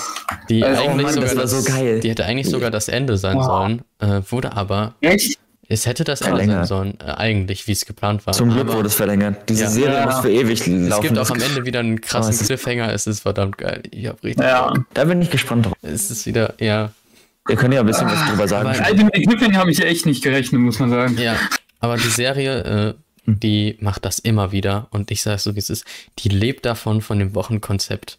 Die 0.48 0.64
Also, 0.64 0.82
oh 0.82 0.88
eigentlich 0.88 1.02
Mann, 1.06 1.14
sogar 1.14 1.34
das 1.34 1.36
war 1.36 1.46
so 1.60 1.70
geil. 1.72 2.00
Die 2.00 2.10
hätte 2.10 2.24
eigentlich 2.24 2.48
sogar 2.48 2.70
das 2.70 2.88
Ende 2.88 3.16
sein 3.18 3.36
Wow. 3.36 3.44
sollen, 3.44 3.82
äh, 3.98 4.22
wurde 4.30 4.52
aber, 4.52 4.94
Echt? 5.00 5.38
Es 5.68 5.86
hätte 5.86 6.04
das 6.04 6.20
sein 6.20 6.28
Verlängert. 6.30 6.66
sollen, 6.66 6.98
äh, 7.00 7.10
eigentlich, 7.12 7.66
wie 7.66 7.72
es 7.72 7.84
geplant 7.86 8.26
war. 8.26 8.34
Zum 8.34 8.50
Glück 8.50 8.72
wurde 8.72 8.88
es 8.88 8.94
verlängert. 8.94 9.48
Diese 9.48 9.64
Ja. 9.64 9.70
Serie 9.70 9.94
Ja. 9.98 10.06
muss 10.06 10.20
für 10.20 10.30
ewig 10.30 10.66
laufen. 10.66 10.88
es 10.88 11.00
gibt 11.00 11.18
auch 11.18 11.30
am 11.30 11.40
Ende 11.40 11.64
wieder 11.64 11.80
einen 11.80 11.98
Oh, 11.98 12.00
krassen 12.02 12.32
ist- 12.34 12.46
Cliffhanger, 12.46 12.92
es 12.92 13.06
ist 13.06 13.20
verdammt 13.20 13.58
geil. 13.58 13.82
Ich 13.90 14.06
hab 14.06 14.22
richtig 14.22 14.44
Ja. 14.44 14.68
Bock. 14.72 14.84
Da 14.94 15.04
bin 15.04 15.20
ich 15.22 15.30
gespannt 15.30 15.66
drauf. 15.66 15.74
Es 15.82 16.10
ist 16.10 16.26
wieder, 16.26 16.54
ja, 16.60 16.90
Wir 17.48 17.54
können 17.56 17.72
ja 17.74 17.80
ein 17.80 17.86
bisschen 17.86 18.08
was 18.08 18.28
drüber 18.28 18.48
sagen. 18.48 18.68
Also 18.68 19.04
mit 19.04 19.14
den 19.16 19.28
Cliffhanger 19.28 19.58
habe 19.58 19.70
ich 19.70 19.80
echt 19.84 20.04
nicht 20.04 20.22
gerechnet, 20.24 20.60
muss 20.60 20.80
man 20.80 20.90
sagen. 20.90 21.16
ja. 21.18 21.36
Aber 21.78 21.96
die 21.96 22.08
Serie, 22.08 22.62
äh, 22.64 22.94
die 23.26 23.76
macht 23.80 24.04
das 24.04 24.18
immer 24.18 24.50
wieder 24.50 24.88
und 24.90 25.10
ich 25.12 25.22
sage 25.22 25.38
so, 25.38 25.54
wie 25.54 25.60
es 25.60 25.70
ist, 25.70 25.84
die 26.20 26.28
lebt 26.28 26.64
davon, 26.66 27.02
von 27.02 27.18
dem 27.20 27.34
Wochenkonzept. 27.36 28.18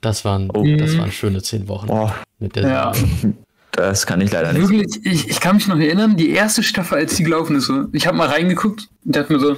Das 0.00 0.24
waren, 0.24 0.50
Oh. 0.50 0.64
das 0.76 0.96
waren 0.98 1.12
schöne 1.12 1.42
zehn 1.42 1.66
Wochen 1.68 1.86
Boah, 1.88 2.14
mit 2.38 2.56
der 2.56 2.62
Ja. 2.62 2.94
Serie. 2.94 3.34
Das 3.72 4.06
kann 4.06 4.20
ich 4.20 4.32
leider 4.32 4.52
nicht. 4.52 4.68
Wirklich, 4.68 5.00
ich, 5.04 5.28
ich 5.28 5.40
kann 5.40 5.56
mich 5.56 5.68
noch 5.68 5.78
erinnern, 5.78 6.16
die 6.16 6.30
erste 6.30 6.62
Staffel, 6.62 6.98
als 6.98 7.16
die 7.16 7.24
gelaufen 7.24 7.56
ist, 7.56 7.66
so, 7.66 7.86
ich 7.92 8.06
habe 8.06 8.16
mal 8.16 8.28
reingeguckt 8.28 8.88
und 9.04 9.16
dachte 9.16 9.32
mir 9.32 9.40
so, 9.40 9.56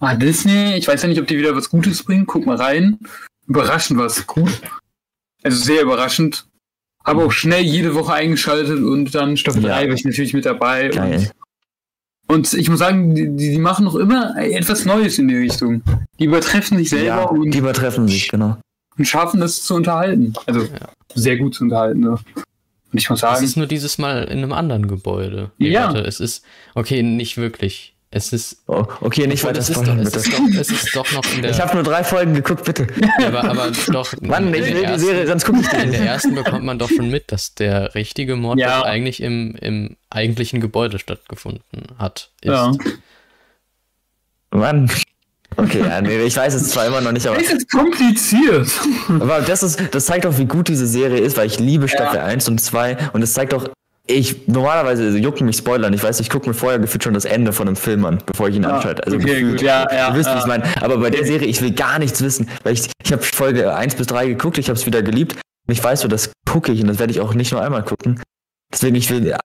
ah, 0.00 0.14
Disney, 0.14 0.74
ich 0.76 0.86
weiß 0.86 1.02
ja 1.02 1.08
nicht, 1.08 1.20
ob 1.20 1.26
die 1.26 1.38
wieder 1.38 1.56
was 1.56 1.70
Gutes 1.70 2.02
bringen, 2.02 2.26
guck 2.26 2.46
mal 2.46 2.56
rein. 2.56 2.98
Überraschend 3.46 3.98
war 3.98 4.06
es 4.06 4.26
gut. 4.26 4.60
Also 5.42 5.62
sehr 5.62 5.82
überraschend. 5.82 6.46
Aber 7.04 7.24
auch 7.24 7.32
schnell 7.32 7.62
jede 7.62 7.94
Woche 7.94 8.14
eingeschaltet 8.14 8.82
und 8.82 9.14
dann 9.14 9.36
Staffel 9.36 9.62
Ja. 9.62 9.76
3 9.76 9.88
war 9.88 9.94
ich 9.94 10.04
natürlich 10.04 10.34
mit 10.34 10.44
dabei. 10.44 10.88
Geil. 10.88 11.30
Und, 12.26 12.36
und 12.36 12.54
ich 12.54 12.68
muss 12.68 12.80
sagen, 12.80 13.14
die, 13.14 13.36
die 13.36 13.58
machen 13.58 13.84
noch 13.84 13.94
immer 13.94 14.36
etwas 14.36 14.84
Neues 14.84 15.18
in 15.18 15.28
die 15.28 15.36
Richtung. 15.36 15.82
Die 16.18 16.24
übertreffen 16.24 16.78
sich 16.78 16.90
selber 16.90 17.06
Ja, 17.06 17.22
und, 17.22 17.52
die 17.52 17.58
übertreffen 17.58 18.08
sich, 18.08 18.28
genau. 18.28 18.58
und 18.98 19.04
schaffen 19.04 19.40
es 19.42 19.62
zu 19.62 19.74
unterhalten. 19.76 20.34
Also 20.46 20.66
sehr 21.14 21.36
gut 21.36 21.54
zu 21.54 21.62
unterhalten. 21.62 22.00
Ne? 22.00 22.18
Und 22.96 23.00
ich 23.02 23.10
muss 23.10 23.18
Es 23.18 23.20
sagen, 23.20 23.44
ist 23.44 23.56
nur 23.58 23.66
dieses 23.66 23.98
Mal 23.98 24.24
in 24.24 24.38
einem 24.38 24.52
anderen 24.54 24.88
Gebäude. 24.88 25.50
Nee, 25.58 25.68
Ja. 25.68 25.88
warte, 25.88 26.00
es 26.00 26.18
ist, 26.18 26.42
okay, 26.74 27.02
nicht 27.02 27.36
wirklich. 27.36 27.92
Es 28.10 28.32
ist, 28.32 28.62
Oh, 28.68 28.86
okay, 29.02 29.26
nicht 29.26 29.44
weiter 29.44 29.58
es, 29.58 29.68
ist 29.68 29.76
doch, 29.76 29.82
spoilern, 29.82 29.98
es, 30.06 30.12
bitte. 30.12 30.18
ist 30.28 30.32
doch, 30.38 30.60
es 30.60 30.70
ist 30.70 30.96
doch 30.96 31.12
noch 31.12 31.34
in 31.34 31.42
der, 31.42 31.50
Ich 31.50 31.60
habe 31.60 31.74
nur 31.74 31.82
drei 31.82 32.02
Folgen 32.04 32.32
geguckt, 32.32 32.64
bitte. 32.64 32.86
aber, 33.18 33.44
aber 33.44 33.70
doch, 33.88 34.14
Mann, 34.22 34.54
ich 34.54 34.60
will 34.72 34.86
die 34.86 34.98
Serie, 34.98 35.26
sonst 35.26 35.44
gucke 35.44 35.60
ich 35.60 35.68
die 35.68 35.76
in 35.76 35.92
der 35.92 36.00
ersten 36.00 36.34
bekommt 36.34 36.64
man 36.64 36.78
doch 36.78 36.88
schon 36.88 37.10
mit, 37.10 37.30
dass 37.32 37.54
der 37.54 37.94
richtige 37.94 38.36
Mord 38.36 38.58
Ja. 38.58 38.82
eigentlich 38.84 39.22
im, 39.22 39.54
im 39.56 39.96
eigentlichen 40.08 40.62
Gebäude 40.62 40.98
stattgefunden 40.98 41.62
hat. 41.98 42.30
Ist. 42.40 42.50
ja. 42.52 42.72
Mann. 44.50 44.90
Okay, 45.56 45.80
ja, 45.80 46.00
nee, 46.00 46.18
ich 46.22 46.36
weiß 46.36 46.54
es 46.54 46.68
zwar 46.68 46.86
immer 46.86 47.00
noch 47.00 47.12
nicht, 47.12 47.26
aber, 47.26 47.40
Es 47.40 47.50
ist 47.50 47.70
kompliziert. 47.70 48.68
aber 49.08 49.40
das, 49.40 49.62
ist, 49.62 49.80
das 49.90 50.06
zeigt 50.06 50.26
auch, 50.26 50.36
wie 50.38 50.44
gut 50.44 50.68
diese 50.68 50.86
Serie 50.86 51.18
ist, 51.18 51.36
weil 51.36 51.46
ich 51.46 51.58
liebe 51.58 51.88
Staffel 51.88 52.20
1 52.20 52.48
und 52.48 52.60
2 52.60 53.10
und 53.14 53.22
es 53.22 53.32
zeigt 53.32 53.54
auch, 53.54 53.68
ich, 54.08 54.46
normalerweise 54.46 55.16
jucken 55.18 55.46
mich 55.46 55.56
Spoilern, 55.56 55.92
ich 55.92 56.02
weiß, 56.02 56.20
ich 56.20 56.30
gucke 56.30 56.48
mir 56.48 56.54
vorher 56.54 56.78
gefühlt 56.78 57.02
schon 57.02 57.14
das 57.14 57.24
Ende 57.24 57.52
von 57.52 57.66
einem 57.66 57.76
Film 57.76 58.04
an, 58.04 58.22
bevor 58.24 58.48
ich 58.48 58.56
ihn 58.56 58.62
Ja, 58.62 58.76
anschalte. 58.76 59.02
Also 59.04 59.16
okay, 59.16 59.26
gefühlt, 59.26 59.52
gut, 59.52 59.62
ja, 59.62 59.86
ja, 59.92 60.08
ihr 60.10 60.14
wisst, 60.14 60.28
ja. 60.28 60.38
ich 60.38 60.46
meine. 60.46 60.62
Aber 60.80 60.98
bei 60.98 61.10
der 61.10 61.24
Serie, 61.24 61.48
ich 61.48 61.60
will 61.60 61.72
gar 61.72 61.98
nichts 61.98 62.22
wissen, 62.22 62.48
weil 62.62 62.74
ich, 62.74 62.88
ich 63.02 63.12
habe 63.12 63.22
Folge 63.22 63.74
1 63.74 63.96
bis 63.96 64.06
3 64.06 64.28
geguckt, 64.28 64.58
ich 64.58 64.68
habe 64.68 64.78
es 64.78 64.86
wieder 64.86 65.02
geliebt 65.02 65.32
und 65.66 65.72
ich 65.72 65.82
weiß 65.82 66.02
so, 66.02 66.08
das 66.08 66.30
gucke 66.48 66.70
ich 66.70 66.80
und 66.82 66.86
das 66.86 66.98
werde 67.00 67.12
ich 67.12 67.20
auch 67.20 67.34
nicht 67.34 67.50
nur 67.50 67.62
einmal 67.62 67.82
gucken. 67.82 68.22
Deswegen, 68.72 68.94
ich 68.94 69.10
will 69.10 69.36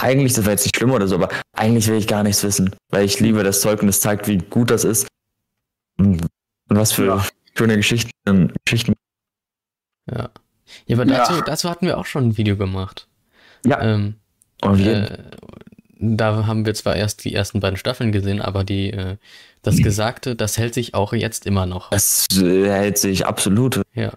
eigentlich, 0.00 0.34
das 0.34 0.44
wäre 0.44 0.52
jetzt 0.52 0.64
nicht 0.64 0.76
schlimm 0.76 0.92
oder 0.92 1.08
so, 1.08 1.16
aber 1.16 1.28
eigentlich 1.56 1.88
will 1.88 1.96
ich 1.96 2.06
gar 2.06 2.22
nichts 2.22 2.44
wissen, 2.44 2.74
weil 2.92 3.04
ich 3.04 3.18
liebe 3.18 3.42
das 3.42 3.60
Zeug 3.62 3.82
und 3.82 3.88
es 3.88 4.00
zeigt, 4.00 4.28
wie 4.28 4.38
gut 4.38 4.70
das 4.70 4.84
ist. 4.84 5.06
Und 5.98 6.20
was 6.68 6.92
für 6.92 7.06
Ja. 7.06 7.24
schöne 7.56 7.76
Geschichten, 7.76 8.10
ähm, 8.26 8.50
Geschichten. 8.64 8.94
Ja. 10.10 10.30
Ja, 10.86 10.96
aber 10.96 11.06
Ja. 11.10 11.18
dazu, 11.18 11.40
dazu 11.44 11.70
hatten 11.70 11.86
wir 11.86 11.98
auch 11.98 12.06
schon 12.06 12.28
ein 12.28 12.36
Video 12.36 12.56
gemacht. 12.56 13.06
Ja, 13.66 13.80
Ähm, 13.82 14.14
auf 14.60 14.78
jeden 14.78 15.04
äh, 15.04 15.18
da 16.06 16.46
haben 16.46 16.66
wir 16.66 16.74
zwar 16.74 16.96
erst 16.96 17.24
die 17.24 17.34
ersten 17.34 17.60
beiden 17.60 17.76
Staffeln 17.78 18.12
gesehen, 18.12 18.42
aber 18.42 18.64
die, 18.64 18.90
äh, 18.90 19.16
das 19.62 19.78
Gesagte, 19.78 20.36
das 20.36 20.58
hält 20.58 20.74
sich 20.74 20.92
auch 20.94 21.12
jetzt 21.14 21.46
immer 21.46 21.64
noch. 21.64 21.88
Das 21.90 22.26
äh, 22.36 22.68
hält 22.70 22.98
sich 22.98 23.24
absolut, 23.26 23.80
Ja. 23.94 24.12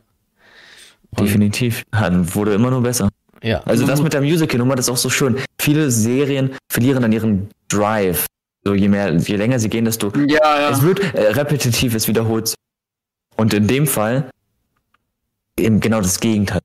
Und, 1.11 1.21
definitiv. 1.21 1.83
Ja, 1.93 2.09
Wurde 2.35 2.53
immer 2.53 2.69
nur 2.71 2.81
besser. 2.83 3.07
ja. 3.41 3.61
Also 3.63 3.85
das 3.87 4.01
mit 4.01 4.11
der 4.13 4.21
Musical-Nummer, 4.21 4.75
das 4.75 4.87
ist 4.87 4.89
auch 4.89 4.97
so 4.97 5.09
schön. 5.09 5.37
Viele 5.61 5.89
Serien 5.89 6.55
verlieren 6.69 7.01
dann 7.01 7.11
ihren 7.13 7.49
Drive. 7.69 8.25
So 8.68 8.73
je 8.73 8.89
mehr, 8.89 9.14
je 9.15 9.38
länger 9.38 9.60
sie 9.60 9.69
gehen, 9.69 9.85
desto 9.85 10.11
Ja, 10.27 10.69
es 10.72 10.80
ja. 10.80 10.84
wird 10.84 10.99
äh, 11.14 11.22
repetitiv, 11.31 11.95
es 11.95 12.10
wiederholt. 12.10 12.53
Und 13.38 13.53
in 13.53 13.65
dem 13.65 13.88
Fall 13.88 14.30
eben 15.57 15.80
genau 15.80 16.02
das 16.02 16.19
Gegenteil. 16.19 16.60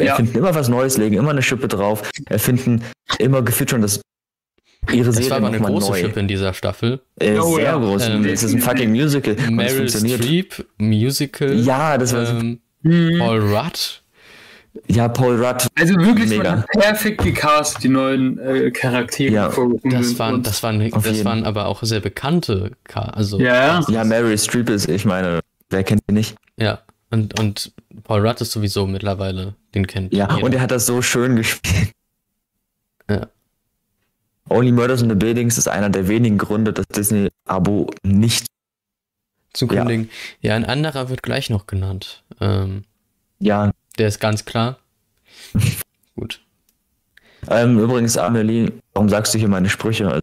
Ja. 0.00 0.06
Erfinden 0.06 0.38
immer 0.38 0.52
was 0.52 0.68
Neues, 0.68 0.96
legen 0.96 1.14
immer 1.16 1.30
eine 1.30 1.42
Schippe 1.42 1.68
drauf, 1.68 2.10
erfinden 2.26 2.82
immer 3.20 3.40
gefühlt 3.42 3.70
schon 3.70 3.82
das 3.82 4.00
ihre 4.90 5.10
Es 5.10 5.14
Serie 5.16 5.30
war 5.30 5.36
aber 5.36 5.46
eine 5.48 5.60
große 5.60 5.90
neu. 5.92 6.00
Schippe 6.00 6.18
in 6.18 6.26
dieser 6.26 6.54
Staffel. 6.54 7.02
Äh, 7.20 7.38
Oh, 7.38 7.54
sehr 7.54 7.64
ja. 7.66 7.76
groß. 7.76 8.08
Ähm, 8.08 8.24
es 8.24 8.42
ist 8.42 8.54
ein 8.54 8.60
fucking 8.60 8.90
Musical. 8.90 9.36
es 9.38 9.48
Meryl. 9.48 9.88
Streep, 9.88 10.66
Musical. 10.78 11.54
Ja, 11.54 11.98
das 11.98 12.12
war 12.14 12.28
ähm, 12.28 12.58
Mhm. 12.82 13.18
Paul 13.20 13.38
Rudd. 13.54 14.01
Ja 14.88 15.08
Paul 15.08 15.44
Rudd. 15.44 15.66
Also 15.78 15.94
wirklich 15.96 16.30
Mega. 16.30 16.64
Perfekt 16.72 17.22
gecastet, 17.24 17.84
die 17.84 17.88
neuen 17.88 18.38
äh, 18.38 18.70
Charaktere. 18.70 19.32
Ja, 19.32 19.48
Das 19.84 20.18
waren, 20.18 20.42
das 20.42 20.62
waren, 20.62 20.78
das 20.90 21.04
jeden. 21.06 21.24
waren 21.24 21.44
aber 21.44 21.66
auch 21.66 21.82
sehr 21.82 22.00
bekannte. 22.00 22.72
Ka 22.84 23.02
also, 23.02 23.38
Ja, 23.38 23.80
ja. 23.80 23.84
Ja, 23.88 24.04
Meryl 24.04 24.36
Streep 24.38 24.68
ist, 24.70 24.88
ich 24.88 25.04
meine, 25.04 25.40
wer 25.70 25.84
kennt 25.84 26.02
sie 26.08 26.14
nicht? 26.14 26.36
ja. 26.56 26.80
Und, 27.10 27.38
und 27.38 27.72
Paul 28.04 28.26
Rudd 28.26 28.40
ist 28.40 28.52
sowieso 28.52 28.86
mittlerweile, 28.86 29.54
den 29.74 29.86
kennt 29.86 30.14
Ja, 30.14 30.30
jeder. 30.34 30.44
und 30.46 30.54
er 30.54 30.62
hat 30.62 30.70
das 30.70 30.86
so 30.86 31.02
schön 31.02 31.36
gespielt. 31.36 31.92
Ja. 33.10 33.26
Only 34.48 34.72
Murders 34.72 35.02
in 35.02 35.10
the 35.10 35.14
Buildings 35.14 35.58
ist 35.58 35.68
einer 35.68 35.90
der 35.90 36.08
wenigen 36.08 36.38
Gründe, 36.38 36.72
das 36.72 36.86
Disney-Abo 36.88 37.90
nicht. 38.02 38.46
zu 39.52 39.66
kündigen. 39.66 40.08
Ja. 40.40 40.54
ein 40.56 40.64
anderer 40.64 41.10
wird 41.10 41.22
gleich 41.22 41.50
noch 41.50 41.66
genannt. 41.66 42.22
Ähm, 42.40 42.84
Ja, 43.38 43.70
der 43.98 44.08
ist 44.08 44.20
ganz 44.20 44.44
klar. 44.44 44.78
Gut. 46.16 46.40
ähm, 47.48 47.78
übrigens, 47.78 48.16
Amelie, 48.16 48.72
warum 48.92 49.08
sagst 49.08 49.34
du 49.34 49.38
hier 49.38 49.48
meine 49.48 49.68
Sprüche? 49.68 50.06
Also, 50.08 50.22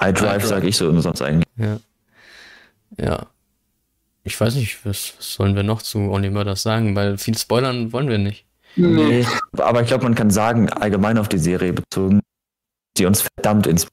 I 0.00 0.12
drive, 0.12 0.38
drive. 0.42 0.46
sag 0.46 0.64
ich 0.64 0.76
so 0.76 0.98
sonst 1.00 1.22
eigentlich. 1.22 1.46
Ja. 1.56 1.80
Ja. 2.98 3.26
Ich 4.22 4.40
weiß 4.40 4.54
nicht, 4.56 4.84
was, 4.84 5.14
was 5.16 5.34
sollen 5.34 5.56
wir 5.56 5.62
noch 5.62 5.82
zu 5.82 5.98
Only 5.98 6.30
Murders 6.30 6.62
sagen, 6.62 6.94
weil 6.94 7.18
viel 7.18 7.36
spoilern 7.36 7.92
wollen 7.92 8.08
wir 8.08 8.18
nicht. 8.18 8.44
Nee. 8.76 9.22
Nee, 9.22 9.26
aber 9.58 9.82
ich 9.82 9.88
glaube, 9.88 10.04
man 10.04 10.14
kann 10.14 10.30
sagen, 10.30 10.68
allgemein 10.70 11.18
auf 11.18 11.28
die 11.28 11.38
Serie 11.38 11.72
bezogen, 11.72 12.20
die 12.96 13.06
uns 13.06 13.22
verdammt 13.22 13.66
ins. 13.66 13.88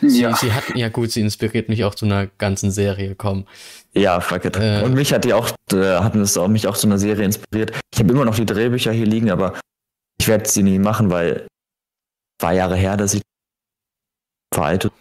Sie, 0.00 0.20
Ja. 0.22 0.34
sie 0.36 0.52
hat, 0.52 0.64
ja 0.74 0.88
gut, 0.88 1.10
sie 1.10 1.20
inspiriert 1.20 1.68
mich 1.68 1.84
auch 1.84 1.94
zu 1.94 2.04
einer 2.06 2.26
ganzen 2.26 2.70
Serie, 2.70 3.14
komm. 3.14 3.46
Ja, 3.92 4.20
fuck 4.20 4.44
it. 4.44 4.56
Äh. 4.56 4.82
Und 4.82 4.94
mich 4.94 5.12
hat 5.12 5.24
die 5.24 5.32
auch, 5.32 5.50
äh, 5.72 5.76
hatten 5.98 6.20
es 6.20 6.36
auch 6.36 6.48
mich 6.48 6.66
auch 6.66 6.76
zu 6.76 6.86
einer 6.86 6.98
Serie 6.98 7.24
inspiriert. 7.24 7.72
Ich 7.92 8.00
habe 8.00 8.12
immer 8.12 8.24
noch 8.24 8.34
die 8.34 8.46
Drehbücher 8.46 8.92
hier 8.92 9.06
liegen, 9.06 9.30
aber 9.30 9.58
ich 10.18 10.28
werde 10.28 10.48
sie 10.48 10.62
nie 10.62 10.78
machen, 10.78 11.10
weil 11.10 11.46
zwei 12.40 12.54
Jahre 12.56 12.76
her, 12.76 12.96
dass 12.96 13.14
ich 13.14 13.22
veraltet. 14.52 14.92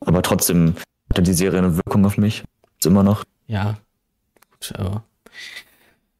Aber 0.00 0.22
trotzdem 0.22 0.74
hatte 1.10 1.22
die 1.22 1.32
Serie 1.32 1.58
eine 1.58 1.76
Wirkung 1.76 2.04
auf 2.04 2.16
mich. 2.18 2.44
Ist 2.78 2.86
immer 2.86 3.02
noch. 3.02 3.24
Ja. 3.46 3.78
Gut, 4.50 4.72
aber. 4.78 5.04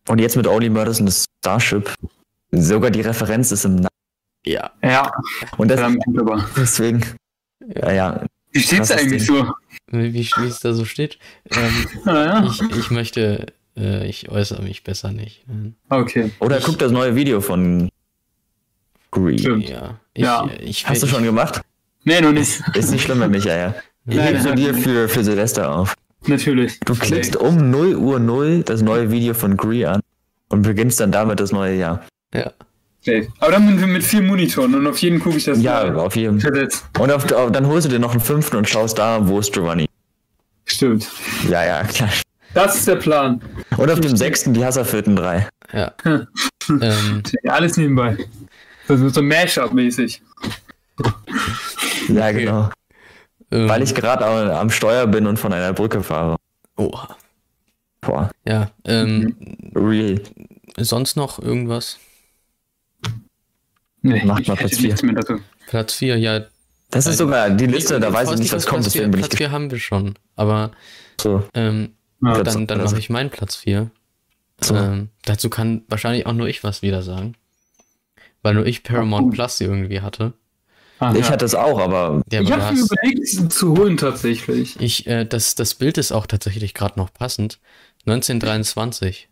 Und 0.09 0.21
jetzt 0.21 0.37
mit 0.37 0.47
Only 0.47 0.71
Murders 0.71 1.01
and 1.01 1.11
the 1.13 1.25
Starship. 1.41 1.93
Sogar 2.53 2.91
die 2.91 3.01
Referenz 3.01 3.51
ist 3.53 3.65
im 3.65 3.77
Namen. 3.77 3.89
Ja. 4.45 4.71
Ja, 4.83 5.11
Und 5.59 5.69
das, 5.69 5.81
deswegen, 6.57 7.05
ja, 7.75 7.93
ja, 7.93 8.27
Wie 8.53 8.61
steht's 8.61 8.91
eigentlich 8.91 9.25
so? 9.27 9.47
Wie, 9.91 10.13
wie 10.15 10.47
es 10.47 10.61
da 10.61 10.73
so 10.75 10.85
steht. 10.85 11.19
Ähm, 11.51 11.87
Ja, 12.07 12.25
ja. 12.25 12.47
ich, 12.47 12.61
ich 12.77 12.91
möchte, 12.91 13.47
äh, 13.77 14.07
ich 14.09 14.29
äußere 14.31 14.63
mich 14.63 14.83
besser 14.85 15.13
nicht. 15.13 15.45
Okay. 15.89 16.31
Oder 16.41 16.59
Ich- 16.59 16.65
guck 16.65 16.79
das 16.79 16.91
neue 16.93 17.15
Video 17.15 17.41
von 17.41 17.89
Green. 19.11 19.39
Stimmt. 19.39 19.69
Ja. 19.69 19.99
Ich, 20.15 20.23
Ja. 20.25 20.49
Ich, 20.61 20.89
Hast 20.89 21.03
du 21.03 21.07
schon 21.07 21.23
gemacht? 21.23 21.61
Nee, 22.05 22.21
noch 22.21 22.33
nicht. 22.33 22.63
Ist 22.75 22.91
nicht 22.91 23.03
schlimm, 23.05 23.21
ja, 23.21 23.57
ja. 23.57 23.75
Ich 24.09 24.15
Nein, 24.17 24.41
nein, 24.43 24.57
dir 24.57 24.73
für, 24.75 25.09
für 25.09 25.25
Silvester 25.25 25.75
auf. 25.75 25.95
Natürlich. 26.27 26.79
Du 26.81 26.95
klickst 26.95 27.37
um 27.37 27.71
0 27.71 27.97
Uhr 27.97 28.19
0 28.21 28.63
das 28.63 28.83
neue 28.83 29.11
Video 29.11 29.35
von 29.35 29.57
Gree 29.57 29.85
an 29.85 30.01
und 30.49 30.63
beginnst 30.63 31.01
dann 31.01 31.11
damit 31.13 31.41
das 31.41 31.51
neue 31.53 31.77
Jahr. 31.77 32.05
Ja. 32.33 32.53
Nee. 33.07 33.29
Aber 33.39 33.53
dann 33.53 33.67
mit, 33.77 33.87
mit 33.89 34.03
vier 34.05 34.21
Monitoren 34.23 34.75
und 34.75 34.87
auf 34.87 34.99
jeden 34.99 35.21
gucke 35.21 35.37
ich 35.37 35.45
das 35.45 35.61
Ja, 35.63 35.85
mal 35.91 36.01
auf 36.01 36.17
jeden. 36.17 36.43
Und 36.99 37.11
auf, 37.13 37.31
auf, 37.33 37.53
dann 37.53 37.67
holst 37.67 37.87
du 37.87 37.91
dir 37.91 37.99
noch 38.01 38.11
einen 38.13 38.21
fünften 38.21 38.57
und 38.57 38.69
schaust 38.69 38.99
da, 38.99 39.27
wo 39.29 39.39
ist 39.39 39.53
Giovanni. 39.53 39.87
Stimmt. 40.65 41.09
Ja, 41.49 41.65
ja, 41.65 41.85
klar. 41.85 42.11
Das 42.55 42.77
ist 42.77 42.89
der 42.89 42.97
Plan. 42.97 43.41
Und 43.77 43.91
auf 43.91 44.01
dem 44.01 44.17
sechsten 44.17 44.55
die 44.55 44.65
Hasservierten 44.65 45.15
drei. 45.15 45.47
Ja. 45.73 45.93
ähm, 46.69 47.23
Alles 47.47 47.77
nebenbei. 47.77 48.17
Das 48.89 49.01
ist 49.01 49.15
so 49.15 49.21
Mashup-mäßig. 49.21 50.21
Ja, 52.09 52.29
Okay. 52.29 52.33
genau. 52.45 52.71
ähm, 53.51 53.69
Weil 53.69 53.83
ich 53.83 53.95
gerade 53.95 54.25
am 54.25 54.71
Steuer 54.71 55.07
bin 55.07 55.27
und 55.27 55.39
von 55.39 55.53
einer 55.53 55.73
Brücke 55.73 56.03
fahre. 56.03 56.37
Oha. 56.77 57.17
Boah, 58.01 58.31
Ja. 58.47 58.71
Ähm, 58.85 59.37
real. 59.75 60.21
Sonst 60.79 61.17
noch 61.17 61.39
irgendwas? 61.41 61.99
Nee, 64.15 64.25
Macht 64.25 64.43
ich 64.43 64.49
mal 64.49 64.57
Platz 64.57 64.79
nichts 64.81 65.03
mehr 65.03 65.15
dazu. 65.15 65.41
Platz 65.67 65.95
4, 65.95 66.17
ja. 66.19 66.41
Das 66.91 67.05
ist 67.05 67.13
Also, 67.13 67.25
sogar 67.25 67.51
die 67.51 67.67
Liste, 67.67 67.99
da 68.01 68.13
weiß 68.13 68.33
ich 68.33 68.39
nicht, 68.39 68.53
was 68.53 68.65
Platz 68.65 68.67
kommt, 68.71 68.85
vier- 68.85 68.93
deswegen 68.93 69.11
bin 69.11 69.21
ich 69.21 69.27
Platz 69.29 69.39
4 69.39 69.51
haben 69.51 69.71
wir 69.71 69.79
schon. 69.79 70.15
Aber 70.37 70.71
so. 71.21 71.43
ähm, 71.55 71.95
Ja, 72.23 72.35
Platz- 72.35 72.53
dann, 72.55 72.67
dann 72.67 72.79
Platz- 72.79 72.91
mache 72.93 73.01
ich 73.01 73.11
meinen 73.11 73.31
Platz 73.31 73.57
4. 73.57 73.91
So. 74.61 74.75
Ähm, 74.77 75.09
dazu 75.25 75.51
kann 75.51 75.83
wahrscheinlich 75.89 76.27
auch 76.27 76.33
nur 76.33 76.47
ich 76.49 76.63
was 76.65 76.83
wieder 76.83 77.03
sagen. 77.03 77.35
Weil 78.43 78.55
nur 78.55 78.67
ich 78.67 78.83
Paramount 78.85 79.27
gut. 79.27 79.35
Plus 79.35 79.61
irgendwie 79.61 80.01
hatte. 80.01 80.33
Ah, 80.99 81.13
Ich 81.15 81.27
ja. 81.27 81.31
hatte 81.33 81.45
es 81.45 81.55
auch, 81.55 81.79
aber 81.79 82.23
Ja, 82.33 82.41
ich 82.41 82.47
aber 82.53 82.57
du 82.57 82.63
habe 82.63 82.77
mir 82.77 82.83
überlegt, 82.85 83.19
es 83.25 83.49
zu 83.49 83.77
holen 83.77 83.97
tatsächlich. 83.99 84.81
Ich, 84.81 85.07
äh, 85.07 85.27
das, 85.27 85.55
das 85.57 85.75
Bild 85.75 85.99
ist 85.99 86.13
auch 86.13 86.27
tatsächlich 86.27 86.73
gerade 86.73 86.99
noch 86.99 87.13
passend. 87.13 87.59
1923. 88.07 89.29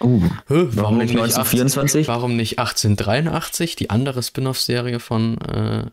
uh, 0.00 0.22
Hä, 0.48 0.68
warum 0.70 0.98
nicht 0.98 1.10
1924? 1.10 2.08
Warum 2.08 2.36
nicht 2.36 2.58
1883, 2.58 3.76
die 3.76 3.90
andere 3.90 4.22
Spin-off-Serie 4.22 5.00
von 5.00 5.38
äh, 5.38 5.84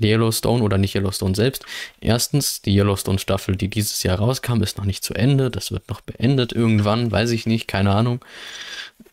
Yellowstone 0.00 0.62
oder 0.62 0.78
nicht 0.78 0.94
Yellowstone 0.94 1.34
selbst? 1.34 1.64
Erstens, 2.00 2.62
die 2.62 2.76
Yellowstone-Staffel, 2.76 3.56
die 3.56 3.68
dieses 3.68 4.02
Jahr 4.02 4.18
rauskam, 4.18 4.62
ist 4.62 4.78
noch 4.78 4.84
nicht 4.84 5.04
zu 5.04 5.14
Ende. 5.14 5.50
Das 5.50 5.72
wird 5.72 5.88
noch 5.88 6.00
beendet 6.00 6.52
irgendwann, 6.52 7.10
weiß 7.10 7.30
ich 7.30 7.46
nicht, 7.46 7.68
keine 7.68 7.94
Ahnung. 7.94 8.24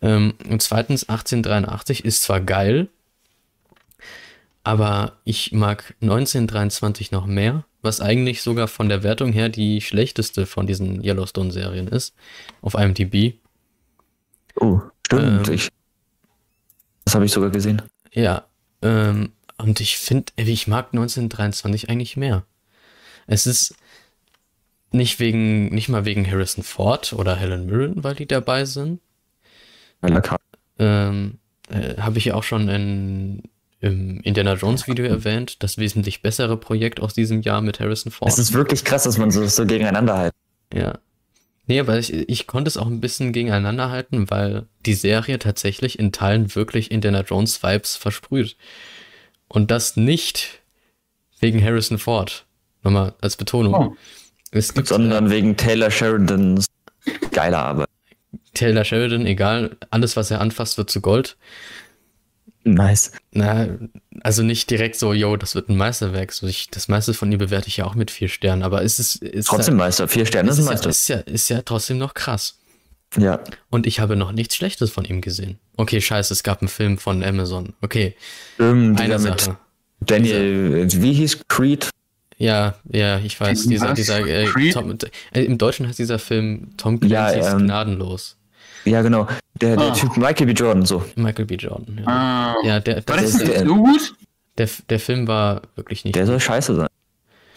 Ähm, 0.02 0.34
und 0.48 0.62
zweitens, 0.62 1.08
1883 1.08 2.04
ist 2.04 2.22
zwar 2.22 2.40
geil, 2.40 2.88
aber 4.66 5.12
ich 5.24 5.52
mag 5.52 5.94
1923 6.02 7.12
noch 7.12 7.26
mehr, 7.26 7.64
was 7.82 8.00
eigentlich 8.00 8.42
sogar 8.42 8.66
von 8.66 8.88
der 8.88 9.04
Wertung 9.04 9.32
her 9.32 9.48
die 9.48 9.80
schlechteste 9.80 10.44
von 10.44 10.66
diesen 10.66 11.04
Yellowstone-Serien 11.04 11.86
ist, 11.86 12.14
auf 12.62 12.74
IMDb. 12.74 13.34
Oh, 14.56 14.80
stimmt. 15.06 15.48
Ähm. 15.48 15.54
ich, 15.54 15.68
das 17.04 17.14
habe 17.14 17.24
ich 17.24 17.32
sogar 17.32 17.50
gesehen. 17.50 17.82
Ja, 18.12 18.46
ähm, 18.82 19.32
und 19.58 19.80
ich 19.80 19.96
finde, 19.98 20.32
ich 20.36 20.66
mag 20.66 20.88
1923 20.92 21.88
eigentlich 21.88 22.16
mehr. 22.16 22.44
Es 23.26 23.46
ist 23.46 23.74
nicht 24.92 25.18
wegen, 25.18 25.68
nicht 25.74 25.88
mal 25.88 26.04
wegen 26.04 26.30
Harrison 26.30 26.62
Ford 26.62 27.12
oder 27.12 27.36
Helen 27.36 27.66
Mirren, 27.66 28.04
weil 28.04 28.14
die 28.14 28.26
dabei 28.26 28.64
sind. 28.64 29.00
Cast. 30.00 30.40
Ähm, 30.78 31.38
äh, 31.68 31.96
Habe 31.96 32.18
ich 32.18 32.26
ja 32.26 32.34
auch 32.34 32.42
schon 32.42 32.68
in, 32.68 33.42
im 33.80 34.20
Indiana 34.20 34.54
Jones 34.54 34.86
Video 34.86 35.06
erwähnt, 35.06 35.62
das 35.62 35.78
wesentlich 35.78 36.22
bessere 36.22 36.56
Projekt 36.56 37.00
aus 37.00 37.14
diesem 37.14 37.42
Jahr 37.42 37.60
mit 37.60 37.80
Harrison 37.80 38.12
Ford. 38.12 38.30
Es 38.30 38.38
ist 38.38 38.52
wirklich 38.52 38.84
krass, 38.84 39.04
dass 39.04 39.18
man 39.18 39.30
so, 39.30 39.46
so 39.46 39.66
gegeneinander 39.66 40.16
halt. 40.16 40.34
Ja. 40.72 40.98
Nee, 41.66 41.80
aber 41.80 41.98
ich, 41.98 42.12
ich 42.12 42.46
konnte 42.46 42.68
es 42.68 42.76
auch 42.76 42.86
ein 42.86 43.00
bisschen 43.00 43.32
gegeneinander 43.32 43.90
halten, 43.90 44.30
weil 44.30 44.66
die 44.84 44.94
Serie 44.94 45.38
tatsächlich 45.38 45.98
in 45.98 46.12
Teilen 46.12 46.54
wirklich 46.54 46.90
Indiana 46.90 47.22
Jones 47.22 47.62
Vibes 47.62 47.96
versprüht. 47.96 48.56
Und 49.48 49.70
das 49.70 49.96
nicht 49.96 50.60
wegen 51.40 51.62
Harrison 51.62 51.98
Ford. 51.98 52.46
Nochmal 52.82 53.14
als 53.20 53.36
Betonung. 53.36 53.74
Oh. 53.74 53.96
Es 54.52 54.74
gibt 54.74 54.88
Sondern 54.88 55.30
wegen 55.30 55.56
Taylor 55.56 55.90
Sheridans 55.90 56.66
geiler 57.32 57.58
Arbeit. 57.58 57.88
Taylor 58.54 58.84
Sheridan, 58.84 59.26
egal, 59.26 59.76
alles, 59.90 60.16
was 60.16 60.30
er 60.30 60.40
anfasst, 60.40 60.78
wird 60.78 60.90
zu 60.90 61.00
Gold. 61.00 61.36
Nice. 62.66 63.12
Na, 63.30 63.68
also 64.22 64.42
nicht 64.42 64.68
direkt 64.70 64.96
so, 64.96 65.12
yo, 65.12 65.36
das 65.36 65.54
wird 65.54 65.68
ein 65.68 65.76
Meisterwerk. 65.76 66.32
So 66.32 66.48
ich, 66.48 66.68
das 66.68 66.88
meiste 66.88 67.14
von 67.14 67.30
ihm 67.30 67.38
bewerte 67.38 67.68
ich 67.68 67.76
ja 67.76 67.84
auch 67.84 67.94
mit 67.94 68.10
vier 68.10 68.28
Sternen, 68.28 68.64
aber 68.64 68.82
es 68.82 68.98
ist, 68.98 69.22
ist 69.22 69.46
Trotzdem 69.46 69.76
Meister. 69.76 70.08
Vier 70.08 70.26
Sterne 70.26 70.50
ist, 70.50 70.58
ist 70.58 70.64
ist, 70.64 70.66
ja, 70.66 70.72
Meister. 70.72 70.90
ist, 70.90 71.08
ja, 71.08 71.16
ist 71.18 71.48
ja 71.48 71.62
trotzdem 71.62 71.98
noch 71.98 72.14
krass. 72.14 72.58
Ja. 73.16 73.38
Und 73.70 73.86
ich 73.86 74.00
habe 74.00 74.16
noch 74.16 74.32
nichts 74.32 74.56
Schlechtes 74.56 74.90
von 74.90 75.04
ihm 75.04 75.20
gesehen. 75.20 75.60
Okay, 75.76 76.00
scheiße, 76.00 76.34
es 76.34 76.42
gab 76.42 76.60
einen 76.60 76.68
Film 76.68 76.98
von 76.98 77.22
Amazon. 77.22 77.74
Okay, 77.82 78.16
Ähm, 78.58 78.96
eine 78.98 79.16
dieser 79.16 79.30
mit 79.30 79.40
Sache. 79.40 79.58
Daniel, 80.00 80.88
wie 80.90 81.12
hieß 81.12 81.46
Creed? 81.46 81.88
Ja, 82.36 82.74
ja, 82.90 83.18
ich 83.20 83.40
weiß. 83.40 83.66
Dieser, 83.68 83.94
dieser, 83.94 84.26
äh? 84.26 84.70
Tom, 84.72 84.98
äh, 85.32 85.44
Im 85.44 85.56
Deutschen 85.56 85.86
heißt 85.86 85.98
dieser 85.98 86.18
Film 86.18 86.72
Tom 86.76 87.00
Ja, 87.04 87.30
Clancy's 87.30 87.52
ähm, 87.52 87.58
Gnadenlos. 87.60 88.36
Ja, 88.86 89.02
genau. 89.02 89.26
Der, 89.60 89.76
der 89.76 89.88
Ah. 89.88 89.94
Typ 89.94 90.16
Michael 90.16 90.46
B. 90.46 90.52
Jordan, 90.52 90.84
so. 90.86 91.04
Michael 91.16 91.44
B. 91.46 91.54
Jordan. 91.56 91.98
Ja, 91.98 92.06
Ah. 92.06 92.54
ja 92.64 92.80
der, 92.80 92.96
War 93.06 93.16
das 93.16 93.38
der- 93.38 93.66
so 93.66 93.74
gut? 93.76 94.14
der, 94.58 94.68
der 94.88 95.00
Film 95.00 95.26
war 95.28 95.62
wirklich 95.74 96.04
nicht. 96.04 96.14
Der 96.16 96.26
soll 96.26 96.40
scheiße 96.40 96.74
sein. 96.74 96.88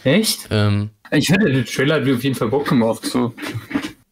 Echt? 0.03 0.47
ähm, 0.51 0.89
Ich 1.11 1.29
hätte 1.29 1.45
den 1.51 1.65
Trailer 1.65 1.95
hat 1.95 2.03
mir 2.05 2.15
auf 2.15 2.23
jeden 2.23 2.35
Fall 2.35 2.47
Bock 2.49 2.67
gemacht. 2.67 3.05
So. 3.05 3.33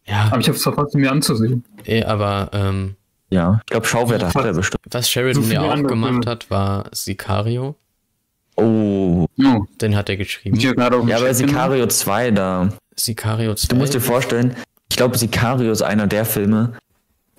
ja, 0.04 0.28
Aber 0.30 0.40
ich 0.40 0.48
habe 0.48 0.56
es 0.56 0.62
verpasst, 0.62 0.94
ihn 0.94 1.00
mir 1.00 1.10
anzusehen. 1.12 1.64
eh, 1.86 2.02
aber 2.04 2.50
ähm, 2.52 2.96
Ja. 3.30 3.60
Ich 3.64 3.70
glaube, 3.70 3.86
Schauwerte 3.86 4.26
hat 4.26 4.36
er 4.44 4.52
bestimmt. 4.54 4.82
was 4.90 5.08
Sheridan 5.10 5.42
So 5.42 5.52
ja 5.52 5.62
auch 5.62 5.82
gemacht 5.82 6.10
Filme. 6.12 6.26
hat, 6.30 6.50
war 6.50 6.86
Sicario. 6.92 7.74
Oh. 8.56 9.26
Oh, 9.44 9.64
Den 9.80 9.96
hat 9.96 10.08
er 10.08 10.16
geschrieben. 10.16 10.56
Ja, 10.58 10.70
aber 10.72 10.90
genommen. 11.04 11.34
Sicario 11.34 11.86
2, 11.86 12.30
da. 12.32 12.68
Sicario 12.96 13.54
2. 13.54 13.68
Du 13.68 13.76
musst 13.76 13.94
dir 13.94 14.00
vorstellen, 14.00 14.56
ich 14.90 14.96
glaube, 14.96 15.16
Sicario 15.16 15.70
ist 15.70 15.82
einer 15.82 16.06
der 16.06 16.24
Filme, 16.24 16.72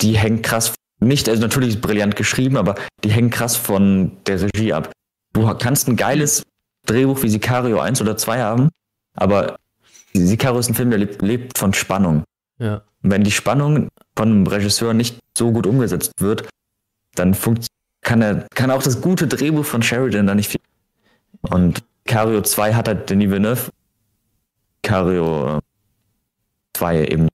die 0.02 0.18
hängen 0.18 0.42
krass, 0.42 0.74
nicht, 1.00 1.30
also 1.30 1.42
natürlich 1.42 1.70
ist 1.70 1.82
brillant 1.82 2.16
geschrieben, 2.16 2.58
aber 2.58 2.76
die 3.04 3.12
hängen 3.12 3.30
krass 3.30 3.56
von 3.56 4.18
der 4.26 4.42
Regie 4.42 4.74
ab. 4.74 4.92
Du 5.34 5.48
kannst 5.56 5.88
ein 5.88 5.96
geiles 5.96 6.44
Drehbuch 6.86 7.22
wie 7.24 7.30
Sicario 7.30 7.80
1 7.80 8.02
oder 8.02 8.18
2 8.18 8.42
haben, 8.42 8.70
aber 9.16 9.58
Sicario 10.14 10.60
ist 10.60 10.70
ein 10.70 10.76
Film, 10.76 10.90
der 10.90 11.00
lebt, 11.00 11.22
lebt 11.22 11.58
von 11.58 11.74
Spannung. 11.74 12.24
Ja. 12.58 12.82
Und 13.02 13.12
wenn 13.12 13.24
die 13.24 13.32
Spannung 13.32 13.90
von 14.16 14.30
einem 14.30 14.48
Regisseur 14.48 14.94
nicht 14.94 15.20
so 15.38 15.52
gut 15.52 15.68
umgesetzt 15.68 16.12
wird, 16.20 16.50
dann 17.16 17.36
kann, 18.02 18.22
er, 18.22 18.48
kann 18.56 18.72
auch 18.72 18.84
das 18.84 19.02
gute 19.02 19.28
Drehbuch 19.28 19.66
von 19.66 19.82
Sheridan 19.82 20.28
da 20.28 20.36
nicht 20.36 20.50
viel. 20.50 20.62
Und 21.42 21.84
Cario 22.06 22.42
2 22.42 22.74
hat 22.74 22.88
halt 22.88 23.10
Denis 23.10 23.30
Villeneuve. 23.30 23.72
Cario 24.82 25.60
2 26.74 27.06
eben. 27.06 27.28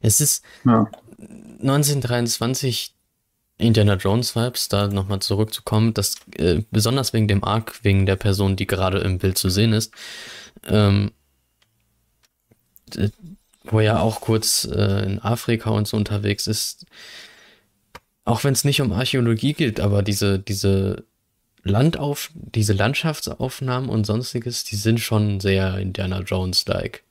Es 0.00 0.20
ist 0.20 0.44
Ja. 0.64 0.90
1923 1.18 2.94
Indiana 3.58 3.94
Jones 3.94 4.36
Vibes, 4.36 4.68
da 4.68 4.88
nochmal 4.88 5.20
zurückzukommen, 5.20 5.94
das 5.94 6.16
äh, 6.36 6.62
besonders 6.70 7.12
wegen 7.12 7.26
dem 7.26 7.42
Arc, 7.42 7.82
wegen 7.82 8.04
der 8.04 8.16
Person, 8.16 8.56
die 8.56 8.66
gerade 8.66 8.98
im 8.98 9.18
Bild 9.18 9.38
zu 9.38 9.48
sehen 9.48 9.72
ist, 9.72 9.94
ähm, 10.64 11.12
wo 13.64 13.80
er 13.80 14.02
auch 14.02 14.20
kurz 14.20 14.64
äh, 14.64 15.04
in 15.04 15.20
Afrika 15.20 15.70
und 15.70 15.88
so 15.88 15.96
unterwegs 15.96 16.46
ist, 16.46 16.84
auch 18.24 18.44
wenn 18.44 18.52
es 18.52 18.64
nicht 18.64 18.80
um 18.80 18.92
Archäologie 18.92 19.54
geht, 19.54 19.80
aber 19.80 20.02
diese, 20.02 20.38
diese 20.38 21.04
Landauf, 21.62 22.30
diese 22.34 22.74
Landschaftsaufnahmen 22.74 23.88
und 23.88 24.04
sonstiges, 24.04 24.64
die 24.64 24.76
sind 24.76 25.00
schon 25.00 25.40
sehr 25.40 25.78
Indiana 25.78 26.20
Jones-like. 26.20 27.02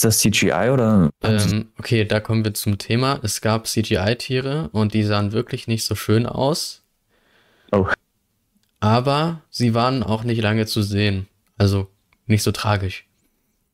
Ist 0.00 0.04
das 0.06 0.18
CGI 0.20 0.70
oder? 0.70 1.10
Ähm, 1.22 1.68
okay, 1.78 2.06
da 2.06 2.20
kommen 2.20 2.42
wir 2.42 2.54
zum 2.54 2.78
Thema. 2.78 3.20
Es 3.22 3.42
gab 3.42 3.66
CGI-Tiere 3.66 4.70
und 4.72 4.94
die 4.94 5.02
sahen 5.02 5.32
wirklich 5.32 5.66
nicht 5.66 5.84
so 5.84 5.94
schön 5.94 6.24
aus. 6.24 6.80
Oh. 7.70 7.86
Aber 8.80 9.42
sie 9.50 9.74
waren 9.74 10.02
auch 10.02 10.24
nicht 10.24 10.40
lange 10.40 10.64
zu 10.64 10.80
sehen. 10.80 11.26
Also 11.58 11.86
nicht 12.24 12.42
so 12.42 12.50
tragisch. 12.50 13.04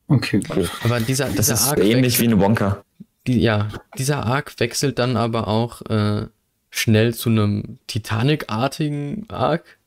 Okay. 0.09 0.40
Aber 0.82 0.98
dieser, 0.98 1.27
das 1.27 1.47
dieser 1.47 1.55
ist 1.55 1.69
Arc 1.69 1.78
ähnlich 1.78 2.15
wechselt, 2.15 2.20
wie 2.20 2.32
eine 2.32 2.40
Wonka. 2.40 2.82
die, 3.28 3.40
ja, 3.40 3.69
dieser 3.97 4.27
Arc 4.27 4.59
wechselt 4.59 4.98
dann 4.98 5.16
aber 5.16 5.47
auch 5.47 5.82
äh, 5.82 6.27
schnell 6.70 7.15
zu 7.15 7.28
einem 7.28 7.78
Titanic-artigen 7.86 9.27
Arc. 9.28 9.78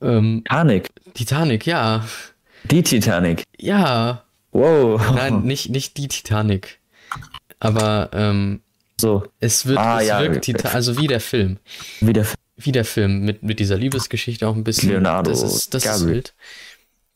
Ähm, 0.00 0.44
Titanic. 0.44 0.88
Titanic, 1.12 1.66
ja. 1.66 2.06
Die 2.70 2.82
Titanic. 2.82 3.42
Ja. 3.58 4.22
Wow. 4.56 5.00
Nein, 5.14 5.42
nicht, 5.44 5.70
nicht 5.70 5.96
die 5.96 6.08
Titanic. 6.08 6.80
Aber 7.60 8.10
ähm, 8.12 8.60
So, 9.00 9.24
es 9.40 9.66
wird, 9.66 9.78
Ah, 9.78 10.00
es 10.00 10.08
ja, 10.08 10.20
wirkt. 10.20 10.44
Tita 10.44 10.68
also 10.70 10.98
wie 10.98 11.06
der 11.06 11.20
Film. 11.20 11.58
wie 12.00 12.12
der 12.12 12.26
wie 12.58 12.72
der 12.72 12.86
Film 12.86 13.20
mit, 13.20 13.42
mit 13.42 13.60
dieser 13.60 13.76
Liebesgeschichte 13.76 14.48
auch 14.48 14.54
ein 14.56 14.64
bisschen. 14.64 14.88
Leonardo 14.88 15.30
das 15.30 15.42
ist, 15.42 15.74
das 15.74 15.84
ist 15.84 16.06
wild. 16.06 16.34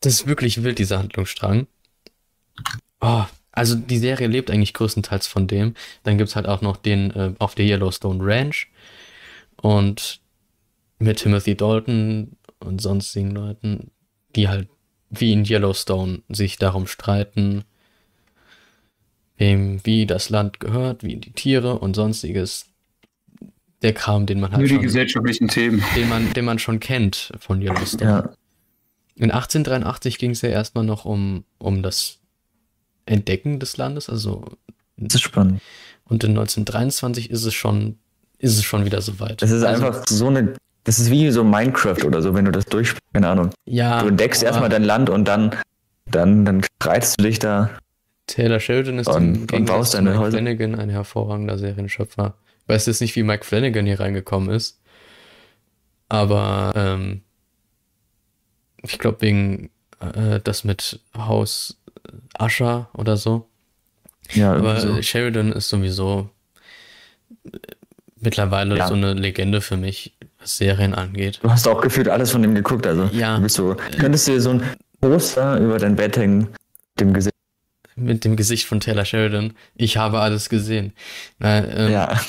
Das 0.01 0.13
ist 0.13 0.27
wirklich 0.27 0.61
wild, 0.63 0.77
dieser 0.77 0.99
Handlungsstrang. 0.99 1.65
Oh, 3.01 3.23
also 3.51 3.73
die 3.75 3.97
Serie 3.97 4.27
lebt 4.27 4.51
eigentlich 4.51 4.75
größtenteils 4.75 5.25
von 5.25 5.47
dem. 5.47 5.73
Dann 6.03 6.19
gibt 6.19 6.29
es 6.29 6.35
halt 6.35 6.47
auch 6.47 6.61
noch 6.61 6.77
den 6.77 7.09
äh, 7.11 7.33
auf 7.39 7.55
der 7.55 7.65
Yellowstone 7.65 8.23
Ranch 8.23 8.67
und 9.61 10.19
mit 10.99 11.17
Timothy 11.17 11.55
Dalton 11.55 12.37
und 12.59 12.79
sonstigen 12.81 13.31
Leuten, 13.31 13.89
die 14.35 14.47
halt 14.47 14.69
wie 15.11 15.33
in 15.33 15.45
Yellowstone 15.45 16.21
sich 16.29 16.57
darum 16.57 16.87
streiten, 16.87 17.63
wem 19.37 19.79
wie 19.83 20.05
das 20.05 20.29
Land 20.29 20.59
gehört, 20.59 21.03
wie 21.03 21.17
die 21.17 21.31
Tiere 21.33 21.79
und 21.79 21.95
sonstiges. 21.95 22.65
Der 23.81 23.93
Kram, 23.93 24.27
den 24.27 24.39
man 24.39 24.51
halt 24.51 24.59
Nur 24.59 24.67
die 24.67 24.75
schon, 24.75 24.83
gesellschaftlichen 24.83 25.47
Themen. 25.47 25.83
den 25.95 26.07
man, 26.07 26.31
den 26.33 26.45
man 26.45 26.59
schon 26.59 26.79
kennt 26.79 27.31
von 27.39 27.61
Yellowstone. 27.63 28.11
Ja. 28.11 28.19
In 29.15 29.31
1883 29.31 30.19
ging 30.19 30.31
es 30.31 30.41
ja 30.43 30.49
erstmal 30.49 30.83
noch 30.83 31.03
um, 31.05 31.45
um 31.57 31.81
das 31.81 32.19
Entdecken 33.07 33.59
des 33.59 33.77
Landes, 33.77 34.07
also 34.07 34.45
Das 34.97 35.15
ist 35.15 35.21
spannend. 35.21 35.61
und 36.05 36.23
in 36.23 36.31
1923 36.31 37.31
ist 37.31 37.43
es 37.43 37.55
schon, 37.55 37.97
ist 38.37 38.55
es 38.57 38.63
schon 38.63 38.85
wieder 38.85 39.01
soweit. 39.01 39.41
Das 39.41 39.49
ist 39.49 39.63
also, 39.63 39.85
einfach 39.87 40.05
so 40.07 40.27
eine. 40.27 40.53
Das 40.83 40.97
ist 40.99 41.11
wie 41.11 41.29
so 41.31 41.43
Minecraft 41.43 42.03
oder 42.05 42.21
so, 42.21 42.33
wenn 42.33 42.45
du 42.45 42.51
das 42.51 42.65
durchspielst. 42.65 43.03
Keine 43.13 43.27
Ahnung. 43.29 43.51
ja, 43.65 44.01
Du 44.01 44.07
entdeckst 44.07 44.41
erstmal 44.43 44.69
dein 44.69 44.83
Land 44.83 45.09
und 45.09 45.25
dann, 45.27 45.55
dann, 46.05 46.43
dann 46.45 46.63
streitest 46.81 47.19
du 47.19 47.23
dich 47.25 47.39
da. 47.39 47.69
Taylor 48.27 48.59
Sheridan 48.59 48.97
ist 48.99 49.07
und- 49.07 49.51
und 49.51 49.65
baust 49.65 49.93
deine 49.93 50.11
Mike 50.11 50.21
Häuser. 50.21 50.37
Flanagan 50.37 50.75
ein 50.79 50.89
hervorragender 50.89 51.57
Serienschöpfer. 51.57 52.33
Ich 52.63 52.69
weiß 52.69 52.85
jetzt 52.87 53.01
nicht, 53.01 53.15
wie 53.15 53.23
Mike 53.23 53.43
Flanagan 53.45 53.85
hier 53.85 53.99
reingekommen 53.99 54.49
ist, 54.49 54.79
aber 56.09 56.71
ähm, 56.75 57.21
ich 58.83 58.97
glaube 58.99 59.21
wegen 59.21 59.69
äh, 59.99 60.39
das 60.43 60.63
mit 60.63 60.99
Haus 61.15 61.77
Ascher 62.37 62.89
oder 62.93 63.17
so. 63.17 63.47
Ja, 64.33 64.53
Aber 64.53 64.79
so. 64.79 65.01
Sheridan 65.01 65.51
ist 65.51 65.69
sowieso 65.69 66.29
äh, 67.45 67.57
mittlerweile 68.19 68.77
Ja. 68.77 68.87
so 68.87 68.93
eine 68.93 69.13
Legende 69.13 69.61
für 69.61 69.77
mich, 69.77 70.15
Serien 70.43 70.93
angeht. 70.93 71.39
Du 71.43 71.49
hast 71.49 71.67
auch 71.67 71.81
gefühlt 71.81 72.07
alles 72.09 72.31
von 72.31 72.41
dem 72.41 72.55
geguckt, 72.55 72.85
also. 72.87 73.05
Ja. 73.13 73.35
Du 73.37 73.43
bist 73.43 73.55
so. 73.55 73.75
Könntest 73.99 74.27
du 74.27 74.31
dir 74.33 74.41
so 74.41 74.51
ein 74.51 74.63
Poster 74.99 75.57
über 75.59 75.77
dein 75.77 75.95
Bett 75.95 76.17
hängen, 76.17 76.47
dem 76.99 77.13
Gesicht. 77.13 77.33
Mit 77.95 78.23
dem 78.23 78.35
Gesicht 78.35 78.65
von 78.65 78.79
Taylor 78.79 79.05
Sheridan. 79.05 79.53
Ich 79.75 79.97
habe 79.97 80.19
alles 80.19 80.49
gesehen. 80.49 80.93
Na, 81.39 81.65
ähm, 81.67 81.91
Ja. 81.91 82.19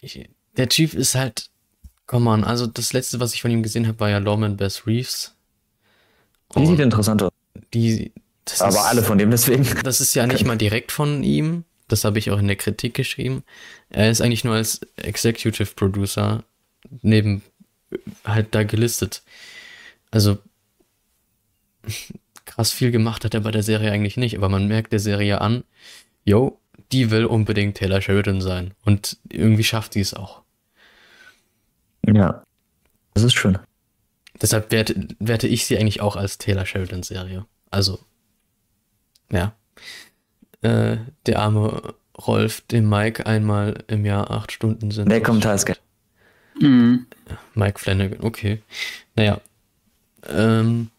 ich, 0.00 0.28
der 0.56 0.68
Chief 0.68 0.94
ist 0.94 1.14
halt, 1.14 1.46
come 2.06 2.28
on, 2.30 2.44
also 2.44 2.66
das 2.66 2.92
letzte, 2.92 3.20
was 3.20 3.32
ich 3.34 3.42
von 3.42 3.50
ihm 3.50 3.62
gesehen 3.62 3.86
habe, 3.86 4.00
war 4.00 4.10
ja 4.10 4.18
Lawman 4.18 4.56
Bass 4.56 4.86
Reeves. 4.86 5.34
Die 6.56 6.66
sieht 6.66 6.80
interessant 6.80 7.22
aus. 7.22 7.30
die, 7.72 8.12
Aber 8.58 8.68
ist, 8.70 8.76
alle 8.78 9.02
von 9.02 9.18
dem, 9.18 9.30
deswegen. 9.30 9.66
Das 9.84 10.00
ist 10.00 10.14
ja 10.14 10.26
nicht 10.26 10.44
mal 10.44 10.56
direkt 10.58 10.90
von 10.92 11.22
ihm. 11.22 11.64
Das 11.86 12.04
habe 12.04 12.18
ich 12.18 12.30
auch 12.30 12.38
in 12.38 12.46
der 12.48 12.56
Kritik 12.56 12.94
geschrieben. 12.94 13.44
Er 13.88 14.10
ist 14.10 14.20
eigentlich 14.20 14.44
nur 14.44 14.54
als 14.54 14.80
Executive 14.96 15.74
Producer 15.74 16.44
neben 17.02 17.42
halt 18.24 18.54
da 18.54 18.62
gelistet. 18.62 19.22
Also 20.10 20.38
krass 22.44 22.72
viel 22.72 22.90
gemacht 22.90 23.24
hat 23.24 23.34
er 23.34 23.40
bei 23.40 23.50
der 23.50 23.62
Serie 23.62 23.92
eigentlich 23.92 24.16
nicht, 24.16 24.36
aber 24.36 24.48
man 24.48 24.68
merkt 24.68 24.92
der 24.92 25.00
Serie 25.00 25.40
an, 25.40 25.64
yo, 26.24 26.58
die 26.92 27.10
will 27.10 27.24
unbedingt 27.24 27.76
Taylor 27.76 28.00
Sheridan 28.00 28.40
sein. 28.40 28.74
Und 28.84 29.18
irgendwie 29.28 29.64
schafft 29.64 29.92
sie 29.92 30.00
es 30.00 30.14
auch. 30.14 30.42
Ja. 32.06 32.42
Das 33.14 33.22
ist 33.22 33.34
schön. 33.34 33.58
Deshalb 34.40 34.72
werte, 34.72 35.08
werte 35.18 35.46
ich 35.46 35.66
sie 35.66 35.78
eigentlich 35.78 36.00
auch 36.00 36.16
als 36.16 36.38
Taylor 36.38 36.66
Sheridan 36.66 37.02
Serie. 37.02 37.46
Also, 37.70 38.00
ja. 39.30 39.54
Äh, 40.62 40.98
der 41.26 41.38
arme 41.38 41.94
Rolf, 42.26 42.62
dem 42.62 42.88
Mike 42.88 43.26
einmal 43.26 43.84
im 43.86 44.04
Jahr 44.04 44.30
acht 44.30 44.52
Stunden 44.52 44.90
sind. 44.90 45.08
Kommentar 45.20 45.54
ist 45.54 45.66
geil. 45.66 45.76
Mhm. 46.60 47.06
Mike 47.54 47.78
Flanagan, 47.78 48.20
okay. 48.22 48.62
Naja. 49.16 49.40
Ähm, 50.28 50.90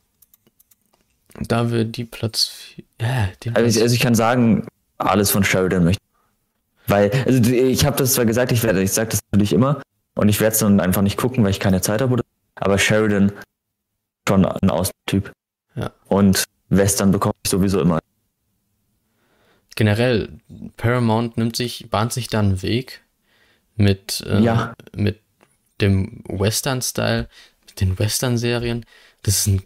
da 1.39 1.71
wir 1.71 1.85
die 1.85 2.05
Platz. 2.05 2.51
Ja, 2.99 3.29
den 3.45 3.55
Also 3.55 3.67
ich, 3.77 3.81
also 3.81 3.95
ich 3.95 4.01
kann 4.01 4.15
sagen, 4.15 4.67
alles 4.97 5.31
von 5.31 5.43
Sheridan 5.43 5.83
möchte. 5.83 6.01
Weil, 6.87 7.11
also 7.25 7.39
die- 7.39 7.55
ich 7.57 7.85
habe 7.85 7.97
das 7.97 8.13
zwar 8.13 8.25
gesagt, 8.25 8.51
ich 8.51 8.63
werde, 8.63 8.81
ich 8.81 8.91
sage 8.91 9.09
das 9.09 9.19
natürlich 9.31 9.53
immer 9.53 9.81
und 10.15 10.29
ich 10.29 10.39
werde 10.41 10.53
es 10.53 10.59
dann 10.59 10.79
einfach 10.79 11.01
nicht 11.03 11.17
gucken, 11.17 11.43
weil 11.43 11.51
ich 11.51 11.59
keine 11.59 11.81
Zeit 11.81 12.01
habe. 12.01 12.13
oder- 12.13 12.23
Aber 12.55 12.77
Sheridan 12.77 13.31
schon 14.27 14.45
ein 14.45 14.69
Austyp. 14.69 15.31
Ja. 15.75 15.91
Und 16.07 16.43
Western 16.69 17.11
bekomme 17.11 17.33
ich 17.43 17.49
sowieso 17.51 17.79
immer. 17.81 17.99
generell, 19.75 20.29
Paramount 20.77 21.37
nimmt 21.37 21.55
sich, 21.55 21.89
bahnt 21.89 22.11
sich 22.13 22.27
da 22.27 22.39
einen 22.39 22.61
Weg 22.61 23.01
mit, 23.77 24.21
äh, 24.27 24.39
Ja. 24.41 24.73
mit 24.95 25.19
dem 25.81 26.23
Western-Style, 26.27 27.27
mit 27.67 27.81
den 27.81 27.97
Western-Serien. 27.99 28.85
Das 29.23 29.39
ist 29.39 29.47
ein 29.47 29.63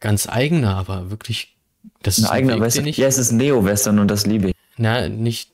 ganz 0.00 0.28
eigener, 0.28 0.76
aber 0.76 1.10
wirklich, 1.10 1.56
das 2.02 2.18
Ein 2.18 2.24
ist 2.24 2.30
eigener 2.30 2.60
Western. 2.60 2.86
ich, 2.86 2.96
Ja, 2.96 3.06
es 3.06 3.18
ist 3.18 3.32
Neo-Western 3.32 3.98
und 3.98 4.08
das 4.08 4.26
liebe 4.26 4.50
ich. 4.50 4.54
na, 4.76 5.08
nicht 5.08 5.50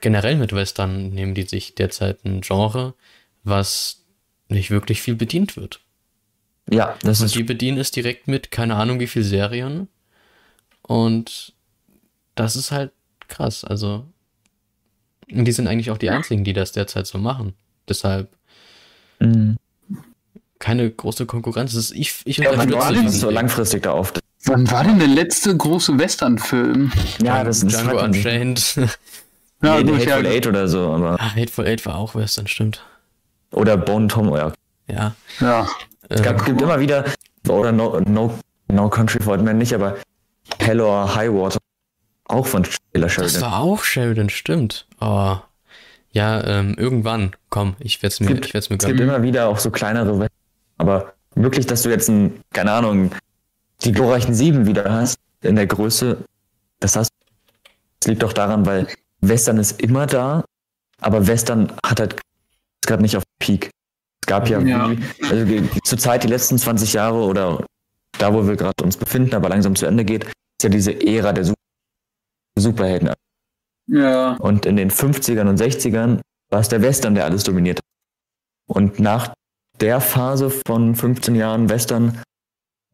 generell 0.00 0.36
mit 0.36 0.52
Western 0.52 1.10
nehmen 1.10 1.34
die 1.34 1.42
sich 1.42 1.74
derzeit 1.74 2.24
ein 2.24 2.40
Genre, 2.40 2.94
was 3.42 4.04
nicht 4.48 4.70
wirklich 4.70 5.02
viel 5.02 5.14
bedient 5.16 5.56
wird. 5.56 5.80
Ja, 6.70 6.96
das 7.02 7.20
Und 7.20 7.26
ist 7.26 7.34
die 7.34 7.42
bedienen 7.42 7.78
es 7.78 7.90
direkt 7.90 8.28
mit 8.28 8.50
keine 8.50 8.76
Ahnung 8.76 9.00
wie 9.00 9.06
viel 9.08 9.24
Serien. 9.24 9.88
Und 10.82 11.54
das 12.34 12.56
ist 12.56 12.70
halt 12.70 12.92
krass. 13.28 13.64
Also, 13.64 14.06
und 15.30 15.44
die 15.44 15.52
sind 15.52 15.66
eigentlich 15.66 15.90
auch 15.90 15.98
die 15.98 16.10
einzigen, 16.10 16.44
die 16.44 16.52
das 16.52 16.72
derzeit 16.72 17.06
so 17.06 17.18
machen. 17.18 17.54
Deshalb 17.88 18.30
Mhm. 19.26 19.58
keine 20.58 20.90
große 20.90 21.26
Konkurrenz. 21.26 21.72
Das 21.72 21.84
ist, 21.84 21.92
ich 21.92 22.14
ich 22.24 22.36
Ja, 22.38 22.50
wann 22.56 22.72
war 22.72 22.92
denn 22.92 23.04
Das 23.06 23.20
so 23.20 23.28
Weg. 23.28 23.34
langfristig 23.34 23.82
da 23.84 23.92
auf. 23.92 24.12
Wann 24.44 24.70
war 24.70 24.84
denn 24.84 24.98
der 24.98 25.08
letzte 25.08 25.56
große 25.56 25.98
Western-Film? 25.98 26.92
Ja, 27.22 27.44
das 27.44 27.62
ist 27.62 27.70
Django 27.70 28.02
Unchained. 28.02 28.76
Ja, 29.62 29.76
nee, 29.76 29.84
gut, 29.84 30.00
Hateful 30.00 30.24
ja. 30.24 30.30
Eight 30.32 30.46
oder 30.48 30.66
so, 30.66 30.88
aber. 30.90 31.16
ah, 31.20 31.34
Hateful 31.36 31.66
Eight 31.66 31.86
war 31.86 31.96
auch 31.96 32.14
Western, 32.16 32.48
stimmt. 32.48 32.84
Oder 33.52 33.76
Bone 33.76 34.08
Tom, 34.08 34.34
ja. 34.34 34.52
Ja. 34.88 35.14
ja. 35.40 35.62
Äh, 36.08 36.14
Es 36.14 36.22
gab, 36.22 36.44
gibt 36.44 36.60
immer 36.60 36.80
wieder, 36.80 37.04
oder 37.48 37.70
No, 37.70 38.00
no, 38.00 38.36
no 38.68 38.88
Country 38.88 39.22
for 39.22 39.34
Old 39.34 39.42
Men 39.42 39.58
nicht, 39.58 39.72
aber 39.72 39.96
Hell 40.58 40.80
or 40.80 41.14
High 41.14 41.30
Water, 41.32 41.58
auch 42.24 42.46
von 42.46 42.64
Taylor 42.64 43.06
das 43.06 43.12
Sheridan. 43.12 43.40
war 43.42 43.60
auch 43.60 43.84
Sheridan, 43.84 44.28
stimmt. 44.30 44.86
Oh. 45.00 45.36
Ja, 46.12 46.44
ähm, 46.44 46.74
irgendwann. 46.78 47.34
Komm, 47.48 47.74
ich 47.80 48.02
werde 48.02 48.12
es 48.12 48.20
mir, 48.20 48.26
Gibt- 48.28 48.46
ich 48.46 48.54
werd's 48.54 48.68
mir 48.70 48.76
Es 48.78 48.86
gibt 48.86 49.00
immer 49.00 49.22
wieder 49.22 49.48
auch 49.48 49.58
so 49.58 49.70
kleinere 49.70 50.18
Western, 50.18 50.38
aber 50.78 51.14
wirklich, 51.34 51.66
dass 51.66 51.82
du 51.82 51.88
jetzt 51.90 52.08
ein, 52.08 52.40
keine 52.52 52.72
Ahnung, 52.72 53.10
die 53.82 53.92
glorreichen 53.92 54.34
Sieben 54.34 54.66
wieder 54.66 54.92
hast, 54.92 55.18
in 55.42 55.56
der 55.56 55.66
Größe, 55.66 56.18
das 56.80 56.96
hast 56.96 57.10
Das 58.00 58.08
liegt 58.08 58.22
doch 58.22 58.32
daran, 58.32 58.66
weil 58.66 58.86
Western 59.20 59.56
ist 59.58 59.80
immer 59.80 60.06
da, 60.06 60.44
aber 61.00 61.26
Western 61.26 61.72
hat 61.86 62.00
halt 62.00 62.14
ist 62.14 62.88
gerade 62.88 63.02
nicht 63.02 63.16
auf 63.16 63.22
Peak. 63.38 63.70
Es 64.22 64.26
gab 64.26 64.48
ja, 64.48 64.60
Ja. 64.60 64.90
Wie, 64.90 64.98
also 65.30 65.68
zur 65.84 65.98
Zeit 65.98 66.24
die 66.24 66.28
letzten 66.28 66.58
20 66.58 66.92
Jahre 66.92 67.16
oder 67.18 67.64
da, 68.18 68.34
wo 68.34 68.46
wir 68.46 68.56
gerade 68.56 68.82
uns 68.84 68.96
befinden, 68.96 69.34
aber 69.34 69.48
langsam 69.48 69.74
zu 69.76 69.86
Ende 69.86 70.04
geht, 70.04 70.24
ist 70.24 70.32
ja 70.64 70.68
diese 70.68 70.92
Ära 71.06 71.32
der 71.32 71.44
Su- 71.44 71.54
Superhelden. 72.58 73.12
Ja. 73.86 74.36
Und 74.36 74.66
in 74.66 74.76
den 74.76 74.90
50ern 74.90 75.48
und 75.48 75.60
60ern 75.60 76.20
war 76.50 76.60
es 76.60 76.68
der 76.68 76.82
Western, 76.82 77.14
der 77.14 77.24
alles 77.24 77.44
dominiert 77.44 77.78
hat. 77.78 77.84
Und 78.66 79.00
nach 79.00 79.32
der 79.80 80.00
Phase 80.00 80.50
von 80.50 80.94
15 80.94 81.34
Jahren 81.34 81.68
Western 81.68 82.22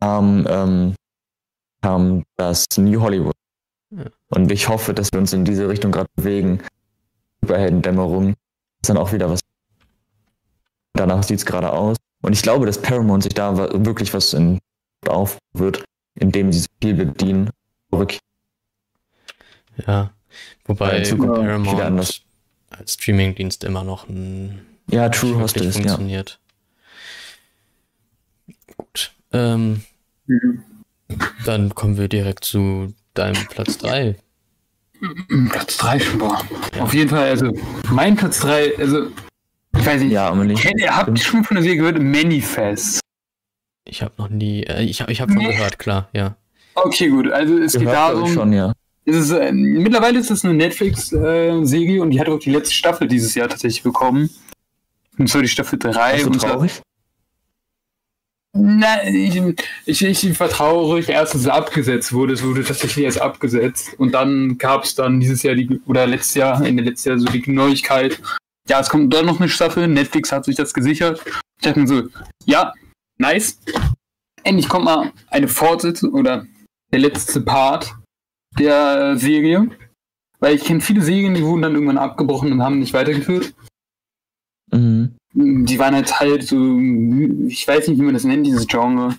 kam, 0.01 0.47
ähm, 0.49 0.95
kam 1.83 2.25
das 2.37 2.67
New 2.77 3.01
Hollywood. 3.01 3.35
Ja. 3.91 4.05
Und 4.31 4.51
ich 4.51 4.69
hoffe, 4.69 4.95
dass 4.95 5.13
wir 5.13 5.21
uns 5.21 5.33
in 5.33 5.45
diese 5.45 5.69
Richtung 5.69 5.93
gerade 5.93 6.09
bewegen. 6.17 6.61
Superheldendämmerung 7.43 8.35
ist 8.83 8.89
dann 8.89 8.97
auch 8.97 9.13
wieder 9.13 9.31
was. 9.31 9.41
Danach 10.95 11.23
sieht 11.23 11.39
es 11.39 11.47
gerade 11.47 11.73
aus. 11.73 11.97
Und 12.23 12.33
ich 12.33 12.43
glaube, 12.43 12.67
dass 12.67 12.81
Paramount 12.81 13.23
sich 13.23 13.35
da 13.35 13.57
wirklich 13.57 14.13
was 14.13 14.33
in 14.33 14.59
auf 15.07 15.39
wird, 15.53 15.85
indem 16.15 16.53
sie 16.53 16.61
so 16.61 16.67
viel 16.83 16.95
bedienen. 16.95 17.51
Zurück. 17.91 18.19
Ja. 19.87 20.11
Wobei 20.69 21.01
Paramount 21.03 21.81
anders. 21.81 22.23
als 22.71 22.95
Streamingdienst 22.95 23.65
immer 23.65 23.83
noch 23.85 24.09
ein 24.09 24.61
Ja, 24.91 25.09
True 25.09 25.41
Hostel 25.41 25.65
ist, 25.65 25.77
ja. 25.79 25.83
funktioniert. 25.83 26.39
Gut. 28.77 29.13
Ähm, 29.33 29.83
Mhm. 30.27 30.63
dann 31.45 31.75
kommen 31.75 31.97
wir 31.97 32.09
direkt 32.09 32.45
zu 32.45 32.95
deinem 33.15 33.47
Platz 33.49 33.79
3. 33.79 34.17
Platz 35.51 35.77
3 35.79 36.01
schon, 36.01 36.19
boah. 36.19 36.41
Auf 36.81 36.93
jeden 36.93 37.09
Fall, 37.09 37.29
also 37.29 37.53
mein 37.91 38.17
Platz 38.17 38.41
3, 38.41 38.77
also 38.79 39.07
ich 39.77 39.87
weiß 39.87 40.03
nicht, 40.03 40.13
Ja, 40.13 40.29
Amelie. 40.31 40.55
kennt 40.57 40.81
ihr, 40.81 40.95
habt 40.95 41.19
schon 41.19 41.45
von 41.45 41.55
der 41.57 41.63
Serie 41.63 41.79
gehört? 41.79 41.99
Manifest. 42.03 43.01
Ich 43.85 44.03
habe 44.03 44.13
noch 44.19 44.29
nie, 44.29 44.65
äh, 44.65 44.83
ich 44.83 45.01
habe 45.01 45.13
ich 45.13 45.21
hab 45.21 45.31
von 45.31 45.39
Nee. 45.39 45.49
gehört, 45.53 45.79
klar, 45.79 46.09
ja. 46.13 46.37
Okay, 46.75 47.09
gut, 47.09 47.31
also 47.31 47.57
es 47.59 47.73
geht 47.73 47.83
Gehört, 47.83 48.13
ich, 48.15 48.19
darum, 48.21 48.33
schon, 48.35 48.53
ja. 48.53 48.73
Es 49.09 49.17
ist, 49.17 49.31
äh, 49.31 49.53
mittlerweile 49.53 50.19
ist 50.19 50.31
es 50.31 50.45
eine 50.45 50.55
Netflix-Serie 50.55 52.03
und 52.03 52.11
die 52.11 52.21
hat 52.21 52.29
auch 52.29 52.39
die 52.39 52.51
letzte 52.51 52.75
Staffel 52.75 53.09
dieses 53.09 53.35
Jahr 53.35 53.49
tatsächlich 53.49 53.83
bekommen. 53.83 54.31
Und 55.19 55.29
zwar 55.29 55.43
die 55.43 55.49
Staffel 55.49 55.79
3. 55.79 56.13
Bist 56.13 56.27
du 56.27 56.31
und 56.31 56.41
traurig? 56.41 56.83
Nein, 58.55 59.15
ich, 59.87 60.03
ich, 60.03 60.25
ich 60.25 60.37
vertraue 60.37 60.87
ruhig 60.87 61.09
erst, 61.09 61.35
dass 61.35 61.43
es 61.43 61.49
abgesetzt 61.49 62.13
wurde. 62.13 62.33
Es 62.33 62.43
wurde 62.43 62.65
tatsächlich 62.65 63.05
erst 63.05 63.21
abgesetzt. 63.21 63.95
Und 63.99 64.13
dann 64.13 64.59
gab 64.59 64.85
es 64.85 64.95
dann 64.95 65.21
dieses 65.21 65.43
Jahr 65.43 65.55
die, 65.55 65.81
oder 65.87 66.07
letztes 66.07 66.35
Jahr, 66.35 66.65
Ende 66.65 66.83
letztes 66.83 67.05
Jahr 67.05 67.19
so 67.19 67.27
die 67.27 67.51
Neuigkeit. 67.51 68.21
Ja, 68.69 68.81
es 68.81 68.89
kommt 68.89 69.13
doch 69.13 69.25
noch 69.25 69.41
eine 69.41 69.49
Staffel. 69.49 69.87
Netflix 69.89 70.33
hat 70.33 70.45
sich 70.45 70.57
das 70.57 70.75
gesichert. 70.75 71.23
Ich 71.27 71.63
dachte 71.63 71.81
mir 71.81 71.87
so, 71.87 72.03
ja, 72.47 72.73
nice. 73.19 73.59
Endlich 74.45 74.69
kommt 74.69 74.85
mal 74.85 75.13
eine 75.29 75.49
Fortsetzung 75.49 76.13
oder 76.13 76.47
der 76.93 77.01
letzte 77.01 77.41
Part 77.41 77.95
der 78.59 79.17
Serie. 79.17 79.69
Weil 80.41 80.55
ich 80.55 80.65
kenne 80.65 80.81
viele 80.81 81.03
Serien, 81.03 81.35
die 81.35 81.43
wurden 81.43 81.63
dann 81.63 81.75
irgendwann 81.75 81.99
abgebrochen 81.99 82.53
und 82.53 82.63
haben 82.63 82.79
nicht 82.79 82.95
weitergeführt. 82.95 83.55
Mhm. 84.71 85.17
Die 85.35 85.79
waren 85.79 85.95
halt 85.95 86.21
halt 86.21 86.45
so, 86.45 86.79
ich 87.49 87.67
weiß 87.67 87.89
nicht, 87.89 87.99
wie 87.99 88.05
man 88.05 88.15
das 88.15 88.25
nennt, 88.25 88.47
dieses 88.47 88.67
Genre. 88.67 89.17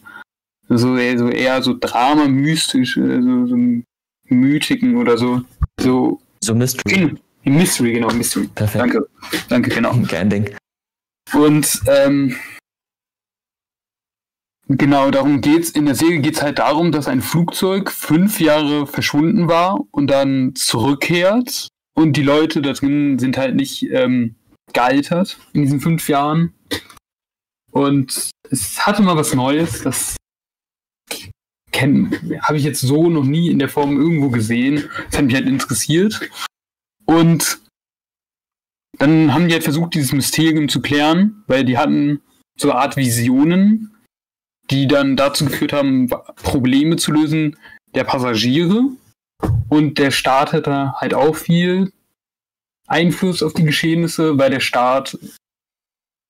So 0.70 0.98
eher 0.98 1.18
so, 1.18 1.30
eher 1.30 1.62
so 1.62 1.76
Drama, 1.78 2.28
mystisch, 2.28 2.96
äh, 2.98 3.22
so, 3.22 3.48
so 3.48 3.58
Mythiken 4.30 4.96
oder 4.98 5.18
so. 5.18 5.42
So 5.80 6.22
So 6.42 6.56
Mystery. 6.56 7.16
Mystery, 7.44 7.94
genau, 7.94 8.14
Mystery. 8.14 8.48
Perfekt. 8.54 8.82
Danke. 8.82 9.10
Danke, 9.50 9.70
genau. 9.72 9.94
Kein 10.08 10.30
Ding. 10.30 10.56
Und 11.34 11.82
ähm, 11.88 12.36
genau 14.70 15.12
darum 15.12 15.42
geht's. 15.42 15.72
In 15.72 15.86
der 15.86 15.96
Serie 15.96 16.20
geht's 16.20 16.42
halt 16.42 16.60
darum, 16.60 16.92
dass 16.92 17.08
ein 17.08 17.22
Flugzeug 17.22 17.92
fünf 17.92 18.40
Jahre 18.40 18.88
verschwunden 18.88 19.48
war 19.48 19.82
und 19.92 20.08
dann 20.08 20.56
zurückkehrt. 20.56 21.68
Und 21.96 22.16
die 22.16 22.24
Leute 22.24 22.62
da 22.62 22.74
drin 22.74 23.20
sind 23.20 23.38
halt 23.38 23.56
nicht 23.56 23.84
ähm, 23.92 24.36
gealtert 24.72 25.38
in 25.54 25.64
diesen 25.64 25.82
fünf 25.82 26.08
Jahren. 26.08 26.54
Und 27.72 28.30
es 28.50 28.86
hatte 28.86 29.02
mal 29.02 29.18
was 29.18 29.34
Neues, 29.34 29.84
das 29.84 30.16
habe 32.42 32.58
ich 32.58 32.64
jetzt 32.64 32.82
so 32.82 33.10
noch 33.10 33.24
nie 33.24 33.50
in 33.50 33.60
der 33.60 33.70
Form 33.70 33.98
irgendwo 33.98 34.30
gesehen. 34.30 34.90
Das 35.10 35.20
hat 35.20 35.26
mich 35.26 35.36
halt 35.36 35.48
interessiert. 35.48 36.30
Und 37.06 37.60
dann 38.98 39.34
haben 39.34 39.48
die 39.48 39.54
halt 39.54 39.64
versucht, 39.64 39.94
dieses 39.94 40.12
Mysterium 40.12 40.68
zu 40.68 40.82
klären, 40.82 41.44
weil 41.48 41.64
die 41.64 41.78
hatten 41.78 42.22
so 42.58 42.70
eine 42.70 42.80
Art 42.80 42.98
Visionen, 42.98 43.92
die 44.70 44.88
dann 44.88 45.16
dazu 45.16 45.46
geführt 45.46 45.74
haben, 45.74 46.10
Probleme 46.10 46.96
zu 46.96 47.12
lösen 47.12 47.58
der 47.96 48.04
Passagiere. 48.04 48.84
Und 49.70 49.98
der 49.98 50.12
Staat 50.12 50.54
hatte 50.54 50.94
halt 50.98 51.14
auch 51.14 51.36
viel 51.36 51.92
Einfluss 52.88 53.44
auf 53.44 53.54
die 53.54 53.64
Geschehnisse, 53.64 54.38
weil 54.38 54.50
der 54.50 54.60
Staat 54.60 55.18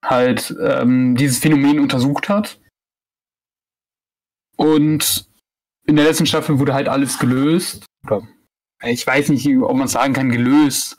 halt 0.06 0.56
ähm, 0.62 1.16
dieses 1.16 1.40
Phänomen 1.40 1.80
untersucht 1.80 2.30
hat. 2.30 2.60
Und 4.56 5.28
in 5.86 5.96
der 5.96 6.06
letzten 6.06 6.26
Staffel 6.26 6.60
wurde 6.60 6.74
halt 6.74 6.88
alles 6.88 7.18
gelöst. 7.18 7.86
Oder 8.06 8.28
ich 8.84 9.06
weiß 9.06 9.30
nicht, 9.30 9.48
ob 9.48 9.76
man 9.76 9.88
sagen 9.88 10.14
kann, 10.14 10.30
gelöst. 10.30 10.98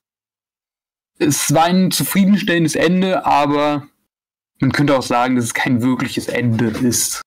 Es 1.18 1.52
war 1.52 1.64
ein 1.64 1.90
zufriedenstellendes 1.90 2.74
Ende, 2.74 3.24
aber 3.26 3.86
man 4.60 4.72
könnte 4.72 4.96
auch 4.96 5.02
sagen, 5.02 5.36
dass 5.36 5.44
es 5.44 5.54
kein 5.54 5.82
wirkliches 5.82 6.28
Ende 6.28 6.66
ist. 6.66 7.22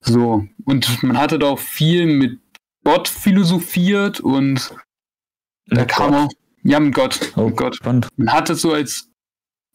So. 0.00 0.46
Und 0.64 1.02
man 1.02 1.18
hatte 1.18 1.38
da 1.38 1.46
auch 1.46 1.58
viel 1.58 2.06
mit 2.06 2.40
Gott 2.84 3.08
philosophiert 3.08 4.20
und 4.20 4.74
da 5.66 5.80
Mit 5.80 5.88
kam 5.88 6.10
Gott? 6.12 6.20
auch, 6.20 6.32
ja, 6.62 6.80
mit 6.80 6.94
Gott. 6.94 7.32
Oh 7.36 7.46
mit 7.48 7.56
Gott. 7.56 7.76
spannend. 7.76 8.08
Man 8.16 8.32
hat 8.32 8.50
es 8.50 8.60
so 8.60 8.72
als 8.72 9.08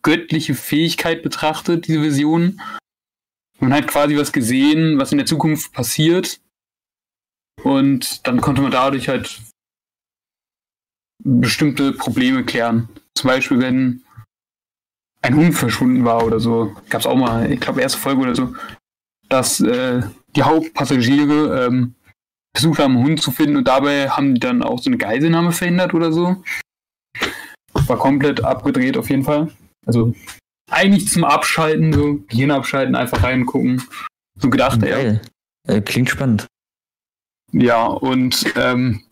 göttliche 0.03 0.53
Fähigkeit 0.53 1.23
betrachtet, 1.23 1.87
diese 1.87 2.01
Vision. 2.01 2.61
Man 3.59 3.73
hat 3.73 3.87
quasi 3.87 4.15
was 4.15 4.31
gesehen, 4.31 4.99
was 4.99 5.11
in 5.11 5.17
der 5.17 5.27
Zukunft 5.27 5.73
passiert. 5.73 6.39
Und 7.63 8.25
dann 8.27 8.39
konnte 8.39 8.61
man 8.61 8.71
dadurch 8.71 9.09
halt 9.09 9.41
bestimmte 11.23 11.91
Probleme 11.91 12.45
klären. 12.45 12.87
Zum 13.15 13.27
Beispiel, 13.27 13.59
wenn 13.59 14.03
ein 15.21 15.35
Hund 15.35 15.53
verschwunden 15.53 16.05
war 16.05 16.25
oder 16.25 16.39
so. 16.39 16.73
Gab 16.89 17.01
es 17.01 17.07
auch 17.07 17.17
mal, 17.17 17.51
ich 17.51 17.59
glaube, 17.59 17.81
erste 17.81 17.97
Folge 17.99 18.21
oder 18.21 18.35
so, 18.35 18.55
dass 19.29 19.59
äh, 19.59 20.01
die 20.35 20.43
Hauptpassagiere 20.43 21.65
ähm, 21.65 21.95
versucht 22.55 22.79
haben, 22.79 22.97
einen 22.97 23.05
Hund 23.05 23.21
zu 23.21 23.31
finden 23.31 23.57
und 23.57 23.67
dabei 23.67 24.09
haben 24.09 24.33
die 24.33 24.39
dann 24.39 24.63
auch 24.63 24.79
so 24.79 24.89
eine 24.89 24.97
Geiselnahme 24.97 25.51
verhindert 25.51 25.93
oder 25.93 26.11
so. 26.11 26.43
War 27.73 27.97
komplett 27.97 28.43
abgedreht 28.43 28.97
auf 28.97 29.09
jeden 29.09 29.23
Fall. 29.23 29.51
Also 29.85 30.13
eigentlich 30.69 31.07
zum 31.07 31.23
Abschalten, 31.23 31.93
so 31.93 32.19
Gehirn 32.27 32.51
abschalten, 32.51 32.95
einfach 32.95 33.23
reingucken. 33.23 33.83
So 34.37 34.49
gedacht, 34.49 34.81
ja. 34.83 35.19
Äh, 35.67 35.81
klingt 35.81 36.09
spannend. 36.09 36.47
Ja, 37.51 37.85
und 37.85 38.45
ähm, 38.55 39.03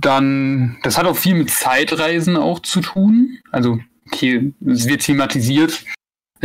dann, 0.00 0.78
das 0.82 0.96
hat 0.96 1.06
auch 1.06 1.16
viel 1.16 1.34
mit 1.34 1.50
Zeitreisen 1.50 2.36
auch 2.36 2.60
zu 2.60 2.80
tun. 2.80 3.38
Also, 3.50 3.80
okay, 4.06 4.52
es 4.66 4.86
wird 4.86 5.02
thematisiert. 5.02 5.84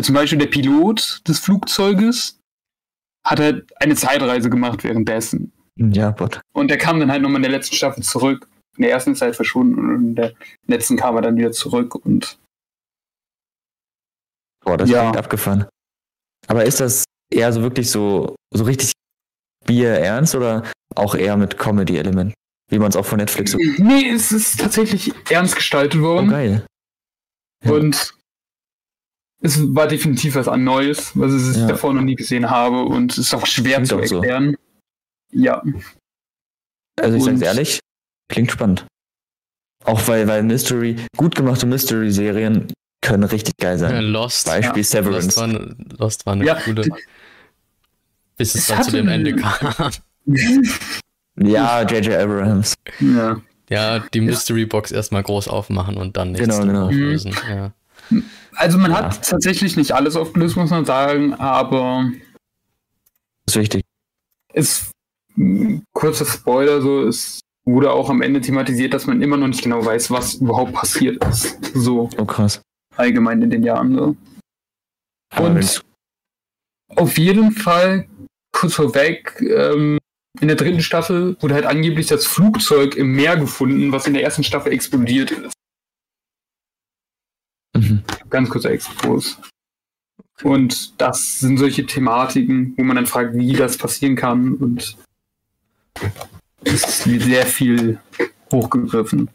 Zum 0.02 0.14
Beispiel 0.16 0.38
der 0.40 0.48
Pilot 0.48 1.22
des 1.28 1.40
Flugzeuges 1.40 2.40
hat 3.26 3.40
halt 3.40 3.72
eine 3.82 3.96
Zeitreise 3.96 4.50
gemacht 4.50 4.84
währenddessen. 4.84 5.52
Ja, 5.78 6.12
Bot. 6.12 6.42
Und 6.54 6.70
der 6.70 6.78
kam 6.78 7.00
dann 7.00 7.12
halt 7.12 7.22
nochmal 7.22 7.38
in 7.38 7.44
der 7.44 7.52
letzten 7.52 7.76
Staffel 7.76 8.04
zurück. 8.04 8.48
In 8.78 8.84
der 8.84 8.92
ersten 8.92 9.12
ist 9.14 9.22
er 9.22 9.28
halt 9.28 9.36
verschwunden 9.36 9.80
und 9.80 9.96
in 10.10 10.16
der 10.16 10.34
letzten 10.68 10.98
kam 10.98 11.16
er 11.16 11.22
dann 11.22 11.38
wieder 11.38 11.52
zurück 11.52 11.96
und 11.96 12.38
Boah, 14.64 14.78
das 14.78 14.90
Ja. 14.90 15.02
klingt 15.02 15.18
abgefahren. 15.18 15.66
Aber 16.48 16.66
ist 16.66 16.80
das 16.80 17.04
eher 17.32 17.52
so 17.54 17.62
wirklich 17.62 17.90
so, 17.92 18.36
so 18.54 18.64
richtig 18.64 18.92
Bier 19.66 19.92
ernst 19.92 20.36
oder 20.36 20.64
auch 20.96 21.16
eher 21.16 21.38
mit 21.38 21.58
Comedy-Elementen? 21.58 22.34
Wie 22.72 22.80
man 22.80 22.90
es 22.90 22.96
auch 22.96 23.06
von 23.06 23.20
Netflix 23.20 23.52
so. 23.52 23.60
Nee, 23.78 24.10
es 24.10 24.32
ist 24.32 24.60
tatsächlich 24.60 25.14
ernst 25.30 25.56
gestaltet 25.56 26.02
Oh, 26.02 26.04
worden. 26.04 26.30
geil. 26.30 26.66
Ja. 27.64 27.72
Und 27.74 28.14
es 29.46 29.76
war 29.76 29.88
definitiv 29.88 30.36
was 30.36 30.48
an 30.48 30.64
Neues, 30.64 31.12
was 31.16 31.34
ich 31.34 31.58
Ja. 31.58 31.68
davor 31.68 31.94
noch 31.94 32.02
nie 32.02 32.16
gesehen 32.16 32.50
habe 32.50 32.84
und 32.84 33.12
es 33.14 33.18
ist 33.20 33.34
auch 33.34 33.46
schwer 33.46 33.76
Klingt 33.76 33.88
zu 33.88 33.98
auch 34.00 34.06
so. 34.06 34.16
erklären. 34.18 34.56
Ja, 35.32 35.62
Also 37.00 37.18
ich 37.18 37.24
sag's 37.24 37.36
Und- 37.36 37.42
ehrlich, 37.44 37.80
klingt 38.30 38.52
spannend. 38.52 38.86
Auch 39.84 40.08
weil, 40.08 40.28
weil 40.28 40.44
Mystery, 40.44 40.96
gut 41.18 41.36
gemachte 41.36 41.66
Mystery-Serien 41.66 42.72
können 43.02 43.24
richtig 43.24 43.54
geil 43.58 43.74
Ja, 43.74 43.78
sein. 43.90 44.04
Lost. 44.06 44.48
Beispiel 44.48 44.80
Lost 44.82 44.92
Severance. 44.92 45.38
war, 45.38 45.44
eine- 45.44 45.76
Lost 46.00 46.26
war 46.26 46.34
eine 46.34 46.46
Ja, 46.46 46.56
coole. 46.56 46.84
Bis 48.38 48.56
es 48.56 48.62
es 48.62 48.68
dann 48.68 48.84
zu 48.84 48.92
dem 48.92 49.08
Ende 49.08 49.36
kam. 49.36 49.92
Ja, 51.38 51.82
J.J. 51.84 52.14
Abrahams. 52.16 52.76
ja. 53.00 53.42
Ja, 53.70 54.00
die 54.14 54.22
Mystery 54.22 54.66
Box 54.66 54.92
erstmal 54.92 55.24
groß 55.24 55.48
aufmachen 55.48 55.98
und 55.98 56.16
dann 56.18 56.32
nichts 56.32 56.48
Genau, 56.48 56.66
genau. 56.66 56.86
auflösen. 56.86 57.36
Ja. 57.50 57.74
Also 58.56 58.78
man 58.78 58.92
Ja. 58.92 58.98
hat 59.04 59.28
tatsächlich 59.28 59.76
nicht 59.76 59.92
alles 59.92 60.16
aufgelöst, 60.16 60.56
muss 60.56 60.70
man 60.70 60.86
sagen, 60.86 61.34
aber 61.34 62.10
ist 63.48 63.56
wichtig. 63.58 63.84
es 64.54 64.92
mh, 65.36 65.82
kurzer 65.94 66.26
Spoiler, 66.26 66.82
so 66.82 67.08
es 67.08 67.42
wurde 67.66 67.92
auch 67.92 68.10
am 68.10 68.22
Ende 68.22 68.42
thematisiert, 68.42 68.94
dass 68.94 69.08
man 69.08 69.22
immer 69.22 69.38
noch 69.38 69.48
nicht 69.48 69.64
genau 69.64 69.84
weiß, 69.84 70.12
was 70.12 70.36
überhaupt 70.36 70.74
passiert 70.74 71.24
ist. 71.26 71.58
So 71.76 72.10
Oh 72.18 72.26
krass. 72.26 72.62
allgemein 72.96 73.42
in 73.42 73.50
den 73.50 73.64
Jahren. 73.64 73.96
So. 73.96 74.16
Und- 75.44 75.82
Auf 76.96 77.18
jeden 77.18 77.52
Fall, 77.52 78.08
kurz 78.54 78.76
vorweg, 78.76 79.36
ähm, 79.42 79.98
in 80.40 80.48
der 80.48 80.56
dritten 80.56 80.82
Staffel 80.82 81.36
wurde 81.42 81.56
halt 81.56 81.66
angeblich 81.66 82.08
das 82.08 82.26
Flugzeug 82.26 82.96
im 82.96 83.12
Meer 83.14 83.36
gefunden, 83.36 83.92
was 83.92 84.06
in 84.08 84.14
der 84.14 84.24
ersten 84.24 84.44
Staffel 84.44 84.72
explodiert 84.72 85.32
ist. 85.32 85.54
Ganz 88.36 88.50
kurzer 88.50 88.72
Exkurs. 88.72 89.38
Und 90.44 91.00
das 91.00 91.40
sind 91.40 91.58
solche 91.58 91.86
Thematiken, 91.86 92.74
wo 92.76 92.84
man 92.84 92.98
dann 92.98 93.06
fragt, 93.06 93.34
wie 93.36 93.54
das 93.54 93.78
passieren 93.78 94.18
kann. 94.18 94.56
Und 94.56 94.98
es 96.66 97.08
wird 97.08 97.24
sehr 97.24 97.46
viel 97.46 97.98
hochgegriffen. 98.52 99.30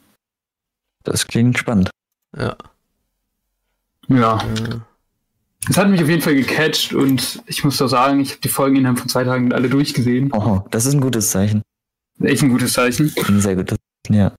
Das 1.03 1.27
klingt 1.27 1.57
spannend. 1.57 1.89
Ja. 2.37 2.55
Ja. 4.09 4.39
Es 5.70 5.79
hat 5.79 5.89
mich 5.89 6.03
auf 6.03 6.09
jeden 6.11 6.20
Fall 6.20 6.35
gecatcht 6.35 6.93
und 6.93 7.43
ich 7.47 7.65
muss 7.65 7.79
doch 7.79 7.89
sagen, 7.89 8.20
ich 8.20 8.33
habe 8.33 8.41
die 8.43 8.49
Folgen 8.51 8.77
innerhalb 8.77 8.99
von 8.99 9.09
zwei 9.09 9.25
Tagen 9.25 9.55
alle 9.55 9.70
durchgesehen. 9.70 10.31
Oh, 10.35 10.61
das 10.70 10.85
ist 10.85 10.93
ein 10.93 11.01
gutes 11.01 11.31
Zeichen. 11.31 11.62
Echt 12.23 12.43
ein 12.43 12.51
gutes 12.51 12.75
Zeichen. 12.75 13.11
Ein 13.27 13.41
sehr 13.41 13.57
gutes 13.57 13.79
Zeichen, 14.07 14.19
ja. 14.19 14.35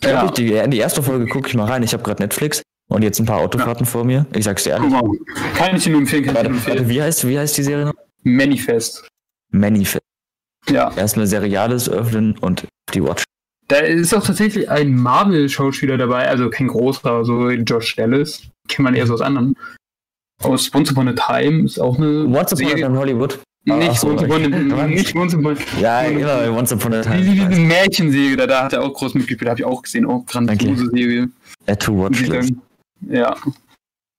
Ich 0.00 0.06
Ja. 0.06 0.30
die, 0.30 0.52
in 0.52 0.70
die 0.70 0.78
erste 0.78 1.02
Folge 1.02 1.26
gucke 1.26 1.48
ich 1.48 1.54
mal 1.56 1.64
rein. 1.66 1.82
Ich 1.82 1.92
habe 1.92 2.04
gerade 2.04 2.22
Netflix 2.22 2.62
und 2.88 3.02
jetzt 3.02 3.18
ein 3.18 3.26
paar 3.26 3.38
Autofahrten 3.38 3.86
vor 3.86 4.04
mir. 4.04 4.26
Ich 4.34 4.44
sag's 4.44 4.64
dir 4.64 4.76
Guck 4.80 4.92
ehrlich. 4.92 5.02
mal. 5.02 5.52
Kann 5.56 5.76
ich 5.76 5.84
dir 5.84 5.90
nur 5.90 6.00
empfehlen, 6.00 6.24
kann 6.24 6.32
ich 6.32 6.36
Warte, 6.36 6.50
nur 6.50 6.58
warte, 6.58 6.70
empfehlen. 6.72 6.88
wie, 6.88 7.02
heißt, 7.02 7.28
wie 7.28 7.38
heißt 7.38 7.56
die 7.58 7.62
Serie 7.62 7.84
noch? 7.86 7.94
Manifest. 8.22 9.06
Manifest. 9.52 10.02
Ja. 10.68 10.92
Erstmal 10.96 11.26
Seriales 11.26 11.88
öffnen 11.88 12.36
und 12.40 12.66
die 12.94 13.02
Watch. 13.02 13.24
Da 13.68 13.76
ist 13.78 14.14
auch 14.14 14.24
tatsächlich 14.24 14.70
ein 14.70 14.94
Marvel-Schauspieler 14.94 15.96
dabei, 15.98 16.28
also 16.28 16.50
kein 16.50 16.68
großer, 16.68 17.24
so 17.24 17.50
Josh 17.50 17.96
Dallas. 17.96 18.42
Kennt 18.68 18.84
man 18.84 18.94
eher 18.94 19.06
so 19.06 19.14
aus 19.14 19.20
anderen. 19.20 19.56
aus 20.42 20.72
Once 20.74 20.90
Upon 20.92 21.08
a 21.08 21.12
Time 21.12 21.64
ist 21.64 21.78
auch 21.80 21.96
eine 21.98 22.26
Once 22.26 22.52
Upon 22.52 22.66
a. 22.66 22.70
Time 22.74 22.86
in 22.86 22.96
Hollywood. 22.96 23.38
Nicht 23.64 23.98
so, 23.98 24.08
Once 24.10 24.22
Upon 24.22 24.54
a 24.72 24.86
ich- 24.86 24.94
nicht 24.94 25.16
Once 25.16 25.34
Upon 25.34 25.56
Ja, 25.80 26.08
genau, 26.08 26.56
Once 26.56 26.72
Upon 26.72 26.94
a 26.94 27.02
Diese, 27.02 27.10
Time. 27.10 27.48
diese 27.48 27.60
Märchenserie, 27.60 28.36
da, 28.36 28.46
da 28.46 28.64
hat 28.64 28.72
er 28.74 28.82
auch 28.84 28.92
groß 28.94 29.14
mitgespielt, 29.14 29.48
habe 29.50 29.58
ich 29.60 29.66
auch 29.66 29.82
gesehen. 29.82 30.06
Auch 30.06 30.24
grandiose 30.26 30.88
Serie. 30.90 31.28
Add 31.66 31.84
to 31.84 32.08
ich 32.12 32.26
sagen. 32.28 32.62
Ja. 33.00 33.36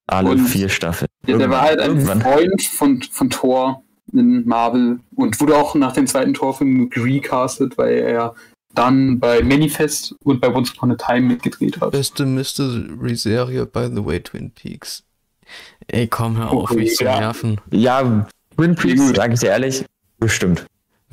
Alle 0.07 0.30
Und- 0.31 0.45
vier 0.47 0.69
Staffeln. 0.69 1.09
ja, 1.25 1.38
der 1.38 1.49
war 1.49 1.61
halt 1.61 1.80
ein 1.80 1.89
Irgendwann. 1.89 2.22
Freund 2.22 2.61
von, 2.64 3.01
von 3.11 3.30
Thor 3.30 3.83
in 4.14 4.47
Marvel 4.47 4.99
und 5.15 5.39
wurde 5.41 5.57
auch 5.57 5.75
nach 5.75 5.91
dem 5.93 6.07
zweiten 6.07 6.33
Torfilm 6.33 6.89
recastet, 6.95 7.77
weil 7.77 7.97
er 7.97 8.33
dann 8.73 9.19
bei 9.19 9.41
Manifest 9.43 10.15
und 10.23 10.39
bei 10.39 10.53
Once 10.53 10.72
Upon 10.73 10.91
a 10.91 10.95
Time 10.95 11.22
mitgedreht 11.27 11.81
hat. 11.81 11.91
Beste 11.91 12.25
Mystery-Serie, 12.25 13.65
by 13.65 13.89
the 13.93 14.06
way, 14.06 14.22
Twin 14.22 14.51
Peaks. 14.51 15.03
Ey, 15.88 16.07
komm, 16.07 16.38
hör 16.38 16.51
auf, 16.51 16.72
Oh, 16.72 16.73
mich 16.75 16.95
zu 16.95 17.03
ja. 17.06 17.19
nerven. 17.19 17.59
Ja, 17.72 18.27
Twin 18.56 18.75
Peaks, 18.75 19.09
sage 19.15 19.33
ich 19.33 19.39
dir 19.39 19.49
ehrlich, 19.49 19.83
bestimmt. 20.19 20.65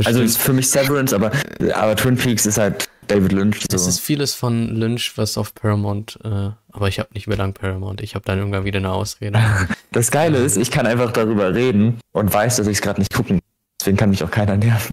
Also 0.04 0.20
Bestimmt. 0.20 0.24
ist 0.26 0.38
für 0.38 0.52
mich 0.52 0.68
Severance, 0.70 1.14
aber, 1.14 1.30
aber 1.74 1.94
Twin 1.96 2.16
Peaks 2.16 2.46
ist 2.46 2.58
halt 2.58 2.88
David 3.08 3.32
Lynch. 3.32 3.60
So. 3.70 3.76
Es 3.76 3.86
ist 3.86 4.00
vieles 4.00 4.34
von 4.34 4.68
Lynch, 4.68 5.12
was 5.16 5.36
auf 5.38 5.54
Paramount, 5.54 6.18
äh, 6.24 6.50
aber 6.72 6.88
ich 6.88 6.98
habe 6.98 7.10
nicht 7.14 7.26
mehr 7.26 7.36
lang 7.36 7.52
Paramount. 7.52 8.00
Ich 8.02 8.14
habe 8.14 8.24
dann 8.24 8.38
irgendwann 8.38 8.64
wieder 8.64 8.78
eine 8.78 8.92
Ausrede. 8.92 9.38
Das 9.92 10.10
Geile 10.10 10.38
ist, 10.38 10.56
ich 10.56 10.72
kann 10.72 10.86
einfach 10.88 11.12
darüber 11.12 11.54
reden 11.54 12.00
und 12.10 12.34
weiß, 12.34 12.56
dass 12.56 12.66
ich 12.66 12.78
es 12.78 12.82
gerade 12.82 13.00
nicht 13.00 13.14
gucken. 13.14 13.38
Deswegen 13.80 13.96
kann 13.96 14.10
mich 14.10 14.24
auch 14.24 14.30
keiner 14.32 14.56
nerven. 14.56 14.90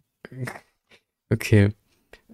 Okay. 1.32 1.70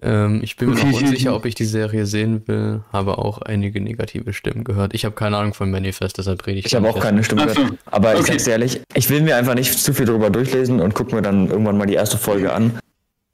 Ähm, 0.02 0.40
ich 0.42 0.56
bin 0.56 0.68
mir 0.70 0.74
noch 0.84 0.90
ich- 0.90 1.02
unsicher, 1.02 1.34
ob 1.34 1.44
ich 1.46 1.54
die 1.54 1.64
Serie 1.64 2.04
sehen 2.06 2.46
will, 2.46 2.82
habe 2.92 3.16
auch 3.18 3.38
einige 3.40 3.80
negative 3.80 4.32
Stimmen 4.34 4.64
gehört. 4.64 4.92
Ich 4.94 5.04
habe 5.04 5.14
keine 5.14 5.38
Ahnung 5.38 5.54
von 5.54 5.70
Manifest, 5.70 6.18
deshalb 6.18 6.46
rede 6.46 6.58
ich 6.58 6.66
Ich 6.66 6.74
habe 6.74 6.88
auch 6.90 7.00
keine 7.00 7.24
Stimme 7.24 7.48
so. 7.48 7.54
gehört. 7.54 7.78
Aber 7.86 8.12
ich 8.14 8.20
Okay. 8.20 8.32
sag's 8.32 8.44
dir 8.44 8.50
ehrlich, 8.52 8.80
ich 8.94 9.08
will 9.10 9.22
mir 9.22 9.36
einfach 9.36 9.54
nicht 9.54 9.72
zu 9.78 9.94
viel 9.94 10.04
darüber 10.06 10.28
durchlesen 10.30 10.80
und 10.80 10.94
gucke 10.94 11.14
mir 11.14 11.22
dann 11.22 11.48
irgendwann 11.48 11.78
mal 11.78 11.86
die 11.86 11.94
erste 11.94 12.18
Folge 12.18 12.52
an. 12.52 12.78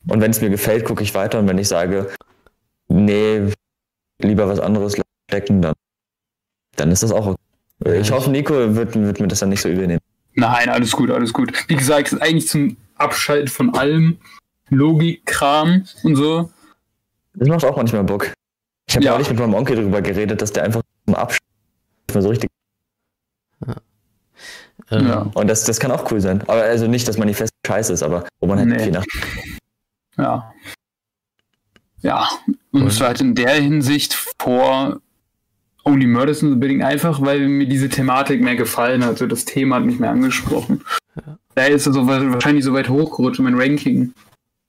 Und 0.07 0.21
wenn 0.21 0.31
es 0.31 0.41
mir 0.41 0.51
gefällt, 0.51 0.85
gucke 0.85 1.03
ich 1.03 1.13
weiter. 1.15 1.39
Und 1.41 1.49
wenn 1.49 1.59
ich 1.59 1.67
sage, 1.69 2.11
nee, 2.95 3.53
lieber 4.21 4.49
was 4.49 4.61
anderes 4.61 4.97
stecken, 5.31 5.63
dann, 5.63 5.75
dann 6.77 6.91
ist 6.91 7.03
das 7.03 7.13
auch 7.13 7.27
okay. 7.27 8.01
Ich 8.01 8.11
hoffe, 8.13 8.31
Nico 8.31 8.55
wird, 8.75 8.95
wird 8.95 9.21
mir 9.21 9.29
das 9.29 9.41
dann 9.41 9.49
nicht 9.51 9.61
so 9.61 9.69
übel 9.69 9.87
nehmen. 9.87 10.01
Nein, 10.35 10.69
alles 10.69 10.93
gut, 10.93 11.11
alles 11.11 11.33
gut. 11.33 11.53
Wie 11.69 11.77
gesagt, 11.77 12.09
es 12.09 12.13
ist 12.15 12.23
eigentlich 12.23 12.49
zum 12.49 12.77
Abschalten 12.97 13.49
von 13.49 13.75
allem. 13.75 14.19
Logikkram 14.71 15.85
und 16.05 16.17
so. 16.17 16.51
Das 17.35 17.49
macht 17.49 17.65
auch 17.65 17.77
manchmal 17.77 18.05
Bock. 18.05 18.33
Ich 18.89 18.97
habe 18.97 19.05
Ja. 19.05 19.13
neulich 19.13 19.29
mit 19.29 19.39
meinem 19.39 19.55
Onkel 19.55 19.77
darüber 19.77 20.01
geredet, 20.03 20.41
dass 20.41 20.53
der 20.53 20.65
einfach 20.65 20.83
zum 21.07 21.15
mehr 22.13 22.23
so 22.23 22.29
richtig. 22.29 22.51
Ähm, 24.91 25.07
Ja. 25.07 25.31
Und 25.35 25.49
das, 25.49 25.65
das 25.65 25.79
kann 25.81 25.91
auch 25.91 26.11
cool 26.11 26.21
sein. 26.21 26.43
Aber 26.43 26.63
also 26.63 26.87
nicht, 26.87 27.07
dass 27.09 27.19
Manifest 27.19 27.53
scheiße 27.67 27.93
ist, 27.93 28.03
aber 28.03 28.27
wo 28.41 28.47
man 28.47 28.59
halt 28.59 28.69
Nee. 28.69 28.79
viel 28.79 28.93
nach. 28.93 29.05
Ja. 30.17 30.53
Ja, 32.01 32.29
und 32.75 32.87
es 32.87 33.01
war 33.01 33.09
halt 33.09 33.21
in 33.21 33.35
der 33.35 33.55
Hinsicht 33.55 34.15
vor 34.39 35.01
Only 35.85 36.07
Murders 36.07 36.43
in 36.43 36.51
the 36.51 36.57
Building 36.57 36.83
einfach, 36.83 37.21
weil 37.21 37.47
mir 37.49 37.67
diese 37.67 37.89
Thematik 37.89 38.41
mehr 38.41 38.57
gefallen 38.57 39.05
hat. 39.05 39.19
So 39.19 39.27
das 39.27 39.45
Thema 39.45 39.77
hat 39.77 39.85
mich 39.85 39.99
mehr 39.99 40.11
angesprochen. 40.11 40.83
Da 41.55 41.67
ist 41.67 41.87
es 41.87 41.95
so 41.95 42.07
wa- 42.07 42.33
wahrscheinlich 42.33 42.65
so 42.65 42.73
weit 42.73 42.89
hochgerutscht 42.89 43.39
in 43.39 43.45
mein 43.45 43.55
Ranking. 43.61 44.13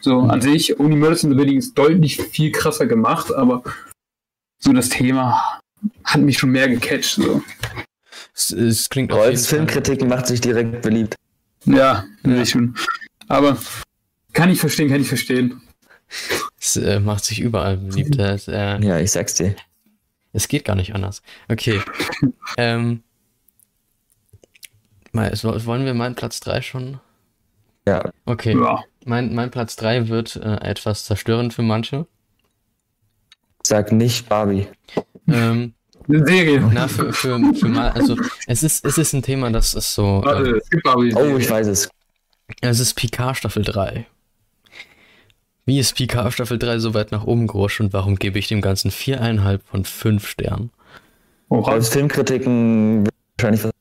So 0.01 0.19
an 0.19 0.41
sich, 0.41 0.79
Only 0.79 0.97
Murders 0.97 1.23
in 1.23 1.29
the 1.31 1.35
Building 1.35 1.57
ist 1.57 1.73
deutlich 1.77 2.21
viel 2.21 2.51
krasser 2.51 2.85
gemacht, 2.85 3.33
aber 3.33 3.63
so 4.59 4.71
das 4.73 4.89
Thema 4.89 5.59
hat 6.03 6.21
mich 6.21 6.37
schon 6.37 6.51
mehr 6.51 6.67
gecatcht. 6.67 7.15
So. 7.15 7.41
es, 8.35 8.51
es 8.51 8.89
klingt 8.89 9.11
Kreuz 9.11 9.47
Fall. 9.47 9.57
Filmkritiken 9.59 10.07
macht 10.09 10.27
sich 10.27 10.41
direkt 10.41 10.81
beliebt. 10.81 11.15
Ja, 11.65 12.05
ja. 12.23 12.45
schon. 12.45 12.75
Aber 13.27 13.57
kann 14.33 14.49
ich 14.51 14.59
verstehen, 14.59 14.89
kann 14.89 15.01
ich 15.01 15.07
verstehen. 15.07 15.61
Es 16.65 16.77
äh, 16.77 16.99
macht 16.99 17.23
sich 17.25 17.39
überall 17.41 17.77
beliebt. 17.77 18.17
Es, 18.17 18.47
äh, 18.47 18.79
Ja, 18.83 18.99
ich 18.99 19.11
sag's 19.11 19.35
dir. 19.35 19.55
es 20.33 20.47
geht 20.47 20.65
gar 20.65 20.75
nicht 20.75 20.95
anders. 20.95 21.21
Okay. 21.47 21.79
ähm, 22.57 23.03
mal, 25.11 25.35
so- 25.35 25.65
wollen 25.65 25.85
wir 25.85 25.93
meinen 25.93 26.15
Platz 26.15 26.39
3 26.39 26.61
schon? 26.61 26.99
Ja, 27.87 28.11
Okay. 28.25 28.53
Ja. 28.59 28.83
Mein, 29.05 29.35
mein 29.35 29.51
Platz 29.51 29.75
3 29.75 30.07
wird 30.07 30.35
äh, 30.37 30.55
etwas 30.61 31.05
zerstörend 31.05 31.53
für 31.53 31.61
manche. 31.61 32.07
sag 33.61 33.91
nicht 33.91 34.27
Barbie. 34.27 34.67
Ähm, 35.27 35.75
Eine 36.07 36.25
Serie. 36.25 36.67
na, 36.73 36.87
für, 36.87 37.13
für, 37.13 37.39
für 37.53 37.67
mal, 37.67 37.89
also 37.91 38.17
es 38.47 38.63
ist, 38.63 38.83
es 38.83 38.97
ist 38.97 39.13
ein 39.13 39.21
Thema, 39.21 39.51
das 39.51 39.75
ist 39.75 39.93
so. 39.93 40.21
Warte, 40.25 40.57
es 40.57 40.69
gibt 40.71 40.87
Oh, 40.87 41.37
ich 41.37 41.47
weiß 41.47 41.67
es. 41.67 41.89
es 42.61 42.79
ist 42.79 42.95
Picard 42.95 43.37
Staffel 43.37 43.63
3. 43.63 44.07
Wie 45.65 45.79
ist 45.79 45.95
Picard 45.95 46.31
Staffel 46.33 46.59
3 46.59 46.79
so 46.79 46.93
weit 46.93 47.11
nach 47.11 47.23
oben 47.23 47.47
gerutscht 47.47 47.79
und 47.81 47.91
warum 47.93 48.17
gebe 48.17 48.37
ich 48.37 48.47
dem 48.47 48.61
Ganzen 48.61 48.91
viereinhalb 48.91 49.63
von 49.67 49.83
fünf 49.83 50.27
Sternen? 50.27 50.69
Oha. 51.49 51.71
Als 51.71 51.89
Filmkritiken 51.89 53.07
wahrscheinlich 53.37 53.63
was. 53.63 53.71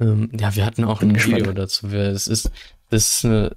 Ähm, 0.00 0.30
ja, 0.38 0.54
wir 0.54 0.64
hatten 0.66 0.84
auch 0.84 1.00
Bin 1.00 1.10
ein 1.10 1.14
gespannt. 1.14 1.36
Video 1.40 1.52
dazu. 1.52 1.90
Wir- 1.92 2.08
Es 2.10 2.26
ist, 2.28 2.50
das 2.90 3.10
ist 3.10 3.24
eine, 3.26 3.56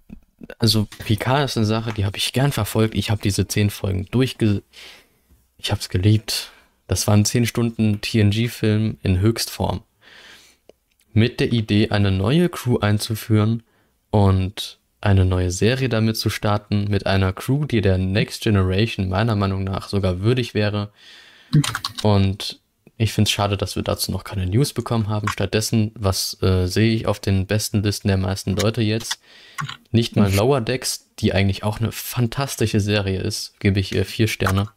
also 0.60 0.88
Picard 1.06 1.46
ist 1.46 1.58
eine 1.58 1.66
Sache, 1.66 1.94
die 1.94 2.06
habe 2.06 2.18
ich 2.18 2.34
gern 2.34 2.52
verfolgt. 2.52 2.96
Ich 2.96 3.10
habe 3.10 3.22
diese 3.22 3.48
zehn 3.48 3.70
Folgen 3.70 4.06
durchge, 4.12 4.62
ich 5.58 5.72
habe 5.72 5.80
es 5.82 5.90
geliebt. 5.90 6.52
Das 6.88 7.08
waren 7.08 7.26
zehn 7.26 7.46
Stunden 7.46 8.00
TNG-Film 8.02 8.98
in 9.02 9.20
Höchstform. 9.20 9.82
Mit 11.14 11.40
der 11.40 11.52
Idee, 11.54 11.90
eine 11.90 12.12
neue 12.12 12.50
Crew 12.50 12.78
einzuführen 12.80 13.64
und 14.12 14.78
eine 15.06 15.26
neue 15.26 15.52
Serie 15.52 15.88
damit 15.90 16.18
zu 16.18 16.30
starten, 16.30 16.86
mit 16.90 17.06
einer 17.06 17.32
Crew, 17.34 17.66
die 17.66 17.82
der 17.82 17.98
Next 17.98 18.42
Generation 18.44 19.08
meiner 19.10 19.36
Meinung 19.36 19.64
nach 19.64 19.88
sogar 19.90 20.22
würdig 20.22 20.54
wäre. 20.54 20.90
Und 22.04 22.60
ich 22.98 23.12
finde 23.14 23.28
es 23.28 23.32
schade, 23.32 23.58
dass 23.58 23.76
wir 23.76 23.84
dazu 23.84 24.12
noch 24.12 24.24
keine 24.24 24.46
News 24.48 24.74
bekommen 24.74 25.10
haben. 25.10 25.28
Stattdessen, 25.30 25.92
was 25.96 26.42
äh, 26.42 26.66
sehe 26.68 26.94
ich 26.96 27.08
auf 27.08 27.20
den 27.20 27.46
besten 27.46 27.84
Listen 27.84 28.08
der 28.08 28.18
meisten 28.18 28.56
Leute 28.56 28.82
jetzt? 28.82 29.20
Nicht 29.92 30.16
mal 30.16 30.34
Lower 30.34 30.62
Decks, 30.62 31.08
die 31.20 31.34
eigentlich 31.34 31.64
auch 31.64 31.80
eine 31.80 31.92
fantastische 31.92 32.80
Serie 32.80 33.22
ist, 33.22 33.60
gebe 33.60 33.80
ich 33.80 33.94
ihr 33.94 34.06
vier 34.06 34.28
Sterne. 34.28 34.70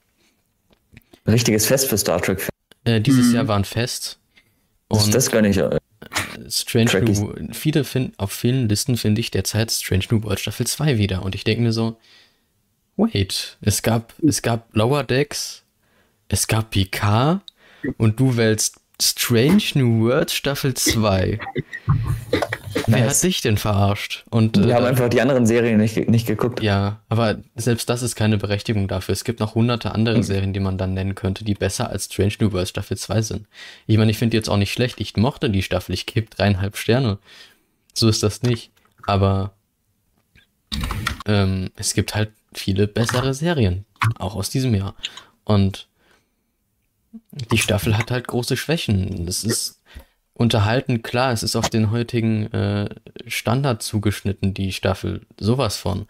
Richtiges 1.27 1.67
Fest 1.67 1.89
für 1.89 1.99
Star 1.99 2.21
Trek. 2.21 2.49
Äh, 2.85 3.01
dieses 3.01 3.27
Mhm. 3.29 3.35
Jahr 3.35 3.49
waren 3.49 3.65
fest. 3.65 4.19
Das, 4.89 5.05
Und 5.05 5.15
das 5.15 5.31
gar 5.31 5.43
nicht. 5.43 5.59
äh, 5.59 5.79
Strange 6.49 6.91
Trekkies. 6.91 7.21
New, 7.21 7.53
viele 7.53 7.85
finden, 7.85 8.13
auf 8.17 8.33
vielen 8.33 8.69
Listen 8.69 8.97
finde 8.97 9.21
ich 9.21 9.31
derzeit 9.31 9.71
Strange 9.71 10.05
New 10.11 10.23
World 10.23 10.41
Staffel 10.41 10.67
2 10.67 10.99
wieder. 10.99 11.23
Und 11.23 11.35
ich 11.35 11.45
denke 11.45 11.63
mir 11.63 11.73
so, 11.73 11.99
wait, 12.97 13.57
es 13.61 13.83
gab, 13.83 14.15
es 14.23 14.43
gab 14.43 14.75
Lower 14.75 15.05
Decks, 15.05 15.65
es 16.29 16.47
gab 16.47 16.71
Picard 16.71 17.43
und 17.97 18.21
du 18.21 18.37
wählst 18.37 18.81
Strange 19.01 19.63
New 19.75 20.05
World 20.09 20.31
Staffel 20.31 20.75
2. 20.75 21.39
Wer 22.87 23.01
Nice. 23.01 23.17
hat 23.17 23.23
dich 23.23 23.41
denn 23.41 23.57
verarscht? 23.59 24.25
Und 24.31 24.57
Wir 24.57 24.69
äh, 24.71 24.75
haben 24.75 24.85
einfach 24.87 25.09
die 25.09 25.21
anderen 25.21 25.47
Serien 25.47 25.79
nicht, 25.79 26.09
nicht 26.09 26.27
geguckt. 26.27 26.63
ja, 26.63 27.01
aber 27.09 27.39
selbst 27.55 27.89
das 27.89 28.03
ist 28.03 28.17
keine 28.17 28.39
Berechtigung 28.39 28.89
dafür. 28.89 29.13
Es 29.13 29.25
gibt 29.25 29.41
noch 29.41 29.55
hunderte 29.55 29.93
andere 29.93 30.23
Serien, 30.23 30.53
die 30.53 30.61
man 30.61 30.79
dann 30.79 30.95
nennen 30.95 31.15
könnte, 31.15 31.45
die 31.45 31.55
besser 31.55 31.91
als 31.91 32.07
Strange 32.07 32.35
New 32.41 32.53
World 32.53 32.69
Staffel 32.69 32.97
2 32.97 33.23
sind. 33.23 33.47
Ich 33.87 33.99
meine, 33.99 34.11
ich 34.11 34.19
finde 34.19 34.31
die 34.33 34.37
jetzt 34.39 34.49
auch 34.49 34.57
nicht 34.57 34.73
schlecht. 34.73 35.01
Ich 35.01 35.17
mochte 35.17 35.51
die 35.51 35.63
Staffel. 35.63 35.93
Ich 35.95 36.07
gebe 36.07 36.29
dreieinhalb 36.29 36.77
Sterne. 36.77 37.19
So 37.95 38.09
ist 38.09 38.23
das 38.23 38.43
nicht. 38.43 38.71
Aber 39.07 39.53
ähm, 41.27 41.71
es 41.77 41.95
gibt 41.95 42.15
halt 42.15 42.31
viele 42.53 42.87
bessere 42.89 43.35
Serien. 43.35 43.85
Auch 44.19 44.35
aus 44.35 44.51
diesem 44.51 44.75
Jahr. 44.75 44.95
Und 45.45 45.89
die 47.33 47.59
Staffel 47.59 47.97
hat 47.97 48.11
halt 48.11 48.29
große 48.29 48.57
Schwächen. 48.57 49.27
Es 49.27 49.45
ist 49.45 49.81
unterhalten, 50.35 51.03
klar, 51.03 51.33
es 51.33 51.43
ist 51.43 51.57
auf 51.57 51.69
den 51.69 51.91
heutigen 51.91 52.53
äh, 52.53 52.89
Standard 53.27 53.83
zugeschnitten, 53.83 54.55
die 54.55 54.73
Staffel. 54.73 55.27
Sowas 55.39 55.77
von. 55.77 56.07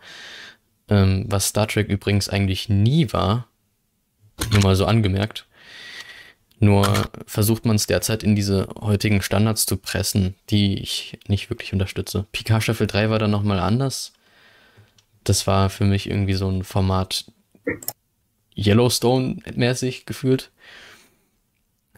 Ähm, 0.88 1.26
was 1.28 1.48
Star 1.48 1.68
Trek 1.68 1.88
übrigens 1.88 2.28
eigentlich 2.28 2.68
nie 2.68 3.12
war. 3.12 3.48
Nur 4.52 4.62
mal 4.62 4.76
so 4.76 4.86
angemerkt. 4.86 5.46
Nur 6.60 7.10
versucht 7.26 7.64
man 7.64 7.76
es 7.76 7.86
derzeit 7.86 8.22
in 8.22 8.34
diese 8.34 8.68
heutigen 8.80 9.22
Standards 9.22 9.64
zu 9.64 9.76
pressen, 9.76 10.34
die 10.50 10.78
ich 10.80 11.18
nicht 11.28 11.50
wirklich 11.50 11.72
unterstütze. 11.72 12.26
Picard 12.32 12.64
Staffel 12.64 12.86
3 12.86 13.10
war 13.10 13.18
dann 13.18 13.30
nochmal 13.30 13.60
anders. 13.60 14.12
Das 15.22 15.46
war 15.46 15.70
für 15.70 15.84
mich 15.84 16.08
irgendwie 16.08 16.34
so 16.34 16.48
ein 16.48 16.64
Format 16.64 17.26
Yellowstone-mäßig 18.56 20.04
gefühlt. 20.04 20.50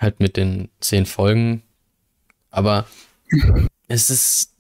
Halt 0.01 0.19
mit 0.19 0.37
den 0.37 0.71
zehn 0.81 1.07
Folgen. 1.07 1.63
Aber 2.51 2.87
es 3.89 4.11
ist 4.11 4.55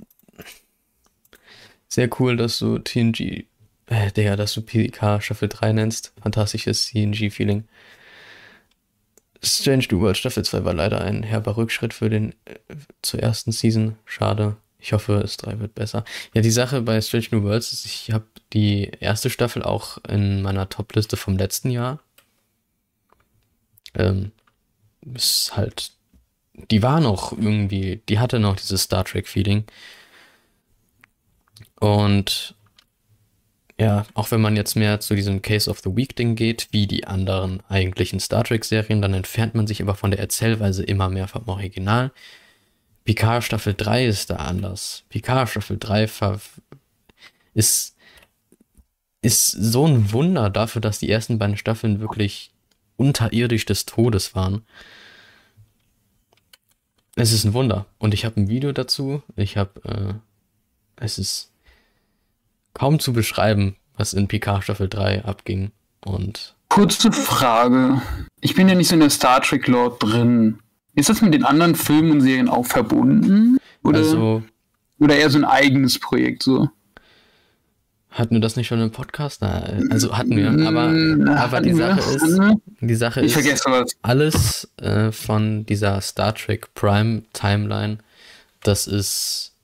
sehr 1.89 2.09
cool, 2.21 2.37
dass 2.37 2.59
du 2.59 2.79
TNG, 2.79 3.47
äh, 3.87 4.13
Digga, 4.13 4.37
dass 4.37 4.55
du 4.55 4.63
PK 4.63 5.21
Staffel 5.21 5.49
3 5.49 5.73
nennst. 5.73 6.13
Fantastisches 6.23 6.87
TNG-Feeling. 6.87 7.65
Strange 9.43 9.87
New 9.91 10.01
World 10.01 10.19
Staffel 10.19 10.45
2 10.45 10.65
war 10.65 10.75
leider 10.75 11.01
ein 11.01 11.23
herber 11.23 11.57
Rückschritt 11.57 11.95
für 11.95 12.11
den 12.11 12.33
äh, 12.45 12.57
zur 13.03 13.21
ersten 13.21 13.53
Season. 13.53 13.97
Schade. 14.05 14.57
Ich 14.79 14.93
hoffe, 14.93 15.15
es 15.15 15.37
3 15.39 15.59
wird 15.59 15.75
besser. 15.75 16.05
Ja, 16.35 16.43
die 16.43 16.51
Sache 16.51 16.83
bei 16.83 17.01
Strange 17.01 17.27
New 17.33 17.43
Worlds 17.43 17.73
ist, 17.73 17.87
ich 17.87 18.13
habe 18.13 18.27
die 18.53 18.91
erste 19.01 19.31
Staffel 19.31 19.63
auch 19.63 19.99
in 20.09 20.43
meiner 20.43 20.69
Top-Liste 20.69 21.17
vom 21.17 21.37
letzten 21.37 21.71
Jahr. 21.71 22.01
Ähm, 23.95 24.33
ist 25.15 25.57
halt, 25.57 25.93
die 26.71 26.83
war 26.83 27.01
noch 27.01 27.33
irgendwie, 27.33 28.03
die 28.09 28.19
hatte 28.19 28.39
noch 28.39 28.57
dieses 28.57 28.83
Star 28.83 29.05
Trek-Feeling. 29.05 29.65
Und 31.81 32.55
ja, 33.81 34.05
auch 34.13 34.31
wenn 34.31 34.43
man 34.43 34.57
jetzt 34.57 34.77
mehr 34.77 35.01
zu 35.01 35.15
diesem 35.15 35.41
Case 35.41 35.71
of 35.71 35.81
the 35.81 35.97
Week 35.97 36.15
Ding 36.15 36.37
geht, 36.37 36.69
wie 36.71 36.87
die 36.87 37.07
anderen 37.07 37.63
eigentlichen 37.71 38.21
Star 38.21 38.45
Trek 38.45 38.67
Serien, 38.67 39.01
dann 39.01 39.15
entfernt 39.15 39.55
man 39.55 39.67
sich 39.67 39.81
aber 39.81 39.95
von 39.95 40.11
der 40.11 40.21
Erzählweise 40.21 40.83
immer 40.83 41.09
mehr 41.09 41.29
vom 41.29 41.49
Original. 41.49 42.13
Picard 43.05 43.43
Staffel 43.43 43.73
3 43.75 44.05
ist 44.05 44.29
da 44.29 44.37
anders. 44.37 45.05
Picard 45.09 45.49
Staffel 45.49 45.79
3 45.81 46.11
ist, 47.55 47.97
ist 49.23 49.51
so 49.51 49.87
ein 49.87 50.13
Wunder 50.13 50.51
dafür, 50.51 50.83
dass 50.83 50.99
die 50.99 51.11
ersten 51.11 51.39
beiden 51.39 51.57
Staffeln 51.57 52.01
wirklich 52.01 52.53
unterirdisch 53.01 53.65
des 53.65 53.87
Todes 53.87 54.35
waren. 54.35 54.63
Es 57.17 57.33
ist 57.33 57.45
ein 57.45 57.55
Wunder. 57.55 57.87
Und 57.99 58.13
ich 58.13 58.27
habe 58.27 58.39
ein 58.39 58.49
Video 58.49 58.73
dazu. 58.73 59.23
Ich 59.37 59.57
habe, 59.57 60.21
äh, 60.99 61.05
es 61.05 61.19
ist 61.19 61.51
kaum 62.75 63.01
zu 63.01 63.13
beschreiben, 63.15 63.77
was 63.97 64.13
in 64.13 64.29
Picard 64.29 64.65
Staffel 64.65 64.89
3 64.89 65.25
abging. 65.25 65.73
Und. 66.05 66.55
Kurze 66.69 67.11
Frage. 67.11 68.03
Ich 68.41 68.55
bin 68.55 68.69
ja 68.69 68.75
nicht 68.75 68.89
so 68.89 68.95
in 68.95 69.01
der 69.01 69.11
Star 69.11 69.41
Trek 69.41 69.67
Lore 69.67 69.97
drin. 69.99 70.59
Ist 70.95 71.09
das 71.09 71.23
mit 71.23 71.33
den 71.33 71.45
anderen 71.45 71.75
Filmen 71.75 72.13
und 72.13 72.21
Serien 72.21 72.49
auch 72.49 72.67
verbunden? 72.67 73.57
Oder, 73.83 73.99
also, 73.99 74.43
oder 74.99 75.17
eher 75.17 75.31
so 75.31 75.39
ein 75.39 75.45
eigenes 75.45 75.99
Projekt 75.99 76.43
so? 76.43 76.69
Hatten 78.11 78.35
wir 78.35 78.41
das 78.41 78.57
nicht 78.57 78.67
schon 78.67 78.81
im 78.81 78.91
Podcast? 78.91 79.41
Na, 79.41 79.63
also 79.91 80.17
hatten 80.17 80.37
wir, 80.37 80.49
aber, 80.67 80.89
Na, 80.91 81.45
aber 81.45 81.61
die 81.61 81.77
wir? 81.77 81.95
Sache 81.95 82.11
ist, 82.11 82.41
die 82.81 82.95
Sache 82.95 83.21
Ich 83.23 83.37
ist, 83.37 83.69
alles 84.03 84.69
äh, 84.79 85.13
von 85.13 85.65
dieser 85.65 86.01
Star 86.01 86.35
Trek 86.35 86.75
Prime 86.75 87.23
Timeline, 87.33 87.99
das 88.63 88.87
ist 88.89 89.55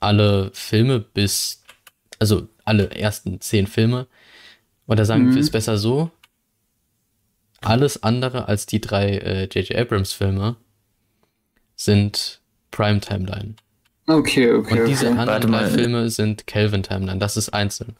alle 0.00 0.50
Filme 0.52 1.00
bis, 1.00 1.62
also 2.18 2.46
alle 2.64 2.90
ersten 2.90 3.40
zehn 3.40 3.66
Filme. 3.66 4.06
Oder 4.86 5.04
sagen 5.04 5.26
Mhm. 5.30 5.34
wir 5.34 5.40
es 5.42 5.50
besser 5.50 5.78
so, 5.78 6.10
alles 7.62 8.02
andere 8.02 8.48
als 8.48 8.66
die 8.66 8.80
drei 8.80 9.16
äh, 9.18 9.42
J.J. 9.44 9.76
Abrams 9.76 10.12
Filme 10.12 10.56
sind 11.74 12.40
Prime 12.70 13.00
Timeline. 13.00 13.54
Okay, 14.08 14.52
okay. 14.52 14.80
Und 14.80 14.88
diese 14.88 15.08
okay. 15.08 15.18
anderen 15.18 15.28
Warte 15.28 15.46
drei 15.48 15.60
mal. 15.62 15.70
Filme 15.70 16.08
sind 16.08 16.46
Kelvin 16.46 16.82
Timeline. 16.82 17.18
Das 17.18 17.36
ist 17.36 17.50
einzeln. 17.50 17.94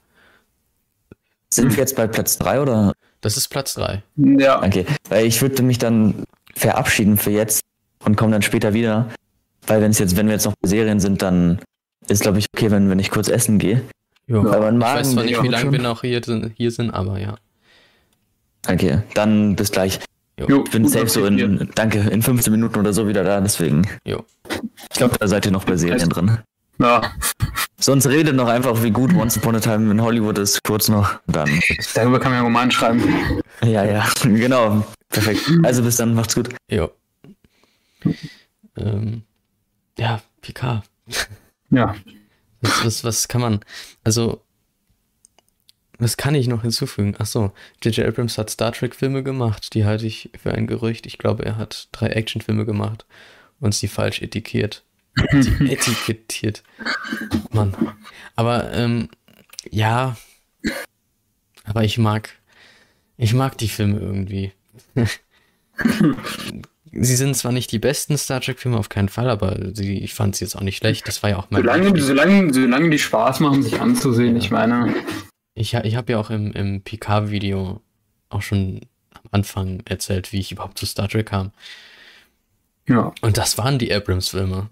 Sind 1.53 1.70
wir 1.70 1.78
jetzt 1.78 1.97
bei 1.97 2.07
Platz 2.07 2.39
3 2.39 2.62
oder? 2.62 2.93
Das 3.20 3.37
ist 3.37 3.49
Platz 3.49 3.75
3. 3.75 4.03
Ja. 4.17 4.62
Okay, 4.62 4.87
weil 5.11 5.27
ich 5.27 5.43
würde 5.43 5.62
mich 5.62 5.78
dann 5.78 6.25
verabschieden 6.55 7.19
für 7.19 7.31
jetzt 7.31 7.61
und 8.05 8.17
komme 8.17 8.33
dann 8.33 8.43
später 8.43 8.73
wieder. 8.73 9.09
Weil 9.67 9.83
wenn 9.83 9.91
es 9.91 9.99
jetzt, 9.99 10.17
wenn 10.17 10.27
wir 10.27 10.35
jetzt 10.35 10.47
noch 10.47 10.55
bei 10.61 10.69
Serien 10.69 10.99
sind, 10.99 11.20
dann 11.20 11.61
ist 12.09 12.23
glaube 12.23 12.39
ich 12.39 12.47
okay, 12.55 12.70
wenn, 12.70 12.89
wenn 12.89 12.99
ich 12.99 13.11
kurz 13.11 13.28
essen 13.28 13.59
gehe. 13.59 13.83
Jo. 14.27 14.45
Weil 14.45 14.61
mein 14.61 14.75
Ich 14.75 14.81
Magen 14.81 15.01
weiß 15.01 15.12
zwar 15.12 15.25
nicht, 15.25 15.43
wie 15.43 15.49
lange 15.49 15.73
wir 15.73 15.81
noch 15.81 16.01
hier, 16.03 16.23
hier 16.57 16.70
sind, 16.70 16.91
aber 16.91 17.19
ja. 17.19 17.37
Okay, 18.67 19.03
dann 19.15 19.57
bis 19.57 19.70
gleich. 19.73 20.01
Jo, 20.47 20.62
Ich 20.65 20.70
bin 20.70 20.84
gut 20.84 20.92
safe 20.92 21.08
so 21.08 21.25
in, 21.26 21.70
danke, 21.75 21.99
in 21.99 22.23
15 22.23 22.52
Minuten 22.52 22.78
oder 22.78 22.92
so 22.92 23.08
wieder 23.08 23.25
da, 23.25 23.41
deswegen. 23.41 23.86
Jo. 24.05 24.25
Ich 24.91 24.99
glaube, 24.99 25.17
da 25.18 25.26
seid 25.26 25.47
ihr 25.47 25.52
noch 25.52 25.65
bei 25.65 25.76
Serien 25.76 26.08
drin. 26.08 26.39
Ja, 26.81 27.02
Sonst 27.81 28.08
redet 28.08 28.34
noch 28.34 28.49
einfach, 28.49 28.83
wie 28.83 28.91
gut 28.91 29.15
Once 29.15 29.36
Upon 29.36 29.55
a 29.55 29.60
Time 29.60 29.91
in 29.92 30.02
Hollywood 30.02 30.36
ist, 30.39 30.65
kurz 30.65 30.89
noch. 30.89 31.20
Dann. 31.28 31.49
darüber 31.94 32.18
kann 32.18 32.33
man 32.33 32.41
ja 32.41 32.47
einen 32.47 32.55
Roman 32.55 32.70
schreiben. 32.73 33.02
Ja, 33.62 33.84
ja, 33.84 34.05
genau. 34.23 34.84
Perfekt. 35.08 35.49
Also 35.62 35.83
bis 35.83 35.97
dann, 35.97 36.15
macht's 36.15 36.34
gut. 36.34 36.49
Jo. 36.68 36.91
Ähm, 38.76 39.23
ja, 39.97 40.20
Picard. 40.41 40.84
Ja. 41.70 41.94
Was, 42.62 42.84
was, 42.84 43.05
was 43.05 43.28
kann 43.28 43.41
man. 43.41 43.60
Also, 44.02 44.42
was 45.99 46.17
kann 46.17 46.35
ich 46.35 46.47
noch 46.47 46.62
hinzufügen? 46.62 47.17
Achso, 47.18 47.52
J.J. 47.83 48.07
Abrams 48.07 48.39
hat 48.39 48.51
Star 48.51 48.73
Trek-Filme 48.73 49.23
gemacht. 49.23 49.75
Die 49.75 49.85
halte 49.85 50.07
ich 50.07 50.31
für 50.41 50.52
ein 50.52 50.67
Gerücht. 50.67 51.07
Ich 51.07 51.18
glaube, 51.18 51.44
er 51.44 51.57
hat 51.57 51.89
drei 51.93 52.09
Actionfilme 52.09 52.65
gemacht 52.65 53.05
und 53.60 53.75
sie 53.75 53.89
falsch 53.89 54.23
etikettiert. 54.23 54.85
Sie 55.41 55.51
etikettiert. 55.73 56.62
Mann. 57.51 57.75
Aber, 58.36 58.73
ähm, 58.73 59.09
ja. 59.70 60.17
Aber 61.65 61.83
ich 61.83 61.99
mag. 61.99 62.31
Ich 63.17 63.35
mag 63.35 63.59
die 63.59 63.68
Filme 63.68 63.99
irgendwie. 63.99 64.52
sie 66.93 67.17
sind 67.17 67.36
zwar 67.36 67.51
nicht 67.51 67.73
die 67.73 67.81
besten 67.81 68.17
Star 68.17 68.41
Trek-Filme, 68.41 68.78
auf 68.78 68.89
keinen 68.89 69.09
Fall, 69.09 69.28
aber 69.28 69.75
sie, 69.75 69.99
ich 69.99 70.15
fand 70.15 70.36
sie 70.36 70.44
jetzt 70.44 70.55
auch 70.55 70.60
nicht 70.62 70.77
schlecht. 70.77 71.09
Das 71.09 71.25
war 71.25 71.31
ja 71.31 71.39
auch 71.39 71.51
mein. 71.51 71.62
Solange, 71.62 72.01
solange, 72.01 72.55
solange 72.55 72.91
die 72.91 73.01
Spaß 73.01 73.41
machen, 73.41 73.65
sich 73.65 73.81
anzusehen, 73.81 74.36
ich 74.36 74.52
meine. 74.52 74.94
Ich, 75.59 75.75
ich 75.75 75.97
habe 75.97 76.12
ja 76.12 76.19
auch 76.19 76.31
im, 76.31 76.53
im 76.53 76.83
PK-Video 76.83 77.81
auch 78.31 78.43
schon 78.43 78.81
am 79.15 79.23
Anfang 79.33 79.83
erzählt, 79.87 80.33
wie 80.33 80.39
ich 80.41 80.53
überhaupt 80.53 80.78
zu 80.78 80.87
Star 80.87 81.09
Trek 81.09 81.27
kam. 81.27 81.51
Ja. 82.89 83.12
Und 83.20 83.37
das 83.37 83.59
waren 83.59 83.78
die 83.78 83.93
Abrams-Filme. 83.93 84.69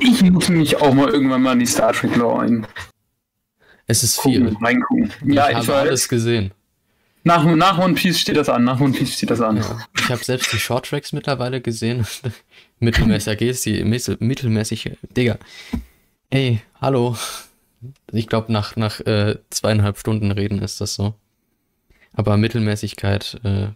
Ich 0.00 0.22
muss 0.22 0.48
mich 0.48 0.76
auch 0.76 0.94
mal 0.94 1.08
irgendwann 1.10 1.42
mal 1.42 1.52
in 1.54 1.58
die 1.60 1.66
Star 1.66 1.92
Trek 1.92 2.14
Lore 2.16 2.42
ein. 2.42 2.66
Es 3.86 4.02
ist 4.04 4.18
Gucken, 4.18 4.48
viel. 4.50 4.56
reingucken. 4.64 5.12
Ich 5.26 5.34
Ja, 5.34 5.48
ich, 5.50 5.56
habe 5.56 5.66
weiß. 5.68 5.74
alles 5.88 6.08
gesehen. 6.08 6.52
Nach, 7.24 7.44
nach 7.44 7.78
One 7.78 7.94
Piece 7.94 8.20
steht 8.20 8.36
das 8.36 8.48
an. 8.48 8.64
Nach 8.64 8.80
One 8.80 8.92
Piece 8.92 9.14
steht 9.14 9.30
das 9.30 9.40
an. 9.40 9.56
Ja. 9.58 9.78
Ich 9.98 10.08
habe 10.10 10.22
selbst 10.24 10.52
die 10.52 10.58
Short 10.58 10.86
Tracks 10.86 11.12
mittlerweile 11.12 11.60
gesehen. 11.60 12.06
Mittelmäßig 12.80 13.40
ist 13.42 13.66
die 13.66 13.84
mittel- 13.84 14.16
mittelmäßige. 14.20 14.90
Digga. 15.16 15.38
Ey, 16.30 16.62
hallo. 16.80 17.16
Ich 18.12 18.28
glaube, 18.28 18.52
nach, 18.52 18.76
nach 18.76 19.00
äh, 19.00 19.38
zweieinhalb 19.50 19.98
Stunden 19.98 20.30
reden 20.30 20.60
ist 20.60 20.80
das 20.80 20.94
so. 20.94 21.14
Aber 22.12 22.36
Mittelmäßigkeit, 22.36 23.40
äh, 23.44 23.68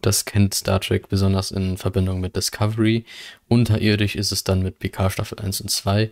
das 0.00 0.24
kennt 0.24 0.54
Star 0.54 0.80
Trek 0.80 1.08
besonders 1.08 1.50
in 1.50 1.76
Verbindung 1.76 2.20
mit 2.20 2.36
Discovery. 2.36 3.04
Unterirdisch 3.48 4.16
ist 4.16 4.32
es 4.32 4.44
dann 4.44 4.62
mit 4.62 4.78
Picard 4.78 5.12
Staffel 5.12 5.38
1 5.38 5.60
und 5.60 5.70
2. 5.70 6.10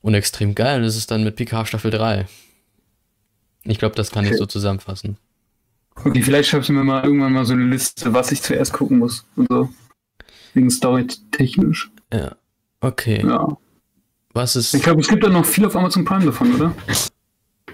Und 0.00 0.14
extrem 0.14 0.54
geil 0.54 0.82
ist 0.84 0.96
es 0.96 1.06
dann 1.06 1.22
mit 1.24 1.36
Picard 1.36 1.68
Staffel 1.68 1.90
3. 1.90 2.26
Ich 3.64 3.78
glaube, 3.78 3.94
das 3.94 4.10
kann 4.10 4.24
ich 4.24 4.30
Okay. 4.30 4.38
so 4.38 4.46
zusammenfassen. 4.46 5.16
Okay, 5.94 6.22
vielleicht 6.22 6.48
schreibst 6.48 6.68
du 6.68 6.72
mir 6.72 6.84
mal 6.84 7.04
irgendwann 7.04 7.32
mal 7.32 7.44
so 7.44 7.52
eine 7.52 7.64
Liste, 7.64 8.12
was 8.12 8.32
ich 8.32 8.42
zuerst 8.42 8.72
gucken 8.72 8.98
muss. 8.98 9.24
Und 9.36 9.46
so. 9.48 9.68
Wegen 10.54 10.70
Story 10.70 11.06
technisch. 11.30 11.90
Ja. 12.12 12.36
Okay. 12.80 13.24
Ja. 13.24 13.56
Was 14.34 14.56
ist. 14.56 14.74
Ich 14.74 14.82
glaube, 14.82 15.00
es 15.00 15.08
gibt 15.08 15.22
da 15.24 15.28
noch 15.28 15.44
viel 15.44 15.64
auf 15.66 15.76
Amazon 15.76 16.04
Prime 16.04 16.24
davon, 16.24 16.54
oder? 16.54 16.74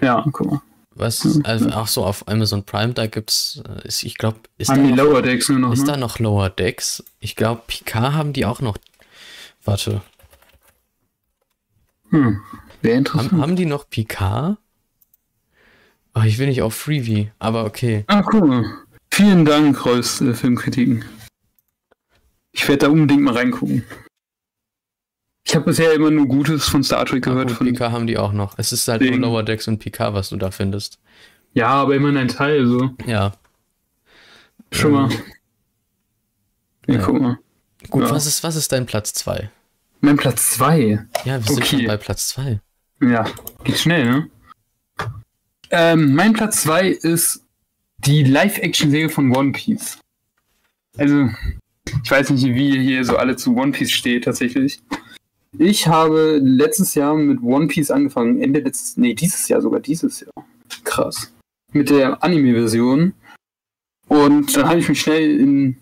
Ja, 0.01 0.25
guck 0.31 0.51
mal. 0.51 0.61
Was, 0.95 1.39
also 1.45 1.69
auch 1.69 1.87
so 1.87 2.03
auf 2.03 2.27
Amazon 2.27 2.63
Prime, 2.65 2.93
da 2.93 3.07
gibt's, 3.07 3.61
äh, 3.65 3.87
ist, 3.87 4.03
ich 4.03 4.17
glaube, 4.17 4.39
ist, 4.57 4.69
da 4.69 4.73
An 4.73 4.83
die 4.83 4.91
noch, 4.91 5.05
Lower 5.05 5.21
Decks 5.21 5.47
nur 5.47 5.59
noch. 5.59 5.71
ist 5.71 5.85
ne? 5.85 5.93
da 5.93 5.97
noch 5.97 6.19
Lower 6.19 6.49
Decks? 6.49 7.01
Ich 7.21 7.37
glaube, 7.37 7.61
Picard 7.67 8.13
haben 8.13 8.33
die 8.33 8.45
auch 8.45 8.59
noch. 8.59 8.77
Warte, 9.63 10.01
Hm. 12.09 12.41
Wäre 12.81 12.97
interessant. 12.97 13.31
haben, 13.31 13.41
haben 13.41 13.55
die 13.55 13.65
noch 13.65 13.89
Picard? 13.89 14.57
Ach, 16.13 16.25
ich 16.25 16.37
will 16.39 16.47
nicht 16.47 16.61
auf 16.63 16.73
Freebie, 16.73 17.31
aber 17.39 17.65
okay. 17.65 18.03
Ah, 18.07 18.23
cool. 18.33 18.65
Vielen 19.11 19.45
Dank, 19.45 19.85
Reus, 19.85 20.19
äh, 20.21 20.33
Filmkritiken. 20.33 21.05
Ich 22.51 22.67
werde 22.67 22.87
da 22.87 22.91
unbedingt 22.91 23.21
mal 23.21 23.35
reingucken. 23.35 23.83
Ich 25.49 25.55
habe 25.55 25.65
bisher 25.65 25.93
immer 25.93 26.11
nur 26.11 26.27
Gutes 26.27 26.67
von 26.69 26.83
Star 26.83 27.05
Trek 27.07 27.23
gehört. 27.23 27.47
gut, 27.47 27.57
Von, 27.57 27.65
Picard 27.65 27.91
haben 27.91 28.05
die 28.05 28.19
auch 28.19 28.33
noch. 28.33 28.53
Es 28.59 28.71
ist 28.71 28.87
halt 28.87 29.01
nur 29.01 29.17
Lower 29.17 29.41
Decks 29.41 29.67
und 29.67 29.79
Picard, 29.79 30.13
was 30.13 30.29
du 30.29 30.37
da 30.37 30.51
findest. 30.51 30.99
ja, 31.55 31.69
aber 31.69 31.95
immerhin 31.95 32.17
ein 32.17 32.27
Teil, 32.27 32.67
so. 32.67 32.91
Ja. 33.07 33.33
Schon 34.71 34.91
mal. 34.91 35.09
Ja, 36.85 36.95
Ja. 36.99 37.01
guck 37.03 37.19
mal. 37.19 37.39
Gut, 37.89 38.03
Ja. 38.03 38.11
was, 38.11 38.27
ist, 38.27 38.43
was 38.43 38.55
ist 38.55 38.71
dein 38.71 38.85
Platz 38.85 39.11
2? 39.15 39.49
Mein 40.01 40.17
Platz 40.17 40.51
2. 40.51 41.03
Ja, 41.25 41.37
wir 41.39 41.41
sind 41.41 41.57
Okay. 41.63 41.77
schon 41.77 41.85
bei 41.87 41.97
Platz 41.97 42.27
2. 42.29 42.59
Ja, 43.01 43.25
geht 43.63 43.79
schnell, 43.79 44.05
ne? 44.05 44.29
Ähm, 45.71 46.13
mein 46.13 46.33
Platz 46.33 46.61
2 46.61 46.89
ist 46.89 47.43
die 48.05 48.23
Live-Action-Serie 48.23 49.09
von 49.09 49.35
One 49.35 49.51
Piece. 49.53 49.97
Also, 50.97 51.27
ich 52.03 52.11
weiß 52.11 52.29
nicht, 52.29 52.43
wie 52.45 52.75
ihr 52.75 52.81
hier 52.81 53.03
so 53.03 53.17
alle 53.17 53.35
zu 53.35 53.55
One 53.55 53.71
Piece 53.71 53.91
steht, 53.91 54.25
tatsächlich. 54.25 54.79
Ich 55.57 55.87
habe 55.87 56.39
letztes 56.43 56.93
Jahr 56.95 57.15
mit 57.15 57.41
One 57.41 57.67
Piece 57.67 57.91
angefangen, 57.91 58.41
Ende 58.41 58.59
letztes, 58.59 58.97
nee, 58.97 59.13
dieses 59.13 59.47
Jahr 59.47 59.61
sogar, 59.61 59.79
dieses 59.79 60.19
Jahr. 60.19 60.45
Krass. 60.83 61.33
Mit 61.73 61.89
der 61.89 62.23
Anime-Version. 62.23 63.13
Und 64.07 64.55
dann 64.55 64.67
habe 64.67 64.79
ich 64.79 64.89
mich 64.89 65.01
schnell 65.01 65.39
in 65.39 65.77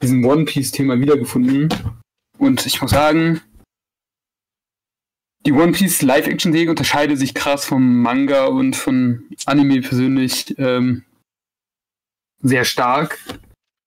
diesem 0.00 0.24
One 0.24 0.44
Piece-Thema 0.44 1.00
wiedergefunden. 1.00 1.68
Und 2.38 2.66
ich 2.66 2.80
muss 2.80 2.92
sagen, 2.92 3.40
die 5.46 5.52
One 5.52 5.72
Piece 5.72 6.02
Live-Action-Serie 6.02 6.70
unterscheidet 6.70 7.18
sich 7.18 7.34
krass 7.34 7.64
vom 7.64 8.02
Manga 8.02 8.46
und 8.46 8.76
von 8.76 9.24
Anime 9.46 9.80
persönlich 9.80 10.54
ähm, 10.58 11.04
sehr 12.42 12.64
stark. 12.64 13.18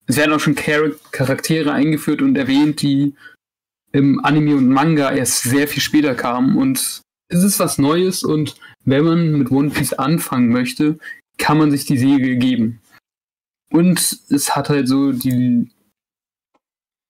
Es 0.05 0.17
werden 0.17 0.33
auch 0.33 0.39
schon 0.39 0.57
Char 0.57 0.91
Charaktere 1.11 1.71
eingeführt 1.71 2.21
und 2.21 2.37
erwähnt, 2.37 2.81
die 2.81 3.15
im 3.93 4.23
Anime 4.25 4.55
und 4.55 4.69
Manga 4.69 5.11
erst 5.11 5.43
sehr 5.43 5.67
viel 5.67 5.81
später 5.81 6.15
kamen. 6.15 6.57
Und 6.57 7.01
es 7.29 7.43
ist 7.43 7.59
was 7.59 7.77
Neues 7.77 8.23
und 8.23 8.55
wenn 8.83 9.05
man 9.05 9.31
mit 9.33 9.51
One 9.51 9.69
Piece 9.69 9.93
anfangen 9.93 10.49
möchte, 10.49 10.97
kann 11.37 11.57
man 11.57 11.71
sich 11.71 11.85
die 11.85 11.97
Serie 11.97 12.37
geben. 12.37 12.81
Und 13.71 14.19
es 14.29 14.55
hat 14.55 14.69
halt 14.69 14.87
so 14.87 15.13
die, 15.13 15.69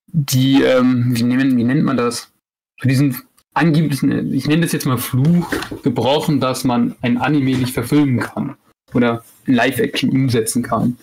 die, 0.06 0.62
ähm, 0.62 1.14
wie, 1.16 1.24
nennen, 1.24 1.56
wie 1.56 1.64
nennt 1.64 1.84
man 1.84 1.96
das? 1.96 2.32
So 2.80 2.88
diesen 2.88 3.20
angeblichen, 3.54 4.32
ich 4.32 4.46
nenne 4.46 4.62
das 4.62 4.72
jetzt 4.72 4.86
mal 4.86 4.98
Fluch, 4.98 5.50
gebrochen, 5.82 6.40
dass 6.40 6.64
man 6.64 6.96
ein 7.02 7.18
Anime 7.18 7.56
nicht 7.58 7.74
verfilmen 7.74 8.20
kann 8.20 8.56
oder 8.92 9.24
Live-Action 9.46 10.10
umsetzen 10.10 10.62
kann. 10.62 10.96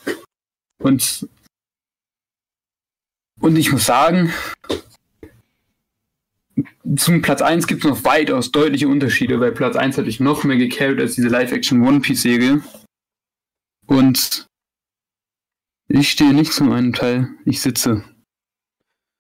Und, 0.82 1.28
und 3.40 3.56
ich 3.56 3.72
muss 3.72 3.86
sagen, 3.86 4.34
zum 6.96 7.22
Platz 7.22 7.42
1 7.42 7.68
gibt 7.68 7.84
es 7.84 7.90
noch 7.90 8.04
weitaus 8.04 8.52
deutliche 8.52 8.88
Unterschiede, 8.88 9.40
weil 9.40 9.52
Platz 9.52 9.76
1 9.76 9.98
hatte 9.98 10.10
ich 10.10 10.20
noch 10.20 10.44
mehr 10.44 10.58
gecarried 10.58 11.00
als 11.00 11.16
diese 11.16 11.30
Live-Action 11.30 11.86
One 11.88 12.02
Piece-Serie. 12.02 12.62
Und 13.88 14.48
ich 15.88 16.10
stehe 16.10 16.34
nicht 16.34 16.54
zu 16.54 16.64
meinem 16.64 16.94
Teil, 16.94 17.30
ich 17.46 17.62
sitze. 17.62 18.04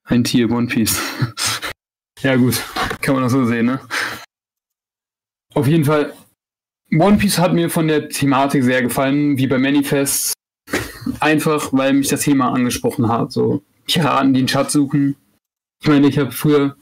Ein 0.03 0.23
Tier 0.23 0.49
One 0.49 0.67
Piece. 0.67 0.99
ja, 2.21 2.35
gut, 2.35 2.61
kann 3.01 3.15
man 3.15 3.23
auch 3.23 3.29
so 3.29 3.45
sehen, 3.45 3.67
ne? 3.67 3.81
Auf 5.53 5.67
jeden 5.67 5.85
Fall, 5.85 6.13
One 6.93 7.17
Piece 7.17 7.37
hat 7.37 7.53
mir 7.53 7.69
von 7.69 7.87
der 7.87 8.09
Thematik 8.09 8.63
sehr 8.63 8.81
gefallen, 8.81 9.37
wie 9.37 9.47
bei 9.47 9.57
Manifest. 9.57 10.33
Einfach, 11.19 11.71
weil 11.73 11.93
mich 11.93 12.09
das 12.09 12.21
Thema 12.21 12.53
angesprochen 12.53 13.09
hat. 13.09 13.31
So 13.31 13.63
Piraten, 13.85 14.33
die 14.33 14.39
einen 14.39 14.47
Schatz 14.47 14.73
suchen. 14.73 15.15
Ich 15.81 15.87
meine, 15.87 16.07
ich 16.07 16.17
habe 16.17 16.31
früher 16.31 16.75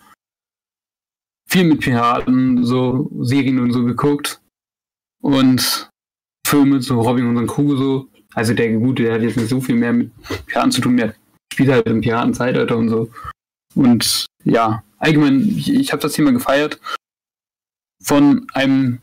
viel 1.50 1.66
mit 1.66 1.82
Piraten, 1.82 2.64
so 2.64 3.10
Serien 3.22 3.60
und 3.60 3.72
so 3.72 3.84
geguckt. 3.84 4.42
Und 5.22 5.90
Filme, 6.48 6.82
so 6.82 7.02
Robin 7.02 7.36
und 7.36 7.48
Crusoe. 7.48 8.08
Also 8.34 8.54
der 8.54 8.72
Gute, 8.74 9.04
der 9.04 9.16
hat 9.16 9.22
jetzt 9.22 9.38
nicht 9.38 9.50
so 9.50 9.60
viel 9.60 9.76
mehr 9.76 9.94
mit 9.94 10.12
Piraten 10.46 10.72
zu 10.72 10.82
tun, 10.82 10.98
der 10.98 11.16
spielt 11.52 11.70
halt 11.70 11.88
im 11.88 12.02
Piratenzeitalter 12.02 12.78
und 12.78 12.90
so. 12.90 13.12
Und 13.76 14.26
ja, 14.44 14.84
allgemein, 14.98 15.42
ich, 15.42 15.74
ich 15.74 15.92
habe 15.92 16.02
das 16.02 16.14
Thema 16.14 16.32
gefeiert. 16.32 16.80
Von 18.02 18.48
einem 18.54 19.02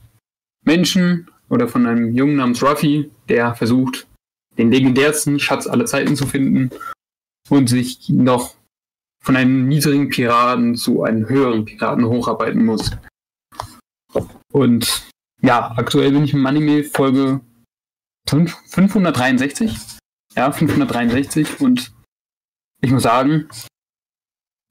Menschen 0.64 1.30
oder 1.48 1.68
von 1.68 1.86
einem 1.86 2.12
Jungen 2.12 2.36
namens 2.36 2.62
Ruffy, 2.62 3.10
der 3.28 3.54
versucht, 3.54 4.06
den 4.56 4.70
legendärsten 4.70 5.38
Schatz 5.38 5.66
aller 5.66 5.86
Zeiten 5.86 6.16
zu 6.16 6.26
finden 6.26 6.70
und 7.48 7.68
sich 7.68 8.08
noch 8.08 8.56
von 9.26 9.36
einem 9.36 9.66
niedrigen 9.66 10.08
Piraten 10.08 10.76
zu 10.76 11.02
einem 11.02 11.28
höheren 11.28 11.64
Piraten 11.64 12.06
hocharbeiten 12.06 12.64
muss. 12.64 12.92
Und 14.52 15.10
ja, 15.42 15.72
aktuell 15.76 16.12
bin 16.12 16.22
ich 16.22 16.32
im 16.32 16.46
Anime 16.46 16.84
Folge 16.84 17.40
563. 18.28 19.98
Ja, 20.36 20.52
563 20.52 21.60
und 21.60 21.92
ich 22.80 22.92
muss 22.92 23.02
sagen, 23.02 23.48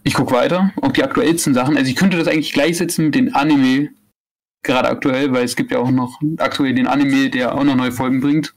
ich 0.04 0.14
gucke 0.14 0.34
weiter, 0.34 0.72
auch 0.82 0.94
die 0.94 1.04
aktuellsten 1.04 1.54
Sachen. 1.54 1.76
Also 1.76 1.90
ich 1.90 1.98
könnte 1.98 2.18
das 2.18 2.28
eigentlich 2.30 2.54
gleichsetzen 2.54 3.06
mit 3.06 3.16
den 3.16 3.36
Anime, 3.36 3.90
gerade 4.64 4.88
aktuell, 4.88 5.34
weil 5.34 5.44
es 5.44 5.58
gibt 5.58 5.72
ja 5.72 5.80
auch 5.80 5.92
noch 5.92 6.22
aktuell 6.38 6.74
den 6.74 6.88
Anime, 6.88 7.30
der 7.30 7.56
auch 7.56 7.64
noch 7.66 7.76
neue 7.76 7.92
Folgen 7.92 8.22
bringt. 8.22 8.56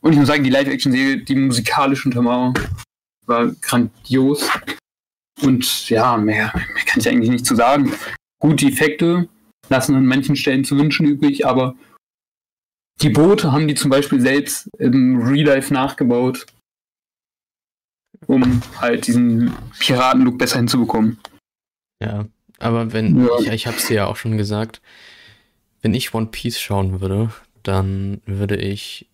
Und 0.00 0.12
ich 0.12 0.18
muss 0.18 0.28
sagen, 0.28 0.44
die 0.44 0.50
Live-Action-Serie, 0.50 1.24
die 1.24 1.34
musikalische 1.34 2.08
Untermauerung 2.08 2.56
war 3.26 3.48
grandios. 3.62 4.48
Und 5.42 5.88
ja, 5.88 6.16
mehr, 6.16 6.52
mehr 6.54 6.84
kann 6.86 7.00
ich 7.00 7.08
eigentlich 7.08 7.30
nicht 7.30 7.46
zu 7.46 7.54
sagen. 7.54 7.92
Gute 8.40 8.66
Effekte 8.66 9.28
lassen 9.68 9.94
an 9.94 10.06
manchen 10.06 10.36
Stellen 10.36 10.64
zu 10.64 10.76
wünschen 10.78 11.06
übrig, 11.06 11.46
aber 11.46 11.74
die 13.00 13.10
Boote 13.10 13.52
haben 13.52 13.68
die 13.68 13.74
zum 13.74 13.90
Beispiel 13.90 14.20
selbst 14.20 14.68
im 14.78 15.20
Real 15.22 15.46
Life 15.46 15.72
nachgebaut, 15.72 16.46
um 18.26 18.62
halt 18.78 19.06
diesen 19.06 19.52
Piratenlook 19.78 20.38
besser 20.38 20.58
hinzubekommen. 20.58 21.18
Ja, 22.00 22.26
aber 22.58 22.92
wenn, 22.92 23.24
ja. 23.24 23.38
ich, 23.40 23.48
ich 23.48 23.66
habe 23.66 23.76
es 23.76 23.86
dir 23.86 23.94
ja 23.94 24.06
auch 24.06 24.16
schon 24.16 24.36
gesagt, 24.36 24.80
wenn 25.80 25.94
ich 25.94 26.14
One 26.14 26.26
Piece 26.26 26.60
schauen 26.60 27.00
würde, 27.00 27.32
dann 27.62 28.20
würde 28.24 28.56
ich, 28.56 29.08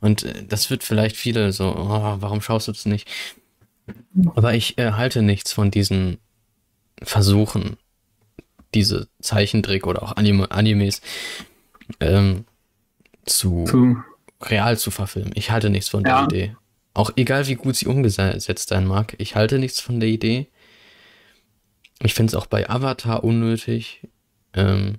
und 0.00 0.22
äh, 0.24 0.44
das 0.46 0.70
wird 0.70 0.84
vielleicht 0.84 1.16
viele 1.16 1.52
so, 1.52 1.74
oh, 1.76 2.16
warum 2.20 2.40
schaust 2.40 2.68
du 2.68 2.72
das 2.72 2.86
nicht? 2.86 3.10
Aber 4.34 4.54
ich 4.54 4.78
äh, 4.78 4.92
halte 4.92 5.22
nichts 5.22 5.52
von 5.52 5.70
diesen 5.70 6.18
Versuchen, 7.02 7.76
diese 8.74 9.08
Zeichentrick 9.20 9.86
oder 9.86 10.02
auch 10.02 10.16
Anime, 10.16 10.50
Animes 10.50 11.00
ähm, 12.00 12.44
zu, 13.26 13.64
zu, 13.64 13.96
real 14.42 14.78
zu 14.78 14.90
verfilmen. 14.90 15.32
Ich 15.34 15.50
halte 15.50 15.70
nichts 15.70 15.88
von 15.88 16.04
ja. 16.04 16.26
der 16.26 16.38
Idee. 16.38 16.56
Auch 16.94 17.10
egal 17.16 17.46
wie 17.48 17.56
gut 17.56 17.76
sie 17.76 17.86
umgesetzt 17.86 18.68
sein 18.68 18.86
mag, 18.86 19.14
ich 19.18 19.34
halte 19.34 19.58
nichts 19.58 19.80
von 19.80 20.00
der 20.00 20.08
Idee. 20.08 20.48
Ich 22.00 22.14
finde 22.14 22.30
es 22.30 22.34
auch 22.34 22.46
bei 22.46 22.68
Avatar 22.68 23.24
unnötig, 23.24 24.06
ähm, 24.52 24.98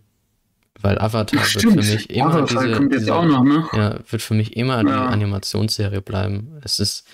weil 0.81 0.99
Avatar 0.99 1.39
wird 1.39 1.61
für 1.61 1.71
mich 1.71 2.09
immer 2.09 2.35
Avatar 2.35 2.65
diese, 2.65 2.89
diese 2.89 3.11
noch, 3.11 3.43
ne? 3.43 3.67
ja, 3.73 3.99
wird 4.09 4.21
für 4.21 4.33
mich 4.33 4.57
immer 4.57 4.77
ja. 4.77 4.83
die 4.83 5.13
Animationsserie 5.13 6.01
bleiben. 6.01 6.59
Es 6.63 6.79
ist 6.79 7.07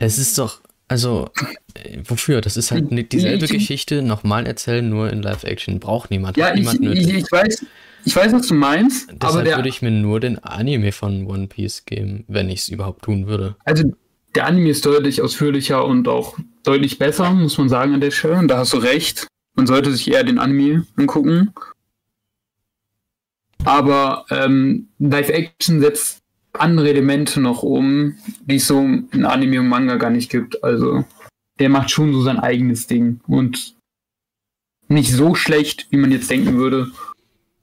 es 0.00 0.18
ist 0.18 0.38
doch, 0.38 0.60
also, 0.86 1.30
äh, 1.74 1.98
wofür? 2.04 2.40
Das 2.40 2.56
ist 2.56 2.70
halt 2.70 3.12
dieselbe 3.12 3.44
ich, 3.44 3.50
Geschichte 3.50 4.02
nochmal 4.02 4.46
erzählen, 4.46 4.88
nur 4.88 5.10
in 5.10 5.22
Live-Action. 5.22 5.80
Braucht 5.80 6.10
niemand. 6.10 6.36
Ja, 6.36 6.54
niemand 6.54 6.80
ich, 6.80 7.08
ich, 7.08 7.14
ich, 7.14 7.32
weiß, 7.32 7.66
ich 8.04 8.16
weiß, 8.16 8.32
was 8.32 8.46
du 8.46 8.54
meinst. 8.54 9.08
Deshalb 9.10 9.24
aber 9.24 9.44
der, 9.44 9.56
würde 9.56 9.68
ich 9.68 9.82
mir 9.82 9.90
nur 9.90 10.20
den 10.20 10.38
Anime 10.38 10.92
von 10.92 11.26
One 11.26 11.48
Piece 11.48 11.84
geben, 11.84 12.24
wenn 12.28 12.48
ich 12.48 12.60
es 12.60 12.68
überhaupt 12.68 13.02
tun 13.02 13.26
würde. 13.26 13.56
Also, 13.64 13.92
der 14.34 14.46
Anime 14.46 14.70
ist 14.70 14.86
deutlich 14.86 15.20
ausführlicher 15.20 15.84
und 15.84 16.08
auch 16.08 16.38
deutlich 16.62 16.98
besser, 16.98 17.30
muss 17.32 17.58
man 17.58 17.68
sagen, 17.68 17.94
an 17.94 18.00
der 18.00 18.10
Stelle. 18.10 18.36
Und 18.36 18.48
da 18.48 18.58
hast 18.58 18.72
du 18.72 18.78
recht. 18.78 19.26
Man 19.54 19.66
sollte 19.66 19.92
sich 19.92 20.10
eher 20.10 20.24
den 20.24 20.38
Anime 20.38 20.86
angucken. 20.96 21.52
Aber 23.64 24.24
ähm, 24.30 24.88
Live-Action 24.98 25.80
setzt 25.80 26.17
andere 26.60 26.90
Elemente 26.90 27.40
noch 27.40 27.62
um, 27.62 28.14
die 28.40 28.56
es 28.56 28.66
so 28.66 28.80
in 28.80 29.24
Anime 29.24 29.60
und 29.60 29.68
Manga 29.68 29.96
gar 29.96 30.10
nicht 30.10 30.30
gibt. 30.30 30.62
Also 30.62 31.04
der 31.58 31.68
macht 31.68 31.90
schon 31.90 32.12
so 32.12 32.22
sein 32.22 32.38
eigenes 32.38 32.86
Ding 32.86 33.20
und 33.26 33.74
nicht 34.88 35.12
so 35.12 35.34
schlecht, 35.34 35.86
wie 35.90 35.96
man 35.98 36.12
jetzt 36.12 36.30
denken 36.30 36.56
würde, 36.56 36.90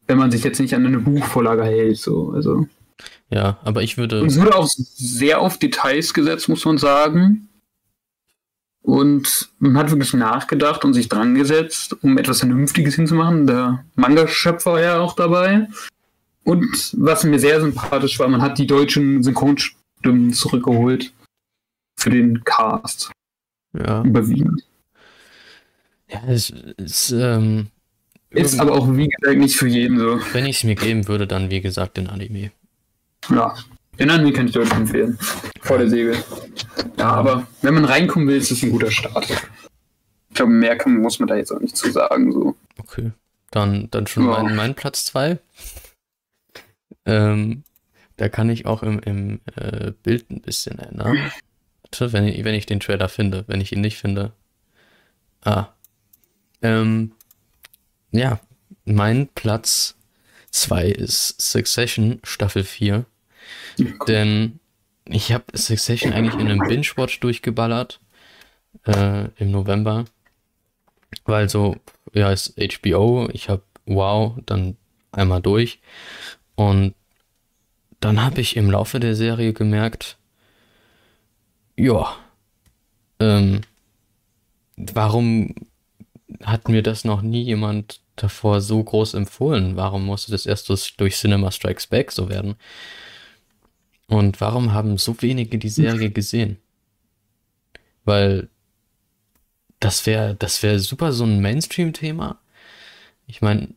wenn 0.08 0.18
man 0.18 0.32
sich 0.32 0.44
jetzt 0.44 0.60
nicht 0.60 0.76
an 0.76 0.86
eine 0.86 1.00
Buchvorlage 1.00 1.64
hält. 1.64 1.98
So, 1.98 2.32
also. 2.32 2.68
Ja, 3.30 3.58
aber 3.64 3.82
ich 3.82 3.98
würde. 3.98 4.22
Und 4.22 4.28
es 4.28 4.40
wurde 4.40 4.56
auch 4.56 4.68
sehr 4.68 5.40
auf 5.42 5.58
Details 5.58 6.14
gesetzt, 6.14 6.50
muss 6.50 6.66
man 6.66 6.78
sagen. 6.78 7.50
Und 8.82 9.50
man 9.58 9.76
hat 9.78 9.90
wirklich 9.90 10.14
nachgedacht 10.14 10.86
und 10.86 10.94
sich 10.94 11.10
dran 11.10 11.34
gesetzt, 11.34 11.96
um 12.04 12.20
etwas 12.20 12.40
Vernünftiges 12.40 12.94
hinzumachen. 12.94 13.48
Der 13.48 13.84
Manga-Schöpfer 13.96 14.74
war 14.74 14.82
ja 14.82 15.00
auch 15.00 15.16
dabei. 15.16 15.68
Und 16.46 16.94
was 16.98 17.24
mir 17.24 17.40
sehr 17.40 17.60
sympathisch 17.60 18.20
war, 18.20 18.28
man 18.28 18.42
hat 18.42 18.60
die 18.60 18.68
deutschen 18.68 19.24
Synchronstimmen 19.24 20.32
zurückgeholt 20.32 21.12
für 21.98 22.12
den 22.12 22.44
Cast. 22.44 23.12
Ja. 23.74 24.04
Überwiegend. 24.04 24.64
Ja, 26.08 26.22
es 26.28 26.52
ist, 26.78 27.12
ähm, 27.12 27.68
ist 28.30 28.60
aber 28.60 28.74
auch, 28.74 28.96
wie 28.96 29.08
gesagt, 29.08 29.40
nicht 29.40 29.58
für 29.58 29.68
jeden 29.68 29.98
so. 29.98 30.20
Wenn 30.34 30.46
ich 30.46 30.58
es 30.58 30.64
mir 30.64 30.76
geben 30.76 31.08
würde, 31.08 31.26
dann 31.26 31.50
wie 31.50 31.62
gesagt 31.62 31.98
den 31.98 32.08
Anime. 32.08 32.52
Ja, 33.30 33.56
den 33.98 34.12
Anime 34.12 34.32
kann 34.32 34.46
ich 34.46 34.54
deutlich 34.54 34.74
empfehlen. 34.74 35.18
Vor 35.62 35.80
der 35.80 35.90
Segel. 35.90 36.16
Ja, 37.00 37.12
aber 37.14 37.48
wenn 37.64 37.74
man 37.74 37.86
reinkommen 37.86 38.28
will, 38.28 38.38
ist 38.38 38.52
es 38.52 38.62
ein 38.62 38.70
guter 38.70 38.92
Start. 38.92 39.28
Ich 40.30 40.36
glaube, 40.36 40.52
mehr 40.52 40.78
kann, 40.78 40.98
muss 40.98 41.18
man 41.18 41.28
da 41.28 41.36
jetzt 41.36 41.52
auch 41.52 41.60
nicht 41.60 41.76
zu 41.76 41.92
sagen. 41.92 42.32
So. 42.32 42.56
Okay. 42.78 43.12
Dann, 43.50 43.88
dann 43.90 44.06
schon 44.06 44.26
ja. 44.26 44.44
mein, 44.44 44.56
mein 44.56 44.76
Platz 44.76 45.06
2. 45.06 45.40
Ähm, 47.06 47.64
da 48.18 48.30
kann 48.30 48.50
ich 48.50 48.66
auch 48.66 48.84
im, 48.84 49.00
im 49.00 49.42
äh, 49.56 49.92
Bild 50.04 50.30
ein 50.30 50.42
bisschen 50.42 50.80
ändern. 50.80 51.18
Warte, 51.84 52.14
wenn 52.14 52.28
ich, 52.28 52.44
wenn 52.44 52.56
ich 52.56 52.66
den 52.66 52.80
Trailer 52.80 53.10
finde. 53.10 53.44
Wenn 53.48 53.62
ich 53.62 53.72
ihn 53.72 53.82
nicht 53.82 53.98
finde. 53.98 54.32
Ah. 55.42 55.68
Ähm, 56.62 57.12
ja, 58.12 58.40
mein 58.86 59.28
Platz 59.28 59.98
2 60.52 60.88
ist 60.88 61.40
Succession 61.40 62.20
Staffel 62.24 62.64
4. 62.64 63.06
Cool. 63.78 63.96
Denn 64.08 64.60
ich 65.06 65.32
habe 65.32 65.46
Succession 65.54 66.14
eigentlich 66.14 66.40
in 66.40 66.48
einem 66.48 66.68
Binge-Watch 66.68 67.20
durchgeballert 67.20 68.00
äh, 68.88 69.26
im 69.38 69.52
November. 69.52 70.06
Weil 71.26 71.50
so, 71.50 71.76
ja, 72.14 72.32
ist 72.32 72.56
HBO, 72.58 73.30
ich 73.32 73.50
habe 73.50 73.62
Wow, 73.86 74.38
dann 74.46 74.78
einmal 75.12 75.42
durch. 75.42 75.80
Und 76.56 76.96
dann 78.00 78.24
habe 78.24 78.42
ich 78.42 78.56
im 78.56 78.70
Laufe 78.70 79.00
der 79.00 79.16
Serie 79.16 79.54
gemerkt, 79.54 80.18
ja, 81.78 82.16
ähm, 83.20 83.62
warum 84.78 85.56
hat 86.44 86.70
mir 86.70 86.84
das 86.84 87.06
noch 87.06 87.22
nie 87.22 87.44
jemand 87.44 88.02
davor 88.16 88.62
so 88.62 88.84
groß 88.84 89.14
empfohlen? 89.14 89.76
Warum 89.76 90.06
musste 90.06 90.32
das 90.32 90.46
erst 90.46 90.70
durch 90.70 91.16
Cinema 91.16 91.52
Strikes 91.52 91.88
Back 91.88 92.12
so 92.12 92.30
werden? 92.30 92.56
Und 94.08 94.40
warum 94.42 94.74
haben 94.74 94.98
so 94.98 95.22
wenige 95.22 95.58
die 95.58 95.70
Serie 95.70 96.10
gesehen? 96.12 96.58
Weil 98.04 98.50
das 99.80 100.06
wäre 100.06 100.36
das 100.36 100.62
wäre 100.64 100.80
super 100.80 101.12
so 101.12 101.26
ein 101.26 101.42
Mainstream-Thema. 101.42 102.40
Ich 103.28 103.42
meine, 103.42 103.70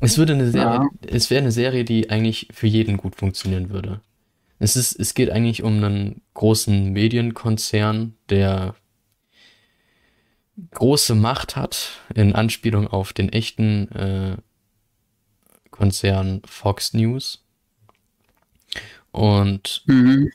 es 0.00 0.18
würde 0.18 0.34
eine 0.34 0.50
Serie, 0.50 0.64
ja. 0.64 0.88
es 1.06 1.30
wäre 1.30 1.42
eine 1.42 1.52
Serie, 1.52 1.84
die 1.84 2.10
eigentlich 2.10 2.48
für 2.52 2.66
jeden 2.66 2.96
gut 2.96 3.16
funktionieren 3.16 3.70
würde. 3.70 4.00
Es 4.58 4.76
ist, 4.76 4.98
es 4.98 5.14
geht 5.14 5.30
eigentlich 5.30 5.62
um 5.62 5.82
einen 5.82 6.22
großen 6.34 6.92
Medienkonzern, 6.92 8.14
der 8.28 8.74
große 10.72 11.14
Macht 11.14 11.56
hat, 11.56 12.00
in 12.14 12.34
Anspielung 12.34 12.86
auf 12.86 13.12
den 13.12 13.30
echten 13.30 13.90
äh, 13.92 14.36
Konzern 15.70 16.42
Fox 16.44 16.92
News. 16.92 17.42
Und 19.12 19.82
mhm. 19.86 20.30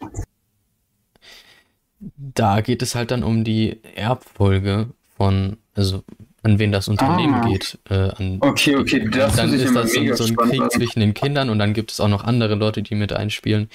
da 2.00 2.62
geht 2.62 2.82
es 2.82 2.96
halt 2.96 3.12
dann 3.12 3.24
um 3.24 3.44
die 3.44 3.80
Erbfolge 3.96 4.90
von, 5.16 5.58
also 5.76 6.04
an 6.46 6.60
wen 6.60 6.72
das 6.72 6.88
Unternehmen 6.88 7.34
ah. 7.34 7.48
geht. 7.48 7.80
Äh, 7.90 8.12
an, 8.12 8.38
okay, 8.42 8.76
okay, 8.76 9.10
das 9.10 9.36
dann 9.36 9.52
ist 9.52 9.76
das 9.76 9.94
so, 9.94 10.14
so 10.14 10.26
ein 10.26 10.36
Krieg 10.36 10.62
an. 10.62 10.70
zwischen 10.70 11.00
den 11.00 11.16
Kindern 11.16 11.50
und 11.50 11.58
dann 11.58 11.74
gibt 11.74 11.92
es 11.92 12.00
auch 12.00 12.08
noch 12.08 12.24
andere 12.24 12.54
Leute, 12.54 12.84
die 12.84 12.94
mit 12.94 13.12
einspielen. 13.12 13.68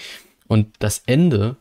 Und 0.47 0.69
das 0.79 1.03
Ende, 1.07 1.57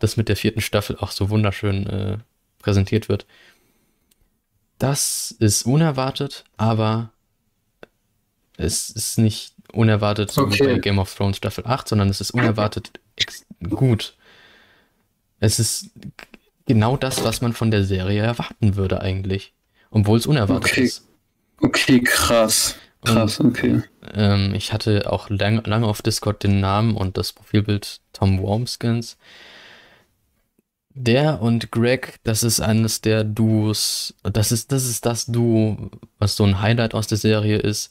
das 0.00 0.16
mit 0.16 0.28
der 0.28 0.36
vierten 0.36 0.60
Staffel 0.60 0.96
auch 0.98 1.12
so 1.12 1.30
wunderschön 1.30 1.86
äh, 1.86 2.18
präsentiert 2.58 3.08
wird, 3.08 3.24
das 4.78 5.30
ist 5.38 5.62
unerwartet, 5.62 6.44
aber 6.56 7.10
es 8.56 8.90
ist 8.90 9.18
nicht 9.18 9.54
unerwartet 9.72 10.32
so 10.32 10.42
okay. 10.42 10.58
wie 10.58 10.72
bei 10.74 10.78
Game 10.80 10.98
of 10.98 11.14
Thrones 11.14 11.36
Staffel 11.36 11.64
8, 11.66 11.88
sondern 11.88 12.08
es 12.08 12.20
ist 12.20 12.32
unerwartet 12.32 12.90
gut. 13.70 14.16
Es 15.38 15.60
ist 15.60 15.90
genau 16.66 16.96
das, 16.96 17.22
was 17.22 17.42
man 17.42 17.52
von 17.52 17.70
der 17.70 17.84
Serie 17.84 18.22
erwarten 18.22 18.74
würde 18.74 19.00
eigentlich, 19.00 19.52
obwohl 19.92 20.18
es 20.18 20.26
unerwartet 20.26 20.72
okay. 20.72 20.82
ist. 20.82 21.06
Okay, 21.60 22.00
krass. 22.00 22.76
Krass, 23.04 23.40
und, 23.40 23.50
okay. 23.50 23.82
Ähm, 24.14 24.54
ich 24.54 24.72
hatte 24.72 25.10
auch 25.12 25.28
lang, 25.28 25.62
lange 25.64 25.86
auf 25.86 26.02
Discord 26.02 26.42
den 26.42 26.60
Namen 26.60 26.96
und 26.96 27.16
das 27.16 27.32
Profilbild 27.32 28.00
Tom 28.12 28.40
Wormskins. 28.40 29.16
Der 30.94 31.40
und 31.40 31.70
Greg, 31.70 32.16
das 32.24 32.42
ist 32.42 32.60
eines 32.60 33.00
der 33.00 33.24
Duos, 33.24 34.14
das 34.22 34.52
ist, 34.52 34.72
das 34.72 34.84
ist 34.84 35.06
das 35.06 35.26
Duo, 35.26 35.90
was 36.18 36.36
so 36.36 36.44
ein 36.44 36.60
Highlight 36.60 36.94
aus 36.94 37.06
der 37.06 37.18
Serie 37.18 37.58
ist, 37.58 37.90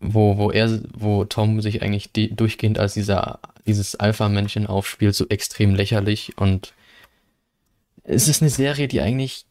wo, 0.00 0.38
wo 0.38 0.50
er, 0.50 0.80
wo 0.96 1.24
Tom 1.24 1.60
sich 1.60 1.82
eigentlich 1.82 2.10
die, 2.12 2.34
durchgehend 2.34 2.78
als 2.78 2.94
dieser, 2.94 3.40
dieses 3.66 3.96
Alpha-Männchen 3.96 4.66
aufspielt, 4.66 5.14
so 5.14 5.28
extrem 5.28 5.74
lächerlich 5.74 6.38
und 6.38 6.72
es 8.08 8.26
ist 8.26 8.40
eine 8.40 8.50
Serie, 8.50 8.88
die 8.88 9.02
eigentlich 9.02 9.44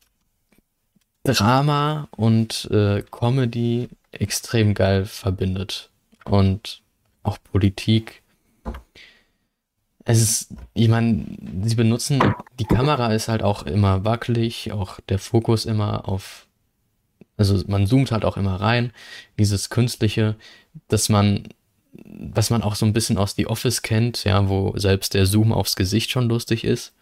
Drama 1.33 2.07
und 2.11 2.69
äh, 2.71 3.03
Comedy 3.11 3.89
extrem 4.11 4.73
geil 4.73 5.05
verbindet 5.05 5.89
und 6.25 6.81
auch 7.23 7.37
Politik 7.51 8.23
es 10.09 10.21
ist, 10.21 10.53
ich 10.73 10.87
meine, 10.87 11.25
sie 11.65 11.75
benutzen, 11.75 12.23
die 12.59 12.65
Kamera 12.65 13.13
ist 13.13 13.27
halt 13.27 13.43
auch 13.43 13.63
immer 13.63 14.05
wackelig, 14.05 14.71
auch 14.71 15.01
der 15.09 15.19
Fokus 15.19 15.65
immer 15.65 16.07
auf, 16.07 16.47
also 17.35 17.61
man 17.67 17.87
zoomt 17.87 18.13
halt 18.13 18.23
auch 18.23 18.37
immer 18.37 18.55
rein, 18.55 18.93
dieses 19.37 19.69
künstliche, 19.69 20.37
dass 20.87 21.09
man, 21.09 21.49
was 21.91 22.49
man 22.49 22.63
auch 22.63 22.75
so 22.75 22.85
ein 22.85 22.93
bisschen 22.93 23.17
aus 23.17 23.35
The 23.35 23.47
Office 23.47 23.81
kennt, 23.81 24.23
ja, 24.23 24.47
wo 24.47 24.77
selbst 24.77 25.13
der 25.13 25.25
Zoom 25.25 25.51
aufs 25.51 25.75
Gesicht 25.75 26.09
schon 26.09 26.29
lustig 26.29 26.63
ist. 26.63 26.93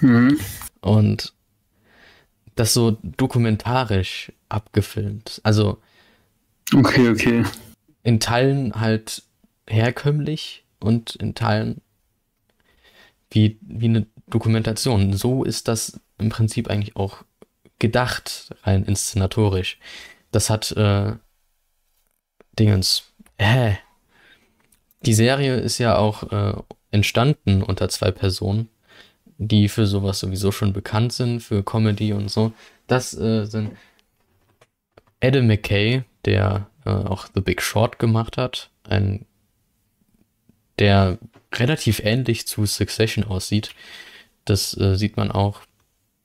Mhm. 0.00 0.40
Und 0.80 1.34
das 2.56 2.74
so 2.74 2.98
dokumentarisch 3.02 4.32
abgefilmt. 4.48 5.40
Also. 5.44 5.80
Okay, 6.74 7.08
okay. 7.08 7.44
In 8.02 8.18
Teilen 8.18 8.74
halt 8.80 9.22
herkömmlich 9.68 10.64
und 10.80 11.14
in 11.16 11.34
Teilen 11.34 11.80
wie, 13.30 13.58
wie 13.60 13.86
eine 13.86 14.06
Dokumentation. 14.28 15.12
So 15.16 15.44
ist 15.44 15.68
das 15.68 16.00
im 16.18 16.28
Prinzip 16.28 16.68
eigentlich 16.68 16.96
auch 16.96 17.24
gedacht, 17.78 18.54
rein 18.62 18.84
inszenatorisch. 18.84 19.78
Das 20.30 20.50
hat 20.50 20.72
äh, 20.72 21.12
Dingens. 22.58 23.12
Hä? 23.38 23.78
Die 25.02 25.14
Serie 25.14 25.56
ist 25.56 25.78
ja 25.78 25.96
auch 25.96 26.32
äh, 26.32 26.54
entstanden 26.90 27.62
unter 27.62 27.88
zwei 27.88 28.10
Personen, 28.10 28.68
die 29.38 29.68
für 29.68 29.86
sowas 29.86 30.20
sowieso 30.20 30.52
schon 30.52 30.72
bekannt 30.72 31.12
sind, 31.12 31.40
für 31.40 31.62
Comedy 31.62 32.12
und 32.12 32.30
so. 32.30 32.52
Das 32.86 33.16
äh, 33.18 33.44
sind 33.46 33.76
Adam 35.22 35.46
McKay, 35.46 36.02
der 36.24 36.70
äh, 36.84 36.90
auch 36.90 37.26
The 37.34 37.40
Big 37.40 37.62
Short 37.62 37.98
gemacht 37.98 38.36
hat, 38.36 38.70
ein 38.84 39.26
der 40.78 41.18
relativ 41.54 42.00
ähnlich 42.00 42.46
zu 42.46 42.66
Succession 42.66 43.24
aussieht. 43.24 43.70
Das 44.44 44.76
äh, 44.78 44.96
sieht 44.96 45.16
man 45.16 45.30
auch 45.30 45.62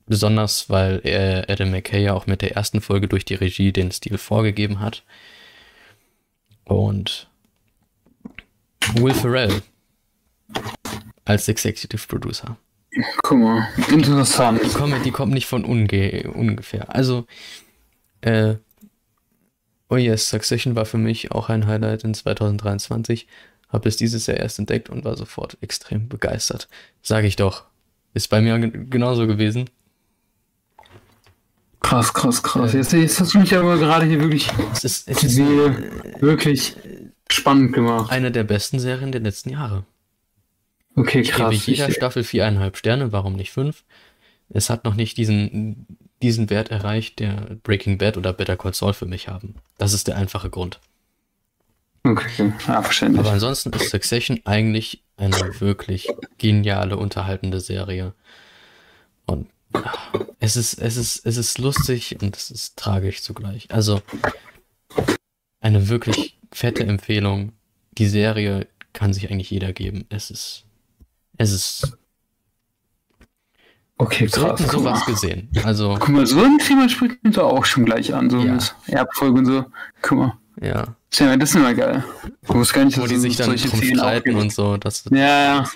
besonders, 0.06 0.69
weil 0.69 1.01
Adam 1.48 1.72
McKay 1.72 2.03
ja 2.03 2.14
auch 2.14 2.27
mit 2.27 2.41
der 2.41 2.53
ersten 2.57 2.81
Folge 2.81 3.07
durch 3.07 3.23
die 3.23 3.35
Regie 3.35 3.72
den 3.72 3.91
Stil 3.91 4.17
vorgegeben 4.17 4.81
hat. 4.81 5.03
Und 6.65 7.30
Will 8.95 9.14
Ferrell 9.14 9.61
als 11.23 11.48
Executive 11.48 12.07
Producer. 12.07 12.57
Guck 13.24 13.38
mal, 13.38 13.68
interessant. 13.90 14.61
Die 14.64 14.70
Comedy 14.70 15.11
kommt 15.11 15.34
nicht 15.34 15.48
von 15.48 15.64
unge 15.64 16.30
ungefähr. 16.34 16.94
Also, 16.94 17.26
äh, 18.20 18.56
oh 19.90 19.95
yes, 19.95 20.30
Succession 20.30 20.76
war 20.76 20.86
für 20.86 20.98
mich 20.98 21.32
auch 21.32 21.50
ein 21.50 21.68
Highlight 21.68 22.03
in 22.03 22.14
2023. 22.14 23.28
Habe 23.70 23.88
es 23.88 23.95
dieses 23.95 24.28
Jahr 24.28 24.38
erst 24.38 24.60
entdeckt 24.60 24.90
und 24.90 25.06
war 25.06 25.16
sofort 25.16 25.58
extrem 25.61 26.10
begeistert. 26.10 26.68
Sage 27.02 27.28
ich 27.28 27.38
doch. 27.38 27.64
Ist 28.14 28.30
bei 28.30 28.42
mir 28.42 28.60
genauso 28.60 29.26
gewesen. 29.26 29.70
Krass, 31.80 32.14
krass, 32.14 32.44
krass. 32.44 32.74
Jetzt, 32.74 32.92
jetzt 32.92 33.20
hast 33.20 33.34
du 33.34 33.40
mich 33.40 33.56
aber 33.56 33.78
gerade 33.78 34.06
hier 34.06 34.20
wirklich 34.20 34.50
es 34.74 34.84
ist, 34.84 35.10
es 35.10 35.24
ist 35.24 35.40
äh, 35.40 36.22
wirklich 36.22 36.76
spannend 37.30 37.74
gemacht. 37.74 38.11
Eine 38.11 38.32
der 38.32 38.44
besten 38.44 38.80
Serien 38.80 39.11
der 39.14 39.22
letzten 39.22 39.50
Jahre. 39.50 39.86
Okay, 40.95 41.24
krass. 41.24 41.53
Ich 41.53 41.66
gebe 41.66 41.78
jeder 41.78 41.92
Staffel 41.92 42.24
viereinhalb 42.24 42.78
Sterne, 42.78 43.11
warum 43.11 43.34
nicht 43.34 43.52
fünf? 43.52 43.84
Es 44.50 44.70
hat 44.70 44.84
noch 44.84 44.95
nicht 44.95 45.18
diesen, 45.18 45.86
diesen 46.22 46.50
Wert 46.50 46.70
erreicht, 46.72 47.20
der 47.20 47.58
Breaking 47.64 47.98
Bad 47.98 48.18
oder 48.18 48.34
Better 48.34 48.58
Call 48.58 48.74
Saul 48.74 48.94
für 48.94 49.06
mich 49.06 49.28
haben. 49.28 49.56
Das 49.78 49.94
ist 49.94 50.08
der 50.08 50.18
einfache 50.18 50.50
Grund. 50.50 50.80
Okay, 52.03 52.52
ja, 52.68 52.82
verständlich. 52.82 53.22
Aber 53.22 53.32
ansonsten 53.32 53.72
ist 53.74 53.90
Succession 53.90 54.42
eigentlich 54.44 55.03
eine 55.18 55.38
wirklich 55.60 56.08
geniale, 56.38 56.98
unterhaltende 56.98 57.60
Serie. 57.60 58.14
Und 59.26 59.48
es 60.40 60.58
ist, 60.58 60.80
es 60.80 60.98
ist, 60.98 61.26
es 61.26 61.38
ist 61.38 61.60
lustig 61.60 62.18
und 62.22 62.36
es 62.36 62.50
ist 62.50 62.78
tragisch 62.78 63.22
zugleich. 63.22 63.68
Also 63.70 64.02
eine 65.60 65.90
wirklich 65.90 66.40
fette 66.52 66.84
Empfehlung. 66.84 67.53
Die 67.98 68.08
Serie 68.08 68.68
kann 68.94 69.14
sich 69.14 69.30
eigentlich 69.30 69.52
jeder 69.52 69.72
geben. 69.72 70.06
Es 70.10 70.32
ist, 70.32 70.66
es 71.42 71.52
ist. 71.52 71.98
Okay, 73.98 74.26
krass. 74.28 74.60
Ich 74.60 74.68
sowas 74.68 75.06
gesehen. 75.06 75.50
Also. 75.64 75.95
Guck 76.00 76.10
mal, 76.10 76.26
so 76.26 76.42
ein 76.42 76.58
Thema 76.58 76.90
spricht 76.90 77.24
mich 77.24 77.36
da 77.36 77.44
auch 77.44 77.66
schon 77.66 77.86
gleich 77.86 78.14
an, 78.14 78.30
so 78.30 78.40
ja. 78.40 78.53
mit 78.53 78.76
Erbfolge 78.88 79.40
und 79.40 79.45
so. 79.45 79.66
Guck 80.02 80.18
mal. 80.18 80.38
Ja. 80.61 80.95
Das 81.11 81.20
ist 81.20 81.56
immer 81.56 81.74
geil. 81.74 82.03
Du 82.48 82.53
musst 82.53 82.74
gar 82.74 82.86
nicht, 82.86 83.00
Wo 83.00 83.06
die 83.06 83.18
sich 83.18 83.36
dann 83.36 83.56
drum 83.56 83.82
streiten 83.82 84.36
und 84.36 84.52
so. 84.52 84.78
Das, 84.78 85.03
ja, 85.11 85.18
ja. 85.18 85.70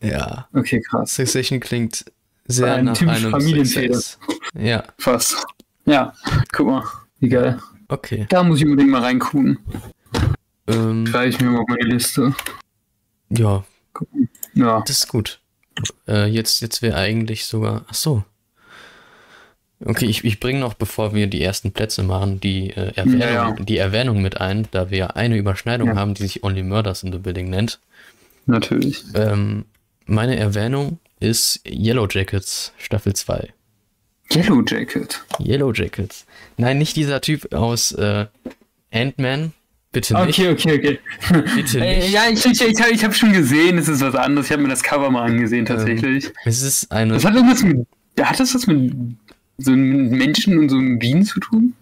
Ja. 0.00 0.48
Okay, 0.52 0.80
krass. 0.80 1.14
Succession 1.14 1.60
klingt 1.60 2.04
sehr 2.46 2.74
ein 2.74 2.84
nach 2.84 3.00
einem 3.00 3.30
Familienfehler. 3.30 4.00
Ja. 4.56 4.84
Fast. 4.98 5.44
Ja, 5.86 6.12
guck 6.52 6.66
mal, 6.66 6.84
wie 7.20 7.28
geil. 7.28 7.58
Okay. 7.88 8.26
Da 8.28 8.42
muss 8.42 8.60
ich 8.60 8.64
unbedingt 8.64 8.90
mal 8.90 9.02
reingucken. 9.02 9.58
Ähm, 10.66 11.06
Schreibe 11.06 11.28
ich 11.28 11.40
mir 11.40 11.50
mal 11.50 11.64
meine 11.68 11.84
Liste. 11.84 12.34
Ja, 13.30 13.64
Ja. 14.54 14.80
das 14.86 14.98
ist 14.98 15.08
gut. 15.08 15.40
Äh, 16.06 16.26
jetzt 16.26 16.60
jetzt 16.60 16.82
wäre 16.82 16.96
eigentlich 16.96 17.46
sogar. 17.46 17.84
Ach 17.88 17.94
so. 17.94 18.24
Okay, 19.84 20.06
ich, 20.06 20.24
ich 20.24 20.40
bringe 20.40 20.60
noch, 20.60 20.74
bevor 20.74 21.14
wir 21.14 21.26
die 21.26 21.42
ersten 21.42 21.72
Plätze 21.72 22.02
machen, 22.04 22.40
die, 22.40 22.70
äh, 22.70 22.92
Erwähnung, 22.94 23.20
Ja, 23.20 23.30
ja. 23.30 23.52
die 23.58 23.76
Erwähnung 23.76 24.22
mit 24.22 24.40
ein, 24.40 24.66
da 24.70 24.90
wir 24.90 25.16
eine 25.16 25.36
Überschneidung 25.36 25.88
Ja. 25.88 25.96
haben, 25.96 26.14
die 26.14 26.22
sich 26.22 26.42
Only 26.44 26.62
Murders 26.62 27.02
in 27.02 27.12
the 27.12 27.18
Building 27.18 27.50
nennt. 27.50 27.80
Natürlich. 28.46 29.04
Ähm, 29.14 29.64
meine 30.06 30.36
Erwähnung 30.36 31.00
ist 31.20 31.60
Yellow 31.66 32.06
Jackets 32.08 32.72
Staffel 32.78 33.14
2. 33.14 33.52
Yellow 34.32 34.62
Jacket. 34.66 35.22
Yellow 35.40 35.72
Jackets. 35.72 36.24
Nein, 36.56 36.78
nicht 36.78 36.96
dieser 36.96 37.20
Typ 37.20 37.52
aus 37.52 37.92
äh, 37.92 38.26
Ant-Man. 38.92 39.52
Bitte 39.94 40.14
nicht. 40.26 40.38
Okay, 40.38 40.50
okay, 40.50 40.78
okay. 40.78 41.44
Bitte 41.54 41.78
Äh, 41.80 41.96
nicht. 42.00 42.10
ja, 42.12 42.20
ich, 42.30 42.44
ich, 42.44 42.60
ich, 42.60 42.78
ich 42.92 43.04
habe 43.04 43.14
schon 43.14 43.32
gesehen, 43.32 43.78
es 43.78 43.88
ist 43.88 44.02
was 44.02 44.14
anderes. 44.14 44.46
Ich 44.48 44.52
habe 44.52 44.62
mir 44.62 44.68
das 44.68 44.82
Cover 44.82 45.10
mal 45.10 45.22
angesehen, 45.22 45.64
tatsächlich. 45.64 46.30
Es 46.44 46.60
ist 46.62 46.92
eine. 46.92 47.14
Das 47.14 47.24
hat 47.24 47.34
irgendwas 47.34 47.62
mit. 47.62 47.86
Hat 48.20 48.38
das 48.38 48.54
was 48.54 48.66
mit 48.66 48.92
so 49.56 49.72
einem 49.72 50.10
Menschen 50.10 50.58
und 50.58 50.68
so 50.68 50.76
einem 50.76 50.98
Bienen 50.98 51.24
zu 51.24 51.40
tun? 51.40 51.72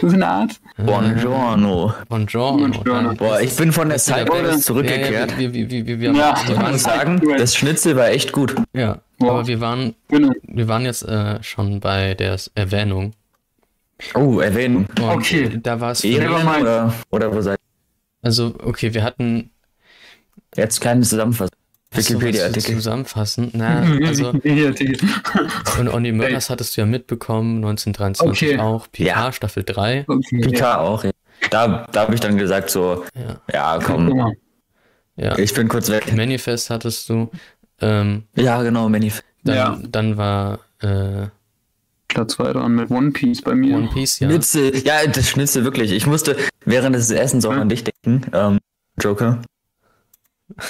So 0.00 0.08
eine 0.08 0.26
Art? 0.26 0.60
Buongiorno. 0.78 1.94
Buongiorno. 2.08 2.56
Buongiorno. 2.58 3.08
Nein, 3.08 3.16
Boah, 3.16 3.40
ich 3.40 3.54
bin 3.56 3.70
von 3.72 3.88
der 3.88 3.96
das 3.96 4.02
ist 4.02 4.08
ja- 4.08 4.24
Cyborg 4.24 4.42
Ja, 4.44 4.58
zurückgekehrt. 4.58 5.32
Ja, 5.32 5.38
ja, 5.40 5.54
wir, 5.54 5.70
wir, 5.70 5.86
wir, 5.86 6.00
wir, 6.00 6.12
Ja. 6.12 6.34
Ich 6.48 6.58
muss 6.58 6.82
sagen, 6.82 7.20
das 7.38 7.54
Schnitzel 7.56 7.94
war 7.96 8.08
echt 8.08 8.32
gut. 8.32 8.54
ja, 8.72 8.98
Boah. 9.18 9.30
aber 9.32 9.46
wir 9.46 9.60
waren, 9.60 9.94
Genau. 10.08 10.32
wir 10.42 10.66
waren 10.68 10.84
jetzt 10.84 11.02
äh, 11.04 11.40
schon 11.42 11.78
bei 11.80 12.14
der 12.14 12.36
Erwähnung. 12.54 13.12
Oh, 14.14 14.40
erwähnen. 14.40 14.86
Und 14.86 15.00
Okay. 15.00 15.58
Da 15.62 15.80
war 15.80 15.92
es 15.92 16.04
oder, 16.04 16.92
oder 17.10 17.34
wo 17.34 17.40
seid 17.40 17.58
also 18.22 18.54
okay, 18.62 18.94
wir 18.94 19.02
hatten 19.02 19.50
Jetzt 20.56 20.80
kleine 20.80 21.00
Zusammenfassung. 21.02 21.56
Wikipedia-Artikel. 21.94 22.74
zusammenfassen. 22.76 23.50
Na, 23.52 23.82
also 24.06 24.30
und 24.30 25.88
On 25.88 26.04
the 26.04 26.12
Murders 26.12 26.48
hattest 26.50 26.76
du 26.76 26.80
ja 26.82 26.86
mitbekommen, 26.86 27.56
1923 27.64 28.48
Okay. 28.50 28.58
auch, 28.60 28.86
Picard 28.90 29.16
Ja. 29.26 29.32
Staffel 29.32 29.62
3. 29.64 30.04
Okay. 30.08 30.40
Picard 30.40 30.78
auch. 30.78 31.04
Ja. 31.04 31.10
Da, 31.50 31.86
da 31.92 32.02
habe 32.02 32.14
ich 32.14 32.20
dann 32.20 32.38
gesagt 32.38 32.70
so, 32.70 33.04
Ja, 33.52 33.78
komm, 33.82 34.32
ja. 35.16 35.36
ich 35.38 35.52
bin 35.52 35.68
kurz 35.68 35.90
weg. 35.90 36.14
Manifest 36.14 36.70
hattest 36.70 37.08
du. 37.10 37.30
Ähm, 37.80 38.24
Ja, 38.36 38.62
genau, 38.62 38.88
Manif. 38.88 39.22
dann, 39.44 39.56
Ja. 39.56 39.78
dann 39.88 40.16
war 40.16 40.60
äh, 40.80 41.26
Platz 42.12 42.38
weiter 42.38 42.62
an 42.62 42.74
mit 42.74 42.90
One 42.90 43.10
Piece 43.10 43.42
bei 43.42 43.54
mir. 43.54 43.76
One 43.76 43.88
Piece, 43.92 44.18
ja. 44.20 44.28
Schnitzel, 44.28 44.76
ja, 44.84 45.06
das 45.06 45.28
Schnitzel 45.28 45.64
wirklich. 45.64 45.92
Ich 45.92 46.06
musste 46.06 46.36
während 46.64 46.94
des 46.94 47.10
Essens 47.10 47.44
auch 47.44 47.52
Hm? 47.52 47.60
an 47.62 47.68
dich 47.68 47.84
denken. 47.84 48.30
Ähm, 48.32 48.58
Joker. 49.00 49.40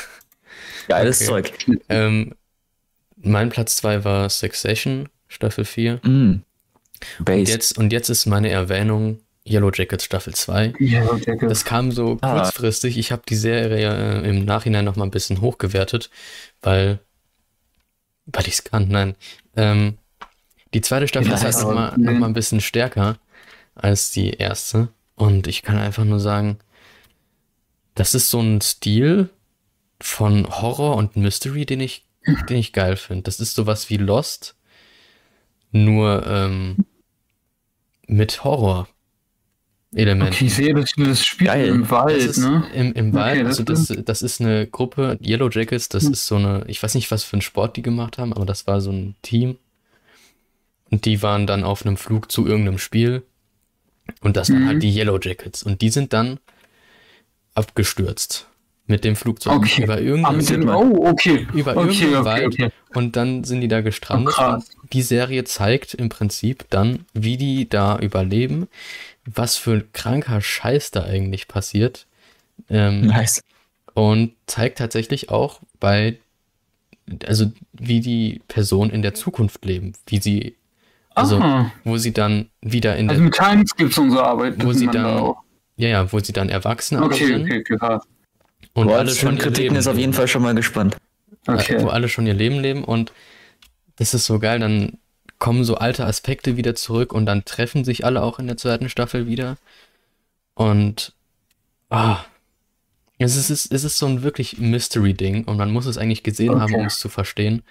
Geiles 0.89 1.29
Okay. 1.29 1.43
Zeug. 1.53 1.81
Ähm, 1.89 2.35
mein 3.17 3.51
Platz 3.51 3.77
2 3.77 4.05
war 4.05 4.29
Succession, 4.29 5.09
Staffel 5.29 5.65
4. 5.65 6.01
Mm. 6.03 6.43
Und 7.19 7.25
Base. 7.25 7.51
jetzt, 7.53 7.79
und 7.79 7.93
jetzt 7.93 8.09
ist 8.09 8.27
meine 8.27 8.51
Erwähnung 8.51 9.21
Yellow 9.45 9.71
Jackets 9.73 10.05
Staffel 10.05 10.35
2. 10.35 10.75
Yellow 10.79 11.17
Jacket. 11.17 11.51
Das 11.51 11.65
kam 11.65 11.91
so 11.91 12.19
Ah. 12.21 12.35
kurzfristig. 12.43 12.97
Ich 12.99 13.11
habe 13.11 13.23
die 13.29 13.35
Serie 13.35 14.23
äh, 14.23 14.29
im 14.29 14.45
Nachhinein 14.45 14.85
noch 14.85 14.95
mal 14.97 15.05
ein 15.05 15.11
bisschen 15.11 15.41
hochgewertet, 15.41 16.11
weil, 16.63 17.01
weil 18.27 18.47
ich 18.47 18.55
es 18.55 18.65
kann. 18.65 18.87
Nein. 18.89 19.17
Ähm, 19.57 19.99
die 20.75 20.81
zweite 20.81 21.09
Staffel 21.09 21.29
Ja, 21.29 21.35
ist 21.35 21.45
halt 21.45 21.57
aber- 21.57 21.97
noch 21.99 22.13
mal, 22.19 22.27
ein 22.27 22.33
bisschen 22.33 22.61
stärker 22.61 23.19
als 23.75 24.11
die 24.11 24.31
erste. 24.31 24.89
Und 25.15 25.47
ich 25.47 25.63
kann 25.63 25.79
einfach 25.79 26.05
nur 26.05 26.21
sagen, 26.21 26.59
das 27.95 28.15
ist 28.15 28.31
so 28.31 28.41
ein 28.41 28.61
Stil 28.61 29.29
von 30.01 30.49
Horror 30.49 30.97
und 30.97 31.17
Mystery, 31.17 31.67
den 31.67 31.81
ich, 31.81 32.05
den 32.49 32.57
ich 32.57 32.73
geil 32.73 32.97
finde. 32.97 33.23
Das 33.25 33.39
ist 33.41 33.55
sowas 33.55 33.91
wie 33.91 33.99
Lost, 33.99 34.57
nur 35.71 36.27
ähm, 36.27 36.77
mit 38.07 38.43
Horror-Elementen. 38.45 40.35
Okay, 40.35 40.47
ich 40.47 40.55
sehe, 40.55 40.75
das, 40.75 40.93
das 40.97 41.25
spielt 41.25 41.51
Geil. 41.51 41.69
im 41.69 41.91
Wald, 41.91 42.17
ist 42.23 42.39
ne? 42.39 42.65
im, 42.75 42.93
im 42.95 43.13
Wald, 43.15 43.39
Okay, 43.39 43.47
also 43.47 43.63
das 43.63 43.87
das, 43.89 44.05
das 44.05 44.23
ist 44.23 44.41
eine 44.41 44.67
Gruppe, 44.67 45.19
Yellow 45.25 45.49
Jackets, 45.51 45.89
das 45.89 46.05
Hm. 46.05 46.13
ist 46.13 46.27
so 46.27 46.37
eine, 46.37 46.65
ich 46.67 46.83
weiß 46.83 46.95
nicht, 46.95 47.11
was 47.11 47.25
für 47.25 47.35
einen 47.35 47.43
Sport 47.43 47.77
die 47.77 47.83
gemacht 47.83 48.19
haben, 48.19 48.33
aber 48.33 48.47
das 48.47 48.67
war 48.67 48.81
so 48.81 48.91
ein 48.91 49.15
Team. 49.23 49.57
Und 50.93 51.05
die 51.07 51.23
waren 51.23 51.47
dann 51.49 51.65
auf 51.65 51.85
einem 51.85 51.97
Flug 51.97 52.31
zu 52.31 52.47
irgendeinem 52.47 52.79
Spiel. 52.79 53.23
Und 54.21 54.37
das 54.37 54.51
waren 54.51 54.63
Mhm. 54.63 54.69
halt 54.69 54.83
die 54.85 54.95
Yellow 54.95 55.19
Jackets. 55.21 55.63
Und 55.65 55.81
die 55.81 55.89
sind 55.91 56.13
dann 56.13 56.39
abgestürzt 57.55 58.47
mit 58.87 59.05
dem 59.05 59.17
Flugzeug 59.17 59.55
Okay. 59.55 59.85
über 59.85 59.95
Ah, 59.95 59.99
irgendeinen, 59.99 60.45
dem, 60.47 60.69
oh, 60.69 61.09
okay. 61.09 61.47
über 61.55 61.77
Okay, 61.77 61.81
irgendeinen 62.05 62.15
okay, 62.17 62.25
Wald. 62.25 62.47
okay. 62.47 62.69
Und 62.95 63.17
dann 63.17 63.45
sind 63.45 63.61
die 63.61 63.69
da 63.69 63.81
gestrandet. 63.81 64.35
Oh, 64.39 64.59
die 64.93 65.03
Serie 65.03 65.45
zeigt 65.45 65.95
im 65.95 66.09
Prinzip 66.09 66.67
dann, 66.69 67.07
wie 67.15 67.37
die 67.37 67.69
da 67.69 67.99
überleben, 67.99 68.69
was 69.25 69.57
für 69.57 69.73
ein 69.73 69.93
kranker 69.93 70.41
Scheiß 70.41 70.91
da 70.91 71.05
eigentlich 71.05 71.49
passiert. 71.49 72.07
Ähm, 72.69 73.07
Nice. 73.07 73.43
und 73.95 74.33
zeigt 74.47 74.79
tatsächlich 74.79 75.31
auch 75.31 75.61
bei, 75.81 76.19
also 77.27 77.51
wie 77.73 78.01
die 78.01 78.41
Personen 78.49 78.91
in 78.91 79.03
der 79.03 79.15
Zukunft 79.15 79.65
leben, 79.65 79.95
wie 80.07 80.19
sie, 80.21 80.57
also 81.15 81.39
Aha. 81.39 81.73
wo 81.85 81.97
sie 81.97 82.13
dann 82.13 82.51
wieder 82.61 82.97
in 82.97 83.07
der, 83.09 83.13
Also 83.17 83.25
mit 83.25 83.35
Timescapes 83.35 83.99
und 83.99 84.11
so 84.13 84.21
arbeiten. 84.21 84.63
Wo 84.65 84.73
sie 84.73 84.87
dann- 84.87 85.05
auch. 85.19 85.43
ja, 85.77 85.89
ja, 85.89 86.13
wo 86.13 86.19
sie 86.21 86.33
dann 86.33 86.49
erwachsen 86.49 87.03
Okay, 87.03 87.27
sind 87.27 87.43
okay, 87.45 87.61
okay, 87.61 87.77
krass. 87.79 88.05
und 88.75 88.87
Boah, 88.89 88.99
alle 88.99 89.11
schon 89.15 89.37
Kritiken 89.39 89.63
Leben 89.65 89.77
ist 89.77 89.87
auf 89.87 89.99
jeden. 89.99 90.13
Fall 90.13 90.29
schon 90.29 90.43
mal 90.43 90.55
gespannt. 90.55 90.97
Okay. 91.47 91.83
wo 91.83 91.89
alle 91.89 92.09
schon 92.09 92.27
ihr 92.27 92.35
Leben 92.35 92.61
leben 92.61 92.85
und 92.85 93.13
das 93.97 94.15
ist 94.15 94.27
so 94.27 94.39
geil, 94.39 94.61
dann 94.61 94.99
kommen 95.41 95.65
so 95.65 95.75
alte 95.75 96.07
Aspekte 96.07 96.57
wieder 96.57 96.75
zurück 96.77 97.13
und 97.13 97.27
dann 97.27 97.45
treffen 97.45 97.85
sich 97.85 98.05
alle 98.05 98.23
auch 98.23 98.39
in 98.39 98.47
der 98.47 98.57
zweiten 98.57 98.89
Staffel 98.89 99.27
wieder 99.27 99.57
und 100.55 101.13
ah, 101.91 102.19
es 103.19 103.35
ist, 103.37 103.51
es 103.51 103.65
ist, 103.67 103.73
es 103.73 103.83
ist 103.85 103.99
so 103.99 104.07
ein 104.07 104.23
wirklich 104.23 104.59
Mystery-Ding 104.59 105.45
und 105.45 105.57
man 105.57 105.73
muss 105.73 105.87
es 105.87 105.99
eigentlich 105.99 106.23
gesehen 106.23 106.61
haben, 106.61 106.73
Okay. 106.75 106.81
um 106.81 106.87
es 106.87 106.99
zu 107.01 107.09
verstehen 107.09 107.63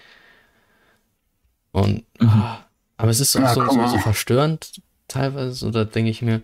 und 1.72 2.04
ah, 2.20 2.58
aber 3.02 3.10
es 3.12 3.20
ist 3.20 3.36
auch 3.36 3.42
Ja, 3.42 3.54
so, 3.54 3.66
so, 3.66 3.88
so 3.88 3.98
verstörend 3.98 4.82
teilweise, 5.08 5.68
oder 5.68 5.86
denke 5.86 6.12
ich 6.12 6.22
mir, 6.22 6.42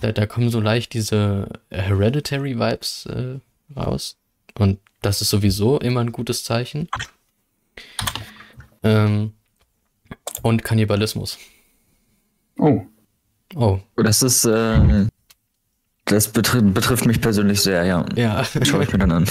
da, 0.00 0.12
da 0.12 0.26
kommen 0.26 0.50
so 0.50 0.60
leicht 0.60 0.94
diese 0.94 1.48
Hereditary-Vibes 1.70 3.06
äh, 3.06 3.40
raus 3.78 4.16
und 4.58 4.78
das 5.02 5.20
ist 5.22 5.30
sowieso 5.30 5.78
immer 5.78 6.00
ein 6.00 6.12
gutes 6.12 6.44
Zeichen. 6.44 6.88
Ähm, 8.82 9.32
und 10.42 10.64
Kannibalismus. 10.64 11.38
Oh, 12.58 12.82
Oh, 13.56 13.80
Das 13.96 14.22
ist, 14.22 14.44
äh, 14.44 15.06
das 16.04 16.28
betrifft, 16.28 16.72
betrifft 16.74 17.06
mich 17.06 17.20
persönlich 17.20 17.60
sehr, 17.60 17.84
ja. 17.84 18.04
ja. 18.14 18.44
Schau 18.62 18.80
ich 18.80 18.92
mir 18.92 18.98
dann 18.98 19.12
an. 19.12 19.28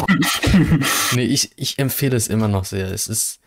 nee, 1.13 1.23
ich, 1.23 1.51
ich 1.55 1.79
empfehle 1.79 2.15
es 2.17 2.27
immer 2.27 2.47
noch 2.47 2.65
sehr. 2.65 2.91
Es 2.91 3.07
ist. 3.07 3.39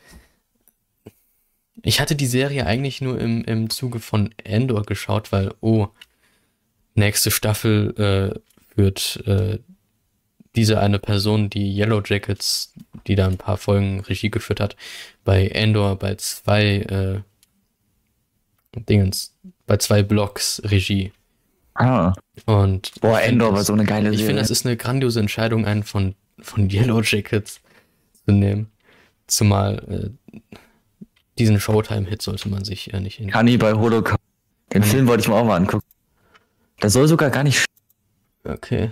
Ich 1.81 2.01
hatte 2.01 2.15
die 2.15 2.26
Serie 2.26 2.67
eigentlich 2.67 3.01
nur 3.01 3.18
im, 3.18 3.44
im 3.44 3.70
Zuge 3.70 3.99
von 3.99 4.34
Endor 4.44 4.83
geschaut, 4.83 5.33
weil, 5.33 5.52
oh, 5.60 5.89
nächste 6.94 7.31
Staffel 7.31 7.94
äh, 8.36 8.76
wird 8.78 9.23
äh, 9.26 9.59
diese 10.55 10.81
eine 10.81 10.99
Person, 10.99 11.49
die 11.49 11.75
Yellow 11.75 12.02
Jackets, 12.05 12.75
die 13.07 13.15
da 13.15 13.26
ein 13.26 13.39
paar 13.39 13.57
Folgen 13.57 14.01
Regie 14.01 14.31
geführt 14.31 14.60
hat, 14.60 14.76
bei 15.25 15.49
Endor 15.49 15.97
bei 15.97 16.15
zwei 16.17 16.76
äh, 16.81 17.20
Dingens, 18.89 19.34
bei 19.67 19.76
zwei 19.78 20.02
Blocks 20.02 20.60
Regie. 20.65 21.12
Ah. 21.75 22.12
Und 22.47 22.92
Boah, 23.01 23.12
ich 23.18 23.25
find 23.25 23.33
Endor 23.33 23.51
war 23.52 23.59
das- 23.59 23.67
so 23.68 23.73
eine 23.73 23.84
geile 23.84 24.10
ich 24.10 24.17
Serie. 24.17 24.26
finde, 24.26 24.42
es 24.42 24.51
ist 24.51 24.67
eine 24.67 24.76
grandiose 24.76 25.20
Entscheidung, 25.20 25.65
einen 25.67 25.83
von, 25.84 26.15
von 26.41 26.68
Yellow 26.70 27.01
Jackets 27.02 27.60
zu 28.26 28.33
nehmen. 28.33 28.70
Zumal 29.26 30.12
äh, 30.34 30.39
diesen 31.39 31.61
Showtime-Hit 31.61 32.23
sollte 32.23 32.49
man 32.49 32.65
sich 32.65 32.93
äh, 32.93 33.01
nicht 33.01 33.17
hin. 33.17 33.31
Cannibal 33.31 33.78
Holocaust. 33.78 34.20
Den 34.73 34.83
Film 34.83 35.07
wollte 35.07 35.23
ich 35.23 35.28
mir 35.28 35.35
auch 35.35 35.44
mal 35.44 35.57
angucken. 35.57 35.85
Das 36.81 36.94
soll 36.94 37.07
sogar 37.07 37.31
gar 37.31 37.44
nicht. 37.44 37.65
Okay. 38.44 38.91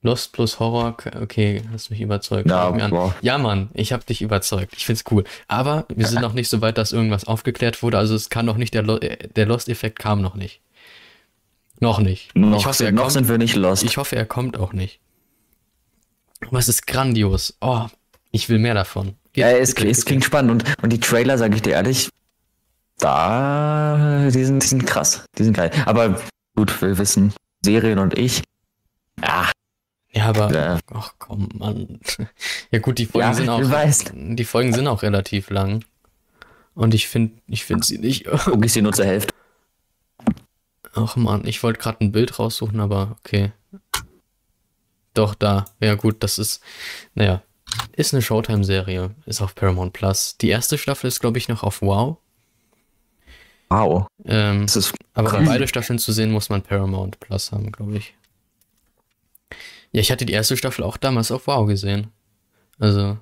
Lost 0.00 0.32
plus 0.32 0.60
Horror, 0.60 0.96
okay, 1.20 1.62
hast 1.72 1.90
mich 1.90 2.00
überzeugt. 2.00 2.48
Ja, 2.48 2.70
mir 2.70 3.14
ja, 3.20 3.36
Mann, 3.36 3.68
ich 3.74 3.92
habe 3.92 4.04
dich 4.04 4.22
überzeugt. 4.22 4.74
Ich 4.76 4.86
find's 4.86 5.04
cool. 5.10 5.24
Aber 5.48 5.86
wir 5.92 6.06
sind 6.06 6.22
noch 6.22 6.34
nicht 6.34 6.48
so 6.48 6.60
weit, 6.60 6.78
dass 6.78 6.92
irgendwas 6.92 7.24
aufgeklärt 7.24 7.82
wurde. 7.82 7.98
Also 7.98 8.14
es 8.14 8.30
kann 8.30 8.46
noch 8.46 8.56
nicht, 8.56 8.74
der, 8.74 8.82
Lo 8.82 8.98
äh, 8.98 9.28
der 9.28 9.46
Lost-Effekt 9.46 9.98
kam 9.98 10.22
noch 10.22 10.36
nicht. 10.36 10.60
Noch 11.80 11.98
nicht. 11.98 12.34
Noch, 12.36 12.60
ich, 12.60 12.66
hoffe, 12.66 12.84
er 12.84 12.92
noch 12.92 13.02
kommt, 13.02 13.12
sind 13.12 13.28
wir 13.28 13.38
nicht 13.38 13.56
lost. 13.56 13.82
ich 13.82 13.96
hoffe, 13.96 14.14
er 14.14 14.24
kommt 14.24 14.56
auch 14.56 14.72
nicht. 14.72 15.00
Aber 16.46 16.58
es 16.58 16.68
ist 16.68 16.86
grandios. 16.86 17.56
Oh, 17.60 17.86
ich 18.30 18.48
will 18.48 18.58
mehr 18.58 18.74
davon. 18.74 19.16
Ja, 19.38 19.50
es, 19.50 19.74
bitte, 19.74 19.88
es 19.88 19.98
bitte. 19.98 20.06
klingt 20.08 20.24
spannend 20.24 20.50
und, 20.50 20.82
und 20.82 20.90
die 20.92 21.00
Trailer, 21.00 21.38
sage 21.38 21.54
ich 21.56 21.62
dir 21.62 21.72
ehrlich, 21.72 22.10
da, 22.98 24.28
die 24.32 24.44
sind, 24.44 24.62
die 24.62 24.66
sind 24.66 24.86
krass. 24.86 25.24
Die 25.38 25.44
sind 25.44 25.56
geil. 25.56 25.70
Aber 25.86 26.20
gut, 26.56 26.80
wir 26.82 26.98
wissen, 26.98 27.32
Serien 27.64 27.98
und 27.98 28.18
ich. 28.18 28.42
Ah, 29.20 29.50
Ja, 30.10 30.26
aber, 30.26 30.52
Ja. 30.52 30.78
ach 30.92 31.14
komm, 31.18 31.48
Mann. 31.54 32.00
Ja 32.70 32.80
gut, 32.80 32.98
die 32.98 33.06
Folgen 33.06 33.28
Ja, 33.28 33.34
sind 33.34 33.48
auch, 33.48 33.60
weißt. 33.70 34.12
die 34.14 34.44
Folgen 34.44 34.72
sind 34.74 34.86
auch 34.88 35.02
relativ 35.02 35.50
lang. 35.50 35.84
Und 36.74 36.92
ich 36.94 37.08
finde, 37.08 37.40
ich 37.46 37.64
finde 37.64 37.86
sie 37.86 37.98
nicht. 37.98 38.26
Guck 38.44 38.64
ich 38.64 38.72
sie 38.72 38.82
nur 38.82 38.92
zur 38.92 39.04
Hälfte. 39.06 39.32
Ach 40.94 41.16
man, 41.16 41.46
ich 41.46 41.62
wollte 41.62 41.78
gerade 41.80 41.98
ein 42.04 42.12
Bild 42.12 42.38
raussuchen, 42.38 42.80
aber 42.80 43.16
okay. 43.20 43.52
Doch, 45.14 45.34
da. 45.34 45.64
Ja 45.80 45.94
gut, 45.94 46.22
das 46.22 46.38
ist, 46.38 46.62
naja, 47.14 47.42
ist 47.96 48.12
eine 48.14 48.22
Showtime-Serie, 48.22 49.10
ist 49.26 49.40
auf 49.40 49.54
Paramount 49.54 49.92
Plus. 49.92 50.36
Die 50.40 50.48
erste 50.48 50.78
Staffel 50.78 51.08
ist, 51.08 51.20
glaube 51.20 51.38
ich, 51.38 51.48
noch 51.48 51.62
auf 51.62 51.82
Wow. 51.82 52.18
Wow. 53.70 54.06
Ähm, 54.24 54.62
Das 54.62 54.76
ist 54.76 54.94
aber 55.14 55.36
um 55.36 55.44
beide 55.44 55.68
Staffeln 55.68 55.98
zu 55.98 56.12
sehen, 56.12 56.30
muss 56.30 56.48
man 56.48 56.62
Paramount 56.62 57.20
Plus 57.20 57.52
haben, 57.52 57.70
glaube 57.72 57.98
ich. 57.98 58.14
Ja, 59.92 60.00
ich 60.00 60.10
hatte 60.10 60.24
die 60.26 60.32
erste 60.32 60.56
Staffel 60.56 60.84
auch 60.84 60.96
damals 60.96 61.30
auf 61.30 61.46
Wow 61.46 61.66
gesehen. 61.66 62.08
Also, 62.78 63.18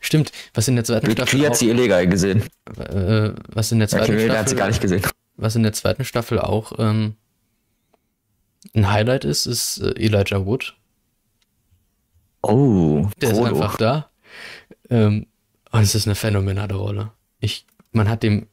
stimmt, 0.00 0.30
was 0.54 0.68
in 0.68 0.76
der 0.76 0.84
zweiten 0.84 1.10
Staffel 1.10 1.40
Wie 1.40 1.46
hat 1.46 1.56
sie 1.56 1.68
illegal 1.70 2.06
gesehen? 2.06 2.42
äh, 2.78 3.32
was 3.48 3.72
in 3.72 3.78
der 3.80 3.88
zweiten 3.88 4.06
Kiwi 4.16 4.28
hat 4.28 4.48
sie 4.48 4.54
gar 4.56 4.66
Staffel, 4.66 4.68
nicht 4.70 4.80
gesehen. 4.80 5.02
was 5.36 5.56
in 5.56 5.62
der 5.62 5.72
zweiten 5.72 6.04
Staffel 6.04 6.38
auch 6.38 6.72
ähm, 6.78 7.16
ein 8.74 8.90
Highlight 8.90 9.24
ist, 9.24 9.46
ist 9.46 9.78
äh, 9.78 9.90
Elijah 9.96 10.44
Wood. 10.46 10.76
Oh, 12.42 13.08
Der 13.20 13.30
ist 13.30 13.36
Frodo. 13.36 13.50
einfach 13.54 13.76
da. 13.76 14.10
Ähm, 14.88 15.26
und 15.72 15.80
es 15.82 15.94
ist 15.94 16.06
eine 16.06 16.14
phänomenale 16.14 16.74
Rolle. 16.74 17.12
Ich, 17.40 17.66
man 17.92 18.08
hat 18.08 18.22
dem 18.22 18.46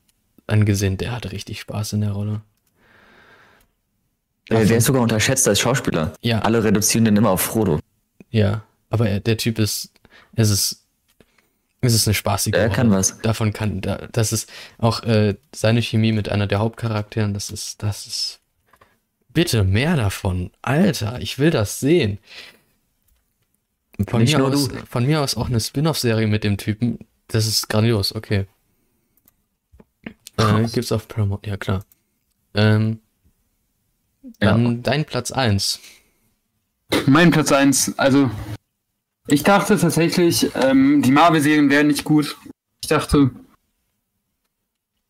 angesehen, 0.45 0.97
der 0.97 1.11
hatte 1.13 1.31
richtig 1.31 1.59
Spaß 1.61 1.93
in 1.93 2.01
der 2.01 2.11
Rolle. 2.11 2.41
Der, 4.49 4.63
der 4.65 4.77
ist 4.77 4.85
sogar 4.85 5.01
unterschätzt 5.01 5.47
als 5.47 5.59
Schauspieler. 5.59 6.13
Ja. 6.21 6.39
Alle 6.39 6.63
reduzieren 6.63 7.05
den 7.05 7.17
immer 7.17 7.31
auf 7.31 7.41
Frodo. 7.41 7.79
Ja, 8.29 8.63
aber 8.89 9.09
er, 9.09 9.19
der 9.19 9.37
Typ 9.37 9.59
ist, 9.59 9.91
es 10.35 10.49
ist, 10.49 10.85
es 11.81 11.93
ist 11.93 12.07
eine 12.07 12.13
spaßige 12.13 12.51
Der 12.53 12.63
Rolle. 12.63 12.73
kann 12.75 12.91
was. 12.91 13.19
Davon 13.21 13.51
kann, 13.51 13.81
da, 13.81 14.07
das 14.11 14.31
ist 14.31 14.49
auch 14.77 15.03
äh, 15.03 15.35
seine 15.53 15.81
Chemie 15.81 16.13
mit 16.13 16.29
einer 16.29 16.47
der 16.47 16.59
Hauptcharakteren, 16.59 17.33
das 17.33 17.49
ist, 17.49 17.83
das 17.83 18.05
ist, 18.07 18.39
bitte 19.29 19.63
mehr 19.65 19.97
davon. 19.97 20.51
Alter, 20.61 21.19
ich 21.21 21.39
will 21.39 21.49
das 21.49 21.79
sehen. 21.81 22.19
Von 24.07 24.21
Nicht 24.21 24.37
mir, 24.37 24.45
aus, 24.45 24.67
du. 24.67 24.75
von 24.85 25.05
mir 25.05 25.21
aus 25.21 25.35
auch 25.35 25.47
eine 25.47 25.59
Spin-off-Serie 25.59 26.27
mit 26.27 26.43
dem 26.43 26.57
Typen, 26.57 26.99
das 27.29 27.47
ist 27.47 27.67
grandios, 27.67 28.13
okay. 28.13 28.45
Äh, 30.37 30.67
gibt's 30.71 30.91
auf 30.91 31.07
Paramount, 31.07 31.47
ja 31.47 31.57
klar. 31.57 31.83
Ähm, 32.53 32.99
dann 34.39 34.83
dein 34.83 35.05
Platz 35.05 35.31
1. 35.31 35.79
Mein 37.07 37.31
Platz 37.31 37.51
1, 37.51 37.97
also 37.97 38.29
ich 39.27 39.43
dachte 39.43 39.77
tatsächlich, 39.77 40.49
ähm, 40.55 41.01
die 41.01 41.11
Marvel-Serien 41.11 41.69
wären 41.69 41.87
nicht 41.87 42.03
gut. 42.03 42.37
Ich 42.81 42.87
dachte 42.87 43.31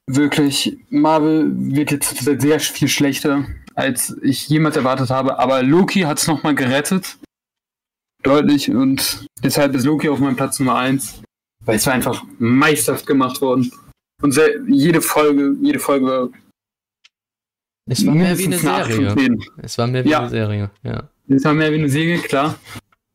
wirklich, 0.07 0.77
Marvel 0.89 1.51
wird 1.75 1.91
jetzt 1.91 2.17
sehr 2.17 2.59
viel 2.59 2.87
schlechter, 2.87 3.45
als 3.75 4.15
ich 4.23 4.47
jemals 4.49 4.75
erwartet 4.75 5.09
habe. 5.09 5.37
Aber 5.37 5.61
Loki 5.61 6.01
hat 6.01 6.17
es 6.17 6.27
nochmal 6.27 6.55
gerettet. 6.55 7.17
Deutlich. 8.23 8.69
Und 8.69 9.25
deshalb 9.43 9.75
ist 9.75 9.85
Loki 9.85 10.09
auf 10.09 10.19
meinem 10.19 10.35
Platz 10.35 10.59
Nummer 10.59 10.75
1. 10.77 11.21
Weil 11.65 11.75
es 11.75 11.85
war 11.85 11.93
einfach 11.93 12.23
meisterhaft 12.39 13.05
gemacht 13.05 13.41
worden. 13.41 13.71
Und 14.21 14.31
sehr, 14.31 14.49
jede 14.67 15.01
Folge, 15.01 15.55
jede 15.61 15.79
Folge 15.79 16.05
war 16.05 16.29
Es 17.89 18.05
war 18.05 18.15
mehr 18.15 18.37
wie 18.37 18.45
eine 18.45 18.55
mindestens 18.55 18.69
eine 18.69 18.83
8 18.83 18.91
Serie. 18.91 19.09
von 19.09 19.19
10. 19.19 19.43
Es 19.57 19.77
war 19.77 19.87
mehr 19.87 20.05
wie 20.05 20.09
Ja. 20.09 20.19
eine 20.21 20.29
Serie, 20.29 20.71
ja. 20.83 21.09
Es 21.29 21.43
war 21.43 21.53
mehr 21.53 21.71
wie 21.71 21.75
eine 21.75 21.89
Serie, 21.89 22.19
klar. 22.19 22.55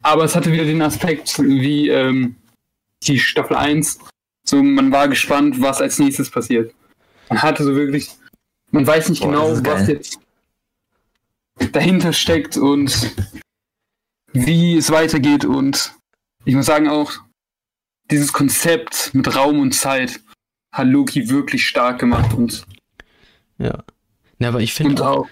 Aber 0.02 0.24
es 0.24 0.36
hatte 0.36 0.52
wieder 0.52 0.64
den 0.64 0.82
Aspekt 0.82 1.38
wie 1.38 1.88
ähm, 1.88 2.36
die 3.04 3.18
Staffel 3.18 3.56
1. 3.56 3.98
So, 4.44 4.62
man 4.62 4.90
war 4.92 5.08
gespannt, 5.08 5.60
was 5.60 5.80
als 5.80 5.98
nächstes 5.98 6.30
passiert. 6.30 6.74
Man 7.28 7.40
hatte 7.40 7.64
so 7.64 7.74
wirklich, 7.74 8.10
man 8.70 8.86
weiß 8.86 9.08
nicht 9.08 9.22
Boah, 9.22 9.30
genau, 9.30 9.64
was 9.64 9.88
jetzt 9.88 10.18
dahinter 11.72 12.12
steckt 12.12 12.56
und 12.56 13.14
wie 14.32 14.76
es 14.76 14.90
weitergeht. 14.90 15.44
Und 15.44 15.92
ich 16.44 16.54
muss 16.54 16.66
sagen 16.66 16.88
auch, 16.88 17.12
dieses 18.10 18.32
Konzept 18.32 19.14
mit 19.14 19.34
Raum 19.34 19.60
und 19.60 19.72
Zeit 19.72 20.20
hat 20.72 20.86
Loki 20.88 21.28
wirklich 21.28 21.66
stark 21.66 21.98
gemacht 22.00 22.32
und, 22.34 22.64
Ja. 23.58 23.82
Na, 24.38 24.48
aber 24.48 24.60
ich 24.60 24.74
finde 24.74 25.06
auch, 25.06 25.28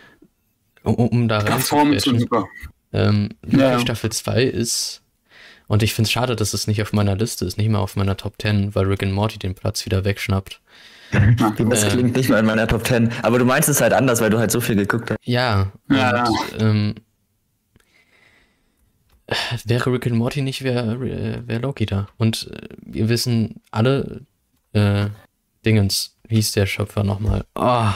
um, 0.83 0.95
um 0.95 1.29
da 1.29 1.41
super. 1.61 2.47
ähm, 2.93 3.31
Loki 3.43 3.57
Ja. 3.59 3.81
Staffel 3.81 4.11
2 4.13 4.45
ist, 4.45 5.03
und 5.67 5.83
ich 5.83 5.95
finde 5.95 6.07
es 6.07 6.13
schade, 6.13 6.37
dass 6.37 6.53
es 6.55 6.67
nicht 6.67 6.81
auf 6.83 6.93
meiner 6.93 7.17
Liste 7.17 7.45
ist, 7.45 7.57
nicht 7.59 7.69
mal 7.71 7.79
auf 7.79 7.97
meiner 7.97 8.17
Top 8.17 8.35
10, 8.41 8.75
weil 8.75 8.87
Rick 8.87 9.03
and 9.03 9.13
Morty 9.13 9.39
den 9.39 9.55
Platz 9.55 9.85
wieder 9.85 10.05
wegschnappt. 10.05 10.61
Das 11.59 11.89
klingt 11.89 12.15
nicht 12.17 12.29
mal 12.29 12.39
in 12.39 12.47
meiner 12.47 12.69
Top 12.69 12.87
10. 12.87 13.11
Aber 13.23 13.39
du 13.41 13.45
meinst 13.45 13.69
es 13.69 13.81
halt 13.81 13.93
anders, 13.93 14.21
weil 14.21 14.31
du 14.31 14.39
halt 14.39 14.51
so 14.53 14.61
viel 14.61 14.77
geguckt 14.77 15.11
hast. 15.11 15.19
Ja, 15.25 15.73
Ja. 15.91 16.25
und, 16.29 16.63
ähm, 16.63 16.95
wäre 19.65 19.93
Rick 19.93 20.07
and 20.07 20.17
Morty 20.17 20.43
nicht, 20.43 20.63
wäre 20.63 21.01
wär 21.47 21.61
Loki 21.61 21.87
da. 21.87 22.09
Und 22.19 22.51
äh, 22.53 22.69
wir 22.83 23.09
wissen 23.09 23.61
alle, 23.71 24.23
äh, 24.73 25.07
Dingens, 25.65 26.17
wie 26.29 26.37
hieß 26.37 26.53
der 26.53 26.67
Schöpfer 26.67 27.05
nochmal? 27.05 27.45
Ah, 27.55 27.95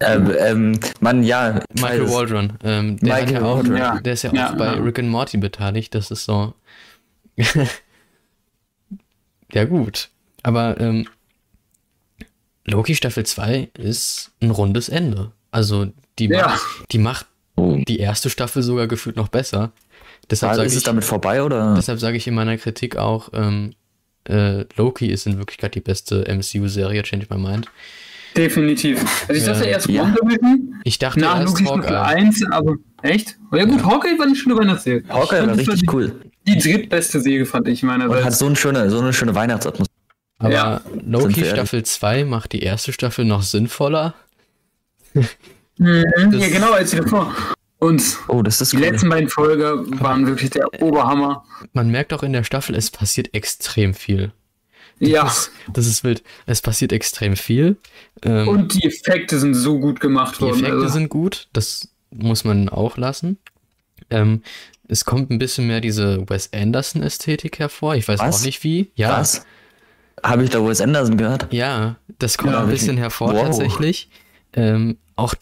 Ähm, 0.00 0.32
ähm, 0.38 0.80
Mann, 1.00 1.22
ja. 1.24 1.58
ich 1.74 1.82
Michael. 1.82 2.08
Waldron. 2.10 2.52
Ähm, 2.62 2.96
der, 2.98 3.14
Michael 3.16 3.32
ja 3.34 3.42
auch. 3.44 3.64
Ja. 3.64 4.00
der 4.00 4.12
ist 4.12 4.22
ja, 4.22 4.32
Ja, 4.32 4.50
auch 4.52 4.56
bei 4.56 4.66
ja. 4.66 4.72
Rick 4.74 4.98
and 5.00 5.08
Morty 5.08 5.36
beteiligt. 5.38 5.94
Das 5.94 6.10
ist 6.10 6.24
so. 6.24 6.54
ja, 9.52 9.64
gut. 9.64 10.10
Aber 10.42 10.78
ähm, 10.80 11.08
Loki 12.64 12.94
Staffel 12.94 13.24
2 13.24 13.70
ist 13.78 14.32
ein 14.40 14.50
rundes 14.50 14.88
Ende. 14.88 15.32
Also, 15.50 15.86
die, 16.18 16.28
macht, 16.28 16.60
die 16.92 16.98
macht 16.98 17.26
Oh. 17.56 17.76
die 17.88 17.98
erste 17.98 18.30
Staffel 18.30 18.62
sogar 18.62 18.86
gefühlt 18.86 19.16
noch 19.16 19.26
besser. 19.26 19.72
Deshalb 20.30 20.54
sage 20.56 20.66
ist 20.66 20.72
es 20.72 20.78
ich, 20.78 20.84
damit 20.84 21.04
vorbei 21.04 21.42
oder? 21.42 21.74
deshalb 21.76 22.00
sag 22.00 22.14
ich 22.14 22.26
in 22.26 22.34
meiner 22.34 22.56
Kritik 22.58 22.96
auch, 22.96 23.30
ähm, 23.32 23.72
äh, 24.28 24.64
Loki 24.76 25.06
ist 25.06 25.26
in 25.26 25.38
Wirklichkeit 25.38 25.74
die 25.74 25.80
beste 25.80 26.24
MCU-Serie, 26.28 27.02
Change 27.02 27.26
My 27.30 27.38
Mind. 27.38 27.68
Definitiv. 28.36 29.00
Also 29.28 29.32
ich 29.40 29.46
Ja. 29.46 29.52
dachte 29.52 29.64
erst 29.66 29.88
Ja. 29.88 30.02
WandaVision, 30.02 30.74
Ich 30.84 30.98
dachte 30.98 31.20
nach 31.20 31.40
erst 31.40 31.54
Loki 31.54 31.64
Staffel 31.64 31.96
Hawkeye. 31.98 32.16
1, 32.22 32.44
aber 32.50 32.74
echt? 33.02 33.36
Ja 33.52 33.64
gut, 33.64 33.82
Hawkeye 33.84 34.18
war 34.18 34.26
eine 34.26 34.36
schöne 34.36 34.56
Weihnachtsserie. 34.56 35.02
Hawkeye 35.08 35.40
Ich 35.40 35.46
war 35.48 35.56
richtig 35.56 35.80
die, 35.80 35.88
cool. 35.92 36.14
Die 36.46 36.58
drittbeste 36.58 37.20
Serie 37.20 37.46
fand 37.46 37.68
ich 37.68 37.82
Und 37.82 37.90
hat 38.24 38.34
so 38.34 38.46
eine 38.46 38.56
schöne, 38.56 38.90
so 38.90 39.00
eine 39.00 39.12
schöne 39.12 39.34
Weihnachtsatmosphäre. 39.34 39.88
Aber 40.38 40.52
Ja. 40.52 40.80
Loki? 41.06 41.44
Staffel 41.44 41.82
2 41.82 42.24
macht 42.24 42.52
die 42.52 42.62
erste 42.62 42.92
Staffel 42.92 43.24
noch 43.24 43.42
sinnvoller. 43.42 44.14
Mhm, 45.14 45.24
ja 46.32 46.48
genau, 46.48 46.72
als 46.72 46.90
sie 46.90 46.98
davor. 46.98 47.34
Und 47.78 48.02
Oh, 48.26 48.42
das 48.42 48.60
ist 48.60 48.72
die 48.72 48.76
cool. 48.76 48.82
letzten 48.82 49.08
beiden 49.08 49.28
Folgen 49.28 50.00
waren 50.00 50.26
wirklich 50.26 50.50
der 50.50 50.82
Oberhammer. 50.82 51.44
Man 51.72 51.90
merkt 51.90 52.12
auch 52.12 52.22
in 52.24 52.32
der 52.32 52.42
Staffel, 52.44 52.74
es 52.74 52.90
passiert 52.90 53.34
extrem 53.34 53.94
viel. 53.94 54.32
Ja, 54.98 55.22
Das, 55.24 55.50
das 55.72 55.86
ist 55.86 56.02
wild. 56.02 56.24
Es 56.46 56.60
passiert 56.60 56.92
extrem 56.92 57.36
viel. 57.36 57.76
Ähm, 58.24 58.48
und 58.48 58.74
die 58.74 58.84
Effekte 58.84 59.38
sind 59.38 59.54
so 59.54 59.78
gut 59.78 60.00
gemacht 60.00 60.36
die 60.38 60.40
worden. 60.40 60.56
Effekte 60.58 60.74
also, 60.76 60.88
sind 60.88 61.08
gut, 61.08 61.48
das 61.52 61.88
muss 62.10 62.42
man 62.42 62.68
auch 62.68 62.96
lassen. 62.96 63.38
Ähm, 64.10 64.42
es 64.88 65.04
kommt 65.04 65.30
ein 65.30 65.38
bisschen 65.38 65.68
mehr 65.68 65.80
diese 65.80 66.28
Wes 66.28 66.50
Anderson-Ästhetik 66.52 67.60
hervor. 67.60 67.94
Ich 67.94 68.08
weiß 68.08 68.18
Was? 68.18 68.40
auch 68.40 68.44
nicht 68.44 68.64
wie. 68.64 68.90
Ja, 68.96 69.18
Was? 69.20 69.44
Habe 70.24 70.42
ich 70.42 70.50
da 70.50 70.66
Wes 70.66 70.80
Anderson 70.80 71.16
gehört? 71.16 71.46
ja, 71.52 71.94
das 72.18 72.38
kommt 72.38 72.54
Ja, 72.54 72.62
ein 72.62 72.68
bisschen 72.68 72.96
hervor 72.96 73.34
Wow. 73.34 73.42
tatsächlich. 73.46 74.10
Ähm, 74.52 74.96
auch 75.14 75.34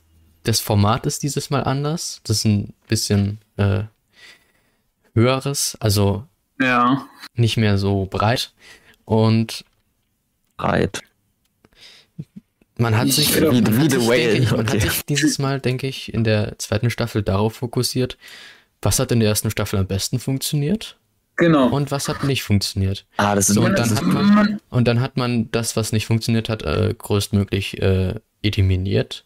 das 0.47 0.61
Format 0.61 1.07
ist 1.07 1.23
dieses 1.23 1.51
Mal 1.51 1.65
anders. 1.65 2.21
Das 2.25 2.39
ist 2.39 2.45
ein 2.45 2.73
bisschen 2.89 3.39
äh, 3.57 3.83
höheres, 5.15 5.77
also 5.81 6.25
ja. 6.61 7.07
nicht 7.35 7.57
mehr 7.57 7.79
so 7.79 8.07
breit. 8.07 8.53
Und 9.05 9.65
Breit. 10.57 11.03
man 12.79 12.97
hat 12.97 13.07
Ich 13.09 13.17
sich, 13.17 13.41
man 13.41 13.57
hat 13.57 13.67
The 13.67 13.91
sich, 13.99 14.09
Whale. 14.09 14.23
denke 14.33 14.43
ich, 14.43 14.51
man 14.51 14.61
Okay. 14.61 14.81
hat 14.81 14.91
sich 14.93 15.05
dieses 15.07 15.39
Mal, 15.39 15.61
denke 15.61 15.87
ich, 15.87 16.13
in 16.13 16.25
der 16.25 16.59
zweiten 16.59 16.91
Staffel 16.91 17.23
darauf 17.23 17.55
fokussiert, 17.57 18.17
was 18.83 18.99
hat 18.99 19.13
in 19.13 19.21
der 19.21 19.29
ersten 19.31 19.51
Staffel 19.51 19.79
am 19.79 19.87
besten 19.87 20.19
funktioniert 20.19 20.97
Genau. 21.37 21.69
und 21.69 21.91
was 21.91 22.09
hat 22.09 22.25
nicht 22.25 22.43
funktioniert. 22.43 23.05
Ah, 23.17 23.35
das 23.35 23.49
ist 23.49 23.57
So, 23.57 23.63
und 23.65 23.79
dann 23.79 23.91
hat 23.95 24.03
man, 24.03 24.61
und 24.71 24.89
dann 24.89 25.01
hat 25.01 25.17
man 25.17 25.51
das, 25.51 25.77
was 25.77 25.93
nicht 25.93 26.07
funktioniert 26.07 26.49
hat, 26.49 26.63
äh, 26.63 26.95
größtmöglich 26.97 27.81
äh, 27.83 28.15
eliminiert. 28.43 29.25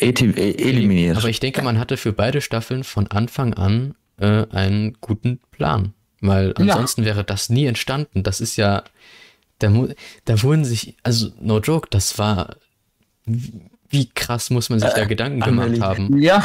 E- 0.00 0.54
eliminiert. 0.68 1.16
Aber 1.16 1.28
ich 1.28 1.40
denke, 1.40 1.62
man 1.62 1.78
hatte 1.78 1.96
für 1.96 2.12
beide 2.12 2.40
Staffeln 2.40 2.84
von 2.84 3.06
Anfang 3.08 3.54
an 3.54 3.94
äh, 4.18 4.44
einen 4.50 4.96
guten 5.00 5.40
Plan. 5.50 5.92
Weil 6.20 6.54
ansonsten 6.56 7.04
wäre 7.04 7.24
das 7.24 7.50
nie 7.50 7.66
entstanden. 7.66 8.22
Das 8.22 8.40
ist 8.40 8.56
ja, 8.56 8.82
da, 9.58 9.70
da 10.24 10.42
wurden 10.42 10.64
sich, 10.64 10.96
also 11.02 11.28
no 11.40 11.60
joke, 11.60 11.88
das 11.90 12.18
war, 12.18 12.56
wie 13.26 14.08
krass 14.14 14.50
muss 14.50 14.70
man 14.70 14.80
sich 14.80 14.90
da 14.90 15.04
Gedanken 15.04 15.40
gemacht 15.40 15.80
haben. 15.80 16.18
Ja, 16.18 16.44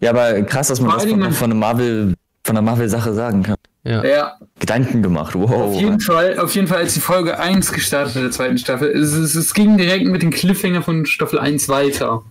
Ja, 0.00 0.10
aber 0.10 0.42
krass, 0.42 0.68
dass 0.68 0.80
man 0.80 0.90
das 0.92 1.04
von, 1.06 1.32
von 1.32 1.50
einer 1.50 1.58
Marvel, 1.58 2.14
von 2.44 2.56
einer 2.56 2.62
Marvel-Sache 2.62 3.14
sagen 3.14 3.42
kann. 3.42 3.56
Ja. 3.84 4.04
Ja, 4.04 4.36
Gedanken 4.58 5.00
gemacht. 5.00 5.34
Wow. 5.36 5.50
auf 5.50 5.80
jeden 5.80 6.00
Fall, 6.00 6.38
auf 6.40 6.54
jeden 6.56 6.66
Fall, 6.66 6.78
als 6.78 6.94
die 6.94 7.00
Folge 7.00 7.38
1 7.38 7.72
gestartet 7.72 8.16
der 8.16 8.30
zweiten 8.32 8.58
Staffel, 8.58 8.90
es, 8.90 9.12
es, 9.12 9.36
es 9.36 9.54
ging 9.54 9.76
direkt 9.76 10.06
mit 10.06 10.22
dem 10.22 10.32
Cliffhanger 10.32 10.82
von 10.82 11.06
Staffel 11.06 11.38
1 11.38 11.68
weiter. 11.68 12.24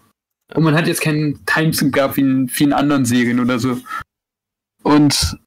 Und 0.54 0.64
man 0.64 0.76
hat 0.76 0.88
jetzt 0.88 1.02
keinen 1.02 1.44
Timeskip 1.46 1.92
gehabt 1.94 2.18
wie 2.18 2.22
in 2.22 2.50
vielen 2.50 2.74
anderen 2.74 3.06
Serien 3.06 3.40
oder 3.40 3.58
so. 3.60 3.80
Und 4.84 5.38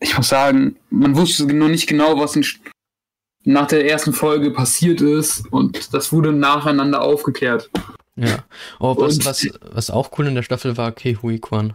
ich 0.00 0.16
muss 0.16 0.28
sagen, 0.28 0.76
man 0.90 1.14
wusste 1.16 1.46
noch 1.46 1.68
nicht 1.68 1.88
genau, 1.88 2.18
was 2.18 2.36
nach 3.44 3.66
der 3.68 3.88
ersten 3.88 4.12
Folge 4.12 4.50
passiert 4.50 5.00
ist. 5.00 5.46
Und 5.52 5.94
das 5.94 6.12
wurde 6.12 6.32
nacheinander 6.32 7.02
aufgeklärt. 7.02 7.70
Ja. 8.16 8.44
Oh, 8.80 8.96
was, 8.98 9.14
Und- 9.18 9.24
was, 9.24 9.48
was 9.70 9.90
auch 9.90 10.10
cool 10.18 10.26
in 10.26 10.34
der 10.34 10.42
Staffel 10.42 10.76
war, 10.76 10.92
Kehui 10.92 11.38
Kwan. 11.38 11.74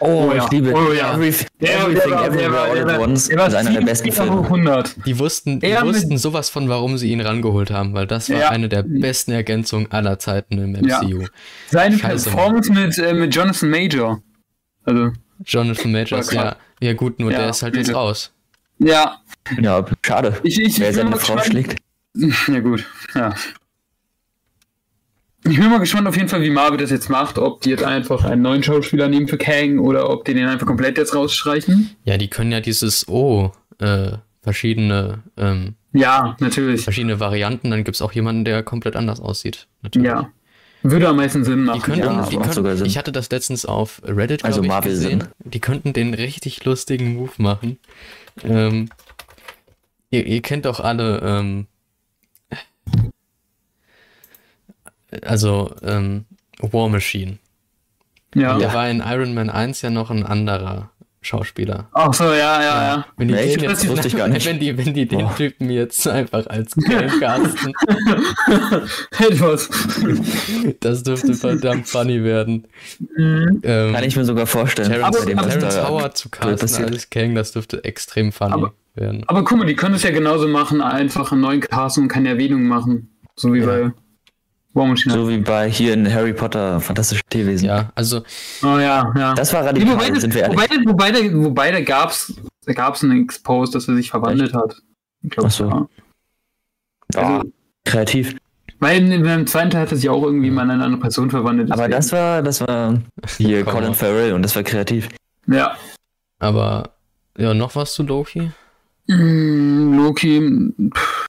Oh, 0.00 0.28
Oh 0.30 0.34
ja. 0.34 0.44
ich 0.44 0.50
liebe 0.50 0.72
Oh 0.74 0.92
ja. 0.92 1.14
Everything, 1.14 1.46
Der- 1.60 1.80
Everything 1.80 2.08
der 2.08 2.10
war- 2.10 2.30
der 2.30 2.42
Everywhere 2.46 2.60
All 2.62 2.90
at 2.90 2.98
Once. 3.00 3.28
Der 3.28 3.38
war 3.38 3.48
ist 3.48 3.54
einer 3.54 3.72
der 3.72 3.80
besten 3.82 4.12
Filme. 4.12 4.42
100. 4.48 4.96
Die 5.06 5.18
wussten, 5.18 5.60
die 5.60 5.66
Er 5.66 5.84
wussten 5.86 6.16
sowas 6.18 6.48
von, 6.48 6.68
warum 6.68 6.96
sie 6.98 7.10
ihn 7.12 7.20
rangeholt 7.20 7.70
haben, 7.70 7.92
weil 7.94 8.06
das 8.06 8.30
war 8.30 8.38
Ja. 8.38 8.48
eine 8.50 8.68
der 8.68 8.82
besten 8.82 9.32
Ergänzungen 9.32 9.90
aller 9.92 10.18
Zeiten 10.18 10.58
im 10.58 10.72
MCU. 10.74 11.26
Seine 11.68 11.98
Scheiße, 11.98 12.30
Performance 12.30 12.72
mit, 12.72 12.98
äh, 12.98 13.12
mit 13.12 13.34
Jonathan 13.34 13.68
Major. 13.70 14.22
Also, 14.84 15.10
Jonathan 15.44 15.92
Majors, 15.92 16.32
ja. 16.32 16.56
Ja 16.80 16.92
gut, 16.94 17.20
nur 17.20 17.30
Ja, 17.30 17.38
der 17.40 17.50
ist 17.50 17.62
halt 17.62 17.76
jetzt 17.76 17.94
raus. 17.94 18.32
ja, 18.78 19.18
Ja, 19.60 19.84
schade. 20.04 20.38
ich, 20.42 20.58
ich, 20.60 20.80
Wer 20.80 20.92
seine 20.94 21.16
Frau 21.16 21.38
schlägt. 21.42 21.76
Ja, 22.48 22.58
gut. 22.60 22.84
Ja. 23.14 23.34
Ich 25.48 25.58
bin 25.58 25.70
mal 25.70 25.78
gespannt 25.78 26.06
auf 26.06 26.16
jeden 26.16 26.28
Fall, 26.28 26.42
wie 26.42 26.50
Marvel 26.50 26.76
das 26.78 26.90
jetzt 26.90 27.08
macht. 27.08 27.38
Ob 27.38 27.62
die 27.62 27.70
jetzt 27.70 27.82
einfach 27.84 28.24
einen 28.24 28.42
neuen 28.42 28.62
Schauspieler 28.62 29.08
nehmen 29.08 29.26
für 29.26 29.38
Kang 29.38 29.78
oder 29.78 30.10
ob 30.10 30.24
die 30.24 30.34
den 30.34 30.46
einfach 30.46 30.66
komplett 30.66 30.98
jetzt 30.98 31.14
rausstreichen. 31.14 31.96
Ja, 32.04 32.18
die 32.18 32.28
können 32.28 32.52
ja 32.52 32.60
dieses 32.60 33.08
Oh, 33.08 33.50
äh, 33.78 34.12
verschiedene, 34.42 35.22
ähm, 35.38 35.74
Ja, 35.92 36.36
natürlich. 36.40 36.82
verschiedene 36.84 37.20
Varianten, 37.20 37.70
dann 37.70 37.84
gibt 37.84 37.94
es 37.96 38.02
auch 38.02 38.12
jemanden, 38.12 38.44
der 38.44 38.62
komplett 38.62 38.96
anders 38.96 39.20
aussieht. 39.20 39.66
Natürlich. 39.82 40.08
Ja. 40.08 40.28
Würde 40.82 41.08
am 41.08 41.16
meisten 41.16 41.44
Sinn 41.44 41.58
Die 41.60 41.64
machen. 41.64 41.80
könnten, 41.82 42.00
Ja, 42.00 42.26
die 42.26 42.36
könnten, 42.36 42.52
sogar 42.52 42.76
Sinn. 42.76 42.86
ich 42.86 42.96
hatte 42.98 43.12
das 43.12 43.30
letztens 43.30 43.66
auf 43.66 44.00
Reddit, 44.04 44.44
Also 44.44 44.60
glaube 44.62 44.66
ich, 44.66 44.68
Marvel 44.72 44.92
gesehen. 44.92 45.20
Sinn. 45.20 45.28
Die 45.44 45.60
könnten 45.60 45.92
den 45.92 46.14
richtig 46.14 46.64
lustigen 46.64 47.14
Move 47.16 47.32
machen. 47.38 47.78
Ähm, 48.44 48.88
ihr, 50.10 50.24
ihr 50.26 50.40
kennt 50.42 50.64
doch 50.64 50.80
alle, 50.80 51.20
ähm, 51.22 51.66
also 55.24 55.74
ähm, 55.82 56.24
War 56.60 56.88
Machine. 56.88 57.38
Ja. 58.34 58.58
Der 58.58 58.72
war 58.74 58.88
in 58.88 59.00
Iron 59.04 59.34
Man 59.34 59.50
1 59.50 59.82
ja 59.82 59.90
noch 59.90 60.10
ein 60.10 60.24
anderer 60.24 60.90
Schauspieler. 61.22 61.88
Ach 61.92 62.14
so, 62.14 62.24
ja, 62.24 62.32
ja, 62.32 62.62
ja. 62.62 63.06
Wenn 63.18 63.28
die, 63.28 63.34
Echt? 63.34 63.56
den 63.60 63.68
jetzt, 63.68 63.86
wusste 63.88 64.08
ich 64.08 64.16
gar 64.16 64.28
nicht. 64.28 64.46
Wenn 64.46 64.58
die, 64.58 64.78
wenn 64.78 64.94
die 64.94 65.06
den 65.06 65.18
Boah. 65.18 65.36
Typen 65.36 65.68
jetzt 65.68 66.06
einfach 66.08 66.46
als 66.46 66.74
Kang 66.86 67.20
casten, 67.20 67.72
Etwas. 69.18 69.68
das 70.80 71.02
dürfte 71.02 71.34
verdammt 71.34 71.88
funny 71.88 72.22
werden. 72.24 72.66
Mhm. 73.16 73.60
Ähm, 73.64 73.92
Kann 73.92 74.04
ich 74.04 74.16
mir 74.16 74.24
sogar 74.24 74.46
vorstellen. 74.46 74.88
Terrence, 74.90 75.16
Aber- 75.18 75.26
dem, 75.26 75.38
was 75.38 75.48
Terrence 75.48 75.88
Howard 75.88 76.16
zu 76.16 76.28
casten 76.30 76.84
als 76.86 77.10
Kang, 77.10 77.34
das 77.34 77.52
dürfte 77.52 77.84
extrem 77.84 78.32
funny 78.32 78.52
Aber- 78.52 78.72
werden. 78.94 79.24
Aber 79.26 79.44
guck 79.44 79.58
mal, 79.58 79.66
die 79.66 79.76
können 79.76 79.94
es 79.96 80.02
ja 80.02 80.10
genauso 80.10 80.48
machen, 80.48 80.80
einfach 80.80 81.32
einen 81.32 81.40
neuen 81.42 81.60
Cast 81.60 81.98
und 81.98 82.08
keine 82.08 82.30
Erwähnung 82.30 82.64
machen. 82.64 83.10
So 83.36 83.52
wie 83.52 83.58
Ja. 83.60 83.66
bei 83.66 83.92
War 84.72 84.86
Machine. 84.86 85.14
So 85.14 85.28
wie 85.28 85.38
bei 85.38 85.68
hier 85.68 85.94
in 85.94 86.12
Harry 86.12 86.32
Potter 86.32 86.80
Fantastische 86.80 87.22
Tierwesen. 87.28 87.66
Ja, 87.66 87.90
also 87.96 88.22
Oh 88.62 88.78
ja, 88.78 89.12
ja. 89.16 89.34
Das 89.34 89.52
war 89.52 89.62
Nee, 89.62 89.68
radikal, 89.68 89.94
wobei, 89.94 90.18
sind 90.20 90.32
wir 90.34 90.42
ehrlich. 90.42 90.58
wobei, 90.58 90.76
wobei, 90.86 91.10
da, 91.10 91.18
wobei 91.44 91.70
da 91.72 91.80
gab's, 91.80 92.34
da 92.66 92.72
gab's 92.72 93.02
einen 93.02 93.24
Expose, 93.24 93.72
dass 93.72 93.88
er 93.88 93.96
sich 93.96 94.10
verwandelt 94.10 94.54
hat. 94.54 94.76
Ich 95.22 95.30
glaub, 95.30 95.46
Ach 95.46 95.50
so. 95.50 95.68
ja. 95.68 95.88
Also, 97.16 97.50
kreativ. 97.84 98.36
weil 98.78 98.98
in, 99.02 99.10
in 99.10 99.24
dem 99.24 99.46
zweiten 99.48 99.70
Teil 99.70 99.82
hat 99.82 99.90
er 99.90 99.96
sich 99.96 100.08
auch 100.08 100.22
irgendwie 100.22 100.50
mal 100.50 100.62
in 100.64 100.70
eine 100.70 100.84
andere 100.84 101.00
Person 101.00 101.30
verwandelt. 101.30 101.72
Aber 101.72 101.88
deswegen. 101.88 101.96
das 101.96 102.12
war, 102.12 102.42
das 102.42 102.60
war 102.60 103.00
hier 103.38 103.64
Colin. 103.64 103.94
Farrell 103.94 104.32
und 104.34 104.42
das 104.42 104.54
war 104.54 104.62
kreativ. 104.62 105.08
Ja. 105.48 105.76
Aber 106.38 106.90
ja, 107.36 107.52
noch 107.54 107.74
was 107.74 107.94
zu 107.94 108.04
Loki? 108.04 108.52
Mm, 109.08 109.96
Loki. 109.96 110.72
pff. 110.94 111.26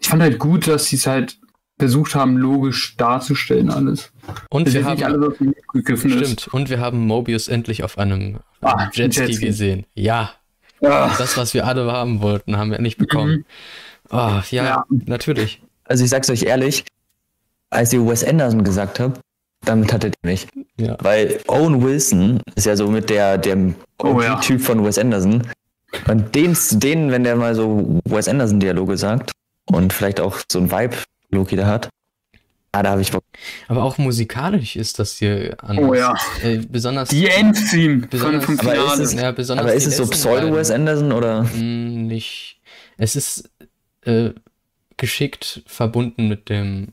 Ich 0.00 0.08
fand 0.08 0.22
halt 0.22 0.38
gut, 0.38 0.68
dass 0.68 0.86
sie 0.86 0.96
es 0.96 1.06
halt 1.08 1.37
versucht 1.78 2.14
haben, 2.14 2.36
logisch 2.36 2.96
darzustellen, 2.96 3.70
alles. 3.70 4.10
Und 4.50 4.72
wir 4.72 4.80
nicht 4.80 4.88
haben 4.88 5.02
alles 5.02 5.34
ist. 5.40 6.00
stimmt, 6.00 6.48
und 6.48 6.70
wir 6.70 6.80
haben 6.80 7.06
Mobius 7.06 7.48
endlich 7.48 7.82
auf 7.84 7.98
einem, 7.98 8.38
Ah, 8.60 8.88
Jetski 8.92 9.22
Jetski. 9.22 9.46
gesehen. 9.46 9.86
Ja, 9.94 10.32
Ja. 10.80 11.14
das 11.18 11.36
was 11.36 11.54
wir 11.54 11.66
alle 11.66 11.90
haben 11.92 12.20
wollten, 12.20 12.56
haben 12.56 12.70
wir 12.70 12.76
endlich 12.78 12.96
bekommen. 12.96 13.44
Ah, 14.10 14.42
ja, 14.50 14.64
Ja. 14.64 14.84
natürlich. 15.06 15.62
Also 15.84 16.04
ich 16.04 16.10
sag's 16.10 16.28
euch 16.30 16.42
ehrlich, 16.42 16.84
als 17.70 17.92
ihr 17.92 18.06
Wes 18.06 18.24
Anderson 18.24 18.64
gesagt 18.64 18.98
habt, 19.00 19.20
damit 19.64 19.92
hattet 19.92 20.14
ihr 20.22 20.30
mich. 20.30 20.46
Ja. 20.78 20.96
Weil 21.00 21.40
Owen 21.48 21.82
Wilson 21.82 22.40
ist 22.54 22.66
ja 22.66 22.76
so 22.76 22.88
mit 22.88 23.10
der, 23.10 23.38
dem 23.38 23.74
Oh 24.02 24.20
ja. 24.20 24.36
Typ 24.40 24.60
von 24.60 24.84
Wes 24.84 24.98
Anderson. 24.98 25.42
Und 26.06 26.34
den, 26.34 26.56
den, 26.72 27.10
wenn 27.10 27.24
der 27.24 27.36
mal 27.36 27.54
so 27.54 28.00
Wes 28.04 28.28
Anderson-Dialoge 28.28 28.96
sagt 28.96 29.32
und 29.66 29.92
vielleicht 29.92 30.20
auch 30.20 30.38
so 30.50 30.58
ein 30.58 30.70
Vibe 30.70 30.96
Loki 31.30 31.56
da 31.56 31.66
hat, 31.66 31.88
ah, 32.72 32.82
da 32.82 32.90
habe 32.90 33.02
ich 33.02 33.12
Bock. 33.12 33.24
Aber 33.68 33.82
auch 33.84 33.98
musikalisch 33.98 34.76
ist 34.76 34.98
das 34.98 35.16
hier 35.16 35.56
anders. 35.62 35.84
Oh 35.84 35.94
ja. 35.94 36.14
Äh, 36.42 36.58
besonders 36.58 37.08
Die 37.10 37.26
Endscene 37.28 38.00
von, 38.00 38.08
Besonders- 38.10 38.44
vom 38.44 38.60
Aber 38.60 38.74
ist 38.94 39.00
es- 39.00 39.12
ja, 39.14 39.32
besonders 39.32 39.64
Aber 39.66 39.74
ist 39.74 39.86
es 39.86 39.96
so 39.96 40.06
Pseudo-Wes 40.06 40.68
beiden. 40.68 40.88
Anderson 40.88 41.12
oder? 41.12 41.42
Mm, 41.44 42.06
nicht. 42.06 42.60
Es 42.96 43.14
ist 43.16 43.50
äh, 44.04 44.30
geschickt 44.96 45.62
verbunden 45.66 46.28
mit 46.28 46.48
dem. 46.48 46.88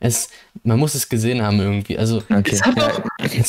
Es, 0.00 0.30
man 0.62 0.78
muss 0.78 0.94
es 0.94 1.08
gesehen 1.10 1.42
haben 1.42 1.60
irgendwie. 1.60 1.98
Also 1.98 2.18
Okay. 2.30 2.52
Es 2.52 2.60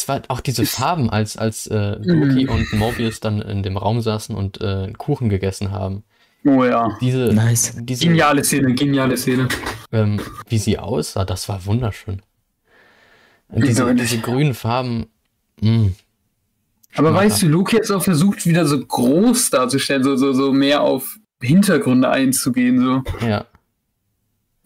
Ja, 0.05 0.07
war 0.07 0.21
auch 0.27 0.41
diese 0.41 0.65
Farben, 0.65 1.09
als 1.09 1.37
als 1.37 1.65
äh, 1.67 1.95
Loki 2.01 2.47
und 2.47 2.73
Mobius 2.73 3.19
dann 3.21 3.41
in 3.41 3.63
dem 3.63 3.77
Raum 3.77 4.01
saßen 4.01 4.35
und 4.35 4.59
äh, 4.59 4.91
Kuchen 4.97 5.29
gegessen 5.29 5.71
haben. 5.71 6.03
Oh 6.45 6.63
ja. 6.65 6.97
Diese, 7.01 7.33
nice. 7.33 7.75
diese 7.81 8.05
Geniale 8.05 8.43
Szene, 8.43 8.73
geniale 8.73 9.17
Szene. 9.17 9.47
ähm, 9.91 10.19
wie 10.47 10.57
sie 10.57 10.77
aussah, 10.79 11.25
das 11.25 11.47
war 11.49 11.65
wunderschön. 11.65 12.21
Und 13.49 13.65
diese, 13.67 13.93
diese 13.95 14.19
grünen 14.19 14.53
Farben. 14.53 15.07
mm, 15.61 15.87
Aber 16.95 17.13
weißt 17.13 17.41
du, 17.41 17.47
Loki 17.47 17.75
hat 17.77 17.83
es 17.83 17.91
auch 17.91 18.03
versucht, 18.03 18.45
wieder 18.45 18.65
so 18.65 18.79
groß 18.79 19.49
darzustellen, 19.49 20.03
so, 20.03 20.15
so, 20.15 20.33
so 20.33 20.53
mehr 20.53 20.81
auf 20.81 21.17
Hintergründe 21.41 22.09
einzugehen, 22.09 22.79
so. 22.79 23.03
ja, 23.25 23.45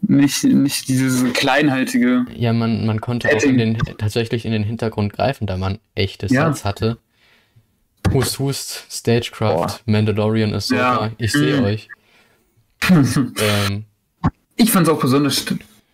Nicht, 0.01 0.43
nicht 0.43 0.89
dieses 0.89 1.31
kleinhaltige. 1.33 2.25
ja, 2.35 2.51
man, 2.51 2.85
man 2.85 2.99
konnte 2.99 3.29
auch 3.29 3.41
in 3.43 3.57
den, 3.57 3.77
tatsächlich 3.97 4.45
in 4.45 4.51
den 4.51 4.63
Hintergrund 4.63 5.13
greifen, 5.13 5.47
da 5.47 5.55
man 5.55 5.79
echte 5.95 6.25
Ja. 6.27 6.47
Sets 6.51 6.65
hatte. 6.65 6.97
Hust, 8.13 8.39
Hust, 8.39 8.85
Stagecraft, 8.89 9.55
Boah. 9.55 9.79
Mandalorian 9.85 10.53
ist 10.53 10.67
so 10.69 10.75
Ja. 10.75 10.97
da. 11.07 11.11
Ich 11.17 11.31
sehe 11.31 11.57
Mhm. 11.59 11.65
euch. 11.65 11.87
Ähm, 12.89 13.85
Ich 14.55 14.71
fand 14.71 14.87
es 14.87 14.93
auch 14.93 14.99
besonders 14.99 15.45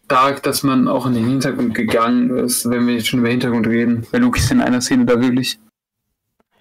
stark, 0.06 0.44
dass 0.44 0.64
man 0.64 0.88
auch 0.88 1.06
in 1.06 1.14
den 1.14 1.26
Hintergrund 1.28 1.76
gegangen 1.76 2.36
ist, 2.38 2.70
wenn 2.70 2.88
wir 2.88 2.96
jetzt 2.96 3.08
schon 3.08 3.20
über 3.20 3.30
Hintergrund 3.30 3.68
reden. 3.68 4.06
Weil 4.12 4.22
Loki 4.22 4.40
ist 4.40 4.52
in 4.52 4.60
einer 4.62 4.82
Szene 4.82 5.06
da 5.06 5.22
wirklich 5.22 5.60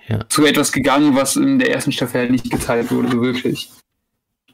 Ja. 0.07 0.21
zu 0.29 0.45
etwas 0.47 0.71
gegangen, 0.73 1.15
was 1.17 1.37
in 1.37 1.59
der 1.59 1.71
ersten 1.73 1.93
Staffel 1.93 2.21
halt 2.21 2.31
nicht 2.31 2.51
gezeigt 2.51 2.91
wurde, 2.93 3.11
so 3.11 3.21
wirklich. 3.23 3.71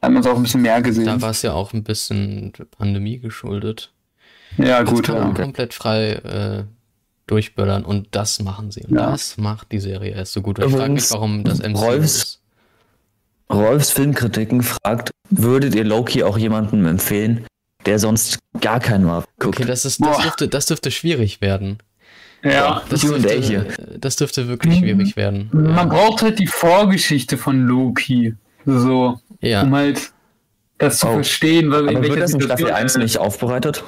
Da 0.01 0.07
hat 0.07 0.13
man 0.13 0.21
es 0.21 0.27
auch 0.27 0.35
ein 0.37 0.43
bisschen 0.43 0.61
mehr 0.61 0.81
gesehen. 0.81 1.05
da 1.05 1.21
war 1.21 1.31
es 1.31 1.41
ja 1.41 1.53
auch 1.53 1.73
ein 1.73 1.83
bisschen 1.83 2.51
Pandemie 2.77 3.19
geschuldet. 3.19 3.91
ja, 4.57 4.79
Jetzt 4.79 4.89
gut. 4.91 5.05
kann 5.05 5.19
man 5.19 5.35
Ja. 5.35 5.43
komplett 5.43 5.73
frei 5.73 6.11
äh, 6.13 6.63
durchböllern 7.27 7.83
und 7.83 8.07
das 8.11 8.39
machen 8.41 8.71
sie. 8.71 8.81
Und 8.83 8.95
Ja. 8.95 9.11
das 9.11 9.37
macht 9.37 9.71
die 9.71 9.79
Serie 9.79 10.11
erst 10.13 10.33
so 10.33 10.41
gut. 10.41 10.59
Ich 10.59 10.65
frage 10.71 10.93
mich, 10.93 11.09
warum 11.11 11.43
das 11.43 11.59
MCU 11.59 11.79
Rolfs- 11.79 12.15
ist. 12.23 12.41
Rolfs 13.51 13.91
Filmkritiken 13.91 14.63
fragt, 14.63 15.11
würdet 15.29 15.75
ihr 15.75 15.83
Loki 15.83 16.23
auch 16.23 16.37
jemandem 16.37 16.85
empfehlen, 16.87 17.45
der 17.85 17.99
sonst 17.99 18.39
gar 18.59 18.79
keinen 18.79 19.05
Marvel 19.05 19.27
guckt? 19.39 19.59
Okay, 19.59 19.67
das 19.67 19.85
ist, 19.85 20.01
das 20.01 20.07
Boah. 20.17 20.21
dürfte, 20.23 20.47
das 20.47 20.65
dürfte 20.65 20.91
schwierig 20.91 21.41
werden. 21.41 21.77
ja. 22.43 22.81
Das 22.89 23.01
dürfte, 23.01 23.33
hier. 23.41 23.67
das 23.99 24.15
dürfte 24.15 24.47
wirklich 24.47 24.75
Mhm. 24.75 24.79
schwierig 24.83 25.15
werden. 25.15 25.49
Man 25.51 25.89
braucht 25.89 26.21
halt 26.23 26.39
die 26.39 26.47
Vorgeschichte 26.47 27.37
von 27.37 27.65
Loki. 27.65 28.35
So, 28.65 29.19
Ja, 29.41 29.61
um 29.63 29.75
halt 29.75 30.11
das 30.79 30.99
zu 30.99 31.07
Oh. 31.07 31.13
verstehen, 31.13 31.69
weil 31.71 31.87
Aber 31.89 32.01
wird 32.01 32.17
das 32.19 32.33
in 32.33 32.41
Staffel 32.41 32.67
er 32.67 32.75
1 32.77 32.93
ist. 32.95 32.97
nicht 33.01 33.17
aufbereitet? 33.19 33.83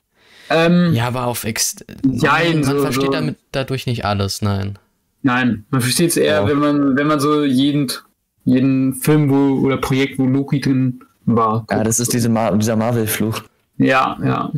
Ähm, 0.49 0.93
ja, 0.93 1.07
aber 1.07 1.25
auf 1.27 1.43
ex 1.43 1.75
Jein, 2.09 2.61
man 2.61 2.63
so- 2.63 2.81
versteht 2.81 3.05
so- 3.05 3.11
damit 3.11 3.35
dadurch 3.51 3.85
nicht 3.85 4.05
alles, 4.05 4.41
nein. 4.41 4.77
Nein, 5.23 5.65
man 5.71 5.81
versteht 5.81 6.11
es 6.11 6.17
eher, 6.17 6.41
Ja. 6.41 6.47
wenn 6.47 6.59
man, 6.59 6.95
wenn 6.97 7.07
man 7.07 7.19
so 7.19 7.43
jeden, 7.43 7.91
jeden 8.45 8.93
Film 8.95 9.29
wo, 9.29 9.65
oder 9.65 9.77
Projekt, 9.77 10.19
wo 10.19 10.25
Loki 10.25 10.61
drin 10.61 11.03
war. 11.25 11.65
Ja, 11.69 11.83
das 11.83 11.99
ist 11.99 12.13
diese 12.13 12.29
Mar 12.29 12.55
dieser 12.57 12.75
Marvel-Fluch. 12.77 13.41
Ja, 13.77 14.17
ja. 14.23 14.51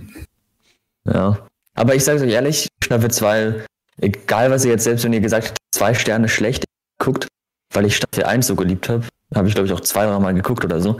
Ja. 1.05 1.39
Aber 1.73 1.95
ich 1.95 2.03
sage 2.03 2.21
euch 2.23 2.31
ehrlich, 2.31 2.67
Staffel 2.83 3.09
2 3.09 3.63
egal 4.01 4.51
was 4.51 4.63
ihr 4.65 4.71
jetzt, 4.71 4.83
selbst 4.83 5.03
wenn 5.05 5.13
ihr 5.13 5.21
gesagt 5.21 5.47
habt, 5.47 5.57
zwei 5.73 5.93
Sterne 5.93 6.29
schlecht 6.29 6.65
guckt, 6.99 7.27
weil 7.73 7.85
ich 7.85 7.95
Staffel 7.97 8.23
1 8.25 8.47
so 8.47 8.55
geliebt 8.55 8.89
habe, 8.89 9.03
habe 9.33 9.47
ich 9.47 9.53
glaube 9.55 9.67
ich 9.67 9.73
auch 9.73 9.79
zwei, 9.81 10.05
drei 10.05 10.19
Mal 10.19 10.33
geguckt 10.33 10.63
oder 10.65 10.79
so. 10.81 10.97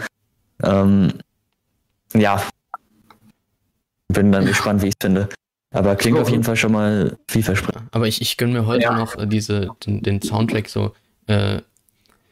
Ähm, 0.63 1.13
ja. 2.13 2.41
Bin 4.09 4.31
dann 4.31 4.45
gespannt, 4.45 4.81
wie 4.81 4.87
ich 4.87 4.93
es 4.99 5.05
finde. 5.05 5.29
Aber 5.71 5.95
klingt 5.95 6.17
So. 6.17 6.23
auf 6.23 6.29
jeden 6.29 6.43
Fall 6.43 6.55
schon 6.55 6.71
mal 6.71 7.17
vielversprechend. 7.27 7.83
Aber 7.91 8.07
ich, 8.07 8.21
ich 8.21 8.37
gönne 8.37 8.53
mir 8.53 8.65
heute 8.65 8.83
Ja. 8.83 8.97
noch 8.97 9.15
äh, 9.15 9.27
diese, 9.27 9.69
den, 9.85 10.01
den 10.01 10.21
Soundtrack 10.21 10.67
so, 10.67 10.93
äh, 11.27 11.61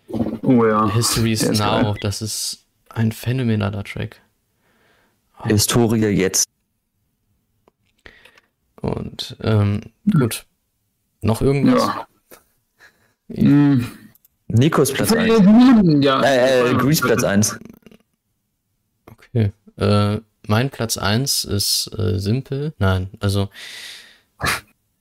Oh 0.09 0.65
ja. 0.65 0.91
History's 0.93 1.43
ist 1.43 1.59
Now, 1.59 1.81
geil. 1.83 1.95
das 2.01 2.21
ist 2.21 2.63
ein 2.89 3.11
phänomenaler 3.11 3.83
Track. 3.83 4.21
Historie 5.43 5.97
jetzt. 6.07 6.47
Und 8.81 9.35
ähm, 9.41 9.81
gut. 10.17 10.45
Noch 11.21 11.41
irgendwas? 11.41 11.83
Ja. 11.83 12.07
Hm. 13.35 13.87
Nikos 14.47 14.93
Platz 14.93 15.11
1. 15.11 15.41
Ja. 16.03 16.21
Äh, 16.23 16.71
äh, 16.71 16.75
Grease 16.75 17.01
Platz 17.01 17.23
1. 17.23 17.59
Okay. 19.11 19.51
Äh, 19.77 20.19
mein 20.47 20.69
Platz 20.69 20.97
1 20.97 21.45
ist 21.45 21.91
äh, 21.97 22.19
simpel. 22.19 22.73
Nein, 22.79 23.09
also 23.19 23.49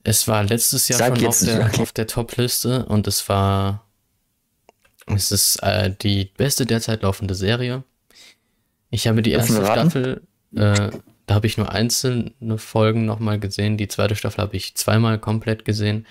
es 0.03 0.27
war 0.27 0.43
letztes 0.43 0.87
Jahr 0.87 0.99
Sag 0.99 1.17
schon 1.17 1.27
auf 1.27 1.39
der, 1.39 1.65
okay. 1.65 1.81
auf 1.81 1.91
der 1.91 2.07
Top-Liste 2.07 2.85
und 2.85 3.07
es 3.07 3.27
war 3.29 3.83
es 5.07 5.31
ist 5.31 5.63
äh, 5.63 5.93
die 6.01 6.31
beste 6.37 6.65
derzeit 6.65 7.01
laufende 7.01 7.35
Serie. 7.35 7.83
Ich 8.89 9.07
habe 9.07 9.21
die 9.21 9.31
erste? 9.31 9.65
Staffel, 9.65 10.21
äh, 10.55 10.91
da 11.25 11.35
habe 11.35 11.47
ich 11.47 11.57
nur 11.57 11.71
einzelne 11.71 12.57
Folgen 12.57 13.05
nochmal 13.05 13.39
gesehen. 13.39 13.77
Die 13.77 13.87
zweite 13.87 14.15
Staffel 14.15 14.41
habe 14.41 14.55
ich 14.55 14.75
zweimal 14.75 15.19
komplett 15.19 15.65
gesehen. 15.65 16.05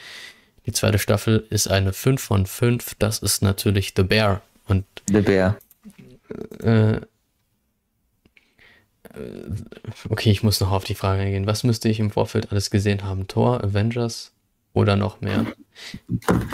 Die 0.66 0.72
zweite 0.72 0.98
Staffel 0.98 1.46
ist 1.50 1.68
eine 1.68 1.92
5 1.92 2.20
von 2.20 2.46
5. 2.46 2.96
Das 2.98 3.18
ist 3.20 3.42
natürlich 3.42 3.92
The 3.96 4.02
Bear. 4.02 4.42
Und 4.66 4.84
The 5.08 5.20
Bear. 5.20 5.56
äh, 6.60 7.00
okay, 10.08 10.30
ich 10.30 10.42
muss 10.42 10.60
noch 10.60 10.72
auf 10.72 10.84
die 10.84 10.94
Frage 10.94 11.22
eingehen. 11.22 11.46
Was 11.46 11.64
müsste 11.64 11.88
ich 11.88 12.00
im 12.00 12.10
Vorfeld 12.10 12.50
alles 12.50 12.70
gesehen 12.70 13.04
haben? 13.04 13.26
Thor, 13.26 13.62
Avengers 13.62 14.32
oder 14.76 14.94
noch 14.96 15.20
mehr? 15.20 15.46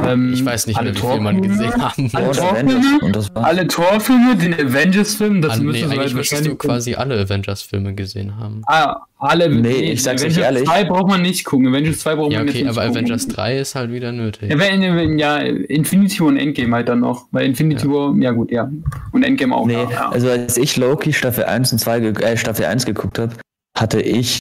Ähm, 0.07 0.33
Ich 0.33 0.45
weiß 0.45 0.67
nicht 0.67 0.77
alle 0.79 0.93
mehr, 0.93 1.03
wie 1.03 1.07
viel 1.07 1.21
man 1.21 1.37
Torfilme? 1.43 1.49
gesehen 1.49 1.83
haben 1.83 2.11
Alle 2.13 2.27
muss. 2.27 2.37
Torfilme? 2.39 3.21
Alle 3.35 3.67
Torfilme, 3.69 4.37
den 4.37 4.55
Avengers-Film, 4.55 5.43
das 5.43 5.53
Ah, 5.53 5.57
nee, 5.59 5.65
müsste 5.65 5.91
eigentlich 5.91 6.15
müsstest 6.15 6.47
du 6.47 6.55
quasi 6.57 6.95
alle 6.95 7.21
Avengers-Filme 7.21 7.95
gesehen 7.95 8.37
haben. 8.37 8.63
Ah, 8.67 9.01
alle. 9.19 9.49
Nee, 9.49 9.93
ich 9.93 10.03
sag's 10.03 10.23
euch 10.23 10.33
Avengers 10.39 10.45
ehrlich. 10.45 10.65
2 10.69 10.85
braucht 10.85 11.09
man 11.09 11.23
nicht 11.23 11.45
gucken. 11.45 11.69
Avengers 11.69 11.99
2 12.01 12.15
braucht 12.17 12.33
Ja, 12.33 12.39
man 12.41 12.49
okay, 12.49 12.59
nicht 12.63 12.69
aber 12.71 12.83
gucken. 12.87 12.97
Avengers 12.97 13.29
3 13.29 13.59
ist 13.59 13.75
halt 13.75 13.93
wieder 13.93 14.11
nötig. 14.13 14.51
Ja, 14.51 14.59
wenn, 14.59 14.81
wenn, 14.83 15.19
ja, 15.19 15.37
Infinity 15.39 16.21
War 16.21 16.27
und 16.29 16.37
Endgame 16.37 16.75
halt 16.75 16.89
dann 16.89 17.01
noch. 17.01 17.27
Weil 17.33 17.47
Infinity 17.47 17.89
War, 17.89 18.15
ja 18.21 18.31
gut, 18.33 18.51
ja. 18.51 18.71
Und 19.13 19.23
Endgame 19.25 19.55
auch. 19.55 19.67
Nee, 19.67 19.75
ja, 19.75 19.91
ja. 19.91 20.09
also 20.11 20.29
als 20.31 20.57
ich 20.57 20.77
Loki 20.77 21.13
Staffel 21.13 21.45
1 21.45 21.73
und 21.73 21.79
2, 21.79 22.01
ge- 22.01 22.23
äh, 22.25 22.37
Staffel 22.37 22.65
1 22.67 22.87
geguckt 22.87 23.19
habe, 23.19 23.33
hatte 23.77 24.01
ich 24.01 24.39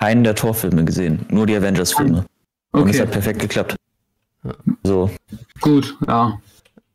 keinen 0.00 0.22
der 0.24 0.34
Torfilme 0.36 0.84
gesehen. 0.84 1.20
Nur 1.30 1.46
die 1.46 1.56
Avengers-Filme. 1.56 2.24
Und 2.72 2.82
es 2.82 2.88
okay, 2.96 3.00
hat 3.00 3.10
perfekt 3.10 3.40
geklappt. 3.40 3.76
Ja. 4.44 4.54
So, 4.84 5.10
gut, 5.60 5.96
ja. 6.06 6.40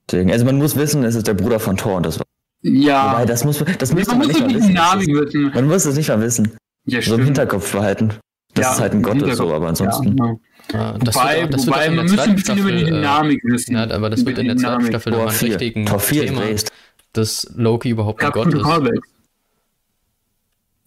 deswegen. 0.09 0.31
Also 0.31 0.45
man 0.45 0.57
muss 0.57 0.75
wissen, 0.75 1.03
es 1.03 1.15
ist 1.15 1.27
der 1.27 1.33
Bruder 1.33 1.59
von 1.59 1.77
Thor 1.77 1.97
und 1.97 2.05
das 2.05 2.19
war. 2.19 2.25
Ja. 2.61 3.11
Wobei, 3.11 3.25
das 3.25 3.43
muss, 3.43 3.63
das 3.77 3.93
müsste 3.93 4.15
man 4.15 4.27
man 4.27 4.27
muss 4.27 4.27
nicht 4.27 4.39
ja 4.39 4.45
mal 4.45 4.99
die 4.99 5.07
wissen. 5.07 5.27
Ist, 5.27 5.33
wissen. 5.33 5.51
man 5.53 5.67
muss 5.67 5.85
es 5.85 5.95
nicht 5.97 6.09
mal 6.09 6.21
wissen. 6.21 6.51
Ja, 6.85 7.01
So 7.01 7.15
im 7.15 7.25
Hinterkopf 7.25 7.71
behalten. 7.71 8.13
Das 8.53 8.65
Ja, 8.65 8.73
ist 8.73 8.79
halt 8.79 8.93
ein 8.93 9.01
Gott 9.03 9.21
oder 9.21 9.35
so, 9.35 9.53
aber 9.53 9.67
ansonsten. 9.67 10.17
Ja, 10.17 10.25
ja. 10.73 10.93
Ah, 10.93 10.97
das 10.99 11.15
wobei, 11.15 11.41
wird, 11.41 11.53
das 11.53 11.67
wobei 11.67 11.91
wird 11.91 11.99
ein 11.99 12.07
zweiten 12.07 12.35
bisschen 12.35 12.57
über 12.57 12.71
die 12.71 12.77
Staffel. 12.79 12.87
Äh, 12.87 13.01
Dynamik 13.01 13.43
wissen. 13.43 13.75
ja, 13.75 13.91
aber 13.91 14.09
das 14.09 14.21
Über 14.21 14.29
wird 14.29 14.39
in 14.39 14.47
der 14.47 14.57
zweiten 14.57 14.73
Dynamik. 14.77 14.87
Staffel 14.87 15.11
nochmal 15.11 15.27
einen 15.27 15.37
4. 15.37 15.49
richtigen 15.49 15.85
Tor 15.85 15.99
4 15.99 16.25
Thema, 16.27 16.43
ist 16.45 16.71
dass 17.13 17.51
Loki 17.55 17.89
überhaupt 17.89 18.23
ein 18.23 18.31
Gott 18.31 18.53
ist. 18.53 18.65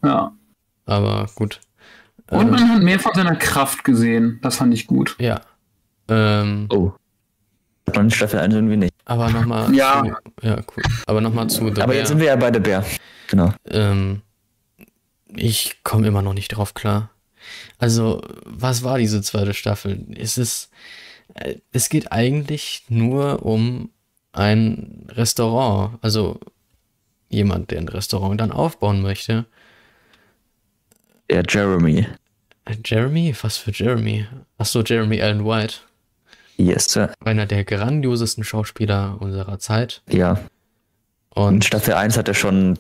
Ja. 0.05 0.33
Aber 0.87 1.27
gut. 1.35 1.61
Und 2.31 2.41
Ähm, 2.47 2.51
man 2.51 2.69
hat 2.69 2.83
mehr 2.83 3.01
von 3.01 3.13
seiner 3.15 3.37
Kraft 3.37 3.85
gesehen. 3.85 4.39
Das 4.43 4.57
fand 4.57 4.75
ich 4.75 4.87
gut. 4.87 5.17
ja. 5.19 5.41
Ähm, 6.09 6.67
Oh. 6.71 6.93
Hat 7.87 7.97
man 7.97 8.07
in 8.07 8.11
Staffel 8.11 8.41
1 8.41 8.55
irgendwie 8.55 8.77
nicht. 8.77 8.93
aber 9.05 9.31
nochmal 9.31 9.75
Ja. 9.75 10.03
zu. 10.05 10.47
Ja, 10.47 10.57
cool. 10.57 10.83
Aber 11.07 11.21
nochmal 11.21 11.49
zu 11.49 11.67
The 11.75 11.83
aber 11.83 11.87
Bear. 11.93 11.95
jetzt 12.01 12.09
sind 12.09 12.19
wir 12.19 12.27
ja 12.27 12.37
bei 12.37 12.53
The 12.53 12.61
Bear. 12.61 12.85
Genau. 13.29 13.53
Ähm, 13.67 14.23
ich 15.35 15.83
komme 15.85 16.07
immer 16.07 16.23
noch 16.23 16.35
nicht 16.35 16.49
drauf 16.49 16.75
klar. 16.75 17.11
Also, 17.79 18.23
was 18.45 18.83
war 18.85 18.99
diese 18.99 19.23
zweite 19.23 19.55
Staffel? 19.55 20.07
Es 20.17 20.37
ist, 20.39 20.71
äh, 21.35 21.57
es 21.73 21.89
geht 21.89 22.11
eigentlich 22.13 22.85
nur 22.89 23.45
um 23.45 23.91
ein 24.33 25.07
Restaurant. 25.09 25.99
Also, 26.03 26.41
jemand, 27.31 27.71
der 27.71 27.79
ein 27.81 27.89
Restaurant 27.89 28.41
dann 28.41 28.53
aufbauen 28.53 29.01
möchte. 29.03 29.45
Der 31.31 31.43
Jeremy. 31.49 32.07
Jeremy? 32.85 33.35
Was 33.43 33.57
für 33.57 33.71
Jeremy? 33.73 34.27
Achso, 34.59 34.83
Jeremy 34.83 35.21
Allen 35.23 35.45
White. 35.45 35.77
Yes, 36.57 36.87
Sir. 36.91 37.13
Einer 37.25 37.47
der 37.47 37.65
grandiosesten 37.65 38.43
Schauspieler 38.45 39.17
unserer 39.21 39.59
Zeit. 39.59 40.03
Ja. 40.09 40.41
In 41.37 41.43
Und 41.43 41.65
Staffel 41.65 41.95
1 41.95 42.17
hat 42.17 42.27
er 42.29 42.35
schon. 42.35 42.79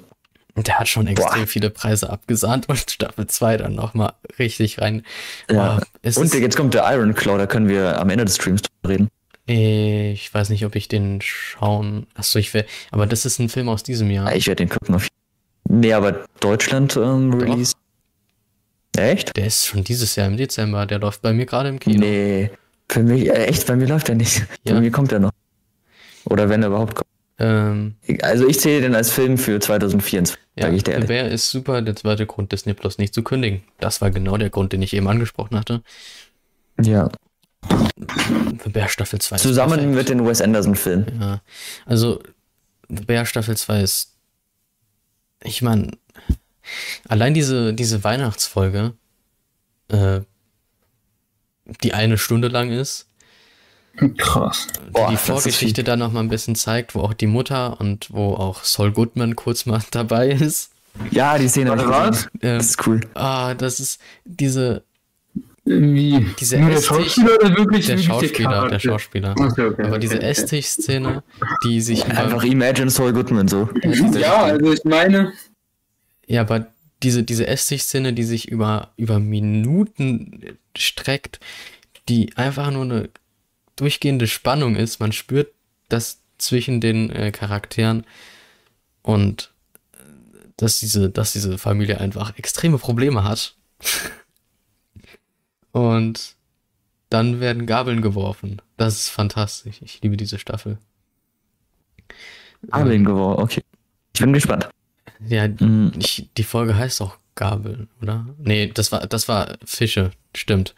der 0.56 0.80
hat 0.80 0.88
schon 0.88 1.06
extrem 1.06 1.42
Boah. 1.42 1.46
viele 1.46 1.70
Preise 1.70 2.10
abgesahnt 2.10 2.68
und 2.68 2.90
Staffel 2.90 3.26
2 3.28 3.56
dann 3.58 3.74
nochmal 3.76 4.14
richtig 4.38 4.80
rein. 4.80 5.04
Ja. 5.50 5.80
Es 6.02 6.16
Und 6.16 6.34
jetzt 6.34 6.56
kommt 6.56 6.74
der 6.74 6.90
Iron 6.92 7.14
Claw, 7.14 7.38
da 7.38 7.46
können 7.46 7.68
wir 7.68 8.00
am 8.00 8.10
Ende 8.10 8.24
des 8.24 8.34
Streams 8.36 8.62
drüber 8.62 8.88
reden. 8.94 9.08
Ich 9.46 10.34
weiß 10.34 10.50
nicht, 10.50 10.66
ob 10.66 10.74
ich 10.76 10.88
den 10.88 11.20
schauen. 11.22 12.06
Achso, 12.14 12.38
ich 12.38 12.52
will. 12.52 12.66
Aber 12.90 13.06
das 13.06 13.24
ist 13.24 13.38
ein 13.38 13.48
Film 13.48 13.68
aus 13.68 13.82
diesem 13.82 14.10
Jahr. 14.10 14.34
Ich 14.34 14.46
werde 14.46 14.64
den 14.66 14.68
gucken 14.68 14.94
auf. 14.94 15.08
Nee, 15.70 15.92
aber 15.92 16.24
Deutschland 16.40 16.96
ähm, 16.96 17.38
Doch. 17.38 17.56
Echt? 18.98 19.36
Der 19.36 19.46
ist 19.46 19.66
schon 19.66 19.84
dieses 19.84 20.16
Jahr 20.16 20.26
im 20.26 20.36
Dezember. 20.36 20.86
Der 20.86 20.98
läuft 20.98 21.22
bei 21.22 21.32
mir 21.32 21.46
gerade 21.46 21.68
im 21.68 21.78
Kino. 21.78 22.00
Nee. 22.00 22.50
Für 22.90 23.02
mich, 23.02 23.28
äh, 23.28 23.46
echt, 23.46 23.66
bei 23.66 23.76
mir 23.76 23.86
läuft 23.86 24.08
er 24.08 24.14
nicht. 24.14 24.46
Ja. 24.64 24.74
Bei 24.74 24.80
mir 24.80 24.90
kommt 24.90 25.12
er 25.12 25.20
noch. 25.20 25.32
Oder 26.24 26.48
wenn 26.48 26.62
er 26.62 26.68
überhaupt 26.68 26.94
kommt. 26.94 27.08
Ähm, 27.38 27.94
Also 28.22 28.48
ich 28.48 28.58
zähle 28.60 28.80
den 28.82 28.94
als 28.94 29.10
Film 29.10 29.38
für 29.38 29.60
2024, 29.60 30.36
ja, 30.56 30.64
sage 30.64 30.76
ich 30.76 30.82
dir 30.84 30.92
ehrlich. 30.92 31.08
Bear 31.08 31.28
ist 31.28 31.50
super. 31.50 31.82
Der 31.82 31.94
zweite 31.94 32.26
Grund, 32.26 32.50
Disney 32.50 32.74
Plus 32.74 32.98
nicht 32.98 33.14
zu 33.14 33.22
kündigen. 33.22 33.62
Das 33.78 34.00
war 34.00 34.10
genau 34.10 34.36
der 34.36 34.50
Grund, 34.50 34.72
den 34.72 34.82
ich 34.82 34.92
eben 34.94 35.06
angesprochen 35.06 35.56
hatte. 35.56 35.82
Ja. 36.80 37.10
The 37.68 38.70
Bear 38.70 38.88
Staffel 38.88 39.20
2 39.20 39.36
ist 39.36 39.42
Zusammen 39.42 39.94
mit 39.94 40.08
den 40.08 40.26
Wes 40.26 40.40
Anderson-Filmen. 40.40 41.18
Ja, 41.20 41.40
also 41.86 42.20
The 42.88 43.04
Bear 43.04 43.26
Staffel 43.26 43.56
2 43.56 43.82
ist. 43.82 44.14
Ich 45.42 45.62
meine, 45.62 45.92
allein 47.08 47.34
diese, 47.34 47.72
diese 47.74 48.04
Weihnachtsfolge, 48.04 48.92
äh, 49.88 50.20
die 51.82 51.92
eine 51.94 52.18
Stunde 52.18 52.48
lang 52.48 52.70
ist, 52.70 53.06
Krass. 54.16 54.68
die 54.86 54.90
Boah, 54.92 55.10
die 55.10 55.16
Vorgeschichte 55.16 55.82
da 55.82 55.96
noch 55.96 56.12
mal 56.12 56.20
ein 56.20 56.28
bisschen 56.28 56.54
zeigt, 56.54 56.94
wo 56.94 57.00
auch 57.00 57.14
die 57.14 57.26
Mutter 57.26 57.80
und 57.80 58.12
wo 58.12 58.34
auch 58.34 58.62
Saul 58.64 58.92
Goodman 58.92 59.34
kurz 59.36 59.66
mal 59.66 59.82
dabei 59.90 60.28
ist. 60.30 60.70
Ja, 61.10 61.36
die 61.38 61.48
Szene 61.48 61.70
Warte, 61.70 61.88
was? 61.88 62.24
Ähm, 62.40 62.58
Das 62.58 62.66
ist 62.70 62.86
cool. 62.86 63.00
ah, 63.14 63.54
das 63.54 63.78
ist 63.80 64.00
diese, 64.24 64.82
Wie? 65.64 66.26
Diese 66.40 66.58
Nur 66.58 66.70
der 66.70 66.80
Schauspieler 66.80 67.34
oder 67.34 67.56
wirklich 67.56 67.86
der 67.86 67.98
Schauspieler, 67.98 68.68
der? 68.68 68.78
Schauspieler. 68.80 69.34
Okay, 69.38 69.66
okay, 69.66 69.82
Aber 69.82 69.90
okay, 69.90 69.98
diese 70.00 70.16
okay. 70.16 70.26
Esstisch-Szene, 70.26 71.22
die 71.64 71.80
sich 71.80 72.04
Einfach 72.06 72.42
Imagine 72.44 72.90
Saul 72.90 73.12
Goodman 73.12 73.48
so. 73.48 73.68
Ja, 74.18 74.44
also 74.44 74.72
ich 74.72 74.82
meine, 74.84 75.32
Ja, 76.28 76.42
aber 76.42 76.68
diese, 77.02 77.22
diese 77.22 77.46
Esstisch-Szene, 77.46 78.12
die 78.12 78.24
sich 78.24 78.48
über, 78.48 78.92
über 78.96 79.18
Minuten 79.18 80.58
streckt, 80.76 81.40
die 82.08 82.36
einfach 82.36 82.70
nur 82.70 82.82
eine 82.82 83.10
durchgehende 83.76 84.26
Spannung 84.26 84.76
ist. 84.76 85.00
Man 85.00 85.12
spürt 85.12 85.52
das 85.88 86.20
zwischen 86.36 86.80
den 86.80 87.10
äh, 87.10 87.32
Charakteren 87.32 88.04
und 89.02 89.52
äh, 89.92 89.96
dass 90.56 90.80
diese, 90.80 91.08
dass 91.10 91.32
diese 91.32 91.56
Familie 91.56 91.98
einfach 91.98 92.36
extreme 92.36 92.78
Probleme 92.78 93.24
hat. 93.24 93.54
und 95.72 96.36
dann 97.08 97.40
werden 97.40 97.66
Gabeln 97.66 98.02
geworfen. 98.02 98.60
Das 98.76 98.98
ist 98.98 99.08
fantastisch. 99.08 99.80
Ich 99.80 100.02
liebe 100.02 100.18
diese 100.18 100.38
Staffel. 100.38 100.78
Abeln 102.70 103.04
geworden, 103.04 103.40
okay. 103.40 103.62
Ich 104.12 104.20
bin 104.20 104.32
gespannt. 104.32 104.68
Ja, 105.26 105.48
Mhm. 105.48 105.92
Ich, 105.98 106.28
die 106.36 106.44
Folge 106.44 106.76
heißt 106.76 107.00
auch 107.02 107.18
Gabeln, 107.34 107.88
oder? 108.02 108.26
Nee, 108.38 108.68
das 108.72 108.92
war, 108.92 109.06
das 109.06 109.28
war 109.28 109.58
Fische, 109.64 110.10
stimmt. 110.34 110.74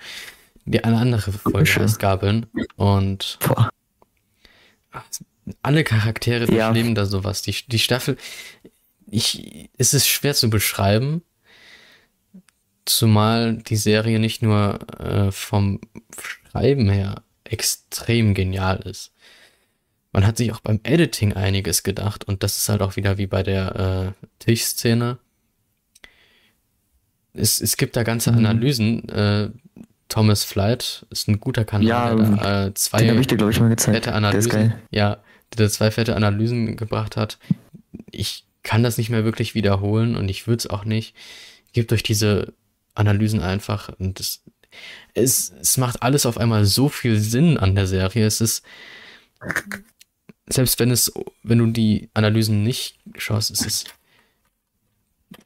Die 0.65 0.83
eine 0.85 0.99
andere 0.99 1.33
Folge 1.33 1.59
Fische. 1.67 1.81
heißt 1.81 1.99
Gabeln. 1.99 2.47
Und 2.77 3.39
Boah. 3.47 3.71
alle 5.63 5.85
Charaktere 5.85 6.45
Ja. 6.55 6.67
durchleben 6.67 6.95
da 6.95 7.07
sowas. 7.07 7.43
Die, 7.43 7.55
die 7.67 7.79
Staffel, 7.79 8.17
ich, 9.11 9.71
es 9.79 9.95
ist 9.95 10.07
schwer 10.09 10.35
zu 10.35 10.51
beschreiben. 10.51 11.23
Zumal 12.85 13.57
die 13.59 13.77
Serie 13.77 14.19
nicht 14.19 14.43
nur 14.43 14.79
äh, 15.01 15.31
vom 15.33 15.81
Schreiben 16.51 16.89
her 16.89 17.23
extrem 17.45 18.35
genial 18.35 18.79
ist. 18.81 19.13
Man 20.13 20.27
hat 20.27 20.37
sich 20.37 20.53
auch 20.53 20.61
beim 20.61 20.81
Editing 20.83 21.35
einiges 21.35 21.83
gedacht 21.83 22.25
und 22.25 22.43
das 22.43 22.59
ist 22.59 22.69
halt 22.69 22.83
auch 22.83 22.97
wieder 22.97 23.17
wie 23.19 23.27
bei 23.29 23.43
der 23.43 24.15
äh, 24.19 24.27
Tischszene. 24.41 25.19
Es, 27.33 27.61
es 27.61 27.77
gibt 27.77 27.97
da 27.97 28.03
ganze 28.03 28.33
Mhm. 28.33 28.39
Analysen. 28.39 29.09
Äh, 29.09 29.51
Thomas 30.09 30.43
Flight 30.43 31.07
ist 31.11 31.29
ein 31.29 31.39
guter 31.39 31.65
Kanal, 31.65 31.87
Ja, 31.87 32.15
der 32.17 32.27
da, 32.37 32.67
äh, 32.67 32.75
zwei 32.75 32.99
Den 33.05 33.21
ich 33.21 33.29
dir, 33.29 33.37
glaube 33.37 33.53
ich, 33.53 33.61
mal 33.61 33.69
gezeigt. 33.69 33.95
fette 33.95 34.11
Der 34.11 34.13
ist 34.13 34.17
Analysen, 34.17 34.51
geil. 34.51 34.83
ja, 34.91 35.19
der 35.57 35.71
zwei 35.71 35.93
fette 35.93 36.17
Analysen 36.17 36.77
gebracht 36.77 37.17
hat. 37.17 37.39
Ich 38.11 38.45
kann 38.65 38.83
das 38.83 38.99
nicht 38.99 39.11
mehr 39.11 39.25
wirklich 39.25 39.55
wiederholen 39.55 40.17
und 40.17 40.29
ich 40.29 40.49
würde 40.49 40.59
es 40.59 40.67
auch 40.67 40.85
nicht. 40.85 41.15
Gebt 41.73 41.93
euch 41.93 42.03
diese 42.03 42.53
Analysen 42.97 43.41
einfach 43.41 43.91
und 44.01 44.19
das, 44.19 44.43
es, 45.15 45.53
es 45.61 45.77
macht 45.77 46.03
alles 46.03 46.27
auf 46.27 46.37
einmal 46.39 46.65
so 46.65 46.89
viel 46.89 47.17
Sinn 47.21 47.57
an 47.57 47.77
der 47.77 47.87
Serie. 47.87 48.27
Es 48.27 48.41
ist, 48.41 48.65
selbst 50.53 50.79
wenn 50.81 50.91
es, 50.91 51.13
wenn 51.43 51.59
du 51.59 51.67
die 51.69 52.09
Analysen 52.15 52.63
nicht 52.65 52.99
schaust, 53.17 53.51
es 53.51 53.63
ist, 53.63 53.95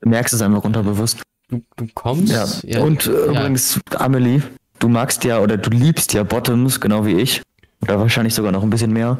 Du 0.01 0.09
merkst 0.09 0.33
es 0.33 0.41
einfach 0.41 0.65
unterbewusst. 0.65 1.19
du, 1.51 1.63
du 1.77 1.87
kommst, 1.95 2.33
Ja. 2.65 2.81
Und 2.81 3.07
äh, 3.07 3.11
übrigens, 3.27 3.79
Amelie, 3.97 4.43
du 4.79 4.89
magst 4.89 5.25
ja 5.25 5.41
oder 5.41 5.59
du 5.59 5.69
liebst 5.71 6.15
ja 6.15 6.23
Bottoms, 6.23 6.81
genau 6.81 7.05
wie 7.05 7.17
ich. 7.17 7.43
Oder 7.83 7.99
wahrscheinlich 8.01 8.33
sogar 8.35 8.51
noch 8.51 8.63
ein 8.63 8.71
bisschen 8.71 8.93
mehr. 8.95 9.19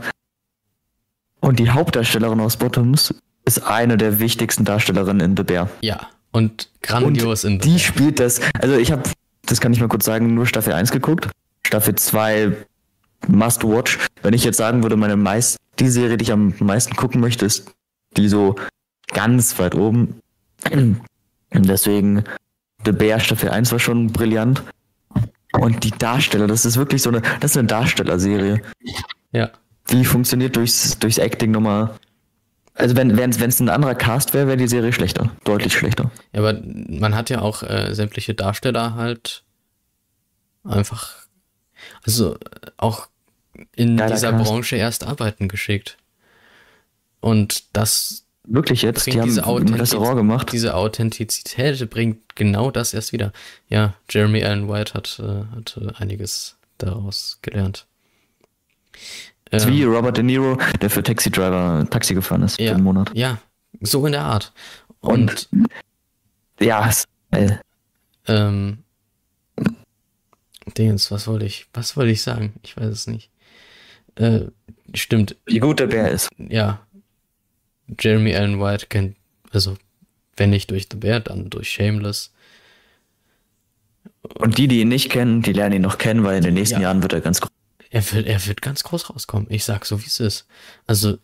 Und 1.41 1.59
die 1.59 1.69
Hauptdarstellerin 1.69 2.41
aus 2.41 2.57
Bottoms 2.57 3.15
ist 3.45 3.63
eine 3.67 3.99
der 3.99 4.21
wichtigsten 4.21 4.65
Darstellerinnen 4.65 5.21
in 5.33 5.37
The 5.37 5.43
Bear. 5.43 5.69
ja, 5.83 6.09
und 6.33 6.69
grandios 6.83 7.45
in 7.45 7.59
Die 7.61 7.79
spielt 7.79 8.19
das. 8.19 8.41
Also 8.59 8.77
ich 8.77 8.91
habe, 8.91 9.03
das 9.47 9.61
kann 9.61 9.73
ich 9.73 9.81
mal 9.81 9.89
kurz 9.89 10.05
sagen, 10.07 10.35
nur 10.35 10.47
Staffel 10.47 10.73
1 10.73 10.91
geguckt. 10.91 11.29
Staffel 11.67 11.95
2 11.95 12.57
must 13.29 13.63
watch. 13.63 13.99
Wenn 14.23 14.33
ich 14.35 14.43
jetzt 14.45 14.57
sagen 14.57 14.83
würde, 14.83 14.97
meine 14.97 15.17
meist, 15.17 15.59
die 15.79 15.89
Serie, 15.89 16.17
die 16.17 16.25
ich 16.25 16.33
am 16.33 16.55
meisten 16.61 16.97
gucken 16.97 17.21
möchte, 17.21 17.47
ist 17.47 17.73
die 18.17 18.29
so 18.29 18.57
ganz 19.09 19.59
weit 19.59 19.75
oben. 19.75 20.21
Und 20.71 21.01
deswegen, 21.69 22.25
The 22.85 22.93
Bear 22.93 23.21
Staffel 23.21 23.51
1 23.51 23.73
war 23.73 23.79
schon 23.79 24.13
brillant. 24.13 24.63
Und 25.53 25.85
die 25.85 25.91
Darsteller, 25.93 26.47
das 26.47 26.65
ist 26.65 26.77
wirklich 26.77 27.03
so 27.03 27.11
eine, 27.11 27.23
das 27.41 27.53
ist 27.53 27.57
eine 27.57 27.69
Darstellerserie. 27.69 28.61
Ja, 29.33 29.51
Die 29.91 30.05
funktioniert 30.05 30.57
durchs, 30.57 30.99
durchs 30.99 31.19
Acting 31.19 31.53
nochmal. 31.53 31.95
Also 32.75 32.97
wenn 32.97 33.17
wenn 33.17 33.31
es 33.31 33.61
ein 33.61 33.69
anderer 33.69 33.95
Cast 33.95 34.35
wäre, 34.35 34.49
wäre 34.49 34.57
die 34.57 34.67
Serie 34.67 34.93
schlechter. 34.93 35.31
Deutlich 35.45 35.75
schlechter. 35.75 36.11
Ja, 36.33 36.41
aber 36.41 36.61
man 36.65 37.15
hat 37.15 37.31
ja 37.31 37.41
auch 37.41 37.63
äh, 37.63 37.95
sämtliche 37.95 38.35
Darsteller 38.35 38.97
halt 38.97 39.45
einfach, 40.65 41.13
also 42.05 42.37
auch 42.77 43.07
in 43.77 43.97
Geiler 43.97 44.15
dieser 44.15 44.33
Cast. 44.33 44.45
Branche 44.51 44.77
erst 44.77 45.05
arbeiten 45.05 45.49
geschickt. 45.49 45.97
Und 47.21 47.65
das, 47.73 48.25
Wirklich 48.47 48.83
jetzt, 48.83 49.07
die 49.07 49.13
haben 49.19 49.25
diese 49.25 49.47
ein 49.47 49.75
Restaurant 49.75 50.17
gemacht. 50.17 50.53
diese 50.53 50.75
Authentizität 50.75 51.89
bringt 51.89 52.37
genau 52.37 52.71
das 52.71 52.93
erst 52.93 53.13
wieder. 53.13 53.33
Ja, 53.69 53.95
Jeremy 54.11 54.45
Allen 54.45 54.69
White 54.69 54.93
hat, 54.95 55.19
äh, 55.19 55.45
hat 55.57 55.79
äh, 55.81 55.95
einiges 55.95 56.57
daraus 56.79 57.39
gelernt. 57.41 57.87
Ähm, 59.51 59.67
wie 59.69 59.85
Robert 59.85 60.17
De 60.19 60.25
Niro, 60.25 60.59
der 60.83 60.91
für 60.91 61.03
Taxi 61.03 61.31
Driver 61.31 61.87
Taxi 61.89 62.13
gefahren 62.15 62.43
ist 62.43 62.61
Ja. 62.61 62.69
für 62.71 62.75
einen 62.75 62.85
Monat. 62.85 63.11
ja, 63.15 63.39
so 63.81 64.05
in 64.05 64.13
der 64.13 64.23
Art. 64.25 64.53
Und, 65.01 65.49
Und- 65.51 65.69
Ja, 66.61 66.87
ist 66.89 67.07
geil. 67.31 67.61
ähm, 68.27 68.79
Dingens, 70.77 71.11
was 71.11 71.27
wollte 71.27 71.45
ich, 71.47 71.67
was 71.73 71.97
wollte 71.97 72.11
ich 72.11 72.23
sagen? 72.23 72.55
Ich 72.63 72.77
weiß 72.77 72.87
es 72.87 73.07
nicht. 73.07 73.31
Äh, 74.17 74.47
stimmt, 74.95 75.37
wie 75.47 75.59
gut 75.59 75.81
der 75.81 75.87
Bär 75.89 76.11
ist. 76.11 76.29
ja, 76.39 76.81
Jeremy 78.01 78.35
Allen 78.35 78.61
White 78.61 78.87
kennt, 78.87 79.17
also 79.51 79.77
wenn 80.37 80.51
nicht 80.51 80.71
durch 80.71 80.87
The 80.91 80.97
Bear, 80.97 81.21
dann 81.21 81.51
durch 81.51 81.69
Shameless. 81.71 82.33
Und 84.35 84.59
die, 84.59 84.69
die 84.69 84.81
ihn 84.81 84.89
nicht 84.89 85.11
kennen, 85.11 85.43
die 85.43 85.53
lernen 85.53 85.77
ihn 85.77 85.83
noch 85.83 85.99
kennen, 85.99 86.25
weil 86.25 86.39
in 86.39 86.45
den 86.45 86.55
nächsten 86.55 86.77
Ja. 86.77 86.83
Jahren 86.83 87.03
wird 87.03 87.13
er 87.13 87.21
ganz 87.21 87.41
groß. 87.41 87.51
Er 87.91 88.13
wird, 88.13 88.27
er 88.27 88.47
wird 88.47 88.63
ganz 88.63 88.83
groß 88.83 89.11
rauskommen. 89.11 89.47
Ich 89.51 89.65
sag 89.65 89.85
so, 89.85 90.01
wie 90.03 90.07
es 90.07 90.19
ist. 90.19 90.47
Also, 90.87 91.19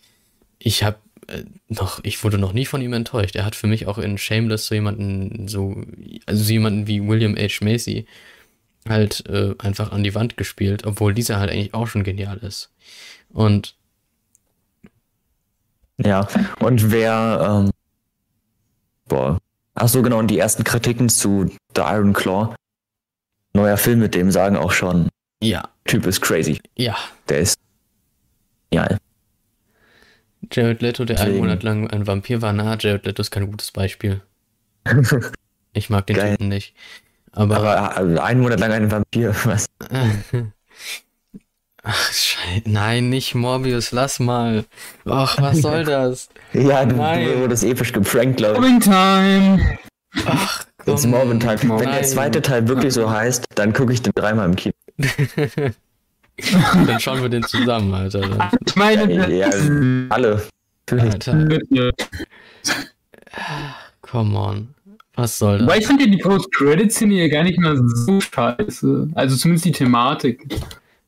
ich 0.59 0.85
habe 0.85 0.99
äh, 1.27 1.45
noch, 1.69 2.01
ich 2.05 2.23
wurde 2.23 2.39
noch 2.39 2.53
nie 2.53 2.67
von 2.67 2.83
ihm 2.83 2.93
enttäuscht. 2.93 3.35
Er 3.35 3.45
hat 3.45 3.57
für 3.57 3.67
mich 3.67 3.87
auch 3.87 3.99
in 3.99 4.19
Shameless 4.19 4.67
so 4.67 4.75
jemanden, 4.75 5.49
so, 5.49 5.83
also 6.27 6.45
so 6.45 6.53
jemanden 6.53 6.87
wie 6.87 7.05
William 7.07 7.37
H. 7.37 7.65
Macy 7.65 8.07
halt 8.89 9.27
äh, 9.29 9.55
einfach 9.59 9.93
an 9.93 10.05
die 10.05 10.15
Wand 10.15 10.37
gespielt, 10.37 10.85
obwohl 10.87 11.13
dieser 11.15 11.39
halt 11.41 11.51
eigentlich 11.51 11.75
auch 11.75 11.87
schon 11.89 12.05
genial 12.05 12.39
ist. 12.39 12.71
Und 13.31 13.77
Ja. 15.99 16.27
Und 16.61 16.91
wer, 16.91 17.65
ähm, 17.65 17.71
boah. 19.09 19.39
Ach 19.75 19.89
so, 19.89 20.03
genau, 20.03 20.19
und 20.19 20.29
die 20.29 20.39
ersten 20.39 20.65
Kritiken 20.65 21.09
zu 21.09 21.47
The 21.77 21.83
Iron 21.83 22.13
Claw. 22.13 22.55
Neuer 23.53 23.77
Film 23.77 23.99
mit 24.01 24.15
dem 24.15 24.31
sagen 24.31 24.57
auch 24.57 24.73
schon, 24.73 25.09
ja, 25.43 25.69
Typ 25.85 26.07
ist 26.07 26.21
crazy. 26.21 26.61
ja. 26.77 26.97
Der 27.29 27.41
ist, 27.41 27.59
ja, 28.73 28.87
Jared 30.53 30.81
Leto, 30.83 31.05
der 31.05 31.21
einen. 31.21 31.39
Monat 31.39 31.63
lang 31.63 31.89
ein 31.91 32.07
Vampir 32.07 32.43
war, 32.43 32.53
na, 32.53 32.77
Jared 32.79 33.05
Leto 33.07 33.21
ist 33.21 33.31
kein 33.31 33.51
gutes 33.51 33.71
Beispiel. 33.73 34.23
Ich 35.73 35.89
mag 35.89 36.05
den 36.09 36.17
Geil. 36.17 36.33
Typen 36.33 36.49
nicht. 36.49 36.75
Aber, 37.31 37.57
aber 37.59 38.17
äh, 38.17 38.19
einen 38.19 38.41
Monat 38.41 38.59
lang 38.59 38.73
ein 38.73 38.91
Vampir, 38.91 39.33
was? 39.45 39.67
Ach, 41.83 42.13
Scheiße. 42.13 42.63
Nein, 42.67 43.09
nicht 43.09 43.35
Morbius, 43.35 43.93
lass 43.93 44.21
mal. 44.21 44.65
Ach, 45.07 45.41
was 45.41 45.59
soll 45.63 45.85
das? 45.85 46.29
Ja, 46.53 46.85
du, 46.85 46.97
Nein. 46.97 47.25
du 47.27 47.41
wurdest 47.41 47.65
episch 47.65 47.93
geprankt, 47.93 48.37
glaube 48.39 48.67
ich. 48.67 48.85
Time! 48.85 49.79
Ach, 50.27 50.65
komm. 50.79 51.11
Morbin 51.11 51.41
Tag. 51.41 51.63
Wenn 51.63 51.79
der 51.91 52.03
zweite 52.03 52.43
Teil 52.43 52.67
wirklich 52.69 52.93
so 52.95 53.11
heißt, 53.11 53.47
dann 53.55 53.73
gucke 53.73 53.93
ich 53.93 54.03
den 54.03 54.13
dreimal 54.15 54.47
im 54.49 54.57
Kino. 54.57 54.75
Dann 56.87 56.99
schauen 57.01 57.21
wir 57.21 57.29
den 57.29 57.43
zusammen, 57.43 57.93
Alter. 57.93 58.21
Dann. 58.21 58.51
Ich 58.67 58.75
meine, 58.77 59.31
Ja, 59.37 59.51
alle. 60.09 60.43
Natürlich. 60.91 61.29
Alter, 61.29 61.91
come 64.01 64.39
on. 64.39 64.75
Was 65.15 65.39
soll 65.39 65.59
das? 65.59 65.69
Weil 65.69 65.81
ich 65.81 65.87
fand 65.87 66.01
ja 66.01 66.07
die 66.07 66.17
Post-Credit-Szene 66.17 67.15
ja 67.15 67.29
gar 67.29 67.43
nicht 67.45 67.59
mal 67.59 67.79
so 67.95 68.21
scheiße. 68.21 69.11
Also 69.15 69.37
zumindest 69.37 69.67
die 69.67 69.73
Thematik. 69.73 70.47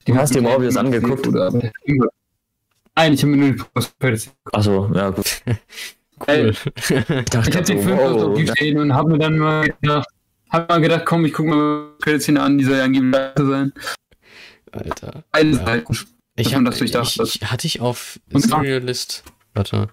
Du 0.05 0.14
hast 0.16 0.31
dir 0.34 0.39
hat 0.39 0.42
mich 0.42 0.52
Morbius 0.52 0.76
angeguckt? 0.76 1.26
Oder 1.26 1.50
Nein, 2.94 3.14
ich 3.14 3.22
habe 3.22 3.31
mir 3.32 3.36
nur 3.36 3.50
die 3.52 3.62
Post-Credit-Szene 3.74 4.34
Achso, 4.52 4.90
ja 4.94 5.10
gut. 5.10 5.42
Cool. 6.24 6.50
Ich 6.76 6.90
Ich 6.90 7.05
dachte, 7.31 7.52
habe 7.58 7.62
den 7.64 7.82
Film 7.82 7.98
wow, 7.98 8.22
auf 8.22 8.36
die 8.39 8.47
stehen 8.47 8.78
und 8.78 8.94
habe 8.94 9.10
mir 9.10 9.18
dann 9.18 9.39
mal 9.39 9.68
gedacht, 9.81 10.06
hab 10.50 10.68
mal 10.68 10.81
gedacht, 10.81 11.05
komm, 11.05 11.24
ich 11.24 11.32
guck 11.32 11.47
mal 11.47 11.89
die 11.98 12.05
Credit-Szene 12.05 12.40
an, 12.40 12.58
die 12.58 12.64
soll 12.64 12.76
ja 12.76 12.84
angeblich 12.84 13.20
zu 13.36 13.47
sein. 13.48 13.72
Alter. 14.70 15.24
Alles 15.32 15.58
Ja. 15.58 15.64
halt. 15.66 15.86
Ich 16.36 16.55
hab, 16.55 16.64
das 16.64 16.81
ich, 16.81 16.94
hat. 16.94 17.10
ich, 17.26 17.40
hatte 17.50 17.66
ich 17.66 17.81
auf 17.81 18.20
Und 18.32 18.40
zwar- 18.42 18.60
Serial 18.60 18.82
List. 18.84 19.24
Warte. 19.55 19.89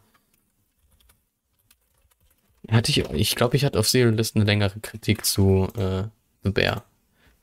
Hatte 2.70 2.92
ich, 2.92 3.00
ich 3.00 3.36
glaube, 3.36 3.56
ich 3.58 3.66
hatte 3.66 3.80
auf 3.80 3.90
Serial 3.90 4.14
List 4.14 4.36
eine 4.36 4.46
längere 4.46 4.80
Kritik 4.80 5.26
zu 5.26 5.68
äh, 5.76 6.04
The 6.44 6.52
Bear. 6.52 6.84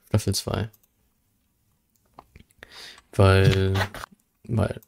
Staffel 0.07 0.33
2. 0.33 0.69
Weil, 3.17 3.73
weil. 4.43 4.79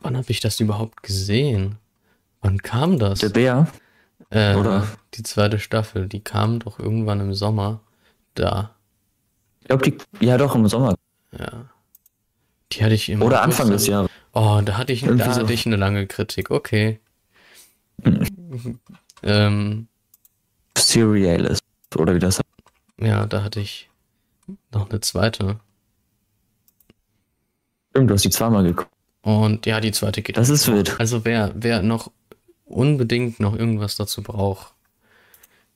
Wann 0.00 0.16
habe 0.16 0.30
ich 0.30 0.40
das 0.40 0.58
überhaupt 0.60 1.02
gesehen? 1.02 1.76
Wann 2.40 2.62
kam 2.62 2.98
das? 2.98 3.18
Der 3.20 3.28
Bär. 3.28 3.68
Äh, 4.30 4.54
oder? 4.54 4.86
Die 5.14 5.22
zweite 5.22 5.58
Staffel, 5.58 6.08
die 6.08 6.20
kam 6.20 6.58
doch 6.60 6.78
irgendwann 6.78 7.20
im 7.20 7.34
Sommer. 7.34 7.80
Da. 8.34 8.74
Ich 9.60 9.66
glaube, 9.66 9.90
die. 9.90 10.24
Ja, 10.24 10.38
doch, 10.38 10.54
im 10.54 10.66
Sommer. 10.68 10.96
Ja. 11.38 11.66
Die 12.72 12.82
hatte 12.82 12.94
ich 12.94 13.10
im 13.10 13.20
Oder 13.20 13.42
Anfang 13.42 13.70
des 13.70 13.86
Jahres. 13.86 14.10
Oh, 14.32 14.60
da 14.64 14.78
hatte 14.78 14.92
ich, 14.92 15.02
da 15.02 15.16
so. 15.16 15.42
hatte 15.42 15.52
ich 15.52 15.66
eine 15.66 15.76
lange 15.76 16.06
Kritik. 16.06 16.50
Okay. 16.50 16.98
Mhm. 18.02 18.80
ähm, 19.22 19.88
Serial 20.78 21.44
ist. 21.44 21.62
Oder 21.94 22.14
wie 22.14 22.20
das 22.20 22.38
heißt. 22.38 23.06
ja, 23.06 23.26
da 23.26 23.42
hatte 23.42 23.60
ich 23.60 23.89
noch 24.72 24.90
eine 24.90 25.00
zweite. 25.00 25.60
Stimmt, 27.90 28.10
du 28.10 28.14
hast 28.14 28.24
die 28.24 28.30
zweimal 28.30 28.64
geguckt. 28.64 28.90
Und 29.22 29.66
ja, 29.66 29.80
die 29.80 29.92
zweite 29.92 30.22
geht. 30.22 30.36
Das 30.36 30.48
ist 30.48 30.68
wild. 30.68 30.98
Also 30.98 31.24
wer, 31.24 31.52
wer 31.54 31.82
noch 31.82 32.10
unbedingt 32.64 33.40
noch 33.40 33.54
irgendwas 33.54 33.96
dazu 33.96 34.22
braucht, 34.22 34.72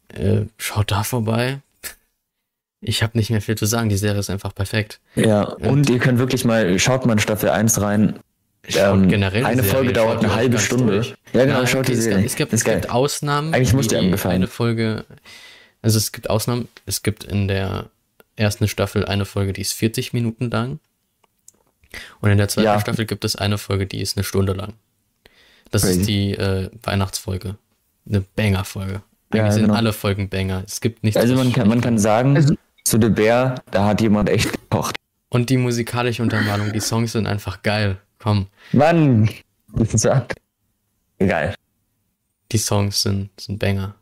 äh, 0.08 0.42
schaut 0.56 0.90
da 0.90 1.02
vorbei. 1.02 1.60
Ich 2.80 3.02
habe 3.02 3.16
nicht 3.18 3.30
mehr 3.30 3.40
viel 3.40 3.56
zu 3.56 3.66
sagen. 3.66 3.88
Die 3.88 3.96
Serie 3.96 4.20
ist 4.20 4.30
einfach 4.30 4.54
perfekt. 4.54 5.00
Ja, 5.14 5.42
und 5.42 5.88
ihr 5.90 5.98
könnt 5.98 6.18
wirklich 6.18 6.44
mal, 6.44 6.78
schaut 6.78 7.06
mal 7.06 7.14
in 7.14 7.18
Staffel 7.18 7.50
1 7.50 7.80
rein. 7.80 8.18
schaut 8.68 9.00
Ähm, 9.00 9.08
generell 9.08 9.44
eine 9.44 9.62
die 9.62 9.68
Folge 9.68 9.88
Serie, 9.88 9.92
dauert 9.94 10.14
schaut 10.16 10.24
eine 10.24 10.34
halbe 10.34 10.58
Stunde. 10.58 10.92
durch. 10.94 11.14
Ja, 11.32 11.46
genau, 11.46 11.66
schaut 11.66 11.80
okay, 11.80 11.92
die 11.92 11.98
es, 11.98 12.04
Serie. 12.04 12.24
es, 12.24 12.36
gibt, 12.36 12.52
es 12.52 12.64
gibt 12.64 12.90
Ausnahmen. 12.90 13.54
Eigentlich 13.54 13.72
muss 13.72 13.88
die 13.88 13.96
angefallen. 13.96 14.36
Eine 14.36 14.46
Folge, 14.46 15.04
also 15.82 15.98
es 15.98 16.12
gibt 16.12 16.28
Ausnahmen. 16.28 16.68
Es 16.86 17.02
gibt 17.02 17.24
in 17.24 17.48
der 17.48 17.86
ersten 18.36 18.68
Staffel 18.68 19.04
eine 19.04 19.24
Folge, 19.24 19.52
die 19.52 19.60
ist 19.60 19.72
40 19.74 20.12
Minuten 20.12 20.50
lang. 20.50 20.80
Und 22.20 22.30
in 22.30 22.38
der 22.38 22.48
zweiten 22.48 22.66
Ja. 22.66 22.80
Staffel 22.80 23.06
gibt 23.06 23.24
es 23.24 23.36
eine 23.36 23.58
Folge, 23.58 23.86
die 23.86 24.00
ist 24.00 24.16
eine 24.16 24.24
Stunde 24.24 24.52
lang. 24.52 24.74
Das 25.70 25.82
Crazy. 25.82 26.00
ist 26.00 26.08
die 26.08 26.32
äh, 26.34 26.70
Weihnachtsfolge. 26.82 27.56
Eine 28.08 28.20
Banger-Folge. 28.20 29.02
Eigentlich 29.30 29.42
Ja, 29.46 29.50
sind 29.52 29.62
genau. 29.62 29.74
alle 29.74 29.92
Folgen 29.92 30.28
Banger. 30.28 30.62
Es 30.66 30.80
gibt 30.80 31.02
nichts. 31.04 31.16
Also 31.16 31.34
man 31.34 31.52
kann, 31.52 31.68
man 31.68 31.80
kann 31.80 31.98
sagen, 31.98 32.36
Also- 32.36 32.54
zu 32.84 33.00
The 33.00 33.08
Bear, 33.08 33.62
da 33.70 33.86
hat 33.86 34.00
jemand 34.02 34.28
echt 34.28 34.52
gekocht. 34.52 34.96
Und 35.30 35.48
die 35.50 35.56
musikalische 35.56 36.22
Untermalung, 36.22 36.72
die 36.72 36.80
Songs 36.80 37.12
sind 37.12 37.26
einfach 37.26 37.62
geil. 37.62 37.96
Komm, 38.18 38.46
Mann, 38.72 39.28
das 39.72 39.94
ist. 39.94 40.08
Egal. 41.18 41.54
die 42.52 42.58
Songs 42.58 43.02
sind, 43.02 43.30
sind 43.40 43.58
Banger. 43.58 43.94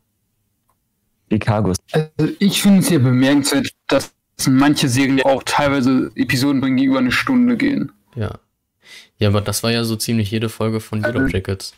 Chicago. 1.31 1.73
Also 1.91 2.09
ich 2.39 2.61
finde 2.61 2.79
es 2.79 2.87
hier 2.89 2.99
bemerkenswert, 3.01 3.69
dass 3.87 4.11
manche 4.47 4.89
Serien 4.89 5.17
ja 5.19 5.25
auch 5.25 5.43
teilweise 5.43 6.11
Episoden 6.15 6.59
bringen, 6.61 6.77
die 6.77 6.85
über 6.85 6.99
eine 6.99 7.11
Stunde 7.11 7.57
gehen. 7.57 7.91
Ja. 8.15 8.39
Ja, 9.17 9.29
aber 9.29 9.41
das 9.41 9.63
war 9.63 9.71
ja 9.71 9.83
so 9.83 9.95
ziemlich 9.95 10.31
jede 10.31 10.49
Folge 10.49 10.79
von 10.79 11.01
Yellow 11.03 11.21
Also- 11.21 11.33
Jackets. 11.35 11.73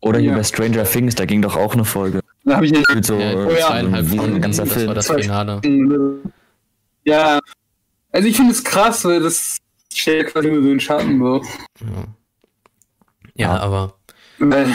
Oder 0.00 0.18
hier 0.18 0.30
Ja. 0.32 0.36
bei 0.36 0.42
Stranger 0.42 0.84
Things, 0.84 1.14
da 1.14 1.24
ging 1.26 1.42
doch 1.42 1.56
auch 1.56 1.74
eine 1.74 1.84
Folge. 1.84 2.20
Da 2.44 2.56
habe 2.56 2.66
ich 2.66 2.72
nicht 2.72 2.92
Mit 2.92 3.06
so, 3.06 3.14
Ja, 3.18 3.34
oh 3.36 3.50
ja. 3.52 3.66
zweieinhalb 3.68 4.06
so 4.06 4.12
ein 4.14 4.18
Folgen, 4.18 4.40
ganzer 4.40 4.64
das 4.64 4.72
Film. 4.72 4.86
war 4.88 4.94
das 4.96 5.06
Finale. 5.08 5.60
Ja. 7.04 7.38
Also 8.10 8.28
ich 8.28 8.36
finde 8.36 8.50
es 8.52 8.64
krass, 8.64 9.04
weil 9.04 9.20
das 9.20 9.58
stellt 9.94 10.26
quasi 10.28 10.50
nur 10.50 10.62
so 10.62 10.70
einen 10.70 10.80
Schatten 10.80 11.18
so. 11.20 11.42
Ja, 11.80 12.04
ja 13.36 13.56
aber 13.60 13.94
Weil 14.38 14.74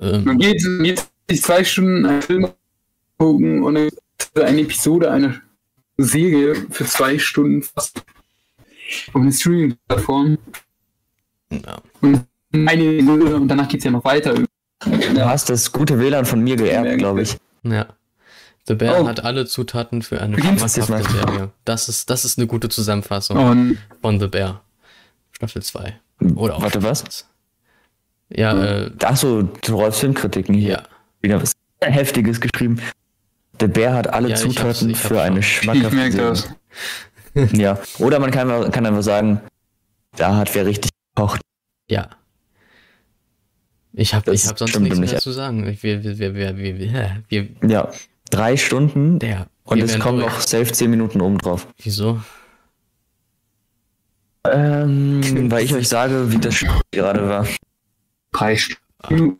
ähm, 0.00 0.24
man 0.24 0.38
geht, 0.38 0.60
sich 0.60 1.42
zwei 1.42 1.64
Stunden 1.64 2.04
einen 2.04 2.20
Film 2.22 2.48
gucken 3.18 3.62
und 3.62 3.78
eine 3.78 4.60
Episode, 4.60 5.10
eine 5.10 5.40
Serie 5.98 6.54
für 6.70 6.84
zwei 6.84 7.18
Stunden 7.18 7.62
fast 7.62 8.02
auf 9.12 9.20
eine 9.20 9.32
Streaming-Plattform. 9.32 10.38
ja. 11.50 11.78
Und 12.00 12.26
eine 12.52 12.98
und 13.36 13.48
danach 13.48 13.68
geht 13.68 13.78
es 13.80 13.84
ja 13.84 13.90
noch 13.90 14.04
weiter. 14.04 14.34
Du 14.84 15.24
hast 15.26 15.48
das 15.50 15.72
gute 15.72 15.98
WLAN 15.98 16.24
von 16.26 16.40
mir 16.42 16.56
geerbt, 16.56 16.98
glaube 16.98 17.22
ich. 17.22 17.36
ja. 17.64 17.86
The 18.68 18.74
Bear 18.74 19.00
Oh. 19.02 19.06
hat 19.06 19.24
alle 19.24 19.46
Zutaten 19.46 20.02
für 20.02 20.20
eine 20.20 20.34
Beginnst 20.36 20.76
du 20.76 20.80
jetzt 20.80 20.88
schmackhafte 20.88 21.14
mal? 21.24 21.32
Serie. 21.34 21.50
Das 21.64 21.88
ist, 21.88 22.10
das 22.10 22.24
ist 22.24 22.36
eine 22.36 22.48
gute 22.48 22.68
Zusammenfassung 22.68 23.36
Und 23.36 23.78
von 24.02 24.18
The 24.18 24.26
Bear. 24.26 24.62
Staffel 25.32 25.62
2. 25.62 26.00
Oder 26.34 26.56
auch 26.56 26.62
Warte, 26.62 26.82
was? 26.82 27.04
das. 27.04 27.28
Ja, 28.28 28.60
äh, 28.64 28.90
Achso, 29.04 29.42
du 29.42 29.74
rollst 29.76 30.00
Filmkritiken 30.00 30.54
hier. 30.54 30.70
ja. 30.72 30.82
Wieder 31.22 31.40
was 31.40 31.52
Heftiges 31.80 32.40
geschrieben. 32.40 32.80
The 33.60 33.66
Bear 33.68 33.94
hat 33.94 34.08
alle 34.08 34.28
Ja, 34.28 34.34
ich 34.36 34.40
Zutaten 34.42 34.90
ich 34.90 34.98
hab's 34.98 35.08
für 35.08 35.22
eine 35.22 35.40
ich 35.40 35.56
schmackhafte 35.58 35.94
merke 35.96 36.12
Serie. 36.12 36.28
das. 36.30 36.48
Ja. 37.52 37.78
Oder 37.98 38.18
man 38.18 38.30
kann, 38.30 38.70
kann 38.70 38.86
einfach 38.86 39.02
sagen, 39.02 39.40
da 40.16 40.36
hat 40.36 40.54
wer 40.54 40.64
richtig 40.66 40.90
gekocht. 41.14 41.40
Ja. 41.90 42.08
Ich 43.92 44.14
habe 44.14 44.24
Das 44.26 44.42
ich 44.42 44.48
hab 44.48 44.58
sonst 44.58 44.78
nichts 44.80 44.98
mehr 44.98 45.06
nämlich. 45.06 45.22
zu 45.22 45.32
sagen. 45.32 45.66
Ich- 45.68 45.82
Wir, 45.82 46.02
wir, 46.02 46.18
wir, 46.18 46.34
wir, 46.34 46.56
wir, 46.56 46.78
wir, 46.78 47.18
wir, 47.28 47.48
Ja. 47.70 47.90
Drei 48.30 48.56
Stunden 48.56 49.18
der. 49.18 49.46
und 49.64 49.80
es 49.82 49.98
kommen 49.98 50.18
noch 50.18 50.40
safe 50.40 50.72
zehn 50.72 50.90
Minuten 50.90 51.20
oben 51.20 51.38
drauf. 51.38 51.66
Wieso? 51.82 52.20
Ähm, 54.44 55.20
weil 55.50 55.64
ich 55.64 55.74
euch 55.74 55.88
sage, 55.88 56.30
wie 56.32 56.38
das 56.38 56.54
Spiel 56.54 56.70
gerade 56.92 57.28
war. 57.28 57.46
Drei 58.32 58.56
Stunden. 58.56 59.38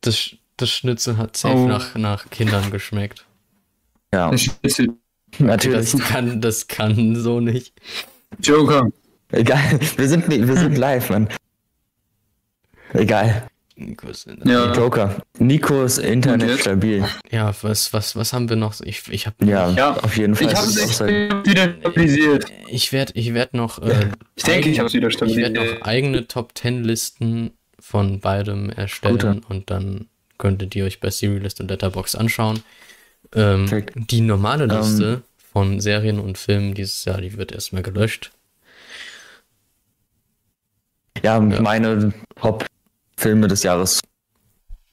Das, 0.00 0.16
Sch- 0.16 0.38
das 0.56 0.70
Schnitzel 0.70 1.16
hat 1.16 1.36
safe 1.36 1.56
Oh. 1.56 1.66
nach, 1.68 1.94
nach 1.96 2.30
Kindern 2.30 2.70
geschmeckt. 2.70 3.26
Ja, 4.14 4.30
Der 4.30 4.38
Schlüssel. 4.38 4.88
natürlich. 5.38 5.92
Das 5.92 6.00
kann, 6.00 6.40
das 6.40 6.66
kann 6.68 7.16
so 7.16 7.40
nicht. 7.40 7.72
Joker. 8.42 8.88
Egal, 9.30 9.80
wir 9.96 10.08
sind, 10.08 10.28
wir 10.28 10.56
sind 10.56 10.76
live, 10.76 11.08
Mann. 11.10 11.28
Egal. 12.92 13.46
Nikos 13.74 14.26
in- 14.26 14.42
Ja. 14.48 14.72
Joker. 14.74 15.16
Nikos 15.38 15.96
Internet 15.98 16.60
stabil. 16.60 17.04
Ja, 17.30 17.52
was, 17.62 17.92
was, 17.94 18.14
was 18.14 18.32
haben 18.34 18.48
wir 18.50 18.56
noch? 18.56 18.78
Ich, 18.82 19.08
ich 19.10 19.26
habe 19.26 19.36
Ja, 19.46 19.70
Ja. 19.70 19.96
auf 19.96 20.16
jeden 20.18 20.34
Fall. 20.34 20.48
Ich 20.48 20.54
habe 20.54 20.66
Das 20.66 20.76
es 20.76 21.00
wieder 21.00 21.74
stabilisiert. 21.80 22.44
Ich 22.68 22.92
werde 22.92 23.12
ich 23.14 23.32
werd 23.32 23.54
noch. 23.54 23.78
Äh, 23.80 24.10
Ich 24.36 24.44
denke, 24.44 24.68
ich 24.68 24.78
habe 24.78 24.88
es 24.88 24.92
wieder 24.94 25.08
ich 25.08 25.18
werde 25.18 25.32
stabilisiert. 25.32 25.80
noch 25.80 25.86
eigene 25.86 26.28
Top 26.28 26.52
10 26.56 26.84
Listen 26.84 27.52
von 27.80 28.20
beidem 28.20 28.68
erstellen 28.70 29.14
Gute. 29.14 29.40
und 29.48 29.70
dann 29.70 30.06
könntet 30.42 30.74
ihr 30.74 30.84
euch 30.84 30.98
bei 30.98 31.08
Serialist 31.08 31.60
und 31.60 31.68
Letterbox 31.70 32.16
anschauen. 32.16 32.64
Ähm, 33.32 33.86
die 33.94 34.20
normale 34.20 34.64
Ähm. 34.64 34.70
Liste 34.70 35.22
von 35.52 35.80
Serien 35.80 36.18
und 36.18 36.36
Filmen 36.36 36.74
dieses 36.74 37.04
Jahr, 37.04 37.20
die 37.20 37.36
wird 37.36 37.52
erstmal 37.52 37.84
gelöscht. 37.84 38.32
Ja, 41.22 41.38
meine 41.38 42.12
Top-Filme 42.34 43.46
des 43.46 43.62
Jahres. 43.62 44.00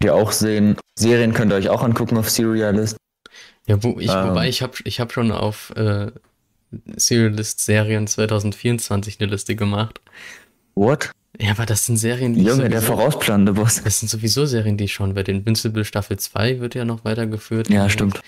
Die 0.03 0.11
auch 0.11 0.31
sehen. 0.31 0.77
Serien 0.95 1.33
könnt 1.33 1.51
ihr 1.51 1.55
euch 1.55 1.69
auch 1.69 1.81
angucken 1.81 2.17
auf 2.17 2.29
Serialist. 2.29 2.97
Ja, 3.65 3.81
wo 3.81 3.99
ich, 3.99 4.11
Ähm. 4.11 4.29
wobei 4.29 4.47
ich 4.49 4.61
habe 4.61 4.73
ich 4.83 4.99
hab 4.99 5.11
schon 5.11 5.31
auf 5.31 5.71
äh, 5.75 6.11
Serialist 6.95 7.61
Serien 7.61 8.05
2024 8.05 9.19
eine 9.19 9.31
Liste 9.31 9.55
gemacht. 9.55 9.99
What? 10.75 11.09
Ja, 11.37 11.51
aber 11.51 11.65
das 11.65 11.85
sind 11.85 11.97
Serien, 11.97 12.33
die 12.33 12.41
ich 12.41 12.47
Junge, 12.47 12.69
der 12.69 12.81
sowieso- 12.81 12.95
vorausplanende 12.95 13.53
Boss. 13.53 13.81
Das 13.83 13.99
sind 13.99 14.09
sowieso 14.09 14.45
Serien, 14.45 14.77
die 14.77 14.85
ich 14.85 14.93
schon 14.93 15.15
werde. 15.15 15.31
Invincible 15.31 15.85
Staffel 15.85 16.17
2 16.17 16.59
wird 16.59 16.75
ja 16.75 16.85
noch 16.85 17.05
weitergeführt. 17.05 17.69
Ja, 17.69 17.89
stimmt. 17.89 18.19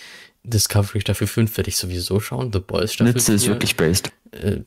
Discovery 0.44 1.02
Staffel 1.02 1.28
5 1.28 1.56
werde 1.58 1.70
ich 1.70 1.78
sowieso 1.78 2.20
schauen. 2.20 2.52
The 2.52 2.60
Boys 2.60 2.94
Staffel 2.94 3.14
Nütze 3.14 3.34
ist 3.34 3.44
4. 3.44 3.54
wirklich 3.54 3.76
based. 3.76 4.12
äh, 4.32 4.58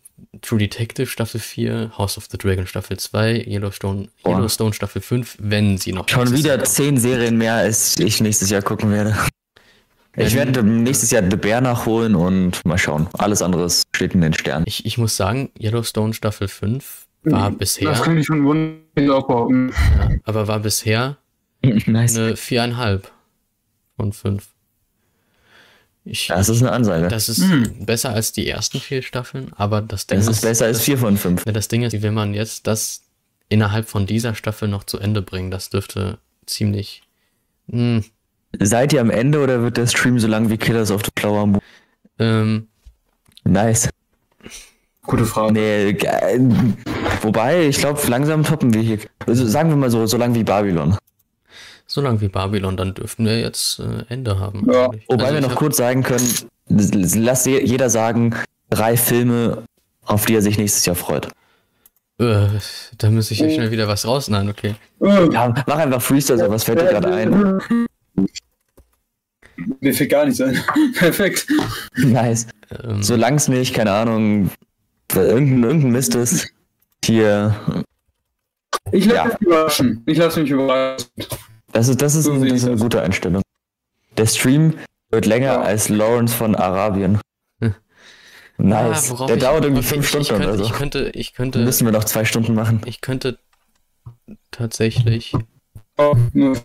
True 0.42 0.58
Detective 0.58 1.06
Staffel 1.06 1.40
4, 1.40 1.92
House 1.96 2.18
of 2.18 2.26
the 2.30 2.36
Dragon 2.38 2.66
Staffel 2.66 2.96
2, 2.96 3.44
Yellowstone. 3.46 4.08
Yellowstone 4.26 4.72
Staffel 4.72 5.00
5, 5.02 5.36
wenn 5.40 5.78
sie 5.78 5.92
noch 5.92 6.08
Schon 6.08 6.32
wieder 6.32 6.62
zehn 6.64 6.98
Serien 6.98 7.38
mehr, 7.38 7.54
als 7.54 7.98
ich 7.98 8.20
nächstes 8.20 8.50
Jahr 8.50 8.62
gucken 8.62 8.90
werde. 8.90 9.16
Ich 10.16 10.34
werde 10.34 10.62
nächstes 10.62 11.10
Jahr 11.10 11.22
The 11.28 11.36
Bear 11.36 11.60
nachholen 11.60 12.14
und 12.14 12.64
mal 12.64 12.78
schauen. 12.78 13.08
Alles 13.14 13.42
andere 13.42 13.68
steht 13.94 14.14
in 14.14 14.20
den 14.20 14.32
Sternen. 14.32 14.64
Ich, 14.68 14.86
ich 14.86 14.96
muss 14.98 15.16
sagen, 15.16 15.50
Yellowstone 15.60 16.14
Staffel 16.14 16.46
5 16.46 17.03
war 17.24 17.50
Das 17.50 17.58
bisher, 17.58 17.92
kann 17.92 18.18
ich 18.18 18.26
schon 18.26 18.44
wunderbar 18.44 19.26
behaupten. 19.26 19.68
ja, 19.98 20.08
aber 20.24 20.48
war 20.48 20.60
bisher 20.60 21.16
nice. 21.86 22.16
eine 22.16 22.36
viereinhalb 22.36 23.10
von 23.96 24.12
5. 24.12 24.46
Ich, 26.06 26.26
Das 26.28 26.48
ist 26.50 26.60
eine 26.62 26.72
Ansage. 26.72 27.08
das 27.08 27.28
ist 27.30 27.42
Hm. 27.48 27.86
besser 27.86 28.10
als 28.10 28.32
die 28.32 28.46
ersten 28.46 28.78
vier 28.78 29.00
Staffeln, 29.02 29.52
aber 29.56 29.80
das 29.80 30.06
Ding 30.06 30.18
Das 30.18 30.28
ist 30.28 30.42
besser 30.42 30.66
als 30.66 30.78
das, 30.78 30.84
vier 30.84 30.98
von 30.98 31.16
fünf. 31.16 31.44
Das 31.44 31.68
Ding 31.68 31.82
ist, 31.82 31.92
wie 31.94 32.02
will 32.02 32.10
man 32.12 32.34
jetzt 32.34 32.66
das 32.66 33.00
innerhalb 33.48 33.88
von 33.88 34.04
dieser 34.06 34.34
Staffel 34.34 34.68
noch 34.68 34.84
zu 34.84 34.98
Ende 34.98 35.22
bringen? 35.22 35.50
Das 35.50 35.70
dürfte 35.70 36.18
ziemlich. 36.46 37.02
Hm, 37.70 38.04
Seid 38.60 38.92
ihr 38.92 39.00
am 39.00 39.10
Ende 39.10 39.42
oder 39.42 39.62
wird 39.62 39.78
der 39.78 39.86
Stream 39.86 40.18
so 40.20 40.28
lang 40.28 40.48
wie 40.50 40.58
Killers 40.58 40.90
of 40.90 41.02
the 41.04 41.10
Flower 41.18 41.46
Moon? 41.46 41.60
ähm, 42.18 42.68
Nice. 43.44 43.88
Gute 45.06 45.24
Frage. 45.26 45.52
Nee, 45.52 45.92
ge- 45.92 46.10
wobei, 47.22 47.66
ich 47.66 47.78
glaube, 47.78 48.00
langsam 48.08 48.42
toppen 48.42 48.72
wir 48.74 48.80
hier. 48.80 48.98
Also 49.26 49.46
sagen 49.46 49.68
wir 49.68 49.76
mal 49.76 49.90
so, 49.90 50.06
so 50.06 50.16
lang 50.16 50.34
wie 50.34 50.44
Babylon. 50.44 50.96
so 51.86 52.00
lang 52.00 52.20
wie 52.20 52.28
Babylon, 52.28 52.76
dann 52.76 52.94
dürften 52.94 53.26
wir 53.26 53.38
jetzt 53.40 53.78
äh, 53.80 54.04
Ende 54.08 54.38
haben. 54.38 54.66
Ja. 54.72 54.88
Wobei 55.08 55.24
Also 55.24 55.34
wir 55.34 55.40
noch 55.42 55.50
hab- 55.50 55.56
kurz 55.58 55.76
sagen 55.76 56.02
können, 56.02 56.26
lass 56.68 57.44
je- 57.44 57.62
jeder 57.64 57.90
sagen, 57.90 58.34
drei 58.70 58.96
Filme, 58.96 59.64
auf 60.06 60.24
die 60.26 60.34
er 60.34 60.42
sich 60.42 60.56
nächstes 60.58 60.84
Jahr 60.86 60.96
freut. 60.96 61.28
Äh, 62.18 62.46
da 62.98 63.10
muss 63.10 63.30
ich 63.30 63.40
ja 63.40 63.50
schnell 63.50 63.70
wieder 63.70 63.88
was 63.88 64.06
raus. 64.06 64.28
Nein, 64.28 64.48
okay. 64.48 64.74
Ja, 65.00 65.52
mach 65.66 65.76
einfach 65.78 66.00
Freestyle, 66.00 66.38
so, 66.38 66.48
was 66.48 66.64
fällt 66.64 66.80
dir 66.80 66.86
gerade 66.86 67.12
ein? 67.12 67.60
Mir 69.80 69.94
fällt 69.94 70.10
gar 70.10 70.24
nichts 70.24 70.40
ein. 70.40 70.58
Perfekt. 70.98 71.46
Nice. 71.96 72.46
Ähm, 72.82 73.02
Solange 73.02 73.36
es 73.36 73.48
nicht, 73.48 73.74
keine 73.74 73.92
Ahnung, 73.92 74.50
irgendein, 75.22 75.62
irgendein 75.64 75.92
Mist 75.92 76.14
ist, 76.14 76.48
hier, 77.04 77.54
Ich 78.92 79.04
lasse 79.06 79.16
Ja. 79.16 79.24
mich 79.24 79.40
überraschen. 79.40 80.02
Ich 80.06 80.18
lasse 80.18 80.40
mich 80.40 80.50
überraschen. 80.50 81.08
das 81.72 81.88
ist, 81.88 82.00
das 82.02 82.14
ist, 82.14 82.24
So 82.24 82.32
ein, 82.32 82.42
das 82.44 82.52
ist 82.52 82.66
eine 82.66 82.76
gute 82.76 83.00
Einstellung. 83.02 83.42
Der 84.16 84.26
Stream 84.26 84.74
wird 85.10 85.26
länger 85.26 85.46
Ja. 85.54 85.62
als 85.62 85.88
Lawrence 85.88 86.34
von 86.34 86.54
Arabien. 86.54 87.20
Hm. 87.60 87.74
Nice. 88.58 89.08
ah, 89.08 89.10
worauf 89.14 89.26
Der 89.26 89.36
dauert 89.36 89.64
irgendwie 89.64 89.82
fünf 89.82 90.06
Stunden 90.08 90.22
ich 90.22 90.28
könnte, 90.28 90.46
oder 90.48 90.58
so. 90.58 90.64
Ich 90.64 90.72
könnte, 90.72 91.10
ich 91.14 91.32
könnte, 91.34 91.58
müssen 91.60 91.84
wir 91.86 91.92
noch 91.92 92.04
zwei 92.04 92.24
Stunden 92.24 92.54
machen. 92.54 92.80
ich 92.84 93.00
könnte 93.00 93.38
tatsächlich. 94.50 95.32
Oh, 95.96 96.16
nur- 96.32 96.62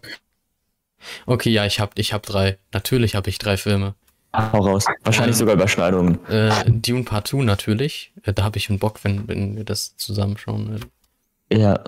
Okay, 1.26 1.50
ja, 1.50 1.66
ich 1.66 1.80
hab, 1.80 1.98
ich 1.98 2.14
hab 2.14 2.24
drei. 2.24 2.58
Natürlich 2.74 3.16
habe 3.16 3.30
ich 3.30 3.38
drei 3.38 3.58
Filme. 3.58 3.96
Hau 4.34 4.60
raus. 4.60 4.86
Wahrscheinlich 5.04 5.36
Ähm, 5.36 5.40
sogar 5.40 5.56
Überschneidungen. 5.56 6.20
Äh, 6.28 6.52
Dune 6.68 7.04
Part 7.04 7.28
2 7.28 7.44
natürlich. 7.44 8.14
Äh, 8.24 8.34
da 8.34 8.44
habe 8.44 8.58
ich 8.58 8.70
einen 8.70 8.80
Bock, 8.80 9.00
wenn, 9.04 9.28
wenn 9.28 9.56
wir 9.58 9.64
das 9.64 9.98
zusammenschauen. 9.98 10.80
Ja. 11.52 11.84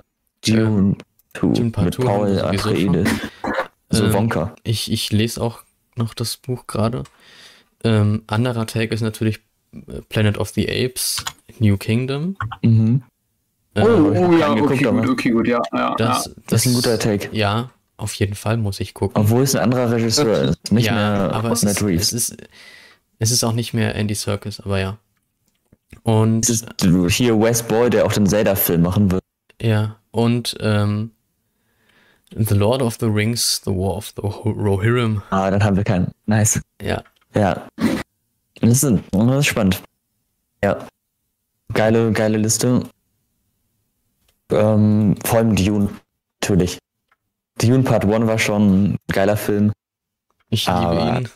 Dune 0.45 0.95
2 1.35 1.47
Dune 1.47 1.69
Part 1.71 1.85
mit 1.85 1.93
2 1.95 2.03
haben 2.05 2.27
wir 2.33 2.41
Paul 2.41 2.55
Atreides. 2.55 3.09
So 3.89 4.05
Ähm, 4.05 4.13
Wonka. 4.13 4.55
Ich, 4.63 4.91
ich 4.91 5.11
lese 5.11 5.41
auch 5.41 5.59
noch 5.95 6.13
das 6.13 6.37
Buch 6.37 6.65
gerade. 6.65 7.03
Ähm, 7.83 8.23
anderer 8.27 8.65
Take 8.65 8.93
ist 8.93 9.01
natürlich 9.01 9.39
äh, 9.73 10.01
Planet 10.09 10.37
of 10.37 10.49
the 10.49 10.67
Apes, 10.67 11.23
New 11.59 11.77
Kingdom. 11.77 12.37
Mhm. 12.63 13.03
Äh, 13.73 13.83
Oh, 13.83 14.11
oh 14.13 14.33
ja, 14.37 14.51
okay, 14.51 14.83
gut, 14.83 15.09
okay, 15.09 15.29
gut, 15.29 15.47
ja, 15.47 15.61
ja. 15.73 15.95
das, 15.95 16.25
ja. 16.25 16.31
Das 16.47 16.65
ist 16.65 16.71
ein 16.71 16.75
guter 16.75 16.99
Take. 16.99 17.29
Ja, 17.31 17.69
auf 18.01 18.13
jeden 18.15 18.35
Fall 18.35 18.57
muss 18.57 18.79
ich 18.79 18.93
gucken. 18.93 19.21
Obwohl 19.21 19.43
es 19.43 19.55
ein 19.55 19.61
anderer 19.63 19.91
Regisseur 19.91 20.41
ist. 20.49 20.71
Nicht 20.71 20.85
ja, 20.87 20.93
mehr 20.93 21.33
aber 21.33 21.51
es 21.51 21.63
Matt 21.63 21.73
ist, 21.73 21.83
Reeves. 21.83 22.11
es, 22.11 22.29
ist, 22.29 22.37
es 23.19 23.31
ist 23.31 23.43
auch 23.43 23.53
nicht 23.53 23.73
mehr 23.73 23.95
Andy 23.95 24.15
Serkis, 24.15 24.59
aber 24.59 24.79
ja. 24.79 24.97
Und 26.03 26.49
Es 26.49 26.61
ist 26.61 27.13
hier 27.15 27.39
Wes 27.39 27.63
Boy, 27.63 27.89
der 27.89 28.05
auch 28.05 28.13
den 28.13 28.25
Zelda-Film 28.25 28.81
machen 28.81 29.11
wird. 29.11 29.23
ja, 29.61 29.97
und 30.11 30.57
ähm, 30.59 31.11
The 32.35 32.55
Lord 32.55 32.81
of 32.81 32.97
the 32.99 33.05
Rings, 33.07 33.61
The 33.65 33.71
War 33.71 33.97
of 33.97 34.13
the 34.15 34.21
Rohirrim. 34.21 35.21
Ah, 35.31 35.51
dann 35.51 35.63
haben 35.63 35.75
wir 35.75 35.83
keinen. 35.83 36.11
Nice. 36.25 36.61
Ja, 36.81 37.03
Ja. 37.35 37.67
Das 38.61 38.83
ist, 38.83 39.01
das 39.11 39.37
ist 39.39 39.45
spannend. 39.47 39.81
Ja. 40.63 40.77
Geile, 41.73 42.11
geile 42.13 42.37
Liste. 42.37 42.83
Ähm, 44.51 45.15
vor 45.25 45.39
allem 45.39 45.55
Dune, 45.55 45.89
natürlich. 46.41 46.77
Dune 47.61 47.83
Part 47.83 48.05
1 48.05 48.27
war 48.27 48.39
schon 48.39 48.83
ein 48.93 48.97
geiler 49.11 49.37
Film. 49.37 49.71
ich 50.49 50.65
liebe 50.65 50.77
Aber- 50.77 51.17
ihn. 51.19 51.29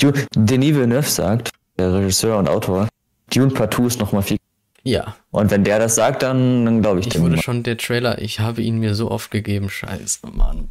Dune, 0.00 0.26
Denis 0.36 0.74
Villeneuve 0.74 1.08
sagt, 1.08 1.50
der 1.78 1.94
Regisseur 1.94 2.38
und 2.38 2.48
Autor, 2.48 2.88
Dune 3.32 3.50
Part 3.50 3.74
2 3.74 3.84
ist 3.86 4.00
nochmal 4.00 4.22
viel. 4.22 4.38
Ja, 4.82 5.16
Und 5.30 5.50
wenn 5.50 5.64
der 5.64 5.78
das 5.78 5.94
sagt, 5.94 6.22
dann, 6.22 6.64
dann 6.66 6.82
glaube 6.82 7.00
ich 7.00 7.06
ich 7.06 7.12
dem. 7.14 7.22
wurde 7.22 7.36
mal. 7.36 7.42
schon 7.42 7.62
der 7.62 7.78
Trailer, 7.78 8.20
ich 8.20 8.40
habe 8.40 8.60
ihn 8.60 8.78
mir 8.78 8.94
so 8.94 9.10
oft 9.10 9.30
gegeben, 9.30 9.70
scheiße, 9.70 10.26
Mann. 10.26 10.70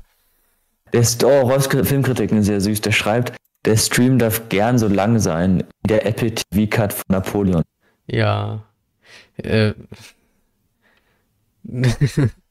Der 0.93 1.01
ist, 1.01 1.23
oh, 1.23 1.41
Rolfs 1.41 1.65
Filmkritiken 1.67 2.43
sehr 2.43 2.61
süß. 2.61 2.81
Der 2.81 2.91
schreibt, 2.91 3.35
der 3.65 3.75
Stream 3.77 4.19
darf 4.19 4.49
gern 4.49 4.77
so 4.77 4.87
lang 4.87 5.17
sein 5.19 5.63
wie 5.81 5.87
der 5.87 6.05
Apple 6.05 6.35
TV 6.35 6.69
Cut 6.69 6.93
von 6.93 7.03
Napoleon. 7.07 7.63
Ja. 8.05 8.61
Äh, 9.37 9.73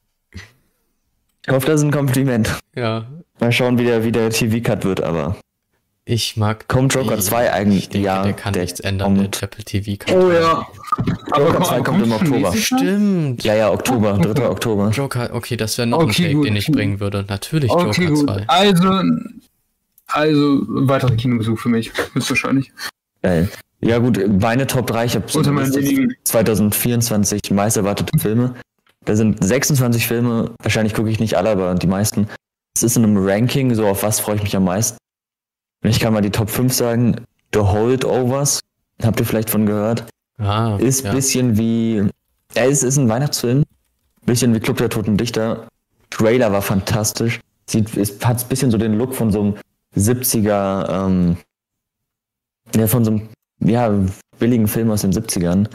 Ich 1.45 1.51
hoffe, 1.51 1.67
das 1.67 1.81
ist 1.81 1.85
ein 1.85 1.91
Kompliment. 1.91 2.49
ja, 2.75 3.05
Mal 3.39 3.51
schauen, 3.51 3.77
wie 3.77 3.83
der, 3.85 4.03
wie 4.03 4.11
der 4.11 4.29
TV 4.29 4.61
Cut 4.63 4.85
wird, 4.85 5.01
aber. 5.01 5.35
ich 6.05 6.37
mag. 6.37 6.67
Kommt 6.67 6.93
Joker 6.93 7.17
ich- 7.17 7.23
2 7.25 7.51
eigentlich? 7.51 7.79
Ich 7.83 7.89
denke, 7.89 8.05
Ja, 8.07 8.23
der 8.23 8.33
kann 8.33 8.53
der 8.53 8.61
nichts 8.63 8.79
ändern, 8.79 9.17
kommt. 9.17 9.35
der 9.41 9.43
Apple 9.43 9.63
TV 9.63 9.97
kann. 10.05 10.15
Oh 10.17 10.31
ja. 10.31 10.65
Joker 11.37 11.53
komm, 11.53 11.63
2 11.63 11.81
kommt 11.81 12.03
im 12.05 12.11
Oktober. 12.11 12.53
Stimmt. 12.55 13.43
Ja, 13.43 13.55
ja, 13.55 13.71
Oktober, 13.71 14.17
3. 14.19 14.47
Oktober. 14.49 14.89
Joker, 14.91 15.29
okay, 15.33 15.57
das 15.57 15.77
wäre 15.77 15.87
noch 15.87 15.99
ein 15.99 16.05
Okay, 16.09 16.23
Take, 16.23 16.35
gut. 16.35 16.45
den 16.45 16.55
ich 16.55 16.67
bringen 16.67 16.99
würde. 16.99 17.25
Natürlich 17.27 17.71
Okay, 17.71 18.03
Joker 18.05 18.13
gut. 18.15 18.25
2. 18.29 18.43
Also, 18.47 19.01
also 20.07 20.61
weiterer 20.67 21.15
Kinobesuch 21.15 21.59
für 21.59 21.69
mich, 21.69 21.91
höchstwahrscheinlich. 22.13 22.71
Geil. 23.21 23.49
Ja, 23.81 23.97
gut, 23.97 24.19
meine 24.39 24.67
Top 24.67 24.87
3, 24.87 25.05
ich 25.05 25.15
habe 25.15 25.25
Unter 25.33 25.51
meinen 25.51 25.73
wenigen. 25.75 26.13
2024 26.23 27.41
meist 27.51 27.75
erwartete 27.77 28.17
Filme. 28.17 28.53
Da 29.05 29.15
sind 29.15 29.43
26 29.43 30.07
Filme, 30.07 30.51
wahrscheinlich 30.61 30.93
gucke 30.93 31.09
ich 31.09 31.19
nicht 31.19 31.35
alle, 31.35 31.49
aber 31.49 31.75
die 31.75 31.87
meisten. 31.87 32.27
Es 32.75 32.83
ist 32.83 32.97
in 32.97 33.03
einem 33.03 33.17
Ranking, 33.17 33.73
so 33.75 33.87
auf 33.87 34.03
was 34.03 34.19
freue 34.19 34.37
ich 34.37 34.43
mich 34.43 34.55
am 34.55 34.63
meisten. 34.63 34.97
Und 35.83 35.89
ich 35.89 35.99
kann 35.99 36.13
mal 36.13 36.21
die 36.21 36.31
Top 36.31 36.49
5 36.49 36.73
sagen. 36.73 37.15
The 37.53 37.59
Holdovers, 37.59 38.59
habt 39.03 39.19
ihr 39.19 39.25
vielleicht 39.25 39.49
von 39.49 39.65
gehört? 39.65 40.05
Ah, 40.39 40.77
Ist 40.77 41.03
ja. 41.03 41.11
ein 41.11 41.15
bisschen 41.15 41.57
wie. 41.57 41.97
Ja, 42.55 42.65
es 42.65 42.81
ist 42.83 42.97
ein 42.97 43.09
Weihnachtsfilm. 43.09 43.63
Bisschen 44.25 44.55
wie 44.55 44.59
Club 44.59 44.77
der 44.77 44.89
Toten 44.89 45.17
Dichter. 45.17 45.67
Trailer 46.09 46.51
war 46.51 46.61
fantastisch. 46.61 47.39
Sieht, 47.69 47.95
es 47.97 48.19
hat 48.25 48.41
ein 48.41 48.47
bisschen 48.49 48.71
so 48.71 48.77
den 48.77 48.97
Look 48.97 49.13
von 49.13 49.31
so 49.31 49.41
einem 49.41 49.55
70er, 49.95 50.89
ähm, 51.07 51.37
ja, 52.75 52.87
von 52.87 53.05
so 53.05 53.11
einem, 53.11 53.29
ja, 53.59 53.93
billigen 54.39 54.67
Film 54.67 54.89
aus 54.91 55.01
den 55.01 55.11
70ern. 55.11 55.67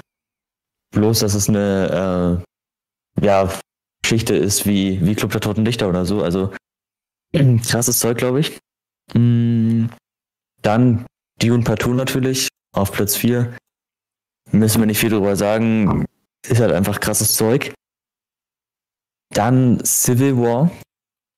Bloß, 0.93 1.21
dass 1.21 1.35
es 1.35 1.49
eine, 1.49 2.41
äh, 2.41 2.48
ja, 3.21 3.53
Geschichte 4.03 4.35
ist 4.37 4.67
wie, 4.67 5.05
wie 5.05 5.15
Club 5.15 5.33
der 5.33 5.41
Toten 5.41 5.65
Dichter 5.65 5.89
oder 5.89 6.05
so. 6.05 6.23
Also, 6.23 6.53
krasses 7.69 7.99
Zeug, 7.99 8.19
glaube 8.19 8.41
ich. 8.41 8.59
Mm, 9.15 9.87
Dann 10.63 11.07
Dune 11.41 11.65
Partout 11.65 11.95
natürlich 11.95 12.49
auf 12.75 12.93
Platz 12.93 13.17
4 13.17 13.57
müssen 14.51 14.81
wir 14.81 14.87
nicht 14.87 14.99
viel 14.99 15.11
drüber 15.11 15.37
sagen. 15.37 16.07
Ist 16.47 16.61
halt 16.61 16.73
einfach 16.73 17.01
krasses 17.01 17.35
Zeug. 17.35 17.73
Dann 19.35 19.83
Civil 19.85 20.37
War. 20.39 20.71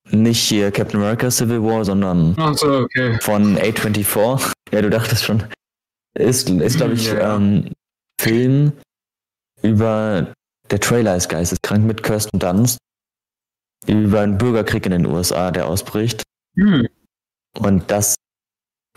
Nicht 0.09 0.41
hier 0.41 0.71
Captain 0.71 0.99
America 0.99 1.29
Civil 1.29 1.61
War, 1.63 1.85
sondern 1.85 2.37
Achso, 2.37 2.81
okay. 2.83 3.17
von 3.21 3.57
A24. 3.57 4.51
Ja, 4.71 4.81
du 4.81 4.89
dachtest 4.89 5.23
schon. 5.23 5.43
Ist, 6.17 6.49
ist 6.49 6.77
glaube 6.77 6.93
ich, 6.93 7.07
Ja. 7.07 7.35
ähm, 7.35 7.71
Film 8.19 8.73
über. 9.61 10.33
Der 10.71 10.79
Trailer 10.79 11.17
ist 11.17 11.27
geisteskrank 11.27 11.85
mit 11.85 12.01
Kirsten 12.01 12.39
Dunst. 12.39 12.77
Über 13.87 14.21
einen 14.21 14.37
Bürgerkrieg 14.37 14.85
in 14.85 14.93
den 14.93 15.05
USA, 15.05 15.51
der 15.51 15.67
ausbricht. 15.67 16.23
Hm. 16.55 16.87
Und 17.57 17.91
das. 17.91 18.15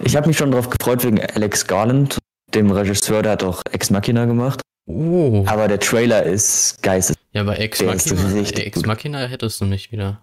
Ich 0.02 0.14
habe 0.16 0.28
mich 0.28 0.36
schon 0.36 0.50
darauf 0.50 0.70
gefreut 0.70 1.04
wegen 1.04 1.20
Alex 1.20 1.66
Garland, 1.66 2.18
dem 2.54 2.70
Regisseur, 2.70 3.22
der 3.22 3.32
hat 3.32 3.42
auch 3.42 3.62
Ex 3.72 3.90
Machina 3.90 4.24
gemacht. 4.24 4.60
Oh. 4.86 5.44
Aber 5.46 5.66
der 5.66 5.80
Trailer 5.80 6.24
ist 6.24 6.82
geistes. 6.82 7.16
Ja, 7.32 7.42
bei 7.42 7.56
Ex 7.56 7.82
Machina, 7.82 8.38
Ex. 8.38 8.84
Machina 8.84 9.26
hättest 9.26 9.60
du 9.60 9.64
mich 9.64 9.90
wieder. 9.90 10.20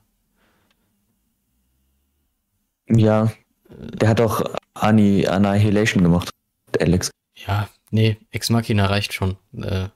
Ja, 2.87 3.31
der 3.69 4.09
hat 4.09 4.21
auch 4.21 4.43
Anni 4.73 5.25
Annihilation 5.27 6.03
gemacht. 6.03 6.29
Der 6.73 6.87
Alex. 6.87 7.09
Ja, 7.35 7.67
nee, 7.89 8.17
Ex 8.29 8.49
Machina 8.49 8.85
reicht 8.85 9.13
schon. 9.13 9.37
Äh, 9.57 9.87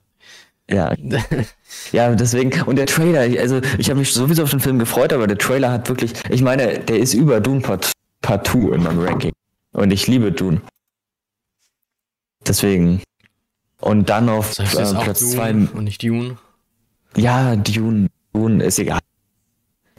Ja, 0.70 0.94
ja, 1.92 2.16
deswegen. 2.16 2.62
Und 2.64 2.78
der 2.78 2.88
Trailer, 2.88 3.22
also 3.40 3.62
ich 3.78 3.90
habe 3.90 4.00
mich 4.00 4.12
sowieso 4.12 4.44
auf 4.44 4.52
den 4.52 4.60
Film 4.60 4.80
gefreut, 4.80 5.14
aber 5.14 5.28
der 5.28 5.38
Trailer 5.38 5.72
hat 5.72 5.90
wirklich. 5.90 6.14
Ich 6.30 6.42
meine, 6.42 6.80
der 6.80 7.00
ist 7.00 7.14
über 7.14 7.40
Dune 7.40 7.62
Part, 7.62 7.92
Part 8.22 8.48
2 8.48 8.76
in 8.76 8.84
meinem 8.84 9.00
Ranking. 9.00 9.34
Und 9.74 9.92
ich 9.92 10.08
liebe 10.08 10.32
Dune. 10.32 10.62
Deswegen. 12.48 13.02
Und 13.80 14.10
dann 14.10 14.30
auf 14.30 14.56
das 14.56 14.76
heißt 14.76 14.94
äh, 14.94 15.04
Platz 15.04 15.32
2. 15.32 15.52
Dune 15.52 15.70
und 15.74 15.84
nicht 15.84 16.02
Dune. 16.02 16.38
Ja, 17.16 17.56
Dune. 17.56 18.08
Dune 18.34 18.64
ist 18.64 18.80
egal. 18.80 19.00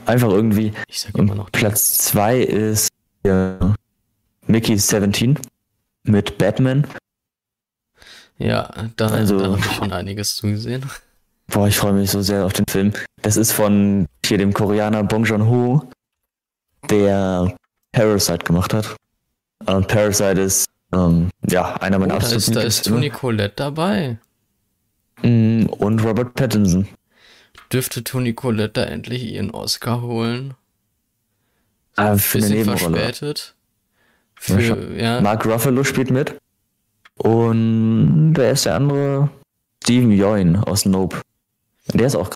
Einfach 0.05 0.29
irgendwie. 0.29 0.73
Ich 0.87 1.01
sag 1.01 1.15
immer 1.17 1.35
noch 1.35 1.51
Platz 1.51 1.97
2 1.99 2.39
ist 2.39 2.89
äh, 3.23 3.53
Mickey 4.47 4.77
17 4.77 5.39
mit 6.03 6.37
Batman. 6.37 6.87
Ja, 8.37 8.69
da, 8.95 9.07
Also- 9.07 9.39
da 9.39 9.45
habe 9.47 9.59
ich 9.59 9.65
schon 9.71 9.91
einiges 9.91 10.35
zugesehen. 10.35 10.85
Boah, 11.47 11.67
ich 11.67 11.77
freue 11.77 11.93
mich 11.93 12.11
so 12.11 12.21
sehr 12.21 12.45
auf 12.45 12.53
den 12.53 12.65
Film. 12.69 12.93
Das 13.21 13.37
ist 13.37 13.51
von 13.53 14.05
hier 14.25 14.37
dem 14.37 14.53
Koreaner 14.53 15.03
Bong 15.03 15.23
Joon-ho, 15.23 15.89
der 16.89 17.55
Parasite 17.93 18.39
gemacht 18.45 18.73
hat. 18.73 18.95
Und 19.65 19.87
Parasite 19.87 20.41
ist 20.41 20.65
ähm, 20.93 21.29
ja 21.49 21.75
einer 21.77 21.97
Oh, 21.97 21.99
meiner 22.01 22.19
da 22.19 22.25
ist, 22.27 22.33
absoluten 22.33 22.53
da 22.53 22.61
ist 22.61 22.85
Toni 22.85 23.09
Collette 23.09 23.53
dabei. 23.55 24.17
Mm, 25.23 25.65
Und 25.65 26.03
Robert 26.03 26.33
Pattinson. 26.35 26.87
Dürfte 27.71 28.03
Toni 28.03 28.33
Collette 28.33 28.73
da 28.73 28.83
endlich 28.83 29.23
ihren 29.23 29.51
Oscar 29.51 30.01
holen? 30.01 30.53
Ah, 31.95 32.15
für 32.17 32.37
eine 32.37 32.47
Bisschen 32.47 32.65
Nebenrolle. 32.67 32.97
verspätet. 32.97 33.55
Für, 34.35 34.93
ja, 34.95 35.19
Mark 35.21 35.45
Ruffalo 35.45 35.83
spielt 35.83 36.11
mit. 36.11 36.37
Und 37.17 38.33
wer 38.35 38.51
ist 38.51 38.65
der 38.65 38.75
andere? 38.75 39.29
Steven 39.83 40.11
Yeun 40.11 40.55
aus 40.57 40.85
Nope. 40.85 41.21
Der 41.93 42.07
ist 42.07 42.15
auch 42.15 42.29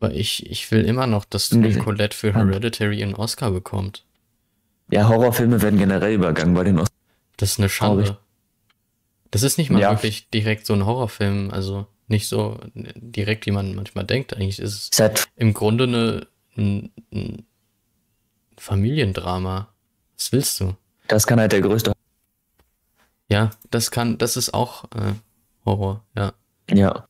aber 0.00 0.12
ich, 0.12 0.50
ich 0.50 0.70
will 0.70 0.84
immer 0.84 1.06
noch, 1.06 1.24
dass 1.24 1.48
Toni 1.48 1.68
Nee. 1.68 1.78
Collette 1.78 2.16
für. 2.16 2.34
Hereditary 2.34 3.02
einen 3.02 3.14
Oscar 3.14 3.50
bekommt. 3.52 4.04
Ja, 4.90 5.08
Horrorfilme 5.08 5.62
werden 5.62 5.78
generell 5.78 6.14
übergangen 6.14 6.54
bei 6.54 6.64
den 6.64 6.76
Oscars. 6.78 6.96
Das 7.36 7.52
ist 7.52 7.58
eine 7.60 7.68
Schande. 7.68 8.18
Das 9.30 9.42
ist 9.42 9.58
nicht 9.58 9.70
mal 9.70 9.80
Ja. 9.80 9.90
wirklich 9.92 10.28
direkt 10.30 10.66
so 10.66 10.74
ein 10.74 10.86
Horrorfilm, 10.86 11.50
also 11.50 11.86
nicht 12.08 12.28
so 12.28 12.58
direkt, 12.74 13.46
wie 13.46 13.50
man 13.52 13.74
manchmal 13.74 14.04
denkt. 14.04 14.34
Eigentlich 14.34 14.58
ist 14.58 14.92
es 14.92 14.98
halt, 15.00 15.26
im 15.36 15.54
Grunde 15.54 15.84
eine, 15.84 16.26
ein, 16.56 16.90
ein 17.12 17.46
Familiendrama. 18.58 19.68
Was 20.16 20.32
willst 20.32 20.60
du? 20.60 20.74
das 21.08 21.26
kann 21.26 21.38
halt 21.38 21.52
der 21.52 21.60
größte. 21.60 21.92
Ja, 23.28 23.50
das 23.70 23.90
kann, 23.90 24.18
das 24.18 24.36
ist 24.36 24.54
auch 24.54 24.84
äh, 24.94 25.12
Horror, 25.64 26.02
ja. 26.16 26.32
Ja. 26.70 27.06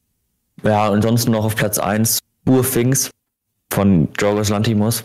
Ja, 0.62 0.90
ansonsten 0.90 1.32
noch 1.32 1.44
auf 1.44 1.56
Platz 1.56 1.78
1 1.78 2.20
Poor 2.44 2.62
Things 2.64 3.10
von 3.70 4.08
Jorgos 4.18 4.48
Lantimos. 4.48 5.04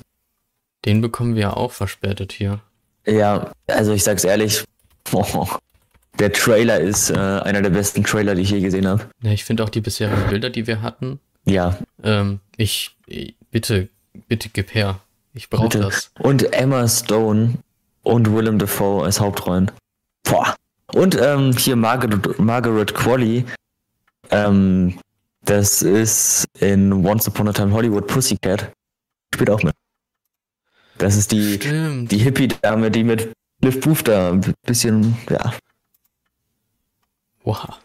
Den 0.85 1.01
bekommen 1.01 1.35
wir 1.35 1.41
ja 1.41 1.53
auch 1.53 1.71
verspätet 1.71 2.31
hier. 2.31 2.61
Ja, 3.05 3.51
also 3.67 3.93
ich 3.93 4.03
sag's 4.03 4.23
ehrlich, 4.23 4.63
oh, 5.11 5.47
der 6.19 6.31
Trailer 6.31 6.79
ist 6.79 7.09
äh, 7.09 7.15
einer 7.15 7.61
der 7.61 7.71
besten 7.71 8.03
Trailer, 8.03 8.35
die 8.35 8.43
ich 8.43 8.51
je 8.51 8.61
gesehen 8.61 8.87
habe. 8.87 9.07
Ja, 9.21 9.31
ich 9.31 9.43
finde 9.43 9.63
auch 9.63 9.69
die 9.69 9.81
bisherigen 9.81 10.29
Bilder, 10.29 10.49
die 10.49 10.67
wir 10.67 10.81
hatten, 10.81 11.19
Ja, 11.45 11.77
Ähm, 12.03 12.39
ich, 12.57 12.95
ich 13.07 13.35
bitte, 13.49 13.89
bitte 14.27 14.49
gib 14.49 14.73
her. 14.73 14.99
Ich 15.33 15.49
brauche 15.49 15.69
das. 15.69 16.11
Und 16.19 16.53
Emma 16.53 16.87
Stone 16.87 17.55
und 18.03 18.33
Willem 18.33 18.59
Dafoe 18.59 19.03
als 19.03 19.19
Hauptrollen. 19.19 19.71
Boah. 20.23 20.55
Und 20.93 21.17
ähm, 21.19 21.55
hier 21.57 21.75
Margaret, 21.75 22.39
Margaret 22.39 22.93
Qualley. 22.93 23.45
Ähm, 24.29 24.99
das 25.43 25.81
ist 25.81 26.45
in 26.59 27.05
Once 27.05 27.27
Upon 27.27 27.47
a 27.47 27.53
Time 27.53 27.73
Hollywood 27.73 28.07
Pussycat. 28.07 28.71
Spielt 29.33 29.49
auch 29.49 29.63
mit. 29.63 29.73
Das 30.97 31.15
ist 31.15 31.31
die, 31.31 31.55
Stimmt. 31.55 32.11
die 32.11 32.19
Hippie-Dame, 32.19 32.91
die 32.91 33.03
mit 33.03 33.33
Liv 33.61 33.79
Booth 33.81 34.07
da 34.07 34.31
ein 34.31 34.53
bisschen, 34.63 35.17
ja. 35.29 35.53
Wow. 37.43 37.79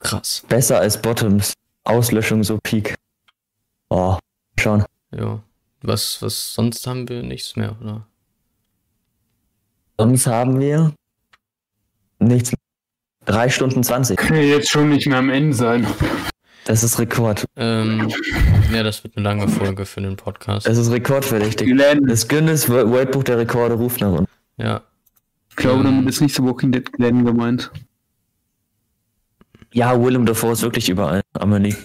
Krass. 0.00 0.44
Besser 0.48 0.78
als 0.78 1.00
Bottoms. 1.00 1.54
Auslöschung 1.84 2.44
so 2.44 2.58
Peak. 2.62 2.94
Oh, 3.88 4.18
schauen. 4.58 4.84
Ja. 5.10 5.42
Was, 5.82 6.20
was, 6.22 6.54
sonst 6.54 6.86
haben 6.86 7.08
wir 7.08 7.22
nichts 7.22 7.56
mehr, 7.56 7.76
oder? 7.80 8.06
Sonst 9.98 10.26
haben 10.26 10.60
wir 10.60 10.92
nichts. 12.18 12.52
Drei 13.26 13.48
Stunden 13.48 13.82
20. 13.82 14.18
Kann 14.18 14.36
ja 14.36 14.42
jetzt 14.42 14.68
schon 14.68 14.90
nicht 14.90 15.06
mehr 15.06 15.18
am 15.18 15.30
Ende 15.30 15.56
sein. 15.56 15.86
Das 16.66 16.82
ist 16.82 16.98
Rekord. 16.98 17.44
Ähm, 17.56 18.12
ja, 18.72 18.82
das 18.82 19.02
wird 19.04 19.16
eine 19.16 19.24
lange 19.24 19.48
Folge 19.48 19.86
für 19.86 20.00
den 20.00 20.16
Podcast. 20.16 20.66
Das 20.66 20.76
ist 20.78 20.90
rekordverdächtig. 20.90 21.68
Glenn, 21.68 22.06
Das 22.06 22.28
Guinness 22.28 22.68
Wo- 22.68 22.90
Weltbuch 22.92 23.22
der 23.24 23.38
Rekorde 23.38 23.74
ruft 23.74 24.00
nach 24.00 24.10
unten. 24.12 24.30
Ja. 24.56 24.82
ich 25.50 25.56
glaube, 25.56 25.80
Ähm. 25.80 25.84
damit 25.84 26.08
ist 26.08 26.20
nicht 26.20 26.34
so 26.34 26.44
Walking 26.44 26.72
Dead 26.72 26.90
Glenn 26.92 27.24
gemeint. 27.24 27.70
Ja, 29.72 30.00
Willem 30.00 30.26
Dafoe 30.26 30.52
ist 30.52 30.62
wirklich 30.62 30.88
überall. 30.88 31.20
Amelie. 31.34 31.76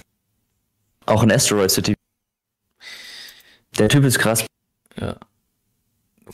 Auch 1.06 1.24
in 1.24 1.32
Asteroid 1.32 1.72
City. 1.72 1.96
Der 3.78 3.90
Typ 3.90 4.04
ist 4.04 4.20
krass. 4.20 4.46
Ja. 5.00 5.16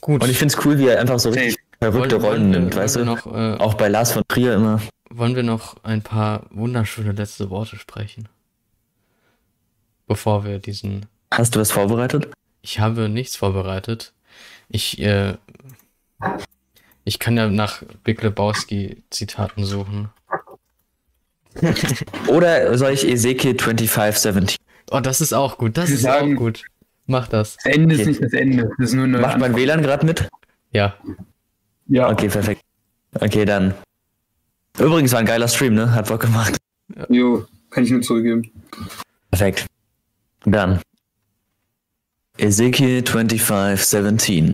Gut. 0.01 0.21
Und 0.23 0.29
ich 0.29 0.37
find's 0.37 0.57
cool, 0.65 0.77
wie 0.77 0.87
er 0.87 0.99
einfach 0.99 1.19
so 1.19 1.29
richtig 1.29 1.57
verrückte 1.91 2.21
Wollen- 2.21 2.41
Rollen 2.41 2.49
nimmt, 2.51 2.75
weißt 2.75 2.95
wollen 2.95 3.07
du? 3.07 3.13
Noch, 3.13 3.25
äh, 3.27 3.55
Auch 3.61 3.73
bei 3.75 3.87
Lars 3.87 4.11
von 4.13 4.23
Trier 4.27 4.55
immer. 4.55 4.81
wollen 5.09 5.35
wir 5.35 5.43
noch 5.43 5.75
ein 5.83 6.01
paar 6.01 6.43
wunderschöne 6.51 7.11
letzte 7.11 7.49
Worte 7.49 7.77
sprechen? 7.77 8.27
Bevor 10.07 10.45
wir 10.45 10.59
diesen. 10.59 11.05
Hast 11.31 11.55
du 11.55 11.59
was 11.59 11.71
vorbereitet? 11.71 12.29
Ich 12.61 12.79
habe 12.79 13.09
nichts 13.09 13.35
vorbereitet. 13.35 14.13
Ich, 14.69 14.99
äh, 15.01 15.35
ich 17.03 17.19
kann 17.19 17.37
ja 17.37 17.47
nach 17.49 17.81
Big 18.03 18.21
Lebowski 18.21 19.03
Zitaten 19.09 19.63
suchen. 19.65 20.09
Oder 22.27 22.77
soll 22.77 22.91
ich 22.91 23.07
Ezekiel 23.07 23.55
2570? 23.57 24.57
Oh, 24.91 24.99
das 24.99 25.21
ist 25.21 25.33
auch 25.33 25.57
gut. 25.57 25.77
Das 25.77 25.87
Sie 25.87 25.95
ist 25.95 26.01
sagen- 26.01 26.35
auch 26.35 26.39
gut. 26.39 26.63
Mach 27.07 27.27
das. 27.27 27.55
Das 27.57 27.65
Ende 27.73 27.95
ist 27.95 28.01
Okay. 28.01 28.09
nicht 28.09 28.23
das 28.23 28.33
Ende. 28.33 28.69
Das 28.77 28.89
ist 28.89 28.93
nur 28.95 29.03
eine 29.05 29.19
Macht 29.19 29.37
mein. 29.37 29.55
WLAN 29.55 29.81
gerade 29.83 30.05
mit? 30.05 30.27
Ja. 30.71 30.95
Ja, 31.87 32.09
Okay, 32.09 32.29
perfekt. 32.29 32.61
Okay, 33.19 33.45
dann. 33.45 33.73
Übrigens 34.77 35.11
war 35.13 35.19
ein 35.19 35.25
geiler 35.25 35.47
Stream, 35.47 35.73
ne? 35.73 35.93
Hat 35.93 36.07
Bock 36.09 36.21
gemacht. 36.21 36.57
jo, 37.09 37.45
kann 37.69 37.83
ich 37.83 37.91
nur 37.91 38.01
zurückgeben. 38.01 38.51
Perfekt. 39.31 39.65
Dann. 40.45 40.81
Ezekiel 42.37 43.01
25:17. 43.03 44.53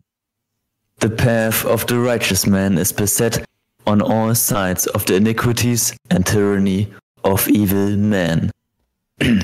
The 1.00 1.10
path 1.10 1.66
of 1.66 1.86
the 1.90 1.96
righteous 1.96 2.46
man 2.46 2.78
is 2.78 2.94
beset 2.94 3.44
on 3.86 4.02
all 4.02 4.36
sides 4.36 4.88
of 4.94 5.06
the 5.08 5.16
iniquities 5.16 5.96
and 6.10 6.24
tyranny 6.26 6.88
of 7.24 7.48
evil 7.48 7.98
men. 7.98 8.52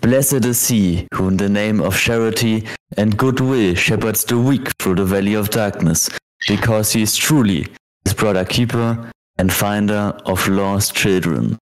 Blessed 0.00 0.44
is 0.44 0.68
he 0.68 1.08
who 1.12 1.26
in 1.28 1.36
the 1.38 1.48
name 1.48 1.80
of 1.80 1.96
charity 1.98 2.64
and 2.96 3.16
goodwill 3.16 3.74
shepherds 3.74 4.24
the 4.24 4.38
weak 4.38 4.70
through 4.78 4.94
the 4.94 5.04
valley 5.04 5.34
of 5.34 5.50
darkness, 5.50 6.08
because 6.46 6.92
he 6.92 7.02
is 7.02 7.16
truly 7.16 7.66
his 8.04 8.14
brother 8.14 8.44
keeper 8.44 9.10
and 9.38 9.52
finder 9.52 10.16
of 10.24 10.46
lost 10.48 10.94
children. 10.94 11.58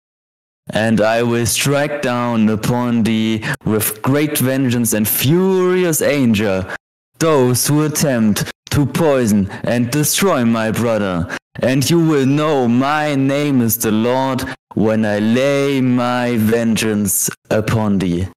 And 0.71 0.99
I 0.99 1.21
will 1.23 1.45
strike 1.45 2.01
down 2.01 2.49
upon 2.49 3.03
thee 3.03 3.43
with 3.65 4.01
great 4.01 4.37
vengeance 4.37 4.93
and 4.93 5.07
furious 5.07 6.01
anger 6.01 6.75
those 7.19 7.67
who 7.67 7.85
attempt 7.85 8.51
to 8.71 8.85
poison 8.85 9.49
and 9.63 9.91
destroy 9.91 10.43
my 10.43 10.71
brother. 10.71 11.37
And 11.61 11.89
you 11.89 11.99
will 12.05 12.25
know 12.25 12.67
my 12.67 13.15
name 13.15 13.61
is 13.61 13.77
the 13.77 13.91
Lord 13.91 14.43
when 14.73 15.05
I 15.05 15.19
lay 15.19 15.79
my 15.79 16.35
vengeance 16.37 17.29
upon 17.49 17.99
thee. 17.99 18.27